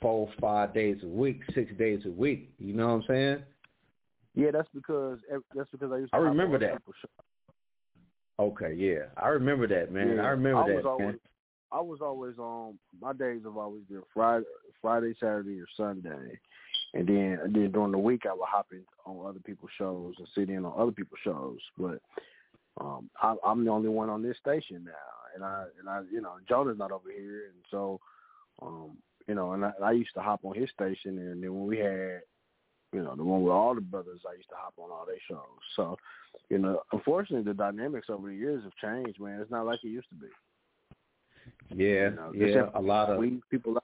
four, 0.00 0.28
five 0.40 0.72
days 0.72 0.98
a 1.02 1.06
week, 1.06 1.40
six 1.54 1.72
days 1.76 2.02
a 2.06 2.10
week. 2.10 2.52
You 2.58 2.74
know 2.74 2.86
what 2.86 2.94
I'm 2.94 3.04
saying? 3.08 3.42
Yeah, 4.34 4.50
that's 4.52 4.68
because 4.72 5.18
that's 5.54 5.68
because 5.72 5.90
I 5.92 5.98
used 5.98 6.12
to. 6.12 6.16
I 6.16 6.20
remember 6.20 6.58
that. 6.60 6.80
Okay, 8.38 8.72
yeah, 8.74 9.06
I 9.16 9.28
remember 9.28 9.66
that, 9.66 9.92
man. 9.92 10.16
Yeah, 10.16 10.22
I 10.22 10.28
remember 10.28 10.62
I 10.62 10.68
that, 10.68 10.76
was 10.76 10.84
always, 10.86 11.06
man. 11.06 11.18
I 11.72 11.80
was 11.80 11.98
always 12.00 12.38
on. 12.38 12.78
My 13.00 13.12
days 13.12 13.40
have 13.44 13.56
always 13.56 13.82
been 13.90 14.02
Friday, 14.14 14.46
Friday, 14.80 15.14
Saturday, 15.18 15.58
or 15.58 15.66
Sunday, 15.76 16.38
and 16.94 17.06
then 17.06 17.38
and 17.42 17.54
then 17.54 17.70
during 17.70 17.92
the 17.92 17.98
week 17.98 18.22
I 18.28 18.32
would 18.32 18.48
hop 18.48 18.68
in 18.72 18.82
on 19.06 19.26
other 19.26 19.40
people's 19.40 19.70
shows 19.78 20.14
and 20.18 20.28
sit 20.34 20.50
in 20.50 20.64
on 20.64 20.74
other 20.76 20.92
people's 20.92 21.20
shows. 21.24 21.58
But 21.78 22.00
um, 22.80 23.10
I, 23.20 23.34
I'm 23.44 23.64
the 23.64 23.70
only 23.70 23.88
one 23.88 24.10
on 24.10 24.22
this 24.22 24.36
station 24.38 24.84
now, 24.84 25.34
and 25.34 25.44
I 25.44 25.64
and 25.78 25.88
I 25.88 26.02
you 26.12 26.20
know 26.20 26.34
Jonah's 26.48 26.78
not 26.78 26.92
over 26.92 27.10
here, 27.10 27.46
and 27.46 27.64
so 27.70 28.00
um, 28.62 28.96
you 29.26 29.34
know, 29.34 29.52
and 29.52 29.64
I, 29.64 29.72
I 29.82 29.92
used 29.92 30.14
to 30.14 30.20
hop 30.20 30.40
on 30.44 30.54
his 30.54 30.70
station, 30.70 31.18
and 31.18 31.42
then 31.42 31.54
when 31.54 31.66
we 31.66 31.78
had 31.78 32.22
you 32.92 33.02
know, 33.02 33.14
the 33.14 33.22
one 33.22 33.42
with 33.42 33.52
all 33.52 33.74
the 33.74 33.80
brothers, 33.80 34.20
I 34.28 34.34
used 34.34 34.48
to 34.48 34.56
hop 34.56 34.74
on 34.76 34.90
all 34.90 35.06
their 35.06 35.16
shows. 35.28 35.38
So, 35.76 35.96
you 36.48 36.58
know, 36.58 36.82
unfortunately, 36.92 37.44
the 37.44 37.56
dynamics 37.56 38.08
over 38.10 38.28
the 38.28 38.34
years 38.34 38.64
have 38.64 38.74
changed, 38.76 39.20
man. 39.20 39.40
It's 39.40 39.50
not 39.50 39.66
like 39.66 39.78
it 39.84 39.88
used 39.88 40.08
to 40.08 40.14
be. 40.16 40.26
Yeah, 41.84 42.10
You 42.10 42.16
know, 42.16 42.32
yeah, 42.34 42.70
a 42.74 42.80
lot 42.80 43.10
of 43.10 43.18
we 43.18 43.40
people. 43.50 43.80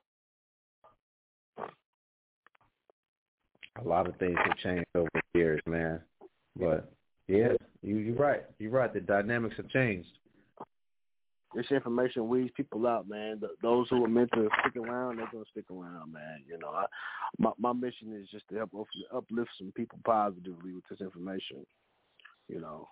A 3.85 3.89
lot 3.89 4.07
of 4.09 4.17
things 4.17 4.37
have 4.45 4.57
changed 4.59 4.87
over 4.95 5.09
the 5.13 5.39
years, 5.39 5.61
man. 5.67 6.01
But 6.59 6.91
yeah, 7.29 7.53
you 7.83 7.97
you're 7.97 8.17
right. 8.17 8.45
You're 8.59 8.71
right. 8.71 8.93
The 8.93 9.01
dynamics 9.01 9.57
have 9.57 9.69
changed. 9.69 10.09
This 11.55 11.67
information 11.71 12.29
weeds 12.29 12.53
people 12.57 12.87
out, 12.87 13.09
man. 13.09 13.41
Th 13.41 13.51
those 13.63 13.89
who 13.89 14.05
are 14.05 14.09
meant 14.09 14.31
to 14.35 14.49
stick 14.61 14.77
around, 14.77 15.17
they're 15.17 15.29
gonna 15.33 15.45
stick 15.51 15.71
around, 15.71 16.13
man. 16.13 16.43
You 16.47 16.59
know, 16.59 16.69
I, 16.69 16.87
my 17.39 17.53
my 17.59 17.73
mission 17.73 18.15
is 18.15 18.29
just 18.31 18.49
to 18.49 18.57
help 18.57 18.75
up- 18.79 18.87
uplift 19.15 19.51
some 19.59 19.73
people 19.75 19.99
positively 20.05 20.73
with 20.75 20.85
this 20.91 21.01
information. 21.01 21.65
You 22.49 22.61
know, 22.61 22.89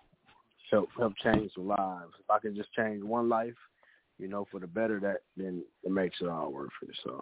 help 0.71 0.89
help 0.97 1.13
change 1.23 1.51
some 1.53 1.67
lives. 1.67 2.13
If 2.19 2.29
I 2.29 2.39
can 2.39 2.55
just 2.55 2.73
change 2.73 3.03
one 3.03 3.29
life, 3.29 3.53
you 4.17 4.27
know, 4.27 4.47
for 4.49 4.59
the 4.59 4.67
better, 4.67 4.99
that 4.99 5.21
then 5.37 5.63
it 5.83 5.91
makes 5.91 6.17
it 6.21 6.27
all 6.27 6.51
worth 6.51 6.69
it. 6.81 6.97
So 7.03 7.21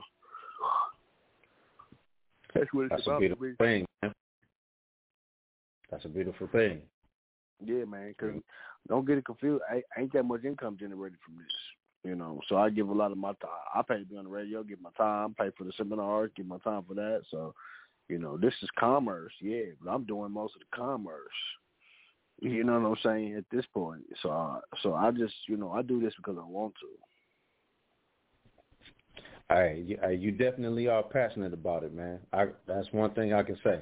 that's 2.54 2.74
what 2.74 2.84
it's 2.84 2.92
That's 2.92 3.08
a 3.08 3.10
about 3.10 3.20
beautiful 3.20 3.48
for 3.58 3.64
me. 3.64 3.68
thing. 3.68 3.86
Man. 4.02 4.14
That's 5.92 6.06
a 6.06 6.10
beautiful 6.10 6.48
thing. 6.48 6.82
Yeah, 7.64 7.86
man. 7.86 8.14
Cause 8.20 8.34
don't 8.88 9.06
get 9.06 9.18
it 9.18 9.26
confused. 9.26 9.64
I 9.70 9.82
I 9.98 10.02
ain't 10.02 10.14
that 10.14 10.24
much 10.24 10.44
income 10.44 10.78
generated 10.80 11.20
from 11.26 11.38
this. 11.38 11.46
You 12.04 12.16
know, 12.16 12.42
so 12.50 12.58
I 12.58 12.70
give 12.70 12.90
a 12.90 12.94
lot 12.94 13.14
of 13.14 13.18
my 13.18 13.30
time. 13.30 13.50
I 13.74 13.82
pay 13.82 14.00
to 14.00 14.06
be 14.06 14.18
on 14.18 14.26
the 14.26 14.30
radio, 14.30 14.62
give 14.62 14.82
my 14.82 14.90
time, 14.98 15.34
pay 15.40 15.52
for 15.58 15.64
the 15.64 15.72
seminars, 15.78 16.32
give 16.36 16.46
my 16.46 16.58
time 16.58 16.84
for 16.86 16.96
that. 16.96 17.22
So, 17.32 17.54
you 18.10 18.20
know, 18.20 18.36
this 18.36 18.54
is 18.62 18.68
commerce, 18.78 19.32
yeah, 19.40 19.72
but 19.82 19.90
I'm 19.90 20.04
doing 20.04 20.34
most 20.34 20.54
of 20.56 20.60
the 20.60 20.76
commerce. 20.76 21.32
You 22.42 22.66
know 22.66 22.78
what 22.78 22.90
I'm 22.90 22.98
saying 23.04 23.36
at 23.36 23.46
this 23.54 23.66
point. 23.74 24.02
So, 24.22 24.32
uh, 24.32 24.60
so 24.82 24.96
I 24.96 25.12
just, 25.12 25.34
you 25.48 25.56
know, 25.56 25.72
I 25.72 25.82
do 25.82 26.02
this 26.02 26.14
because 26.18 26.36
I 26.38 26.46
want 26.46 26.74
to. 26.82 26.88
Right, 29.50 29.78
you, 29.78 29.98
you 30.18 30.32
definitely 30.32 30.88
are 30.88 31.04
passionate 31.04 31.54
about 31.54 31.84
it, 31.84 31.94
man. 31.94 32.20
I 32.32 32.48
that's 32.68 32.92
one 32.92 33.12
thing 33.12 33.34
I 33.34 33.44
can 33.44 33.58
say. 33.64 33.82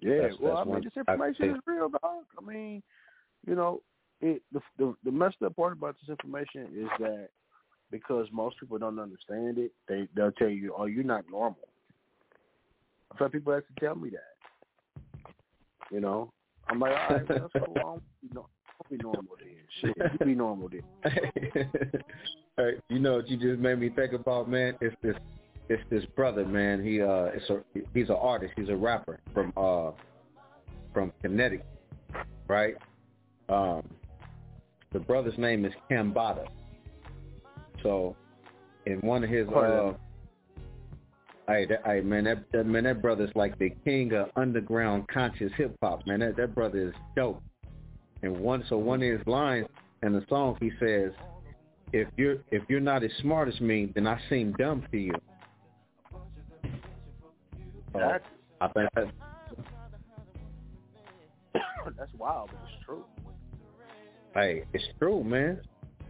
Yeah, 0.00 0.16
That's- 0.16 0.34
well, 0.40 0.56
that's 0.56 0.68
I 0.68 0.72
mean, 0.72 0.84
this 0.84 0.96
information 0.96 1.50
is 1.56 1.62
real, 1.66 1.88
dog. 1.88 2.24
I 2.36 2.44
mean, 2.44 2.82
you 3.46 3.54
know, 3.54 3.82
it 4.20 4.42
the, 4.52 4.60
the 4.78 4.94
the 5.04 5.12
messed 5.12 5.42
up 5.44 5.54
part 5.56 5.74
about 5.74 5.96
this 6.00 6.08
information 6.08 6.68
is 6.76 6.88
that 6.98 7.28
because 7.90 8.26
most 8.32 8.58
people 8.58 8.78
don't 8.78 8.98
understand 8.98 9.58
it, 9.58 9.72
they 9.88 10.08
they'll 10.16 10.32
tell 10.32 10.48
you, 10.48 10.74
"Oh, 10.76 10.86
you're 10.86 11.04
not 11.04 11.24
normal." 11.30 11.58
Had 13.16 13.30
people 13.30 13.52
have 13.52 13.62
to 13.66 13.80
tell 13.80 13.94
me 13.94 14.10
that. 14.10 15.32
You 15.92 16.00
know, 16.00 16.32
I'm 16.68 16.80
like, 16.80 16.92
all 16.92 17.16
right, 17.16 17.28
well, 17.28 17.48
that's 17.52 17.66
cool. 17.66 17.76
I 17.78 18.34
don't 18.34 18.46
be, 18.90 18.96
no, 19.02 19.12
I'll 19.12 19.22
be 19.22 19.24
normal 19.24 19.36
then. 19.38 19.48
Shit, 19.80 20.12
you 20.20 20.26
be 20.26 20.34
normal 20.34 20.68
then. 20.68 21.70
Right, 22.56 22.74
you 22.88 23.00
know 23.00 23.16
what 23.16 23.28
you 23.28 23.36
just 23.36 23.58
made 23.60 23.80
me 23.80 23.88
think 23.88 24.12
about, 24.12 24.48
man? 24.48 24.76
It's 24.80 24.94
this 25.02 25.16
it's 25.68 25.82
this 25.90 26.04
brother, 26.14 26.44
man. 26.44 26.84
He 26.84 27.02
uh 27.02 27.30
it's 27.34 27.50
a 27.50 27.62
he's 27.92 28.08
an 28.10 28.16
artist, 28.16 28.52
he's 28.56 28.68
a 28.68 28.76
rapper 28.76 29.18
from 29.32 29.52
uh 29.56 29.90
from 30.92 31.12
Connecticut, 31.20 31.66
right? 32.46 32.74
Um 33.48 33.82
the 34.92 35.00
brother's 35.00 35.36
name 35.36 35.64
is 35.64 35.72
Cambatta. 35.90 36.46
So 37.82 38.14
in 38.86 39.00
one 39.00 39.24
of 39.24 39.30
his 39.30 39.48
uh 39.48 39.94
Hey, 41.46 41.66
that, 41.66 41.82
hey, 41.84 42.00
man, 42.00 42.24
that, 42.24 42.38
that 42.52 42.64
man, 42.64 42.84
that 42.84 43.02
brother's 43.02 43.30
like 43.34 43.58
the 43.58 43.68
king 43.84 44.14
of 44.14 44.30
underground 44.34 45.08
conscious 45.08 45.52
hip 45.58 45.76
hop, 45.82 46.06
man. 46.06 46.20
That 46.20 46.36
that 46.36 46.54
brother 46.54 46.88
is 46.88 46.94
dope. 47.14 47.42
And 48.24 48.40
one, 48.40 48.64
so 48.70 48.78
one 48.78 49.02
is 49.02 49.20
blind 49.24 49.68
and 50.00 50.14
the 50.14 50.24
song, 50.30 50.56
he 50.58 50.70
says, 50.80 51.12
"If 51.92 52.08
you're 52.16 52.36
if 52.50 52.62
you're 52.70 52.80
not 52.80 53.04
as 53.04 53.10
smart 53.20 53.48
as 53.48 53.60
me, 53.60 53.92
then 53.94 54.06
I 54.06 54.18
seem 54.30 54.52
dumb 54.52 54.82
to 54.90 54.98
you." 54.98 55.12
So, 57.92 57.98
That's 57.98 58.24
I 58.62 58.68
think 58.68 58.88
that 58.94 59.12
that's 61.98 62.14
wild, 62.18 62.48
but 62.50 62.60
it's 62.66 62.84
true. 62.86 63.04
hey, 64.32 64.64
it's 64.72 64.84
true, 64.98 65.22
man. 65.22 65.60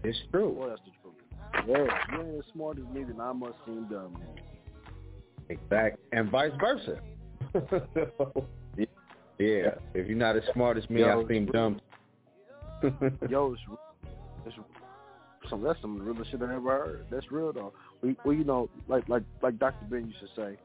It's 0.04 0.18
true. 0.30 0.50
Well, 0.56 0.68
that's 0.68 0.82
the 0.84 0.92
truth. 1.02 1.14
Yeah, 1.66 1.84
if 1.84 2.12
you 2.12 2.20
ain't 2.20 2.38
as 2.38 2.44
smart 2.52 2.78
as 2.78 2.84
me, 2.94 3.02
then 3.02 3.20
I 3.20 3.32
must 3.32 3.54
seem 3.66 3.88
dumb. 3.88 4.12
man. 4.12 4.40
Exactly, 5.48 6.00
and 6.12 6.30
vice 6.30 6.52
versa. 6.60 7.00
yeah, 8.76 9.74
if 9.94 10.06
you're 10.06 10.16
not 10.16 10.36
as 10.36 10.44
smart 10.52 10.78
as 10.78 10.88
me, 10.88 11.00
Yo, 11.00 11.24
I 11.24 11.28
seem 11.28 11.46
dumb. 11.46 11.80
Yo, 13.30 13.52
it's, 13.52 13.62
it's 14.46 14.56
some 15.48 15.62
that's 15.62 15.80
some 15.80 15.92
of 15.92 15.98
the 15.98 16.04
realest 16.04 16.30
shit 16.30 16.42
I 16.42 16.54
ever 16.54 16.70
heard. 16.70 17.06
That's 17.10 17.30
real 17.30 17.52
though. 17.52 17.72
We, 18.02 18.16
well, 18.24 18.34
you 18.34 18.44
know, 18.44 18.68
like 18.88 19.08
like 19.08 19.22
like 19.42 19.58
Dr. 19.58 19.86
Ben 19.90 20.06
used 20.06 20.20
to 20.20 20.28
say, 20.36 20.58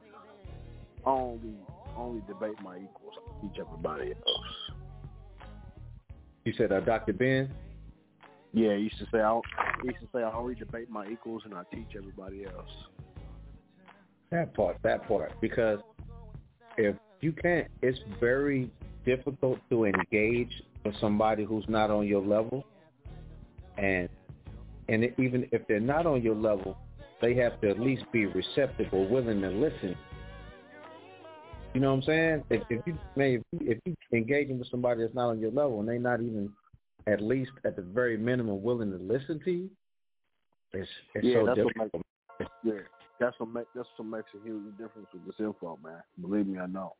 only 1.05 1.53
only 1.97 2.21
debate 2.27 2.61
my 2.63 2.77
equals. 2.77 3.13
I 3.17 3.41
teach 3.41 3.59
everybody 3.59 4.11
else. 4.11 4.79
you 6.45 6.53
said, 6.57 6.71
uh, 6.71 6.79
Dr. 6.81 7.13
Ben. 7.13 7.51
Yeah, 8.51 8.75
he 8.75 8.83
used 8.83 8.97
to 8.97 9.05
say 9.11 9.19
I 9.19 9.39
used 9.83 9.99
to 9.99 10.07
say 10.13 10.23
I 10.23 10.31
only 10.31 10.55
debate 10.55 10.89
my 10.89 11.07
equals 11.07 11.43
and 11.45 11.53
I 11.53 11.63
teach 11.71 11.89
everybody 11.95 12.45
else. 12.45 12.69
That 14.31 14.53
part, 14.53 14.77
that 14.83 15.07
part, 15.07 15.33
because 15.41 15.79
if 16.77 16.95
you 17.21 17.31
can't, 17.31 17.67
it's 17.81 17.99
very 18.19 18.71
difficult 19.05 19.59
to 19.69 19.85
engage 19.85 20.51
with 20.85 20.95
somebody 20.99 21.43
who's 21.43 21.65
not 21.67 21.89
on 21.89 22.07
your 22.07 22.21
level, 22.21 22.65
and 23.77 24.09
and 24.87 25.03
even 25.17 25.47
if 25.51 25.67
they're 25.67 25.79
not 25.79 26.05
on 26.05 26.21
your 26.21 26.35
level, 26.35 26.77
they 27.21 27.35
have 27.35 27.59
to 27.61 27.69
at 27.69 27.79
least 27.79 28.03
be 28.11 28.25
receptive 28.25 28.87
or 28.91 29.07
willing 29.07 29.41
to 29.41 29.49
listen. 29.49 29.95
You 31.73 31.81
know 31.81 31.91
what 31.91 31.97
I'm 31.97 32.03
saying? 32.03 32.43
If, 32.49 32.63
if 32.69 32.87
you 32.87 32.97
man, 33.15 33.43
if 33.53 33.77
you, 33.85 33.95
engaging 34.11 34.57
with 34.57 34.69
somebody 34.69 35.01
that's 35.01 35.13
not 35.13 35.29
on 35.29 35.39
your 35.39 35.51
level 35.51 35.79
and 35.79 35.87
they're 35.87 35.99
not 35.99 36.21
even 36.21 36.51
at 37.07 37.21
least 37.21 37.51
at 37.63 37.75
the 37.75 37.81
very 37.81 38.17
minimum 38.17 38.63
willing 38.63 38.91
to 38.91 38.97
listen 38.97 39.39
to 39.45 39.51
you, 39.51 39.69
it's 40.73 40.89
it's 41.13 41.25
yeah, 41.25 41.35
so 41.35 41.45
that's 41.45 41.55
difficult. 41.57 41.93
what 41.93 42.03
makes, 42.39 42.51
yeah, 42.63 42.73
that's 43.19 43.39
what 43.39 43.49
make, 43.49 43.65
that's 43.75 43.87
what 43.97 44.07
makes 44.07 44.29
a 44.35 44.43
huge 44.43 44.71
difference 44.77 45.07
with 45.13 45.25
this 45.25 45.35
info, 45.39 45.77
man. 45.83 46.01
Believe 46.19 46.47
me, 46.47 46.59
I 46.59 46.65
know. 46.65 46.95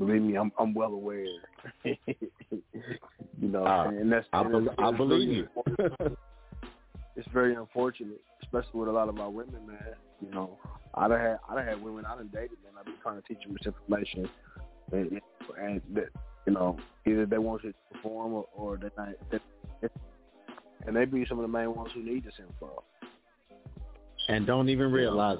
Believe 0.00 0.22
me, 0.22 0.36
I'm 0.36 0.50
I'm 0.58 0.72
well 0.74 0.92
aware. 0.94 1.26
you 1.84 1.96
know, 3.38 3.64
Ah, 3.66 3.88
and 3.88 4.10
that's 4.10 4.26
I 4.32 4.40
and 4.40 4.54
it's- 4.66 4.74
I 4.78 4.90
believe 4.90 5.28
you. 5.28 5.48
it's 7.16 7.28
very 7.34 7.54
unfortunate, 7.54 8.20
especially 8.42 8.80
with 8.80 8.88
a 8.88 8.92
lot 8.92 9.08
of 9.10 9.20
our 9.20 9.28
women, 9.30 9.66
man. 9.66 9.94
You 10.22 10.30
know, 10.30 10.58
I 10.94 11.06
done 11.06 11.20
had 11.20 11.38
I 11.48 11.54
done 11.54 11.66
had 11.66 11.82
women 11.82 12.04
I 12.06 12.16
done 12.16 12.30
dated, 12.32 12.56
man. 12.64 12.72
I've 12.78 12.86
been 12.86 12.94
trying 13.02 13.20
to 13.20 13.28
teach 13.28 13.42
them 13.44 13.52
this 13.58 13.66
information, 13.66 14.26
and, 14.92 15.20
and 15.60 15.82
that 15.94 16.08
you 16.46 16.54
know 16.54 16.78
either 17.06 17.26
they 17.26 17.38
want 17.38 17.62
you 17.64 17.72
to 17.72 17.76
perform 17.92 18.32
or, 18.32 18.46
or 18.54 18.76
they 18.78 18.88
not. 18.96 19.08
They, 19.30 19.38
and 20.86 20.96
they 20.96 21.04
be 21.04 21.26
some 21.28 21.38
of 21.38 21.42
the 21.42 21.48
main 21.58 21.74
ones 21.74 21.90
who 21.94 22.02
need 22.02 22.24
this 22.24 22.32
info. 22.38 22.82
and 24.30 24.46
don't 24.46 24.70
even 24.70 24.90
realize 24.90 25.38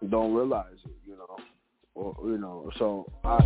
it. 0.00 0.10
don't 0.10 0.32
realize 0.32 0.78
it, 0.86 0.92
or 1.98 2.14
you 2.28 2.38
know. 2.38 2.70
So 2.78 3.10
I, 3.24 3.40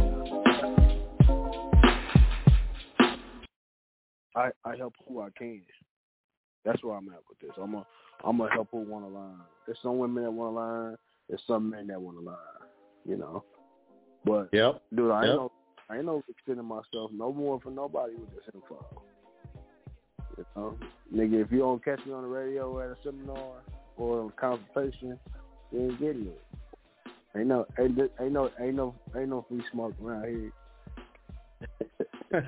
I, 4.36 4.50
I 4.64 4.76
help 4.76 4.94
who 5.08 5.20
I 5.20 5.28
can. 5.36 5.62
That's 6.64 6.82
where 6.84 6.96
I'm 6.96 7.08
at 7.08 7.20
with 7.28 7.38
this. 7.40 7.50
I'm 7.60 7.74
a, 7.74 7.84
I'm 8.24 8.38
gonna 8.38 8.52
help 8.52 8.68
who 8.70 8.78
want 8.78 9.04
to 9.04 9.10
learn. 9.10 9.40
There's 9.66 9.78
some 9.82 9.98
women 9.98 10.24
that 10.24 10.30
want 10.30 10.54
to 10.54 10.60
learn. 10.60 10.96
There's 11.28 11.42
some 11.46 11.70
men 11.70 11.86
that 11.88 12.00
want 12.00 12.18
to 12.18 12.24
learn. 12.24 12.36
You 13.04 13.16
know, 13.16 13.44
but 14.24 14.48
Yep. 14.52 14.82
dude, 14.94 15.10
I 15.10 15.22
ain't 15.22 15.26
Yep. 15.28 15.36
no, 15.36 15.52
I 15.90 15.96
ain't 15.96 16.06
no 16.06 16.22
extending 16.28 16.66
myself 16.66 17.10
no 17.12 17.32
more 17.32 17.60
for 17.60 17.70
nobody 17.70 18.14
with 18.14 18.30
this 18.30 18.54
info. 18.54 18.84
You 20.38 20.44
know, 20.54 20.78
nigga, 21.12 21.44
if 21.44 21.50
you 21.50 21.58
don't 21.58 21.84
catch 21.84 22.04
me 22.06 22.12
on 22.12 22.22
the 22.22 22.28
radio 22.28 22.70
or 22.70 22.84
at 22.84 22.96
a 22.96 23.02
seminar 23.02 23.62
or 23.96 24.26
a 24.28 24.32
consultation, 24.32 25.18
you 25.72 25.80
ain't 25.80 25.98
getting 25.98 26.28
it. 26.28 26.44
Ain't 27.36 27.46
no, 27.46 27.66
ain't, 27.78 27.98
ain't 28.20 28.32
no, 28.32 28.50
ain't 28.60 28.74
no, 28.74 28.94
ain't 29.16 29.30
no 29.30 29.46
free 29.48 29.62
smoke 29.72 29.94
around 30.02 30.24
here. 30.24 30.52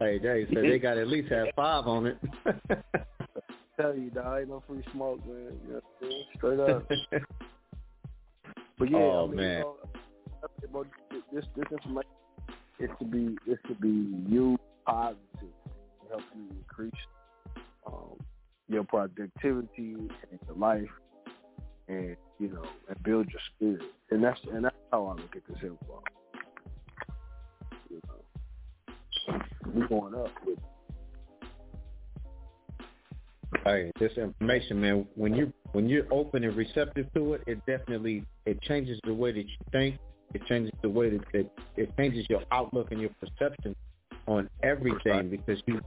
hey, 0.00 0.18
they 0.18 0.46
said 0.52 0.64
they 0.64 0.78
got 0.78 0.96
at 0.96 1.08
least 1.08 1.30
have 1.30 1.48
five 1.54 1.86
on 1.86 2.06
it. 2.06 2.18
Tell 3.80 3.94
you, 3.96 4.10
dog, 4.10 4.40
ain't 4.40 4.48
no 4.48 4.62
free 4.66 4.82
smoke, 4.92 5.26
man. 5.26 5.52
You 5.66 5.72
know 5.72 5.74
what 5.74 5.84
I'm 6.02 6.08
saying? 6.08 6.24
Straight 6.36 6.60
up. 6.60 6.90
But 8.78 8.90
yeah, 8.90 8.96
Oh, 8.96 9.24
I 9.24 9.26
mean, 9.26 9.36
man. 9.36 9.64
You 10.62 10.68
know, 10.72 10.84
this 11.30 11.44
this 11.54 11.66
information 11.70 12.10
is 12.78 12.88
to 12.98 13.04
be 13.04 13.36
is 13.46 13.58
to 13.68 13.74
be 13.74 14.24
used 14.26 14.62
positive 14.86 15.18
to 15.36 16.08
help 16.08 16.22
you 16.34 16.48
increase 16.58 17.00
um, 17.86 18.16
your 18.68 18.84
productivity 18.84 19.96
and 19.96 20.40
your 20.46 20.56
life, 20.56 20.88
and 21.88 22.16
you 22.40 22.48
know, 22.48 22.64
and 22.88 23.02
build 23.02 23.28
your 23.28 23.40
spirit. 23.54 23.92
And 24.10 24.24
that's 24.24 24.40
and 24.52 24.64
that's 24.64 24.76
how 24.90 25.06
I 25.06 25.12
look 25.12 25.36
at 25.36 25.42
this 25.46 25.58
info. 25.62 26.02
You 27.90 28.00
know, 29.28 29.42
we 29.74 29.86
going 29.86 30.14
up 30.14 30.30
with 30.46 30.58
Hey, 33.64 33.90
this 34.00 34.12
information, 34.16 34.80
man. 34.80 35.06
When 35.16 35.34
you 35.34 35.52
when 35.72 35.88
you're 35.88 36.06
open 36.10 36.44
and 36.44 36.56
receptive 36.56 37.12
to 37.14 37.34
it, 37.34 37.42
it 37.46 37.58
definitely 37.66 38.24
it 38.46 38.60
changes 38.62 38.98
the 39.04 39.12
way 39.12 39.32
that 39.32 39.40
you 39.44 39.56
think. 39.70 39.98
It 40.32 40.46
changes 40.46 40.72
the 40.82 40.88
way 40.88 41.10
that 41.10 41.20
it, 41.34 41.50
it 41.76 41.94
changes 41.98 42.24
your 42.30 42.42
outlook 42.52 42.90
and 42.90 43.00
your 43.00 43.10
perception 43.20 43.76
on 44.26 44.48
everything 44.62 45.28
because 45.28 45.60
you 45.66 45.80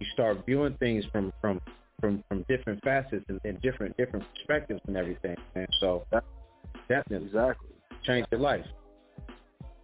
you 0.00 0.06
start 0.12 0.44
viewing 0.44 0.74
things 0.74 1.04
from 1.12 1.32
from 1.40 1.60
from 2.00 2.22
from 2.28 2.44
different 2.48 2.82
facets 2.82 3.24
and, 3.28 3.40
and 3.44 3.60
different 3.62 3.96
different 3.96 4.24
perspectives 4.34 4.80
and 4.86 4.96
everything, 4.96 5.36
man. 5.54 5.66
So 5.80 6.04
definitely 6.88 7.26
exactly 7.26 7.70
change 8.04 8.26
your 8.30 8.40
life. 8.40 8.64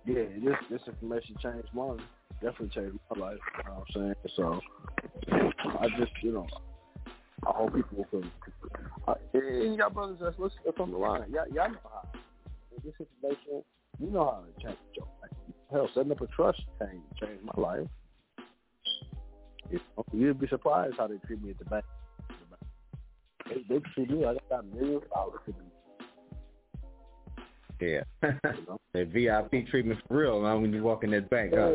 yeah, 0.06 0.24
this 0.44 0.56
this 0.70 0.82
information 0.86 1.36
changed 1.42 1.68
mine. 1.72 2.00
Definitely 2.42 2.68
changed 2.68 2.98
my 3.14 3.26
life. 3.26 3.38
You 3.58 3.64
know 3.64 3.84
what 3.84 3.86
I'm 3.96 4.02
saying? 4.02 4.14
So 4.36 4.60
I 5.78 5.88
just, 5.98 6.12
you 6.22 6.32
know, 6.32 6.46
I 7.46 7.52
hope 7.52 7.74
people 7.74 8.06
can. 8.10 8.30
Uh, 9.06 9.14
and 9.34 9.76
y'all 9.76 9.90
brothers 9.90 10.18
that's 10.20 10.38
listening 10.38 10.72
from 10.76 10.92
the 10.92 10.98
line, 10.98 11.24
y'all, 11.30 11.46
y'all 11.54 11.70
know 11.70 11.78
how. 11.84 12.08
This 12.82 12.94
information, 12.98 13.62
you 13.98 14.10
know 14.10 14.24
how 14.24 14.40
to 14.40 14.64
change 14.64 14.78
your 14.96 15.06
life. 15.20 15.30
Hell, 15.70 15.88
setting 15.94 16.12
up 16.12 16.20
a 16.20 16.26
trust 16.28 16.62
change 16.80 17.02
changed 17.20 17.44
my 17.44 17.62
life. 17.62 17.88
You 19.70 19.80
know, 19.96 20.04
you'd 20.12 20.40
be 20.40 20.48
surprised 20.48 20.94
how 20.96 21.06
they 21.06 21.16
treat 21.26 21.42
me 21.42 21.50
at 21.50 21.58
the 21.58 21.64
bank. 21.66 21.84
They, 23.50 23.62
they 23.68 23.80
treat 23.94 24.10
me 24.10 24.24
like 24.24 24.38
I 24.50 24.54
got 24.56 24.66
millions 24.66 25.02
of 25.04 25.10
dollars 25.10 25.40
to 25.46 25.52
do. 25.52 25.58
Yeah. 27.80 28.02
that 28.94 29.08
VIP 29.08 29.66
treatment 29.68 30.00
for 30.06 30.16
real, 30.18 30.40
man, 30.42 30.62
when 30.62 30.72
you 30.72 30.82
walk 30.82 31.04
in 31.04 31.10
that 31.10 31.28
bank, 31.30 31.52
huh? 31.54 31.72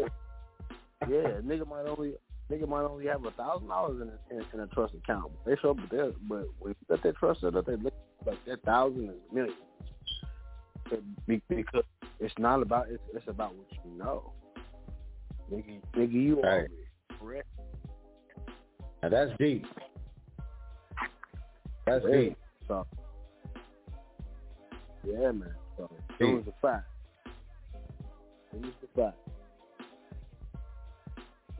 Yeah, 1.09 1.39
nigga 1.43 1.67
might 1.67 1.85
only 1.87 2.13
nigga 2.49 2.67
might 2.67 2.81
only 2.83 3.05
have 3.07 3.25
a 3.25 3.31
thousand 3.31 3.67
dollars 3.67 4.01
in, 4.01 4.37
in 4.37 4.43
in 4.53 4.59
a 4.61 4.67
trust 4.67 4.93
account. 4.93 5.31
They 5.45 5.55
show 5.61 5.71
up 5.71 5.77
with 5.77 5.89
that, 5.89 6.15
but 6.27 6.47
you 6.63 6.75
got 6.89 7.03
that 7.03 7.15
trust 7.17 7.41
set 7.41 7.55
up, 7.55 7.65
they 7.65 7.75
look 7.75 7.93
like 8.25 8.37
that 8.45 8.63
thousand 8.63 9.09
is 9.09 9.15
millions. 9.31 9.57
Be- 11.27 11.41
Because 11.49 11.83
it's 12.19 12.33
not 12.37 12.61
about 12.61 12.87
it's, 12.89 13.03
it's 13.13 13.27
about 13.27 13.55
what 13.55 13.67
you 13.83 13.97
know. 13.97 14.31
Nigga, 15.51 15.79
nigga, 15.95 16.11
you 16.11 16.35
Right. 16.41 16.45
already 16.45 16.73
correct. 17.19 17.47
Now 19.03 19.09
that's 19.09 19.31
deep. 19.37 19.65
That's 21.85 22.05
Yeah. 22.07 22.17
deep. 22.17 22.37
So 22.67 22.87
yeah, 25.03 25.31
man. 25.31 25.55
So 25.77 25.89
it 26.19 26.25
was 26.25 26.43
a 26.47 26.53
fact. 26.61 26.85
It 28.53 28.61
was 28.61 28.73
a 28.83 28.99
fact. 28.99 29.17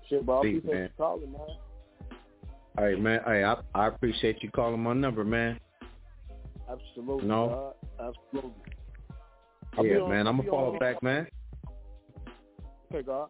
Shit, 0.07 0.25
bro. 0.25 0.43
Deep, 0.43 0.65
man. 0.65 0.89
calling, 0.97 1.31
man. 1.31 1.41
Hey 2.77 2.95
man, 2.95 3.21
hey, 3.25 3.43
I 3.43 3.57
I 3.73 3.87
appreciate 3.87 4.43
you 4.43 4.51
calling 4.51 4.81
my 4.81 4.93
number, 4.93 5.23
man. 5.23 5.59
Absolutely. 6.69 7.27
No. 7.27 7.73
God. 7.99 8.15
Absolutely. 8.25 8.51
I'll 9.77 9.85
Yeah, 9.85 9.99
on- 9.99 10.09
man, 10.09 10.27
I'm 10.27 10.37
gonna 10.37 10.49
follow 10.49 10.79
back, 10.79 11.01
man. 11.03 11.27
Okay, 12.91 13.03
God. 13.03 13.29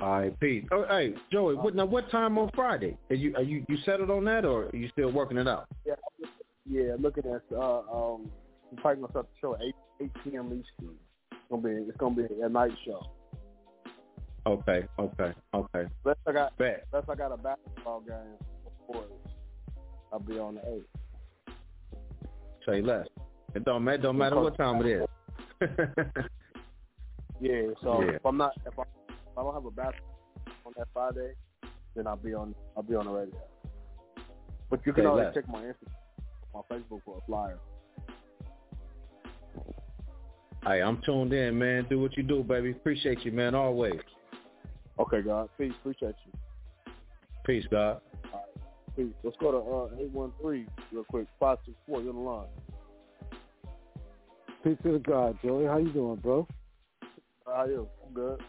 All 0.00 0.10
right, 0.20 0.40
peace. 0.40 0.64
Oh, 0.72 0.84
hey, 0.88 1.14
Joey, 1.30 1.54
what, 1.54 1.74
now 1.74 1.84
what 1.86 2.10
time 2.10 2.36
on 2.36 2.50
Friday? 2.54 2.96
Are 3.10 3.14
you 3.16 3.34
are 3.36 3.42
you 3.42 3.64
you 3.68 3.76
settled 3.84 4.10
on 4.10 4.24
that, 4.24 4.44
or 4.44 4.64
are 4.66 4.76
you 4.76 4.88
still 4.88 5.10
working 5.12 5.38
it 5.38 5.46
out? 5.46 5.66
Yeah, 5.86 5.94
yeah. 6.68 6.94
Looking 6.98 7.24
at 7.26 7.42
uh 7.56 7.78
um, 7.80 8.30
I'm 8.70 8.76
probably 8.78 9.02
gonna 9.02 9.10
start 9.12 9.26
the 9.32 9.38
show 9.40 9.54
at 9.54 9.62
eight 9.62 9.74
eight 10.02 10.10
p.m. 10.24 10.46
Eastern. 10.46 10.94
It's 11.30 11.40
gonna 11.48 11.62
be 11.62 11.70
it's 11.88 11.96
gonna 11.96 12.16
be 12.16 12.26
a 12.42 12.48
night 12.48 12.72
show. 12.84 13.00
Okay, 14.46 14.86
okay, 14.98 15.32
okay. 15.54 15.84
Unless 16.04 16.18
I 16.26 16.32
got 16.32 16.58
Bet. 16.58 16.86
unless 16.92 17.08
I 17.08 17.14
got 17.14 17.32
a 17.32 17.36
basketball 17.36 18.00
game 18.00 18.16
before 18.86 19.04
I'll 20.12 20.18
be 20.18 20.38
on 20.38 20.56
the 20.56 20.60
eight. 20.74 21.54
Say 22.66 22.82
less. 22.82 23.06
It 23.54 23.64
don't 23.64 23.84
matter. 23.84 24.02
Don't 24.02 24.18
matter 24.18 24.40
what 24.40 24.56
time 24.58 24.84
it 24.84 25.02
is. 25.02 25.06
Yeah. 27.40 27.62
So 27.82 28.00
Yeah. 28.00 28.12
if 28.12 28.24
I'm 28.26 28.36
not 28.36 28.52
if 28.64 28.78
I, 28.78 28.82
if 29.34 29.38
I 29.38 29.42
don't 29.42 29.54
have 29.54 29.64
a 29.64 29.70
basketball 29.72 30.16
on 30.64 30.72
that 30.76 30.86
Friday, 30.92 31.32
then 31.96 32.06
I'll 32.06 32.14
be 32.16 32.34
on 32.34 32.54
I'll 32.76 32.84
be 32.84 32.94
on 32.94 33.06
the 33.06 33.10
radio. 33.10 33.40
But 34.70 34.80
you 34.86 34.92
can 34.92 35.02
Say 35.04 35.08
always 35.08 35.24
less. 35.26 35.34
check 35.34 35.48
my 35.48 35.62
Instagram, 35.62 36.54
my 36.54 36.60
Facebook 36.70 37.00
for 37.04 37.18
a 37.18 37.26
flyer. 37.26 37.58
hey, 40.64 40.80
I'm 40.82 41.00
tuned 41.04 41.32
in, 41.32 41.58
man. 41.58 41.86
Do 41.90 41.98
what 42.00 42.16
you 42.16 42.22
do, 42.22 42.44
baby. 42.44 42.70
Appreciate 42.70 43.24
you, 43.24 43.32
man. 43.32 43.56
Always. 43.56 43.98
Okay, 45.00 45.20
God. 45.22 45.48
Peace. 45.58 45.72
Appreciate 45.80 46.14
you. 46.26 46.92
Peace, 47.44 47.64
God. 47.70 48.00
Peace. 48.96 49.12
Let's 49.24 49.36
go 49.40 49.50
to 49.50 49.58
uh, 49.58 50.04
813 50.04 50.68
real 50.92 51.04
quick. 51.04 51.26
564, 51.40 52.00
you're 52.00 52.10
on 52.10 52.16
the 52.16 52.22
line. 52.22 52.46
Peace 54.62 54.78
to 54.84 54.92
the 54.92 54.98
God, 55.00 55.36
Joey. 55.44 55.66
How 55.66 55.78
you 55.78 55.92
doing, 55.92 56.16
bro? 56.20 56.46
How 57.44 57.52
are 57.52 57.68
you? 57.68 57.88
I'm 58.06 58.14
good. 58.14 58.40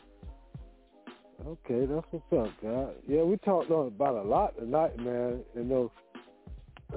Okay, 1.44 1.86
that's 1.86 2.06
what's 2.12 2.48
up, 2.48 2.54
God. 2.62 2.96
Yeah, 3.08 3.24
we 3.24 3.38
talked 3.38 3.70
on 3.70 3.88
about 3.88 4.16
a 4.16 4.28
lot 4.28 4.58
tonight, 4.58 4.98
man. 4.98 5.42
You 5.56 5.64
know, 5.64 5.92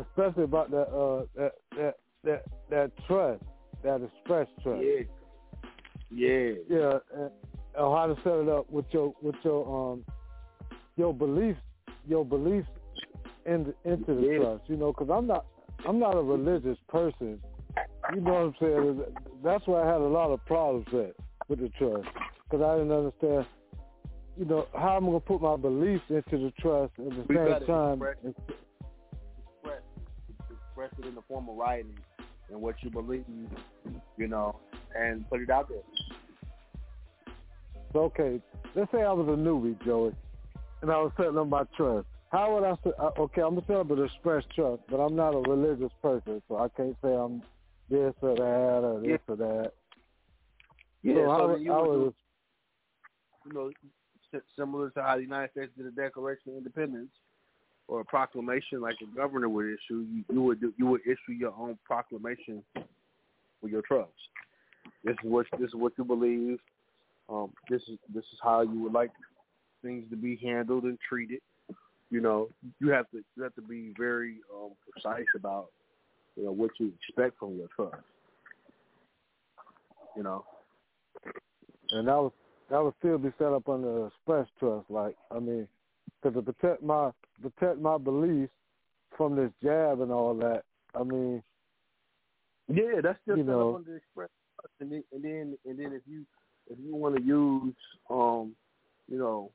especially 0.00 0.44
about 0.44 0.70
that 0.70 0.88
uh 0.88 1.24
that 1.36 1.52
that 1.76 1.94
that 2.24 2.42
that 2.70 2.92
trust, 3.06 3.42
that 3.82 4.00
express 4.02 4.46
trust. 4.62 4.82
Yeah. 4.82 5.02
Yeah. 6.10 6.52
Yeah, 6.68 6.98
and, 7.14 7.24
and 7.24 7.30
how 7.74 8.06
to 8.06 8.14
set 8.22 8.34
it 8.34 8.48
up 8.48 8.70
with 8.70 8.86
your 8.90 9.12
with 9.20 9.34
your 9.42 9.92
um 9.92 10.04
your 10.96 11.12
beliefs 11.12 11.60
your 12.06 12.24
beliefs 12.24 12.68
in 13.44 13.74
into 13.84 14.14
the 14.14 14.26
Yeah. 14.30 14.38
trust. 14.38 14.62
You 14.68 14.76
know, 14.76 14.92
because 14.92 15.10
I'm 15.10 15.26
not 15.26 15.46
I'm 15.86 15.98
not 15.98 16.16
a 16.16 16.22
religious 16.22 16.78
person. 16.88 17.40
You 18.14 18.20
know 18.20 18.32
what 18.32 18.40
I'm 18.40 18.54
saying? 18.60 19.02
That's 19.44 19.66
why 19.66 19.82
I 19.82 19.86
had 19.86 20.00
a 20.00 20.08
lot 20.08 20.30
of 20.30 20.44
problems 20.46 20.86
with 20.92 21.14
with 21.48 21.58
the 21.58 21.68
trust 21.70 22.08
because 22.44 22.64
I 22.64 22.76
didn't 22.78 22.92
understand. 22.92 23.46
You 24.38 24.44
know 24.44 24.68
how 24.72 24.96
I'm 24.96 25.04
gonna 25.04 25.18
put 25.18 25.42
my 25.42 25.56
beliefs 25.56 26.04
into 26.08 26.38
the 26.38 26.52
trust 26.60 26.92
at 26.98 27.10
the 27.10 27.24
We 27.28 27.34
same 27.34 27.66
time. 27.66 28.00
express- 28.00 28.16
express 28.24 29.82
express 30.48 30.92
it 31.00 31.06
in 31.06 31.14
the 31.16 31.22
form 31.22 31.48
of 31.48 31.56
writing 31.56 31.98
and 32.48 32.60
what 32.62 32.76
you 32.82 32.90
believe, 32.90 33.24
you 34.16 34.28
know, 34.28 34.54
and 34.96 35.28
put 35.28 35.40
it 35.40 35.50
out 35.50 35.68
there. 35.68 35.82
Okay, 37.96 38.40
let's 38.76 38.92
say 38.92 39.02
I 39.02 39.12
was 39.12 39.26
a 39.26 39.32
newbie, 39.36 39.82
Joey, 39.84 40.14
and 40.82 40.90
I 40.92 40.98
was 40.98 41.10
setting 41.16 41.36
up 41.36 41.48
my 41.48 41.64
trust. 41.76 42.06
How 42.30 42.54
would 42.54 42.62
I 42.64 42.74
say? 42.84 42.92
uh, 42.96 43.10
Okay, 43.18 43.40
I'm 43.42 43.56
gonna 43.56 43.66
set 43.66 43.76
up 43.76 43.90
an 43.90 44.04
express 44.04 44.44
trust, 44.54 44.82
but 44.88 44.98
I'm 44.98 45.16
not 45.16 45.34
a 45.34 45.40
religious 45.50 45.92
person, 46.00 46.40
so 46.46 46.58
I 46.58 46.68
can't 46.68 46.96
say 47.02 47.12
I'm 47.12 47.42
this 47.90 48.14
or 48.20 48.36
that 48.36 48.84
or 48.84 49.00
this 49.00 49.20
or 49.26 49.34
that. 49.36 49.72
Yeah, 51.02 51.14
so 51.14 51.20
so 51.24 51.30
how 51.30 51.48
would, 51.48 51.62
you 51.62 51.72
I 51.72 51.80
would 51.80 51.98
would 51.98 52.14
you 53.46 53.52
know, 53.52 53.70
similar 54.56 54.90
to 54.90 55.02
how 55.02 55.16
the 55.16 55.22
United 55.22 55.50
States 55.52 55.72
did 55.76 55.86
a 55.86 55.90
Declaration 55.90 56.52
of 56.52 56.58
Independence 56.58 57.10
or 57.88 58.00
a 58.00 58.04
proclamation 58.04 58.80
like 58.80 58.96
a 59.02 59.16
governor 59.16 59.48
would 59.48 59.66
issue, 59.66 60.06
you, 60.12 60.24
you 60.30 60.42
would 60.42 60.60
do, 60.60 60.72
you 60.76 60.86
would 60.86 61.00
issue 61.02 61.32
your 61.38 61.54
own 61.58 61.78
proclamation 61.84 62.62
for 62.74 63.68
your 63.68 63.82
trust. 63.82 64.10
This 65.04 65.12
is 65.12 65.30
what 65.30 65.46
this 65.58 65.68
is 65.68 65.74
what 65.74 65.92
you 65.96 66.04
believe. 66.04 66.58
Um, 67.28 67.52
this 67.68 67.82
is 67.88 67.98
this 68.14 68.24
is 68.24 68.38
how 68.42 68.62
you 68.62 68.82
would 68.82 68.92
like 68.92 69.10
things 69.82 70.04
to 70.10 70.16
be 70.16 70.36
handled 70.42 70.84
and 70.84 70.98
treated. 71.08 71.40
You 72.10 72.20
know, 72.20 72.48
you 72.80 72.90
have 72.90 73.10
to 73.10 73.22
you 73.36 73.42
have 73.42 73.54
to 73.54 73.62
be 73.62 73.92
very 73.98 74.36
um, 74.54 74.70
precise 74.90 75.26
about 75.34 75.68
you 76.36 76.44
know 76.44 76.52
what 76.52 76.70
you 76.78 76.92
expect 77.08 77.38
from 77.38 77.56
your 77.56 77.68
trust. 77.74 78.02
You 80.16 80.22
know, 80.22 80.44
and 81.90 82.08
that 82.08 82.16
was 82.16 82.32
that 82.70 82.82
would 82.82 82.94
still 82.98 83.18
be 83.18 83.30
set 83.38 83.52
up 83.52 83.68
under 83.68 84.06
express 84.06 84.46
trust. 84.58 84.90
Like 84.90 85.16
I 85.30 85.38
mean, 85.38 85.66
because 86.22 86.36
to 86.36 86.52
protect 86.52 86.82
my 86.82 87.10
protect 87.40 87.80
my 87.80 87.98
beliefs 87.98 88.52
from 89.16 89.36
this 89.36 89.50
jab 89.62 90.00
and 90.00 90.12
all 90.12 90.34
that. 90.34 90.62
I 90.94 91.02
mean, 91.02 91.42
Yeah, 92.68 93.00
that's 93.02 93.18
just 93.26 93.38
You 93.38 93.44
set 93.44 93.46
know. 93.46 93.70
up 93.70 93.76
under 93.76 93.96
express 93.96 94.28
trust. 94.60 94.74
and 94.80 94.92
then 94.92 95.04
and 95.12 95.24
then 95.24 95.58
and 95.66 95.78
then 95.78 95.92
if 95.92 96.02
you 96.06 96.24
if 96.70 96.78
you 96.78 96.94
want 96.94 97.16
to 97.16 97.22
use 97.22 97.74
um 98.10 98.54
you 99.10 99.18
know 99.18 99.50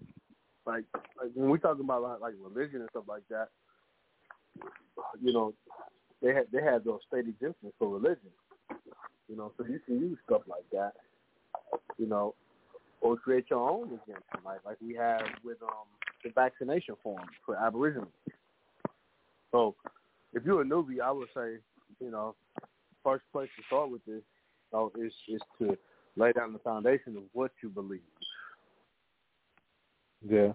like 0.66 0.84
like 1.22 1.32
when 1.36 1.50
we 1.50 1.60
talking 1.60 1.84
about 1.84 2.02
like, 2.02 2.20
like 2.20 2.34
religion 2.42 2.82
and 2.82 2.90
stuff 2.92 3.04
like 3.08 3.24
that, 3.30 3.50
you 5.22 5.34
know 5.34 5.54
they 6.22 6.34
had 6.34 6.46
they 6.52 6.64
had 6.64 6.84
those 6.84 7.02
state 7.08 7.28
exemptions 7.28 7.74
for 7.78 7.90
religion, 7.90 8.32
you 9.28 9.36
know, 9.36 9.52
so 9.58 9.66
you 9.66 9.80
can 9.86 10.00
use 10.00 10.18
stuff 10.26 10.42
like 10.48 10.64
that, 10.72 10.94
you 11.98 12.08
know, 12.08 12.34
or 13.04 13.18
create 13.18 13.46
your 13.50 13.70
own 13.70 13.88
exemption 13.88 14.40
like 14.44 14.60
like 14.66 14.78
we 14.82 14.96
have 14.96 15.22
with 15.44 15.62
um 15.62 15.88
the 16.24 16.32
vaccination 16.34 16.96
form 17.04 17.22
for 17.46 17.56
Aboriginals. 17.58 18.08
So 19.52 19.76
if 20.34 20.44
you're 20.46 20.62
a 20.62 20.66
newbie, 20.66 21.02
I 21.04 21.12
would 21.12 21.28
say 21.36 21.58
you 22.00 22.10
know 22.10 22.36
first 23.04 23.26
place 23.32 23.50
to 23.58 23.64
start 23.68 23.92
with 23.92 24.04
this 24.06 24.24
is 25.00 25.14
is 25.28 25.42
to 25.60 25.78
lay 26.16 26.32
down 26.32 26.54
the 26.54 26.60
foundation 26.60 27.18
of 27.18 27.24
what 27.34 27.52
you 27.62 27.70
believe. 27.70 28.02
yeah. 30.28 30.54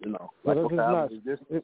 You 0.00 0.12
know, 0.12 0.30
like 0.44 0.56
if 0.56 0.64
it's 0.64 0.72
what 0.72 0.76
not, 0.76 0.94
happened 0.94 1.22
is 1.26 1.38
if, 1.50 1.62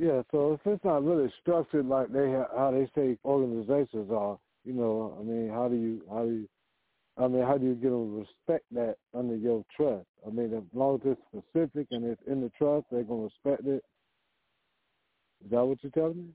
yeah. 0.00 0.22
So 0.30 0.54
if 0.54 0.60
it's 0.64 0.84
not 0.84 1.04
really 1.04 1.32
structured 1.42 1.86
like 1.86 2.10
they 2.10 2.32
ha- 2.32 2.48
how 2.56 2.70
they 2.70 2.90
say 2.94 3.18
organizations 3.24 4.10
are, 4.10 4.38
you 4.64 4.72
know, 4.72 5.16
I 5.18 5.22
mean, 5.22 5.48
how 5.48 5.68
do 5.68 5.76
you 5.76 6.02
how 6.10 6.24
do 6.24 6.30
you 6.32 6.48
I 7.16 7.26
mean, 7.26 7.42
how 7.42 7.58
do 7.58 7.66
you 7.66 7.74
get 7.74 7.90
them 7.90 8.12
to 8.12 8.26
respect 8.26 8.64
that 8.72 8.96
under 9.12 9.36
your 9.36 9.64
trust? 9.76 10.06
I 10.26 10.30
mean, 10.30 10.54
as 10.54 10.62
long 10.72 11.00
as 11.04 11.16
it's 11.32 11.44
specific 11.46 11.88
and 11.90 12.04
it's 12.04 12.22
in 12.26 12.40
the 12.40 12.50
trust, 12.56 12.86
they're 12.90 13.02
gonna 13.02 13.24
respect 13.24 13.66
it. 13.66 13.84
Is 15.44 15.50
that 15.50 15.64
what 15.64 15.78
you're 15.82 15.92
telling 15.92 16.16
me? 16.16 16.28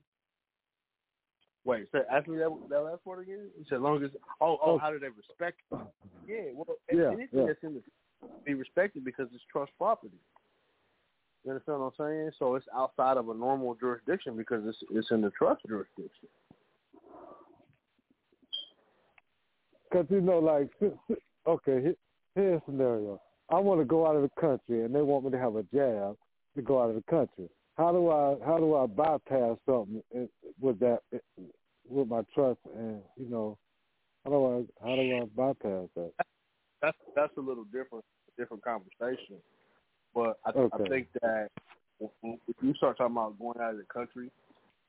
Wait, 1.64 1.86
so 1.92 2.02
ask 2.12 2.28
me 2.28 2.36
that, 2.36 2.50
that 2.68 2.80
last 2.80 3.02
part 3.04 3.20
again. 3.20 3.48
You 3.58 3.64
said, 3.68 3.76
as 3.76 3.80
long 3.80 4.04
as 4.04 4.10
oh, 4.40 4.46
oh 4.46 4.58
oh, 4.62 4.78
how 4.78 4.90
do 4.90 4.98
they 4.98 5.08
respect? 5.08 5.60
it? 5.72 5.78
Yeah, 6.26 6.52
well, 6.54 6.78
Yeah, 6.90 7.08
anything 7.08 7.28
yeah. 7.32 7.44
that's 7.48 7.62
in 7.62 7.74
the 7.74 7.82
be 8.46 8.54
respected 8.54 9.04
because 9.04 9.28
it's 9.34 9.44
trust 9.52 9.72
property. 9.76 10.16
You 11.44 11.50
understand 11.50 11.80
what 11.80 11.92
I'm 11.98 12.06
saying? 12.06 12.30
So 12.38 12.54
it's 12.54 12.66
outside 12.74 13.18
of 13.18 13.28
a 13.28 13.34
normal 13.34 13.74
jurisdiction 13.74 14.34
because 14.34 14.62
it's 14.66 14.78
it's 14.90 15.10
in 15.10 15.20
the 15.20 15.30
trust 15.30 15.60
jurisdiction. 15.68 16.28
Because 19.94 20.10
you 20.10 20.20
know, 20.20 20.40
like, 20.40 20.70
okay, 21.46 21.80
here, 21.80 21.94
here's 22.34 22.60
a 22.60 22.64
scenario. 22.66 23.20
I 23.48 23.60
want 23.60 23.80
to 23.80 23.84
go 23.84 24.08
out 24.08 24.16
of 24.16 24.22
the 24.22 24.40
country, 24.40 24.84
and 24.84 24.92
they 24.92 25.02
want 25.02 25.24
me 25.24 25.30
to 25.30 25.38
have 25.38 25.54
a 25.54 25.62
jab 25.72 26.16
to 26.56 26.62
go 26.62 26.82
out 26.82 26.88
of 26.88 26.96
the 26.96 27.04
country. 27.08 27.48
How 27.76 27.92
do 27.92 28.10
I 28.10 28.36
how 28.44 28.58
do 28.58 28.74
I 28.74 28.86
bypass 28.86 29.56
something 29.66 30.02
eh, 30.14 30.26
with 30.60 30.80
that 30.80 31.00
eh, 31.12 31.18
with 31.88 32.08
my 32.08 32.22
trust 32.34 32.58
and 32.74 33.02
you 33.16 33.28
know 33.28 33.58
how 34.24 34.30
do 34.30 34.46
I 34.46 34.84
how 34.88 34.96
do 34.96 35.16
I 35.16 35.24
bypass 35.36 35.88
that? 35.94 36.12
That's 36.82 36.96
that's 37.14 37.36
a 37.36 37.40
little 37.40 37.64
different 37.64 38.04
different 38.36 38.64
conversation. 38.64 39.36
But 40.12 40.38
I, 40.44 40.50
I 40.50 40.76
Okay. 40.76 40.88
think 40.88 41.08
that 41.22 41.48
if 42.00 42.10
you 42.62 42.74
start 42.74 42.98
talking 42.98 43.14
about 43.14 43.38
going 43.38 43.58
out 43.60 43.72
of 43.72 43.78
the 43.78 43.84
country 43.92 44.30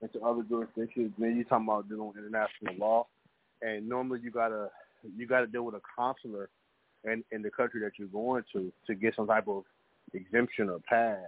into 0.01 0.19
other 0.21 0.43
jurisdictions, 0.43 1.11
then 1.19 1.35
you're 1.35 1.45
talking 1.45 1.67
about 1.67 1.89
dealing 1.89 2.07
with 2.07 2.17
international 2.17 2.75
law, 2.77 3.07
and 3.61 3.87
normally 3.87 4.19
you 4.23 4.31
gotta 4.31 4.69
you 5.15 5.27
gotta 5.27 5.47
deal 5.47 5.63
with 5.63 5.75
a 5.75 5.81
consular 5.97 6.49
in 7.03 7.23
in 7.31 7.41
the 7.41 7.51
country 7.51 7.81
that 7.81 7.91
you're 7.97 8.07
going 8.07 8.43
to 8.53 8.71
to 8.87 8.95
get 8.95 9.15
some 9.15 9.27
type 9.27 9.47
of 9.47 9.63
exemption 10.13 10.69
or 10.69 10.79
pass. 10.79 11.19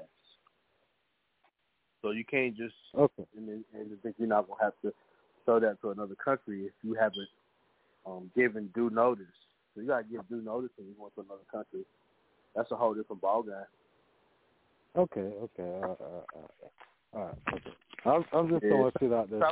So 2.02 2.12
you 2.12 2.26
can't 2.26 2.56
just 2.56 2.76
Okay. 2.96 3.26
and 3.36 3.48
then 3.48 3.66
and 3.74 3.90
just 3.90 4.02
think 4.04 4.16
you're 4.18 4.28
not 4.28 4.48
gonna 4.48 4.64
have 4.64 4.74
to 4.84 4.94
show 5.46 5.60
that 5.60 5.82
to 5.82 5.92
another 5.92 6.16
country 6.16 6.66
if 6.66 6.74
you 6.84 6.94
haven't 6.94 7.30
um, 8.06 8.32
given 8.36 8.70
due 8.76 8.90
notice. 8.90 9.26
So 9.74 9.82
you 9.82 9.88
gotta 9.88 10.04
give 10.04 10.28
due 10.30 10.42
notice 10.42 10.72
when 10.78 10.88
you 10.88 10.96
go 10.98 11.12
to 11.16 11.22
another 11.22 11.46
country. 11.52 11.86
That's 12.56 12.72
a 12.72 12.76
whole 12.76 12.94
different 12.94 13.22
ballgame. 13.22 13.66
Okay, 14.96 15.22
okay, 15.22 15.64
all 15.64 15.82
right, 15.82 15.98
all 16.02 16.28
right, 16.36 16.72
all 17.14 17.26
right. 17.26 17.38
Okay. 17.54 17.72
I'm 18.06 18.26
I'm 18.34 18.50
just 18.50 18.64
Yeah. 18.64 18.70
throwing 18.70 18.92
shit 19.00 19.14
out 19.14 19.30
there. 19.30 19.44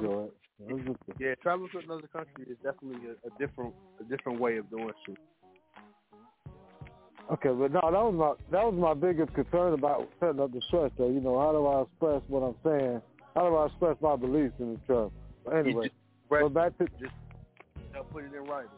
I'm 0.69 0.85
just, 0.85 1.19
Yeah, 1.19 1.35
traveling 1.43 1.69
to 1.71 1.79
another 1.79 2.07
country 2.07 2.45
is 2.47 2.57
definitely 2.63 3.09
a, 3.09 3.27
a 3.27 3.31
different 3.37 3.73
a 3.99 4.03
different 4.05 4.39
way 4.39 4.57
of 4.57 4.69
doing 4.69 4.91
shit. 5.05 5.17
Okay, 7.31 7.49
but 7.49 7.71
no, 7.71 7.81
that 7.81 7.91
was 7.91 8.13
my 8.13 8.33
that 8.51 8.63
was 8.63 8.75
my 8.75 8.93
biggest 8.93 9.33
concern 9.33 9.73
about 9.73 10.07
setting 10.19 10.39
up 10.39 10.51
the 10.53 10.61
trust. 10.69 10.93
Though, 10.97 11.09
you 11.09 11.21
know, 11.21 11.39
how 11.39 11.51
do 11.51 11.65
I 11.65 11.81
express 11.81 12.21
what 12.27 12.41
I'm 12.41 12.55
saying? 12.63 13.01
How 13.33 13.49
do 13.49 13.55
I 13.55 13.65
express 13.65 13.97
my 13.99 14.15
beliefs 14.15 14.53
in 14.59 14.73
the 14.73 14.79
trust? 14.85 15.13
But 15.43 15.55
anyway, 15.55 15.89
but 16.29 16.53
back 16.53 16.77
to 16.77 16.87
just 16.99 17.13
uh, 17.97 18.03
put 18.03 18.25
it 18.25 18.33
in 18.33 18.43
writing. 18.43 18.69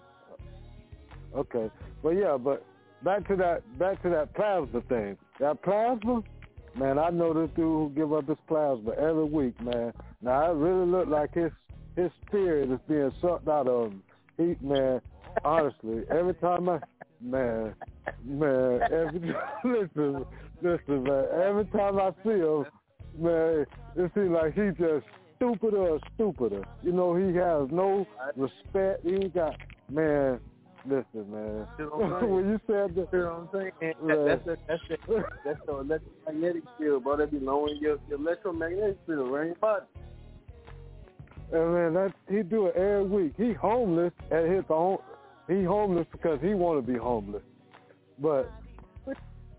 okay, 1.36 1.70
but 2.02 2.10
yeah, 2.12 2.38
but 2.38 2.66
back 3.04 3.28
to 3.28 3.36
that 3.36 3.78
back 3.78 4.02
to 4.04 4.10
that 4.10 4.34
plasma 4.34 4.82
thing. 4.88 5.18
That 5.40 5.62
plasma, 5.62 6.24
man, 6.78 7.00
I 7.00 7.10
know 7.10 7.34
this 7.34 7.50
dude 7.56 7.66
who 7.66 7.92
give 7.96 8.14
up 8.14 8.28
his 8.28 8.38
plasma 8.48 8.92
every 8.92 9.26
week, 9.26 9.60
man. 9.62 9.94
Now 10.22 10.52
it 10.52 10.56
really 10.56 10.86
look 10.86 11.08
like 11.08 11.34
his 11.34 11.52
his 11.96 12.12
spirit 12.28 12.72
is 12.72 12.80
being 12.88 13.12
sucked 13.22 13.48
out 13.48 13.68
of 13.68 13.92
him. 13.92 14.04
He 14.38 14.56
man, 14.66 15.02
honestly, 15.44 16.04
every 16.10 16.36
time 16.36 16.70
I 16.70 16.80
man, 17.22 17.74
man, 18.24 18.80
every 18.84 19.36
listen, 19.64 20.26
listen, 20.62 21.04
man, 21.04 21.26
every 21.44 21.66
time 21.66 22.00
I 22.00 22.12
see 22.24 22.40
him, 22.40 22.66
man, 23.18 23.66
it 23.96 24.12
seems 24.14 24.32
like 24.32 24.54
he 24.54 24.70
just 24.78 25.06
stupider 25.38 25.94
and 25.94 26.04
stupider. 26.16 26.64
You 26.84 26.92
know, 26.92 27.16
he 27.16 27.36
has 27.36 27.70
no 27.72 28.06
respect. 28.36 29.04
He 29.04 29.16
ain't 29.16 29.34
got 29.34 29.56
man. 29.90 30.40
Listen, 30.88 31.30
man. 31.30 31.68
You 31.78 31.86
know 31.86 31.92
what 31.92 32.14
I'm 32.14 32.20
saying? 32.22 32.34
when 32.34 32.50
you 32.50 32.60
said 32.66 32.96
that, 32.96 33.08
You 33.12 33.20
know 33.20 33.48
what 33.52 33.62
I'm 33.62 33.72
saying? 33.82 33.94
That, 34.08 34.26
that's 34.26 34.46
the, 34.46 34.58
that's 34.68 34.82
the, 34.88 35.24
that's 35.44 35.60
the 35.66 35.76
electromagnetic 35.76 36.64
field, 36.80 37.04
bro. 37.04 37.18
That 37.18 37.32
be 37.32 37.40
lowering 37.40 37.78
your, 37.82 37.98
your 38.08 38.20
electromagnetic 38.20 38.98
field 39.06 39.30
your 39.30 39.56
body. 39.56 39.86
And 41.52 41.74
man, 41.74 41.94
that 41.94 42.14
he 42.30 42.42
do 42.44 42.68
it 42.68 42.76
every 42.76 43.04
week. 43.04 43.34
He 43.38 43.52
homeless 43.52 44.14
at 44.32 44.46
his 44.46 44.64
own. 44.70 45.00
He 45.50 45.64
homeless 45.64 46.08
because 46.12 46.40
he 46.42 46.54
want 46.54 46.86
to 46.86 46.92
be 46.92 46.98
homeless, 46.98 47.44
but 48.20 48.52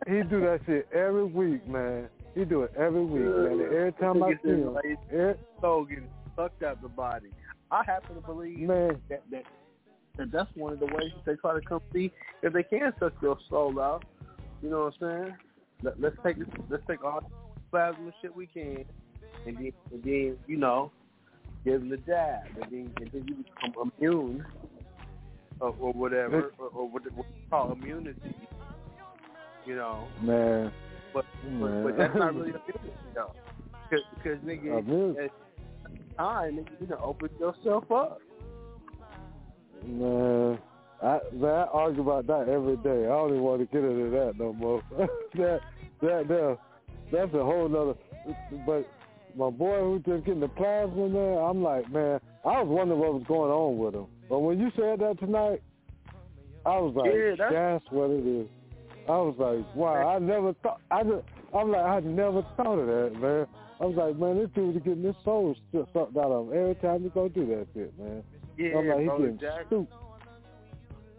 he 0.07 0.23
do 0.23 0.41
that 0.41 0.61
shit 0.67 0.87
every 0.93 1.25
week, 1.25 1.67
man. 1.67 2.09
He 2.35 2.45
do 2.45 2.63
it 2.63 2.73
every 2.77 3.05
week, 3.05 3.25
man. 3.25 3.61
Every 3.75 3.93
time 3.93 4.23
I 4.23 4.33
see 4.43 4.51
him, 4.51 4.77
every, 5.11 5.35
soul 5.61 5.85
getting 5.87 6.09
sucked 6.37 6.63
out 6.63 6.83
the 6.83 6.89
body. 6.89 7.29
I 7.71 7.85
happen 7.85 8.17
to 8.17 8.21
believe 8.21 8.61
man. 8.61 9.01
that 9.09 9.23
that 9.31 9.45
that 10.19 10.33
that's 10.33 10.51
one 10.55 10.73
of 10.75 10.81
the 10.81 10.87
ways 10.87 11.13
that 11.15 11.25
they 11.25 11.37
try 11.37 11.55
to 11.55 11.61
come 11.61 11.81
see 11.93 12.13
if 12.43 12.53
they 12.53 12.63
can 12.63 12.93
suck 13.01 13.15
your 13.23 13.39
soul 13.49 13.81
out. 13.81 14.05
You 14.63 14.71
know 14.71 14.85
what 14.85 15.09
I'm 15.09 15.25
saying? 15.25 15.37
Let, 15.83 16.01
let's 16.01 16.17
take 16.25 16.37
let's 16.69 16.83
take 16.89 17.05
all 17.05 17.21
the 17.21 17.61
plasma 17.71 18.13
shit 18.21 18.35
we 18.35 18.47
can, 18.47 18.85
and 19.47 19.57
then 19.57 19.73
and 19.93 20.03
then 20.03 20.37
you 20.47 20.57
know 20.57 20.91
give 21.65 21.81
them 21.81 21.89
the 21.89 21.97
jab, 21.99 22.43
and 22.61 22.71
then 22.71 22.93
and 23.01 23.11
then 23.13 23.25
you 23.27 23.45
become 23.45 23.93
immune 23.99 24.45
or, 25.61 25.75
or 25.81 25.93
whatever, 25.93 26.53
or, 26.59 26.69
or 26.69 26.89
what, 26.89 27.03
what 27.15 27.27
you 27.27 27.43
call 27.51 27.73
immunity. 27.73 28.35
You 29.67 29.77
know, 29.77 30.09
man. 30.23 30.73
but 31.15 31.25
but, 31.61 31.83
but 31.85 31.97
that's 31.97 32.15
not 32.17 32.35
really 32.35 32.51
immunity 32.51 32.93
though, 33.15 33.35
because 33.91 34.39
nigga, 34.45 35.25
at 35.25 35.31
time 36.17 36.57
nigga, 36.57 36.81
you 36.81 36.87
know, 36.89 37.01
open 37.03 37.31
yourself 37.39 37.91
up. 37.93 38.21
Man, 39.87 40.59
I 41.03 41.21
man, 41.33 41.51
I 41.51 41.63
argue 41.73 42.03
about 42.03 42.27
that 42.27 42.49
every 42.49 42.77
day. 42.79 43.05
I 43.07 43.09
don't 43.09 43.31
even 43.31 43.43
want 43.43 43.61
to 43.61 43.67
get 43.67 43.85
into 43.85 44.11
that 44.11 44.35
no 44.39 44.53
more. 44.53 44.83
that 44.99 45.61
that 46.01 46.29
that 46.29 46.59
that's 47.13 47.35
a 47.35 47.45
whole 47.45 47.69
nother. 47.69 47.95
But 48.67 48.89
my 49.37 49.51
boy 49.51 49.79
who 49.81 49.99
just 50.05 50.25
getting 50.25 50.41
the 50.41 50.49
plasma, 50.49 51.09
man, 51.09 51.39
I'm 51.39 51.63
like, 51.63 51.91
man, 51.91 52.21
I 52.45 52.61
was 52.63 52.69
wondering 52.69 53.01
what 53.01 53.15
was 53.15 53.25
going 53.29 53.51
on 53.51 53.79
with 53.79 53.95
him. 53.95 54.07
But 54.29 54.41
when 54.41 54.59
you 54.59 54.71
said 54.77 54.99
that 55.01 55.19
tonight, 55.21 55.63
I 56.67 56.79
was 56.79 56.95
like, 56.97 57.13
Yeah, 57.15 57.35
that's- 57.39 57.53
that's 57.53 57.85
what 57.93 58.11
it 58.11 58.27
is. 58.27 58.47
I 59.09 59.13
was 59.13 59.37
like, 59.39 59.75
wow, 59.75 60.07
I 60.07 60.19
never 60.19 60.53
thought. 60.63 60.83
I 60.91 61.03
just, 61.03 61.25
I'm 61.55 61.71
like, 61.71 61.81
I 61.81 62.01
never 62.01 62.43
thought 62.59 62.79
of 62.79 62.87
that, 62.87 63.19
man. 63.19 63.47
I 63.81 63.87
was 63.87 63.97
like, 63.97 64.17
man, 64.19 64.37
this 64.37 64.51
dude 64.55 64.77
is 64.77 64.83
getting 64.83 65.03
his 65.03 65.15
soul 65.25 65.57
sucked 65.73 65.97
out 66.17 66.31
of 66.31 66.49
him 66.49 66.59
every 66.59 66.75
time 66.75 67.03
he 67.05 67.09
go 67.09 67.27
do 67.29 67.47
that 67.47 67.69
shit, 67.73 67.99
man. 67.99 68.23
Yeah, 68.59 68.79
I'm 68.79 68.89
like, 68.89 68.99
he 68.99 69.07
getting 69.07 69.41
stupid. 69.67 69.89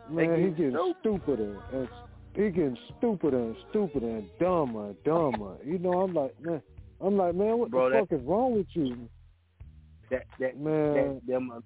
Man, 0.09 0.35
he 0.35 0.49
getting 0.49 0.71
getting 0.71 0.95
stupider 0.99 1.57
and 1.73 1.87
he 2.35 2.49
getting 2.49 2.77
stupider 2.97 3.37
and 3.37 3.55
stupider 3.69 4.09
and 4.09 4.29
dumber 4.39 4.87
and 4.87 5.03
dumber. 5.03 5.55
You 5.63 5.79
know, 5.79 6.01
I'm 6.01 6.13
like, 6.13 6.39
man, 6.41 6.61
I'm 6.99 7.17
like, 7.17 7.35
man, 7.35 7.57
what 7.57 7.71
Bro, 7.71 7.91
the 7.91 7.99
fuck 7.99 8.11
is 8.11 8.25
wrong 8.25 8.53
with 8.53 8.67
you? 8.73 9.09
that 10.09 10.25
that 10.39 10.59
Man. 10.59 10.93
that 10.93 11.21
them 11.27 11.51
uh, 11.51 11.59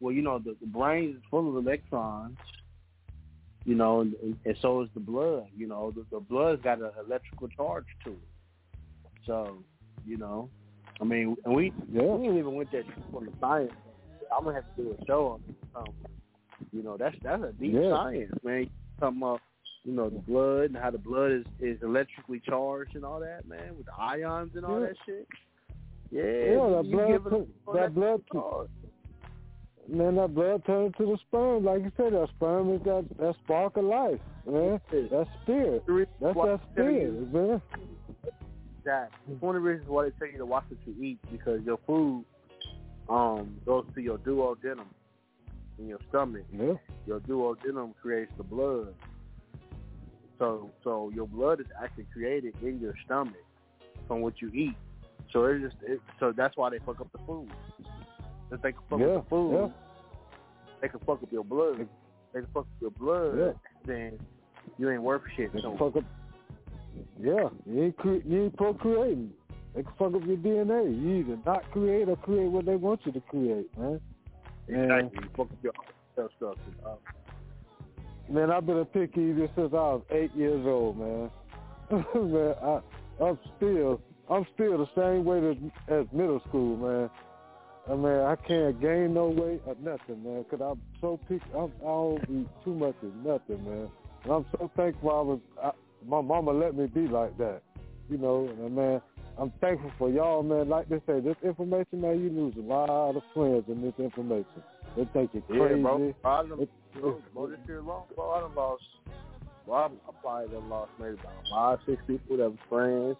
well 0.00 0.12
you 0.12 0.22
know 0.22 0.38
the, 0.38 0.56
the 0.60 0.66
brain 0.66 1.16
is 1.16 1.22
full 1.30 1.48
of 1.48 1.64
electrons 1.64 2.36
you 3.64 3.74
know 3.74 4.00
and, 4.00 4.14
and, 4.44 4.56
so 4.60 4.82
is 4.82 4.88
the 4.94 5.00
blood 5.00 5.46
you 5.56 5.66
know 5.66 5.92
the, 5.94 6.04
the 6.10 6.20
blood's 6.20 6.62
got 6.62 6.78
an 6.78 6.90
electrical 7.06 7.48
charge 7.48 7.86
to 8.04 8.10
it 8.10 8.18
so 9.26 9.62
you 10.06 10.16
know 10.16 10.48
i 11.00 11.04
mean 11.04 11.36
and 11.44 11.54
we 11.54 11.72
yeah. 11.92 12.02
we 12.02 12.38
even 12.38 12.54
went 12.54 12.70
that 12.72 12.84
on 13.14 13.26
the 13.26 13.32
science 13.40 13.72
i'm 14.36 14.44
gonna 14.44 14.56
have 14.56 14.64
to 14.76 14.82
do 14.82 14.96
a 15.00 15.06
show 15.06 15.28
on 15.28 15.54
um 15.76 15.94
you 16.72 16.82
know 16.82 16.96
that's 16.96 17.16
that's 17.22 17.42
a 17.42 17.52
deep 17.52 17.74
Yeah. 17.74 17.90
science 17.90 18.32
man 18.42 18.70
talking 19.00 19.18
about 19.18 19.40
you 19.84 19.92
know 19.92 20.08
the 20.10 20.18
blood 20.20 20.64
and 20.66 20.76
how 20.76 20.90
the 20.90 20.98
blood 20.98 21.32
is 21.32 21.44
is 21.60 21.78
electrically 21.82 22.40
charged 22.44 22.94
and 22.94 23.04
all 23.04 23.20
that 23.20 23.46
man 23.48 23.76
with 23.76 23.86
the 23.86 23.92
ions 23.98 24.52
and 24.54 24.64
all 24.64 24.80
Yeah. 24.80 24.86
that 24.88 24.96
shit 25.06 25.26
yeah, 26.10 26.22
Yeah, 26.22 26.68
that 26.76 26.90
blood, 26.90 27.08
give 27.08 27.26
it 27.26 27.30
turn- 27.30 27.46
all 27.66 27.74
that 27.74 27.94
blood, 27.94 28.22
man, 29.88 30.14
that 30.16 30.34
blood 30.34 30.62
turns 30.66 30.94
to 30.98 31.06
the 31.06 31.16
sperm, 31.26 31.64
like 31.64 31.82
you 31.82 31.92
said. 31.96 32.12
That 32.12 32.28
sperm 32.36 32.74
is 32.74 32.82
that 32.82 33.06
that 33.18 33.34
spark 33.44 33.78
of 33.78 33.84
life, 33.84 34.20
man. 34.46 34.78
That 34.90 35.26
spirit. 35.42 35.82
That's 36.20 36.36
that 36.36 36.60
spirit, 36.70 37.32
man. 37.32 37.62
that 38.84 39.10
one 39.40 39.56
of 39.56 39.62
the 39.62 39.68
reasons 39.68 39.88
why 39.88 40.04
they 40.04 40.10
tell 40.18 40.28
you 40.28 40.36
to 40.38 40.44
watch 40.46 40.64
what 40.68 40.78
you 40.86 41.02
eat 41.02 41.18
because 41.30 41.62
your 41.64 41.78
food 41.86 42.24
um 43.12 43.56
goes 43.66 43.84
to 43.94 44.00
your 44.00 44.18
duodenum 44.18 44.86
in 45.78 45.88
your 45.88 45.98
stomach. 46.08 46.44
Yeah. 46.52 46.74
Your 47.06 47.20
duodenum 47.20 47.94
creates 48.00 48.32
the 48.36 48.44
blood. 48.44 48.94
So 50.38 50.70
so 50.82 51.10
your 51.14 51.26
blood 51.28 51.60
is 51.60 51.66
actually 51.82 52.06
created 52.12 52.54
in 52.62 52.80
your 52.80 52.94
stomach 53.04 53.44
from 54.08 54.20
what 54.22 54.40
you 54.40 54.48
eat. 54.52 54.76
So 55.32 55.44
it's 55.44 55.62
just 55.62 55.76
it, 55.82 56.00
so 56.18 56.32
that's 56.36 56.56
why 56.56 56.70
they 56.70 56.78
fuck 56.78 57.00
up 57.00 57.12
the 57.12 57.18
food. 57.26 57.48
If 58.50 58.60
they 58.62 58.72
can 58.72 58.82
fuck 58.88 59.00
Yeah, 59.00 59.06
up 59.06 59.24
the 59.24 59.30
food, 59.30 59.52
yeah. 59.54 59.68
they 60.80 60.88
can 60.88 61.00
fuck 61.00 61.22
up 61.22 61.32
your 61.32 61.44
blood. 61.44 61.86
They 62.32 62.40
can 62.40 62.48
fuck 62.52 62.62
up 62.64 62.80
your 62.80 62.90
blood, 62.90 63.38
Yeah. 63.38 63.52
then 63.86 64.18
you 64.78 64.90
ain't 64.90 65.02
worth 65.02 65.22
shit. 65.36 65.52
They 65.52 65.60
So 65.60 65.76
fuck 65.78 65.96
up. 65.96 66.04
Yeah, 67.20 67.48
you 67.66 67.84
ain't 67.84 67.96
cre- 67.96 68.24
you 68.26 68.44
ain't 68.44 68.56
procreating. 68.56 69.32
They 69.74 69.82
can 69.82 69.92
fuck 69.98 70.14
up 70.14 70.26
your 70.26 70.36
DNA. 70.36 71.00
You 71.00 71.14
either 71.16 71.38
not 71.46 71.70
create 71.70 72.08
or 72.08 72.16
create 72.16 72.50
what 72.50 72.66
they 72.66 72.76
want 72.76 73.00
you 73.04 73.12
to 73.12 73.20
create, 73.20 73.66
man. 73.78 74.00
Exactly, 74.68 75.18
you 75.22 75.28
fuck 75.36 75.50
up 75.50 75.58
your 75.62 75.72
cell 76.14 76.28
structure. 76.36 76.60
Uh, 76.86 78.32
man, 78.32 78.50
I've 78.50 78.66
been 78.66 78.78
a 78.78 78.84
picky 78.84 79.20
eater 79.20 79.48
since 79.54 79.72
I 79.72 79.76
was 79.76 80.02
eight 80.10 80.34
years 80.34 80.66
old, 80.66 80.98
man. 80.98 81.30
man, 82.14 82.54
I, 82.62 82.80
I'm 83.22 83.38
still, 83.56 84.00
I'm 84.30 84.46
still 84.54 84.78
the 84.78 84.88
same 84.94 85.24
weight 85.24 85.44
as, 85.44 85.56
as 85.88 86.06
middle 86.12 86.40
school, 86.48 86.76
man. 86.76 87.10
I 87.90 87.96
mean, 87.96 88.06
I 88.06 88.36
can't 88.36 88.80
gain 88.80 89.14
no 89.14 89.26
weight 89.26 89.60
or 89.66 89.74
nothing, 89.82 90.22
man, 90.22 90.44
because 90.48 90.60
I'm 90.60 90.80
so 91.00 91.18
picky. 91.28 91.44
I'm, 91.54 91.72
I 91.80 91.84
don't 91.84 92.24
eat 92.30 92.48
too 92.64 92.74
much 92.74 92.94
of 93.02 93.14
nothing, 93.16 93.64
man. 93.64 93.90
And 94.24 94.32
I'm 94.32 94.46
so 94.52 94.70
thankful 94.76 95.10
I 95.10 95.20
was, 95.20 95.40
I, 95.62 95.70
my 96.06 96.20
mama 96.20 96.52
let 96.52 96.76
me 96.76 96.86
be 96.86 97.08
like 97.08 97.36
that, 97.38 97.62
you 98.08 98.18
know. 98.18 98.48
And 98.48 98.76
man, 98.76 99.02
I'm 99.38 99.52
thankful 99.60 99.90
for 99.98 100.10
y'all, 100.10 100.42
man. 100.42 100.68
Like 100.68 100.88
they 100.88 101.00
say, 101.06 101.20
this 101.20 101.36
information, 101.42 102.00
man, 102.00 102.20
you 102.20 102.30
lose 102.30 102.54
a 102.56 102.60
lot 102.60 103.16
of 103.16 103.22
friends 103.34 103.64
in 103.68 103.82
this 103.82 103.94
information. 103.98 104.62
They 104.96 105.04
think 105.12 105.30
you're 105.32 105.42
crazy. 105.42 105.76
Yeah, 105.76 105.82
bro. 105.82 106.14
I 106.24 106.42
done, 106.42 106.60
It- 106.60 106.70
bro, 106.94 107.22
bro, 107.32 107.46
this 107.48 107.58
year 107.66 107.80
long, 107.80 108.04
bro, 108.14 108.30
I 108.32 108.40
done 108.40 108.54
lost. 108.54 108.82
Well, 109.66 109.78
I, 109.78 109.86
I 109.86 110.12
probably 110.20 110.48
done 110.54 110.68
lost 110.68 110.90
maybe 111.00 111.14
about 111.14 111.32
five, 111.50 111.78
six 111.86 112.02
people 112.06 112.36
that 112.36 112.50
was 112.50 112.58
friends. 112.68 113.16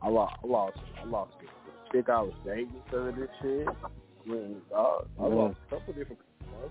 I 0.00 0.08
lost, 0.08 0.34
I 0.42 0.46
lost, 0.46 0.78
I 1.02 1.04
lost 1.06 1.32
the 1.40 1.46
chick 1.92 2.08
I 2.08 2.20
was 2.22 2.32
dating 2.44 2.70
because 2.84 3.08
of 3.08 3.16
this 3.16 3.28
shit. 3.42 3.68
I 3.68 4.28
mean, 4.28 4.56
I 4.74 4.98
Yeah. 5.18 5.26
lost 5.26 5.56
a 5.66 5.74
couple 5.74 5.92
different 5.94 6.20
people. 6.20 6.58
bro. 6.60 6.70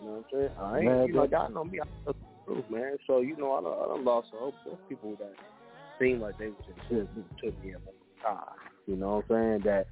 You 0.00 0.06
know 0.06 0.12
what 0.12 0.16
I'm 0.18 0.24
saying? 0.32 0.50
I 0.60 0.76
ain't, 0.76 0.84
Man, 0.84 1.06
you 1.06 1.12
know, 1.14 1.24
y'all 1.30 1.50
know 1.50 1.64
me. 1.64 1.80
I 1.80 1.84
know 2.06 2.12
the 2.46 2.54
truth, 2.54 2.64
man. 2.70 2.96
So 3.06 3.20
you 3.20 3.36
know, 3.36 3.52
I 3.54 3.62
done, 3.62 3.72
I 3.72 3.94
done 3.96 4.04
lost 4.04 4.28
a 4.34 4.38
whole 4.38 4.52
bunch 4.64 4.78
of 4.80 4.88
people 4.88 5.16
that 5.18 5.32
seemed 5.98 6.20
like 6.20 6.38
they 6.38 6.48
was 6.48 6.62
in 6.90 7.08
shit 7.40 7.52
to 7.52 7.66
me 7.66 7.74
one 7.74 7.94
time. 8.22 8.44
You 8.86 8.96
know 8.96 9.22
what 9.26 9.36
I'm 9.36 9.60
saying? 9.60 9.62
That 9.64 9.86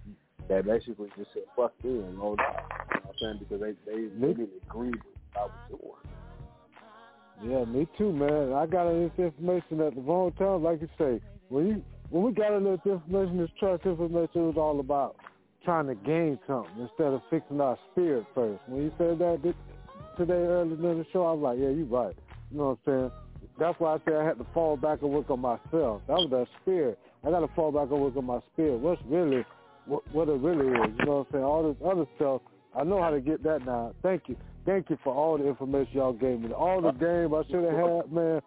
that 0.49 0.67
basically 0.67 1.09
just 1.17 1.33
said 1.33 1.43
fuck 1.57 1.73
me 1.83 1.91
and 2.01 2.19
rolled 2.19 2.41
out. 2.41 2.63
You 2.95 3.01
know 3.01 3.07
what 3.07 3.15
I'm 3.15 3.19
saying? 3.21 3.47
Because 3.49 3.61
they 3.61 3.93
they, 3.93 4.09
they 4.09 4.33
didn't 4.35 4.51
agree 4.69 4.91
with 4.91 5.01
what 5.33 5.41
I 5.41 5.45
was 5.45 5.53
doing. 5.71 7.51
Yeah, 7.51 7.65
me 7.65 7.87
too, 7.99 8.13
man. 8.13 8.53
I 8.53 8.67
got 8.67 8.91
this 8.93 9.11
information 9.19 9.81
at 9.81 9.95
the 9.95 10.01
wrong 10.01 10.33
time, 10.33 10.63
like 10.63 10.81
you 10.81 10.89
say. 10.99 11.21
When 11.49 11.67
you 11.67 11.83
when 12.11 12.23
we 12.23 12.33
got 12.33 12.59
this 12.63 12.81
information, 12.85 13.39
this 13.39 13.51
trust 13.59 13.85
information, 13.85 14.47
was 14.47 14.57
all 14.57 14.81
about 14.81 15.17
trying 15.65 15.87
to 15.87 15.95
gain 15.95 16.39
something 16.47 16.73
instead 16.79 17.13
of 17.13 17.23
fixing 17.31 17.61
our 17.61 17.79
spirit 17.91 18.25
first. 18.35 18.61
When 18.67 18.83
you 18.83 18.93
said 18.99 19.19
that 19.19 19.55
today 20.17 20.33
earlier 20.33 20.93
in 20.93 20.99
the 20.99 21.07
show, 21.13 21.25
I 21.25 21.33
was 21.33 21.43
like, 21.43 21.59
yeah, 21.59 21.71
you're 21.71 21.87
right. 21.87 22.17
You 22.51 22.59
know 22.59 22.79
what 22.85 22.93
I'm 22.93 23.11
saying? 23.11 23.24
That's 23.59 23.79
why 23.79 23.95
I 23.95 23.99
said 24.05 24.15
I 24.15 24.25
had 24.25 24.39
to 24.39 24.47
fall 24.53 24.77
back 24.77 25.03
and 25.03 25.11
work 25.11 25.31
on 25.31 25.41
myself. 25.41 26.03
That 26.09 26.15
was 26.19 26.29
that 26.31 26.47
spirit. 26.63 26.99
I 27.25 27.31
got 27.31 27.41
to 27.41 27.49
fall 27.55 27.71
back 27.73 27.91
and 27.91 28.01
work 28.01 28.17
on 28.17 28.25
my 28.25 28.41
spirit. 28.53 28.79
What's 28.81 29.01
really, 29.07 29.45
what, 29.87 30.03
what 30.13 30.29
it 30.29 30.41
really 30.41 30.67
is. 30.67 30.95
You 30.99 31.07
know 31.07 31.13
what 31.19 31.27
I'm 31.29 31.33
saying? 31.33 31.45
All 31.45 31.63
this 31.73 31.77
other 31.87 32.05
stuff, 32.17 32.41
I 32.77 32.83
know 32.85 33.01
how 33.01 33.11
to 33.11 33.21
get 33.21 33.43
that 33.45 33.65
now. 33.65 33.93
Thank 34.03 34.23
you. 34.29 34.37
Thank 34.67 34.91
you 34.91 34.99
for 35.05 35.15
all 35.15 35.39
the 35.39 35.47
information 35.47 35.93
y'all 35.95 36.13
gave 36.13 36.41
me. 36.41 36.51
All 36.53 36.81
the 36.83 36.91
game 36.93 37.33
I 37.35 37.43
should 37.47 37.65
have 37.65 37.79
had, 38.05 38.13
man. 38.13 38.41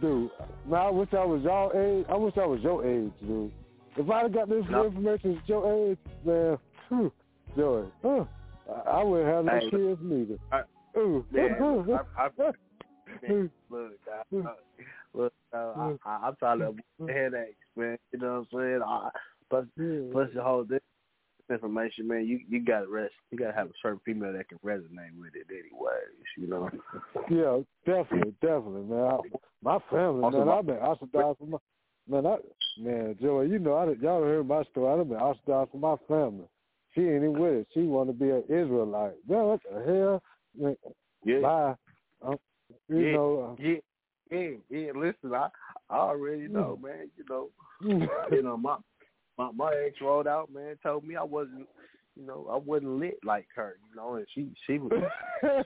Dude, 0.00 0.30
man, 0.66 0.80
I 0.80 0.90
wish 0.90 1.08
I 1.12 1.24
was 1.24 1.42
y'all 1.42 1.72
age. 1.74 2.06
I 2.08 2.16
wish 2.16 2.34
I 2.36 2.46
was 2.46 2.60
your 2.62 2.86
age, 2.86 3.10
dude. 3.26 3.50
If 3.96 4.08
I'd 4.08 4.22
have 4.22 4.32
got 4.34 4.48
this 4.48 4.64
No. 4.70 4.86
information 4.86 5.38
at 5.42 5.48
your 5.48 5.90
age, 5.90 5.98
man, 6.24 6.58
whew, 6.88 7.12
Joey, 7.56 7.86
huh, 8.02 8.24
I, 8.70 8.90
I 8.90 9.02
wouldn't 9.02 9.28
have 9.28 9.44
no 9.46 9.52
Hey, 9.58 9.70
kids 9.70 10.00
neither. 10.00 10.38
I- 10.52 10.98
Ooh. 10.98 11.24
Man, 11.32 11.98
I, 12.16 12.26
I, 12.26 12.28
Hmm. 13.26 13.32
man, 13.32 13.50
look, 13.70 13.92
I, 14.12 14.22
hmm. 14.30 14.46
I, 14.46 14.52
look, 15.14 15.32
I, 15.52 15.56
I, 15.56 15.62
hmm. 15.72 16.24
I'm 16.24 16.36
trying 16.36 16.58
to 16.60 16.64
avoid 16.66 16.82
headaches, 17.08 17.56
man. 17.76 17.98
You 18.12 18.18
know 18.20 18.46
what 18.50 18.60
I'm 18.60 18.64
saying? 18.64 18.80
I, 18.86 19.10
plus, 19.50 19.66
plus 20.12 20.28
the 20.34 20.42
whole 20.42 20.64
this 20.64 20.80
information, 21.50 22.08
man. 22.08 22.26
You 22.26 22.40
you 22.48 22.64
got 22.64 22.80
to 22.80 22.88
rest. 22.88 23.14
You 23.30 23.38
got 23.38 23.48
to 23.48 23.52
have 23.52 23.68
a 23.68 23.72
certain 23.82 24.00
female 24.04 24.32
that 24.32 24.48
can 24.48 24.58
resonate 24.64 25.18
with 25.18 25.34
it, 25.34 25.46
anyways. 25.50 26.26
You 26.36 26.46
know. 26.48 26.70
Yeah, 27.30 27.60
definitely, 27.86 28.34
definitely, 28.40 28.82
man. 28.82 29.04
I, 29.04 29.18
my 29.62 29.78
family, 29.90 30.24
Also, 30.24 30.38
man, 30.38 30.46
my- 30.46 30.58
I've 30.58 30.66
been 30.66 30.76
ostracized 30.76 31.38
from 31.38 31.50
my 31.50 31.58
man. 32.08 32.26
I 32.26 32.36
man, 32.80 33.16
Joey, 33.20 33.48
you 33.48 33.58
know, 33.58 33.74
I 33.74 33.92
y'all 34.00 34.22
heard 34.22 34.46
my 34.46 34.62
story. 34.64 35.00
I've 35.00 35.08
been 35.08 35.18
ostracized 35.18 35.70
from 35.72 35.80
my 35.80 35.96
family. 36.06 36.46
She 36.94 37.02
ain't 37.02 37.16
even 37.16 37.38
with 37.38 37.52
it. 37.52 37.66
She 37.74 37.82
want 37.82 38.08
to 38.08 38.12
be 38.12 38.30
an 38.30 38.44
Israelite. 38.48 39.14
Man, 39.28 39.44
what 39.44 39.60
the 39.62 39.82
hell? 39.84 40.22
Man, 40.56 40.76
Yeah. 41.24 41.40
Bye. 41.40 41.74
You 42.88 42.98
yeah, 42.98 43.12
know, 43.12 43.56
uh, 43.58 43.62
yeah, 43.62 43.78
yeah, 44.30 44.48
yeah. 44.70 44.92
Listen, 44.94 45.34
I 45.34 45.48
I 45.90 45.96
already 45.96 46.48
know, 46.48 46.78
man. 46.82 47.10
You 47.16 47.24
know, 47.28 47.48
you 48.30 48.42
know 48.42 48.56
my 48.56 48.76
my 49.36 49.50
my 49.52 49.72
ex 49.86 49.96
rolled 50.00 50.26
out, 50.26 50.52
man. 50.52 50.76
Told 50.82 51.04
me 51.04 51.16
I 51.16 51.22
wasn't, 51.22 51.68
you 52.16 52.26
know, 52.26 52.46
I 52.50 52.56
wasn't 52.56 52.98
lit 52.98 53.18
like 53.24 53.46
her, 53.54 53.76
you 53.88 53.96
know, 53.96 54.14
and 54.16 54.26
she 54.34 54.50
she 54.66 54.78
was 54.78 54.92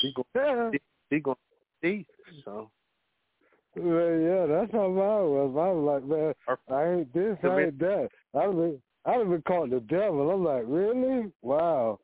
she 0.00 0.14
gonna 0.14 0.70
she, 0.72 0.78
she 1.10 1.20
gonna 1.20 1.36
see 1.82 2.06
so. 2.44 2.70
Well, 3.74 4.18
yeah, 4.18 4.46
that's 4.46 4.72
how 4.72 4.88
mine 4.88 5.24
was. 5.30 5.54
I 5.56 5.70
was 5.72 6.02
like, 6.02 6.04
man, 6.04 6.34
I 6.70 6.92
ain't 6.92 7.14
this, 7.14 7.38
I 7.42 7.60
ain't 7.62 7.78
that. 7.78 8.08
I'd 8.34 8.42
have 8.42 8.52
been, 8.52 8.82
I'd 9.06 9.18
have 9.18 9.28
been 9.30 9.42
called 9.42 9.70
the 9.70 9.80
devil. 9.80 10.30
I'm 10.30 10.44
like, 10.44 10.64
really? 10.66 11.32
Wow. 11.40 11.98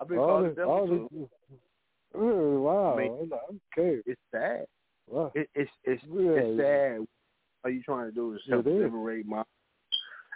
I've 0.00 0.08
been 0.08 0.18
all 0.18 0.26
called 0.26 0.44
the 0.44 0.48
this, 0.48 0.56
devil 0.56 0.72
all 0.72 0.86
too. 0.86 1.28
Really, 2.14 2.56
wow. 2.56 2.94
I 2.94 3.02
mean, 3.02 3.30
okay. 3.78 4.00
It's 4.06 4.20
sad. 4.30 4.66
Wow. 5.08 5.32
It, 5.34 5.48
it's 5.54 5.70
it's 5.84 6.02
Yeah. 6.10 6.30
it's 6.32 6.60
sad. 6.60 7.06
All 7.64 7.70
you 7.70 7.82
trying 7.82 8.08
to 8.08 8.14
do 8.14 8.34
is 8.34 8.40
help 8.48 8.66
liberate 8.66 9.26
my. 9.26 9.42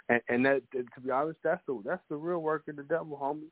And, 0.09 0.21
and 0.27 0.45
that, 0.45 0.61
to 0.73 1.01
be 1.01 1.11
honest, 1.11 1.37
that's 1.43 1.61
the 1.67 1.79
that's 1.85 2.01
the 2.09 2.15
real 2.15 2.39
work 2.39 2.67
of 2.67 2.75
the 2.75 2.83
devil, 2.83 3.17
homie. 3.21 3.49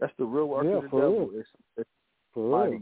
That's 0.00 0.12
the 0.18 0.24
real 0.24 0.46
work 0.48 0.64
Yeah, 0.64 0.76
of 0.78 0.82
the 0.82 0.88
devil. 0.88 1.28
real. 1.28 1.40
It's, 1.40 1.48
it's 1.76 1.88
For 2.32 2.68
real. 2.68 2.80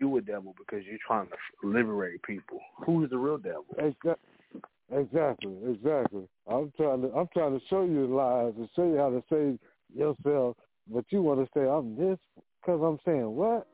you 0.00 0.16
a 0.16 0.20
devil 0.22 0.54
because 0.58 0.84
you're 0.86 0.98
trying 1.06 1.26
to 1.28 1.36
liberate 1.68 2.22
people. 2.22 2.60
Who's 2.86 3.10
the 3.10 3.18
real 3.18 3.38
devil? 3.38 3.66
Exactly. 3.78 4.60
Exactly. 4.92 5.54
Exactly. 5.70 6.28
I'm 6.46 6.72
trying 6.76 7.02
to, 7.02 7.08
I'm 7.14 7.28
trying 7.32 7.58
to 7.58 7.64
show 7.68 7.84
you 7.84 8.06
lies 8.06 8.54
and 8.56 8.68
show 8.74 8.84
you 8.86 8.96
how 8.96 9.10
to 9.10 9.22
save 9.30 9.58
yourself, 9.94 10.56
but 10.92 11.04
you 11.10 11.22
want 11.22 11.40
to 11.40 11.48
say 11.58 11.66
I'm 11.68 11.96
this 11.96 12.18
because 12.60 12.80
I'm 12.82 12.98
saying 13.04 13.30
what? 13.34 13.66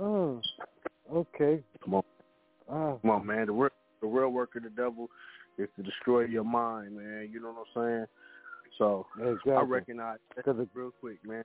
Uh, 0.00 0.40
okay. 1.12 1.62
Come 1.84 1.94
on, 1.94 2.02
Ah. 2.70 2.96
come 3.00 3.10
on, 3.10 3.26
man. 3.26 3.46
The 3.46 3.52
real 3.52 3.70
the 4.00 4.06
real 4.06 4.30
work 4.30 4.56
of 4.56 4.62
the 4.64 4.70
devil 4.70 5.08
is 5.58 5.68
to 5.76 5.82
destroy 5.82 6.24
your 6.24 6.44
mind, 6.44 6.96
man. 6.96 7.28
You 7.32 7.40
know 7.40 7.52
what 7.52 7.66
I'm 7.82 7.88
saying? 7.98 8.06
So 8.78 9.06
Exactly. 9.18 9.52
I 9.52 9.60
recognize 9.62 10.18
that 10.34 10.68
real 10.74 10.92
quick, 11.00 11.18
man. 11.24 11.44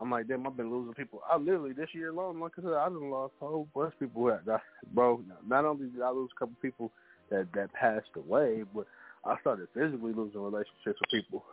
I'm 0.00 0.10
like, 0.10 0.28
damn, 0.28 0.46
I've 0.46 0.56
been 0.56 0.70
losing 0.70 0.94
people. 0.94 1.20
I 1.30 1.36
literally 1.36 1.72
this 1.72 1.88
year 1.92 2.10
alone, 2.10 2.38
like 2.38 2.52
I 2.58 2.62
said, 2.62 2.72
I 2.72 2.84
done 2.88 3.10
lost 3.10 3.34
a 3.42 3.46
whole 3.46 3.68
bunch 3.74 3.94
of 3.94 4.00
people. 4.00 4.26
That, 4.26 4.44
that, 4.46 4.60
bro, 4.94 5.20
not 5.46 5.64
only 5.64 5.88
did 5.88 6.02
I 6.02 6.10
lose 6.10 6.30
a 6.36 6.38
couple 6.38 6.54
people 6.62 6.92
that 7.30 7.48
that 7.54 7.72
passed 7.72 8.10
away, 8.16 8.62
but 8.74 8.86
I 9.24 9.38
started 9.40 9.66
physically 9.74 10.12
losing 10.12 10.40
relationships 10.40 11.00
with 11.00 11.10
people. 11.10 11.44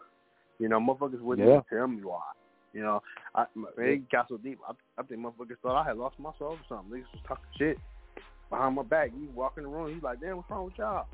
You 0.59 0.69
know, 0.69 0.79
motherfuckers 0.79 1.21
wouldn't 1.21 1.47
Yeah. 1.47 1.55
even 1.55 1.63
tell 1.69 1.87
me 1.87 2.03
why. 2.03 2.21
You 2.75 2.81
know, 2.81 3.01
I 3.33 3.45
it 3.77 4.11
got 4.11 4.27
so 4.27 4.35
deep. 4.35 4.59
I, 4.67 4.73
I 4.99 5.03
think 5.03 5.21
motherfuckers 5.21 5.57
thought 5.61 5.81
I 5.81 5.87
had 5.87 5.97
lost 5.97 6.19
my 6.19 6.31
soul 6.37 6.57
or 6.57 6.59
something. 6.67 6.91
Niggas 6.91 7.13
was 7.13 7.21
talking 7.25 7.45
shit 7.57 7.77
behind 8.49 8.75
my 8.75 8.83
back. 8.83 9.11
You 9.17 9.29
walk 9.33 9.53
in 9.55 9.63
the 9.63 9.69
room, 9.69 9.95
you 9.95 10.01
like, 10.01 10.19
damn, 10.19 10.35
what's 10.35 10.49
wrong 10.49 10.65
with 10.65 10.77
y'all? 10.77 11.07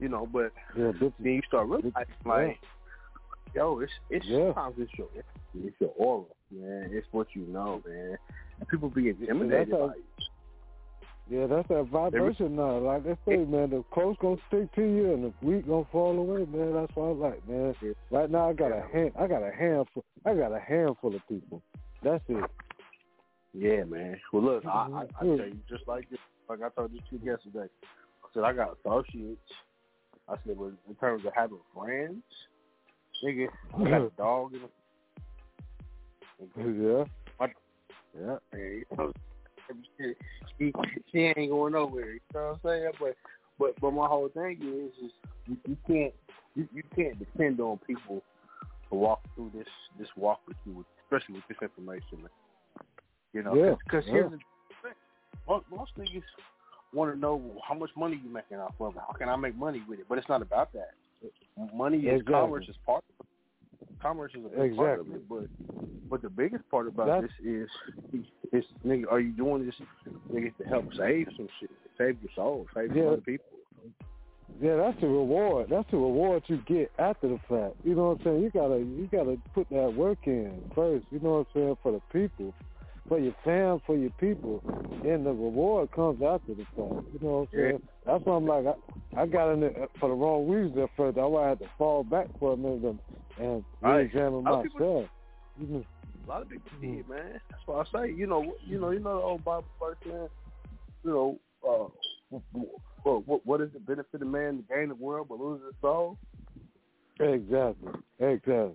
You 0.00 0.08
know, 0.08 0.26
but 0.26 0.52
Yeah, 0.74 0.92
bitches. 0.92 1.12
then 1.20 1.32
you 1.34 1.42
start 1.46 1.68
realizing, 1.68 1.92
like, 2.24 2.58
yo, 3.54 3.80
it's 3.80 3.92
it's 4.08 4.24
Yeah. 4.24 4.54
sometimes 4.54 4.76
it's 4.78 4.92
your 4.96 5.08
it's 5.54 5.76
your 5.80 5.92
aura, 5.98 6.24
man. 6.50 6.90
It's 6.94 7.06
what 7.10 7.26
you 7.34 7.42
know, 7.42 7.82
man. 7.86 8.16
And 8.58 8.68
people 8.70 8.88
be 8.88 9.10
intimidated 9.10 9.70
by 9.70 9.86
you. 9.96 10.02
Yeah, 11.30 11.46
that's 11.46 11.68
that 11.68 11.88
vibration 11.92 12.56
now. 12.56 12.78
Like 12.78 13.04
they 13.04 13.16
say, 13.26 13.36
man, 13.44 13.70
the 13.70 13.84
close 13.92 14.16
gonna 14.20 14.36
stick 14.48 14.74
to 14.76 14.82
you 14.82 15.12
and 15.12 15.24
the 15.24 15.46
weak 15.46 15.66
gonna 15.66 15.84
fall 15.92 16.18
away, 16.18 16.46
man. 16.46 16.72
That's 16.72 16.92
what 16.94 17.04
I 17.04 17.30
like, 17.30 17.48
man. 17.48 17.74
Right 18.10 18.30
now 18.30 18.48
I 18.48 18.52
got 18.54 18.72
a 18.72 18.82
hand 18.92 19.12
I 19.18 19.26
got 19.26 19.42
a 19.42 19.50
handful 19.50 20.04
I 20.24 20.34
got 20.34 20.52
a 20.52 20.60
handful 20.60 21.14
of 21.14 21.20
people. 21.28 21.62
That's 22.02 22.24
it. 22.28 22.50
Yeah, 23.52 23.84
man. 23.84 24.18
Well, 24.32 24.42
look, 24.42 24.64
I, 24.64 24.68
I, 24.68 25.02
I 25.20 25.24
tell 25.24 25.36
you, 25.36 25.58
just 25.68 25.86
like 25.86 26.08
this, 26.10 26.18
like 26.48 26.62
I 26.62 26.68
told 26.70 26.92
you 26.92 27.00
two 27.10 27.24
yesterday. 27.24 27.68
I 28.24 28.28
said 28.32 28.44
I 28.44 28.52
got 28.54 28.78
associates. 28.78 29.40
I 30.28 30.34
said, 30.46 30.56
but 30.58 30.72
in 30.88 30.94
terms 31.00 31.24
of 31.26 31.32
having 31.34 31.58
friends, 31.74 32.22
nigga, 33.24 33.48
I 33.74 33.90
got 33.90 34.02
a 34.02 34.10
dog 34.16 34.52
in 34.54 34.60
Yeah. 36.56 37.04
My, 37.40 37.48
yeah. 38.18 38.36
Man, 38.52 38.84
you 38.90 38.96
know, 38.96 39.12
she, 39.98 40.14
she, 40.58 40.72
she 41.12 41.18
ain't 41.18 41.50
going 41.50 41.72
nowhere. 41.72 42.14
You 42.14 42.20
know 42.34 42.58
what 42.62 42.70
I'm 42.72 42.80
saying? 42.80 42.92
But 43.00 43.16
but 43.58 43.80
but 43.80 43.92
my 43.92 44.06
whole 44.06 44.28
thing 44.28 44.58
is 44.62 45.04
is 45.04 45.12
you, 45.46 45.56
you 45.66 45.76
can't 45.86 46.14
you, 46.54 46.68
you 46.74 46.82
can't 46.94 47.18
depend 47.18 47.60
on 47.60 47.78
people 47.86 48.22
to 48.90 48.94
walk 48.94 49.20
through 49.34 49.50
this 49.54 49.68
this 49.98 50.08
walk 50.16 50.40
with 50.46 50.56
you, 50.66 50.84
especially 51.04 51.36
with 51.36 51.44
this 51.48 51.58
information. 51.62 52.28
You 53.32 53.42
know, 53.42 53.76
because 53.84 54.04
yeah. 54.06 54.12
here's 54.12 54.30
the 54.30 54.38
thing: 54.82 54.92
most, 55.48 55.64
most 55.70 55.92
niggas 55.98 56.22
want 56.94 57.12
to 57.12 57.18
know 57.18 57.60
how 57.66 57.74
much 57.74 57.90
money 57.96 58.20
you 58.22 58.30
making 58.30 58.58
off 58.58 58.74
of 58.80 58.96
it. 58.96 59.02
How 59.06 59.12
can 59.12 59.28
I 59.28 59.36
make 59.36 59.56
money 59.56 59.82
with 59.88 60.00
it? 60.00 60.06
But 60.08 60.18
it's 60.18 60.28
not 60.28 60.42
about 60.42 60.72
that. 60.72 60.90
Money 61.74 61.98
is 61.98 62.20
Exactly. 62.20 62.32
commerce 62.32 62.66
is 62.68 62.76
part. 62.86 63.04
of 63.08 63.14
it. 63.17 63.17
Commerce 64.00 64.32
is 64.34 64.44
a 64.44 64.48
big 64.60 64.76
part 64.76 65.00
of 65.00 65.06
it, 65.12 65.28
but 65.28 65.46
but 66.08 66.22
the 66.22 66.30
biggest 66.30 66.68
part 66.70 66.86
about 66.88 67.06
That's- 67.06 67.30
this 67.42 67.68
is 68.12 68.22
is 68.52 68.64
nigga, 68.86 69.10
are 69.10 69.20
you 69.20 69.32
doing 69.32 69.66
this 69.66 69.74
nigga 70.30 70.56
to 70.56 70.64
help 70.64 70.92
save 70.94 71.28
some 71.36 71.48
shit, 71.60 71.70
save 71.98 72.20
your 72.22 72.30
soul, 72.34 72.66
save 72.74 72.94
Yeah. 72.96 73.04
other 73.08 73.20
people? 73.20 73.44
Yeah, 74.60 74.76
that's 74.76 75.00
the 75.00 75.06
reward. 75.06 75.68
That's 75.68 75.88
the 75.90 75.98
reward 75.98 76.42
you 76.46 76.56
get 76.66 76.90
after 76.98 77.28
the 77.28 77.38
fact. 77.48 77.76
You 77.84 77.94
know 77.94 78.08
what 78.10 78.18
I'm 78.20 78.24
saying? 78.24 78.42
You 78.42 78.50
gotta 78.50 78.78
you 78.78 79.08
gotta 79.12 79.38
put 79.54 79.68
that 79.70 79.92
work 79.94 80.26
in 80.26 80.62
first. 80.74 81.06
You 81.10 81.20
know 81.20 81.30
what 81.30 81.38
I'm 81.38 81.46
saying 81.54 81.76
for 81.82 81.92
the 81.92 82.00
people, 82.12 82.54
for 83.08 83.18
your 83.18 83.34
fam, 83.44 83.80
for 83.86 83.96
your 83.96 84.10
people, 84.10 84.62
and 85.04 85.24
the 85.24 85.30
reward 85.30 85.90
comes 85.92 86.20
after 86.22 86.54
the 86.54 86.64
fact. 86.76 87.06
You 87.12 87.18
know 87.20 87.28
what 87.28 87.38
I'm 87.40 87.48
saying? 87.52 87.82
That's 88.06 88.24
why 88.24 88.36
I'm 88.36 88.46
like 88.46 88.66
I, 88.66 89.22
I 89.22 89.26
got 89.26 89.52
in 89.52 89.62
it 89.62 89.74
for 89.98 90.08
the 90.08 90.14
wrong 90.14 90.48
reasons 90.48 90.78
at 90.78 90.90
first. 90.96 91.16
Why 91.16 91.46
I 91.46 91.48
had 91.50 91.58
to 91.60 91.70
fall 91.76 92.04
back 92.04 92.26
for 92.38 92.52
a 92.52 92.56
minute 92.56 92.84
and, 92.84 92.98
and 93.38 93.64
re-examine 93.82 94.44
people- 94.44 95.08
myself. 95.60 95.84
A 96.26 96.28
lot 96.28 96.42
of 96.42 96.50
people 96.50 96.70
did, 96.80 97.08
man. 97.08 97.40
That's 97.50 97.62
why 97.66 97.80
I 97.80 97.84
say, 98.06 98.12
you 98.12 98.26
know, 98.26 98.54
you 98.66 98.78
know, 98.78 98.90
you 98.90 99.00
know 99.00 99.16
the 99.16 99.22
old 99.22 99.44
Bible 99.44 99.64
verse, 99.80 99.96
man. 100.06 100.28
You 101.02 101.10
know, 101.10 101.38
uh, 101.66 102.38
what, 103.02 103.26
what, 103.26 103.46
what 103.46 103.60
is 103.62 103.70
the 103.72 103.80
benefit 103.80 104.20
of 104.20 104.28
man 104.28 104.58
to 104.58 104.74
gain 104.74 104.88
the 104.88 104.94
world 104.94 105.28
but 105.30 105.40
lose 105.40 105.62
his 105.64 105.74
soul? 105.80 106.18
Exactly. 107.18 107.92
Exactly. 108.20 108.74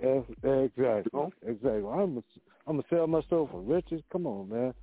Exactly. 0.00 1.32
Exactly. 1.46 1.90
I'm 1.90 2.18
a, 2.18 2.22
I'm 2.66 2.76
gonna 2.76 2.82
sell 2.90 3.06
my 3.06 3.20
soul 3.30 3.48
for 3.50 3.60
riches. 3.60 4.02
Come 4.10 4.26
on, 4.26 4.48
man. 4.48 4.74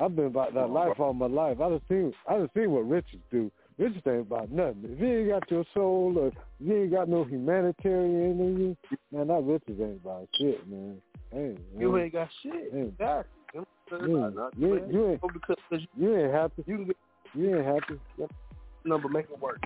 I've 0.00 0.14
been 0.14 0.26
about 0.26 0.54
that 0.54 0.70
life 0.70 0.98
all 0.98 1.12
my 1.12 1.26
life. 1.26 1.60
I 1.60 1.68
done 1.68 1.80
seen 1.88 2.12
I 2.28 2.34
done 2.34 2.48
seen 2.54 2.70
what 2.70 2.88
riches 2.88 3.20
do. 3.30 3.50
Riches 3.78 4.02
ain't 4.06 4.20
about 4.22 4.50
nothing. 4.50 4.84
If 4.84 5.00
you 5.00 5.06
ain't 5.06 5.28
got 5.28 5.50
your 5.50 5.64
soul 5.74 6.14
or 6.18 6.32
you 6.60 6.82
ain't 6.82 6.92
got 6.92 7.08
no 7.08 7.24
humanitarian 7.24 8.40
in 8.40 8.58
you, 8.58 8.76
man, 9.12 9.28
that 9.28 9.42
riches 9.42 9.80
ain't 9.80 10.00
about 10.02 10.28
shit, 10.38 10.68
man. 10.68 10.96
Hey, 11.30 11.56
You 11.78 11.92
man. 11.92 12.04
ain't 12.04 12.12
got 12.12 12.28
shit. 12.42 12.72
Hey. 12.72 12.80
Exactly. 12.80 13.30
You 13.54 13.66
Yeah. 13.90 14.48
You, 14.56 14.86
you 14.90 15.10
ain't 15.10 15.20
because 15.32 15.82
you 15.96 16.16
ain't 16.16 16.32
happy. 16.32 16.64
You 16.66 16.84
get 16.84 16.96
you 17.34 17.56
ain't 17.56 17.66
happy. 17.66 18.00
number 18.84 19.08
make 19.08 19.26
it 19.30 19.40
work. 19.40 19.60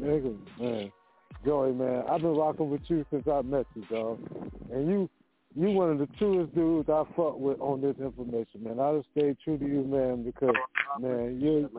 Nigga, 0.00 0.36
man. 0.60 0.92
Joey, 1.44 1.72
man, 1.72 2.02
I've 2.10 2.22
been 2.22 2.34
rocking 2.34 2.70
with 2.70 2.80
you 2.88 3.04
since 3.10 3.26
I 3.28 3.42
met 3.42 3.66
you, 3.74 3.84
dog. 3.88 4.18
And 4.72 4.88
you 4.88 5.08
you 5.56 5.70
one 5.70 5.90
of 5.90 5.98
the 5.98 6.06
truest 6.18 6.54
dudes 6.54 6.88
I 6.90 7.04
fuck 7.16 7.38
with 7.38 7.58
on 7.60 7.80
this 7.80 7.96
information, 7.98 8.62
man. 8.62 8.78
I 8.78 8.96
just 8.96 9.08
stay 9.12 9.34
true 9.42 9.56
to 9.58 9.64
you, 9.66 9.84
man, 9.84 10.22
because 10.22 10.54
man, 11.00 11.40
you 11.40 11.70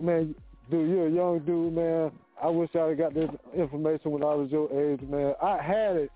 man. 0.00 0.34
dude, 0.70 0.88
you're 0.88 1.08
a 1.08 1.10
young 1.10 1.40
dude, 1.40 1.74
man. 1.74 2.12
I 2.40 2.48
wish 2.48 2.70
I 2.76 2.88
had 2.88 2.98
got 2.98 3.14
this 3.14 3.30
information 3.56 4.12
when 4.12 4.22
I 4.22 4.34
was 4.34 4.50
your 4.50 4.70
age, 4.72 5.00
man. 5.08 5.34
I 5.42 5.60
had 5.60 5.96
it 5.96 6.12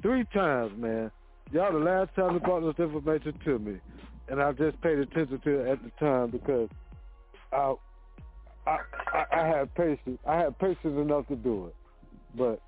three 0.00 0.24
times, 0.32 0.72
man. 0.76 1.10
Y'all 1.50 1.72
the 1.72 1.78
last 1.78 2.14
time 2.14 2.34
you 2.34 2.40
brought 2.40 2.60
this 2.60 2.78
information 2.78 3.34
to 3.44 3.58
me. 3.58 3.80
And 4.28 4.42
I 4.42 4.52
just 4.52 4.80
paid 4.82 4.98
attention 4.98 5.40
to 5.42 5.60
it 5.60 5.68
at 5.68 5.82
the 5.82 5.90
time 5.98 6.30
because 6.30 6.68
I 7.52 7.74
I, 8.66 8.78
I, 9.14 9.24
I 9.32 9.46
had 9.46 9.74
patience. 9.74 10.18
I 10.26 10.36
had 10.36 10.58
patience 10.58 10.78
enough 10.84 11.26
to 11.28 11.36
do 11.36 11.66
it, 11.66 11.74
but 12.36 12.60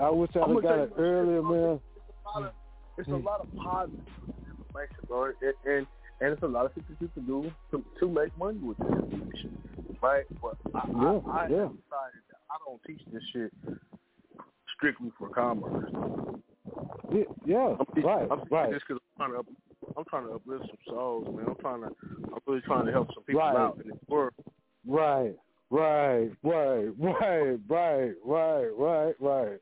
I 0.00 0.08
wish 0.10 0.30
I'd 0.36 0.48
have 0.48 0.62
got 0.62 0.78
it 0.78 0.92
earlier, 0.96 1.42
man. 1.42 1.80
Hmm. 2.26 2.46
It's 2.96 3.08
a 3.08 3.16
lot 3.16 3.40
of 3.40 3.48
positive 3.56 4.00
information, 4.46 5.04
bro, 5.08 5.24
and, 5.24 5.54
and 5.64 5.86
and 6.20 6.32
it's 6.32 6.42
a 6.42 6.46
lot 6.46 6.64
of 6.64 6.72
things 6.72 6.86
that 6.88 7.00
you 7.00 7.08
can 7.08 7.26
do 7.26 7.50
to 7.72 7.84
to 8.00 8.08
make 8.08 8.36
money 8.38 8.58
with 8.58 8.78
this 8.78 8.88
information, 8.88 9.58
right? 10.00 10.24
But 10.40 10.56
I, 10.74 10.86
Yeah, 10.90 11.20
I, 11.28 11.38
I 11.38 11.42
yeah. 11.42 11.68
decided 11.68 12.22
that 12.30 12.40
I 12.50 12.56
don't 12.64 12.80
teach 12.86 13.00
this 13.12 13.22
shit 13.32 13.52
strictly 14.76 15.10
for 15.18 15.28
commerce. 15.28 15.90
Yeah, 17.12 17.22
yeah 17.44 17.76
I'm 17.78 17.86
teaching, 17.86 18.04
right, 18.04 18.28
I'm 18.30 18.38
teaching 18.38 18.52
right. 18.52 18.70
this 18.70 18.82
because 18.86 19.02
I'm 19.18 19.30
trying 19.30 19.32
to 19.32 19.38
up, 19.38 19.46
I'm 19.96 20.04
trying 20.04 20.26
to 20.26 20.32
uplift 20.34 20.66
some 20.66 20.76
souls, 20.86 21.36
man. 21.36 21.46
I'm 21.48 21.56
trying 21.56 21.80
to 21.80 21.88
I'm 22.32 22.40
really 22.46 22.62
trying 22.62 22.86
to 22.86 22.92
help 22.92 23.08
some 23.12 23.24
people 23.24 23.40
Right. 23.40 23.56
out 23.56 23.78
in 23.82 23.90
this 23.90 23.98
world. 24.08 24.32
Right, 24.86 25.34
right, 25.70 26.30
right, 26.44 26.88
right, 26.96 27.58
right, 27.68 28.14
right, 28.24 28.68
right, 28.78 29.14
right. 29.18 29.58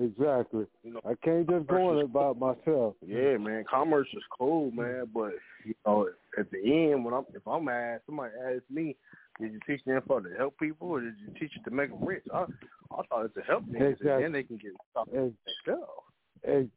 Exactly. 0.00 0.64
You 0.82 0.94
know, 0.94 1.00
I 1.04 1.14
can't 1.22 1.48
just 1.48 1.66
go 1.66 1.90
on 1.90 1.98
it 1.98 2.04
about 2.04 2.38
myself. 2.38 2.94
Yeah, 3.06 3.36
man. 3.36 3.64
Commerce 3.68 4.08
is 4.14 4.22
cool, 4.36 4.70
man, 4.70 5.08
but 5.12 5.32
you 5.64 5.74
know, 5.84 6.08
at 6.38 6.50
the 6.50 6.58
end, 6.58 7.04
when 7.04 7.12
I'm 7.12 7.24
if 7.34 7.46
I'm 7.46 7.68
asked, 7.68 8.06
somebody 8.06 8.32
asks 8.42 8.64
me, 8.70 8.96
did 9.38 9.52
you 9.52 9.60
teach 9.66 9.84
them 9.84 9.96
info 9.96 10.20
to 10.20 10.34
help 10.36 10.58
people, 10.58 10.88
or 10.88 11.00
did 11.00 11.14
you 11.18 11.32
teach 11.38 11.52
it 11.56 11.64
to 11.68 11.70
make 11.70 11.90
them 11.90 12.04
rich? 12.04 12.24
I, 12.32 12.44
I 12.90 13.02
thought 13.08 13.26
it's 13.26 13.34
to 13.34 13.42
help 13.42 13.66
them, 13.66 13.82
Exactly. 13.82 14.10
and 14.10 14.24
then 14.24 14.32
they 14.32 14.42
can 14.44 14.56
get 14.56 14.72
stuff 14.90 15.08
themselves. 15.10 15.90
Hey, 16.44 16.68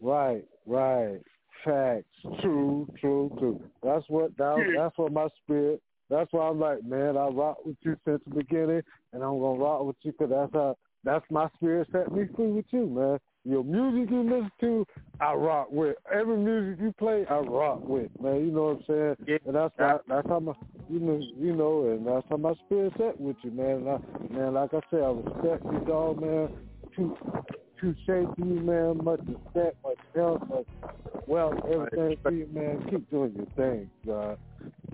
right, 0.00 0.44
right. 0.66 1.20
Facts. 1.64 2.04
True, 2.40 2.86
true, 3.00 3.34
true. 3.38 3.60
That's 3.82 4.04
what 4.08 4.36
that, 4.36 4.58
Yeah. 4.58 4.82
that's 4.82 4.98
what 4.98 5.12
my 5.12 5.28
spirit. 5.42 5.82
That's 6.10 6.32
why 6.32 6.48
I'm 6.48 6.60
like, 6.60 6.84
man, 6.84 7.16
I 7.16 7.28
rock 7.28 7.64
with 7.64 7.76
you 7.82 7.96
since 8.04 8.20
the 8.26 8.34
beginning, 8.34 8.82
and 9.12 9.22
I'm 9.22 9.38
gonna 9.40 9.58
rock 9.58 9.84
with 9.84 9.96
you 10.02 10.12
because 10.12 10.30
that's 10.30 10.52
how 10.52 10.76
that's 11.04 11.24
my 11.30 11.48
spirit 11.56 11.88
set 11.92 12.12
me 12.12 12.24
free 12.34 12.52
with 12.52 12.66
you, 12.70 12.86
man. 12.86 13.18
Your 13.44 13.64
music 13.64 14.10
you 14.10 14.22
listen 14.22 14.50
to, 14.60 14.86
I 15.20 15.32
rock 15.32 15.68
with. 15.70 15.96
Every 16.12 16.36
music 16.36 16.80
you 16.82 16.92
play, 16.98 17.24
I 17.30 17.38
rock 17.38 17.80
with, 17.82 18.10
man. 18.20 18.36
You 18.46 18.52
know 18.52 18.62
what 18.64 18.76
I'm 18.76 18.84
saying? 18.86 19.16
Yeah. 19.26 19.38
And 19.46 19.54
that's 19.54 19.74
how, 19.78 20.00
that's 20.08 20.28
how 20.28 20.40
my 20.40 20.52
you 20.90 20.98
know 20.98 21.20
you 21.38 21.54
know, 21.54 21.88
and 21.90 22.06
that's 22.06 22.26
how 22.28 22.36
my 22.36 22.54
spirit 22.66 22.92
set 22.98 23.20
with 23.20 23.36
you, 23.42 23.50
man. 23.52 23.86
And 23.86 23.88
I, 23.88 24.34
man, 24.34 24.54
like 24.54 24.74
I 24.74 24.80
said, 24.90 25.00
I 25.00 25.10
respect 25.10 25.64
you, 25.64 25.82
dog, 25.86 26.20
man. 26.20 26.50
Too 26.94 27.16
too 27.80 27.94
shade 28.06 28.26
to 28.36 28.44
you, 28.44 28.60
man. 28.60 29.02
Much 29.02 29.20
respect, 29.20 29.76
much 29.84 29.98
health, 30.14 30.42
much 30.48 30.66
wealth, 31.26 31.54
everything 31.72 32.16
to 32.26 32.32
you, 32.34 32.48
man. 32.52 32.86
Keep 32.90 33.10
doing 33.10 33.32
your 33.34 33.46
thing, 33.56 33.90
God. 34.04 34.38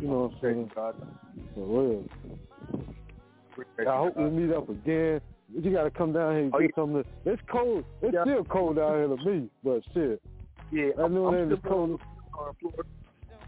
You 0.01 0.09
know 0.09 0.21
what 0.21 0.33
I'm 0.33 0.39
saying? 0.43 0.71
God. 0.75 0.95
For 1.55 1.67
real. 1.67 2.05
I 3.79 3.97
hope 3.97 4.17
we 4.17 4.25
meet 4.31 4.55
up 4.55 4.69
again. 4.69 5.21
You 5.53 5.73
gotta 5.73 5.91
come 5.91 6.13
down 6.13 6.33
here 6.33 6.43
and 6.45 6.55
Oh, 6.55 6.61
get 6.61 6.75
some 6.75 6.97
of 6.97 7.07
the 7.25 7.33
It's 7.33 7.43
cold. 7.51 7.85
It's 8.03 8.15
Yeah. 8.15 8.23
still 8.25 8.45
cold 8.45 8.79
out 8.79 8.95
here 8.97 9.09
to 9.09 9.17
me, 9.25 9.51
but 9.63 9.83
shit. 9.93 10.23
Yeah, 10.71 10.91
I 10.99 11.09
know 11.09 11.33
it 11.33 11.43
ain't 11.53 11.63
cold. 11.65 11.89
doing 11.89 12.01
a 12.01 12.05
seminar 12.33 12.49
in 12.51 12.55
Florida. 12.61 12.83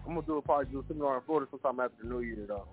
I'm 0.07 0.15
gonna 0.15 0.26
do 0.26 0.36
a 0.36 0.42
probably 0.42 0.66
do 0.66 0.81
a 0.81 0.84
seminar 0.86 1.16
in 1.16 1.23
Florida 1.23 1.49
sometime 1.50 1.81
after 1.81 2.02
the 2.02 2.08
New 2.08 2.20
Year, 2.20 2.44
though. 2.47 2.66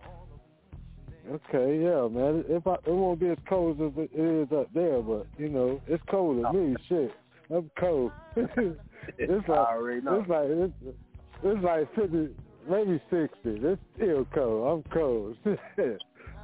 Okay, 1.32 1.82
yeah, 1.82 2.08
man. 2.10 2.44
If 2.50 2.68
I, 2.68 2.74
it 2.74 2.88
won't 2.88 3.20
be 3.20 3.30
as 3.30 3.38
cold 3.48 3.82
as 3.82 3.94
it 3.98 4.12
is 4.14 4.52
up 4.52 4.68
there, 4.74 5.02
but 5.02 5.26
you 5.38 5.48
know, 5.48 5.82
it's 5.88 6.04
cold 6.10 6.44
to 6.44 6.52
me. 6.54 6.76
Shit, 6.90 7.12
I'm 7.50 7.72
cold. 7.80 8.12
it's 8.36 9.48
like 9.48 9.50
I 9.50 9.76
already 9.76 10.02
know. 10.02 10.20
it's 10.20 10.30
like 10.30 10.48
it's, 10.50 10.98
it's 11.44 11.64
like 11.64 11.96
fifty, 11.96 12.30
maybe 12.70 13.02
sixty. 13.10 13.66
It's 13.66 13.82
still 13.96 14.26
cold. 14.34 14.84
I'm 14.86 14.92
cold. 14.92 15.38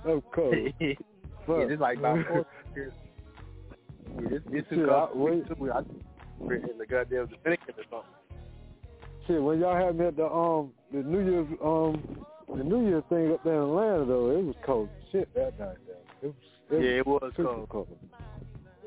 I'm 0.05 0.21
cold. 0.33 0.55
Yeah, 1.49 1.65
it's 1.73 1.81
like 1.81 1.97
about 1.97 2.25
four 2.27 2.45
years. 2.75 2.93
Yeah, 4.21 4.37
it's 4.51 4.69
too 4.69 4.75
Shit, 4.75 4.89
cold. 4.89 5.09
I- 5.13 5.17
wait. 5.17 5.47
Too, 5.47 5.71
I 5.71 5.79
in 6.41 6.77
the 6.77 6.85
goddamn 6.85 7.27
Dominican 7.27 7.75
or 7.77 7.83
something. 7.89 8.09
Shit, 9.27 9.41
when 9.43 9.59
y'all 9.59 9.75
had 9.75 9.97
me 9.97 10.05
at 10.05 10.15
the 10.15 10.25
um 10.25 10.71
the 10.91 11.03
New 11.03 11.19
Year's 11.19 11.47
um 11.63 12.25
the 12.55 12.63
New 12.63 12.87
Year's 12.87 13.03
thing 13.09 13.31
up 13.31 13.43
there 13.43 13.55
in 13.55 13.61
Atlanta 13.61 14.05
though, 14.05 14.31
it 14.31 14.43
was 14.43 14.55
cold 14.65 14.89
shit 15.11 15.33
that 15.35 15.59
night. 15.59 15.77
Though. 15.87 16.27
It 16.27 16.27
was, 16.27 16.35
it 16.71 16.83
Yeah, 16.83 16.99
it 16.99 17.07
was 17.07 17.31
super 17.35 17.67
cold. 17.67 17.97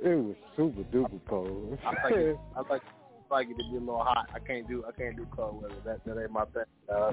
It 0.03 0.15
was 0.17 0.37
super 0.57 0.83
duper 0.85 1.21
cold. 1.29 1.79
I 1.85 1.89
like 2.05 2.15
it. 2.15 2.37
I 2.57 2.61
like 2.61 2.83
I 3.31 3.35
like 3.35 3.47
it 3.49 3.57
to 3.59 3.71
be 3.71 3.77
a 3.77 3.81
little 3.81 4.03
hot. 4.03 4.29
I 4.35 4.41
can't 4.41 4.67
do 4.67 4.85
I 4.87 4.93
can't 4.93 5.17
do 5.17 5.27
cold 5.31 5.63
weather. 5.63 5.75
That 5.85 6.05
that 6.05 6.21
ain't 6.21 6.31
my 6.33 6.45
thing. 6.47 6.65
Uh, 6.89 7.13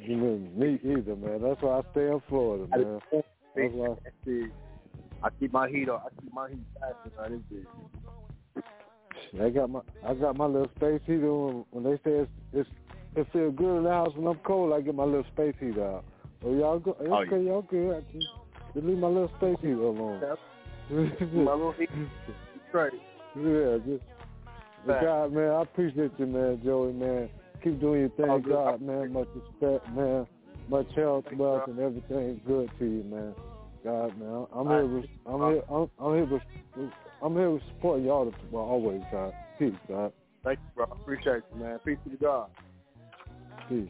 You 0.00 0.16
know, 0.16 0.38
me 0.56 0.80
either, 0.82 1.14
man. 1.16 1.42
That's 1.42 1.60
why 1.60 1.78
I 1.78 1.82
stay 1.92 2.06
in 2.06 2.22
Florida, 2.28 2.66
man. 2.74 3.00
That's 3.62 3.74
why. 3.74 3.96
see, 4.24 4.46
I 5.22 5.28
keep 5.38 5.52
my 5.52 5.68
heat 5.68 5.88
on. 5.88 6.00
I 6.00 6.20
keep 6.20 6.32
my 6.32 6.48
heat 6.48 6.58
faster 6.80 7.28
than 7.28 7.44
this 7.50 7.58
bitch. 7.58 9.44
I 9.44 9.50
got 9.50 9.70
my 9.70 9.80
I 10.06 10.14
got 10.14 10.36
my 10.36 10.46
little 10.46 10.70
space 10.76 11.00
heater 11.06 11.28
on. 11.28 11.64
When 11.70 11.84
they 11.84 11.96
say 11.96 12.20
it's, 12.24 12.30
it's 12.52 12.70
it 13.16 13.26
feels 13.32 13.54
good 13.56 13.78
in 13.78 13.84
the 13.84 13.90
house 13.90 14.12
when 14.16 14.26
I'm 14.26 14.40
cold, 14.44 14.72
I 14.72 14.80
get 14.80 14.94
my 14.94 15.04
little 15.04 15.26
space 15.32 15.54
heater 15.60 15.84
out. 15.84 16.04
Oh 16.44 16.54
y'all 16.54 16.78
go? 16.78 16.96
Oh, 17.00 17.14
Okay, 17.14 17.42
y'all 17.42 17.62
good. 17.62 17.96
I 17.96 18.00
just, 18.12 18.26
just 18.74 18.86
leave 18.86 18.98
my 18.98 19.08
little 19.08 19.30
space 19.38 19.56
heater 19.60 19.82
alone. 19.82 20.22
my 20.90 21.52
little 21.52 21.72
heat. 21.72 21.90
Straight. 22.68 22.92
Yeah, 23.36 23.78
just. 23.84 24.04
But 24.86 25.02
God, 25.02 25.32
man, 25.32 25.50
I 25.50 25.62
appreciate 25.62 26.12
you, 26.18 26.26
man, 26.26 26.60
Joey, 26.64 26.92
man. 26.92 27.28
Keep 27.62 27.80
doing 27.80 28.00
your 28.00 28.10
thing, 28.10 28.30
Oh. 28.30 28.38
God, 28.38 28.80
man. 28.80 29.12
Much 29.12 29.28
respect, 29.34 29.92
man. 29.94 30.26
Much 30.68 30.86
health, 30.94 31.24
wealth, 31.32 31.66
and 31.66 31.78
everything 31.78 32.40
good 32.46 32.70
to 32.78 32.84
you, 32.84 33.02
man. 33.04 33.34
God, 33.84 34.18
man, 34.18 34.46
I'm 34.52 34.66
here. 34.66 34.86
With, 34.86 35.04
I'm 35.26 35.40
here. 35.40 35.62
I'm, 35.70 35.90
I'm 35.98 36.14
here. 36.14 36.24
With, 36.24 36.92
I'm 37.22 37.34
here 37.34 37.50
with 37.50 37.62
support 37.68 38.02
y'all. 38.02 38.30
To, 38.30 38.36
well, 38.50 38.64
always, 38.64 39.02
God. 39.10 39.32
Peace, 39.58 39.72
God. 39.88 40.12
Thank 40.44 40.58
you, 40.58 40.68
bro. 40.74 40.84
Appreciate 40.86 41.42
you, 41.52 41.60
man. 41.62 41.78
Peace 41.84 41.98
to 42.04 42.10
the 42.10 42.16
God. 42.16 42.50
Peace. 43.68 43.88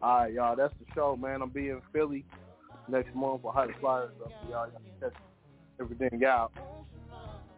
All 0.00 0.18
right, 0.18 0.32
y'all. 0.32 0.56
That's 0.56 0.74
the 0.78 0.86
show, 0.94 1.16
man. 1.16 1.42
I'm 1.42 1.50
being 1.50 1.68
in 1.70 1.80
Philly 1.92 2.24
next 2.88 3.14
month 3.14 3.42
for 3.42 3.52
Hot 3.52 3.68
Flyers. 3.80 4.10
Up 4.24 4.32
y'all. 4.48 4.66
Y'all 4.66 4.70
can 4.70 5.10
check 5.10 5.12
everything 5.80 6.24
out. 6.24 6.52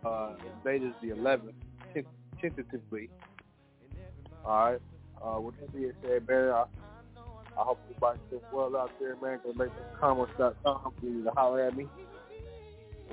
Uh, 0.05 0.33
the 0.65 0.71
date 0.71 0.83
is 0.83 0.95
the 1.03 1.09
11th, 1.09 1.53
ten- 1.93 2.07
tentatively. 2.41 3.11
All 4.45 4.73
right. 4.73 4.81
Uh, 5.23 5.41
with 5.41 5.55
that 5.61 5.73
being 5.75 5.93
said, 6.03 6.27
Barry, 6.27 6.51
I, 6.51 6.65
I 7.59 7.63
hope 7.63 7.79
everybody's 7.85 8.21
doing 8.31 8.43
well 8.53 8.77
out 8.77 8.91
there, 9.01 9.17
man. 9.23 9.41
Go 9.45 9.53
make 9.53 9.69
some 9.69 9.99
you 11.03 11.25
to 11.25 11.31
holler 11.31 11.67
at 11.67 11.77
me. 11.77 11.87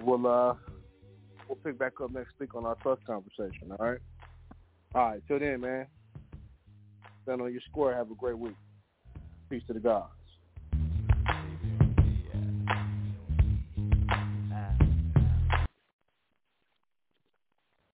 We'll 0.04 0.28
uh, 0.28 0.54
we'll 1.48 1.58
pick 1.64 1.78
back 1.78 1.94
up 2.02 2.12
next 2.12 2.32
week 2.40 2.56
on 2.56 2.66
our 2.66 2.76
trust 2.76 3.06
conversation. 3.06 3.72
All 3.72 3.86
right. 3.86 4.00
All 4.96 5.10
right. 5.10 5.22
Till 5.28 5.40
then, 5.40 5.62
man. 5.62 5.88
Stand 7.24 7.42
on 7.42 7.52
your 7.52 7.62
square. 7.70 7.96
Have 7.96 8.12
a 8.12 8.16
great 8.16 8.38
week. 8.38 8.56
Peace 9.50 9.64
to 9.68 9.74
the 9.74 9.80
gods. 9.80 10.17